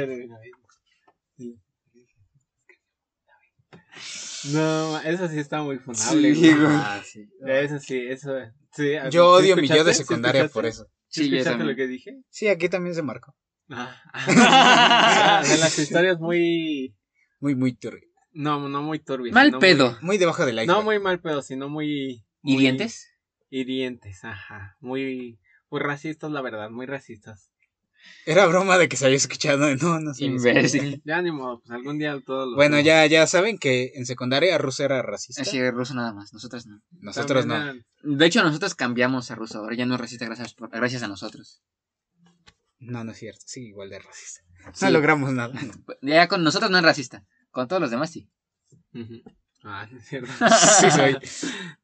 No, 4.52 5.00
sí. 5.02 5.08
Eso 5.08 5.28
sí 5.28 5.40
está 5.40 5.62
muy 5.62 5.78
funable. 5.80 6.36
Sí, 6.36 6.42
güey. 6.42 6.54
güey. 6.56 6.76
Ah, 6.76 7.02
sí. 7.04 7.28
Eso 7.48 7.80
sí, 7.80 7.98
eso. 8.08 8.32
Sí, 8.72 8.92
Yo 9.06 9.12
¿sí 9.12 9.18
odio 9.18 9.56
mi 9.56 9.68
yo 9.68 9.84
de 9.84 9.94
secundaria 9.94 10.48
por 10.50 10.66
eso. 10.66 10.88
¿Sí 11.16 11.34
escuchaste 11.34 11.64
lo 11.64 11.76
que 11.76 11.88
dije? 11.88 12.22
Sí, 12.30 12.48
aquí 12.48 12.68
también 12.70 12.94
se 12.94 13.02
marcó. 13.02 13.36
Ah. 13.70 13.96
de 15.50 15.58
las 15.58 15.80
historias 15.80 16.20
muy. 16.20 16.96
Muy, 17.40 17.56
muy 17.56 17.74
turbio. 17.74 18.08
No, 18.34 18.68
no 18.68 18.82
muy 18.82 19.00
turbias. 19.00 19.34
Mal 19.34 19.58
pedo. 19.60 19.98
Muy 20.02 20.18
debajo 20.18 20.46
del 20.46 20.56
iceberg. 20.56 20.78
no 20.78 20.84
muy 20.84 21.00
mal 21.00 21.22
pedo, 21.22 21.42
sino 21.42 21.70
muy. 21.70 22.26
muy 22.42 22.56
¿Hirientes? 22.56 23.10
Hirientes, 23.50 24.24
ajá. 24.26 24.76
Muy. 24.82 25.40
Muy 25.70 25.80
racistas, 25.80 26.32
la 26.32 26.42
verdad, 26.42 26.70
muy 26.70 26.86
racistas. 26.86 27.52
Era 28.26 28.46
broma 28.48 28.78
de 28.78 28.90
que 28.90 28.98
se 28.98 29.06
había 29.06 29.18
escuchado. 29.18 29.76
No, 29.76 30.00
no 30.00 30.14
sé. 30.14 30.26
Imbécil. 30.26 31.02
Ya 31.06 31.22
ni 31.22 31.32
modo, 31.32 31.60
pues 31.60 31.72
algún 31.72 31.98
día 32.00 32.20
todos 32.26 32.48
los. 32.48 32.56
Bueno, 32.56 32.80
ya, 32.80 33.06
ya 33.06 33.28
saben 33.28 33.58
que 33.58 33.92
en 33.96 34.06
secundaria 34.06 34.58
Ruso 34.58 34.84
era 34.84 35.02
racista. 35.02 35.44
Así 35.44 35.70
ruso 35.72 35.94
nada 35.94 36.14
más, 36.14 36.34
nosotros 36.34 36.66
no. 36.66 36.82
Nosotros 37.02 37.46
no. 37.46 37.74
De 38.04 38.26
hecho, 38.26 38.44
nosotros 38.44 38.74
cambiamos 38.76 39.30
a 39.32 39.36
ruso, 39.36 39.60
ahora 39.60 39.76
ya 39.76 39.86
no 39.86 39.96
es 39.96 40.02
racista 40.02 40.26
gracias, 40.26 40.54
por- 40.54 40.70
gracias 40.70 41.04
a 41.04 41.08
nosotros. 41.08 41.62
No, 42.80 43.04
no 43.04 43.12
es 43.12 43.18
cierto. 43.18 43.42
Sí, 43.46 43.68
igual 43.68 43.90
de 43.90 44.00
racista. 44.00 44.42
Sí. 44.74 44.86
No 44.86 44.92
logramos 44.92 45.32
nada. 45.32 45.54
Ya 46.02 46.28
con 46.28 46.44
nosotros 46.44 46.72
no 46.72 46.78
es 46.78 46.84
racista, 46.84 47.24
con 47.52 47.68
todos 47.68 47.82
los 47.82 47.92
demás 47.92 48.12
sí. 48.12 48.28
Ah, 49.64 49.88
no 49.92 49.98
es 49.98 50.06
cierto. 50.08 50.32
Sí 50.80 50.92
soy. 50.92 51.18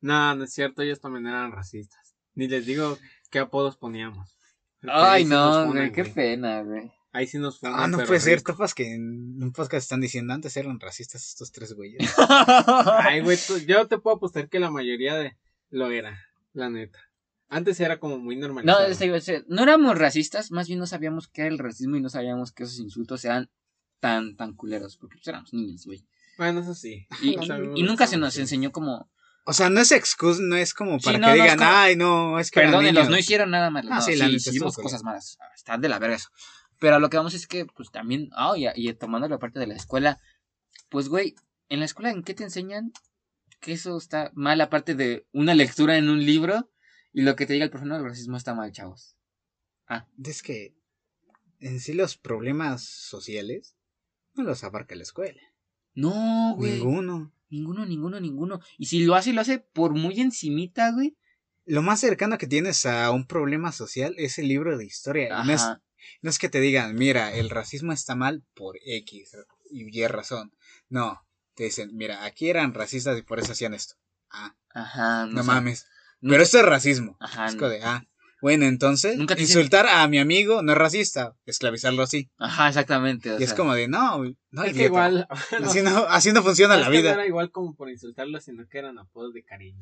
No, 0.02 0.36
no 0.36 0.44
es 0.44 0.54
cierto, 0.54 0.82
ellos 0.82 1.00
también 1.00 1.28
eran 1.28 1.52
racistas. 1.52 2.16
Ni 2.34 2.48
les 2.48 2.66
digo 2.66 2.98
qué 3.30 3.40
apodos 3.40 3.78
poníamos. 3.78 4.38
Ay, 4.90 5.24
sí 5.24 5.30
no, 5.30 5.52
funan, 5.66 5.68
güey, 5.72 5.92
qué 5.92 6.02
güey. 6.04 6.14
pena, 6.14 6.62
güey. 6.64 6.92
Ahí 7.14 7.28
sí 7.28 7.38
nos 7.40 7.60
funan, 7.60 7.80
Ah, 7.80 7.88
no 7.88 7.98
puede 8.06 8.20
ser. 8.20 8.42
Topas 8.42 8.74
que 8.74 8.94
en 8.94 9.42
un 9.44 9.52
podcast 9.52 9.84
están 9.84 10.02
diciendo 10.02 10.34
antes 10.34 10.56
eran 10.58 10.80
racistas 10.80 11.28
estos 11.28 11.52
tres 11.52 11.74
güeyes. 11.74 12.00
Ay, 13.04 13.22
güey, 13.22 13.38
tú- 13.46 13.58
yo 13.60 13.88
te 13.88 13.98
puedo 13.98 14.16
apostar 14.16 14.48
que 14.50 14.60
la 14.60 14.72
mayoría 14.72 15.16
de 15.16 15.38
lo 15.70 15.92
era, 15.92 16.18
la 16.54 16.70
neta. 16.70 17.00
Antes 17.50 17.80
era 17.82 18.00
como 18.00 18.18
muy 18.18 18.38
No, 18.38 18.48
normalizado. 18.48 18.88
este, 19.16 19.44
no 19.50 19.64
éramos 19.64 19.98
racistas, 19.98 20.52
más 20.52 20.68
bien 20.68 20.80
no 20.80 20.88
sabíamos 20.88 21.28
qué 21.28 21.42
era 21.42 21.50
el 21.52 21.60
racismo 21.60 21.98
y 21.98 22.02
no 22.02 22.08
sabíamos 22.10 22.54
que 22.54 22.64
esos 22.64 22.80
insultos 22.80 23.26
eran 23.26 23.50
tan, 24.00 24.38
tan 24.38 24.54
culeros, 24.54 24.96
porque 24.96 25.18
pues, 25.18 25.28
éramos 25.28 25.54
niños, 25.54 25.86
güey. 25.86 26.06
Bueno, 26.38 26.62
eso 26.62 26.74
sí. 26.74 27.08
Y, 27.22 27.36
No 27.48 27.58
nunca 27.86 28.08
se 28.08 28.16
nos 28.18 28.38
enseñó 28.38 28.72
como, 28.72 29.10
O 29.46 29.54
sea, 29.54 29.70
no 29.70 29.80
es 29.82 29.92
excusa, 29.92 30.40
no 30.44 30.56
es 30.56 30.74
como 30.74 31.00
Sí, 31.00 31.06
para 31.06 31.18
no, 31.18 31.28
que 31.28 31.38
no 31.38 31.44
digan, 31.44 31.58
como- 31.58 31.70
ay, 31.72 31.96
no, 31.96 32.40
es 32.40 32.52
que 32.52 32.60
perdónenlos, 32.62 33.06
no 33.06 33.10
niños". 33.12 33.20
hicieron 33.26 33.50
nada 33.52 33.70
malo. 33.72 33.90
Ah, 33.92 33.96
no, 33.96 34.02
sí, 34.02 34.14
sí, 34.14 34.20
la 34.20 34.26
neta, 34.28 34.38
hicimos 34.38 34.76
cosas 34.76 35.04
malas, 35.04 35.38
ah, 35.42 35.50
están 35.56 35.82
de 35.82 35.90
la 35.90 35.98
verga 36.00 36.16
eso. 36.18 36.30
Pero 36.80 36.96
a 36.96 37.00
lo 37.00 37.10
que 37.10 37.18
vamos 37.18 37.34
es 37.34 37.48
que, 37.48 37.66
pues 37.66 37.90
también, 37.92 38.30
ah, 38.34 38.54
y, 38.56 38.68
y 38.76 38.94
tomando 38.94 39.28
la 39.28 39.40
parte 39.40 39.60
de 39.60 39.68
la 39.68 39.76
escuela, 39.76 40.20
pues, 40.90 41.10
güey, 41.10 41.36
en 41.70 41.80
la 41.80 41.86
escuela, 41.86 42.12
¿en 42.12 42.24
qué 42.24 42.34
te 42.34 42.44
enseñan? 42.44 42.92
Que 43.60 43.74
eso 43.74 43.98
está 43.98 44.32
mal, 44.34 44.60
aparte 44.62 44.96
de 44.96 45.28
una 45.32 45.54
lectura 45.56 45.98
en 45.98 46.10
un 46.10 46.26
libro 46.26 46.70
y 47.14 47.22
lo 47.22 47.36
que 47.36 47.46
te 47.46 47.54
diga 47.54 47.66
el 47.66 47.72
profesor, 47.72 47.96
el 47.98 48.04
racismo 48.04 48.38
está 48.38 48.54
mal, 48.56 48.72
chavos. 48.72 49.16
Es 50.24 50.42
que 50.42 50.76
en 51.60 51.80
sí 51.80 51.94
los 51.94 52.16
problemas 52.18 52.84
sociales 52.84 53.76
no 54.34 54.44
los 54.44 54.64
abarca 54.64 54.96
la 54.96 55.04
escuela. 55.04 55.42
No, 55.94 56.56
güey. 56.56 56.74
Ninguno. 56.74 57.34
Ninguno, 57.52 57.86
ninguno, 57.86 58.20
ninguno. 58.20 58.62
Y 58.78 58.86
si 58.86 59.04
lo 59.04 59.16
hace, 59.16 59.34
lo 59.34 59.42
hace 59.42 59.60
por 59.60 59.94
muy 59.94 60.20
encimita, 60.20 60.92
güey. 60.92 61.18
Lo 61.66 61.82
más 61.82 62.00
cercano 62.00 62.38
que 62.38 62.48
tienes 62.48 62.86
a 62.86 63.12
un 63.12 63.28
problema 63.28 63.72
social 63.72 64.16
es 64.18 64.40
el 64.40 64.48
libro 64.48 64.78
de 64.78 64.86
historia. 64.86 65.44
No 65.44 65.54
es, 65.54 65.62
no 66.22 66.30
es 66.30 66.40
que 66.40 66.50
te 66.50 66.60
digan, 66.60 66.96
mira, 66.96 67.34
el 67.36 67.50
racismo 67.50 67.92
está 67.92 68.16
mal 68.16 68.44
por 68.56 68.78
X 68.84 69.36
y 69.70 70.00
Y 70.00 70.08
razón. 70.08 70.54
No, 70.90 71.22
te 71.54 71.66
dicen, 71.66 71.92
mira, 71.94 72.26
aquí 72.26 72.50
eran 72.50 72.74
racistas 72.74 73.20
y 73.20 73.22
por 73.22 73.40
eso 73.40 73.52
hacían 73.52 73.74
esto. 73.74 73.96
Ah, 74.30 74.56
Ajá. 74.74 75.26
no 75.28 75.42
sé. 75.44 75.48
mames. 75.48 75.88
Pero 76.22 76.42
esto 76.42 76.60
es 76.60 76.66
racismo. 76.66 77.18
Ajá. 77.20 77.48
Es 77.48 77.58
de, 77.58 77.84
ah, 77.84 78.06
bueno, 78.42 78.66
entonces, 78.66 79.18
Nunca 79.18 79.36
te 79.36 79.42
dicen- 79.42 79.58
insultar 79.60 79.88
a 79.88 80.08
mi 80.08 80.18
amigo 80.20 80.62
no 80.64 80.72
es 80.72 80.78
racista, 80.78 81.36
esclavizarlo 81.46 82.02
así. 82.04 82.30
Ajá, 82.38 82.68
exactamente. 82.70 83.32
o 83.32 83.40
y 83.40 83.44
es 83.44 83.54
como 83.54 83.74
de, 83.76 83.88
no, 83.88 84.24
no, 84.52 84.64
Es 84.64 84.74
que 84.74 84.86
igual. 84.86 85.28
Así 85.76 85.82
no, 85.82 86.06
así 86.10 86.32
no 86.34 86.42
funciona 86.44 86.76
la 86.78 86.84
que 86.90 86.92
no 86.92 86.98
vida. 86.98 87.14
era 87.14 87.26
igual 87.28 87.52
como 87.52 87.76
por 87.76 87.90
insultarlo, 87.90 88.40
sino 88.42 88.68
que 88.68 88.80
eran 88.80 88.98
apodos 89.00 89.34
de 89.34 89.44
cariño. 89.44 89.80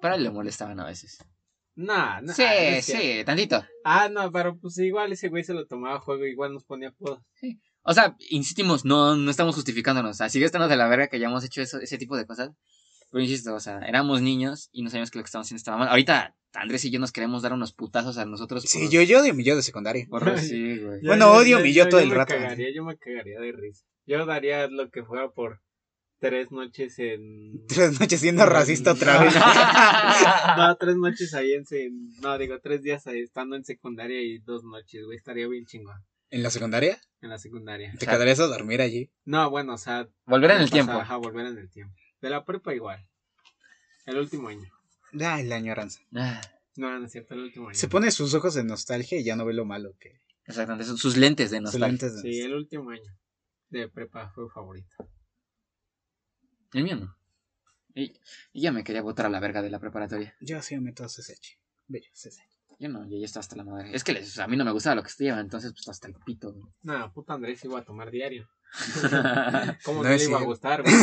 Pero 0.00 0.16
le 0.16 0.30
molestaban 0.30 0.80
a 0.80 0.84
veces. 0.86 1.18
Nah, 1.76 2.20
nah. 2.20 2.32
sí, 2.34 2.42
no 2.42 2.82
cierto. 2.82 3.02
sí, 3.02 3.24
tantito. 3.24 3.64
Ah, 3.84 4.08
no, 4.10 4.30
pero 4.32 4.56
pues 4.58 4.76
igual 4.78 5.12
ese 5.12 5.28
güey 5.28 5.44
se 5.44 5.54
lo 5.54 5.66
tomaba 5.66 5.96
a 5.96 6.00
juego, 6.00 6.26
igual 6.26 6.52
nos 6.52 6.64
ponía 6.64 6.88
apodos. 6.88 7.20
O 7.82 7.94
sea, 7.94 8.16
insistimos, 8.30 8.84
no, 8.84 9.16
no 9.16 9.30
estamos 9.30 9.54
justificándonos. 9.54 10.10
O 10.10 10.14
sea, 10.14 10.28
sigue 10.28 10.44
estando 10.44 10.68
de 10.68 10.76
la 10.76 10.88
verga 10.88 11.08
que 11.08 11.16
hayamos 11.16 11.44
hecho 11.44 11.62
eso, 11.62 11.78
ese 11.80 11.96
tipo 11.96 12.16
de 12.16 12.26
cosas. 12.26 12.50
Pero 13.10 13.22
insisto, 13.22 13.54
o 13.54 13.60
sea, 13.60 13.80
éramos 13.80 14.22
niños 14.22 14.68
y 14.72 14.82
no 14.82 14.90
sabíamos 14.90 15.10
que 15.10 15.18
lo 15.18 15.24
que 15.24 15.26
estábamos 15.26 15.46
haciendo 15.46 15.58
estaba 15.58 15.78
mal. 15.78 15.88
Ahorita 15.88 16.36
Andrés 16.52 16.84
y 16.84 16.90
yo 16.90 16.98
nos 17.00 17.12
queremos 17.12 17.42
dar 17.42 17.52
unos 17.52 17.72
putazos 17.72 18.18
a 18.18 18.24
nosotros. 18.24 18.62
Sí, 18.64 18.80
por- 18.84 18.90
yo, 18.90 19.02
yo 19.02 19.20
odio 19.20 19.34
mi 19.34 19.44
yo 19.44 19.56
de 19.56 19.62
secundaria. 19.62 20.06
por- 20.08 20.22
sí, 20.38 20.78
güey. 20.78 21.00
Bueno, 21.02 21.32
odio 21.32 21.60
mi 21.60 21.72
yo 21.72 21.88
todo 21.88 22.00
el 22.00 22.08
me 22.08 22.14
rato. 22.14 22.34
Cagaría, 22.34 22.68
yo 22.74 22.84
me 22.84 22.96
cagaría 22.96 23.38
de 23.40 23.52
risa. 23.52 23.84
Yo 24.06 24.24
daría 24.26 24.66
lo 24.68 24.90
que 24.90 25.04
fuera 25.04 25.28
por 25.30 25.60
tres 26.18 26.50
noches 26.52 26.98
en. 26.98 27.66
Tres 27.68 27.98
noches 28.00 28.20
siendo 28.20 28.46
racista 28.46 28.92
otra 28.94 29.22
vez. 29.22 29.34
no, 30.56 30.76
tres 30.76 30.96
noches 30.96 31.34
ahí 31.34 31.52
en. 31.54 31.64
No, 32.20 32.36
digo, 32.38 32.58
tres 32.60 32.82
días 32.82 33.06
ahí 33.06 33.20
estando 33.20 33.56
en 33.56 33.64
secundaria 33.64 34.20
y 34.20 34.38
dos 34.38 34.64
noches, 34.64 35.04
güey. 35.04 35.16
Estaría 35.16 35.46
bien 35.48 35.66
chingón 35.66 35.96
¿En 36.30 36.42
la 36.42 36.50
secundaria? 36.50 36.98
en 37.22 37.28
la 37.30 37.38
secundaria. 37.38 37.92
¿Te 37.98 38.04
sea, 38.06 38.14
quedarías 38.14 38.40
a 38.40 38.46
dormir 38.46 38.80
allí? 38.80 39.10
No, 39.24 39.50
bueno, 39.50 39.74
o 39.74 39.78
sea. 39.78 40.08
Volver 40.26 40.52
en 40.52 40.56
el 40.58 40.62
pasar- 40.64 40.72
tiempo. 40.72 40.92
Ajá, 40.92 41.16
volver 41.16 41.46
en 41.46 41.58
el 41.58 41.70
tiempo. 41.70 41.94
De 42.20 42.30
la 42.30 42.44
prepa 42.44 42.74
igual. 42.74 43.06
El 44.06 44.16
último 44.18 44.48
año. 44.48 44.70
Ay, 45.20 45.44
la 45.44 45.56
añoranza. 45.56 46.00
Ah, 46.14 46.40
No, 46.76 46.98
no 46.98 47.06
es 47.06 47.12
cierto, 47.12 47.34
el 47.34 47.40
último 47.40 47.68
año. 47.68 47.78
Se 47.78 47.88
pone 47.88 48.10
sus 48.10 48.32
ojos 48.34 48.54
de 48.54 48.64
nostalgia 48.64 49.18
y 49.18 49.24
ya 49.24 49.36
no 49.36 49.44
ve 49.44 49.54
lo 49.54 49.64
malo 49.64 49.94
que... 49.98 50.20
Exactamente, 50.46 50.84
son 50.84 50.98
sus 50.98 51.16
lentes 51.16 51.50
de 51.50 51.58
sus 51.58 51.64
nostalgia. 51.64 51.88
lentes 51.88 52.14
de 52.16 52.22
Sí, 52.22 52.40
el 52.40 52.54
último 52.54 52.90
año 52.90 53.18
de 53.68 53.88
prepa 53.88 54.30
fue 54.30 54.48
favorito. 54.50 54.94
El 56.72 56.84
mío 56.84 56.96
no. 56.96 57.16
Y, 57.94 58.12
y 58.52 58.62
ya 58.62 58.72
me 58.72 58.84
quería 58.84 59.02
botar 59.02 59.26
a 59.26 59.30
la 59.30 59.40
verga 59.40 59.62
de 59.62 59.70
la 59.70 59.78
preparatoria. 59.80 60.34
Yo 60.40 60.60
sí 60.62 60.74
me 60.76 60.80
meto 60.82 61.04
a 61.04 61.08
CSH. 61.08 61.58
Bello, 61.88 62.06
CSH. 62.12 62.40
Yo 62.78 62.88
no, 62.88 63.04
yo 63.08 63.18
ya 63.18 63.24
estaba 63.26 63.40
hasta 63.40 63.56
la 63.56 63.64
madre. 63.64 63.94
Es 63.94 64.04
que 64.04 64.12
les- 64.12 64.38
a 64.38 64.46
mí 64.46 64.56
no 64.56 64.64
me 64.64 64.70
gustaba 64.70 64.94
lo 64.96 65.02
que 65.02 65.08
estudiaba, 65.08 65.40
entonces 65.40 65.72
pues 65.72 65.86
hasta 65.88 66.08
el 66.08 66.14
pito. 66.14 66.54
No, 66.82 67.12
puta 67.12 67.34
Andrés 67.34 67.62
iba 67.64 67.78
a 67.80 67.84
tomar 67.84 68.10
diario. 68.10 68.48
¿Cómo 69.84 70.02
No 70.04 70.08
es 70.10 70.22
le 70.22 70.28
iba 70.28 70.38
a 70.38 70.42
gustar, 70.42 70.82
güey? 70.82 70.94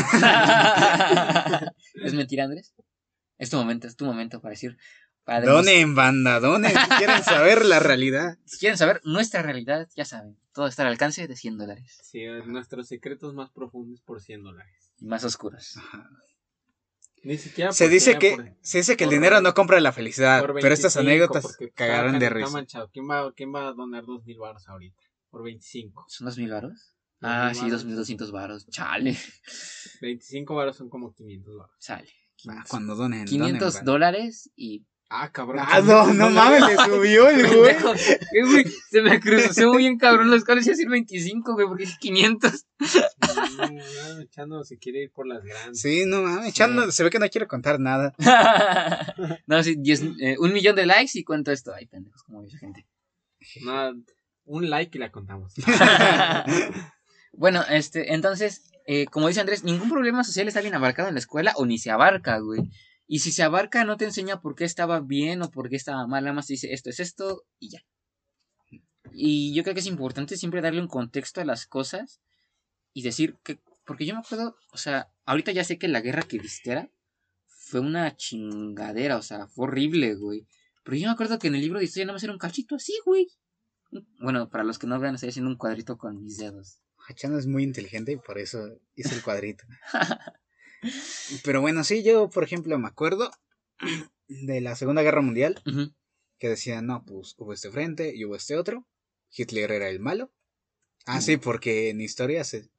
¿Es 2.03 2.13
mentira, 2.13 2.45
Andrés? 2.45 2.73
Es 3.37 3.49
tu 3.49 3.57
momento, 3.57 3.87
es 3.87 3.95
tu 3.95 4.05
momento 4.05 4.41
para 4.41 4.51
decir. 4.51 4.77
Para 5.23 5.45
Donen, 5.45 5.93
banda, 5.93 6.39
donen. 6.39 6.71
Si 6.71 6.89
quieren 6.97 7.21
saber 7.23 7.65
la 7.65 7.79
realidad. 7.79 8.37
Si 8.45 8.59
quieren 8.59 8.77
saber 8.77 9.01
nuestra 9.03 9.41
realidad, 9.41 9.87
ya 9.95 10.05
saben. 10.05 10.37
Todo 10.53 10.67
está 10.67 10.83
al 10.83 10.87
alcance 10.89 11.27
de 11.27 11.35
100 11.35 11.57
dólares. 11.57 11.99
Sí, 12.01 12.23
nuestros 12.45 12.87
secretos 12.87 13.33
más 13.33 13.51
profundos 13.51 14.01
por 14.01 14.21
100 14.21 14.43
dólares. 14.43 14.91
Y 14.99 15.05
más 15.05 15.23
oscuros. 15.25 15.77
Ni 17.23 17.37
siquiera 17.37 17.73
Se 17.73 17.89
dice 17.89 18.17
que, 18.17 18.35
por- 18.37 18.53
se 18.61 18.77
dice 18.77 18.95
que 18.95 19.03
el 19.03 19.09
por- 19.09 19.15
dinero 19.15 19.41
no 19.41 19.53
compra 19.53 19.81
la 19.81 19.91
felicidad, 19.91 20.41
pero 20.41 20.73
estas 20.73 20.95
25, 20.95 20.99
anécdotas 21.35 21.57
cagaron 21.75 22.19
de 22.19 22.29
risa. 22.29 22.87
¿Quién 22.93 23.09
va, 23.09 23.31
¿Quién 23.33 23.53
va 23.53 23.67
a 23.67 23.73
donar 23.73 24.05
dos 24.05 24.23
mil 24.23 24.37
baros 24.39 24.67
ahorita? 24.69 25.01
Por 25.29 25.43
25. 25.43 26.05
¿Son 26.07 26.25
2.000 26.27 26.49
varos? 26.51 26.71
Dos 26.71 26.95
Ah, 27.21 27.51
sí, 27.53 27.61
varos. 27.61 27.85
2.200 27.85 28.31
varos. 28.31 28.67
Chale. 28.69 29.17
25 30.01 30.55
baros 30.55 30.75
son 30.77 30.89
como 30.89 31.13
500 31.13 31.55
baros. 31.57 31.75
Sale. 31.79 32.09
Ah, 32.49 32.63
cuando 32.69 32.95
donen. 32.95 33.25
500 33.25 33.73
donen, 33.73 33.85
dólares 33.85 34.51
y... 34.55 34.85
Ah, 35.09 35.31
cabrón. 35.31 35.63
Ah, 35.65 35.79
no, 35.79 36.13
no 36.13 36.29
mames, 36.29 36.61
le 36.67 36.75
subió 36.75 37.29
el 37.29 37.47
güey. 37.47 37.75
Eh, 37.75 38.65
Se 38.89 39.01
me 39.01 39.21
cruzó 39.21 39.69
muy 39.69 39.77
bien 39.77 39.97
cabrón 39.97 40.29
los 40.29 40.43
cuales 40.43 40.65
iba 40.65 40.73
a 40.73 40.75
decir 40.75 40.89
25, 40.89 41.53
güey, 41.53 41.65
porque 41.65 41.85
dije 41.85 41.97
500. 41.99 42.65
No, 43.57 44.19
no, 44.19 44.25
Chano 44.25 44.63
se 44.63 44.77
quiere 44.77 45.03
ir 45.03 45.11
por 45.11 45.25
las 45.25 45.43
grandes. 45.43 45.81
Sí, 45.81 46.03
no 46.05 46.21
mames, 46.21 46.53
se 46.93 47.03
ve 47.03 47.09
que 47.09 47.17
no 47.17 47.27
quiere 47.29 47.47
contar 47.47 47.79
nada. 47.79 48.13
no, 49.47 49.63
sí, 49.63 49.75
10, 49.79 50.03
eh, 50.19 50.35
un 50.37 50.53
millón 50.53 50.75
de 50.75 50.85
likes 50.85 51.17
y 51.17 51.23
cuento 51.23 51.51
esto. 51.51 51.73
Ay, 51.73 51.87
pendejos, 51.87 52.21
como 52.23 52.43
dice 52.43 52.57
gente. 52.59 52.85
No, 53.63 53.93
un 54.45 54.69
like 54.69 54.97
y 54.97 55.01
la 55.01 55.11
contamos. 55.11 55.53
Bueno, 57.33 57.63
este, 57.69 58.13
entonces, 58.13 58.71
eh, 58.85 59.05
como 59.05 59.27
dice 59.27 59.41
Andrés, 59.41 59.63
ningún 59.63 59.89
problema 59.89 60.23
social 60.23 60.47
está 60.47 60.61
bien 60.61 60.75
abarcado 60.75 61.07
en 61.07 61.15
la 61.15 61.19
escuela 61.19 61.53
o 61.57 61.65
ni 61.65 61.77
se 61.77 61.91
abarca, 61.91 62.39
güey. 62.39 62.69
Y 63.07 63.19
si 63.19 63.31
se 63.31 63.43
abarca, 63.43 63.85
no 63.85 63.97
te 63.97 64.05
enseña 64.05 64.41
por 64.41 64.55
qué 64.55 64.65
estaba 64.65 64.99
bien 64.99 65.41
o 65.41 65.49
por 65.49 65.69
qué 65.69 65.77
estaba 65.77 66.05
mal, 66.07 66.23
nada 66.23 66.33
más 66.33 66.47
te 66.47 66.53
dice 66.53 66.73
esto 66.73 66.89
es 66.89 66.99
esto 66.99 67.45
y 67.59 67.69
ya. 67.69 67.79
Y 69.13 69.53
yo 69.53 69.63
creo 69.63 69.73
que 69.73 69.79
es 69.79 69.87
importante 69.87 70.37
siempre 70.37 70.61
darle 70.61 70.81
un 70.81 70.87
contexto 70.87 71.41
a 71.41 71.45
las 71.45 71.65
cosas 71.65 72.19
y 72.93 73.03
decir 73.03 73.37
que, 73.43 73.59
porque 73.85 74.05
yo 74.05 74.13
me 74.13 74.19
acuerdo, 74.19 74.57
o 74.73 74.77
sea, 74.77 75.09
ahorita 75.25 75.51
ya 75.51 75.63
sé 75.63 75.77
que 75.77 75.87
la 75.87 76.01
guerra 76.01 76.23
cristera 76.23 76.89
fue 77.45 77.79
una 77.79 78.15
chingadera, 78.15 79.17
o 79.17 79.21
sea, 79.21 79.47
fue 79.47 79.67
horrible, 79.67 80.15
güey. 80.15 80.47
Pero 80.83 80.97
yo 80.97 81.07
me 81.07 81.13
acuerdo 81.13 81.39
que 81.39 81.47
en 81.47 81.55
el 81.55 81.61
libro 81.61 81.79
de 81.79 81.85
historia 81.85 82.05
nada 82.05 82.15
más 82.15 82.23
era 82.23 82.33
un 82.33 82.39
cachito 82.39 82.75
así, 82.75 82.93
güey. 83.05 83.27
Bueno, 84.19 84.49
para 84.49 84.63
los 84.63 84.79
que 84.79 84.87
no 84.87 84.99
vean, 84.99 85.15
estoy 85.15 85.29
haciendo 85.29 85.49
un 85.49 85.57
cuadrito 85.57 85.97
con 85.97 86.21
mis 86.23 86.37
dedos. 86.37 86.81
Chan 87.13 87.37
es 87.37 87.47
muy 87.47 87.63
inteligente 87.63 88.11
y 88.11 88.17
por 88.17 88.37
eso 88.37 88.79
hizo 88.95 89.15
el 89.15 89.23
cuadrito. 89.23 89.65
Pero 91.43 91.61
bueno, 91.61 91.83
sí, 91.83 92.03
yo, 92.03 92.29
por 92.29 92.43
ejemplo, 92.43 92.77
me 92.77 92.87
acuerdo 92.87 93.31
de 94.27 94.61
la 94.61 94.75
Segunda 94.75 95.01
Guerra 95.01 95.21
Mundial 95.21 95.61
que 96.37 96.49
decían, 96.49 96.85
no, 96.85 97.03
pues 97.05 97.35
hubo 97.37 97.53
este 97.53 97.71
frente 97.71 98.15
y 98.15 98.25
hubo 98.25 98.35
este 98.35 98.55
otro. 98.55 98.85
Hitler 99.35 99.71
era 99.71 99.89
el 99.89 99.99
malo. 99.99 100.31
Ah, 101.05 101.21
sí, 101.21 101.37
porque 101.37 101.89
en 101.89 102.01
historia, 102.01 102.43
se, 102.43 102.69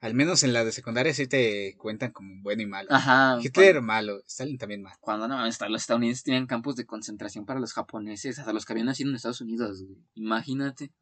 al 0.00 0.14
menos 0.14 0.42
en 0.42 0.52
la 0.52 0.64
de 0.64 0.72
secundaria, 0.72 1.14
sí 1.14 1.26
te 1.26 1.74
cuentan 1.78 2.12
como 2.12 2.42
bueno 2.42 2.62
y 2.62 2.66
malo. 2.66 2.88
Ajá. 2.92 3.38
Hitler 3.42 3.80
malo, 3.80 4.20
Stalin 4.26 4.58
también 4.58 4.82
malo. 4.82 4.96
Cuando 5.00 5.26
no 5.26 5.42
los 5.44 5.60
estadounidenses 5.82 6.24
tenían 6.24 6.46
campos 6.46 6.76
de 6.76 6.84
concentración 6.84 7.46
para 7.46 7.60
los 7.60 7.72
japoneses, 7.72 8.38
hasta 8.38 8.52
los 8.52 8.64
que 8.64 8.72
habían 8.72 8.86
nacido 8.86 9.10
en 9.10 9.16
Estados 9.16 9.40
Unidos, 9.40 9.82
güey. 9.82 9.98
Imagínate. 10.14 10.92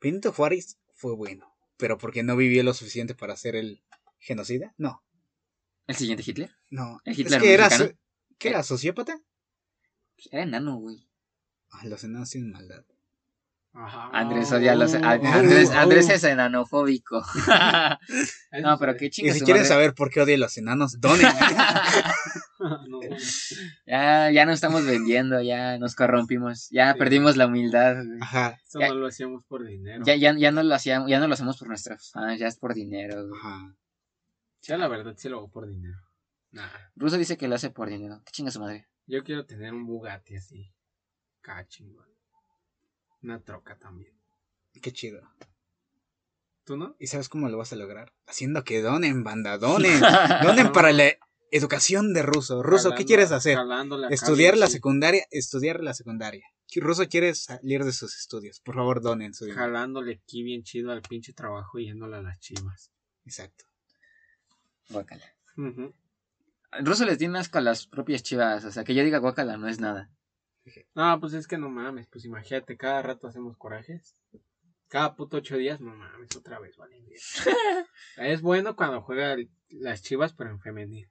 Benito 0.00 0.32
Juárez 0.32 0.78
fue 0.94 1.16
bueno, 1.16 1.52
pero 1.78 1.96
porque 1.96 2.22
no 2.22 2.36
vivió 2.36 2.62
lo 2.62 2.74
suficiente 2.74 3.14
para 3.14 3.36
ser 3.36 3.56
el 3.56 3.82
genocida. 4.18 4.74
No, 4.76 5.02
¿El 5.86 5.96
siguiente 5.96 6.22
Hitler? 6.26 6.50
no. 6.70 7.00
¿El 7.04 7.12
es 7.12 7.18
Hitler 7.18 7.40
que 7.40 7.54
era, 7.54 7.68
¿qué 8.38 8.48
era 8.50 8.62
sociópata. 8.62 9.18
Pues 10.16 10.28
era 10.30 10.42
enano, 10.42 10.76
güey. 10.76 11.08
Ah, 11.70 11.86
los 11.86 12.04
enanos 12.04 12.30
tienen 12.30 12.50
maldad. 12.50 12.84
Ajá. 13.80 14.10
Andrés 14.12 14.50
odia 14.50 14.72
a 14.72 14.74
los. 14.74 14.92
a- 14.94 15.10
Andrés, 15.12 15.70
Andrés 15.70 16.08
oh. 16.08 16.12
es 16.12 16.24
enanofóbico. 16.24 17.22
No, 18.62 18.76
pero 18.78 18.96
qué 18.96 19.06
Y 19.06 19.10
chingas. 19.10 19.36
si 19.38 19.44
quieren 19.44 19.64
saber 19.64 19.94
por 19.94 20.10
qué 20.10 20.20
odio 20.22 20.34
a 20.34 20.38
los 20.38 20.56
enanos, 20.58 21.00
donen. 21.00 21.26
No, 22.58 22.98
ya, 23.86 24.30
ya 24.32 24.44
nos 24.44 24.54
estamos 24.56 24.84
vendiendo, 24.84 25.40
ya 25.40 25.78
nos 25.78 25.94
corrompimos, 25.94 26.68
ya 26.70 26.92
Sí. 26.92 26.98
perdimos 26.98 27.36
la 27.36 27.46
humildad, 27.46 27.94
güey. 28.04 28.18
Ajá, 28.20 28.58
eso 28.66 28.80
Ya- 28.80 28.88
no 28.88 28.94
lo 28.94 29.06
hacíamos 29.06 29.44
por 29.44 29.64
dinero. 29.64 30.02
Ya, 30.04 30.16
ya, 30.16 30.34
ya 30.36 30.50
no 30.50 30.62
lo 30.64 30.74
hacíamos, 30.74 31.08
ya 31.08 31.20
no 31.20 31.28
lo 31.28 31.34
hacemos 31.34 31.56
por 31.58 31.68
nuestros 31.68 32.10
fans, 32.10 32.40
ya 32.40 32.48
es 32.48 32.56
por 32.58 32.74
dinero, 32.74 33.28
güey. 33.28 33.40
ajá. 33.40 33.74
Sí, 34.60 34.76
la 34.76 34.88
verdad 34.88 35.14
sí 35.16 35.28
lo 35.28 35.38
hago 35.38 35.50
por 35.50 35.68
dinero. 35.68 35.98
Nah, 36.50 36.66
Russo 36.96 37.16
dice 37.16 37.36
que 37.36 37.46
lo 37.46 37.54
hace 37.54 37.70
por 37.70 37.88
dinero. 37.88 38.20
¿Qué 38.24 38.32
chinga 38.32 38.50
su 38.50 38.58
madre? 38.60 38.88
yo 39.06 39.22
quiero 39.24 39.46
tener 39.46 39.72
un 39.72 39.86
Bugatti 39.86 40.34
así. 40.36 40.74
Cachingón. 41.40 42.06
Una 43.22 43.40
troca 43.40 43.76
también. 43.78 44.12
Qué 44.80 44.92
chido. 44.92 45.22
¿Tú 46.64 46.76
no? 46.76 46.94
¿Y 46.98 47.06
sabes 47.06 47.28
cómo 47.28 47.48
lo 47.48 47.56
vas 47.56 47.72
a 47.72 47.76
lograr? 47.76 48.12
Haciendo 48.26 48.62
que 48.62 48.82
donen, 48.82 49.24
banda, 49.24 49.58
donen. 49.58 50.00
Donen 50.42 50.72
para 50.72 50.92
la 50.92 51.14
educación 51.50 52.12
de 52.12 52.22
ruso. 52.22 52.62
Ruso, 52.62 52.94
¿qué 52.94 53.04
quieres 53.04 53.32
hacer? 53.32 53.58
Estudiar 54.10 54.56
la 54.56 54.66
secundaria, 54.66 55.24
estudiar 55.30 55.82
la 55.82 55.94
secundaria. 55.94 56.44
Ruso 56.76 57.08
quiere 57.08 57.34
salir 57.34 57.84
de 57.84 57.92
sus 57.92 58.16
estudios. 58.16 58.60
Por 58.60 58.74
favor, 58.74 59.00
donen 59.00 59.32
su 59.32 59.46
dinero. 59.46 59.62
Jalándole 59.62 60.20
aquí 60.22 60.42
bien 60.42 60.62
chido 60.62 60.92
al 60.92 61.00
pinche 61.02 61.32
trabajo 61.32 61.78
y 61.78 61.86
yéndole 61.86 62.16
a 62.16 62.22
las 62.22 62.38
chivas. 62.38 62.92
Exacto. 63.24 63.64
Guácala. 64.90 65.24
Ujú. 65.56 65.94
Russo 66.80 67.06
les 67.06 67.18
tiene 67.18 67.38
asco 67.38 67.58
a 67.58 67.62
las 67.62 67.86
propias 67.86 68.22
chivas, 68.22 68.64
o 68.64 68.70
sea, 68.70 68.84
que 68.84 68.94
yo 68.94 69.02
diga 69.02 69.18
guácala 69.18 69.56
no 69.56 69.68
es 69.68 69.80
nada. 69.80 70.10
No, 70.94 71.18
pues 71.20 71.32
es 71.34 71.46
que 71.46 71.58
no 71.58 71.68
mames, 71.70 72.06
pues 72.08 72.24
imagínate, 72.24 72.76
cada 72.76 73.02
rato 73.02 73.26
hacemos 73.26 73.56
corajes. 73.56 74.14
Cada 74.88 75.14
puto 75.16 75.36
ocho 75.38 75.56
días, 75.56 75.80
no 75.80 75.94
mames, 75.94 76.34
otra 76.36 76.58
vez, 76.58 76.76
vale. 76.76 76.96
es 78.16 78.40
bueno 78.42 78.74
cuando 78.76 79.02
juega 79.02 79.32
el- 79.34 79.50
las 79.70 80.02
chivas, 80.02 80.32
pero 80.32 80.50
en 80.50 80.60
femenil. 80.60 81.08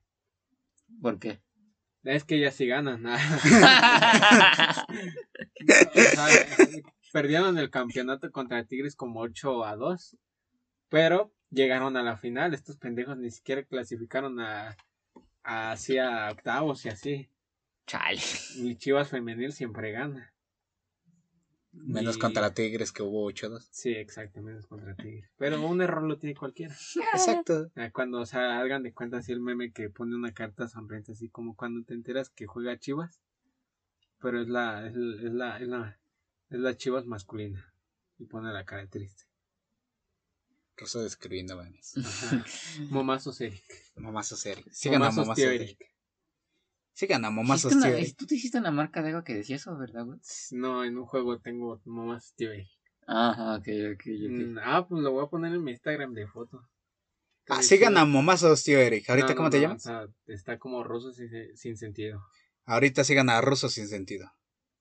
¿Por 1.02 1.20
qué? 1.20 1.42
Es 2.04 2.24
que 2.24 2.40
ya 2.40 2.52
sí 2.52 2.66
ganan. 2.68 3.04
nada. 3.04 3.20
Perdieron 7.14 7.58
el 7.58 7.70
campeonato 7.70 8.32
contra 8.32 8.64
Tigres 8.66 8.96
como 8.96 9.20
8 9.22 9.66
a 9.66 9.76
2. 9.76 10.16
Pero 10.90 11.34
llegaron 11.50 11.98
a 11.98 12.04
la 12.04 12.18
final. 12.18 12.54
Estos 12.54 12.78
pendejos 12.78 13.18
ni 13.18 13.30
siquiera 13.32 13.64
clasificaron 13.64 14.40
a, 14.40 14.76
a 15.44 15.72
así 15.72 15.98
a 15.98 16.30
octavos 16.32 16.86
y 16.86 16.90
así. 16.90 17.30
Chale. 17.88 18.22
Mi 18.58 18.76
Chivas 18.78 19.10
femenil 19.10 19.52
siempre 19.54 19.92
gana. 19.92 20.34
Menos 21.72 22.18
Y- 22.18 22.20
contra 22.20 22.54
Tigres 22.54 22.92
que 22.92 23.04
hubo 23.04 23.26
8-2. 23.32 23.68
Sí, 23.72 23.92
exacto, 23.92 24.42
menos 24.42 24.66
contra 24.68 24.96
Tigres. 24.96 25.30
Pero 25.38 25.62
un 25.66 25.82
error 25.82 26.04
lo 26.04 26.18
tiene 26.18 26.36
cualquiera. 26.36 26.76
Exacto. 27.14 27.72
Ah, 27.76 27.92
Cuando, 27.92 28.20
o 28.20 28.26
sea, 28.26 28.60
hagan 28.60 28.84
de 28.84 28.94
cuenta 28.94 29.18
así 29.18 29.32
el 29.32 29.40
meme 29.42 29.72
que 29.72 29.90
pone 29.90 30.16
una 30.16 30.34
carta 30.34 30.68
sonriente, 30.68 31.12
así 31.14 31.30
como 31.30 31.56
cuando 31.56 31.86
te 31.86 31.94
enteras 31.94 32.30
que 32.30 32.46
juega 32.48 32.78
Chivas, 32.80 33.22
pero 34.20 34.42
es 34.42 34.48
la, 34.50 34.88
es, 34.88 34.96
la- 34.96 35.16
es 35.28 35.34
la, 35.34 35.58
es 35.60 35.68
la, 35.68 36.00
es 36.50 36.60
la 36.60 36.76
Chivas 36.78 37.06
masculina. 37.06 37.74
Y 38.20 38.26
pone 38.26 38.52
la 38.52 38.66
cara 38.66 38.88
triste. 38.88 39.26
Ruso 40.76 41.02
describiendo 41.04 41.56
memes. 41.56 41.94
Momazos 42.90 43.40
Eric. 43.42 43.64
Momazos 43.96 44.44
Eric. 44.48 44.68
Sigan 44.72 45.04
a 45.04 45.12
Momazos 45.12 45.38
Eric. 45.40 45.78
Sigan 46.98 47.26
a 47.26 47.30
Momazos 47.30 47.72
Hiciste 47.72 47.88
tío 47.88 47.94
una- 47.96 48.02
Eric. 48.04 48.18
Tú 48.18 48.26
te 48.26 48.36
hiciste 48.36 48.58
una 48.58 48.72
marca 48.72 49.04
de 49.04 49.10
algo 49.10 49.24
que 49.24 49.36
decía 49.36 49.58
eso, 49.58 49.78
¿verdad, 49.78 50.04
güey? 50.04 50.20
No, 50.50 50.84
en 50.84 50.98
un 50.98 51.06
juego 51.06 51.38
tengo 51.40 51.80
Momazos 51.86 52.34
tío 52.34 52.52
Eric. 52.52 52.68
Ajá, 53.06 53.56
ok, 53.58 53.68
ok, 53.94 54.02
ok. 54.02 54.32
Mm, 54.32 54.58
Ah, 54.64 54.88
pues 54.88 55.04
lo 55.04 55.12
voy 55.12 55.24
a 55.24 55.30
poner 55.30 55.54
en 55.54 55.64
mi 55.64 55.72
Instagram 55.74 56.14
de 56.16 56.26
foto. 56.28 56.68
Ah, 57.50 57.62
sigan 57.62 57.98
a 57.98 58.06
Momazos 58.06 58.64
tío 58.64 58.80
Eric. 58.80 59.08
¿Ahorita 59.12 59.30
No, 59.30 59.36
cómo 59.36 59.48
no, 59.48 59.52
te 59.52 59.58
no, 59.58 59.62
llamas? 59.62 59.86
o 59.86 59.90
sea, 59.90 60.08
está 60.26 60.58
como 60.58 60.84
ruso 60.84 61.14
sin, 61.14 61.30
sin 61.56 61.78
sentido 61.78 62.20
Ahorita 62.66 63.04
sigan 63.04 63.30
a 63.30 63.40
Ruso 63.42 63.70
sin 63.70 63.88
sentido. 63.88 64.30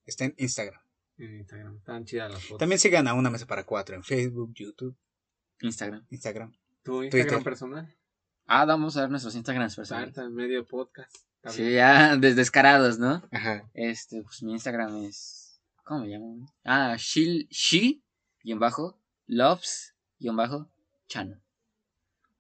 Está 0.06 0.24
en 0.24 0.34
Instagram. 0.38 0.80
en 1.18 1.36
Instagram. 1.36 1.76
Están 1.76 2.04
chidas 2.06 2.32
las 2.32 2.42
fotos. 2.42 2.58
También 2.58 2.78
sigan 2.78 3.06
a 3.08 3.14
Una 3.14 3.28
Mesa 3.30 3.46
para 3.46 3.64
Cuatro 3.64 3.94
en 3.94 4.02
Facebook, 4.02 4.52
YouTube, 4.54 4.96
Instagram. 5.60 6.06
Instagram. 6.10 6.52
¿Tu 6.82 7.02
Instagram 7.04 7.28
Twitter. 7.28 7.44
personal? 7.44 7.95
Ah, 8.46 8.64
vamos 8.64 8.96
a 8.96 9.02
ver 9.02 9.10
nuestros 9.10 9.34
Instagrams 9.34 9.74
personales. 9.76 10.16
En 10.18 10.34
medio 10.34 10.66
podcast. 10.66 11.14
Sí, 11.48 11.72
ya, 11.74 12.16
des- 12.20 12.36
descarados, 12.36 12.98
¿no? 12.98 13.22
Ajá. 13.30 13.68
Este, 13.74 14.22
pues 14.22 14.42
mi 14.42 14.52
Instagram 14.52 15.04
es. 15.04 15.60
¿Cómo 15.84 16.00
me 16.00 16.08
llamo? 16.08 16.52
Ah, 16.64 16.96
Shil, 16.98 17.48
Shi, 17.50 18.02
guion 18.42 18.58
bajo, 18.58 19.00
Loves, 19.26 19.94
guion 20.18 20.36
bajo, 20.36 20.68
Chano. 21.08 21.40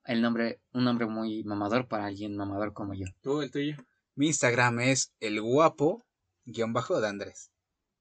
El 0.04 0.22
nombre, 0.22 0.60
un 0.72 0.84
nombre 0.84 1.06
muy 1.06 1.42
mamador 1.44 1.88
para 1.88 2.06
alguien 2.06 2.36
mamador 2.36 2.72
como 2.72 2.94
yo. 2.94 3.06
¿Tú, 3.22 3.42
el 3.42 3.50
tuyo? 3.50 3.76
Mi 4.14 4.28
Instagram 4.28 4.80
es 4.80 5.12
el 5.20 5.40
guapo 5.40 6.04
guion 6.44 6.72
bajo 6.72 7.00
de 7.00 7.08
Andrés. 7.08 7.50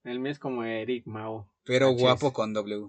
El 0.03 0.19
mío 0.19 0.31
es 0.31 0.39
como 0.39 0.63
Eric 0.63 1.05
Mao. 1.07 1.51
Pero 1.63 1.89
HS. 1.91 1.99
guapo 1.99 2.33
con 2.33 2.53
W. 2.53 2.87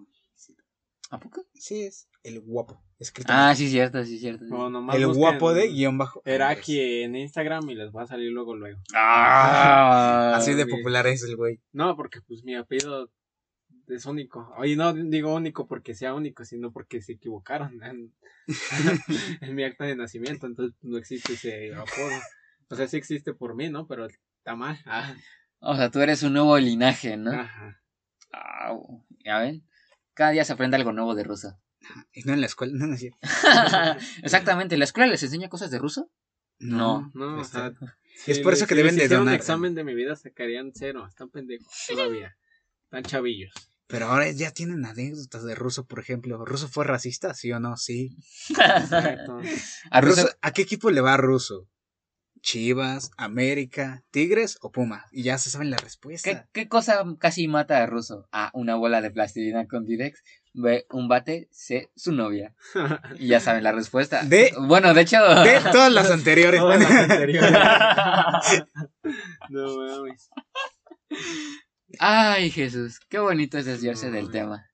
¿A 1.10 1.18
poco? 1.20 1.46
Sí, 1.54 1.82
es 1.84 2.08
el 2.22 2.40
guapo. 2.40 2.82
Escrito 2.98 3.30
Ah, 3.34 3.54
sí, 3.54 3.68
cierto, 3.68 4.02
sí, 4.04 4.18
cierto. 4.18 4.44
sí. 4.46 4.50
O 4.52 4.70
nomás 4.70 4.96
el 4.96 5.06
guapo 5.12 5.52
de 5.52 5.68
guion 5.68 5.98
bajo. 5.98 6.22
Eraki 6.24 7.02
en 7.02 7.14
Instagram 7.16 7.68
y 7.70 7.74
les 7.74 7.90
va 7.94 8.02
a 8.02 8.06
salir 8.06 8.32
luego 8.32 8.56
luego. 8.56 8.80
Ah, 8.94 10.32
Así 10.36 10.54
de 10.54 10.66
popular 10.66 11.06
es 11.06 11.22
el 11.24 11.36
güey. 11.36 11.60
No, 11.72 11.94
porque 11.96 12.20
pues 12.22 12.42
mi 12.44 12.54
apellido 12.54 13.10
es 13.88 14.06
único. 14.06 14.52
Oye, 14.56 14.76
no 14.76 14.92
digo 14.94 15.34
único 15.34 15.66
porque 15.66 15.94
sea 15.94 16.14
único, 16.14 16.44
sino 16.44 16.72
porque 16.72 17.02
se 17.02 17.12
equivocaron 17.12 17.82
en, 17.84 18.14
en 19.40 19.54
mi 19.54 19.64
acta 19.64 19.84
de 19.84 19.96
nacimiento, 19.96 20.46
entonces 20.46 20.76
no 20.82 20.96
existe 20.98 21.34
ese 21.34 21.74
apodo. 21.74 22.18
O 22.70 22.76
sea, 22.76 22.88
sí 22.88 22.96
existe 22.96 23.32
por 23.34 23.54
mí, 23.54 23.68
¿no? 23.68 23.86
Pero 23.86 24.06
está 24.06 24.56
mal. 24.56 24.78
Ah, 24.86 25.14
O 25.60 25.76
sea, 25.76 25.90
tú 25.90 26.00
eres 26.00 26.22
un 26.22 26.32
nuevo 26.32 26.58
linaje, 26.58 27.16
¿no? 27.16 27.30
ajá. 27.32 27.80
Ah, 28.32 28.74
ya 29.24 29.38
ven. 29.40 29.62
Cada 30.14 30.30
día 30.30 30.44
se 30.44 30.52
aprende 30.52 30.76
algo 30.76 30.92
nuevo 30.92 31.14
de 31.14 31.24
ruso. 31.24 31.58
Y 32.12 32.22
no 32.22 32.32
en 32.32 32.40
la 32.40 32.46
escuela, 32.46 32.72
no, 32.76 32.86
no 32.86 32.94
es 32.94 33.00
cierto. 33.00 33.18
Exactamente. 34.22 34.76
¿La 34.76 34.84
escuela 34.84 35.10
les 35.10 35.22
enseña 35.22 35.48
cosas 35.48 35.70
de 35.70 35.78
ruso? 35.78 36.10
No. 36.58 37.10
No, 37.14 37.36
o 37.38 37.42
Está- 37.42 37.72
sea, 37.78 37.96
Es 38.26 38.38
por 38.40 38.52
eso 38.54 38.66
que 38.66 38.74
si 38.74 38.78
deben 38.78 38.96
de 38.96 39.08
donar. 39.08 39.22
un 39.28 39.32
examen 39.34 39.74
de 39.74 39.84
mi 39.84 39.94
vida 39.94 40.16
sacarían 40.16 40.72
cero. 40.74 41.06
Están 41.06 41.28
pendejos 41.30 41.66
todavía. 41.88 42.36
Están 42.84 43.02
chavillos. 43.02 43.52
Pero 43.88 44.06
ahora 44.06 44.28
ya 44.32 44.50
tienen 44.50 44.84
anécdotas 44.84 45.44
de 45.44 45.54
ruso, 45.54 45.86
por 45.86 46.00
ejemplo. 46.00 46.44
¿Ruso 46.44 46.66
fue 46.68 46.84
racista? 46.84 47.34
¿Sí 47.34 47.52
o 47.52 47.60
no? 47.60 47.76
Sí. 47.76 48.16
Exacto. 48.50 49.38
A 49.90 50.00
ruso, 50.00 50.28
¿A 50.42 50.52
qué 50.52 50.62
equipo 50.62 50.90
le 50.90 51.00
va 51.00 51.16
Ruso? 51.16 51.68
Chivas, 52.42 53.10
América, 53.16 54.04
Tigres 54.10 54.58
o 54.60 54.70
Puma. 54.70 55.04
Y 55.10 55.24
ya 55.24 55.36
se 55.38 55.50
saben 55.50 55.70
la 55.70 55.76
respuesta. 55.78 56.30
¿qué, 56.52 56.62
qué 56.62 56.68
cosa 56.68 57.04
casi 57.18 57.48
mata 57.48 57.82
a 57.82 57.86
ruso? 57.86 58.28
A. 58.30 58.50
Una 58.54 58.76
bola 58.76 59.00
de 59.02 59.10
plastilina 59.10 59.66
con 59.66 59.84
Direx. 59.84 60.22
B. 60.58 60.86
Un 60.90 61.06
bate. 61.06 61.48
C. 61.52 61.90
Su 61.94 62.12
novia. 62.12 62.54
Y 63.18 63.28
ya 63.28 63.40
saben 63.40 63.62
la 63.62 63.72
respuesta. 63.72 64.22
De- 64.22 64.52
Bueno, 64.58 64.94
de 64.94 65.02
hecho. 65.02 65.18
De 65.42 65.60
todas 65.70 65.92
las 65.92 66.10
anteriores. 66.18 66.60
Todas 66.60 66.80
las 66.80 67.10
anteriores. 67.10 67.52
no 69.50 69.76
mames. 69.76 70.30
Ay, 71.98 72.50
Jesús. 72.50 73.00
Qué 73.08 73.18
bonito 73.18 73.58
es 73.58 73.66
desviarse 73.66 74.06
No, 74.06 74.12
del 74.16 74.30
tema. 74.30 74.66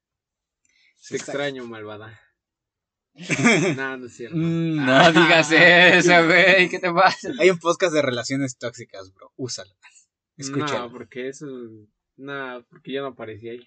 Te 1.08 1.16
extraño, 1.16 1.64
malvada. 1.64 2.18
No, 3.76 3.96
no 3.98 4.06
es 4.06 4.16
cierto. 4.16 4.36
Mm, 4.36 4.86
no 4.86 5.12
digas 5.12 5.50
eso, 5.52 6.24
güey. 6.26 6.68
¿Qué 6.68 6.78
te 6.78 6.90
pasa? 6.92 7.28
Hay 7.40 7.50
un 7.50 7.58
podcast 7.58 7.92
de 7.92 8.02
relaciones 8.02 8.56
tóxicas, 8.56 9.12
bro. 9.12 9.32
Úsalo. 9.36 9.72
Escúchalo. 10.36 10.86
No, 10.86 10.92
porque 10.92 11.28
eso. 11.28 11.46
No, 12.16 12.64
porque 12.70 12.92
yo 12.92 13.02
no 13.02 13.08
aparecí 13.08 13.48
ahí. 13.50 13.66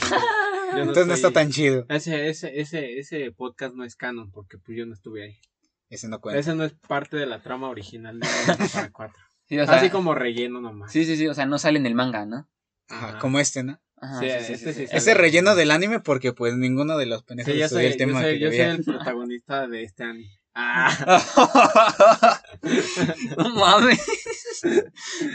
Yo 0.00 0.76
no 0.76 0.80
Entonces 0.82 1.06
no 1.06 1.14
está 1.14 1.30
tan 1.30 1.50
chido. 1.50 1.86
Ese, 1.88 2.28
ese, 2.28 2.60
ese, 2.60 2.98
ese 2.98 3.30
podcast 3.32 3.74
no 3.74 3.84
es 3.84 3.96
canon 3.96 4.30
porque 4.30 4.58
pues 4.58 4.76
yo 4.76 4.84
no 4.86 4.94
estuve 4.94 5.24
ahí. 5.24 5.40
Ese 5.88 6.08
no 6.08 6.20
cuenta. 6.20 6.40
Ese 6.40 6.54
no 6.54 6.64
es 6.64 6.72
parte 6.74 7.16
de 7.16 7.26
la 7.26 7.40
trama 7.42 7.68
original 7.68 8.18
de 8.18 8.26
para 8.72 8.90
4. 8.90 9.22
Sí, 9.48 9.58
o 9.58 9.64
sea, 9.66 9.76
Así 9.76 9.90
como 9.90 10.14
relleno 10.14 10.60
nomás. 10.60 10.90
sí, 10.92 11.04
sí, 11.04 11.16
sí. 11.16 11.28
O 11.28 11.34
sea, 11.34 11.46
no 11.46 11.58
sale 11.58 11.78
en 11.78 11.86
el 11.86 11.94
manga, 11.94 12.26
¿no? 12.26 12.48
Ajá, 12.88 13.08
Ajá. 13.10 13.18
como 13.18 13.38
este, 13.38 13.62
¿no? 13.62 13.80
Ajá, 13.96 14.18
Sí, 14.18 14.26
este 14.26 14.72
sí 14.74 14.86
sale. 14.86 14.98
Ese 14.98 15.14
relleno 15.14 15.54
del 15.54 15.70
anime 15.70 16.00
porque 16.00 16.32
pues 16.32 16.56
ninguno 16.56 16.98
de 16.98 17.06
los 17.06 17.22
pendejos 17.22 17.52
Sí, 17.52 17.58
yo 17.58 17.68
soy, 17.68 17.86
el 17.86 17.96
tema 17.96 18.20
yo 18.20 18.26
soy, 18.26 18.34
que 18.34 18.40
yo 18.40 18.50
soy 18.50 18.60
el 18.60 18.84
protagonista 18.84 19.66
de 19.68 19.82
este 19.84 20.02
anime. 20.04 20.30
Ah, 20.54 20.90
no 23.36 23.50
mames. 23.50 24.04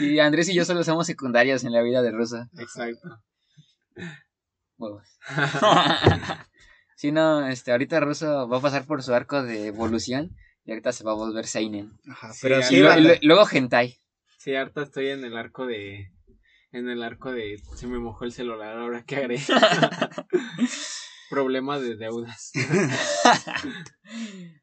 Y 0.00 0.18
Andrés 0.18 0.48
y 0.48 0.54
yo 0.54 0.64
solo 0.64 0.84
somos 0.84 1.06
secundarios 1.06 1.64
en 1.64 1.72
la 1.72 1.80
vida 1.82 2.02
de 2.02 2.10
Rosa. 2.10 2.48
exacto. 2.58 3.08
Huevos. 4.82 5.08
Si 6.96 7.10
no, 7.12 7.46
este, 7.46 7.72
ahorita 7.72 8.00
Ruso 8.00 8.48
va 8.48 8.58
a 8.58 8.62
pasar 8.62 8.84
por 8.86 9.02
su 9.02 9.14
arco 9.14 9.42
de 9.42 9.66
evolución 9.68 10.36
y 10.64 10.72
ahorita 10.72 10.92
se 10.92 11.04
va 11.04 11.12
a 11.12 11.16
volver 11.16 11.46
Seinen. 11.46 11.98
Ajá, 12.10 12.32
pero 12.42 12.62
sí, 12.62 12.76
Y, 12.76 12.80
lo- 12.80 12.88
va. 12.88 12.98
y 12.98 13.02
lo- 13.02 13.14
luego 13.22 13.46
Hentai. 13.50 13.98
Sí, 14.38 14.54
harta 14.54 14.82
estoy 14.82 15.08
en 15.08 15.24
el 15.24 15.36
arco 15.36 15.66
de. 15.66 16.10
En 16.72 16.88
el 16.88 17.02
arco 17.02 17.30
de. 17.32 17.60
Se 17.76 17.86
me 17.86 17.98
mojó 17.98 18.24
el 18.24 18.32
celular, 18.32 18.76
ahora 18.76 19.04
que 19.04 19.16
haré. 19.16 19.38
Problema 21.30 21.78
de 21.78 21.96
deudas. 21.96 22.52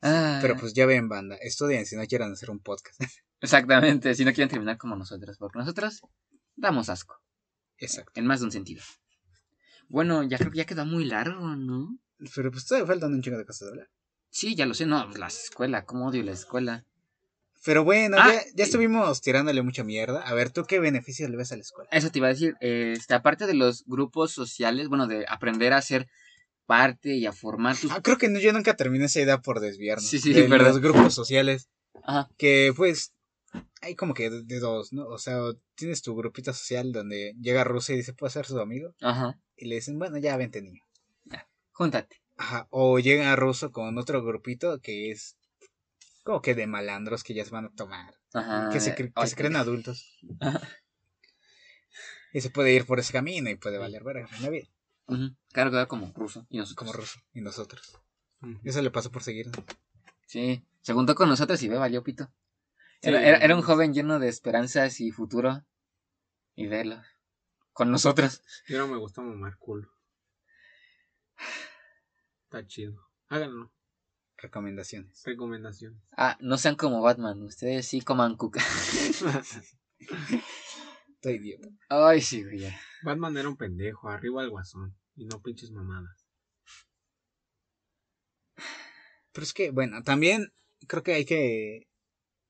Ah, 0.01 0.39
pero 0.41 0.55
pues 0.57 0.73
ya 0.73 0.85
ven, 0.85 1.09
banda. 1.09 1.35
Estudien 1.41 1.85
si 1.85 1.95
no 1.95 2.05
quieran 2.05 2.31
hacer 2.31 2.49
un 2.51 2.59
podcast. 2.59 3.01
Exactamente, 3.41 4.13
si 4.15 4.23
no 4.25 4.33
quieren 4.33 4.49
terminar 4.49 4.77
como 4.77 4.95
nosotros, 4.95 5.37
porque 5.37 5.59
nosotros 5.59 6.01
damos 6.55 6.89
asco, 6.89 7.21
Exacto. 7.77 8.11
en 8.19 8.27
más 8.27 8.41
de 8.41 8.45
un 8.47 8.51
sentido. 8.51 8.83
Bueno, 9.89 10.23
ya 10.23 10.37
creo 10.37 10.51
que 10.51 10.57
ya 10.59 10.65
quedó 10.65 10.85
muy 10.85 11.03
largo, 11.05 11.55
¿no? 11.55 11.97
Pero 12.35 12.51
pues 12.51 12.65
todavía 12.65 12.87
faltan 12.87 13.13
un 13.13 13.21
chingo 13.21 13.37
de 13.37 13.45
cosas 13.45 13.67
de 13.67 13.71
hablar. 13.71 13.89
Sí, 14.29 14.55
ya 14.55 14.65
lo 14.65 14.73
sé, 14.73 14.85
no, 14.85 15.03
pues 15.07 15.17
la 15.19 15.27
escuela, 15.27 15.85
cómo 15.85 16.07
odio 16.07 16.23
la 16.23 16.31
escuela. 16.31 16.85
Pero 17.65 17.83
bueno, 17.83 18.17
Ah, 18.19 18.31
ya, 18.31 18.41
ya 18.55 18.63
estuvimos 18.63 19.21
tirándole 19.21 19.61
mucha 19.63 19.83
mierda. 19.83 20.21
A 20.21 20.33
ver, 20.33 20.51
¿tú 20.51 20.63
qué 20.63 20.79
beneficios 20.79 21.29
le 21.29 21.35
ves 21.37 21.51
a 21.51 21.55
la 21.55 21.61
escuela? 21.61 21.89
Eso 21.91 22.09
te 22.09 22.19
iba 22.19 22.27
a 22.27 22.31
decir, 22.31 22.55
este, 22.61 23.13
aparte 23.15 23.47
de 23.47 23.53
los 23.55 23.83
grupos 23.85 24.31
sociales, 24.31 24.87
bueno, 24.87 25.07
de 25.07 25.25
aprender 25.27 25.73
a 25.73 25.81
ser 25.81 26.07
parte 26.65 27.15
y 27.15 27.25
a 27.25 27.33
formar 27.33 27.75
tus... 27.75 27.91
Ah, 27.91 28.01
creo 28.01 28.17
que 28.17 28.29
no- 28.29 28.39
yo 28.39 28.53
nunca 28.53 28.75
terminé 28.75 29.05
esa 29.05 29.19
idea 29.21 29.41
por 29.41 29.59
desviarnos. 29.59 30.07
Sí, 30.07 30.19
sí, 30.19 30.31
de 30.31 30.47
verdad. 30.47 30.67
los 30.67 30.79
grupos 30.79 31.13
sociales. 31.13 31.67
Ajá, 32.03 32.29
Que 32.37 32.71
pues 32.77 33.13
hay 33.81 33.95
como 33.95 34.13
que 34.13 34.29
de, 34.29 34.43
de 34.43 34.59
dos, 34.59 34.93
¿no? 34.93 35.07
O 35.07 35.17
sea, 35.17 35.39
tienes 35.75 36.01
tu 36.01 36.15
grupito 36.15 36.53
social 36.53 36.91
donde 36.91 37.33
llega 37.41 37.63
Rusia 37.63 37.93
y 37.95 37.97
dice, 37.97 38.13
¿puedo 38.13 38.29
ser 38.29 38.45
su 38.45 38.59
amigo? 38.59 38.93
ajá, 39.01 39.39
Y 39.59 39.65
le 39.67 39.75
dicen, 39.75 39.99
bueno, 39.99 40.17
ya 40.17 40.37
vente 40.37 40.61
niño. 40.61 40.81
júntate. 41.71 42.21
Ajá. 42.37 42.67
O 42.71 42.99
llega 42.99 43.35
Ruso 43.35 43.71
con 43.71 43.97
otro 43.97 44.23
grupito 44.23 44.79
que 44.79 45.11
es 45.11 45.37
como 46.23 46.41
que 46.41 46.55
de 46.55 46.67
malandros 46.67 47.23
que 47.23 47.33
ya 47.33 47.43
se 47.45 47.51
van 47.51 47.65
a 47.65 47.69
tomar. 47.75 48.13
Ajá. 48.33 48.69
que 48.71 48.79
se, 48.79 48.91
cre- 48.95 49.07
que 49.07 49.11
ay, 49.15 49.27
se 49.27 49.35
creen 49.35 49.55
adultos. 49.55 50.17
Ajá. 50.39 50.61
Y 52.31 52.41
se 52.41 52.49
puede 52.49 52.73
ir 52.73 52.85
por 52.85 52.99
ese 52.99 53.11
camino 53.13 53.49
y 53.49 53.55
puede 53.55 53.77
valer 53.77 54.03
verga 54.03 54.27
en 54.37 54.43
la 54.43 54.49
vida. 54.49 54.67
ujú, 55.07 55.35
Claro 55.51 55.71
que 55.71 55.77
va 55.77 55.87
como 55.87 56.11
ruso. 56.13 56.45
Y 56.49 56.57
nosotros. 56.57 56.77
Como 56.77 56.93
Ruso 56.93 57.19
y 57.33 57.41
nosotros. 57.41 57.97
Ujú. 58.41 58.59
Eso 58.63 58.81
le 58.81 58.91
pasó 58.91 59.11
por 59.11 59.23
seguirnos. 59.23 59.55
Sí, 60.27 60.63
se 60.81 60.93
juntó 60.93 61.15
con 61.15 61.27
nosotros 61.27 61.61
y 61.63 61.67
ve, 61.69 61.77
valió 61.77 62.03
pito. 62.03 62.25
Sí, 63.01 63.09
Era, 63.09 63.21
era, 63.27 63.37
era 63.39 63.55
un 63.55 63.61
joven 63.63 63.93
lleno 63.93 64.19
de 64.19 64.27
esperanzas 64.29 64.99
y 65.01 65.11
futuro. 65.11 65.65
Y 66.55 66.67
verlo. 66.67 67.01
Con 67.73 67.91
nosotros. 67.91 68.43
Yo 68.67 68.77
no 68.77 68.87
me 68.87 68.97
gusta 68.97 69.21
mamar 69.21 69.57
culo. 69.57 69.89
Está 72.43 72.65
chido. 72.65 73.07
Háganlo. 73.27 73.71
Recomendaciones. 74.37 75.21
Recomendación. 75.25 76.01
Ah, 76.15 76.37
no 76.39 76.57
sean 76.57 76.75
como 76.75 77.01
Batman. 77.01 77.41
Ustedes 77.43 77.87
sí 77.87 78.01
coman 78.01 78.37
cuca. 78.37 78.61
Estoy 81.09 81.33
idiota. 81.33 81.67
Ay, 81.89 82.21
sí, 82.21 82.43
güey. 82.43 82.73
Batman 83.03 83.37
era 83.37 83.49
un 83.49 83.57
pendejo, 83.57 84.09
arriba 84.09 84.41
el 84.43 84.49
guasón. 84.49 84.97
Y 85.15 85.25
no 85.25 85.41
pinches 85.41 85.71
mamadas. 85.71 86.25
Pero 89.33 89.43
es 89.43 89.53
que, 89.53 89.71
bueno, 89.71 90.01
también 90.03 90.53
creo 90.87 91.03
que 91.03 91.13
hay 91.13 91.25
que 91.25 91.88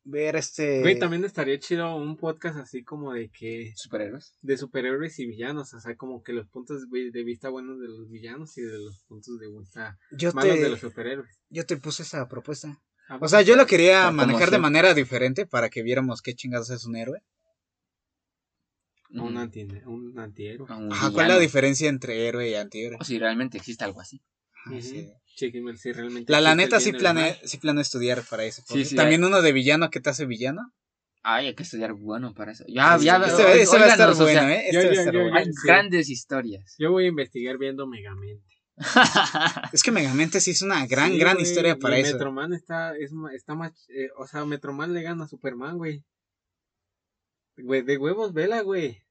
ver 0.03 0.35
este. 0.35 0.81
Güey, 0.81 0.97
también 0.99 1.23
estaría 1.25 1.59
chido 1.59 1.95
un 1.95 2.17
podcast 2.17 2.57
así 2.57 2.83
como 2.83 3.13
de 3.13 3.29
que. 3.29 3.73
¿Superhéroes? 3.75 4.35
De 4.41 4.57
superhéroes 4.57 5.19
y 5.19 5.25
villanos. 5.27 5.73
O 5.73 5.79
sea, 5.79 5.95
como 5.95 6.23
que 6.23 6.33
los 6.33 6.47
puntos 6.47 6.89
de 6.89 7.23
vista 7.23 7.49
buenos 7.49 7.79
de 7.79 7.87
los 7.87 8.09
villanos 8.09 8.57
y 8.57 8.61
de 8.61 8.77
los 8.77 9.03
puntos 9.07 9.39
de 9.39 9.47
vista 9.49 9.97
Yo 10.11 10.31
malos 10.33 10.55
te, 10.55 10.61
de 10.63 10.69
los 10.69 10.79
superhéroes. 10.79 11.39
yo 11.49 11.65
te 11.65 11.77
puse 11.77 12.03
esa 12.03 12.27
propuesta. 12.27 12.81
Ah, 13.07 13.17
O 13.21 13.27
sea, 13.27 13.41
yo 13.41 13.55
lo 13.55 13.65
quería 13.65 14.11
manejar 14.11 14.51
de 14.51 14.59
manera 14.59 14.93
diferente 14.93 15.45
para 15.45 15.69
que 15.69 15.81
viéramos 15.81 16.21
qué 16.21 16.35
chingados 16.35 16.69
es 16.69 16.85
un 16.85 16.95
héroe. 16.95 17.23
Un, 19.11 19.37
anti, 19.37 19.63
un 19.85 20.17
antihéroe. 20.19 20.67
A 20.69 20.77
un 20.77 20.93
Ajá, 20.93 21.09
¿cuál 21.11 21.27
es 21.27 21.33
la 21.33 21.39
diferencia 21.39 21.89
entre 21.89 22.27
héroe 22.27 22.47
y 22.49 22.53
antihéroe? 22.53 22.99
O 23.01 23.03
si 23.03 23.17
realmente 23.17 23.57
existe 23.57 23.83
algo 23.83 24.01
así. 24.01 24.21
Sí. 24.81 25.11
Chequenme 25.39 25.77
si 25.77 25.91
realmente. 25.93 26.31
La, 26.31 26.41
la 26.41 26.53
neta 26.55 26.79
sí 26.81 26.91
mal. 26.91 27.37
sí 27.45 27.57
planeo 27.57 27.81
estudiar 27.81 28.23
para 28.29 28.43
eso. 28.43 28.61
porque 28.67 28.83
Sí, 28.83 28.89
sí, 28.91 28.95
También 28.95 29.23
uno 29.23 29.41
de 29.41 29.53
villano 29.53 29.89
que 29.89 29.99
te 30.01 30.09
hace 30.09 30.25
villano. 30.25 30.73
Ay, 31.23 31.47
hay 31.47 31.55
que 31.55 31.63
estudiar 31.63 31.93
bueno 31.93 32.33
para 32.33 32.51
eso. 32.51 32.65
Ya, 32.67 32.97
Sí, 32.99 33.05
ya, 33.05 33.17
este, 33.17 33.61
este 33.61 33.77
va 33.77 33.85
a 33.85 33.87
estar 33.87 34.09
óiganos, 34.09 34.19
o 34.19 34.25
sea, 34.25 34.41
bueno, 34.41 34.49
¿eh? 34.49 34.63
Este 34.67 34.73
yo- 34.73 34.79
va 34.79 34.83
a 34.89 34.93
yo- 34.93 34.99
estar 34.99 35.13
yo- 35.13 35.21
bueno. 35.21 35.37
Hay 35.37 35.45
Sí. 35.45 35.51
grandes 35.67 36.09
historias. 36.09 36.75
Yo 36.77 36.91
voy 36.91 37.05
a 37.05 37.07
investigar 37.07 37.57
viendo 37.57 37.87
Megamente. 37.87 38.45
Es 39.73 39.83
que 39.83 39.91
Megamente 39.91 40.39
sí 40.41 40.51
es 40.51 40.61
una 40.61 40.85
gran, 40.87 41.11
Sí, 41.11 41.19
gran 41.19 41.35
güey, 41.35 41.45
historia 41.45 41.77
para 41.77 41.97
eso. 41.97 42.13
Metroman 42.13 42.53
está, 42.53 42.95
es, 42.97 43.11
está 43.33 43.55
más. 43.55 43.85
eh, 43.89 44.09
o 44.17 44.27
sea, 44.27 44.45
Metroman 44.45 44.93
le 44.93 45.01
gana 45.01 45.23
a 45.25 45.27
Superman, 45.27 45.77
güey. 45.77 46.03
Güey, 47.57 47.81
de 47.81 47.97
huevos, 47.97 48.33
vela, 48.33 48.61
güey. 48.61 49.01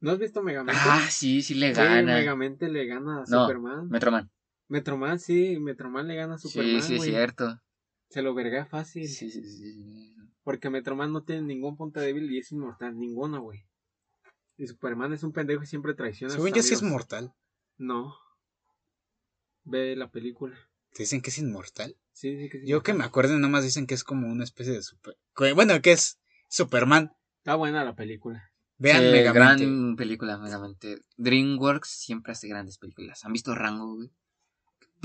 ¿No 0.00 0.10
has 0.10 0.18
visto 0.18 0.42
Megamente? 0.42 0.78
ah, 0.84 1.06
sí, 1.10 1.40
sí 1.42 1.54
le 1.54 1.74
Sí, 1.74 1.80
gana. 1.80 2.14
Megamente 2.14 2.68
le 2.68 2.84
gana 2.86 3.18
a 3.22 3.24
No, 3.26 3.42
Superman. 3.46 3.88
Metroman. 3.88 4.30
Metroman, 4.68 5.18
sí, 5.18 5.58
Metroman 5.60 6.08
le 6.08 6.14
gana 6.16 6.34
a 6.34 6.38
Superman. 6.38 6.82
Sí, 6.82 6.88
sí, 6.88 6.94
es 6.96 7.02
cierto. 7.02 7.60
Se 8.10 8.22
lo 8.22 8.34
verga 8.34 8.66
fácil. 8.66 9.08
Sí, 9.08 9.30
sí, 9.30 9.42
sí. 9.42 10.14
Porque 10.42 10.70
Metroman 10.70 11.12
no 11.12 11.24
tiene 11.24 11.42
ningún 11.42 11.76
punto 11.76 12.00
débil 12.00 12.30
y 12.30 12.38
es 12.38 12.52
inmortal, 12.52 12.98
ninguno, 12.98 13.40
güey. 13.42 13.64
Y 14.56 14.66
Superman 14.66 15.12
es 15.12 15.22
un 15.22 15.32
pendejo 15.32 15.62
y 15.62 15.66
siempre 15.66 15.94
traiciona 15.94 16.32
a 16.32 16.36
Según 16.36 16.52
yo 16.52 16.62
sí 16.62 16.74
es 16.74 16.82
mortal. 16.82 17.34
No. 17.76 18.14
Ve 19.64 19.96
la 19.96 20.10
película. 20.10 20.56
¿Te 20.92 21.02
dicen 21.02 21.20
que 21.20 21.30
es 21.30 21.38
inmortal? 21.38 21.96
Sí, 22.12 22.38
sí, 22.38 22.48
que 22.48 22.60
sí. 22.60 22.66
Yo 22.66 22.82
que 22.82 22.94
me 22.94 23.04
acuerdo, 23.04 23.38
nomás 23.38 23.64
dicen 23.64 23.86
que 23.86 23.94
es 23.94 24.04
como 24.04 24.28
una 24.28 24.44
especie 24.44 24.72
de 24.72 24.82
super. 24.82 25.16
Bueno, 25.54 25.82
que 25.82 25.92
es 25.92 26.18
Superman. 26.48 27.12
Está 27.38 27.56
buena 27.56 27.84
la 27.84 27.94
película. 27.94 28.50
Vean 28.78 29.02
Sí, 29.02 29.10
Megamente. 29.10 29.64
gran 29.64 29.96
película, 29.96 30.38
Megamente. 30.38 31.02
DreamWorks 31.16 31.88
siempre 31.88 32.32
hace 32.32 32.48
grandes 32.48 32.78
películas. 32.78 33.24
¿Han 33.24 33.32
visto 33.32 33.54
Rango, 33.54 33.96
güey? 33.96 34.10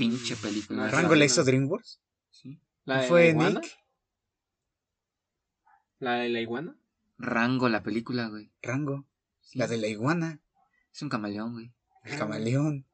Pinche 0.02 0.34
película. 0.34 0.86
No, 0.86 0.90
¿Rango 0.90 1.14
la 1.14 1.24
hizo 1.24 1.44
DreamWorks? 1.44 2.00
Sí. 2.30 2.60
¿La 2.84 3.02
de 3.02 3.08
¿Fue 3.08 3.22
la 3.22 3.28
iguana? 3.28 3.60
Nick? 3.60 3.72
¿La 6.00 6.14
de 6.14 6.28
la 6.28 6.40
iguana? 6.40 6.76
Rango, 7.18 7.68
la 7.68 7.84
película, 7.84 8.26
güey. 8.26 8.50
Rango. 8.62 9.06
Sí. 9.40 9.60
La 9.60 9.68
de 9.68 9.76
la 9.76 9.86
iguana. 9.86 10.40
Es 10.92 11.02
un 11.02 11.08
camaleón, 11.08 11.52
güey. 11.52 11.72
El 12.02 12.18
camaleón. 12.18 12.84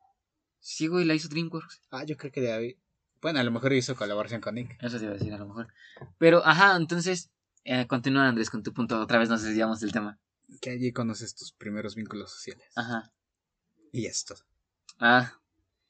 Sí, 0.61 0.87
güey, 0.87 1.07
la 1.07 1.15
hizo 1.15 1.29
DreamWorks. 1.29 1.81
Ah, 1.91 2.05
yo 2.05 2.19
creo 2.19 2.31
que 2.31 2.43
de 2.43 2.53
ahí. 2.53 2.79
Bueno, 3.23 3.41
a 3.41 3.43
lo 3.43 3.53
mejor 3.53 3.73
hizo 3.73 3.97
colaboración 3.97 4.43
con 4.43 4.57
Nick. 4.57 4.77
Eso 4.83 4.99
te 4.99 5.05
iba 5.05 5.15
a 5.15 5.17
decir 5.17 5.33
a 5.33 5.39
lo 5.39 5.47
mejor. 5.47 5.73
Pero, 6.19 6.45
ajá, 6.45 6.77
entonces, 6.77 7.31
eh, 7.65 7.87
continúa 7.87 8.29
Andrés 8.29 8.51
con 8.51 8.63
tu 8.63 8.75
punto. 8.75 9.01
Otra 9.01 9.19
vez 9.19 9.31
nos 9.31 9.43
desviamos 9.43 9.81
del 9.81 9.93
tema. 9.93 10.21
Que 10.61 10.71
allí 10.71 10.93
conoces 10.93 11.35
tus 11.35 11.53
primeros 11.53 11.95
vínculos 11.95 12.31
sociales. 12.31 12.71
Ajá. 12.77 13.15
Y 13.93 14.05
esto. 14.05 14.37
Ah, 14.99 15.41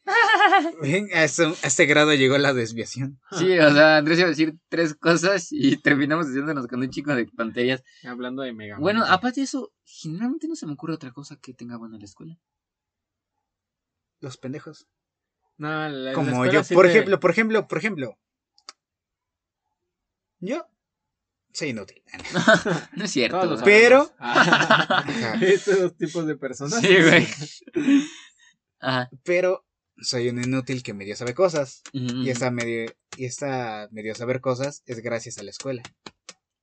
a, 1.15 1.25
este, 1.25 1.45
a 1.47 1.53
este 1.67 1.87
grado 1.87 2.15
llegó 2.15 2.39
la 2.39 2.53
desviación. 2.55 3.21
sí, 3.33 3.59
o 3.59 3.73
sea, 3.73 3.99
Andrés 3.99 4.19
iba 4.19 4.27
a 4.27 4.31
decir 4.31 4.55
tres 4.69 4.95
cosas 4.95 5.49
y 5.51 5.77
terminamos 5.83 6.27
haciéndonos 6.27 6.67
con 6.67 6.81
un 6.81 6.91
chico 6.91 7.15
de 7.15 7.27
pantallas. 7.27 7.83
Hablando 8.05 8.43
de 8.43 8.53
Mega 8.53 8.79
Bueno, 8.79 9.05
aparte 9.07 9.41
de 9.41 9.45
eso, 9.45 9.73
generalmente 9.85 10.49
no 10.49 10.57
se 10.57 10.67
me 10.67 10.73
ocurre 10.73 10.95
otra 10.95 11.13
cosa 11.13 11.37
que 11.37 11.55
tenga 11.55 11.77
bueno 11.77 11.97
en 11.97 12.01
la 12.01 12.07
escuela. 12.07 12.39
Los 14.21 14.37
pendejos. 14.37 14.87
No, 15.57 15.89
la- 15.89 16.13
Como 16.13 16.47
yo. 16.47 16.63
Por 16.65 16.87
te- 16.87 16.91
ejemplo, 16.93 17.21
por 17.21 17.31
ejemplo, 17.31 17.67
por 17.69 17.79
ejemplo. 17.79 18.19
Yo 20.41 20.67
soy 21.53 21.69
inútil. 21.71 22.03
No 22.97 23.05
es 23.05 23.11
cierto. 23.11 23.41
Todos. 23.41 23.63
Pero- 23.63 24.13
Estos 25.41 25.81
dos 25.81 25.97
tipos 25.97 26.27
de 26.27 26.37
personas. 26.37 26.81
Sí, 26.81 26.97
güey. 27.03 27.27
Ajá. 28.81 29.09
Pero 29.25 29.65
soy 30.01 30.29
un 30.29 30.43
inútil 30.43 30.83
que 30.83 30.95
medio 30.95 31.17
sabe 31.17 31.35
cosas. 31.35 31.83
Ujú. 31.93 32.23
Y 32.23 32.31
esta 32.31 32.51
medio, 32.51 32.91
y 33.17 33.25
esta 33.25 33.89
medio 33.91 34.15
saber 34.15 34.41
cosas 34.41 34.83
es 34.87 35.01
gracias 35.01 35.39
a 35.39 35.43
la 35.43 35.51
escuela. 35.51 35.83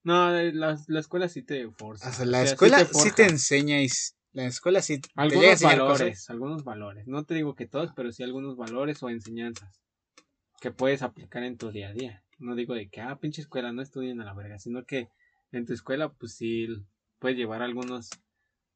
No, 0.04 0.30
la, 0.32 0.78
la 0.88 1.00
escuela 1.00 1.28
sí 1.30 1.42
te 1.42 1.70
forza. 1.72 2.10
O 2.10 2.14
sea, 2.14 2.26
O 2.26 2.30
la 2.30 2.38
sea, 2.40 2.48
sí 2.48 2.54
escuela 2.54 2.86
te 2.86 2.94
sí 2.94 3.12
te 3.16 3.24
enseña 3.26 3.82
y 3.82 3.88
la 4.34 4.46
escuela 4.46 4.82
sí 4.82 5.00
te 5.00 5.08
llega 5.10 5.22
a 5.22 5.24
Algunos 5.24 5.62
valores, 5.62 6.00
cosas. 6.00 6.30
algunos 6.30 6.64
valores. 6.64 7.08
No 7.08 7.24
te 7.26 7.34
digo 7.34 7.56
que 7.56 7.68
todos, 7.68 7.92
pero 7.96 8.12
sí 8.12 8.22
algunos 8.24 8.56
valores 8.58 9.02
o 9.02 9.10
enseñanzas 9.10 9.82
que 10.62 10.72
puedes 10.72 11.02
aplicar 11.02 11.44
en 11.44 11.58
tu 11.58 11.72
día 11.72 11.90
a 11.90 11.94
día. 11.94 12.24
No 12.38 12.56
digo 12.56 12.74
de 12.74 12.90
que, 12.90 13.02
ah, 13.02 13.18
pinche 13.20 13.42
escuela, 13.42 13.72
no 13.72 13.82
estudien 13.82 14.20
a 14.22 14.26
la 14.26 14.34
verga, 14.34 14.60
sino 14.60 14.86
que 14.86 15.10
en 15.52 15.66
tu 15.66 15.74
escuela, 15.74 16.10
pues 16.10 16.34
sí, 16.36 16.68
puedes 17.20 17.38
llevar 17.38 17.62
algunos, 17.62 18.10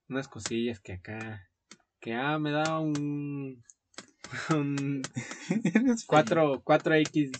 unas 0.07 0.27
cosillas 0.27 0.79
que 0.79 0.93
acá, 0.93 1.49
que, 1.99 2.13
ah, 2.13 2.39
me 2.39 2.51
da 2.51 2.79
un, 2.79 3.63
un 4.49 5.01
4, 6.07 6.63
4X 6.63 7.31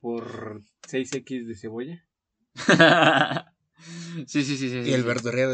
por 0.00 0.62
6X 0.88 1.46
de 1.46 1.54
cebolla. 1.56 2.04
sí, 4.26 4.44
sí, 4.44 4.56
sí, 4.56 4.70
sí. 4.70 4.78
Y 4.84 4.92
el 4.92 5.02
sí. 5.02 5.06
verdurero 5.06 5.52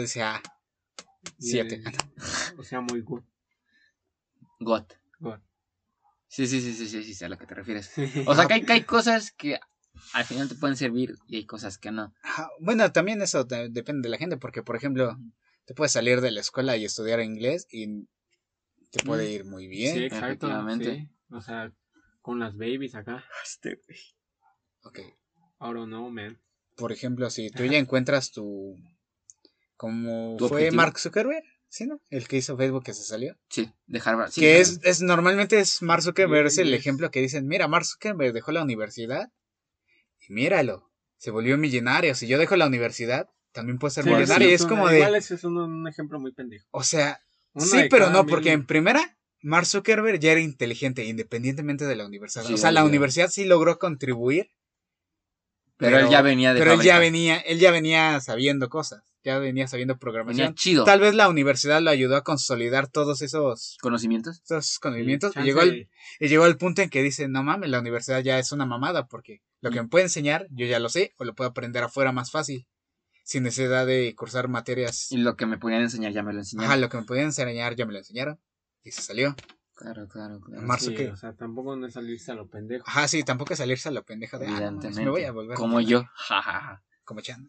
siete. 1.38 1.82
el- 1.84 2.58
o 2.58 2.62
sea, 2.62 2.80
muy 2.80 3.00
good. 3.00 3.22
Got. 4.60 4.92
God. 5.20 5.40
Sí, 6.28 6.46
sí, 6.46 6.60
sí, 6.60 6.72
sí, 6.72 6.86
sí, 6.88 7.02
sí, 7.04 7.14
sé 7.14 7.26
a 7.26 7.28
lo 7.28 7.36
que 7.38 7.46
te 7.46 7.54
refieres. 7.54 7.90
O 8.26 8.34
sea, 8.34 8.46
que 8.46 8.54
hay, 8.54 8.62
que 8.66 8.72
hay 8.72 8.84
cosas 8.84 9.32
que 9.32 9.58
al 10.12 10.24
final 10.24 10.48
te 10.48 10.54
pueden 10.54 10.76
servir 10.76 11.14
y 11.26 11.36
hay 11.36 11.46
cosas 11.46 11.78
que 11.78 11.90
no. 11.90 12.14
Bueno, 12.60 12.90
también 12.92 13.20
eso 13.22 13.44
de- 13.44 13.68
depende 13.68 14.06
de 14.06 14.10
la 14.10 14.18
gente, 14.18 14.36
porque 14.36 14.62
por 14.62 14.76
ejemplo, 14.76 15.18
te 15.66 15.74
puedes 15.74 15.92
salir 15.92 16.20
de 16.20 16.30
la 16.30 16.40
escuela 16.40 16.76
y 16.76 16.84
estudiar 16.84 17.20
inglés 17.20 17.66
y 17.70 18.06
te 18.92 19.02
puede 19.04 19.24
Mm. 19.28 19.32
ir 19.32 19.44
muy 19.44 19.66
bien. 19.66 19.94
Sí, 19.96 20.04
exacto. 20.04 20.26
efectivamente. 20.26 20.94
sí. 20.94 21.08
O 21.34 21.40
sea, 21.40 21.72
con 22.20 22.38
las 22.38 22.56
babies 22.56 22.94
acá. 22.94 23.24
Ok. 24.84 24.98
I 25.00 25.12
don't 25.60 25.86
know, 25.88 26.08
man. 26.10 26.40
Por 26.76 26.92
ejemplo, 26.92 27.28
si 27.30 27.50
tú 27.50 27.64
ya 27.64 27.78
encuentras 27.78 28.30
tu... 28.32 28.76
Como 29.76 30.36
Tu 30.38 30.48
fue 30.48 30.58
objetivo. 30.62 30.76
Mark 30.82 30.98
Zuckerberg, 30.98 31.44
¿sí, 31.68 31.86
no? 31.86 32.00
El 32.10 32.28
que 32.28 32.36
hizo 32.36 32.56
Facebook 32.56 32.84
que 32.84 32.94
se 32.94 33.02
salió. 33.02 33.36
Sí, 33.48 33.68
de 33.86 34.00
Harvard. 34.04 34.30
sí, 34.30 34.40
que 34.40 34.46
de 34.54 34.60
es, 34.60 34.80
es 34.84 35.02
normalmente 35.02 35.58
es 35.58 35.82
Mark 35.82 36.02
Zuckerberg, 36.02 36.46
es 36.46 36.58
el 36.58 36.72
ejemplo 36.72 37.10
que 37.10 37.20
dicen, 37.20 37.46
mira, 37.48 37.66
Mark 37.68 37.84
Zuckerberg 37.84 38.32
dejó 38.32 38.52
la 38.52 38.62
universidad 38.62 39.32
y 40.20 40.32
míralo, 40.32 40.90
se 41.16 41.30
volvió 41.32 41.58
millonario. 41.58 42.14
Si 42.14 42.28
yo 42.28 42.38
dejo 42.38 42.54
la 42.56 42.66
universidad, 42.68 43.28
también 43.50 43.78
puedo 43.78 43.90
ser 43.90 44.04
Sí, 44.04 44.10
millonario. 44.10 44.48
sí, 44.48 44.54
es 44.54 44.60
un- 44.62 44.68
como 44.68 44.88
de, 44.88 44.98
Igual 44.98 45.14
ese 45.16 45.34
es 45.34 45.44
un, 45.44 45.56
un 45.58 45.88
ejemplo 45.88 46.20
muy 46.20 46.32
pendejo. 46.32 46.66
o 46.70 46.84
sea, 46.84 47.20
Sí, 47.56 47.84
pero 47.90 48.10
no, 48.10 48.24
mil- 48.24 48.30
porque 48.30 48.52
en 48.52 48.66
primera, 48.66 49.18
Mark 49.42 49.66
Zuckerberg 49.66 50.18
ya 50.18 50.32
era 50.32 50.40
inteligente, 50.40 51.04
independientemente 51.04 51.84
de 51.84 51.96
la 51.96 52.06
universidad. 52.06 52.44
Sí, 52.44 52.54
o 52.54 52.56
sea, 52.56 52.72
la 52.72 52.84
universidad 52.84 53.28
sí 53.28 53.44
logró 53.44 53.78
contribuir, 53.78 54.50
Pero, 55.76 55.98
él 55.98 56.08
ya 56.10 56.22
venía 56.22 56.54
de 56.54 56.60
pero 56.60 56.74
él 56.74 56.80
ya 56.82 56.98
venía, 56.98 57.38
él 57.38 57.58
ya 57.58 57.72
venía 57.72 58.20
sabiendo 58.20 58.68
cosas, 58.68 59.02
ya 59.24 59.38
venía 59.38 59.66
sabiendo 59.66 59.98
programación. 59.98 60.46
Venía 60.46 60.54
chido. 60.54 60.84
Tal 60.84 61.00
vez 61.00 61.14
la 61.14 61.28
universidad 61.28 61.82
lo 61.82 61.90
ayudó 61.90 62.16
a 62.16 62.22
consolidar 62.22 62.86
todos 62.88 63.20
esos, 63.20 63.76
¿Conocimientos? 63.80 64.40
esos 64.44 64.78
conocimientos 64.78 65.34
y 65.36 65.40
llegó 65.42 65.60
al, 65.60 65.88
y 66.20 66.28
llegó 66.28 66.44
al 66.44 66.56
punto 66.56 66.82
en 66.82 66.88
que 66.90 67.02
dice, 67.02 67.26
no 67.28 67.42
mames, 67.42 67.68
la 67.68 67.80
universidad 67.80 68.22
ya 68.22 68.38
es 68.38 68.52
una 68.52 68.64
mamada 68.64 69.08
porque 69.08 69.42
lo 69.60 69.70
que 69.70 69.82
me 69.82 69.88
puede 69.88 70.04
enseñar 70.04 70.46
yo 70.50 70.66
ya 70.66 70.78
lo 70.78 70.88
sé 70.88 71.14
o 71.18 71.24
lo 71.24 71.34
puedo 71.34 71.50
aprender 71.50 71.82
afuera 71.82 72.12
más 72.12 72.30
fácil, 72.30 72.66
sin 73.22 73.42
necesidad 73.44 73.86
de 73.86 74.14
cursar 74.16 74.48
materias. 74.48 75.10
Y 75.12 75.18
lo 75.18 75.36
que 75.36 75.46
me 75.46 75.58
podían 75.58 75.82
enseñar 75.82 76.12
ya 76.12 76.22
me 76.22 76.32
lo 76.32 76.40
enseñaron. 76.40 76.70
Ajá, 76.70 76.80
lo 76.80 76.88
que 76.88 76.96
me 76.98 77.04
podían 77.04 77.26
enseñar 77.26 77.74
ya 77.76 77.86
me 77.86 77.92
lo 77.92 77.98
enseñaron 77.98 78.40
y 78.82 78.90
se 78.90 79.02
salió. 79.02 79.34
Claro, 79.74 80.06
claro, 80.08 80.40
claro. 80.40 80.62
Marzo 80.62 80.90
Sí, 80.90 80.94
que- 80.96 81.08
o 81.10 81.16
sea, 81.16 81.32
tampoco 81.34 81.74
no 81.76 81.86
es 81.86 81.94
salirse 81.94 82.30
a 82.30 82.34
lo 82.34 82.48
pendejo. 82.48 82.84
Ajá, 82.86 83.08
sí, 83.08 83.22
tampoco 83.24 83.56
salirse 83.56 83.88
a 83.88 83.92
la 83.92 84.02
pendeja 84.02 84.38
de, 84.38 84.46
ah, 84.46 84.50
no 84.50 84.56
Evidentemente. 84.56 85.04
me 85.04 85.10
voy 85.10 85.24
a 85.24 85.32
volver. 85.32 85.56
Como 85.56 85.80
yo. 85.80 86.04
Ja, 86.14 86.40
ja, 86.42 86.60
ja. 86.60 86.84
Como 87.04 87.20
Chan. 87.20 87.48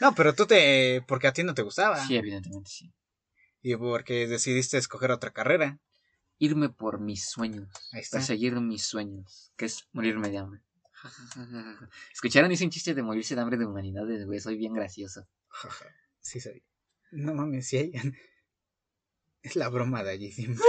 No, 0.00 0.14
pero 0.14 0.34
tú 0.34 0.46
te, 0.46 1.02
porque 1.06 1.26
a 1.26 1.32
ti 1.32 1.42
no 1.44 1.54
te 1.54 1.62
gustaba 1.62 2.04
Sí, 2.06 2.16
evidentemente 2.16 2.70
sí. 2.70 2.92
y 3.62 3.76
porque 3.76 4.26
decidiste 4.28 4.78
escoger 4.78 5.10
otra 5.10 5.30
carrera. 5.32 5.78
Irme 6.38 6.68
por 6.68 7.00
mis 7.00 7.28
sueños. 7.28 7.68
Ahí 7.92 8.00
está. 8.00 8.18
Perseguir 8.18 8.54
mis 8.60 8.84
sueños. 8.84 9.52
Que 9.56 9.64
es 9.66 9.88
morirme 9.92 10.28
de 10.30 10.38
hambre. 10.38 10.62
¿Escucharon? 12.12 12.50
Hice 12.50 12.64
un 12.64 12.70
chiste 12.70 12.94
de 12.94 13.02
morirse 13.02 13.34
de 13.34 13.40
hambre 13.40 13.56
de 13.56 13.66
humanidades, 13.66 14.26
güey. 14.26 14.40
Soy 14.40 14.56
bien 14.56 14.74
gracioso. 14.74 15.26
Sí 16.20 16.40
soy. 16.40 16.62
No 17.12 17.32
mames, 17.32 17.68
sí 17.68 17.78
hay. 17.78 17.92
Es 19.42 19.56
la 19.56 19.68
broma 19.68 20.02
de 20.02 20.10
allí 20.10 20.32
siempre. 20.32 20.62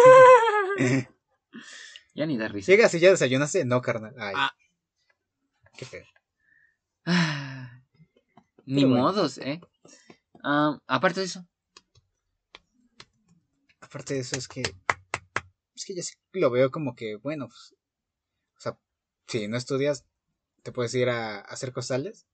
Ya 2.13 2.25
ni 2.25 2.37
da 2.37 2.47
risa. 2.47 2.71
Llegas 2.71 2.93
y 2.93 2.99
ya 2.99 3.09
desayunaste, 3.09 3.65
no, 3.65 3.81
carnal. 3.81 4.13
Ay. 4.17 4.33
Ah. 4.37 4.55
Qué 5.75 5.85
feo. 5.85 6.05
Ah, 7.05 7.81
Ni 8.65 8.85
bueno. 8.85 9.03
modos, 9.05 9.37
¿eh? 9.39 9.59
Ah, 10.43 10.79
aparte 10.87 11.21
de 11.21 11.25
eso. 11.25 11.47
Aparte 13.79 14.13
de 14.13 14.19
eso, 14.19 14.37
es 14.37 14.47
que. 14.47 14.61
Es 15.75 15.85
que 15.85 15.95
yo 15.95 16.03
sí 16.03 16.13
lo 16.33 16.51
veo 16.51 16.69
como 16.69 16.95
que, 16.95 17.15
bueno, 17.15 17.47
pues, 17.47 17.73
O 18.57 18.61
sea, 18.61 18.79
si 19.27 19.47
no 19.47 19.57
estudias, 19.57 20.05
te 20.63 20.71
puedes 20.71 20.93
ir 20.95 21.09
a, 21.09 21.39
hacer 21.39 21.71
costales 21.71 22.25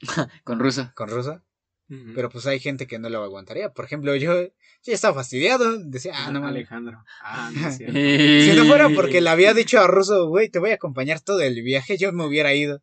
Con 0.44 0.58
ruso. 0.58 0.90
con 0.94 1.08
ruso. 1.08 1.42
Ujú. 1.88 2.12
Pero 2.14 2.30
pues 2.30 2.46
hay 2.46 2.60
gente 2.60 2.86
que 2.86 2.98
no 2.98 3.10
lo 3.10 3.22
aguantaría. 3.22 3.72
Por 3.72 3.84
ejemplo, 3.84 4.16
yo, 4.16 4.42
yo 4.42 4.48
ya 4.82 4.94
estaba 4.94 5.14
fastidiado. 5.14 5.78
Decía, 5.84 6.12
ah, 6.16 6.30
no. 6.32 6.46
Alejandro. 6.46 7.04
Ah, 7.22 7.50
no 7.54 7.68
es 7.68 7.76
cierto. 7.78 7.94
Si 7.94 8.56
no 8.56 8.64
fuera 8.64 8.88
porque 8.88 9.20
le 9.20 9.28
había 9.28 9.52
dicho 9.52 9.78
a 9.80 9.86
Russo, 9.86 10.28
güey, 10.28 10.48
te 10.48 10.58
voy 10.58 10.70
a 10.70 10.74
acompañar 10.76 11.20
todo 11.20 11.40
el 11.40 11.62
viaje, 11.62 11.98
yo 11.98 12.12
me 12.12 12.24
hubiera 12.24 12.54
ido. 12.54 12.82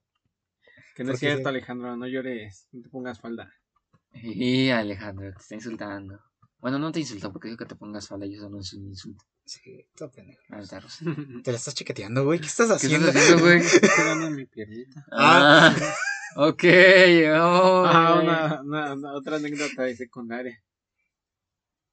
Que 0.96 1.04
no 1.04 1.14
es 1.14 1.20
cierto, 1.20 1.44
sí. 1.44 1.48
Alejandro. 1.50 1.96
No 1.98 2.08
llores. 2.08 2.68
No 2.72 2.84
te 2.84 2.90
pongas 2.90 3.20
falda. 3.20 3.52
Y 4.14 4.70
Alejandro, 4.70 5.32
te 5.32 5.40
está 5.40 5.56
insultando. 5.56 6.20
Bueno, 6.62 6.78
no 6.78 6.92
te 6.92 7.00
insultó 7.00 7.32
porque 7.32 7.48
dijo 7.48 7.58
que 7.58 7.66
te 7.66 7.76
pongas 7.76 8.08
falda 8.08 8.26
y 8.28 8.36
eso 8.36 8.48
no 8.48 8.60
es 8.60 8.72
un 8.74 8.86
insulto. 8.86 9.26
Sí, 9.44 9.60
todo 9.96 10.12
pendejo. 10.12 10.42
Rosa. 10.48 10.80
Te 11.44 11.52
la 11.52 11.58
estás 11.58 11.74
chiqueteando, 11.74 12.24
güey. 12.24 12.40
¿Qué 12.40 12.46
estás 12.46 12.68
¿Qué 12.68 12.74
haciendo? 12.76 13.08
estás 13.08 13.24
haciendo, 13.24 13.44
güey? 13.44 13.58
Estoy 13.66 14.24
en 14.28 14.36
mi 14.36 14.46
piernita. 14.46 15.04
Ah, 15.12 15.76
ok. 16.36 16.64
oh, 17.40 17.84
Ah, 17.88 18.20
una, 18.22 18.62
una- 18.62 18.94
una- 18.94 19.14
otra 19.14 19.38
anécdota 19.38 19.84
de 19.84 19.96
secundaria. 19.98 20.64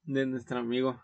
De 0.03 0.27
nuestro 0.27 0.59
amigo. 0.59 1.03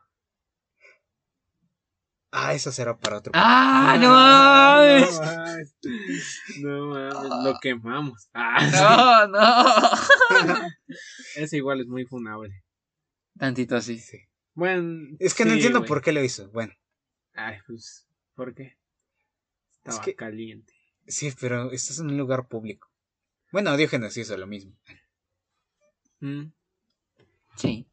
Ah, 2.36 2.52
eso 2.52 2.70
será 2.72 2.98
para 2.98 3.18
otro. 3.18 3.32
Ah, 3.34 3.96
no 3.98 4.08
no 4.08 4.14
mames. 4.14 5.20
mames. 5.20 5.76
No 6.60 6.86
mames, 6.88 7.44
lo 7.44 7.58
quemamos. 7.60 8.28
Ah, 8.34 9.26
No, 9.30 10.44
no. 10.58 10.68
ese 11.36 11.56
igual 11.56 11.80
es 11.80 11.86
muy 11.86 12.04
funable. 12.04 12.63
Tantito 13.38 13.76
así. 13.76 13.98
Sí. 13.98 14.18
Bueno. 14.54 15.16
Es 15.18 15.34
que 15.34 15.44
no 15.44 15.52
entiendo 15.52 15.80
güey. 15.80 15.88
por 15.88 16.02
qué 16.02 16.12
lo 16.12 16.22
hizo. 16.22 16.50
Bueno, 16.50 16.72
Ay, 17.34 17.58
pues, 17.66 18.06
¿por 18.34 18.54
qué? 18.54 18.76
Estaba 19.76 20.00
que- 20.02 20.14
caliente. 20.14 20.72
Sí, 21.06 21.32
pero 21.38 21.70
estás 21.72 21.98
en 21.98 22.06
un 22.06 22.16
lugar 22.18 22.46
público. 22.48 22.88
Bueno, 23.52 23.76
Diógenes 23.76 24.16
hizo 24.16 24.36
lo 24.36 24.46
mismo. 24.46 24.72
Mm. 26.20 26.44
Sí. 27.56 27.86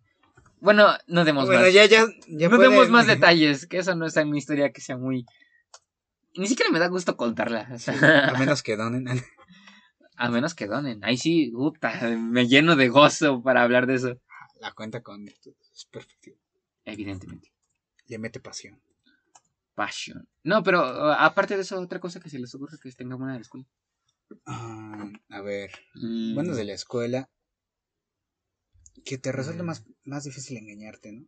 Bueno, 0.60 0.88
no 1.08 1.26
demos 1.26 1.48
Bueno, 1.48 1.62
más. 1.64 1.74
ya, 1.74 1.86
ya, 1.86 2.06
ya 2.28 2.48
no 2.50 2.56
pueden- 2.58 2.72
demos 2.72 2.90
más 2.90 3.08
detalles, 3.08 3.66
que 3.68 3.80
eso 3.80 3.96
no 3.96 4.06
está 4.06 4.22
en 4.22 4.30
mi 4.30 4.38
historia 4.38 4.72
que 4.72 4.80
sea 4.82 4.98
muy... 4.98 5.26
Ni 6.36 6.48
siquiera 6.48 6.72
me 6.72 6.80
da 6.80 6.88
gusto 6.88 7.18
contarla. 7.18 7.68
o 7.74 7.80
sea, 7.80 8.30
A 8.30 8.38
menos 8.40 8.64
que 8.64 8.78
donen. 8.78 9.06
a 10.16 10.30
menos 10.30 10.54
que 10.56 10.68
donen. 10.68 11.04
Ahí 11.04 11.18
sí, 11.18 11.52
puta, 11.52 11.92
me 12.18 12.48
lleno 12.48 12.76
de 12.76 12.88
gozo 12.90 13.42
para 13.44 13.64
hablar 13.64 13.88
de 13.88 13.96
eso. 13.96 14.22
La 14.62 14.72
cuenta 14.74 15.02
con 15.02 15.28
es 15.28 15.86
perspectiva. 15.92 16.38
Evidentemente. 16.86 17.52
Le 18.06 18.18
mete 18.20 18.40
pasión. 18.40 18.80
Passion. 19.74 20.28
No, 20.44 20.62
pero 20.62 20.80
uh, 20.82 21.16
aparte 21.18 21.56
de 21.56 21.64
eso, 21.64 21.80
otra 21.80 22.00
cosa 22.00 22.20
que 22.20 22.30
se 22.30 22.38
les 22.38 22.54
ocurre 22.54 22.78
que 22.82 22.92
tenga 22.92 23.16
buena 23.16 23.34
de 23.34 23.40
la 23.40 23.44
escuela. 23.44 23.66
Ah, 24.46 25.10
a 25.30 25.42
ver. 25.42 25.72
Mm, 25.96 26.36
Bueno, 26.36 26.54
de 26.56 26.64
la 26.64 26.74
escuela. 26.74 27.28
Que 29.04 29.18
te 29.18 29.32
resulta 29.32 29.64
Mm. 29.64 29.66
más, 29.66 29.84
más 30.06 30.24
difícil 30.26 30.58
engañarte, 30.58 31.12
¿no? 31.12 31.26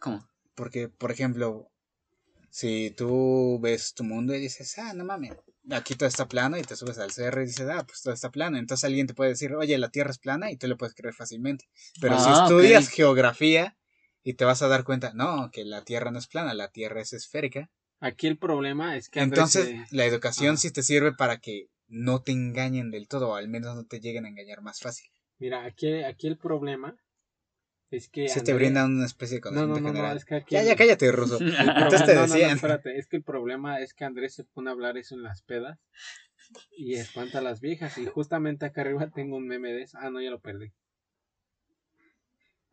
¿Cómo? 0.00 0.28
Porque, 0.54 0.88
por 0.88 1.10
ejemplo, 1.10 1.68
si 2.50 2.92
tú 2.96 3.58
ves 3.60 3.92
tu 3.94 4.04
mundo 4.04 4.34
y 4.36 4.40
dices, 4.40 4.78
ah, 4.78 4.92
no 4.94 5.04
mames, 5.04 5.36
aquí 5.70 5.94
todo 5.94 6.08
está 6.08 6.26
plano 6.26 6.56
y 6.58 6.62
te 6.62 6.76
subes 6.76 6.98
al 6.98 7.10
cerro 7.12 7.42
y 7.42 7.46
dices, 7.46 7.68
ah, 7.70 7.84
pues 7.86 8.02
todo 8.02 8.12
está 8.14 8.30
plano. 8.30 8.58
Entonces 8.58 8.84
alguien 8.84 9.06
te 9.06 9.14
puede 9.14 9.30
decir, 9.30 9.54
oye, 9.54 9.78
la 9.78 9.90
Tierra 9.90 10.10
es 10.10 10.18
plana 10.18 10.50
y 10.50 10.56
tú 10.56 10.66
lo 10.68 10.76
puedes 10.76 10.94
creer 10.94 11.14
fácilmente. 11.14 11.66
Pero 12.00 12.18
si 12.18 12.30
Ah, 12.30 12.42
estudias 12.42 12.88
geografía 12.88 13.76
y 14.22 14.34
te 14.34 14.44
vas 14.44 14.62
a 14.62 14.68
dar 14.68 14.84
cuenta, 14.84 15.12
no, 15.14 15.50
que 15.52 15.64
la 15.64 15.84
Tierra 15.84 16.10
no 16.10 16.18
es 16.18 16.26
plana, 16.26 16.54
la 16.54 16.68
Tierra 16.68 17.00
es 17.00 17.12
esférica. 17.12 17.70
Aquí 18.00 18.26
el 18.26 18.38
problema 18.38 18.96
es 18.96 19.08
que 19.08 19.20
Andrés 19.20 19.38
Entonces, 19.54 19.88
se- 19.88 19.96
la 19.96 20.04
educación 20.06 20.54
Ah. 20.54 20.58
sí 20.58 20.70
te 20.72 20.82
sirve 20.82 21.12
para 21.12 21.38
que 21.38 21.68
no 21.86 22.22
te 22.22 22.32
engañen 22.32 22.90
del 22.90 23.06
todo, 23.06 23.30
o 23.30 23.34
al 23.36 23.48
menos 23.48 23.76
no 23.76 23.84
te 23.84 24.00
lleguen 24.00 24.24
a 24.24 24.28
engañar 24.28 24.62
más 24.62 24.80
fácil. 24.80 25.08
Mira, 25.38 25.64
aquí, 25.64 26.02
aquí 26.02 26.26
el 26.26 26.38
problema 26.38 26.96
es 27.96 28.08
que. 28.08 28.28
Se 28.28 28.40
te 28.40 28.52
brindan 28.54 28.94
una 28.96 29.06
especie 29.06 29.38
de 29.40 29.50
No, 29.50 29.50
no, 29.50 29.74
conocimiento 29.74 29.80
no, 29.82 29.88
no, 29.88 29.94
general. 29.94 30.16
es 30.16 30.24
que 30.24 30.34
aquí. 30.34 30.54
Ya, 30.54 30.62
ya, 30.62 30.76
cállate, 30.76 31.12
Ruso. 31.12 31.38
Entonces 31.40 32.04
te 32.06 32.14
no, 32.14 32.20
no, 32.22 32.26
no, 32.26 32.34
decían. 32.34 32.50
espérate, 32.56 32.98
es 32.98 33.06
que 33.06 33.16
el 33.16 33.22
problema 33.22 33.80
es 33.80 33.94
que 33.94 34.04
Andrés 34.04 34.34
se 34.34 34.44
pone 34.44 34.70
a 34.70 34.72
hablar 34.72 34.96
eso 34.98 35.14
en 35.14 35.22
las 35.22 35.42
pedas 35.42 35.78
y 36.76 36.94
espanta 36.94 37.38
a 37.38 37.42
las 37.42 37.60
viejas. 37.60 37.96
Y 37.98 38.06
justamente 38.06 38.66
acá 38.66 38.80
arriba 38.82 39.08
tengo 39.10 39.36
un 39.36 39.46
meme 39.46 39.72
de 39.72 39.82
eso. 39.82 39.98
Ah, 40.00 40.10
no, 40.10 40.20
ya 40.20 40.30
lo 40.30 40.40
perdí. 40.40 40.72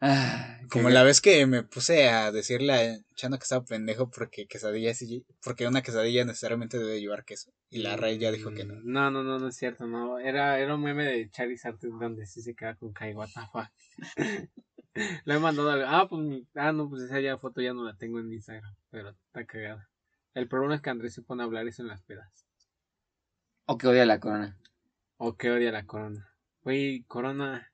Ah, 0.02 0.62
Como 0.70 0.88
que- 0.88 0.94
la 0.94 1.04
vez 1.04 1.20
que 1.20 1.46
me 1.46 1.64
puse 1.64 2.08
a 2.08 2.32
decirle 2.32 2.74
a 2.74 2.98
Chano 3.16 3.38
que 3.38 3.44
estaba 3.44 3.66
pendejo 3.66 4.10
porque 4.10 4.48
quesadilla 4.48 4.94
sí- 4.94 5.26
porque 5.44 5.68
una 5.68 5.82
quesadilla 5.82 6.24
necesariamente 6.24 6.78
debe 6.80 7.02
llevar 7.02 7.26
queso. 7.26 7.52
Y 7.70 7.80
la 7.80 7.98
Rey 7.98 8.18
ya 8.18 8.32
dijo 8.32 8.54
que 8.54 8.64
no. 8.64 8.76
Mm, 8.76 8.82
No, 8.86 9.12
no, 9.12 9.24
no, 9.24 9.40
no 9.40 9.50
es 9.50 9.58
cierto, 9.58 9.88
no. 9.88 10.18
Era, 10.18 10.58
era 10.60 10.76
un 10.76 10.84
meme 10.84 11.04
de 11.04 11.30
Charizard 11.30 11.80
donde 11.82 12.26
sí 12.28 12.42
se 12.42 12.56
queda 12.56 12.76
con 12.76 12.94
Kai, 12.94 13.14
what 13.14 13.28
the 13.36 13.42
fuck. 13.52 13.70
Le 15.26 15.36
he 15.36 15.40
mandado 15.40 15.70
al- 15.72 15.84
Ah, 15.86 16.08
pues, 16.10 16.44
ah, 16.56 16.72
no, 16.72 16.90
pues 16.90 17.04
esa 17.04 17.20
ya 17.20 17.38
foto 17.38 17.62
ya 17.62 17.74
no 17.74 17.84
la 17.84 17.96
tengo 17.96 18.20
en 18.20 18.32
Instagram, 18.34 18.76
pero 18.90 19.10
está 19.10 19.46
cagada. 19.46 19.90
El 20.34 20.48
problema 20.48 20.76
es 20.76 20.82
que 20.82 20.90
Andrés 20.90 21.14
se 21.14 21.22
pone 21.22 21.44
a 21.44 21.46
hablar 21.46 21.68
eso 21.68 21.82
en 21.82 21.88
las 21.90 22.02
pedas. 22.04 22.46
O 23.66 23.78
que 23.78 23.88
odia 23.88 24.06
la 24.06 24.20
corona. 24.20 24.58
O 25.18 25.36
que 25.36 25.52
odia 25.52 25.72
la 25.72 25.86
corona. 25.86 26.34
Güey, 26.62 27.04
corona. 27.04 27.72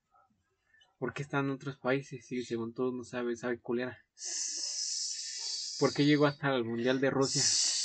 ¿Por 0.97 1.13
qué 1.13 1.23
está 1.23 1.39
en 1.39 1.49
otros 1.51 1.77
países? 1.77 2.25
Sí, 2.25 2.43
según 2.43 2.73
todos 2.73 2.93
no 2.93 3.03
sabe, 3.03 3.35
sabe 3.35 3.59
culera. 3.59 3.97
¿Por 5.79 5.93
qué 5.93 6.05
llegó 6.05 6.25
hasta 6.25 6.55
el 6.55 6.63
Mundial 6.63 6.99
de 6.99 7.09
Rusia? 7.09 7.41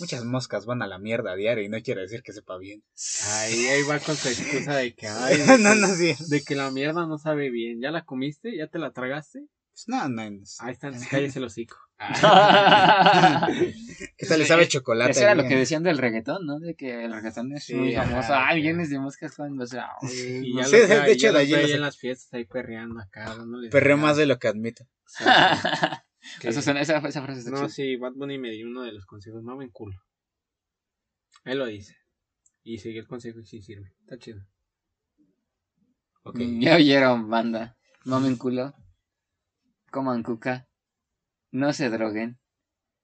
Muchas 0.00 0.24
moscas 0.24 0.66
van 0.66 0.82
a 0.82 0.86
la 0.86 0.98
mierda 0.98 1.32
a 1.32 1.36
diario 1.36 1.62
y 1.62 1.68
no 1.68 1.80
quiere 1.82 2.00
decir 2.00 2.22
que 2.22 2.32
sepa 2.32 2.56
bien. 2.58 2.82
Ahí, 3.28 3.66
ahí 3.66 3.82
va 3.82 3.98
con 3.98 4.16
su 4.16 4.28
excusa 4.28 4.74
de 4.76 4.94
que, 4.94 5.06
ay, 5.06 5.36
de 5.46 5.58
no, 5.58 5.74
no, 5.74 5.86
sí. 5.88 6.14
de 6.28 6.42
que 6.42 6.54
la 6.56 6.70
mierda 6.70 7.06
no 7.06 7.18
sabe 7.18 7.50
bien. 7.50 7.80
¿Ya 7.80 7.90
la 7.90 8.04
comiste? 8.04 8.56
¿Ya 8.56 8.66
te 8.66 8.78
la 8.78 8.92
tragaste? 8.92 9.44
Pues 9.72 9.88
no, 9.88 10.08
no. 10.08 10.30
no. 10.30 10.40
Ahí 10.60 10.72
está, 10.72 10.90
cállese 11.10 11.38
el 11.38 11.44
hocico. 11.44 11.76
¿Qué 14.16 14.26
tal 14.26 14.38
le 14.38 14.46
sabe 14.46 14.66
chocolate? 14.68 15.10
Eso 15.10 15.20
era 15.20 15.34
lo 15.34 15.42
que 15.44 15.56
decían 15.56 15.82
del 15.82 15.98
reggaetón, 15.98 16.46
¿no? 16.46 16.58
De 16.58 16.74
que 16.74 17.04
el 17.04 17.12
reggaetón 17.12 17.52
es 17.52 17.64
Sí, 17.64 17.74
muy 17.74 17.94
famoso. 17.94 18.32
Ah, 18.32 18.44
ajá. 18.46 18.54
millones 18.54 18.88
de 18.90 18.98
moscas 18.98 19.36
cuando 19.36 19.66
se... 19.66 19.78
Y 20.12 20.54
No 20.54 20.62
ya 20.62 20.66
sé, 20.66 20.80
los 20.80 20.88
de 20.88 21.12
hecho, 21.12 21.32
de 21.32 21.38
allí 21.40 21.54
en 21.54 21.80
las 21.80 21.98
fiestas 21.98 22.32
ahí 22.32 22.46
perreando 22.46 23.00
acá. 23.00 23.36
Perreo 23.70 23.96
más 23.98 24.16
de 24.16 24.26
lo 24.26 24.38
que 24.38 24.48
admito. 24.48 24.84
Que- 26.40 26.48
Eso 26.48 26.62
suena- 26.62 26.80
esa, 26.80 26.98
esa 26.98 27.22
frase 27.22 27.40
está 27.40 27.50
No, 27.50 27.56
chida. 27.58 27.68
sí, 27.68 27.96
Bad 27.96 28.12
Bunny 28.14 28.38
me 28.38 28.50
dio 28.50 28.66
uno 28.66 28.82
de 28.82 28.92
los 28.92 29.06
consejos. 29.06 29.42
No 29.42 29.56
me 29.56 29.70
culo. 29.70 29.96
Él 31.44 31.58
lo 31.58 31.66
dice. 31.66 31.96
Y 32.62 32.78
sigue 32.78 33.00
el 33.00 33.06
consejo 33.08 33.40
y 33.40 33.46
sí 33.46 33.62
sirve. 33.62 33.92
Está 34.00 34.18
chido. 34.18 34.40
Mm, 36.24 36.60
Ya 36.60 36.76
oyeron, 36.76 37.28
banda. 37.30 37.76
Mamen 38.04 38.36
culo. 38.36 38.74
Coman 39.90 40.22
cuca. 40.22 40.68
No 41.50 41.72
se 41.72 41.88
droguen. 41.90 42.38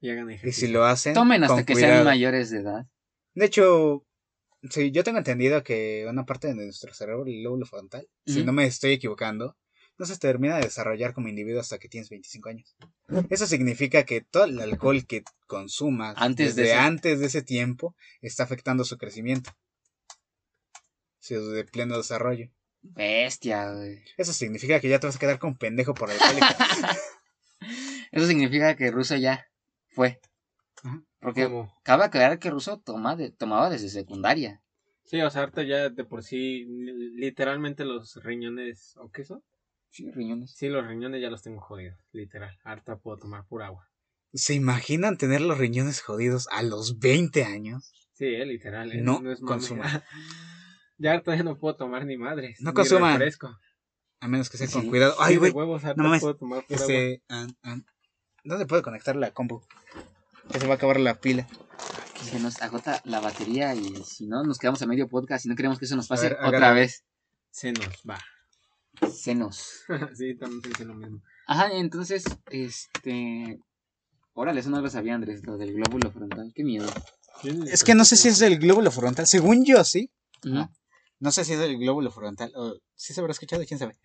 Y 0.01 0.11
hagan 0.11 0.31
Y 0.31 0.35
ejercicio. 0.35 0.67
si 0.69 0.73
lo 0.73 0.85
hacen, 0.85 1.15
Tomen 1.15 1.43
hasta 1.43 1.65
que 1.65 1.73
cuidado. 1.73 1.95
sean 1.95 2.05
mayores 2.05 2.51
de 2.51 2.59
edad. 2.61 2.87
De 3.35 3.47
hecho, 3.47 4.07
sí, 4.71 4.91
yo 4.93 5.03
tengo 5.03 5.19
entendido 5.19 5.65
que 5.65 6.07
una 6.09 6.25
parte 6.27 6.49
de 6.49 6.55
nuestro 6.55 6.93
cerebro, 6.95 7.25
el 7.27 7.43
lóbulo 7.43 7.67
frontal, 7.67 8.07
si 8.27 8.45
no 8.45 8.53
me 8.53 8.67
estoy 8.67 8.93
equivocando, 8.93 9.57
no 9.99 10.07
se 10.07 10.19
termina 10.19 10.57
de 10.57 10.63
desarrollar 10.65 11.15
como 11.15 11.29
individuo 11.29 11.61
hasta 11.61 11.79
que 11.79 11.89
tienes 11.89 12.11
25 12.11 12.49
años. 12.51 12.77
Eso 13.31 13.47
significa 13.47 14.05
que 14.05 14.21
todo 14.21 14.45
el 14.45 14.61
alcohol 14.61 15.07
que 15.07 15.23
consumas 15.47 16.15
Antes 16.19 16.55
de 16.55 16.63
desde 16.63 16.75
ese- 16.75 16.81
antes 16.81 17.21
de 17.21 17.27
ese 17.27 17.43
tiempo 17.43 17.95
está 18.21 18.43
afectando 18.45 18.85
su 18.85 18.99
crecimiento. 18.99 19.51
Su 21.19 21.51
de 21.51 21.65
pleno 21.65 21.97
desarrollo. 21.97 22.51
Bestia, 22.83 23.73
güey. 23.73 24.05
Eso 24.17 24.33
significa 24.33 24.79
que 24.81 24.89
ya 24.89 25.01
te 25.01 25.07
vas 25.07 25.17
a 25.17 25.19
quedar 25.19 25.39
con 25.39 25.57
pendejo 25.57 25.93
por 25.95 26.11
alcohólico. 26.11 26.47
Eso 28.13 28.27
significa 28.27 28.77
que 28.77 28.91
Russo 28.91 29.17
ya 29.17 29.47
fue. 29.89 30.21
Ajá. 30.85 31.03
Porque 31.21 31.45
¿Cómo? 31.45 31.75
cabe 31.83 32.05
aclarar 32.05 32.39
que 32.39 32.51
Russo 32.51 32.79
toma 32.79 33.17
de- 33.17 33.33
tomaba 33.33 33.71
desde 33.71 33.89
secundaria. 33.89 34.63
Sí, 35.05 35.21
o 35.21 35.31
sea, 35.31 35.43
ahorita 35.43 35.63
ya 35.65 35.89
de 35.89 36.05
por 36.05 36.23
sí, 36.23 36.65
li- 36.65 37.17
literalmente 37.17 37.85
los 37.85 38.17
riñones, 38.23 38.95
¿o 38.99 39.11
qué 39.11 39.25
son? 39.25 39.43
Sí, 39.97 40.11
riñones. 40.11 40.53
Sí, 40.55 40.69
los 40.69 40.87
riñones 40.87 41.23
ya 41.23 41.31
los 41.31 41.43
tengo 41.43 41.61
jodidos, 41.63 41.99
literal. 42.13 42.55
Ahorita 42.65 42.97
puedo 42.99 43.17
tomar 43.17 43.47
pura 43.47 43.69
agua. 43.69 43.89
¿Se 44.35 44.53
imaginan 44.53 45.17
tener 45.17 45.41
los 45.41 45.57
riñones 45.57 46.03
jodidos 46.03 46.49
a 46.53 46.63
los 46.63 46.99
20 46.99 47.45
años? 47.45 47.93
Sí, 48.13 48.27
eh, 48.27 48.45
literal. 48.45 48.93
eh, 48.93 49.01
No 49.01 49.15
es 49.33 49.41
mame. 49.41 49.47
consuman. 49.47 50.03
ya 50.99 51.23
ya 51.25 51.43
no 51.43 51.57
puedo 51.59 51.77
tomar 51.77 52.05
ni 52.05 52.19
madres. 52.19 52.61
No 52.61 52.71
ni 52.73 52.75
consuman. 52.75 53.13
refresco. 53.15 53.59
A 54.21 54.29
menos 54.29 54.51
que 54.51 54.59
sea 54.59 54.69
con 54.69 54.83
Sí. 54.83 54.89
cuidado. 54.91 55.13
Sí, 55.13 55.19
Ay, 55.23 55.37
güey. 55.37 55.53
huevos, 55.53 55.83
ahorita 55.83 56.03
no 56.03 56.09
mames. 56.11 56.21
puedo 56.21 56.37
tomar 56.37 56.67
pura 56.67 56.79
agua. 56.79 56.93
Este, 56.95 57.23
ah, 57.31 57.47
ah, 57.63 57.77
¿dónde 58.45 58.67
puedo 58.67 58.83
conectar 58.83 59.17
la 59.17 59.31
compu? 59.31 59.63
Que 60.53 60.61
se 60.61 60.67
va 60.67 60.75
a 60.75 60.77
acabar 60.77 61.01
la 61.01 61.15
pila. 61.21 61.47
Se 62.23 62.39
nos 62.39 62.61
agota 62.61 63.01
la 63.05 63.21
batería 63.21 63.75
y 63.75 63.95
si 64.05 64.27
no, 64.27 64.43
nos 64.45 64.59
quedamos 64.59 64.83
a 64.83 64.87
medio 64.87 65.09
podcast 65.09 65.47
y 65.47 65.49
no 65.49 65.57
queremos 65.57 65.79
que 65.79 65.87
eso 65.87 65.97
nos 65.97 66.09
pase 66.09 66.29
ver, 66.31 66.39
otra 66.45 66.73
vez. 66.73 67.05
Se 67.51 67.73
nos 67.73 68.03
va. 68.09 68.19
Senos. 69.03 69.85
sí, 70.15 70.37
también 70.37 70.63
pensé 70.63 70.85
lo 70.85 70.95
mismo. 70.95 71.21
Ajá, 71.47 71.73
entonces, 71.73 72.39
este. 72.51 73.59
Órale, 74.35 74.61
eso 74.61 74.71
no 74.71 74.81
lo 74.81 74.91
sabía 74.91 75.15
Andrés, 75.15 75.47
lo 75.47 75.57
del 75.57 75.73
glóbulo 75.73 76.11
frontal. 76.11 76.53
Qué 76.55 76.63
miedo. 76.63 76.93
Es 77.71 77.85
que 77.85 77.95
no 77.95 78.05
sé 78.05 78.17
si 78.17 78.29
es 78.29 78.39
del 78.39 78.59
glóbulo 78.59 78.91
frontal. 78.91 79.27
Según 79.27 79.65
yo, 79.65 79.83
sí. 79.85 80.11
Ujú. 80.45 80.69
No 81.19 81.31
sé 81.31 81.45
si 81.45 81.55
es 81.55 81.59
del 81.59 81.79
glóbulo 81.79 82.11
frontal. 82.11 82.53
O 82.55 82.77
sí 82.95 83.15
se 83.15 83.21
habrá 83.21 83.33
escuchado, 83.33 83.65
quién 83.67 83.79
sabe. 83.79 83.97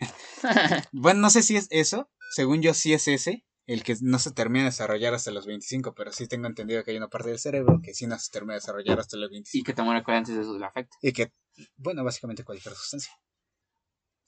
bueno, 0.92 1.22
no 1.22 1.30
sé 1.30 1.42
si 1.42 1.58
es 1.58 1.68
eso. 1.70 2.10
Según 2.32 2.62
yo, 2.62 2.74
sí 2.74 2.94
es 2.94 3.08
ese. 3.08 3.46
El 3.68 3.84
que 3.84 3.96
no 4.02 4.20
se 4.20 4.32
termina 4.32 4.66
de 4.66 4.72
desarrollar 4.72 5.14
hasta 5.14 5.32
los 5.32 5.46
25. 5.46 5.94
Pero 5.94 6.12
sí 6.12 6.28
tengo 6.28 6.48
entendido 6.48 6.84
que 6.84 6.92
hay 6.92 6.98
una 6.98 7.10
parte 7.10 7.30
del 7.30 7.40
cerebro 7.40 7.80
que 7.84 7.94
sí 7.94 8.08
no 8.08 8.18
se 8.18 8.32
termina 8.32 8.54
de 8.54 8.60
desarrollar 8.60 9.00
hasta 9.00 9.18
los 9.18 9.30
y 9.30 9.34
25. 9.34 9.66
que 9.66 9.74
tomar 9.74 9.96
alcohol 9.98 10.16
antes 10.16 10.36
de 10.36 10.42
eso 10.42 10.58
le 10.58 10.66
afecta. 10.66 10.98
Y 11.02 11.12
que, 11.12 11.34
bueno, 11.78 12.04
básicamente 12.04 12.44
cualquier 12.44 12.74
sustancia. 12.76 13.12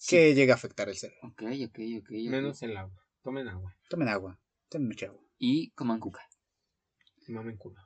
Que 0.07 0.33
llega 0.35 0.53
a 0.53 0.57
afectar 0.57 0.89
el 0.89 0.95
cerebro. 0.97 1.29
Ok, 1.29 1.43
ok, 1.67 1.79
ok. 2.01 2.09
Menos 2.29 2.61
el 2.63 2.75
agua. 2.77 3.03
Tomen 3.21 3.47
agua. 3.47 3.75
Tomen 3.89 4.07
agua. 4.09 4.39
Tomen 4.69 4.87
mucha 4.89 5.05
agua. 5.07 5.21
Y 5.37 5.71
coman 5.71 5.99
cuca. 5.99 6.27
y 7.27 7.31
Mamen 7.31 7.57
culo. 7.57 7.81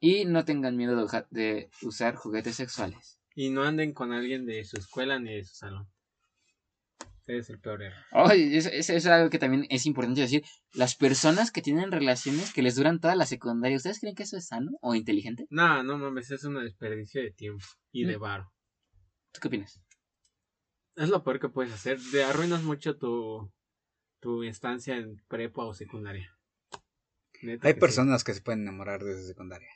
Y 0.00 0.24
no 0.24 0.44
tengan 0.44 0.76
miedo 0.76 1.06
de, 1.30 1.70
usar 1.82 2.14
juguetes 2.16 2.56
sexuales. 2.56 3.18
Y 3.34 3.50
no 3.50 3.62
anden 3.62 3.92
con 3.94 4.12
alguien 4.12 4.44
de 4.46 4.64
su 4.64 4.76
escuela 4.76 5.18
ni 5.18 5.32
de 5.34 5.44
su 5.44 5.54
salón. 5.54 5.88
Ese 7.22 7.38
es 7.38 7.50
el 7.50 7.60
peor 7.60 7.82
error. 7.82 8.04
Oye, 8.12 8.56
eso, 8.56 8.68
eso 8.68 8.92
es 8.94 9.06
algo 9.06 9.30
que 9.30 9.38
también 9.38 9.66
es 9.70 9.86
importante 9.86 10.20
decir. 10.20 10.42
Las 10.74 10.96
personas 10.96 11.52
que 11.52 11.62
tienen 11.62 11.92
relaciones 11.92 12.52
que 12.52 12.62
les 12.62 12.74
duran 12.74 12.98
toda 13.00 13.14
la 13.14 13.26
secundaria, 13.26 13.76
¿ustedes 13.76 14.00
creen 14.00 14.16
que 14.16 14.24
eso 14.24 14.36
es 14.36 14.46
sano 14.48 14.72
o 14.80 14.94
inteligente? 14.96 15.46
No, 15.48 15.82
no 15.84 15.96
mames, 15.98 16.30
es 16.32 16.42
un 16.44 16.60
desperdicio 16.62 17.22
de 17.22 17.30
tiempo 17.30 17.64
y 17.92 18.04
de 18.04 18.18
Mm. 18.18 18.20
varo. 18.20 18.52
¿Tú 19.32 19.40
qué 19.40 19.48
opinas? 19.48 19.80
Es 20.96 21.08
lo 21.08 21.22
peor 21.24 21.40
que 21.40 21.48
puedes 21.48 21.72
hacer. 21.72 21.98
Te 22.10 22.22
arruinas 22.24 22.62
mucho 22.62 22.96
tu, 22.96 23.50
tu 24.20 24.42
estancia 24.42 24.96
en 24.96 25.22
prepa 25.28 25.64
o 25.64 25.74
secundaria. 25.74 26.30
Neta 27.42 27.66
Hay 27.66 27.74
que 27.74 27.78
sí. 27.78 27.80
personas 27.80 28.22
que 28.24 28.34
se 28.34 28.40
pueden 28.40 28.62
enamorar 28.62 29.02
desde 29.02 29.26
secundaria. 29.26 29.68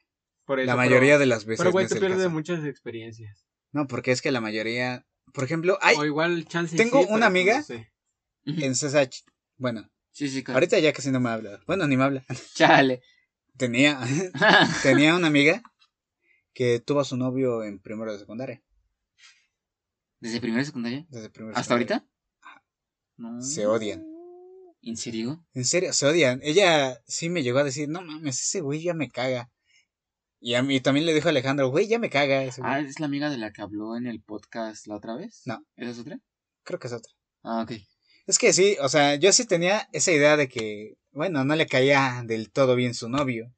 Por 0.44 0.60
eso, 0.60 0.66
La 0.66 0.74
pero- 0.74 0.88
mayoría 0.88 1.18
de 1.18 1.26
las 1.26 1.44
veces 1.44 1.58
Pero, 1.58 1.72
güey, 1.72 1.86
no 1.86 1.88
te 1.88 2.00
pierdes 2.00 2.30
muchas 2.30 2.64
experiencias. 2.64 3.46
No, 3.72 3.86
porque 3.88 4.12
es 4.12 4.22
que 4.22 4.30
la 4.30 4.40
mayoría, 4.40 5.04
por 5.32 5.42
ejemplo, 5.44 5.78
hay 5.82 5.96
o 5.96 6.04
igual 6.04 6.46
chance 6.46 6.76
tengo 6.76 7.00
sí, 7.00 7.06
una 7.08 7.12
pues, 7.18 7.22
amiga- 7.26 7.56
no 7.58 7.62
sé. 7.64 7.92
en 8.44 8.72
CSH, 8.74 9.24
bueno, 9.56 9.90
Sí, 10.12 10.28
sí, 10.28 10.44
claro. 10.44 10.56
ahorita 10.58 10.78
ya 10.78 10.92
casi 10.92 11.10
no 11.10 11.18
me 11.20 11.30
habla. 11.30 11.60
Bueno, 11.66 11.86
ni 11.88 11.96
me 11.96 12.04
habla. 12.04 12.24
Chale. 12.54 13.02
Tenía, 13.56 13.98
tenía 14.82 15.16
una 15.16 15.26
amiga 15.26 15.62
que 16.54 16.78
tuvo 16.80 17.00
a 17.00 17.04
su 17.04 17.16
novio 17.16 17.64
en 17.64 17.80
primero 17.80 18.12
de 18.12 18.18
secundaria. 18.20 18.62
¿Desde 20.20 20.40
primera 20.40 20.62
y 20.62 20.66
secundaria? 20.66 21.06
Desde 21.08 21.30
primero 21.30 21.54
de 21.54 21.60
¿Hasta 21.60 21.74
secundaria. 21.74 21.96
ahorita? 21.96 22.60
No. 23.16 23.42
Se 23.42 23.66
odian. 23.66 24.04
¿En 24.82 24.96
serio? 24.96 25.44
En 25.54 25.64
serio, 25.64 25.92
se 25.92 26.06
odian. 26.06 26.40
Ella 26.42 27.00
sí 27.06 27.28
me 27.28 27.42
llegó 27.42 27.58
a 27.58 27.64
decir, 27.64 27.88
no 27.88 28.02
mames, 28.02 28.40
ese 28.40 28.60
güey 28.60 28.82
ya 28.82 28.94
me 28.94 29.08
caga. 29.08 29.50
Y 30.38 30.54
a 30.54 30.62
mí 30.62 30.80
también 30.80 31.06
le 31.06 31.14
dijo 31.14 31.28
a 31.28 31.30
Alejandro, 31.30 31.70
güey, 31.70 31.88
ya 31.88 31.98
me 31.98 32.10
caga 32.10 32.44
ese 32.44 32.60
güey. 32.60 32.72
Ah, 32.72 32.80
¿es 32.80 33.00
la 33.00 33.06
amiga 33.06 33.30
de 33.30 33.38
la 33.38 33.52
que 33.52 33.62
habló 33.62 33.96
en 33.96 34.06
el 34.06 34.22
podcast 34.22 34.86
la 34.86 34.96
otra 34.96 35.16
vez? 35.16 35.42
No. 35.46 35.64
¿Esa 35.76 35.90
es 35.90 35.98
otra? 35.98 36.18
Creo 36.62 36.78
que 36.78 36.86
es 36.88 36.92
otra. 36.92 37.12
Ah, 37.42 37.62
ok. 37.62 37.72
Es 38.26 38.38
que 38.38 38.52
sí, 38.52 38.76
o 38.80 38.88
sea, 38.88 39.14
yo 39.16 39.32
sí 39.32 39.46
tenía 39.46 39.88
esa 39.92 40.12
idea 40.12 40.36
de 40.36 40.48
que, 40.48 40.94
bueno, 41.12 41.44
no 41.44 41.56
le 41.56 41.66
caía 41.66 42.22
del 42.26 42.50
todo 42.50 42.74
bien 42.76 42.92
su 42.94 43.08
novio. 43.08 43.52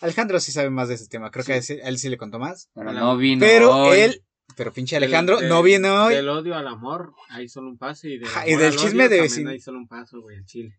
Alejandro 0.00 0.38
sí 0.40 0.52
sabe 0.52 0.70
más 0.70 0.88
de 0.88 0.94
ese 0.94 1.06
tema, 1.08 1.30
creo 1.30 1.44
que 1.44 1.52
a 1.54 1.56
él, 1.56 1.62
sí- 1.62 1.80
a 1.80 1.88
él 1.88 1.98
sí 1.98 2.08
le 2.08 2.18
contó 2.18 2.38
más. 2.38 2.70
Pero 2.74 2.92
no 2.92 3.16
vino 3.16 3.40
Pero 3.40 3.74
hoy. 3.74 3.98
él, 4.00 4.24
pero 4.56 4.72
pinche 4.72 4.96
Alejandro, 4.96 5.38
Del- 5.40 5.48
no 5.48 5.62
viene 5.62 5.90
hoy. 5.90 6.14
Del 6.14 6.28
odio 6.28 6.54
al 6.56 6.66
amor, 6.66 7.14
hay 7.28 7.48
solo 7.48 7.68
un 7.68 7.78
paso. 7.78 8.08
Y 8.08 8.18
del, 8.18 8.28
Ja, 8.28 8.46
y 8.48 8.56
del 8.56 8.72
chisme 8.76 9.04
odio 9.06 9.10
de 9.10 9.18
también 9.28 9.46
vecin- 9.46 9.50
hay 9.50 9.60
solo 9.60 9.78
un 9.78 9.88
paso, 9.88 10.20
güey, 10.20 10.36
al 10.38 10.44
chile. 10.46 10.78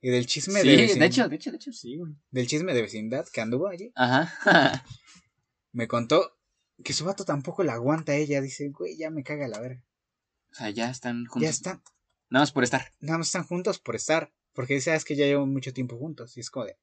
Y 0.00 0.10
del 0.10 0.26
chisme 0.26 0.60
Sí, 0.60 0.68
de 0.68 0.76
de, 0.76 0.82
vecindad, 0.82 1.06
hecho, 1.08 1.28
de 1.28 1.36
hecho, 1.36 1.50
de 1.50 1.56
hecho. 1.56 1.72
Sí, 1.72 1.96
güey. 1.96 2.12
del 2.30 2.46
chisme 2.46 2.74
de 2.74 2.82
vecindad 2.82 3.26
que 3.32 3.40
anduvo 3.40 3.66
allí, 3.68 3.90
Ajá. 3.96 4.84
me 5.72 5.88
contó 5.88 6.36
que 6.84 6.92
su 6.92 7.04
vato 7.04 7.24
tampoco 7.24 7.64
la 7.64 7.74
aguanta 7.74 8.12
a 8.12 8.16
ella. 8.16 8.40
Dice, 8.40 8.68
güey, 8.70 8.96
ya 8.96 9.10
me 9.10 9.22
caga 9.22 9.48
la 9.48 9.60
verga. 9.60 9.82
o 10.50 10.54
sea, 10.54 10.70
ya 10.70 10.90
están 10.90 11.26
juntos. 11.26 11.42
Ya 11.42 11.50
están, 11.50 11.82
Nada 12.30 12.42
más 12.42 12.52
por 12.52 12.64
estar. 12.64 12.92
nada 13.00 13.18
más 13.18 13.26
están 13.28 13.44
juntos 13.44 13.78
por 13.78 13.94
estar. 13.96 14.32
Porque 14.54 14.72
dice, 14.74 14.90
"Ah, 14.90 14.94
es 14.96 15.04
que 15.04 15.16
ya 15.16 15.26
llevan 15.26 15.50
mucho 15.52 15.74
tiempo 15.74 15.98
juntos. 15.98 16.36
Y 16.36 16.40
es 16.40 16.50
como 16.50 16.64
de, 16.66 16.76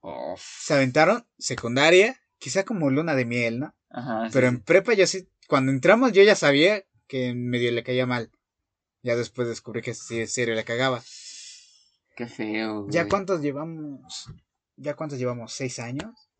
Oh, 0.00 0.34
se 0.38 0.72
aventaron 0.74 1.26
secundaria, 1.38 2.18
quizá 2.38 2.64
como 2.64 2.88
luna 2.90 3.14
de 3.14 3.24
miel, 3.26 3.60
¿no? 3.60 3.74
Ajá. 3.90 4.30
Pero 4.32 4.48
sí. 4.48 4.54
en 4.56 4.62
prepa 4.62 4.94
yo 4.94 5.06
sí, 5.06 5.28
cuando 5.50 5.72
entramos 5.72 6.12
yo 6.12 6.22
ya 6.22 6.36
sabía 6.36 6.84
que 7.08 7.34
medio 7.34 7.72
le 7.72 7.82
caía 7.82 8.06
mal. 8.06 8.30
Ya 9.02 9.16
después 9.16 9.48
descubrí 9.48 9.82
que 9.82 9.94
sí, 9.94 10.20
en 10.20 10.28
serio 10.28 10.54
le 10.54 10.64
cagaba. 10.64 11.02
Qué 12.16 12.26
feo. 12.26 12.86
¿Ya 12.88 13.02
güey. 13.02 13.10
cuántos 13.10 13.40
llevamos? 13.42 14.26
¿Ya 14.76 14.94
cuántos 14.94 15.18
llevamos? 15.18 15.52
¿Seis 15.52 15.78
años? 15.78 16.30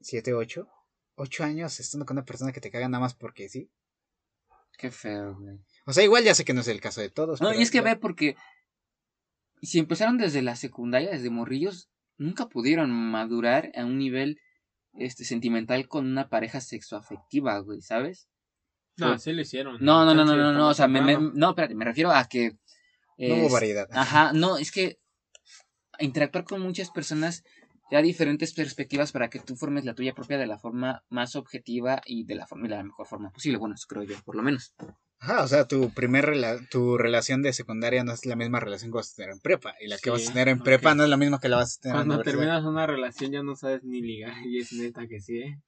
¿Siete, 0.00 0.32
ocho? 0.32 0.68
¿Ocho 1.16 1.44
años 1.44 1.78
estando 1.78 2.06
con 2.06 2.16
una 2.16 2.24
persona 2.24 2.52
que 2.52 2.60
te 2.60 2.70
caga 2.70 2.88
nada 2.88 3.00
más 3.02 3.14
porque 3.14 3.48
sí? 3.48 3.70
Qué 4.78 4.90
feo, 4.90 5.36
güey. 5.38 5.58
O 5.86 5.92
sea, 5.92 6.02
igual 6.02 6.24
ya 6.24 6.34
sé 6.34 6.44
que 6.44 6.54
no 6.54 6.62
es 6.62 6.68
el 6.68 6.80
caso 6.80 7.00
de 7.00 7.10
todos. 7.10 7.40
No, 7.40 7.48
pero 7.48 7.60
y 7.60 7.62
es 7.62 7.70
que 7.70 7.78
ya- 7.78 7.84
ve, 7.84 7.96
porque 7.96 8.36
si 9.62 9.78
empezaron 9.78 10.18
desde 10.18 10.40
la 10.42 10.56
secundaria, 10.56 11.10
desde 11.10 11.30
morrillos, 11.30 11.90
nunca 12.16 12.48
pudieron 12.48 12.90
madurar 12.90 13.70
a 13.76 13.84
un 13.84 13.98
nivel 13.98 14.40
este 14.94 15.24
sentimental 15.24 15.86
con 15.88 16.06
una 16.06 16.28
pareja 16.28 16.60
sexoafectiva, 16.60 17.58
güey, 17.58 17.80
¿sabes? 17.82 18.28
No, 18.96 19.18
sí 19.18 19.32
lo 19.32 19.40
hicieron. 19.42 19.76
No, 19.80 20.04
no, 20.04 20.14
no, 20.14 20.24
no, 20.24 20.36
no, 20.36 20.52
no, 20.52 20.68
o 20.68 20.74
sea, 20.74 20.86
me, 20.88 21.00
me- 21.00 21.18
no, 21.34 21.50
espérate, 21.50 21.74
me 21.74 21.84
refiero 21.84 22.10
a 22.12 22.28
que... 22.28 22.56
No 23.16 23.36
hubo 23.36 23.48
variedad. 23.50 23.88
Ajá, 23.92 24.32
no, 24.32 24.56
es 24.58 24.70
que 24.72 24.98
interactuar 25.98 26.44
con 26.44 26.60
muchas 26.60 26.90
personas 26.90 27.44
te 27.90 27.96
da 27.96 28.02
diferentes 28.02 28.52
perspectivas 28.54 29.12
para 29.12 29.28
que 29.30 29.40
tú 29.40 29.56
formes 29.56 29.84
la 29.84 29.94
tuya 29.94 30.14
propia 30.14 30.38
de 30.38 30.46
la 30.46 30.58
forma 30.58 31.04
más 31.10 31.36
objetiva 31.36 32.00
y 32.06 32.24
de 32.24 32.34
la 32.34 32.46
forma 32.46 32.66
y 32.66 32.70
de 32.70 32.76
la 32.76 32.82
mejor 32.84 33.06
forma 33.06 33.30
posible. 33.30 33.58
Bueno, 33.58 33.74
eso 33.74 33.86
creo 33.88 34.02
yo, 34.04 34.16
por 34.24 34.36
lo 34.36 34.42
menos. 34.42 34.74
Ajá, 35.20 35.42
o 35.42 35.48
sea, 35.48 35.66
tu 35.66 35.90
primer 35.94 36.26
rela- 36.26 36.68
tu 36.70 36.98
relación 36.98 37.40
de 37.40 37.52
secundaria 37.54 38.04
no 38.04 38.12
es 38.12 38.26
la 38.26 38.36
misma 38.36 38.60
relación 38.60 38.90
que 38.90 38.96
vas 38.96 39.12
a 39.12 39.16
tener 39.16 39.30
en 39.30 39.40
prepa. 39.40 39.74
Y 39.80 39.86
la 39.88 39.96
que 39.96 40.02
Sí, 40.04 40.10
vas 40.10 40.28
a 40.28 40.32
tener 40.32 40.48
en 40.48 40.62
prepa 40.62 40.94
no 40.94 41.04
es 41.04 41.08
la 41.08 41.16
misma 41.16 41.40
que 41.40 41.48
la 41.48 41.56
vas 41.56 41.78
a 41.78 41.80
tener 41.80 41.92
en 41.94 41.98
Cuando 41.98 42.14
la 42.16 42.20
universidad. 42.20 42.42
terminas 42.52 42.64
una 42.70 42.86
relación 42.86 43.32
ya 43.32 43.42
no 43.42 43.56
sabes 43.56 43.84
ni 43.84 44.02
ligar. 44.02 44.34
Y 44.46 44.58
es 44.60 44.72
neta 44.74 45.06
que 45.06 45.20
sí, 45.20 45.38
¿eh? 45.38 45.58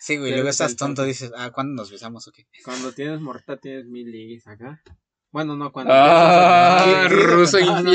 Sí, 0.00 0.16
güey, 0.16 0.30
Pero 0.30 0.36
luego 0.36 0.48
es 0.48 0.54
estás 0.54 0.76
tonto, 0.76 1.02
toque. 1.02 1.08
dices, 1.08 1.32
ah, 1.36 1.50
¿cuándo 1.50 1.74
nos 1.74 1.90
besamos 1.90 2.26
o 2.28 2.32
qué? 2.32 2.46
Cuando 2.64 2.92
tienes 2.92 3.20
morta 3.20 3.56
tienes 3.58 3.86
mil 3.86 4.10
ligues 4.10 4.46
acá. 4.46 4.82
Bueno, 5.30 5.56
no, 5.56 5.70
cuando 5.72 5.92
¡Ah! 5.94 6.84
empiezas 7.04 7.04
a 7.04 7.08
tener- 7.08 7.26
ruso 7.36 7.58
No! 7.60 7.90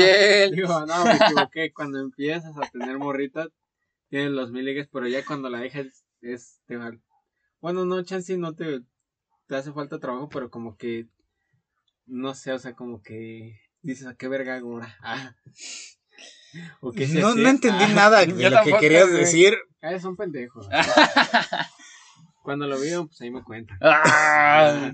Digo, 0.54 0.86
no, 0.86 1.04
me 1.04 1.16
equivoqué. 1.16 1.72
Cuando 1.72 2.00
empiezas 2.00 2.56
a 2.56 2.60
tener 2.70 2.98
morritas, 2.98 3.48
tienes 4.08 4.30
los 4.30 4.50
mil 4.52 4.64
ligues, 4.64 4.88
pero 4.92 5.08
ya 5.08 5.24
cuando 5.24 5.50
la 5.50 5.58
dejas 5.58 6.04
es... 6.20 6.60
Te 6.66 6.76
va- 6.76 6.92
Bueno, 7.60 7.84
no, 7.84 8.02
chance 8.04 8.36
no 8.38 8.54
te, 8.54 8.80
te 9.48 9.56
hace 9.56 9.72
falta 9.72 9.98
trabajo, 9.98 10.28
pero 10.28 10.48
como 10.50 10.76
que... 10.76 11.06
No 12.06 12.34
sé, 12.34 12.52
o 12.52 12.58
sea, 12.58 12.74
como 12.74 13.02
que... 13.02 13.58
Dices, 13.82 14.06
¿a 14.06 14.14
qué 14.14 14.28
verga 14.28 14.58
ahora? 14.58 14.94
Ah. 15.02 15.34
¿O 16.80 16.92
qué 16.92 17.08
se 17.08 17.18
No, 17.20 17.28
hace? 17.30 17.40
no 17.40 17.48
entendí 17.48 17.82
Ah. 17.84 17.92
nada 17.94 18.20
de 18.26 18.48
lo 18.50 18.62
que 18.62 18.74
querías 18.78 19.10
decir. 19.12 19.58
Ah, 19.82 19.98
son 19.98 20.14
pendejos. 20.16 20.68
Cuando 22.44 22.66
lo 22.68 22.78
veo, 22.78 23.06
pues 23.08 23.20
ahí 23.22 23.30
me 23.32 23.42
cuentan. 23.42 23.76
¡Ah! 23.82 24.92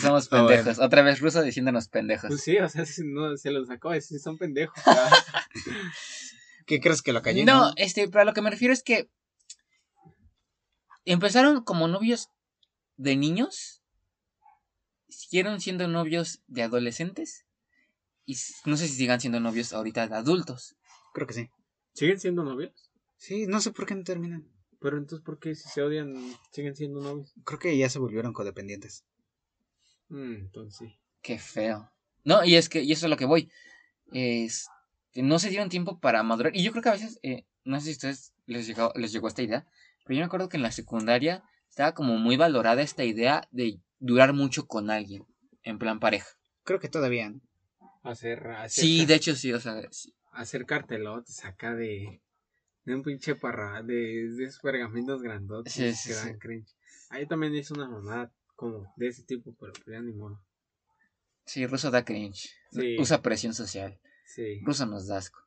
Somos 0.00 0.28
Ah, 0.32 0.46
pendejos. 0.46 0.78
Otra 0.78 1.02
vez 1.02 1.20
ruso 1.20 1.42
diciéndonos 1.42 1.88
pendejos. 1.88 2.28
Pues 2.28 2.42
sí, 2.42 2.58
o 2.58 2.68
sea, 2.68 2.84
si 2.86 3.02
no, 3.04 3.36
se 3.36 3.50
los 3.50 3.68
sacó, 3.68 3.98
sí 4.00 4.18
son 4.18 4.38
pendejos. 4.38 4.76
¿Qué 6.66 6.80
crees 6.80 7.02
que 7.02 7.12
lo 7.12 7.22
callé? 7.22 7.44
no, 7.44 7.72
este, 7.76 8.08
pero 8.08 8.22
a 8.22 8.24
lo 8.24 8.32
que 8.34 8.42
me 8.42 8.50
refiero 8.50 8.72
es 8.72 8.82
que 8.82 9.10
empezaron 11.04 11.64
como 11.64 11.88
novios 11.88 12.28
de 12.96 13.16
niños, 13.16 13.82
siguieron 15.08 15.60
siendo 15.60 15.88
novios 15.88 16.42
de 16.46 16.62
adolescentes 16.62 17.44
y 18.24 18.36
no 18.64 18.76
sé 18.76 18.86
si 18.88 18.94
sigan 18.94 19.20
siendo 19.20 19.40
novios 19.40 19.72
ahorita 19.72 20.06
de 20.06 20.14
adultos. 20.14 20.76
Creo 21.14 21.26
que 21.26 21.34
sí. 21.34 21.50
¿Siguen 21.94 22.20
siendo 22.20 22.44
novios? 22.44 22.90
Sí, 23.16 23.46
no 23.46 23.60
sé 23.60 23.72
por 23.72 23.86
qué 23.86 23.94
no 23.94 24.04
terminan. 24.04 24.48
Pero 24.80 24.96
entonces, 24.98 25.24
¿por 25.24 25.38
qué 25.38 25.54
si 25.54 25.68
se 25.68 25.82
odian 25.82 26.14
siguen 26.50 26.74
siendo 26.74 27.00
novios? 27.00 27.32
Creo 27.44 27.58
que 27.58 27.76
ya 27.76 27.88
se 27.88 27.98
volvieron 27.98 28.32
codependientes. 28.32 29.04
Mm, 30.12 30.34
entonces. 30.34 30.92
Qué 31.22 31.38
feo. 31.38 31.90
No, 32.24 32.44
y 32.44 32.54
es 32.56 32.68
que, 32.68 32.82
y 32.82 32.92
eso 32.92 33.06
es 33.06 33.10
lo 33.10 33.16
que 33.16 33.24
voy. 33.24 33.50
Es, 34.12 34.68
no 35.14 35.38
se 35.38 35.48
dieron 35.48 35.68
tiempo 35.68 35.98
para 35.98 36.22
madurar. 36.22 36.54
Y 36.54 36.62
yo 36.62 36.70
creo 36.72 36.82
que 36.82 36.88
a 36.90 36.92
veces, 36.92 37.18
eh, 37.22 37.46
no 37.64 37.80
sé 37.80 37.86
si 37.86 37.90
a 37.90 37.92
ustedes 37.92 38.34
les 38.46 38.66
llegó, 38.66 38.92
les 38.94 39.12
llegó 39.12 39.28
esta 39.28 39.42
idea, 39.42 39.66
pero 40.04 40.16
yo 40.16 40.20
me 40.20 40.26
acuerdo 40.26 40.48
que 40.48 40.56
en 40.58 40.62
la 40.62 40.72
secundaria 40.72 41.42
estaba 41.68 41.94
como 41.94 42.18
muy 42.18 42.36
valorada 42.36 42.82
esta 42.82 43.04
idea 43.04 43.48
de 43.50 43.80
durar 43.98 44.32
mucho 44.34 44.66
con 44.66 44.90
alguien, 44.90 45.24
en 45.62 45.78
plan 45.78 45.98
pareja. 46.00 46.28
Creo 46.64 46.78
que 46.78 46.88
todavía. 46.88 47.30
¿no? 47.30 47.40
Hacer, 48.02 48.46
hacer, 48.48 48.84
Sí, 48.84 49.06
de 49.06 49.14
hecho 49.14 49.34
sí, 49.34 49.52
o 49.52 49.60
sea, 49.60 49.80
sí. 49.90 50.12
hacer 50.32 50.66
cartelotes 50.66 51.44
acá 51.44 51.74
de, 51.74 52.20
de 52.84 52.94
un 52.94 53.02
pinche 53.02 53.34
parra, 53.36 53.82
de, 53.82 54.28
de 54.28 54.44
esos 54.44 54.60
pergaminos 54.60 55.22
grandotes 55.22 55.72
Sí, 55.72 55.92
sí, 55.94 56.08
que 56.08 56.14
sí. 56.14 56.26
dan 56.26 56.38
cringe. 56.38 56.74
Ahí 57.10 57.26
también 57.26 57.54
hice 57.54 57.72
una 57.74 57.88
mamada 57.88 58.30
como 58.54 58.92
de 58.96 59.08
ese 59.08 59.22
tipo, 59.24 59.54
pero 59.58 59.72
pues 59.72 59.84
ya 59.86 60.00
ni 60.00 60.12
modo. 60.12 60.40
sí, 61.44 61.66
Ruso 61.66 61.90
da 61.90 62.04
cringe. 62.04 62.50
Sí. 62.70 62.96
Usa 62.98 63.22
presión 63.22 63.54
social. 63.54 63.98
Sí, 64.26 64.60
Ruso 64.64 64.86
nos 64.86 65.06
da 65.06 65.18
asco. 65.18 65.40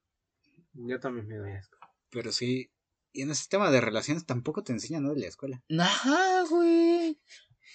yo 0.74 1.00
también 1.00 1.27
me 1.27 1.38
doy 1.38 1.53
asco. 1.53 1.77
Pero 2.11 2.32
sí. 2.32 2.69
Y 3.14 3.22
en 3.22 3.32
ese 3.32 3.48
tema 3.50 3.72
de 3.72 3.80
relaciones 3.82 4.25
tampoco 4.25 4.61
te 4.64 4.74
enseñan 4.74 5.03
¿no? 5.03 5.14
de 5.14 5.22
la 5.22 5.27
escuela. 5.27 5.64
Ajá, 5.80 6.43
güey. 6.50 7.17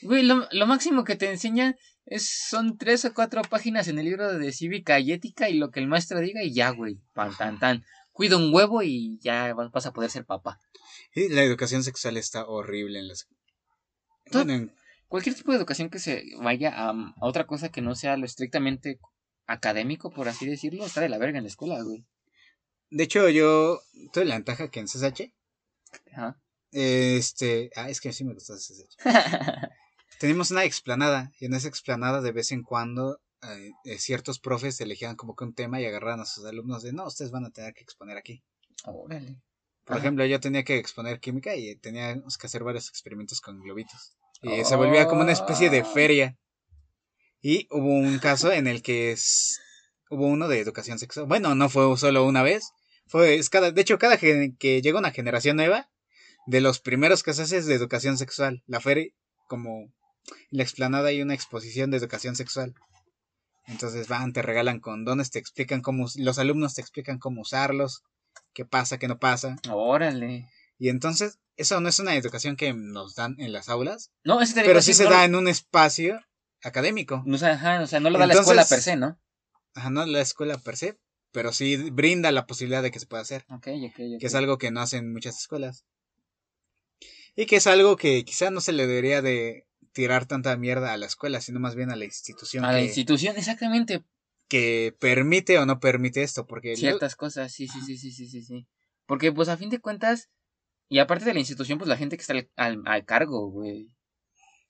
Güey, 0.02 0.23
lo, 0.23 0.47
lo 0.52 0.67
máximo 0.67 1.02
que 1.05 1.17
te 1.17 1.31
enseña 1.31 1.76
es, 2.05 2.28
son 2.49 2.76
tres 2.76 3.05
o 3.07 3.15
cuatro 3.15 3.41
páginas 3.42 3.89
en 3.89 3.99
el 3.99 4.05
libro 4.05 4.39
de 4.39 4.52
cívica 4.52 5.00
y 5.00 5.12
ética 5.12 5.49
y 5.49 5.55
lo 5.55 5.70
que 5.70 5.81
el 5.81 5.86
maestro 5.89 6.20
diga 6.20 6.42
y 6.42 6.52
ya, 6.52 6.70
güey. 6.70 7.00
Pan, 7.15 7.34
tan, 7.39 7.59
tan. 7.59 7.84
Cuida 8.12 8.36
un 8.36 8.52
huevo 8.52 8.83
y 8.83 9.18
ya 9.20 9.55
vas 9.55 9.86
a 9.86 9.92
poder 9.92 10.10
ser 10.10 10.26
papá. 10.26 10.60
Y 11.15 11.28
la 11.31 11.42
educación 11.42 11.83
sexual 11.83 12.17
está 12.18 12.47
horrible 12.47 12.99
en 12.99 13.09
las. 13.09 13.26
Bueno, 14.33 14.52
en- 14.52 14.73
Cualquier 15.10 15.34
tipo 15.34 15.50
de 15.50 15.58
educación 15.58 15.90
que 15.90 15.98
se 15.98 16.22
vaya 16.40 16.70
a, 16.72 16.90
a 16.90 17.26
otra 17.26 17.44
cosa 17.47 17.68
que 17.70 17.82
no 17.82 17.94
sea 17.97 18.16
lo 18.16 18.24
estrictamente 18.26 18.98
académico, 19.47 20.10
por 20.10 20.28
así 20.28 20.47
decirlo, 20.47 20.86
está 20.86 21.00
de 21.00 21.08
la 21.08 21.18
verga 21.18 21.39
en 21.39 21.44
la 21.44 21.48
escuela, 21.50 21.82
güey. 21.82 22.06
de 22.90 23.05
hecho, 23.05 23.28
yo 23.28 23.80
tuve 24.12 24.24
la 24.24 24.36
ventaja 24.36 24.68
que 24.70 24.78
en 24.80 24.86
CSH. 24.86 25.32
Ajá. 26.12 26.40
Este. 26.70 27.70
Ah, 27.74 27.90
es 27.90 28.00
que 28.00 28.12
sí 28.12 28.24
me 28.24 28.34
gusta 28.34 28.55
CSH. 28.55 28.97
Teníamos 30.20 30.52
una 30.52 30.62
explanada. 30.64 31.32
Y 31.40 31.47
en 31.47 31.55
esa 31.55 31.66
explanada, 31.66 32.20
de 32.20 32.30
vez 32.30 32.52
en 32.52 32.62
cuando, 32.62 33.20
eh, 33.42 33.72
eh, 33.84 33.98
ciertos 33.98 34.39
profes 34.39 34.80
elegían 34.80 35.16
como 35.16 35.34
que 35.34 35.42
un 35.42 35.55
tema 35.55 35.80
y 35.80 35.86
agarraban 35.86 36.20
a 36.20 36.26
sus 36.26 36.44
alumnos 36.44 36.84
de 36.84 36.92
no, 36.92 37.06
ustedes 37.06 37.32
van 37.32 37.47
a 37.47 37.50
tener 37.50 37.74
que 37.74 37.82
exponer 37.82 38.16
aquí. 38.16 38.44
Órale. 38.84 39.40
Por 39.84 39.97
Ajá. 39.97 40.05
ejemplo, 40.05 40.24
yo 40.26 40.39
tenía 40.39 40.62
que 40.62 40.76
exponer 40.78 41.18
química 41.18 41.56
y 41.56 41.74
teníamos 41.74 42.39
que 42.39 42.47
hacer 42.47 42.62
varios 42.62 42.89
experimentos 42.89 43.40
con 43.40 43.58
globitos. 43.60 44.16
Y 44.43 44.65
se 44.65 44.77
volvía 44.77 45.07
como 45.07 45.20
una 45.23 45.33
especie 45.33 45.70
de 45.70 45.81
Ah. 45.81 45.85
feria. 45.85 46.36
Y 47.43 47.67
hubo 47.70 47.86
un 47.94 48.19
caso 48.19 48.52
en 48.52 48.67
el 48.67 48.83
que 48.83 49.12
es, 49.12 49.60
hubo 50.10 50.27
uno 50.27 50.49
de 50.49 50.60
educación 50.60 50.99
sexual. 50.99 51.27
Bueno, 51.27 51.55
no 51.55 51.69
fue 51.69 51.97
solo 51.97 52.25
una 52.27 52.43
vez. 52.43 52.70
Fue, 53.07 53.35
es 53.36 53.49
cada, 53.51 53.70
de 53.73 53.81
hecho, 53.81 53.99
cada 53.99 54.17
gen- 54.19 54.57
que 54.57 54.83
llega 54.83 54.99
una 54.99 55.10
generación 55.10 55.57
nueva, 55.57 55.89
de 56.47 56.60
los 56.60 56.81
primeros 56.81 57.23
que 57.23 57.33
se 57.35 57.43
hace 57.43 57.59
es 57.59 57.67
de 57.67 57.75
educación 57.75 58.19
sexual. 58.19 58.62
La 58.67 58.81
feria, 58.81 59.10
como 59.49 59.81
en 59.81 59.93
la 60.51 60.62
explanada 60.62 61.09
hay 61.09 61.23
una 61.23 61.35
exposición 61.35 61.91
de 61.91 61.97
educación 61.99 62.36
sexual. 62.36 62.75
Entonces 63.67 64.09
van, 64.09 64.33
te 64.33 64.43
regalan 64.43 64.81
condones, 64.81 65.31
te 65.31 65.39
explican 65.39 65.81
cómo, 65.81 66.07
los 66.17 66.39
alumnos 66.39 66.75
te 66.75 66.81
explican 66.81 67.19
cómo 67.19 67.43
usarlos, 67.43 68.02
qué 68.52 68.65
pasa, 68.65 68.99
qué 68.99 69.07
no 69.09 69.19
pasa. 69.19 69.57
Órale. 69.70 70.49
Y 70.81 70.89
entonces, 70.89 71.39
eso 71.57 71.78
no 71.83 71.91
es 71.91 71.99
una 71.99 72.17
educación 72.17 72.57
que 72.57 72.73
nos 72.73 73.15
dan 73.15 73.36
en 73.39 73.52
las 73.52 73.68
aulas, 73.68 74.10
No, 74.25 74.39
te 74.39 74.62
pero 74.62 74.81
sí 74.81 74.94
sí, 74.94 74.99
se 74.99 75.05
no, 75.05 75.10
da 75.10 75.26
en 75.26 75.34
un 75.34 75.47
espacio 75.47 76.18
académico. 76.62 77.23
no, 77.26 77.36
o 77.36 77.39
sea, 77.39 77.50
ajá, 77.52 77.83
o 77.83 77.86
sea, 77.86 78.00
no 78.00 78.09
lo 78.09 78.18
da 78.18 78.26
la 78.26 78.33
escuela 78.33 78.65
per 78.65 78.81
se, 78.81 78.97
¿no? 78.97 79.20
Ajá, 79.75 79.91
no 79.91 80.07
la 80.07 80.23
escuela 80.23 80.57
per 80.57 80.78
se, 80.78 80.99
pero 81.33 81.52
sí 81.52 81.76
brinda 81.91 82.33
la 82.33 82.47
posibilidad 82.47 82.83
de 82.83 82.91
que 82.91 82.99
se 82.99 83.07
pueda 83.07 83.20
hacer. 83.23 83.44
Ok, 83.50 83.68
ok, 83.68 83.84
ok. 84.15 84.20
que 84.20 84.26
es 84.26 84.34
algo 84.34 84.57
que 84.57 84.70
no 84.70 84.81
hacen 84.81 85.12
muchas 85.12 85.39
escuelas. 85.39 85.84
Y 87.36 87.44
que 87.44 87.57
es 87.57 87.67
algo 87.67 87.97
que 87.97 88.25
quizá 88.25 88.50
no 88.50 88.62
se 88.62 88.73
le 88.73 88.86
debería 88.86 89.20
de 89.20 89.67
tirar 89.92 90.25
tanta 90.25 90.57
mierda 90.57 90.94
a 90.94 90.97
la 90.97 91.07
escuela, 91.07 91.42
sino 91.42 91.60
más 91.60 91.75
bien 91.75 91.91
a 91.91 91.97
la 91.97 92.07
institución, 92.07 92.65
A 92.65 92.73
la 92.73 92.81
institución, 92.81 93.36
exactamente. 93.36 94.02
que 94.49 94.97
permite 94.99 95.59
o 95.59 95.67
no 95.67 95.78
permite 95.78 96.23
esto, 96.23 96.47
porque 96.47 96.75
Ciertas 96.75 97.17
cosas, 97.17 97.52
sí, 97.52 97.68
sí, 97.68 97.83
sí, 97.83 97.99
sí, 97.99 98.12
sí, 98.12 98.26
sí, 98.28 98.42
sí. 98.42 98.67
Porque, 99.07 99.31
pues, 99.31 99.49
a 99.50 99.57
fin 99.59 99.68
de 99.68 99.78
cuentas, 99.81 100.28
y 100.91 100.99
aparte 100.99 101.25
de 101.25 101.33
la 101.33 101.39
institución, 101.39 101.78
pues, 101.78 101.89
la 101.89 101.97
gente 101.97 102.17
que 102.17 102.20
está 102.20 102.35
al, 102.35 102.51
al, 102.57 102.83
al 102.85 103.05
cargo, 103.05 103.49
güey. 103.49 103.89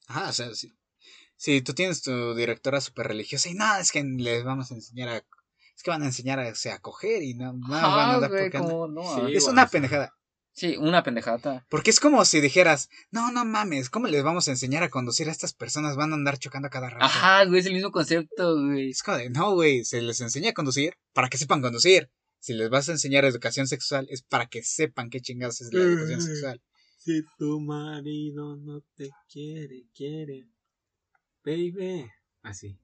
Ajá, 0.07 0.29
o 0.29 0.33
sea, 0.33 0.53
si, 0.53 0.71
si 1.35 1.61
tú 1.61 1.73
tienes 1.73 2.03
tu 2.03 2.35
directora 2.35 2.79
súper 2.79 3.07
religiosa 3.07 3.49
y 3.49 3.55
nada, 3.55 3.79
es 3.79 3.91
que 3.91 4.03
les 4.03 4.43
vamos 4.43 4.71
a 4.71 4.75
enseñar 4.75 5.09
a... 5.09 5.17
Es 5.17 5.83
que 5.83 5.89
van 5.89 6.03
a 6.03 6.05
enseñar 6.05 6.39
a, 6.39 6.49
o 6.49 6.55
sea, 6.55 6.75
a 6.75 6.79
coger 6.79 7.23
y 7.23 7.33
no, 7.33 7.53
no 7.53 7.69
van 7.69 7.83
a 7.83 8.19
dar 8.19 8.29
güey, 8.29 8.51
como, 8.51 8.87
no, 8.87 9.01
Sí. 9.15 9.33
Es 9.33 9.47
una 9.47 9.65
pendejada. 9.67 10.13
Sí, 10.53 10.77
una 10.77 11.01
pendejada. 11.01 11.65
Porque 11.69 11.89
es 11.89 11.99
como 11.99 12.23
si 12.23 12.39
dijeras, 12.39 12.89
no, 13.09 13.31
no 13.31 13.43
mames, 13.43 13.89
¿cómo 13.89 14.05
les 14.05 14.21
vamos 14.21 14.47
a 14.47 14.51
enseñar 14.51 14.83
a 14.83 14.89
conducir 14.89 15.27
a 15.27 15.31
estas 15.31 15.53
personas? 15.53 15.95
Van 15.95 16.11
a 16.11 16.15
andar 16.15 16.37
chocando 16.37 16.67
a 16.67 16.71
cada 16.71 16.91
rato. 16.91 17.05
Ajá, 17.05 17.45
güey, 17.45 17.61
es 17.61 17.65
el 17.65 17.73
mismo 17.73 17.91
concepto, 17.91 18.61
güey. 18.61 18.91
Es 18.91 19.01
como 19.01 19.17
de, 19.17 19.31
no, 19.31 19.55
güey, 19.55 19.83
se 19.85 20.03
les 20.03 20.21
enseña 20.21 20.51
a 20.51 20.53
conducir 20.53 20.97
para 21.13 21.29
que 21.29 21.39
sepan 21.39 21.61
conducir. 21.61 22.11
Si 22.41 22.53
les 22.53 22.69
vas 22.71 22.89
a 22.89 22.93
enseñar 22.93 23.23
educación 23.23 23.67
sexual 23.67 24.07
es 24.09 24.23
para 24.23 24.47
que 24.47 24.63
sepan 24.63 25.11
qué 25.11 25.21
chingados 25.21 25.61
es 25.61 25.71
la 25.71 25.81
educación 25.83 26.21
sexual. 26.21 26.61
Si 27.03 27.23
tu 27.39 27.59
marido 27.59 28.57
no 28.57 28.83
te 28.95 29.09
quiere, 29.27 29.87
quiere. 29.91 30.47
Baby. 31.43 32.07
Así. 32.43 32.77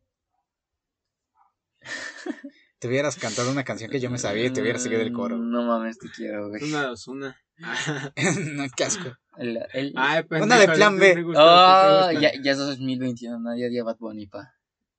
Te 2.79 2.87
hubieras 2.87 3.15
cantado 3.15 3.51
una 3.51 3.63
canción 3.63 3.91
que 3.91 3.99
yo 3.99 4.09
me 4.09 4.17
sabía 4.17 4.45
y 4.45 4.49
te 4.51 4.61
hubieras 4.61 4.83
seguido 4.83 5.01
el 5.01 5.11
coro. 5.11 5.37
Mm, 5.37 5.51
No 5.51 5.65
mames, 5.65 5.97
te 5.97 6.09
quiero, 6.09 6.49
güey. 6.49 6.63
Una, 6.63 6.83
dos, 6.83 7.07
una. 7.07 7.35
no, 8.53 8.65
qué 8.75 8.83
asco. 8.83 9.15
El, 9.37 9.59
el... 9.73 9.93
Ay, 9.95 10.23
pendejo, 10.23 10.45
Una 10.45 10.57
de 10.59 10.67
plan 10.67 10.95
¿a 10.95 10.99
ti 10.99 11.01
B. 11.01 11.25
Oh, 11.35 12.11
ya, 12.11 12.31
ya 12.41 12.51
es 12.51 12.57
2021, 12.57 13.39
¿no? 13.39 13.57
Ya 13.57 13.67
día 13.67 13.83
Bad 13.83 13.97
Bunny, 13.97 14.27
pa. 14.27 14.56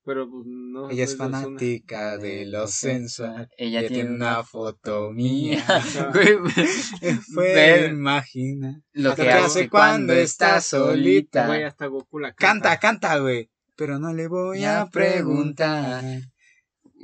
Pero 0.08 0.26
pues 0.26 0.46
no. 0.46 0.88
Ella 0.88 1.04
es 1.04 1.16
pues, 1.16 1.30
fanática 1.30 2.16
de 2.16 2.46
lo 2.46 2.66
sensual. 2.66 3.46
Ella, 3.58 3.80
Ella 3.80 3.88
tiene 3.88 4.10
una 4.14 4.42
foto 4.42 5.10
mía. 5.10 5.62
Fue, 7.34 7.54
Ver 7.54 7.90
imagina. 7.90 8.80
lo 8.94 9.14
que 9.14 9.30
hace 9.30 9.68
cuando 9.68 10.06
cuando 10.06 10.12
está 10.14 10.62
solita. 10.62 11.46
Güey, 11.46 11.64
hasta 11.64 11.88
Goku 11.88 12.20
la 12.20 12.32
Canta, 12.32 12.78
canta, 12.78 13.18
güey. 13.18 13.50
Pero 13.76 13.98
no 13.98 14.14
le 14.14 14.28
voy 14.28 14.60
Ya 14.60 14.80
a 14.80 14.88
preguntar. 14.88 16.02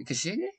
¿Qué 0.07 0.15
sigue? 0.15 0.53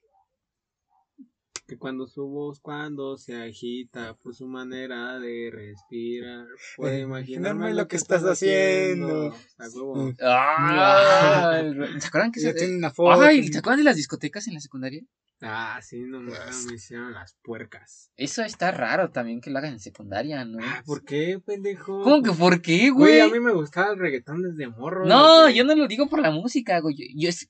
Que 1.67 1.77
cuando 1.79 2.05
su 2.05 2.27
voz, 2.27 2.59
cuando 2.59 3.17
se 3.17 3.35
agita 3.41 4.13
por 4.21 4.35
su 4.35 4.45
manera 4.47 5.17
de 5.19 5.49
respirar, 5.51 6.45
puede 6.77 6.97
Eh, 6.97 7.01
imaginarme 7.01 7.73
lo 7.73 7.87
que 7.87 7.95
estás 7.95 8.21
haciendo. 8.23 9.33
A 9.57 9.67
huevo. 9.73 10.13
Ah, 10.21 11.63
¿Se 11.99 12.07
acuerdan 12.07 12.31
que 12.31 12.39
se... 12.39 12.53
tiene 12.53 12.75
una 12.77 12.91
foto. 12.91 13.19
Ay, 13.19 13.47
¿se 13.47 13.57
acuerdan 13.59 13.79
de 13.79 13.83
las 13.85 13.95
discotecas 13.95 14.47
en 14.47 14.53
la 14.53 14.59
secundaria? 14.59 15.01
Ah, 15.41 15.79
sí, 15.81 15.99
no 16.01 16.21
mames, 16.21 16.65
me 16.65 16.75
hicieron 16.75 17.13
las 17.13 17.35
puercas. 17.43 18.09
Eso 18.15 18.43
está 18.43 18.71
raro 18.71 19.09
también 19.11 19.41
que 19.41 19.49
lo 19.49 19.57
hagan 19.57 19.73
en 19.73 19.79
secundaria, 19.79 20.45
¿no? 20.45 20.59
Ah, 20.61 20.81
¿por 20.85 21.03
qué, 21.03 21.41
pendejo? 21.45 22.03
¿Cómo 22.03 22.21
que 22.23 22.31
por 22.31 22.61
qué, 22.61 22.89
Güey, 22.91 23.19
güey? 23.19 23.21
a 23.21 23.27
mí 23.27 23.39
me 23.39 23.51
gustaba 23.53 23.91
el 23.91 23.99
reggaetón 23.99 24.43
desde 24.43 24.67
morro. 24.69 25.05
No, 25.05 25.49
yo 25.49 25.63
no 25.65 25.75
lo 25.75 25.87
digo 25.87 26.07
por 26.07 26.19
la 26.21 26.31
música, 26.31 26.79
güey. 26.79 26.95
Yo, 26.95 27.05
yo, 27.15 27.29
es- 27.29 27.49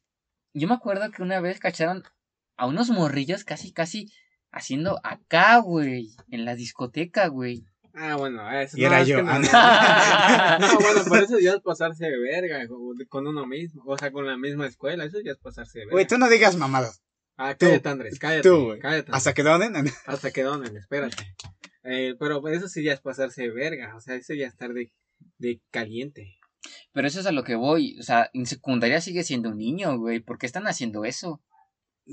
yo 0.53 0.67
me 0.67 0.73
acuerdo 0.73 1.11
que 1.11 1.21
una 1.21 1.39
vez 1.41 1.59
cacharon 1.59 2.03
a 2.57 2.67
unos 2.67 2.89
morrillos 2.89 3.43
casi, 3.43 3.71
casi 3.73 4.11
haciendo 4.51 4.99
acá, 5.03 5.57
güey. 5.57 6.09
En 6.29 6.45
la 6.45 6.55
discoteca, 6.55 7.27
güey. 7.27 7.65
Ah, 7.93 8.15
bueno, 8.17 8.49
eso 8.51 8.77
Y 8.77 8.83
era 8.83 9.01
es 9.01 9.07
yo. 9.07 9.17
que 9.17 9.23
no, 9.23 9.31
Ah, 9.53 10.57
no, 10.61 10.79
bueno, 10.79 11.01
por 11.07 11.23
eso 11.23 11.39
ya 11.39 11.53
es 11.53 11.61
pasarse 11.61 12.05
de 12.05 12.17
verga 12.19 12.67
con- 12.67 12.97
con 13.07 13.27
uno 13.27 13.45
mismo. 13.45 13.83
O 13.85 13.97
sea, 13.97 14.11
con 14.11 14.25
la 14.27 14.37
misma 14.37 14.67
escuela, 14.67 15.05
eso 15.05 15.17
ya 15.23 15.31
es 15.31 15.37
pasarse 15.37 15.79
de 15.79 15.85
verga. 15.85 15.93
Güey, 15.95 16.07
tú 16.07 16.17
no 16.17 16.27
digas 16.29 16.57
mamadas. 16.57 17.01
Ah, 17.37 17.53
tú, 17.53 17.65
cállate, 17.67 17.89
Andrés, 17.89 18.19
cállate. 18.19 18.49
tú, 18.49 18.65
güey. 18.65 18.79
cállate. 18.79 19.11
Hasta 19.13 19.33
que 19.33 19.43
donen. 19.43 19.73
Hasta 20.05 20.31
que 20.31 20.43
donen, 20.43 20.75
espérate. 20.77 21.35
Eh, 21.83 22.15
pero 22.19 22.45
eso 22.47 22.67
sí 22.67 22.83
ya 22.83 22.93
es 22.93 23.01
pasarse 23.01 23.43
de 23.43 23.51
verga. 23.51 23.95
O 23.95 24.01
sea, 24.01 24.15
eso 24.15 24.33
ya 24.33 24.47
es 24.47 24.53
estar 24.53 24.73
de, 24.73 24.91
de 25.37 25.61
caliente. 25.71 26.37
Pero 26.93 27.07
eso 27.07 27.19
es 27.19 27.25
a 27.27 27.31
lo 27.31 27.43
que 27.43 27.55
voy. 27.55 27.97
O 27.99 28.03
sea, 28.03 28.29
en 28.33 28.45
secundaria 28.45 28.99
sigue 29.01 29.23
siendo 29.23 29.49
un 29.49 29.57
niño, 29.57 29.97
güey. 29.97 30.19
¿Por 30.19 30.37
qué 30.37 30.45
están 30.45 30.65
haciendo 30.67 31.05
eso? 31.05 31.41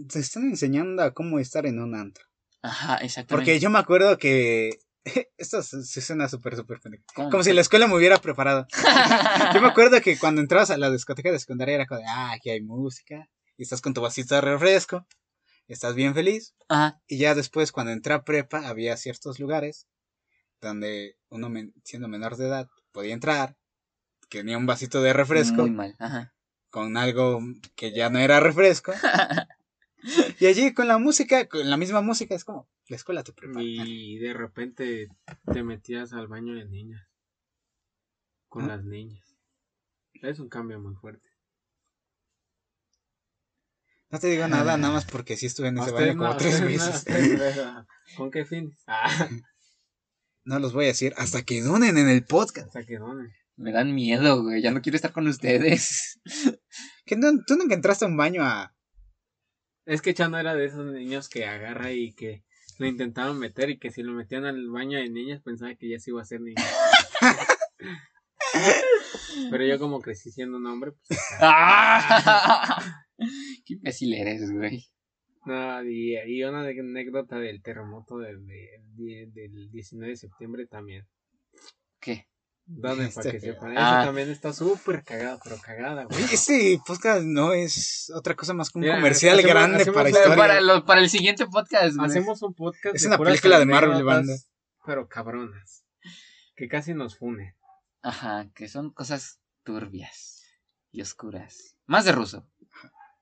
Te 0.08 0.18
están 0.20 0.44
enseñando 0.44 1.02
a 1.02 1.12
cómo 1.12 1.38
estar 1.38 1.66
en 1.66 1.80
un 1.80 1.94
antro. 1.94 2.24
Ajá, 2.62 2.96
exactamente. 2.96 3.34
Porque 3.34 3.60
yo 3.60 3.70
me 3.70 3.78
acuerdo 3.78 4.16
que. 4.18 4.78
Esto 5.36 5.62
se 5.62 6.00
suena 6.00 6.28
súper, 6.28 6.54
súper 6.56 6.78
pendejo. 6.80 7.04
Como 7.14 7.42
si 7.42 7.52
la 7.52 7.60
escuela 7.60 7.86
me 7.88 7.96
hubiera 7.96 8.18
preparado. 8.18 8.66
Yo 9.54 9.60
me 9.60 9.66
acuerdo 9.66 10.00
que 10.00 10.16
cuando 10.16 10.40
entrabas 10.40 10.70
a 10.70 10.76
la 10.78 10.90
discoteca 10.92 11.32
de 11.32 11.40
secundaria 11.40 11.74
era 11.74 11.86
como 11.86 11.98
de, 12.00 12.06
ah, 12.06 12.32
aquí 12.32 12.50
hay 12.50 12.60
música. 12.62 13.28
Y 13.56 13.64
estás 13.64 13.80
con 13.80 13.94
tu 13.94 14.00
vasito 14.00 14.36
de 14.36 14.40
refresco. 14.42 15.04
Estás 15.66 15.96
bien 15.96 16.14
feliz. 16.14 16.54
Ajá. 16.68 17.00
Y 17.08 17.18
ya 17.18 17.34
después, 17.34 17.72
cuando 17.72 17.90
entré 17.90 18.14
a 18.14 18.22
prepa, 18.22 18.68
había 18.68 18.96
ciertos 18.96 19.40
lugares 19.40 19.88
donde 20.60 21.16
uno, 21.30 21.48
men- 21.48 21.74
siendo 21.82 22.06
menor 22.06 22.36
de 22.36 22.46
edad, 22.46 22.68
podía 22.92 23.12
entrar. 23.14 23.56
Que 24.28 24.38
tenía 24.38 24.56
un 24.56 24.66
vasito 24.66 25.02
de 25.02 25.12
refresco 25.12 25.62
Muy 25.62 25.72
mal. 25.72 25.96
Ajá. 25.98 26.32
con 26.70 26.96
algo 26.96 27.40
que 27.74 27.92
ya 27.92 28.08
no 28.08 28.20
era 28.20 28.38
refresco. 28.38 28.92
y 30.42 30.46
allí 30.46 30.74
con 30.74 30.88
la 30.88 30.98
música, 30.98 31.46
con 31.48 31.70
la 31.70 31.76
misma 31.76 32.00
música, 32.00 32.34
es 32.34 32.44
como 32.44 32.68
la 32.88 32.96
escuela 32.96 33.22
te 33.22 33.32
prepara. 33.32 33.62
Y 33.64 34.18
de 34.18 34.34
repente 34.34 35.08
te 35.52 35.62
metías 35.62 36.12
al 36.12 36.26
baño 36.26 36.56
de 36.56 36.64
niñas. 36.64 37.06
Con 38.48 38.64
¿Ah? 38.64 38.74
las 38.76 38.84
niñas. 38.84 39.36
Es 40.14 40.40
un 40.40 40.48
cambio 40.48 40.80
muy 40.80 40.96
fuerte. 40.96 41.28
No 44.10 44.18
te 44.18 44.26
digo 44.26 44.48
nada, 44.48 44.76
nada 44.76 44.92
más 44.92 45.04
porque 45.04 45.36
sí 45.36 45.46
estuve 45.46 45.68
en 45.68 45.78
ese 45.78 45.92
baño 45.92 46.16
como 46.16 46.24
no, 46.30 46.36
tres 46.36 46.60
meses. 46.60 47.04
no. 47.06 47.86
¿Con 48.16 48.32
qué 48.32 48.44
fines? 48.44 48.82
Ah, 48.88 49.28
No 50.44 50.58
los 50.58 50.72
voy 50.72 50.86
a 50.86 50.88
decir 50.88 51.14
hasta 51.18 51.44
que 51.44 51.62
donen 51.62 51.98
en 51.98 52.08
el 52.08 52.24
podcast. 52.24 52.66
hasta 52.66 52.82
que 52.82 52.98
donen. 52.98 53.32
Me 53.54 53.70
dan 53.70 53.94
miedo, 53.94 54.42
güey. 54.42 54.60
Ya 54.60 54.72
no 54.72 54.82
quiero 54.82 54.96
estar 54.96 55.12
con 55.12 55.28
ustedes. 55.28 56.20
No, 57.16 57.30
tú 57.46 57.54
nunca 57.54 57.76
entraste 57.76 58.06
a 58.06 58.08
un 58.08 58.16
baño 58.16 58.42
a. 58.42 58.74
Es 59.84 60.00
que 60.00 60.14
Chano 60.14 60.38
era 60.38 60.54
de 60.54 60.66
esos 60.66 60.86
niños 60.86 61.28
que 61.28 61.44
agarra 61.46 61.92
y 61.92 62.12
que 62.14 62.44
lo 62.78 62.86
intentaban 62.86 63.38
meter 63.38 63.70
y 63.70 63.78
que 63.78 63.90
si 63.90 64.02
lo 64.02 64.12
metían 64.12 64.44
al 64.44 64.68
baño 64.68 64.98
de 64.98 65.10
niñas 65.10 65.42
pensaba 65.42 65.74
que 65.74 65.88
ya 65.88 65.98
se 65.98 66.10
iba 66.10 66.22
a 66.22 66.24
ser 66.24 66.40
niño. 66.40 66.56
Pero 69.50 69.64
yo 69.66 69.78
como 69.78 70.00
crecí 70.00 70.30
siendo 70.30 70.58
un 70.58 70.66
hombre, 70.66 70.92
pues 70.92 71.18
¡Ah! 71.40 73.04
Qué 73.64 73.74
imbécil 73.74 74.14
eres, 74.14 74.50
güey. 74.52 74.84
no, 75.46 75.82
y, 75.84 76.16
y 76.26 76.42
una 76.44 76.60
anécdota 76.62 77.38
del 77.38 77.62
terremoto 77.62 78.18
del, 78.18 78.46
del, 78.46 79.32
del 79.32 79.70
19 79.70 80.10
de 80.10 80.16
septiembre 80.16 80.66
también. 80.66 81.06
¿Qué? 82.00 82.28
Dame 82.64 83.04
Este 83.06 83.14
para 83.20 83.30
que 83.32 83.40
sepan. 83.40 83.74
Ah. 83.76 83.98
Eso 84.00 84.06
también 84.08 84.30
está 84.30 84.52
súper 84.52 85.02
cagado, 85.04 85.38
pero 85.42 85.58
cagada, 85.60 86.04
güey. 86.04 86.22
Este 86.32 86.78
podcast 86.86 87.24
no 87.24 87.52
es 87.52 88.10
otra 88.14 88.34
cosa 88.34 88.54
más 88.54 88.70
que 88.70 88.78
un 88.78 88.82
Mira, 88.82 88.94
comercial 88.96 89.38
hacemos- 89.38 89.52
grande 89.52 89.76
hacemos 89.82 89.94
para 89.96 90.08
historia. 90.10 90.36
Para, 90.36 90.60
lo- 90.60 90.84
para 90.84 91.00
el 91.00 91.10
siguiente 91.10 91.46
podcast, 91.46 91.96
güey. 91.96 92.08
Hacemos 92.08 92.40
un 92.42 92.54
podcast. 92.54 92.94
Es 92.94 93.02
de 93.02 93.08
una 93.08 93.18
película 93.18 93.58
de 93.58 93.66
Marvel, 93.66 94.04
banda. 94.04 94.34
Pero 94.86 95.08
cabronas. 95.08 95.84
Que 96.56 96.68
casi 96.68 96.94
nos 96.94 97.18
funen. 97.18 97.54
Ajá, 98.02 98.48
que 98.54 98.68
son 98.68 98.92
cosas 98.92 99.40
turbias 99.64 100.42
y 100.92 101.02
oscuras. 101.02 101.76
Más 101.86 102.04
de 102.04 102.12
ruso. 102.12 102.48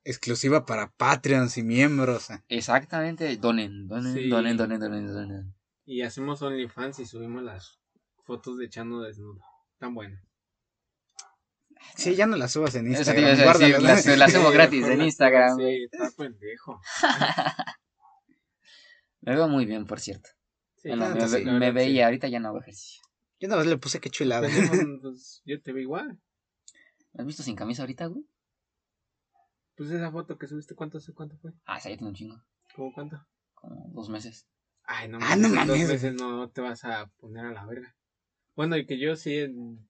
Exclusiva 0.05 0.65
para 0.65 0.91
Patreons 0.93 1.57
y 1.59 1.63
miembros. 1.63 2.29
Exactamente. 2.49 3.37
Donen, 3.37 3.89
donen, 3.89 4.15
Sí. 4.15 4.29
donen, 4.29 4.57
donen, 4.57 4.81
donen, 4.81 5.07
donen. 5.07 5.55
Y 5.85 6.03
hacemos 6.03 6.41
OnlyFans 6.43 6.99
y 7.01 7.07
subimos 7.07 7.43
las 7.43 7.80
fotos 8.25 8.59
de 8.59 8.69
Chano 8.69 9.01
desnudo. 9.03 9.41
Tan 9.79 9.95
bueno. 9.95 10.19
Sí, 11.97 12.15
ya 12.15 12.27
no 12.27 12.37
las 12.37 12.53
subas 12.53 12.75
en 12.75 12.93
Eso 12.95 13.11
te 13.13 13.21
iba 13.21 13.29
a 13.29 13.33
Instagram. 13.33 13.59
decir, 13.59 13.73
guárdalas. 13.81 14.07
las, 14.07 14.19
las 14.19 14.33
subo 14.33 14.51
gratis 14.53 14.87
en 14.87 15.01
Instagram. 15.03 15.57
Sí, 15.59 15.89
está 15.91 16.11
pendejo. 16.17 16.81
Me 19.23 19.35
veo 19.35 19.49
muy 19.49 19.67
bien, 19.67 19.87
por 19.87 20.01
cierto. 20.01 20.29
Sí, 20.77 20.89
Bueno, 20.89 21.09
la 21.11 21.15
me, 21.15 21.29
sí, 21.29 21.45
la 21.45 21.71
veía, 21.73 22.07
ahorita 22.07 22.29
ya 22.29 22.41
no 22.41 22.49
hago 22.49 22.61
ejercicio. 22.61 23.03
Yo 23.39 23.49
nada 23.49 23.61
más 23.61 23.67
le 23.71 23.77
puse 23.77 24.01
que 24.01 24.11
chulada. 24.11 24.49
pues, 25.03 25.43
yo 25.45 25.61
te 25.63 25.73
veo 25.73 25.83
igual. 25.83 26.19
¿Me 27.13 27.23
has 27.23 27.27
visto 27.27 27.43
sin 27.43 27.57
camisa 27.57 27.83
ahorita, 27.83 28.07
güey? 28.07 28.25
Pues 29.77 29.91
esa 29.91 30.11
foto 30.11 30.39
que 30.39 30.47
subiste, 30.47 30.75
¿cuánto, 30.75 30.99
cuánto 31.15 31.37
fue? 31.39 31.53
Ah, 31.67 31.79
esa 31.79 31.91
ya 31.91 31.97
tiene 31.97 32.09
un 32.09 32.15
chingo. 32.15 32.43
¿Cómo 32.75 32.93
cuánto? 32.95 33.27
Como 33.55 33.89
dos 33.93 34.09
meses. 34.09 34.47
Ay, 34.85 35.09
no 35.09 35.19
Ah, 35.21 35.37
no 35.37 35.49
mames, 35.49 35.67
dos 35.67 35.77
mames. 35.79 35.89
veces 35.89 36.15
no 36.15 36.51
te 36.51 36.61
vas 36.61 36.85
a 36.85 37.07
poner 37.19 37.45
a 37.47 37.53
la 37.53 37.67
verga. 37.67 37.95
Bueno, 38.61 38.77
y 38.77 38.85
que 38.85 38.99
yo 38.99 39.17
sí 39.17 39.47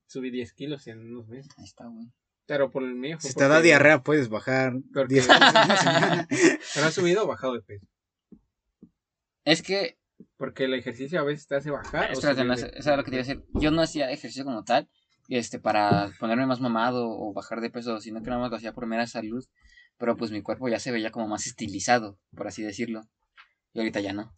subí 0.06 0.30
10 0.30 0.52
kilos 0.52 0.86
en 0.86 1.00
unos 1.00 1.26
meses. 1.26 1.50
Ahí 1.58 1.64
está, 1.64 1.86
güey. 1.88 2.06
Pero 2.46 2.70
por 2.70 2.84
el 2.84 2.94
mío 2.94 3.16
Si 3.18 3.34
te 3.34 3.48
da 3.48 3.60
diarrea, 3.60 4.04
puedes 4.04 4.28
bajar 4.28 4.74
Porque- 4.94 5.14
10 5.14 5.26
kilos 5.26 5.54
en 5.56 5.64
una 5.64 5.76
semana. 5.76 6.28
¿Pero 6.30 6.86
has 6.86 6.94
subido 6.94 7.24
o 7.24 7.26
bajado 7.26 7.54
de 7.54 7.62
peso? 7.62 7.84
Es 9.44 9.62
que, 9.62 9.98
Porque 10.36 10.66
el 10.66 10.74
ejercicio 10.74 11.18
a 11.18 11.24
veces 11.24 11.48
te 11.48 11.56
hace 11.56 11.72
bajar. 11.72 12.10
no, 12.12 12.12
eso 12.12 12.30
eso 12.30 12.90
es 12.92 12.96
lo 12.96 13.02
que 13.02 13.10
te 13.10 13.16
iba 13.16 13.24
a 13.24 13.26
decir. 13.26 13.44
Yo 13.54 13.72
no 13.72 13.82
hacía 13.82 14.08
ejercicio 14.12 14.44
como 14.44 14.62
tal, 14.62 14.88
este, 15.28 15.58
para 15.58 16.12
ponerme 16.20 16.46
más 16.46 16.60
mamado 16.60 17.08
o 17.10 17.32
bajar 17.32 17.60
de 17.60 17.70
peso, 17.70 17.98
sino 18.00 18.22
que 18.22 18.30
nada 18.30 18.40
más 18.40 18.50
lo 18.52 18.56
hacía 18.56 18.72
por 18.72 18.86
mera 18.86 19.08
salud. 19.08 19.44
Pero 19.98 20.16
pues 20.16 20.30
mi 20.30 20.42
cuerpo 20.42 20.68
ya 20.68 20.78
se 20.78 20.92
veía 20.92 21.10
como 21.10 21.26
más 21.26 21.44
estilizado, 21.48 22.20
por 22.36 22.46
así 22.46 22.62
decirlo. 22.62 23.02
Y 23.72 23.80
ahorita 23.80 23.98
ya 23.98 24.12
no. 24.12 24.32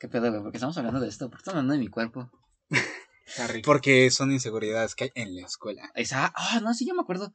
¿Qué 0.00 0.08
pedo, 0.08 0.30
güey? 0.30 0.42
¿Por 0.42 0.50
qué 0.50 0.56
estamos 0.56 0.76
hablando 0.78 0.98
de 0.98 1.08
esto? 1.08 1.28
¿Por 1.28 1.38
qué 1.38 1.42
estamos 1.42 1.56
hablando 1.58 1.74
de 1.74 1.78
mi 1.78 1.88
cuerpo? 1.88 2.30
Está 3.26 3.46
rico. 3.46 3.66
Porque 3.66 4.10
son 4.10 4.32
inseguridades 4.32 4.94
que 4.96 5.04
hay 5.04 5.10
en 5.14 5.36
la 5.36 5.46
escuela. 5.46 5.90
Esa, 5.94 6.32
ah, 6.34 6.60
no, 6.62 6.74
sí, 6.74 6.86
yo 6.86 6.94
me 6.94 7.02
acuerdo. 7.02 7.32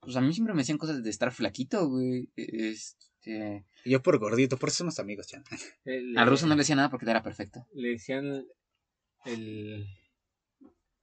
Pues 0.00 0.16
a 0.16 0.20
mí 0.20 0.32
siempre 0.34 0.52
me 0.54 0.62
decían 0.62 0.78
cosas 0.78 1.02
de 1.02 1.10
estar 1.10 1.32
flaquito, 1.32 1.88
güey. 1.88 2.28
Este, 2.36 3.64
Y 3.84 3.90
yo 3.92 4.02
por 4.02 4.18
gordito, 4.18 4.56
por 4.58 4.68
eso 4.68 4.78
somos 4.78 4.98
amigos, 4.98 5.26
chan. 5.28 5.44
Eh, 5.84 6.00
le- 6.02 6.20
al 6.20 6.28
ruso 6.28 6.46
no 6.46 6.54
le 6.54 6.58
decía 6.60 6.76
nada 6.76 6.90
porque 6.90 7.08
era 7.08 7.22
perfecto. 7.22 7.66
Le 7.72 7.90
decían 7.90 8.44
el... 9.24 9.86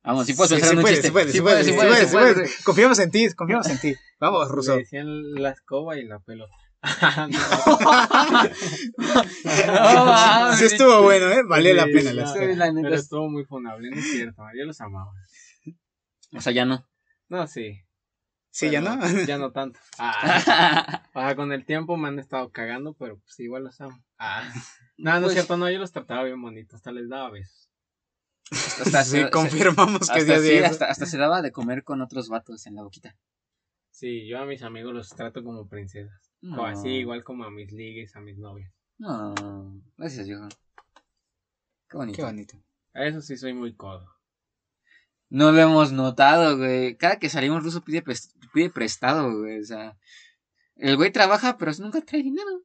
Vamos, 0.03 0.27
sí 0.27 0.33
puedes 0.35 0.51
pensar 0.51 0.69
sí 0.69 0.75
un 0.75 0.81
puede, 0.83 0.93
chiste. 0.95 1.07
sí 1.07 1.11
puede, 1.13 1.25
Sí 1.27 1.31
sí 1.37 1.41
puede, 1.41 1.55
puedes, 1.55 1.65
sí 1.65 1.71
sí 1.71 1.77
puedes, 1.77 1.89
puede, 1.89 2.01
sí 2.01 2.07
sí 2.07 2.13
puedes. 2.15 2.33
puede. 2.51 2.63
Confiamos 2.65 2.99
en 2.99 3.11
ti, 3.11 3.33
confiamos 3.33 3.67
en 3.69 3.79
ti. 3.79 3.95
Vamos, 4.19 4.47
Le 4.49 4.53
Ruso. 4.55 4.75
decían 4.77 5.33
la 5.33 5.49
escoba 5.51 5.97
y 5.97 6.05
la 6.05 6.19
pelota. 6.19 6.53
No. 6.85 8.45
Sí 10.57 10.65
estuvo 10.65 11.01
bueno, 11.03 11.27
¿eh? 11.29 11.41
Valió 11.47 11.73
la 11.73 11.85
Sí, 11.85 11.91
pena 11.93 12.13
la 12.13 12.21
no, 12.23 12.27
Sí, 12.27 12.33
espera. 12.39 12.55
la 12.55 12.71
neta 12.71 12.83
Pero 12.83 12.95
es- 12.95 13.01
estuvo 13.03 13.29
muy 13.29 13.45
funable, 13.45 13.89
no 13.89 13.97
es 13.97 14.11
cierto. 14.11 14.43
Yo 14.57 14.65
los 14.65 14.79
amaba. 14.81 15.11
O 16.33 16.41
sea, 16.41 16.53
ya 16.53 16.65
no. 16.65 16.87
No, 17.29 17.47
sí. 17.47 17.81
Sí, 18.51 18.69
ya 18.69 18.81
no. 18.81 18.97
Ya 19.27 19.37
no 19.37 19.51
tanto. 19.51 19.79
Ah, 19.97 21.03
ah, 21.13 21.35
con 21.35 21.51
el 21.51 21.65
tiempo 21.65 21.97
me 21.97 22.07
han 22.09 22.19
estado 22.19 22.51
cagando, 22.51 22.93
pero 22.93 23.17
pues 23.19 23.39
igual 23.39 23.63
los 23.63 23.79
amo. 23.81 23.97
Ah. 24.17 24.43
No, 24.97 25.13
no 25.15 25.21
Pues- 25.21 25.31
es 25.31 25.33
cierto, 25.33 25.57
no, 25.57 25.69
yo 25.69 25.79
los 25.79 25.91
trataba 25.91 26.23
bien 26.23 26.41
bonito, 26.41 26.75
hasta 26.75 26.91
les 26.91 27.09
daba 27.09 27.31
besos. 27.31 27.69
Hasta, 28.51 29.03
Sí, 29.03 29.21
se- 29.23 29.29
confirmamos 29.31 30.07
que 30.09 30.19
hasta, 30.19 30.39
sí 30.39 30.59
hasta, 30.59 30.85
hasta 30.85 31.05
se 31.07 31.17
daba 31.17 31.41
de 31.41 31.51
comer 31.51 31.83
con 31.83 32.01
otros 32.01 32.29
vatos 32.29 32.67
en 32.67 32.75
la 32.75 32.83
boquita. 32.83 33.15
Sí, 33.91 34.27
yo 34.27 34.39
a 34.39 34.45
mis 34.45 34.61
amigos 34.61 34.93
los 34.93 35.09
trato 35.09 35.43
como 35.43 35.67
princesas. 35.67 36.24
No. 36.41 36.61
O 36.61 36.65
así, 36.65 36.89
igual 36.89 37.23
como 37.23 37.43
a 37.43 37.51
mis 37.51 37.71
ligues, 37.71 38.15
a 38.15 38.21
mis 38.21 38.37
novias. 38.37 38.71
No, 38.97 39.33
gracias, 39.97 40.27
viejo. 40.27 40.47
Qué 41.89 41.97
bonito. 41.97 42.15
Qué 42.17 42.23
bonito. 42.23 42.63
A 42.93 43.05
eso 43.05 43.21
sí 43.21 43.35
soy 43.35 43.53
muy 43.53 43.75
codo. 43.75 44.09
No 45.29 45.51
lo 45.51 45.59
hemos 45.59 45.91
notado, 45.91 46.57
güey. 46.57 46.95
Cada 46.97 47.19
que 47.19 47.29
salimos, 47.29 47.63
Ruso 47.63 47.83
pide, 47.83 48.03
pide 48.53 48.69
prestado, 48.69 49.39
güey. 49.39 49.59
O 49.59 49.65
sea, 49.65 49.97
el 50.75 50.95
güey 50.95 51.11
trabaja, 51.11 51.57
pero 51.57 51.71
nunca 51.79 52.01
trae 52.01 52.23
dinero. 52.23 52.63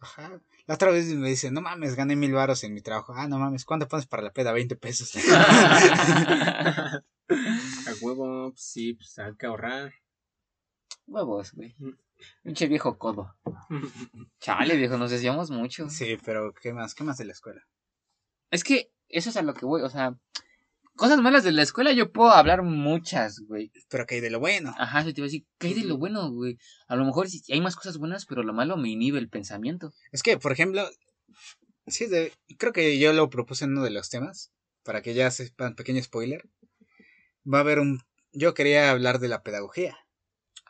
Ajá. 0.00 0.40
La 0.66 0.76
otra 0.76 0.90
vez 0.90 1.06
me 1.14 1.28
dice, 1.28 1.50
no 1.50 1.60
mames, 1.60 1.94
gané 1.94 2.16
mil 2.16 2.32
varos 2.32 2.64
en 2.64 2.72
mi 2.72 2.80
trabajo. 2.80 3.12
Ah, 3.14 3.28
no 3.28 3.38
mames, 3.38 3.66
¿cuánto 3.66 3.86
pones 3.86 4.06
para 4.06 4.22
la 4.22 4.32
peda? 4.32 4.52
20 4.52 4.76
pesos. 4.76 5.12
A 7.28 7.92
huevo, 8.00 8.52
sí, 8.56 8.94
pues 8.94 9.18
hay 9.18 9.34
que 9.36 9.46
ahorrar. 9.46 9.92
Huevos, 11.06 11.52
güey. 11.52 11.76
Pinche 12.42 12.66
viejo 12.66 12.98
codo. 12.98 13.34
Chale, 14.40 14.76
viejo, 14.76 14.96
nos 14.98 15.10
decíamos 15.10 15.50
mucho. 15.50 15.88
sí, 15.90 16.16
pero 16.24 16.52
¿qué 16.54 16.72
más? 16.72 16.94
¿Qué 16.94 17.04
más 17.04 17.18
de 17.18 17.24
la 17.24 17.32
escuela? 17.32 17.62
Es 18.50 18.64
que 18.64 18.90
eso 19.08 19.30
es 19.30 19.36
a 19.36 19.42
lo 19.42 19.54
que 19.54 19.66
voy, 19.66 19.82
o 19.82 19.88
sea, 19.88 20.16
cosas 20.96 21.20
malas 21.20 21.44
de 21.44 21.52
la 21.52 21.62
escuela 21.62 21.92
yo 21.92 22.12
puedo 22.12 22.30
hablar 22.30 22.62
muchas, 22.62 23.40
güey. 23.40 23.72
Pero 23.88 24.06
que 24.06 24.16
hay 24.16 24.20
de 24.20 24.30
lo 24.30 24.38
bueno. 24.40 24.74
Ajá, 24.78 25.02
se 25.02 25.12
te 25.12 25.20
iba 25.20 25.24
a 25.26 25.28
decir, 25.28 25.44
¿qué 25.58 25.68
hay 25.68 25.74
de 25.74 25.84
lo 25.84 25.96
bueno, 25.98 26.30
güey? 26.30 26.58
A 26.88 26.96
lo 26.96 27.04
mejor 27.04 27.28
sí 27.28 27.42
hay 27.52 27.60
más 27.60 27.76
cosas 27.76 27.98
buenas, 27.98 28.26
pero 28.26 28.42
lo 28.42 28.52
malo 28.52 28.76
me 28.76 28.90
inhibe 28.90 29.18
el 29.18 29.28
pensamiento. 29.28 29.92
Es 30.12 30.22
que, 30.22 30.38
por 30.38 30.52
ejemplo, 30.52 30.88
sí, 31.86 32.06
de- 32.06 32.32
creo 32.58 32.72
que 32.72 32.98
yo 32.98 33.12
lo 33.12 33.28
propuse 33.30 33.64
en 33.64 33.72
uno 33.72 33.82
de 33.82 33.90
los 33.90 34.08
temas, 34.10 34.52
para 34.84 35.02
que 35.02 35.14
ya 35.14 35.30
sepan, 35.30 35.74
pequeño 35.74 36.02
spoiler. 36.02 36.42
Va 37.52 37.58
a 37.58 37.60
haber 37.62 37.78
un... 37.78 38.00
Yo 38.32 38.54
quería 38.54 38.90
hablar 38.90 39.18
de 39.18 39.28
la 39.28 39.42
pedagogía. 39.42 39.96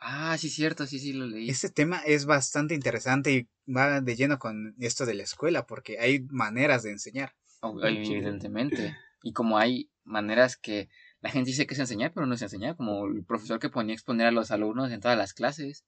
Ah, 0.07 0.37
sí, 0.37 0.51
cierto, 0.51 0.85
sí, 0.85 0.99
sí, 0.99 1.13
lo 1.13 1.25
leí. 1.25 1.49
Este 1.49 1.67
tema 1.67 1.99
es 2.05 2.27
bastante 2.27 2.75
interesante 2.75 3.31
y 3.33 3.49
va 3.71 4.01
de 4.01 4.15
lleno 4.15 4.37
con 4.37 4.75
esto 4.77 5.03
de 5.03 5.15
la 5.15 5.23
escuela, 5.23 5.65
porque 5.65 5.99
hay 5.99 6.19
maneras 6.29 6.83
de 6.83 6.91
enseñar. 6.91 7.35
Oh, 7.61 7.75
Evidentemente. 7.83 8.95
Y 9.23 9.33
como 9.33 9.57
hay 9.57 9.89
maneras 10.03 10.55
que 10.55 10.87
la 11.19 11.31
gente 11.31 11.49
dice 11.49 11.65
que 11.65 11.73
es 11.73 11.79
enseñar, 11.79 12.11
pero 12.13 12.27
no 12.27 12.35
es 12.35 12.41
enseñar, 12.43 12.75
como 12.75 13.07
el 13.07 13.25
profesor 13.25 13.57
que 13.57 13.69
ponía 13.69 13.93
a 13.93 13.95
exponer 13.95 14.27
a 14.27 14.31
los 14.31 14.51
alumnos 14.51 14.91
en 14.91 14.99
todas 14.99 15.17
las 15.17 15.33
clases, 15.33 15.83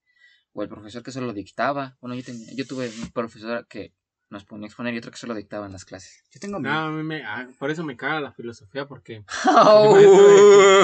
o 0.54 0.64
el 0.64 0.70
profesor 0.70 1.04
que 1.04 1.12
solo 1.12 1.34
dictaba. 1.34 1.96
Bueno, 2.02 2.16
yo, 2.16 2.24
tenía, 2.24 2.52
yo 2.56 2.66
tuve 2.66 2.90
un 2.90 3.12
profesor 3.12 3.68
que 3.68 3.94
nos 4.32 4.44
ponía 4.44 4.66
a 4.66 4.70
exponer 4.70 4.96
y 4.96 4.98
otro 4.98 5.12
que 5.12 5.18
solo 5.18 5.36
dictaba 5.36 5.68
en 5.68 5.72
las 5.72 5.86
clases. 5.86 6.24
Yo 6.32 6.40
tengo 6.40 6.60
mi... 6.60 6.68
No, 6.68 6.80
a 6.80 6.90
mí 6.90 7.04
me, 7.04 7.24
ah, 7.24 7.48
por 7.60 7.70
eso 7.70 7.84
me 7.84 7.96
caga 7.96 8.20
la 8.22 8.34
filosofía, 8.34 8.88
porque... 8.88 9.24
No 9.46 9.96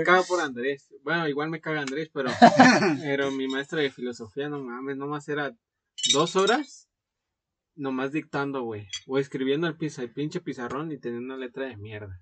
me 0.00 0.04
caga 0.04 0.22
por 0.22 0.40
Andrés. 0.40 0.94
Bueno, 1.02 1.28
igual 1.28 1.50
me 1.50 1.60
caga 1.60 1.80
Andrés, 1.80 2.10
pero, 2.12 2.30
pero 3.02 3.30
mi 3.30 3.48
maestro 3.48 3.80
de 3.80 3.90
filosofía, 3.90 4.48
no 4.48 4.62
mames, 4.62 4.96
nomás 4.96 5.28
era 5.28 5.56
dos 6.12 6.36
horas, 6.36 6.88
nomás 7.74 8.12
dictando, 8.12 8.62
güey. 8.62 8.88
O 9.06 9.18
escribiendo 9.18 9.66
el, 9.66 9.76
pizza, 9.76 10.02
el 10.02 10.12
pinche 10.12 10.40
pizarrón 10.40 10.92
y 10.92 10.98
teniendo 10.98 11.34
una 11.34 11.44
letra 11.44 11.66
de 11.66 11.76
mierda. 11.76 12.20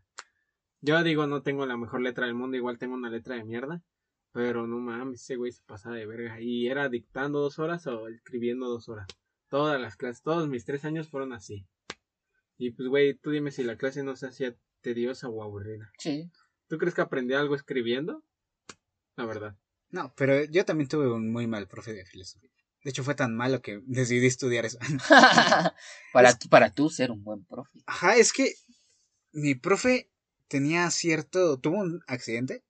Yo 0.80 1.02
digo, 1.02 1.26
no 1.26 1.42
tengo 1.42 1.66
la 1.66 1.76
mejor 1.76 2.00
letra 2.00 2.26
del 2.26 2.34
mundo, 2.34 2.56
igual 2.56 2.78
tengo 2.78 2.94
una 2.94 3.10
letra 3.10 3.36
de 3.36 3.44
mierda. 3.44 3.82
Pero 4.32 4.66
no 4.66 4.78
mames, 4.78 5.22
ese 5.22 5.36
güey 5.36 5.52
se 5.52 5.62
pasaba 5.64 5.96
de 5.96 6.06
verga. 6.06 6.40
Y 6.40 6.68
era 6.68 6.88
dictando 6.88 7.40
dos 7.40 7.58
horas 7.58 7.86
o 7.86 8.08
escribiendo 8.08 8.68
dos 8.68 8.88
horas. 8.88 9.06
Todas 9.48 9.80
las 9.80 9.96
clases, 9.96 10.22
todos 10.22 10.48
mis 10.48 10.64
tres 10.64 10.84
años 10.84 11.08
fueron 11.08 11.32
así. 11.32 11.66
Y 12.58 12.72
pues, 12.72 12.88
güey, 12.88 13.14
tú 13.14 13.30
dime 13.30 13.50
si 13.50 13.64
la 13.64 13.76
clase 13.76 14.02
no 14.02 14.16
se 14.16 14.26
hacía 14.26 14.54
tediosa 14.80 15.28
o 15.28 15.42
aburrida. 15.42 15.90
Sí. 15.98 16.30
¿Tú 16.68 16.78
crees 16.78 16.94
que 16.94 17.00
aprendí 17.00 17.34
algo 17.34 17.54
escribiendo? 17.54 18.22
La 19.16 19.24
verdad. 19.24 19.56
No, 19.90 20.12
pero 20.16 20.44
yo 20.44 20.64
también 20.64 20.88
tuve 20.88 21.10
un 21.10 21.32
muy 21.32 21.46
mal 21.46 21.66
profe 21.66 21.92
de 21.94 22.04
filosofía. 22.04 22.50
De 22.84 22.90
hecho, 22.90 23.02
fue 23.04 23.14
tan 23.14 23.34
malo 23.34 23.60
que 23.62 23.80
decidí 23.86 24.26
estudiar 24.26 24.64
eso. 24.66 24.78
para, 26.12 26.38
tú- 26.38 26.48
para 26.48 26.72
tú 26.72 26.90
ser 26.90 27.10
un 27.10 27.24
buen 27.24 27.44
profe. 27.44 27.80
Ajá, 27.86 28.16
es 28.16 28.32
que 28.32 28.52
mi 29.32 29.54
profe 29.54 30.10
tenía 30.48 30.90
cierto, 30.90 31.58
tuvo 31.58 31.78
un 31.78 32.02
accidente 32.06 32.64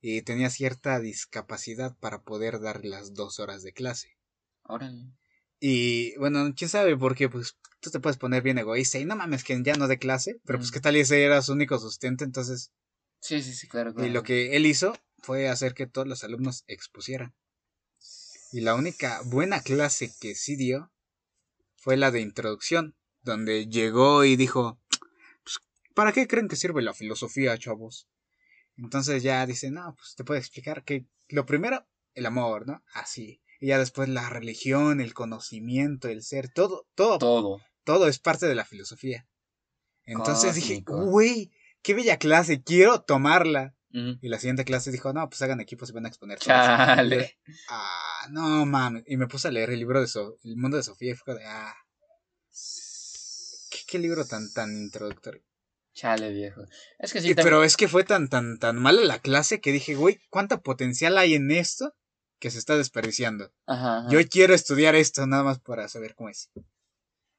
y 0.00 0.22
tenía 0.22 0.50
cierta 0.50 0.98
discapacidad 1.00 1.96
para 1.98 2.22
poder 2.22 2.60
dar 2.60 2.84
las 2.84 3.12
dos 3.14 3.38
horas 3.38 3.62
de 3.62 3.72
clase. 3.72 4.16
Órale. 4.64 5.12
Y 5.60 6.16
bueno, 6.16 6.54
quién 6.56 6.70
sabe, 6.70 6.96
porque 6.96 7.28
pues 7.28 7.56
tú 7.80 7.90
te 7.90 8.00
puedes 8.00 8.16
poner 8.16 8.42
bien 8.42 8.56
egoísta 8.58 8.98
y 8.98 9.04
no 9.04 9.14
mames 9.16 9.44
que 9.44 9.60
ya 9.62 9.74
no 9.74 9.88
de 9.88 9.98
clase, 9.98 10.40
pero 10.46 10.58
pues 10.58 10.70
Mm. 10.70 10.72
qué 10.74 10.80
tal 10.80 10.96
y 10.96 11.00
ese 11.00 11.22
era 11.22 11.42
su 11.42 11.52
único 11.52 11.78
sustento, 11.78 12.24
entonces, 12.24 12.72
Sí, 13.20 13.42
sí, 13.42 13.52
sí, 13.54 13.68
claro. 13.68 13.92
claro. 13.94 14.08
y 14.08 14.12
lo 14.12 14.22
que 14.22 14.56
él 14.56 14.66
hizo 14.66 14.94
fue 15.22 15.48
hacer 15.48 15.74
que 15.74 15.86
todos 15.86 16.08
los 16.08 16.24
alumnos 16.24 16.64
expusieran. 16.66 17.34
Y 18.52 18.62
la 18.62 18.74
única 18.74 19.20
buena 19.26 19.62
clase 19.62 20.12
que 20.20 20.34
sí 20.34 20.56
dio 20.56 20.90
fue 21.76 21.96
la 21.96 22.10
de 22.10 22.20
introducción, 22.20 22.96
donde 23.22 23.68
llegó 23.68 24.24
y 24.24 24.36
dijo, 24.36 24.80
"Pues, 25.44 25.58
¿para 25.94 26.12
qué 26.12 26.26
creen 26.26 26.48
que 26.48 26.56
sirve 26.56 26.82
la 26.82 26.94
filosofía, 26.94 27.56
chavos? 27.58 28.08
Entonces 28.76 29.22
ya 29.22 29.44
dice, 29.46 29.70
no, 29.70 29.94
pues 29.96 30.14
te 30.16 30.24
puedo 30.24 30.38
explicar 30.40 30.84
que 30.84 31.06
lo 31.28 31.44
primero, 31.46 31.86
el 32.14 32.26
amor, 32.26 32.66
¿no? 32.66 32.82
Así. 32.94 33.42
Y 33.60 33.68
ya 33.68 33.78
después 33.78 34.08
la 34.08 34.28
religión, 34.30 35.00
el 35.00 35.12
conocimiento, 35.12 36.08
el 36.08 36.22
ser, 36.22 36.48
todo, 36.50 36.88
todo, 36.94 37.18
todo, 37.18 37.60
Todo. 37.84 38.08
es 38.08 38.18
parte 38.18 38.46
de 38.46 38.54
la 38.54 38.64
filosofía. 38.64 39.28
Entonces 40.04 40.54
dije, 40.54 40.82
güey, 40.86 41.52
qué 41.82 41.94
bella 41.94 42.18
clase, 42.18 42.62
quiero 42.62 43.02
tomarla. 43.02 43.74
Y 43.92 44.28
la 44.28 44.38
siguiente 44.38 44.64
clase 44.64 44.92
dijo, 44.92 45.12
no, 45.12 45.28
pues 45.28 45.42
hagan 45.42 45.60
equipos 45.60 45.90
y 45.90 45.92
van 45.92 46.04
a 46.04 46.08
exponer 46.08 46.38
todos. 46.38 46.46
Chale. 46.48 47.38
Ah, 47.68 48.28
no 48.30 48.64
mames. 48.64 49.02
Y 49.06 49.16
me 49.16 49.26
puse 49.26 49.48
a 49.48 49.50
leer 49.50 49.70
el 49.70 49.80
libro 49.80 50.00
de 50.00 50.06
So- 50.06 50.38
El 50.44 50.56
mundo 50.56 50.76
de 50.76 50.84
Sofía 50.84 51.10
y 51.12 51.16
fue 51.16 51.34
de, 51.34 51.44
ah. 51.44 51.74
¿Qué, 53.70 53.78
qué 53.88 53.98
libro 53.98 54.24
tan, 54.26 54.52
tan 54.52 54.70
introductorio? 54.76 55.42
Chale, 55.92 56.30
viejo. 56.32 56.62
Es 56.98 57.12
que 57.12 57.20
sí, 57.20 57.28
Y- 57.30 57.34
también- 57.34 57.44
pero 57.46 57.64
es 57.64 57.76
que 57.76 57.88
fue 57.88 58.04
tan, 58.04 58.28
tan, 58.28 58.58
tan 58.58 58.76
mala 58.76 59.02
la 59.02 59.18
clase 59.18 59.60
que 59.60 59.72
dije, 59.72 59.94
güey, 59.94 60.20
¿cuánto 60.30 60.62
potencial 60.62 61.18
hay 61.18 61.34
en 61.34 61.50
esto 61.50 61.94
que 62.38 62.50
se 62.52 62.58
está 62.58 62.76
desperdiciando? 62.76 63.52
Ajá, 63.66 63.98
ajá. 63.98 64.08
Yo 64.10 64.20
quiero 64.28 64.54
estudiar 64.54 64.94
esto 64.94 65.26
nada 65.26 65.42
más 65.42 65.58
para 65.58 65.88
saber 65.88 66.14
cómo 66.14 66.28
es. 66.30 66.50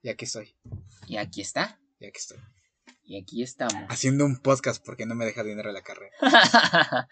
Y 0.01 0.09
aquí 0.09 0.25
estoy. 0.25 0.55
Y 1.07 1.17
aquí 1.17 1.41
está. 1.41 1.79
Y 1.99 2.05
aquí 2.07 2.17
estoy. 2.17 2.39
Y 3.11 3.17
aquí 3.17 3.43
estamos. 3.43 3.75
Haciendo 3.89 4.25
un 4.25 4.37
podcast 4.37 4.81
porque 4.85 5.05
no 5.05 5.15
me 5.15 5.25
deja 5.25 5.43
dinero 5.43 5.69
a 5.69 5.73
la 5.73 5.81
carrera. 5.81 6.15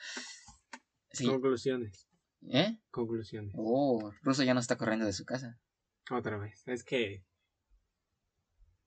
sí. 1.12 1.28
Conclusiones. 1.28 2.08
¿Eh? 2.50 2.80
Conclusiones. 2.90 3.54
Oh, 3.58 4.10
Ruso 4.22 4.44
ya 4.44 4.54
no 4.54 4.62
está 4.62 4.78
corriendo 4.78 5.06
de 5.06 5.12
su 5.12 5.26
casa. 5.26 5.60
Otra 6.10 6.38
vez. 6.38 6.64
Es 6.68 6.86
que. 6.86 7.26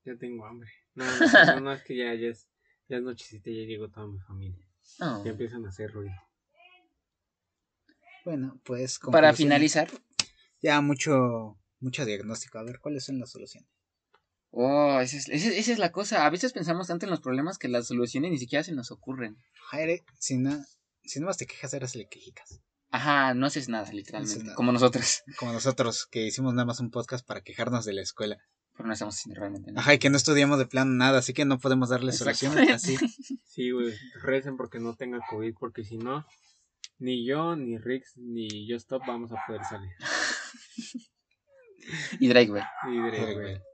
Ya 0.07 0.17
tengo 0.17 0.47
hambre. 0.47 0.71
No, 0.95 1.05
no, 1.21 1.55
no, 1.55 1.61
no, 1.61 1.73
es 1.75 1.85
que 1.85 1.99
ya, 1.99 2.15
ya 2.15 2.29
es. 2.29 2.49
Ya 2.89 2.97
es 2.97 3.03
nochecita 3.03 3.51
y 3.51 3.61
ya 3.61 3.67
llegó 3.67 3.91
toda 3.91 4.07
mi 4.07 4.19
familia. 4.21 4.67
Ya 4.99 5.23
empiezan 5.27 5.67
a 5.67 5.69
hacer 5.69 5.93
ruido. 5.93 6.17
Bueno, 8.25 8.59
pues. 8.65 8.99
Para 9.01 9.35
finalizar. 9.35 9.91
Ya 10.63 10.81
mucho, 10.81 11.59
mucho 11.79 12.07
diagnóstico. 12.07 12.59
A 12.59 12.63
ver, 12.63 12.81
¿cuáles 12.81 13.05
son 13.05 13.19
las 13.19 13.29
soluciones? 13.29 13.69
Oh, 14.55 15.01
esa 15.01 15.17
es, 15.17 15.29
esa, 15.31 15.49
esa 15.49 15.73
es 15.73 15.79
la 15.79 15.93
cosa. 15.93 16.27
A 16.27 16.31
veces 16.31 16.53
pensamos 16.53 16.87
tanto 16.87 17.07
en 17.07 17.11
los 17.11 17.21
problemas 17.21 17.57
que 17.57 17.69
las 17.69 17.87
soluciones 17.87 18.31
ni 18.31 18.39
siquiera 18.39 18.63
se 18.63 18.73
nos 18.73 18.91
ocurren. 18.91 19.39
Jaire, 19.71 20.05
si 20.19 20.37
no, 20.37 20.63
si 21.05 21.21
no 21.21 21.27
más 21.27 21.39
te 21.39 21.47
quejas, 21.47 21.73
eres 21.73 21.97
le 21.97 22.07
quejitas. 22.07 22.61
Ajá, 22.91 23.33
no 23.33 23.47
haces 23.47 23.71
nada, 23.71 23.91
literalmente. 23.91 24.45
nada. 24.45 24.55
Como 24.55 24.71
nosotros. 24.71 25.23
Como 25.39 25.55
nosotros 25.55 26.07
que 26.11 26.27
hicimos 26.27 26.53
nada 26.53 26.67
más 26.67 26.81
un 26.81 26.91
podcast 26.91 27.27
para 27.27 27.41
quejarnos 27.41 27.87
de 27.87 27.95
la 27.95 28.03
escuela. 28.03 28.37
Pero 28.77 28.87
no 28.87 28.93
estamos 28.93 29.17
haciendo 29.17 29.41
realmente 29.41 29.73
nada. 29.73 29.81
Ajá, 29.81 29.95
y 29.95 29.99
que 29.99 30.11
no 30.11 30.19
estudiamos 30.19 30.59
de 30.59 30.67
plano 30.67 30.93
nada, 30.93 31.19
así 31.19 31.33
que 31.33 31.47
no 31.47 31.59
podemos 31.59 31.89
darle 31.89 32.13
soluciones 32.13 32.71
así. 32.71 32.97
Sí, 33.47 33.71
güey. 33.71 33.95
Recen 34.23 34.57
porque 34.57 34.81
no 34.81 34.97
tenga 34.97 35.21
COVID, 35.29 35.55
porque 35.61 35.85
si 35.85 35.99
no, 35.99 36.25
ni 36.99 37.27
yo, 37.27 37.55
ni 37.55 37.77
Rix, 37.77 38.17
ni 38.17 38.67
yo 38.67 38.77
Stop 38.77 39.03
vamos 39.07 39.31
a 39.33 39.37
poder 39.47 39.63
salir. 39.65 39.91
Y 42.21 42.29
Drake, 42.29 42.49
güey. 42.49 42.63
Y 42.89 42.97
Drake, 42.97 43.35
güey. 43.35 43.72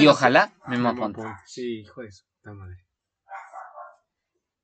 Y 0.00 0.06
ojalá 0.06 0.52
me 0.66 0.76
Memo 0.76 0.90
aponte. 0.90 1.22
Ponte. 1.22 1.40
Sí, 1.46 1.80
hijo 1.80 2.02
de 2.02 2.12
su 2.12 2.24
puta 2.26 2.52
madre. 2.54 2.86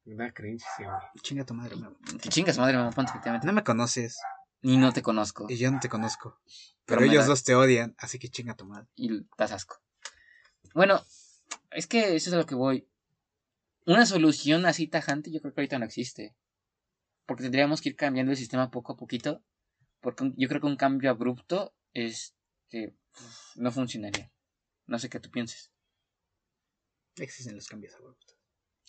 Me 0.05 0.15
da 0.15 0.33
cringe, 0.33 0.65
sí, 0.77 0.85
güey. 0.85 0.97
Chinga 1.23 1.45
tu 1.45 1.55
madre, 1.55 1.77
Memo. 1.77 1.97
Que 2.23 2.29
chingas 2.31 2.57
madre, 2.59 2.77
me 2.79 2.85
aponte, 2.85 3.11
efectivamente. 3.11 3.47
No 3.47 3.53
me 3.53 3.63
conoces 3.65 4.19
Ni 4.63 4.77
no 4.77 4.93
te 4.93 5.03
conozco. 5.03 5.47
y 5.49 5.57
yo 5.57 5.71
no 5.71 5.81
te 5.81 5.89
conozco. 5.89 6.41
Pero 6.47 6.71
Pero, 6.87 7.01
me 7.03 7.07
ellos 7.09 7.25
da- 7.25 7.29
dos 7.31 7.45
te 7.45 7.55
odian, 7.55 7.95
así 7.99 8.19
que 8.19 8.29
chinga 8.31 8.55
tu 8.55 8.65
madre. 8.65 8.89
y 8.97 9.27
das 9.37 9.53
asco. 9.53 9.77
Bueno, 10.75 11.03
es 11.73 11.87
que 11.87 12.17
eso 12.17 12.31
es 12.31 12.35
a 12.35 12.39
lo 12.39 12.47
que 12.47 12.55
voy. 12.55 12.89
Una 13.87 14.07
solución 14.07 14.65
así 14.67 14.87
tajante 14.87 15.31
yo 15.31 15.41
creo 15.41 15.53
que 15.55 15.61
ahorita 15.61 15.79
no 15.79 15.85
existe. 15.85 16.35
Porque 17.27 17.43
tendríamos 17.43 17.81
que 17.83 17.91
ir 17.91 17.97
cambiando 17.97 18.33
el 18.33 18.39
sistema 18.39 18.71
poco 18.71 18.93
a 18.93 18.97
poquito. 18.97 19.43
Porque 20.01 20.33
yo 20.37 20.49
creo 20.49 20.61
que 20.63 20.67
un 20.67 20.77
cambio 20.77 21.11
abrupto 21.11 21.75
este, 21.93 22.97
no 23.57 23.71
funcionaría. 23.73 24.31
No 24.89 24.99
sé 24.99 25.09
qué 25.09 25.21
tú 25.21 25.31
pienses. 25.31 25.71
Existen 27.17 27.55
los 27.55 27.69
cambios 27.69 27.95
abruptos. 27.95 28.37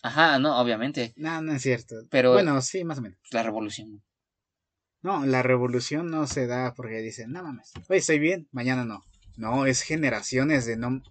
Ajá, 0.01 0.39
no, 0.39 0.57
obviamente. 0.59 1.13
No, 1.17 1.41
no 1.41 1.53
es 1.53 1.61
cierto. 1.61 1.95
Pero- 2.09 2.33
Bueno, 2.33 2.61
sí, 2.61 2.83
más 2.83 2.97
o 2.99 3.01
menos. 3.01 3.19
La 3.31 3.43
revolución. 3.43 4.01
No, 5.01 5.25
la 5.25 5.43
revolución 5.43 6.09
no 6.09 6.25
se 6.27 6.47
da 6.47 6.73
porque 6.73 6.97
dicen, 7.01 7.31
no 7.31 7.41
mames, 7.43 7.71
hoy 7.87 7.97
estoy 7.99 8.19
bien, 8.19 8.49
mañana 8.51 8.83
no. 8.83 9.01
No, 9.37 9.65
es 9.65 9.81
generaciones 9.81 10.65
de 10.65 10.75
no. 10.75 11.01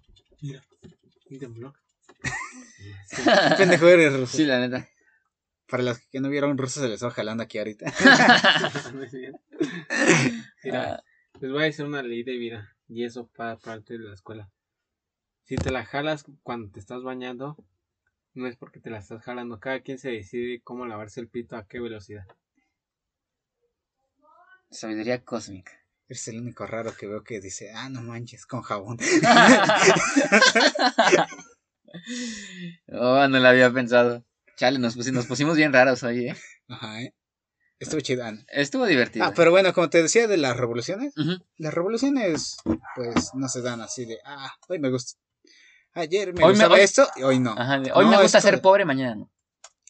Mira, 0.41 0.63
un 1.29 1.39
temblor. 1.39 1.73
Sí. 3.07 3.23
¿Qué 3.23 3.55
pendejo 3.57 3.87
eres, 3.87 4.13
ruso? 4.13 4.37
Sí, 4.37 4.45
la 4.45 4.59
neta. 4.59 4.87
Para 5.67 5.83
los 5.83 5.99
que 5.99 6.19
no 6.19 6.29
vieron, 6.29 6.57
ruso 6.57 6.79
se 6.81 6.85
les 6.87 6.95
estaba 6.95 7.11
jalando 7.11 7.43
aquí 7.43 7.57
ahorita. 7.57 7.85
Mira, 10.63 11.03
les 11.39 11.51
voy 11.51 11.61
a 11.61 11.65
decir 11.65 11.85
una 11.85 12.01
ley 12.03 12.23
de 12.23 12.37
vida. 12.37 12.75
Y 12.87 13.03
eso 13.05 13.27
para 13.35 13.57
parte 13.57 13.93
de 13.97 13.99
la 13.99 14.13
escuela. 14.13 14.51
Si 15.49 15.55
te 15.55 15.71
la 15.71 15.83
jalas 15.83 16.25
cuando 16.43 16.69
te 16.71 16.79
estás 16.79 17.01
bañando, 17.01 17.57
no 18.35 18.45
es 18.45 18.55
porque 18.55 18.79
te 18.79 18.91
la 18.91 18.99
estás 18.99 19.23
jalando. 19.23 19.59
Cada 19.59 19.79
quien 19.81 19.97
se 19.97 20.11
decide 20.11 20.61
cómo 20.63 20.85
lavarse 20.85 21.21
el 21.21 21.27
pito 21.27 21.55
a 21.55 21.65
qué 21.67 21.79
velocidad. 21.79 22.27
Sabiduría 24.69 25.25
cósmica. 25.25 25.71
Eres 26.07 26.27
el 26.27 26.39
único 26.39 26.67
raro 26.67 26.95
que 26.95 27.07
veo 27.07 27.23
que 27.23 27.39
dice, 27.41 27.71
ah, 27.73 27.89
no 27.89 28.03
manches, 28.03 28.45
con 28.45 28.61
jabón. 28.61 28.99
oh, 32.91 33.27
no 33.27 33.39
la 33.39 33.49
había 33.49 33.71
pensado. 33.71 34.23
Chale, 34.55 34.77
nos, 34.77 34.95
pusi- 34.95 35.11
nos 35.11 35.25
pusimos 35.25 35.57
bien 35.57 35.73
raros 35.73 36.03
hoy, 36.03 36.27
¿eh? 36.29 36.35
Ajá, 36.67 37.01
¿eh? 37.01 37.15
Estuvo 37.79 38.01
chido. 38.01 38.23
Estuvo 38.49 38.85
divertido. 38.85 39.25
Ah, 39.25 39.33
pero 39.35 39.49
bueno, 39.49 39.73
como 39.73 39.89
te 39.89 40.03
decía 40.03 40.27
de 40.27 40.37
las 40.37 40.55
revoluciones, 40.57 41.15
las 41.57 41.73
revoluciones, 41.73 42.57
pues, 42.95 43.31
no 43.33 43.49
se 43.49 43.63
dan 43.63 43.81
así 43.81 44.05
de, 44.05 44.19
ah, 44.25 44.53
hoy 44.67 44.77
me 44.77 44.91
gusta. 44.91 45.19
Ayer 45.93 46.33
me 46.33 46.43
Hoy 46.43 46.47
me- 46.47 46.51
gustaba 46.53 46.75
hoy- 46.75 46.81
esto 46.81 47.07
y 47.15 47.23
hoy 47.23 47.39
no. 47.39 47.51
Ajá, 47.57 47.77
hoy 47.93 48.05
No, 48.05 48.11
me 48.11 48.21
gusta 48.21 48.37
esto- 48.37 48.49
ser 48.49 48.61
pobre, 48.61 48.85
mañana 48.85 49.15
no. 49.15 49.31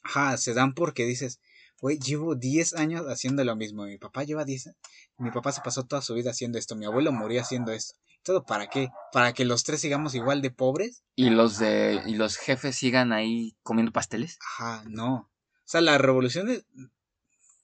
Ajá, 0.03 0.37
se 0.37 0.53
dan 0.53 0.73
porque 0.73 1.05
dices, 1.05 1.39
güey, 1.81 1.99
llevo 1.99 2.35
10 2.35 2.73
años 2.73 3.05
haciendo 3.07 3.43
lo 3.43 3.55
mismo. 3.55 3.83
Mi 3.85 3.97
papá 3.97 4.23
lleva 4.23 4.45
10 4.45 4.69
Mi 5.17 5.31
papá 5.31 5.51
se 5.51 5.61
pasó 5.61 5.85
toda 5.85 6.01
su 6.01 6.13
vida 6.13 6.31
haciendo 6.31 6.57
esto. 6.57 6.75
Mi 6.77 6.85
abuelo 6.85 7.11
murió 7.11 7.41
haciendo 7.41 7.71
esto. 7.73 7.95
¿Todo 8.23 8.43
para 8.45 8.67
qué? 8.67 8.89
¿Para 9.11 9.33
que 9.33 9.43
los 9.45 9.63
tres 9.63 9.81
sigamos 9.81 10.15
igual 10.15 10.41
de 10.41 10.51
pobres? 10.51 11.03
Y 11.15 11.29
los 11.29 11.57
de 11.57 12.01
y 12.05 12.15
los 12.15 12.37
jefes 12.37 12.75
sigan 12.77 13.11
ahí 13.13 13.57
comiendo 13.63 13.91
pasteles. 13.91 14.37
Ajá, 14.57 14.83
no. 14.87 15.15
O 15.15 15.65
sea, 15.65 15.81
la 15.81 15.97
revolución 15.97 16.49
es- 16.49 16.65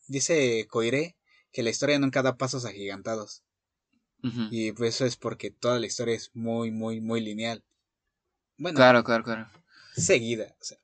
dice 0.07 0.65
Coiré 0.69 1.17
que 1.51 1.63
la 1.63 1.69
historia 1.69 1.99
nunca 1.99 2.21
da 2.21 2.37
pasos 2.37 2.65
agigantados. 2.65 3.43
Ujú. 4.23 4.47
Y 4.51 4.71
pues 4.73 4.95
eso 4.95 5.05
es 5.05 5.15
porque 5.17 5.51
toda 5.51 5.79
la 5.79 5.85
historia 5.87 6.15
es 6.15 6.31
muy, 6.33 6.71
muy, 6.71 6.99
muy 7.01 7.21
lineal. 7.21 7.63
Bueno, 8.57 8.75
Claro, 8.75 9.03
claro, 9.03 9.23
claro. 9.23 9.47
seguida. 9.95 10.55
O 10.61 10.63
sea, 10.63 10.77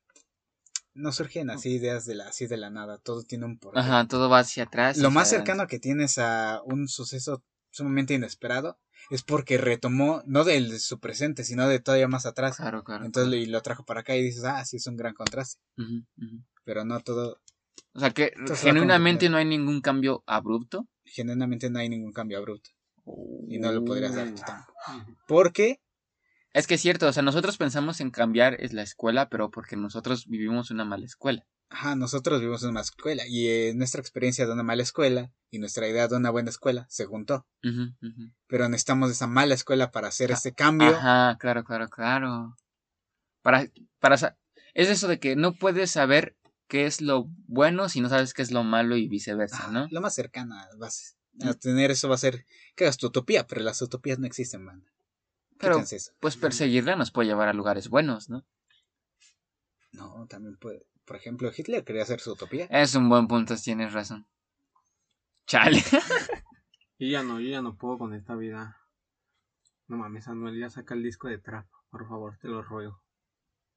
no 0.94 1.12
surgen 1.12 1.50
así 1.50 1.70
ideas 1.70 2.06
de 2.06 2.16
la, 2.16 2.28
así 2.28 2.48
de 2.48 2.58
la 2.58 2.70
nada. 2.70 2.98
Todo 2.98 3.24
tiene 3.24 3.46
un 3.46 3.58
porqué. 3.58 3.80
Ajá, 3.80 4.08
todo 4.08 4.30
va 4.30 4.40
hacia 4.40 4.64
atrás. 4.64 4.98
Lo 4.98 5.12
más 5.12 5.30
cercano 5.30 5.68
que 5.68 5.80
tienes 5.80 6.18
a 6.18 6.62
un 6.66 6.88
suceso 6.88 7.44
sumamente 7.70 8.14
inesperado 8.14 8.78
es 9.10 9.24
porque 9.24 9.58
retomó, 9.58 10.22
no 10.26 10.44
de 10.44 10.80
su 10.80 11.00
presente, 11.00 11.44
sino 11.44 11.68
de 11.68 11.80
todavía 11.80 12.08
más 12.08 12.26
atrás. 12.26 12.58
Claro, 12.58 12.84
claro. 12.84 13.06
Entonces 13.06 13.34
y 13.34 13.46
lo 13.46 13.62
trajo 13.62 13.86
para 13.86 14.02
acá 14.02 14.16
y 14.16 14.22
dices, 14.22 14.44
ah, 14.44 14.64
sí, 14.66 14.78
es 14.78 14.88
un 14.88 14.98
gran 14.98 15.14
contraste. 15.14 15.60
Pero 16.64 16.86
no 16.86 17.00
todo, 17.00 17.40
O 17.94 18.00
sea 18.00 18.12
que 18.12 18.34
genuinamente 18.58 19.30
no 19.30 19.38
hay 19.38 19.46
ningún 19.46 19.82
cambio 19.82 20.24
abrupto. 20.28 20.88
genuinamente 21.06 21.70
no 21.70 21.80
hay 21.80 21.90
ningún 21.90 22.12
cambio 22.14 22.38
abrupto. 22.38 22.70
Y 23.48 23.58
no 23.60 23.72
lo 23.72 23.84
podrías 23.84 24.14
dar 24.16 24.30
tú 24.30 24.42
tampoco. 24.46 24.74
Porque, 25.28 25.82
Es 26.54 26.68
que 26.68 26.76
es 26.76 26.82
cierto, 26.82 27.08
o 27.08 27.14
sea, 27.14 27.24
nosotros 27.24 27.58
pensamos 27.58 28.02
en 28.02 28.12
cambiar 28.12 28.56
es 28.60 28.74
la 28.74 28.82
escuela, 28.82 29.30
pero 29.30 29.52
porque 29.52 29.78
nosotros 29.78 30.28
vivimos 30.28 30.70
una 30.72 30.84
mala 30.84 31.06
escuela. 31.06 31.46
ajá, 31.70 31.96
nosotros 31.96 32.40
vivimos 32.42 32.64
una 32.64 32.82
escuela 32.82 33.24
y 33.28 33.48
eh, 33.48 33.74
nuestra 33.74 34.02
experiencia 34.02 34.46
de 34.46 34.52
una 34.52 34.64
mala 34.64 34.84
escuela 34.84 35.32
y 35.50 35.60
nuestra 35.60 35.88
idea 35.88 36.08
de 36.10 36.18
una 36.18 36.30
buena 36.30 36.50
escuela 36.50 36.86
se 36.90 37.06
juntó. 37.06 37.48
Ujú, 37.64 37.94
ujú. 38.02 38.32
Pero 38.48 38.68
necesitamos 38.68 39.12
esa 39.12 39.28
mala 39.28 39.54
escuela 39.54 39.92
para 39.92 40.10
hacer 40.10 40.32
este 40.32 40.54
cambio. 40.54 40.90
Ajá, 40.90 41.38
claro, 41.40 41.64
claro, 41.64 41.90
claro. 41.90 42.58
Para, 43.42 43.68
para, 44.00 44.16
es 44.74 44.90
eso 44.90 45.08
de 45.08 45.20
que 45.20 45.38
no 45.38 45.54
puedes 45.54 45.92
saber 45.92 46.36
qué 46.68 46.86
es 46.86 47.00
lo 47.02 47.30
bueno 47.48 47.88
si 47.88 48.02
no 48.02 48.10
sabes 48.10 48.34
qué 48.34 48.42
es 48.42 48.52
lo 48.52 48.64
malo 48.64 48.98
y 48.98 49.08
viceversa, 49.08 49.70
¿no? 49.72 49.88
Lo 49.90 50.02
más 50.02 50.14
cercana 50.14 50.68
vas 50.78 51.16
a 51.42 51.54
tener 51.54 51.92
eso 51.92 52.10
va 52.10 52.16
a 52.16 52.18
ser 52.18 52.46
que 52.76 52.84
hagas 52.84 52.98
tu 52.98 53.08
utopía, 53.08 53.48
pero 53.48 53.62
las 53.62 53.82
utopías 53.82 54.20
no 54.20 54.28
existen, 54.28 54.66
banda. 54.66 54.92
Pero 55.62 55.84
pues 56.20 56.38
perseguirla 56.38 56.96
nos 56.96 57.12
puede 57.12 57.28
llevar 57.30 57.48
a 57.50 57.54
lugares 57.54 57.90
buenos, 57.90 58.30
¿no? 58.30 58.46
No, 59.92 60.26
también 60.28 60.58
puede. 60.58 60.86
Por 61.06 61.16
ejemplo, 61.16 61.52
Hitler 61.56 61.84
quería 61.84 62.04
hacer 62.04 62.20
su 62.20 62.32
utopía. 62.32 62.66
Es 62.70 62.96
un 62.96 63.10
buen 63.10 63.28
punto, 63.28 63.56
tienes 63.58 63.94
razón. 63.94 64.28
Chale. 65.48 65.82
Yo 67.00 67.08
ya 67.08 67.24
no, 67.24 67.40
yo 67.42 67.50
ya 67.50 67.62
no 67.64 67.76
puedo 67.78 67.98
con 67.98 68.14
esta 68.14 68.36
vida. 68.36 68.78
No 69.88 69.98
mames, 69.98 70.28
Anuel, 70.28 70.60
ya 70.60 70.70
saca 70.70 70.94
el 70.94 71.02
disco 71.02 71.28
de 71.28 71.40
trap, 71.40 71.66
por 71.90 72.08
favor, 72.08 72.38
te 72.38 72.48
lo 72.48 72.62
ruego. 72.62 73.02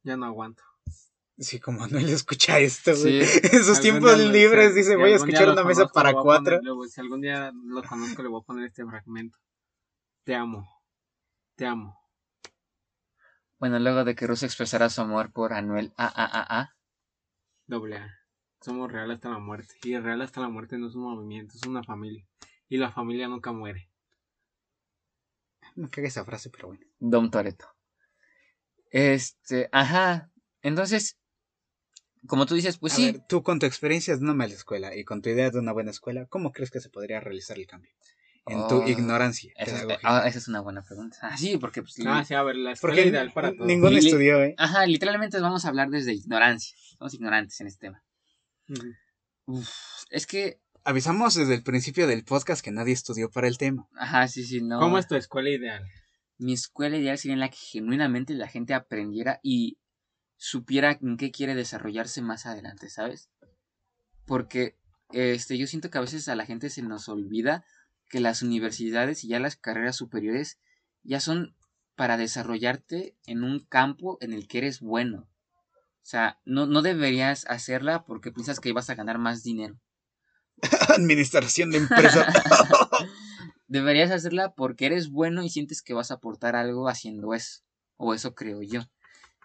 Ya 0.03 0.19
no 0.19 0.27
aguanto. 0.27 0.63
Sí, 1.39 1.59
como 1.59 1.87
no 1.89 1.99
le 1.99 2.13
escucha 2.13 2.59
esto, 2.59 2.93
güey. 2.95 3.25
Sí. 3.25 3.41
En 3.57 3.65
sus 3.65 3.81
tiempos 3.81 4.19
libres 4.19 4.75
dice, 4.75 4.91
si 4.91 4.97
voy 4.97 5.13
a 5.13 5.17
escuchar 5.17 5.49
una 5.49 5.65
mesa 5.65 5.81
conozco, 5.89 5.95
para 5.95 6.13
cuatro. 6.13 6.59
poner- 6.59 6.63
luego, 6.65 6.87
si 6.87 7.01
algún 7.01 7.23
día 7.23 7.51
lo 7.65 7.83
conozco, 7.83 8.23
le 8.23 8.29
voy 8.29 8.43
a 8.43 8.45
poner 8.45 8.67
este 8.67 8.85
fragmento. 8.85 9.39
Te 10.25 10.35
amo. 10.35 10.69
Te 11.57 11.67
amo. 11.67 12.01
Bueno, 13.59 13.79
luego 13.79 14.05
de 14.05 14.15
que 14.15 14.27
Russo 14.27 14.45
expresara 14.47 14.91
su 14.91 15.01
amor 15.01 15.33
por 15.33 15.53
Anuel 15.53 15.93
A 15.97 16.07
A 16.07 16.25
A 16.25 16.61
A, 16.61 16.77
Doble 17.67 17.97
A. 17.97 18.11
Somos 18.61 18.91
real 18.91 19.11
hasta 19.11 19.31
la 19.31 19.39
muerte. 19.39 19.75
Y 19.85 19.97
real 19.99 20.21
hasta 20.23 20.41
la 20.41 20.49
muerte 20.49 20.79
no 20.79 20.89
es 20.89 20.95
un 20.95 21.03
movimiento, 21.03 21.55
es 21.57 21.67
una 21.67 21.83
familia. 21.83 22.27
Y 22.69 22.79
la 22.79 22.91
familia 22.93 23.29
nunca 23.29 23.53
muere. 23.53 23.91
Me 25.75 25.89
caga 25.91 26.09
esa 26.09 26.25
frase, 26.25 26.51
pero 26.51 26.69
bueno. 26.69 26.85
Dom 26.99 27.31
Toreto. 27.31 27.67
Este, 28.91 29.69
ajá. 29.73 30.31
Entonces, 30.63 31.19
como 32.27 32.47
tú 32.47 32.55
dices, 32.55 32.79
pues 32.79 32.95
a 32.95 32.97
sí. 32.97 33.13
ver, 33.13 33.27
tú 33.29 33.43
con 33.43 33.59
tu 33.59 33.67
experiencia 33.67 34.17
de 34.17 34.23
una 34.23 34.35
mala 34.35 34.55
escuela 34.55 34.97
y 34.97 35.05
con 35.05 35.21
tu 35.21 35.29
idea 35.31 35.51
de 35.51 35.59
una 35.59 35.73
buena 35.73 35.91
escuela, 35.91 36.27
¿cómo 36.27 36.53
crees 36.53 36.71
que 36.71 36.81
se 36.81 36.91
podría 36.91 37.21
realizar 37.21 37.59
el 37.59 37.67
cambio? 37.67 37.93
En 38.47 38.67
tu 38.69 38.83
Oh, 38.83 38.87
ignorancia 38.89 39.53
Esa 39.57 39.77
es, 39.77 39.83
pedagógica? 39.83 40.23
ah, 40.25 40.29
esa 40.29 40.39
es 40.39 40.49
una 40.49 40.61
buena 40.61 40.83
pregunta. 40.83 41.17
Ah, 41.23 41.37
sí, 41.37 41.57
porque 41.59 41.83
pues, 41.83 41.95
Ah, 42.07 42.25
sí, 42.25 42.35
a 42.35 42.43
ver, 42.43 42.57
la 42.57 42.73
escuela 42.73 42.95
Porque 42.97 43.09
ideal 43.09 43.33
para 43.33 43.53
todos. 43.55 43.67
ninguno 43.67 43.93
Li- 43.93 44.07
estudió, 44.07 44.43
¿eh? 44.43 44.55
Ajá, 44.59 44.87
literalmente 44.87 45.41
vamos 45.41 45.65
a 45.65 45.69
hablar 45.69 45.89
desde 45.89 46.13
ignorancia. 46.13 46.77
Somos 46.99 47.15
ignorantes 47.15 47.61
en 47.61 47.67
este 47.69 47.87
tema. 47.87 48.03
Uf, 49.47 49.69
es 50.11 50.27
que, 50.27 50.61
Avisamos 50.87 51.35
desde 51.35 51.55
el 51.55 51.63
principio 51.63 52.07
del 52.07 52.25
podcast 52.25 52.63
que 52.63 52.71
nadie 52.71 52.93
estudió 52.93 53.31
para 53.31 53.49
el 53.49 53.57
tema. 53.57 53.89
ajá, 53.97 54.29
sí, 54.29 54.45
sí, 54.45 54.61
no. 54.63 54.79
¿Cómo 54.81 54.99
es 54.99 55.07
tu 55.07 55.15
escuela 55.15 55.49
ideal? 55.49 55.83
Mi 56.37 56.53
escuela 56.53 56.99
ideal 56.99 57.17
sería 57.17 57.33
en 57.33 57.41
la 57.41 57.49
que 57.49 57.57
genuinamente 57.57 58.35
la 58.35 58.49
gente 58.49 58.75
aprendiera 58.75 59.41
y 59.43 59.79
supiera 60.37 60.99
en 61.01 61.17
qué 61.17 61.31
quiere 61.31 61.55
desarrollarse 61.55 62.21
más 62.21 62.45
adelante, 62.45 62.91
¿sabes? 62.91 63.31
Porque 64.27 64.77
este, 65.13 65.57
yo 65.57 65.67
siento 65.67 65.89
que 65.89 65.97
a 65.97 66.03
veces 66.03 66.29
a 66.29 66.37
la 66.37 66.45
gente 66.45 66.69
se 66.69 66.83
nos 66.83 67.09
olvida 67.09 67.65
que 68.09 68.21
las 68.21 68.43
universidades 68.43 69.25
y 69.25 69.29
ya 69.29 69.41
las 69.41 69.57
carreras 69.57 69.97
superiores 69.97 70.59
ya 71.03 71.21
son 71.21 71.55
para 71.97 72.17
desarrollarte 72.17 73.17
en 73.27 73.45
un 73.45 73.61
campo 73.61 74.19
en 74.21 74.33
el 74.33 74.49
que 74.49 74.59
eres 74.59 74.81
bueno. 74.81 75.29
O 76.05 76.07
sea, 76.07 76.39
no, 76.45 76.67
no 76.67 76.83
deberías 76.83 77.47
hacerla 77.47 78.05
porque 78.05 78.33
piensas 78.33 78.61
que 78.61 78.73
vas 78.73 78.91
a 78.91 78.95
ganar 78.95 79.19
más 79.19 79.43
dinero. 79.43 79.79
Administración 80.89 81.71
de 81.71 81.79
empresa. 81.79 82.27
Deberías 83.69 84.11
hacerla 84.11 84.55
porque 84.55 84.87
eres 84.87 85.09
bueno 85.09 85.43
y 85.43 85.49
sientes 85.49 85.83
que 85.83 85.95
vas 85.95 86.11
a 86.11 86.15
aportar 86.15 86.57
algo 86.57 86.89
haciendo 86.89 87.33
eso. 87.33 87.63
O 87.97 88.13
eso 88.13 88.35
creo 88.35 88.63
yo. 88.63 88.83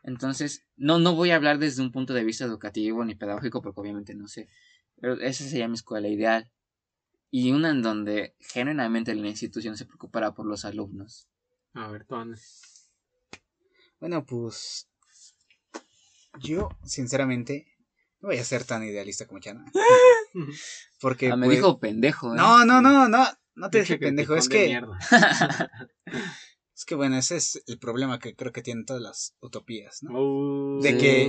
Entonces, 0.04 0.66
no, 0.76 1.00
no 1.00 1.16
voy 1.16 1.32
a 1.32 1.36
hablar 1.36 1.60
desde 1.60 1.82
un 1.82 1.92
punto 1.92 2.14
de 2.14 2.24
vista 2.24 2.46
educativo 2.46 3.06
ni 3.06 3.16
pedagógico 3.16 3.62
porque 3.62 3.80
obviamente 3.80 4.16
no 4.16 4.28
sé. 4.28 4.50
Pero 5.00 5.20
esa 5.20 5.46
sería 5.46 5.68
mi 5.68 5.76
escuela 5.76 6.08
ideal. 6.08 6.52
Y 7.32 7.52
una 7.52 7.70
en 7.70 7.82
donde 7.82 8.36
genuinamente 8.40 9.14
la 9.14 9.28
institución 9.28 9.78
se 9.78 9.86
preocupara 9.86 10.34
por 10.34 10.46
los 10.46 10.66
alumnos. 10.66 11.28
A 11.74 11.88
ver, 11.90 12.06
tú, 12.06 12.16
Ana. 12.16 12.38
bueno, 14.00 14.26
pues. 14.26 14.90
Yo, 16.40 16.70
sinceramente, 16.84 17.78
no 18.22 18.30
voy 18.30 18.38
a 18.38 18.44
ser 18.44 18.64
tan 18.64 18.84
idealista 18.84 19.28
como 19.28 19.40
Chana. 19.40 19.66
Porque. 21.02 21.32
Ah, 21.32 21.36
me 21.36 21.46
pues, 21.46 21.58
dijo 21.58 21.80
pendejo, 21.80 22.34
¿eh? 22.34 22.38
No, 22.38 22.66
no, 22.66 22.82
no, 22.82 23.08
no. 23.08 23.26
No 23.56 23.70
te 23.70 23.82
dije 23.82 23.98
pendejo. 23.98 24.36
Es 24.36 24.48
que. 24.48 24.82
Es 26.80 26.86
que 26.86 26.96
bueno, 26.96 27.18
ese 27.18 27.36
es 27.36 27.62
el 27.68 27.78
problema 27.78 28.20
que 28.20 28.36
creo 28.36 28.54
que 28.54 28.62
tienen 28.62 28.86
todas 28.86 29.02
las 29.02 29.36
utopías, 29.42 30.02
¿no? 30.02 30.18
Uh, 30.18 30.82
De 30.82 30.96
que- 30.98 31.28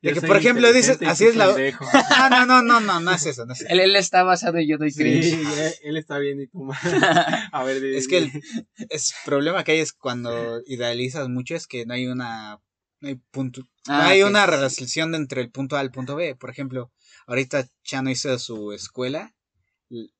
de 0.00 0.14
que, 0.14 0.22
por 0.22 0.38
ejemplo, 0.38 0.72
dices, 0.72 0.98
así 1.06 1.26
es 1.26 1.36
la-. 1.36 1.54
Ah, 2.16 2.30
no, 2.46 2.46
no, 2.46 2.62
no, 2.62 2.80
no, 2.80 2.98
no 2.98 3.12
es 3.12 3.26
eso, 3.26 3.44
no 3.44 3.52
es 3.52 3.60
eso. 3.60 3.68
Él, 3.70 3.80
él 3.80 3.96
está 3.96 4.22
basado 4.22 4.58
y 4.58 4.66
yo 4.66 4.78
doy 4.78 4.90
Sí, 4.90 5.02
cringe. 5.02 5.34
él, 5.34 5.74
él 5.82 5.96
está 5.98 6.18
bien 6.18 6.40
y 6.40 6.46
tú 6.46 6.64
mal. 6.64 6.78
A 7.52 7.64
ver, 7.64 7.82
di- 7.82 7.96
Es 7.98 8.08
que 8.08 8.16
el 8.16 8.32
es 8.88 9.12
problema 9.26 9.62
que 9.62 9.72
hay 9.72 9.80
es 9.80 9.92
cuando 9.92 10.62
idealizas 10.66 11.28
mucho 11.28 11.54
es 11.54 11.66
que 11.66 11.84
no 11.84 11.92
hay 11.92 12.06
una 12.06 12.58
no 13.00 13.08
hay 13.08 13.16
punto 13.30 13.60
no 13.60 13.68
Ah, 13.88 14.06
hay 14.08 14.22
una 14.22 14.46
sí, 14.46 14.50
sí. 14.52 14.56
relación 14.56 15.12
de 15.12 15.18
entre 15.18 15.42
el 15.42 15.50
punto 15.50 15.76
A 15.76 15.82
y 15.82 15.84
el 15.84 15.90
punto 15.90 16.16
B. 16.16 16.34
Por 16.34 16.48
ejemplo, 16.48 16.90
ahorita 17.26 17.68
Chano 17.84 18.08
hizo 18.08 18.38
su 18.38 18.72
escuela, 18.72 19.34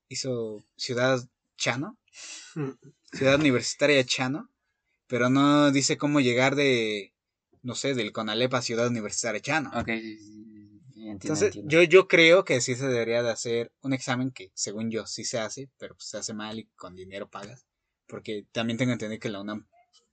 hizo 0.09 0.63
Ciudad 0.77 1.21
Chano, 1.57 1.99
Ciudad 3.13 3.37
Universitaria 3.41 4.05
Chano, 4.05 4.51
pero 5.09 5.29
no 5.31 5.73
dice 5.73 5.99
cómo 5.99 6.21
llegar 6.21 6.55
de 6.55 7.15
no 7.63 7.75
sé, 7.75 7.95
del 7.95 8.13
Conalep 8.13 8.55
a 8.55 8.63
Ciudad 8.63 8.87
Universitaria 8.87 9.41
Chano. 9.41 9.71
Ok, 9.71 9.89
entiendo, 9.89 11.13
Entonces, 11.13 11.47
entiendo. 11.49 11.71
yo, 11.71 11.83
yo 11.83 12.09
creo 12.09 12.45
que 12.45 12.61
sí 12.61 12.75
se 12.75 12.89
debería 12.89 13.23
de 13.23 13.31
hacer 13.31 13.73
un 13.81 13.93
examen 13.93 14.31
que, 14.31 14.51
según 14.55 14.91
yo, 14.91 15.07
sí 15.07 15.25
se 15.25 15.39
hace, 15.39 15.71
pero 15.79 15.95
pues, 15.95 16.09
se 16.09 16.19
hace 16.19 16.35
mal 16.35 16.59
y 16.59 16.67
con 16.77 16.95
dinero 16.95 17.29
pagas. 17.29 17.67
Porque 18.07 18.47
también 18.53 18.79
tengo 18.79 18.93
entendido 18.93 19.21
que 19.21 19.29
en 19.29 19.33
la 19.33 19.41
UNAM 19.41 19.69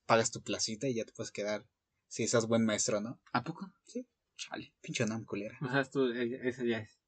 pagas 0.05 0.31
tu 0.31 0.41
placita 0.41 0.87
y 0.87 0.95
ya 0.95 1.05
te 1.05 1.13
puedes 1.13 1.31
quedar 1.31 1.65
si 2.07 2.27
seas 2.27 2.47
buen 2.47 2.65
maestro, 2.65 2.99
¿no? 3.01 3.19
¿A 3.31 3.43
poco? 3.43 3.71
Sí. 3.85 4.07
Chale. 4.37 4.73
Pinche 4.81 5.03
UNAM, 5.03 5.23
culera. 5.23 5.57
O 5.61 5.71
sea, 5.71 5.83
tú, 5.85 6.11
eh, 6.11 6.39
ese 6.43 6.67
ya 6.67 6.79
es. 6.79 6.99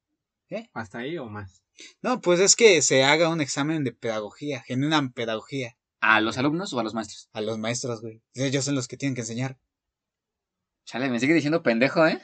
¿Eh? 0.50 0.70
¿Hasta 0.74 1.00
ahí 1.00 1.18
o 1.18 1.26
más? 1.26 1.62
No, 2.02 2.22
pues 2.22 2.40
es 2.40 2.56
que 2.56 2.82
se 2.82 3.04
haga 3.04 3.28
un 3.30 3.42
examen 3.42 3.84
de 3.84 3.92
pedagogía, 3.92 4.62
genuina 4.62 5.12
pedagogía, 5.14 5.78
¿A 6.00 6.22
los 6.22 6.38
alumnos 6.38 6.74
o 6.74 6.80
a 6.80 6.84
los 6.84 6.94
maestros? 6.94 7.30
a 7.34 7.42
los 7.42 7.58
maestros, 7.58 8.02
güey. 8.02 8.22
Ellos 8.36 8.64
son 8.66 8.76
los 8.76 8.88
que 8.88 8.98
tienen 8.98 9.16
que 9.16 9.22
enseñar. 9.22 9.58
Chale, 10.86 11.10
me 11.10 11.20
sigue 11.20 11.34
diciendo 11.34 11.64
pendejo, 11.64 12.06
¿eh? 12.08 12.22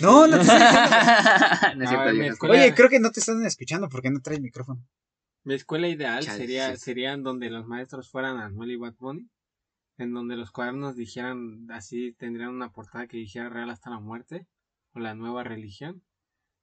No, 0.00 0.26
no 0.26 0.36
te 0.36 0.42
estoy 0.42 0.58
diciendo. 0.58 0.80
no 1.76 1.82
es 1.84 1.86
A 1.86 1.90
cierto, 1.90 2.04
ver, 2.04 2.14
yo 2.14 2.20
mi 2.20 2.26
no- 2.28 2.32
escuela- 2.34 2.54
Oye, 2.54 2.74
creo 2.74 2.88
que 2.90 3.00
no 3.00 3.10
te 3.10 3.20
están 3.20 3.44
escuchando 3.46 3.88
porque 3.88 4.10
no 4.10 4.20
traes 4.20 4.40
micrófono. 4.40 4.86
Mi 5.44 5.54
escuela 5.54 5.88
ideal 5.88 6.22
Chale, 6.22 6.38
sería, 6.38 6.70
sí. 6.76 6.82
serían 6.82 7.22
donde 7.22 7.48
los 7.50 7.66
maestros 7.66 8.10
fueran 8.10 8.36
Anuel 8.38 8.70
y 8.72 8.76
Bad 8.76 8.94
Bunny, 8.98 9.28
en 9.98 10.12
donde 10.12 10.36
los 10.36 10.50
cuadernos 10.52 10.94
dijeran, 10.94 11.66
así 11.70 12.12
tendrían 12.12 12.50
una 12.50 12.70
portada 12.70 13.06
que 13.06 13.16
dijera 13.16 13.48
Real 13.48 13.70
hasta 13.70 13.90
la 13.90 13.98
muerte, 13.98 14.46
o 14.92 15.00
la 15.00 15.14
nueva 15.14 15.42
religión, 15.42 16.04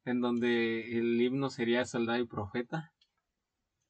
en 0.06 0.22
donde 0.22 0.98
el 1.00 1.20
himno 1.22 1.50
sería 1.50 1.84
Soldado 1.86 2.20
y 2.20 2.26
Profeta, 2.28 2.94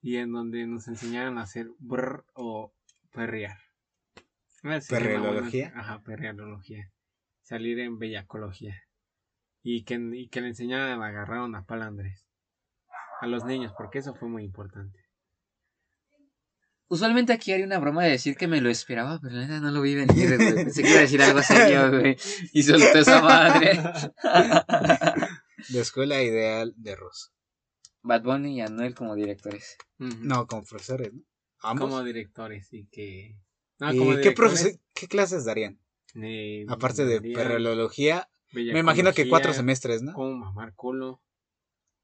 y 0.02 0.18
en 0.18 0.32
donde 0.32 0.66
nos 0.66 0.88
enseñaran 0.88 1.38
a 1.38 1.44
hacer 1.44 1.68
brr 1.80 2.26
o 2.34 2.74
perrear. 3.12 3.58
¿Perreología? 4.62 5.72
Ajá, 5.76 6.02
perreología. 6.04 6.92
Salir 7.42 7.80
en 7.80 7.98
bellacología. 7.98 8.76
Y 9.62 9.84
que, 9.84 9.96
y 10.14 10.30
que 10.30 10.42
le 10.42 10.50
enseñaran 10.50 11.02
a 11.02 11.08
agarrar 11.08 11.42
una 11.42 11.66
pala 11.66 11.86
a 11.86 11.88
Andrés. 11.90 12.28
A 13.22 13.28
los 13.28 13.44
niños, 13.46 13.74
porque 13.78 14.00
eso 14.00 14.16
fue 14.16 14.30
muy 14.30 14.44
importante. 14.44 15.00
Usualmente 16.88 17.34
aquí 17.34 17.52
haría 17.52 17.66
una 17.66 17.78
broma 17.78 18.04
de 18.04 18.12
decir 18.12 18.36
que 18.36 18.48
me 18.48 18.62
lo 18.62 18.70
esperaba, 18.70 19.20
pero 19.22 19.36
la 19.36 19.42
neta 19.42 19.60
no 19.60 19.70
lo 19.70 19.82
vi 19.82 19.94
venir, 19.94 20.38
güey. 20.38 20.56
Pensé 20.56 20.82
que 20.82 20.90
iba 20.90 20.98
a 20.98 21.02
decir 21.02 21.22
algo 21.22 21.42
serio, 21.44 21.92
güey. 21.92 22.18
Y 22.52 22.64
soltó 22.64 22.98
esa 22.98 23.22
madre. 23.22 23.80
La 25.70 25.82
escuela 25.82 26.22
ideal 26.24 26.74
de 26.78 26.96
Ross. 26.96 27.32
Bad 28.10 28.24
Bunny 28.24 28.58
y 28.58 28.62
Anuel 28.62 28.96
como 28.96 29.16
directores. 29.16 29.78
Ujú. 30.00 30.18
No, 30.22 30.48
como 30.48 30.64
profesores, 30.64 31.14
¿no? 31.14 31.22
Ambos. 31.62 31.90
como 31.90 32.04
directores 32.04 32.74
y 32.74 32.86
que 32.88 33.38
no, 33.80 33.94
¿Y 33.94 33.98
como 33.98 34.16
qué, 34.18 34.34
profes- 34.36 34.80
qué 34.94 35.08
clases 35.08 35.46
darían? 35.46 35.80
eh, 36.16 36.66
Aparte 36.68 37.06
de 37.06 37.20
darían 37.20 37.34
perreología, 37.34 38.30
me 38.52 38.80
imagino 38.80 39.14
que 39.14 39.30
cuatro 39.30 39.54
semestres, 39.54 40.02
¿no? 40.02 40.14
Cómo 40.14 40.36
mamar 40.36 40.74
culo, 40.74 41.22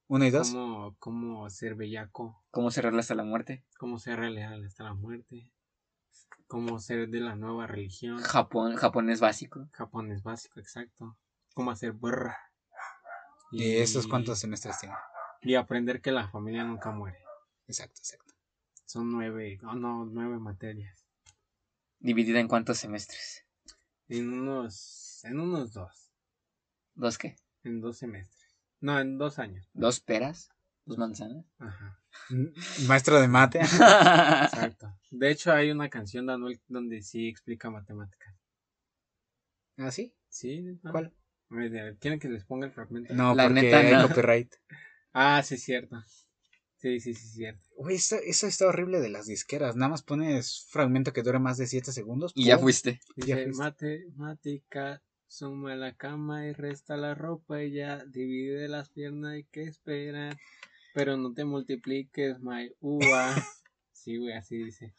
Uno 0.08 0.24
y 0.26 0.30
dos. 0.30 0.52
cómo, 0.52 0.96
cómo 1.00 1.50
ser 1.50 1.76
bellaco, 1.76 2.44
¿Cómo 2.52 2.70
cerrarla 2.70 3.00
hasta 3.00 3.16
la 3.16 3.24
muerte? 3.24 3.64
cómo 3.80 3.98
ser 3.98 4.20
leal 4.20 4.64
hasta 4.66 4.84
la 4.84 4.94
muerte, 4.94 5.50
cómo 6.48 6.80
ser 6.80 7.10
de 7.10 7.20
la 7.22 7.36
nueva 7.36 7.66
religión, 7.66 8.18
Japón, 8.20 8.76
japonés 8.76 9.20
básico. 9.20 9.68
Japón 9.72 10.12
es 10.12 10.22
básico, 10.22 10.60
exacto, 10.60 11.18
cómo 11.54 11.72
hacer 11.72 11.92
burra. 11.94 12.38
¿Y 13.52 13.78
esos 13.78 14.06
cuántos 14.06 14.40
semestres 14.40 14.80
tienen? 14.80 14.98
Y 15.46 15.56
aprender 15.56 16.02
que 16.02 16.12
la 16.12 16.28
familia 16.28 16.64
nunca 16.64 16.92
muere. 16.92 17.20
Exacto, 17.68 18.00
exacto. 18.00 18.34
Son 18.86 19.12
nueve, 19.12 19.60
oh 19.64 19.76
no, 19.76 20.06
nueve 20.06 20.40
materias. 20.40 21.06
Dividida 22.00 22.40
en 22.40 22.48
cuántos 22.48 22.78
semestres. 22.80 23.46
En 24.08 24.34
unos, 24.34 25.20
en 25.24 25.40
unos 25.40 25.74
dos, 25.74 26.12
¿Dos 26.94 27.18
qué? 27.18 27.36
en 27.64 27.82
dos 27.82 27.98
semestres. 27.98 28.56
No, 28.82 29.00
en 29.00 29.18
dos 29.18 29.40
años. 29.40 29.70
¿Dos 29.74 30.00
peras? 30.00 30.50
¿Dos 30.86 30.98
manzanas? 30.98 31.46
Ajá. 31.58 32.00
Maestro 32.88 33.20
de 33.20 33.28
mate. 33.28 33.60
Exacto. 33.62 34.96
De 35.10 35.32
hecho, 35.32 35.52
hay 35.52 35.72
una 35.72 35.90
canción 35.90 36.28
de 36.28 36.34
Anuel 36.34 36.62
donde 36.68 37.02
sí 37.02 37.28
explica 37.28 37.70
matemáticas. 37.72 38.36
¿Ah, 39.78 39.92
sí? 39.92 40.14
¿Sí? 40.30 40.80
¿Cuál? 40.92 41.14
A 41.50 41.56
ver, 41.56 41.98
¿Quieren 41.98 42.20
que 42.20 42.30
les 42.30 42.46
ponga 42.46 42.68
el 42.68 42.72
fragmento? 42.74 43.14
No, 43.14 43.34
La 43.34 43.44
porque 43.48 43.62
neta, 43.62 43.78
hay 43.80 43.94
no. 43.94 44.08
copyright. 44.08 44.54
Ah, 45.18 45.42
sí, 45.44 45.58
cierto. 45.58 46.04
Sí, 46.76 47.00
sí, 47.00 47.14
sí, 47.14 47.30
cierto. 47.30 47.66
Güey, 47.78 47.96
eso, 47.96 48.18
eso 48.18 48.48
está 48.48 48.68
horrible 48.68 49.00
de 49.00 49.08
las 49.08 49.28
disqueras. 49.28 49.78
Nada 49.78 49.88
más 49.88 50.04
pones 50.04 50.68
fragmento 50.70 51.14
que 51.14 51.24
dura 51.24 51.40
más 51.40 51.58
de 51.58 51.68
7 51.68 51.94
segundos. 51.94 52.34
y 52.36 52.48
ya 52.48 52.58
fuiste. 52.60 53.00
Ya 53.16 53.38
fuiste. 53.38 53.58
matemática, 53.58 55.02
suma 55.26 55.74
la 55.76 55.96
cama 55.96 56.46
y 56.48 56.52
resta 56.52 56.98
la 56.98 57.16
ropa 57.16 57.64
y 57.64 57.72
ya 57.72 58.04
divide 58.06 58.68
las 58.68 58.90
piernas 58.90 59.32
hay 59.36 59.46
que 59.46 59.64
esperar. 59.64 60.38
Pero 60.94 61.16
no 61.16 61.34
te 61.34 61.46
multipliques, 61.46 62.42
my 62.42 62.72
uva. 62.82 63.36
Sí, 63.94 64.18
güey, 64.18 64.34
así 64.34 64.58
dice. 64.58 64.94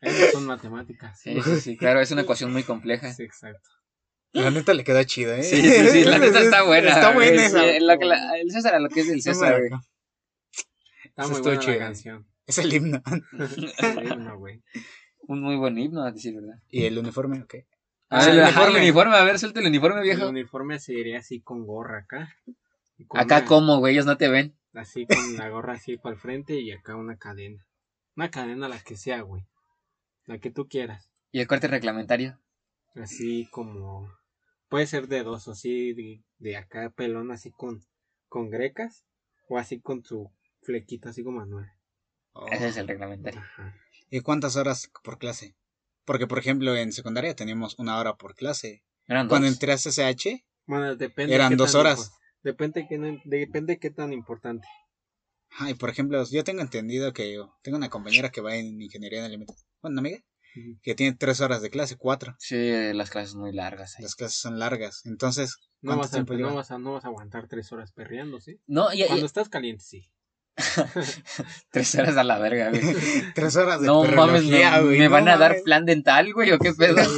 Esas 0.00 0.32
son 0.32 0.46
matemáticas. 0.46 1.20
Sí, 1.20 1.40
sí, 1.42 1.60
sí, 1.60 1.76
claro, 1.76 2.00
es 2.00 2.10
una 2.10 2.22
ecuación 2.22 2.52
muy 2.52 2.64
compleja. 2.64 3.12
Sí, 3.12 3.22
exacto. 3.22 3.68
La 4.32 4.50
neta 4.50 4.74
le 4.74 4.84
quedó 4.84 5.02
chido, 5.04 5.34
¿eh? 5.34 5.42
Sí, 5.42 5.56
sí, 5.62 5.88
sí, 5.88 6.04
la 6.04 6.18
neta 6.18 6.40
está 6.40 6.62
buena. 6.64 6.88
Está 6.90 7.12
güey. 7.12 7.28
buena 7.28 7.46
esa. 7.46 7.60
Sí, 7.60 7.78
lo 7.80 7.98
que 7.98 8.04
la- 8.04 8.38
el 8.38 8.50
César 8.50 8.74
a 8.74 8.80
lo 8.80 8.88
que 8.88 9.00
es 9.00 9.08
del 9.08 9.22
César, 9.22 9.58
güey. 9.58 9.70
Está 11.04 11.26
muy 11.28 11.40
buena 11.40 11.62
la 11.62 11.78
canción. 11.78 12.26
Es 12.46 12.58
el 12.58 12.72
himno. 12.72 13.02
El 13.82 14.12
himno, 14.12 14.38
güey. 14.38 14.62
Un 15.26 15.42
muy 15.42 15.56
buen 15.56 15.76
himno, 15.78 16.02
a 16.02 16.12
decir 16.12 16.34
verdad. 16.34 16.58
¿Y 16.70 16.84
el 16.86 16.96
uniforme? 16.98 17.42
Ok. 17.42 17.54
A 18.10 18.20
Ah, 18.20 18.30
el 18.30 18.40
ajá, 18.40 18.48
el 18.62 18.68
uniforme. 18.70 18.78
uniforme, 18.80 19.16
a 19.16 19.24
ver, 19.24 19.38
suelta 19.38 19.60
el 19.60 19.66
uniforme, 19.66 19.98
El 19.98 20.04
viejo. 20.04 20.28
uniforme 20.30 20.78
se 20.78 20.94
iría 20.94 21.18
así 21.18 21.40
con 21.42 21.66
gorra 21.66 21.98
acá. 21.98 22.34
Con 23.06 23.20
Acá 23.20 23.38
una- 23.40 23.44
como, 23.46 23.78
güey, 23.80 23.92
ellos 23.94 24.06
no 24.06 24.16
te 24.16 24.28
ven. 24.28 24.56
Así 24.72 25.06
con 25.06 25.36
la 25.36 25.48
gorra 25.50 25.74
así 25.74 25.98
para 25.98 26.14
el 26.14 26.20
frente 26.20 26.58
y 26.60 26.72
acá 26.72 26.96
una 26.96 27.18
cadena. 27.18 27.66
Una 28.16 28.30
cadena, 28.30 28.68
la 28.68 28.78
que 28.80 28.96
sea, 28.96 29.20
güey. 29.20 29.42
La 30.24 30.38
que 30.38 30.50
tú 30.50 30.66
quieras. 30.68 31.10
¿Y 31.32 31.40
el 31.40 31.46
corte 31.46 31.68
reglamentario? 31.68 32.40
Así 32.94 33.46
como. 33.50 34.10
Puede 34.68 34.86
ser 34.86 35.08
de 35.08 35.22
dos, 35.22 35.48
o 35.48 35.52
así 35.52 35.92
de, 35.94 36.22
de 36.38 36.56
acá 36.56 36.90
pelón, 36.90 37.30
así 37.30 37.50
con, 37.50 37.82
con 38.28 38.50
grecas. 38.50 39.04
O 39.48 39.56
así 39.56 39.80
con 39.80 40.04
su 40.04 40.30
flequito, 40.62 41.08
así 41.08 41.24
como 41.24 41.38
Manuel. 41.38 41.66
Oh. 42.32 42.46
Ese 42.48 42.68
es 42.68 42.76
el 42.76 42.86
reglamentario. 42.86 43.40
Ajá. 43.40 43.74
¿Y 44.10 44.20
cuántas 44.20 44.56
horas 44.56 44.90
por 45.02 45.18
clase? 45.18 45.56
Porque, 46.04 46.26
por 46.26 46.38
ejemplo, 46.38 46.76
en 46.76 46.92
secundaria 46.92 47.34
teníamos 47.34 47.78
una 47.78 47.98
hora 47.98 48.16
por 48.16 48.34
clase. 48.34 48.84
Eran 49.06 49.26
dos. 49.26 49.30
Cuando 49.32 49.48
entré 49.48 49.72
a 49.72 49.76
CCH, 49.76 50.44
Bueno, 50.66 50.96
depende. 50.96 51.34
Eran 51.34 51.50
qué 51.50 51.56
dos 51.56 51.72
tan 51.72 51.80
horas. 51.80 52.12
Depende 52.42 52.86
qué, 52.88 53.20
depende 53.24 53.78
qué 53.78 53.90
tan 53.90 54.12
importante. 54.12 54.68
ay, 55.50 55.74
por 55.74 55.88
ejemplo, 55.90 56.22
yo 56.30 56.44
tengo 56.44 56.60
entendido 56.60 57.12
que 57.14 57.42
tengo 57.62 57.78
una 57.78 57.88
compañera 57.88 58.30
que 58.30 58.40
va 58.42 58.54
en 58.54 58.80
ingeniería 58.80 59.20
en 59.20 59.24
alimentos. 59.24 59.66
Bueno, 59.80 59.98
amiga. 60.00 60.18
Que 60.82 60.94
tiene 60.94 61.16
tres 61.16 61.40
horas 61.40 61.62
de 61.62 61.70
clase, 61.70 61.96
cuatro. 61.96 62.34
Sí, 62.38 62.92
las 62.94 63.10
clases 63.10 63.34
muy 63.34 63.52
largas. 63.52 63.96
ahí. 63.96 64.02
Las 64.02 64.14
clases 64.14 64.38
son 64.38 64.58
largas. 64.58 65.02
Entonces, 65.04 65.56
No 65.80 65.90
¿cuánto 65.90 66.02
vas, 66.02 66.10
a, 66.10 66.14
tiempo 66.14 66.32
no, 66.34 66.38
lleva? 66.38 66.52
vas 66.54 66.70
a, 66.70 66.78
no 66.78 66.92
vas 66.94 67.04
a 67.04 67.08
aguantar 67.08 67.48
tres 67.48 67.70
horas 67.72 67.92
perreando, 67.92 68.40
¿sí? 68.40 68.60
No, 68.66 68.92
y, 68.92 69.02
y- 69.02 69.06
Cuando 69.06 69.26
estás 69.26 69.48
caliente, 69.48 69.84
sí. 69.84 70.10
tres 71.70 71.94
horas 71.94 72.16
a 72.16 72.24
la 72.24 72.38
verga, 72.38 72.70
güey. 72.70 72.82
tres 73.34 73.56
horas 73.56 73.80
de 73.80 73.86
No 73.86 74.02
mames, 74.04 74.44
no, 74.44 74.84
güey, 74.84 74.98
¿me 74.98 75.04
no 75.04 75.10
van 75.10 75.28
a 75.28 75.36
dar 75.36 75.56
plan 75.64 75.84
dental, 75.84 76.32
güey? 76.32 76.50
¿O 76.52 76.58
qué 76.58 76.72
pedo? 76.74 76.96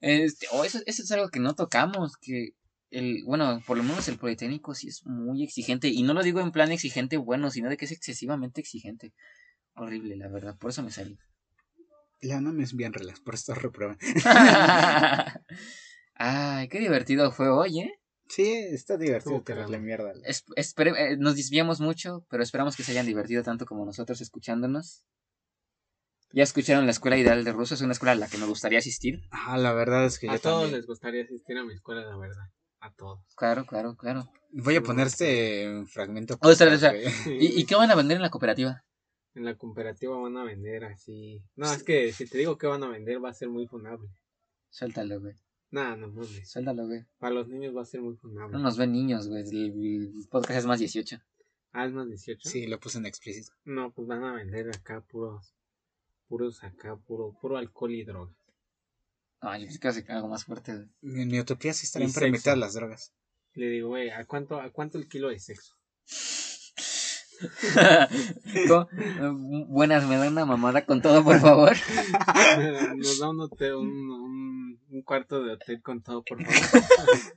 Este, 0.00 0.46
oh, 0.52 0.64
eso, 0.64 0.78
eso 0.86 1.02
es 1.02 1.12
algo 1.12 1.28
que 1.28 1.40
no 1.40 1.54
tocamos, 1.54 2.16
que 2.16 2.50
el, 2.90 3.22
bueno, 3.26 3.62
por 3.66 3.76
lo 3.76 3.82
menos 3.82 4.08
el 4.08 4.16
Politécnico 4.18 4.74
sí 4.74 4.88
es 4.88 5.04
muy 5.04 5.42
exigente, 5.44 5.88
y 5.88 6.02
no 6.02 6.14
lo 6.14 6.22
digo 6.22 6.40
en 6.40 6.52
plan 6.52 6.72
exigente 6.72 7.18
bueno, 7.18 7.50
sino 7.50 7.68
de 7.68 7.76
que 7.76 7.84
es 7.84 7.92
excesivamente 7.92 8.62
exigente. 8.62 9.12
Horrible, 9.74 10.16
la 10.16 10.28
verdad, 10.28 10.56
por 10.58 10.70
eso 10.70 10.82
me 10.82 10.90
salí. 10.90 11.18
La 12.24 12.40
no 12.40 12.52
me 12.52 12.62
es 12.64 12.74
bien 12.74 12.92
relax, 12.92 13.20
por 13.20 13.34
esto 13.34 13.54
reprueban. 13.54 13.98
Ay, 16.14 16.68
qué 16.68 16.78
divertido 16.78 17.30
fue 17.32 17.48
hoy, 17.48 17.80
¿eh? 17.80 17.92
Sí, 18.28 18.50
está 18.52 18.96
divertido 18.96 19.42
tirarle 19.42 19.64
cagado. 19.78 19.84
mierda. 19.84 20.12
Es- 20.24 20.44
espere- 20.56 20.94
eh, 20.96 21.16
nos 21.18 21.36
desviamos 21.36 21.80
mucho, 21.80 22.24
pero 22.30 22.42
esperamos 22.42 22.76
que 22.76 22.82
se 22.82 22.92
hayan 22.92 23.06
divertido 23.06 23.42
tanto 23.42 23.66
como 23.66 23.84
nosotros 23.84 24.20
escuchándonos. 24.20 25.04
Ya 26.32 26.42
escucharon 26.42 26.86
la 26.86 26.90
escuela 26.92 27.16
ideal 27.16 27.44
de 27.44 27.52
ruso, 27.52 27.74
es 27.74 27.80
una 27.82 27.92
escuela 27.92 28.12
a 28.12 28.16
la 28.16 28.28
que 28.28 28.38
me 28.38 28.46
gustaría 28.46 28.78
asistir. 28.78 29.20
Ah, 29.30 29.56
la 29.58 29.72
verdad 29.72 30.06
es 30.06 30.18
que 30.18 30.28
A 30.28 30.34
yo 30.34 30.40
todos 30.40 30.62
también. 30.62 30.78
les 30.80 30.86
gustaría 30.86 31.22
asistir 31.22 31.58
a 31.58 31.64
mi 31.64 31.74
escuela, 31.74 32.00
la 32.02 32.16
verdad. 32.16 32.44
A 32.80 32.90
todos. 32.92 33.20
Claro, 33.36 33.66
claro, 33.66 33.96
claro. 33.96 34.32
Voy 34.50 34.76
a 34.76 34.82
poner 34.82 35.06
este 35.08 35.84
fragmento. 35.92 36.38
Oh, 36.42 36.50
espera, 36.50 36.74
espera. 36.74 36.92
güey. 37.24 37.44
¿Y, 37.44 37.60
y 37.60 37.66
qué 37.66 37.74
van 37.76 37.90
a 37.90 37.94
vender 37.94 38.16
en 38.16 38.22
la 38.22 38.30
cooperativa? 38.30 38.82
En 39.34 39.44
la 39.44 39.56
cooperativa 39.56 40.16
van 40.16 40.36
a 40.36 40.44
vender 40.44 40.84
así. 40.84 41.42
No, 41.56 41.72
es 41.72 41.82
que 41.82 42.12
si 42.12 42.26
te 42.26 42.38
digo 42.38 42.56
que 42.56 42.68
van 42.68 42.84
a 42.84 42.88
vender 42.88 43.22
va 43.22 43.30
a 43.30 43.34
ser 43.34 43.48
muy 43.48 43.66
funable. 43.66 44.08
Suéltalo, 44.70 45.20
güey. 45.20 45.34
Nah, 45.70 45.96
no 45.96 46.08
mames. 46.08 46.48
Suéltalo, 46.48 46.86
güey. 46.86 47.04
Para 47.18 47.34
los 47.34 47.48
niños 47.48 47.76
va 47.76 47.82
a 47.82 47.86
ser 47.86 48.00
muy 48.00 48.16
funable. 48.16 48.52
No 48.52 48.60
nos 48.60 48.76
ven 48.76 48.92
niños, 48.92 49.28
güey. 49.28 49.42
El, 49.42 50.12
el 50.16 50.28
podcast 50.30 50.60
es 50.60 50.66
más 50.66 50.78
18. 50.78 51.20
Ah, 51.72 51.86
es 51.86 51.92
más 51.92 52.06
18. 52.06 52.48
Sí, 52.48 52.66
lo 52.68 52.78
puse 52.78 52.98
en 52.98 53.06
explícito. 53.06 53.52
No, 53.64 53.92
pues 53.92 54.06
van 54.06 54.22
a 54.22 54.34
vender 54.34 54.68
acá 54.68 55.00
puros. 55.00 55.56
Puros 56.28 56.62
acá, 56.62 56.96
puro, 56.96 57.36
puro 57.40 57.56
alcohol 57.56 57.92
y 57.92 58.04
drogas. 58.04 58.36
Ay, 59.40 59.68
yo 59.68 59.80
pensé 59.80 60.04
que 60.04 60.12
algo 60.12 60.28
más 60.28 60.44
fuerte, 60.44 60.74
güey. 60.74 61.22
En 61.22 61.28
mi 61.28 61.40
utopía 61.40 61.72
sí 61.74 61.86
estarían 61.86 62.12
permitidas 62.12 62.56
las 62.56 62.74
drogas. 62.74 63.12
Le 63.54 63.66
digo, 63.68 63.88
güey, 63.88 64.10
¿a 64.10 64.24
cuánto, 64.24 64.60
¿a 64.60 64.70
cuánto 64.70 64.98
el 64.98 65.08
kilo 65.08 65.28
de 65.28 65.40
sexo? 65.40 65.74
Buenas, 69.68 70.06
me 70.06 70.16
da 70.16 70.28
una 70.28 70.44
mamada 70.44 70.84
con 70.84 71.00
todo, 71.02 71.24
por 71.24 71.40
favor. 71.40 71.72
Nos 72.96 73.18
da 73.18 73.30
un, 73.30 73.40
hotel, 73.40 73.74
un, 73.74 73.88
un, 74.10 74.80
un 74.88 75.02
cuarto 75.02 75.42
de 75.42 75.54
hotel 75.54 75.82
con 75.82 76.02
todo, 76.02 76.22
por 76.22 76.42
favor. 76.44 76.54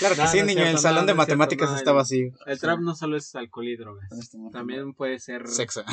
Claro 0.00 0.16
que 0.16 0.22
No, 0.22 0.26
sí, 0.28 0.38
no 0.40 0.46
niño. 0.46 0.54
cierto, 0.64 0.68
el 0.70 0.74
no, 0.74 0.80
salón 0.80 0.96
no 0.96 1.00
de 1.02 1.06
cierto, 1.06 1.16
matemáticas 1.18 1.70
no, 1.70 1.76
está 1.76 1.90
el- 1.90 1.96
vacío. 1.96 2.32
El 2.46 2.58
trap 2.60 2.80
no 2.80 2.94
solo 2.96 3.16
es 3.16 3.32
alcohol 3.36 3.68
y 3.68 3.76
drogas. 3.76 4.08
También 4.50 4.92
puede 4.92 5.20
ser 5.20 5.46
Sexo. 5.48 5.84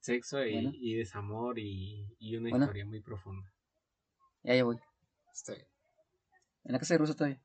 sexo 0.00 0.44
y, 0.44 0.52
Bueno. 0.52 0.70
y 0.74 0.94
desamor 0.94 1.58
y, 1.58 2.06
y 2.20 2.36
una 2.36 2.50
Bueno. 2.50 2.64
historia 2.66 2.86
muy 2.86 3.00
profunda. 3.00 3.50
Ya, 4.44 4.54
ya 4.54 4.62
voy. 4.64 4.76
Este, 5.32 5.66
En 6.64 6.72
la 6.72 6.78
casa 6.78 6.94
de 6.94 6.98
ruso 6.98 7.14
todavía. 7.16 7.40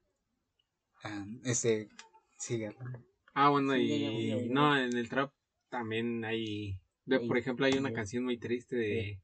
ah, 1.03 1.25
este, 1.43 1.89
sigue. 2.37 2.75
Ah, 3.33 3.49
bueno, 3.49 3.73
Sí, 3.75 3.81
y 3.81 4.49
no, 4.49 4.75
en 4.77 4.95
el 4.95 5.09
trap 5.09 5.31
también 5.69 6.23
hay, 6.25 6.79
de- 7.05 7.19
por 7.21 7.37
ejemplo, 7.37 7.65
hay 7.65 7.73
una 7.73 7.93
canción 7.93 8.23
muy 8.25 8.37
triste 8.37 8.75
de, 8.75 9.21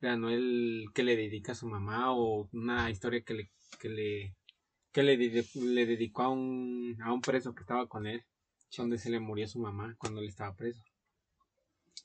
de 0.00 0.08
Anuel 0.08 0.86
que 0.94 1.02
le 1.04 1.16
dedica 1.16 1.52
a 1.52 1.54
su 1.54 1.66
mamá 1.68 2.12
o 2.12 2.48
una 2.52 2.90
historia 2.90 3.22
que 3.22 3.34
le, 3.34 3.50
que 3.80 3.88
le, 3.88 4.34
que 4.92 5.02
le, 5.02 5.16
le 5.16 5.86
dedicó 5.86 6.22
a 6.24 6.28
un, 6.30 6.96
a 7.02 7.12
un 7.12 7.20
preso 7.20 7.54
que 7.54 7.62
estaba 7.62 7.88
con 7.88 8.06
él, 8.06 8.24
donde 8.76 8.98
se 8.98 9.10
le 9.10 9.20
murió 9.20 9.46
su 9.48 9.58
mamá 9.60 9.94
cuando 9.98 10.20
él 10.20 10.28
estaba 10.28 10.54
preso. 10.54 10.82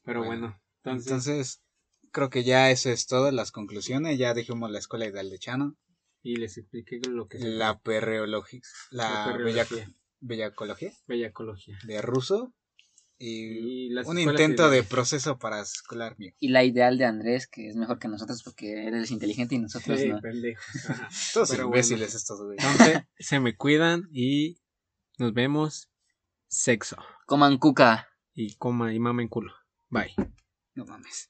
Pero 0.03 0.23
Bueno, 0.23 0.41
bueno, 0.47 0.61
entonces, 0.83 1.07
Entonces, 1.11 1.61
creo 2.11 2.29
que 2.29 2.43
ya 2.43 2.71
eso 2.71 2.89
es 2.89 3.07
todo. 3.07 3.31
Las 3.31 3.51
conclusiones. 3.51 4.17
Ya 4.17 4.33
dijimos 4.33 4.71
la 4.71 4.79
escuela 4.79 5.05
ideal 5.07 5.29
de 5.29 5.39
Chano. 5.39 5.75
y 6.23 6.35
les 6.37 6.57
expliqué 6.57 6.99
lo 7.09 7.27
que 7.27 7.37
es 7.37 7.43
La 7.43 7.79
perreología. 7.79 8.61
La, 8.91 9.09
La 9.09 9.31
perreología. 9.31 9.89
Bellacología 10.21 10.93
bellacología. 11.07 11.77
de 11.83 12.01
ruso. 12.01 12.53
Y 13.17 13.87
Y 13.87 13.89
las 13.89 14.07
un 14.07 14.17
intento 14.17 14.71
de 14.71 14.81
proceso 14.81 15.37
para 15.37 15.61
escolar 15.61 16.17
mío. 16.17 16.33
Y 16.39 16.49
la 16.49 16.63
ideal 16.63 16.97
de 16.97 17.05
Andrés, 17.05 17.45
que 17.45 17.67
es 17.67 17.75
mejor 17.75 17.99
que 17.99 18.07
nosotros 18.07 18.41
porque 18.41 18.87
él 18.87 18.95
es 18.95 19.11
inteligente 19.11 19.53
y 19.53 19.59
nosotros 19.59 19.99
Sí, 19.99 20.09
no. 20.09 20.19
Todos 21.33 21.51
Pero 21.51 21.65
imbéciles 21.65 22.15
estos, 22.15 22.41
güey. 22.41 22.57
Entonces, 22.59 23.03
se 23.19 23.39
me 23.39 23.55
cuidan 23.55 24.09
y 24.11 24.57
nos 25.19 25.33
vemos. 25.33 25.91
Sexo. 26.47 26.97
Coman 27.27 27.59
cuca. 27.59 28.09
Y 28.33 28.55
coma 28.55 28.93
y 28.93 28.99
mamen 28.99 29.27
culo. 29.27 29.53
Bye. 29.89 30.15
No 30.73 30.85
mames. 30.85 31.29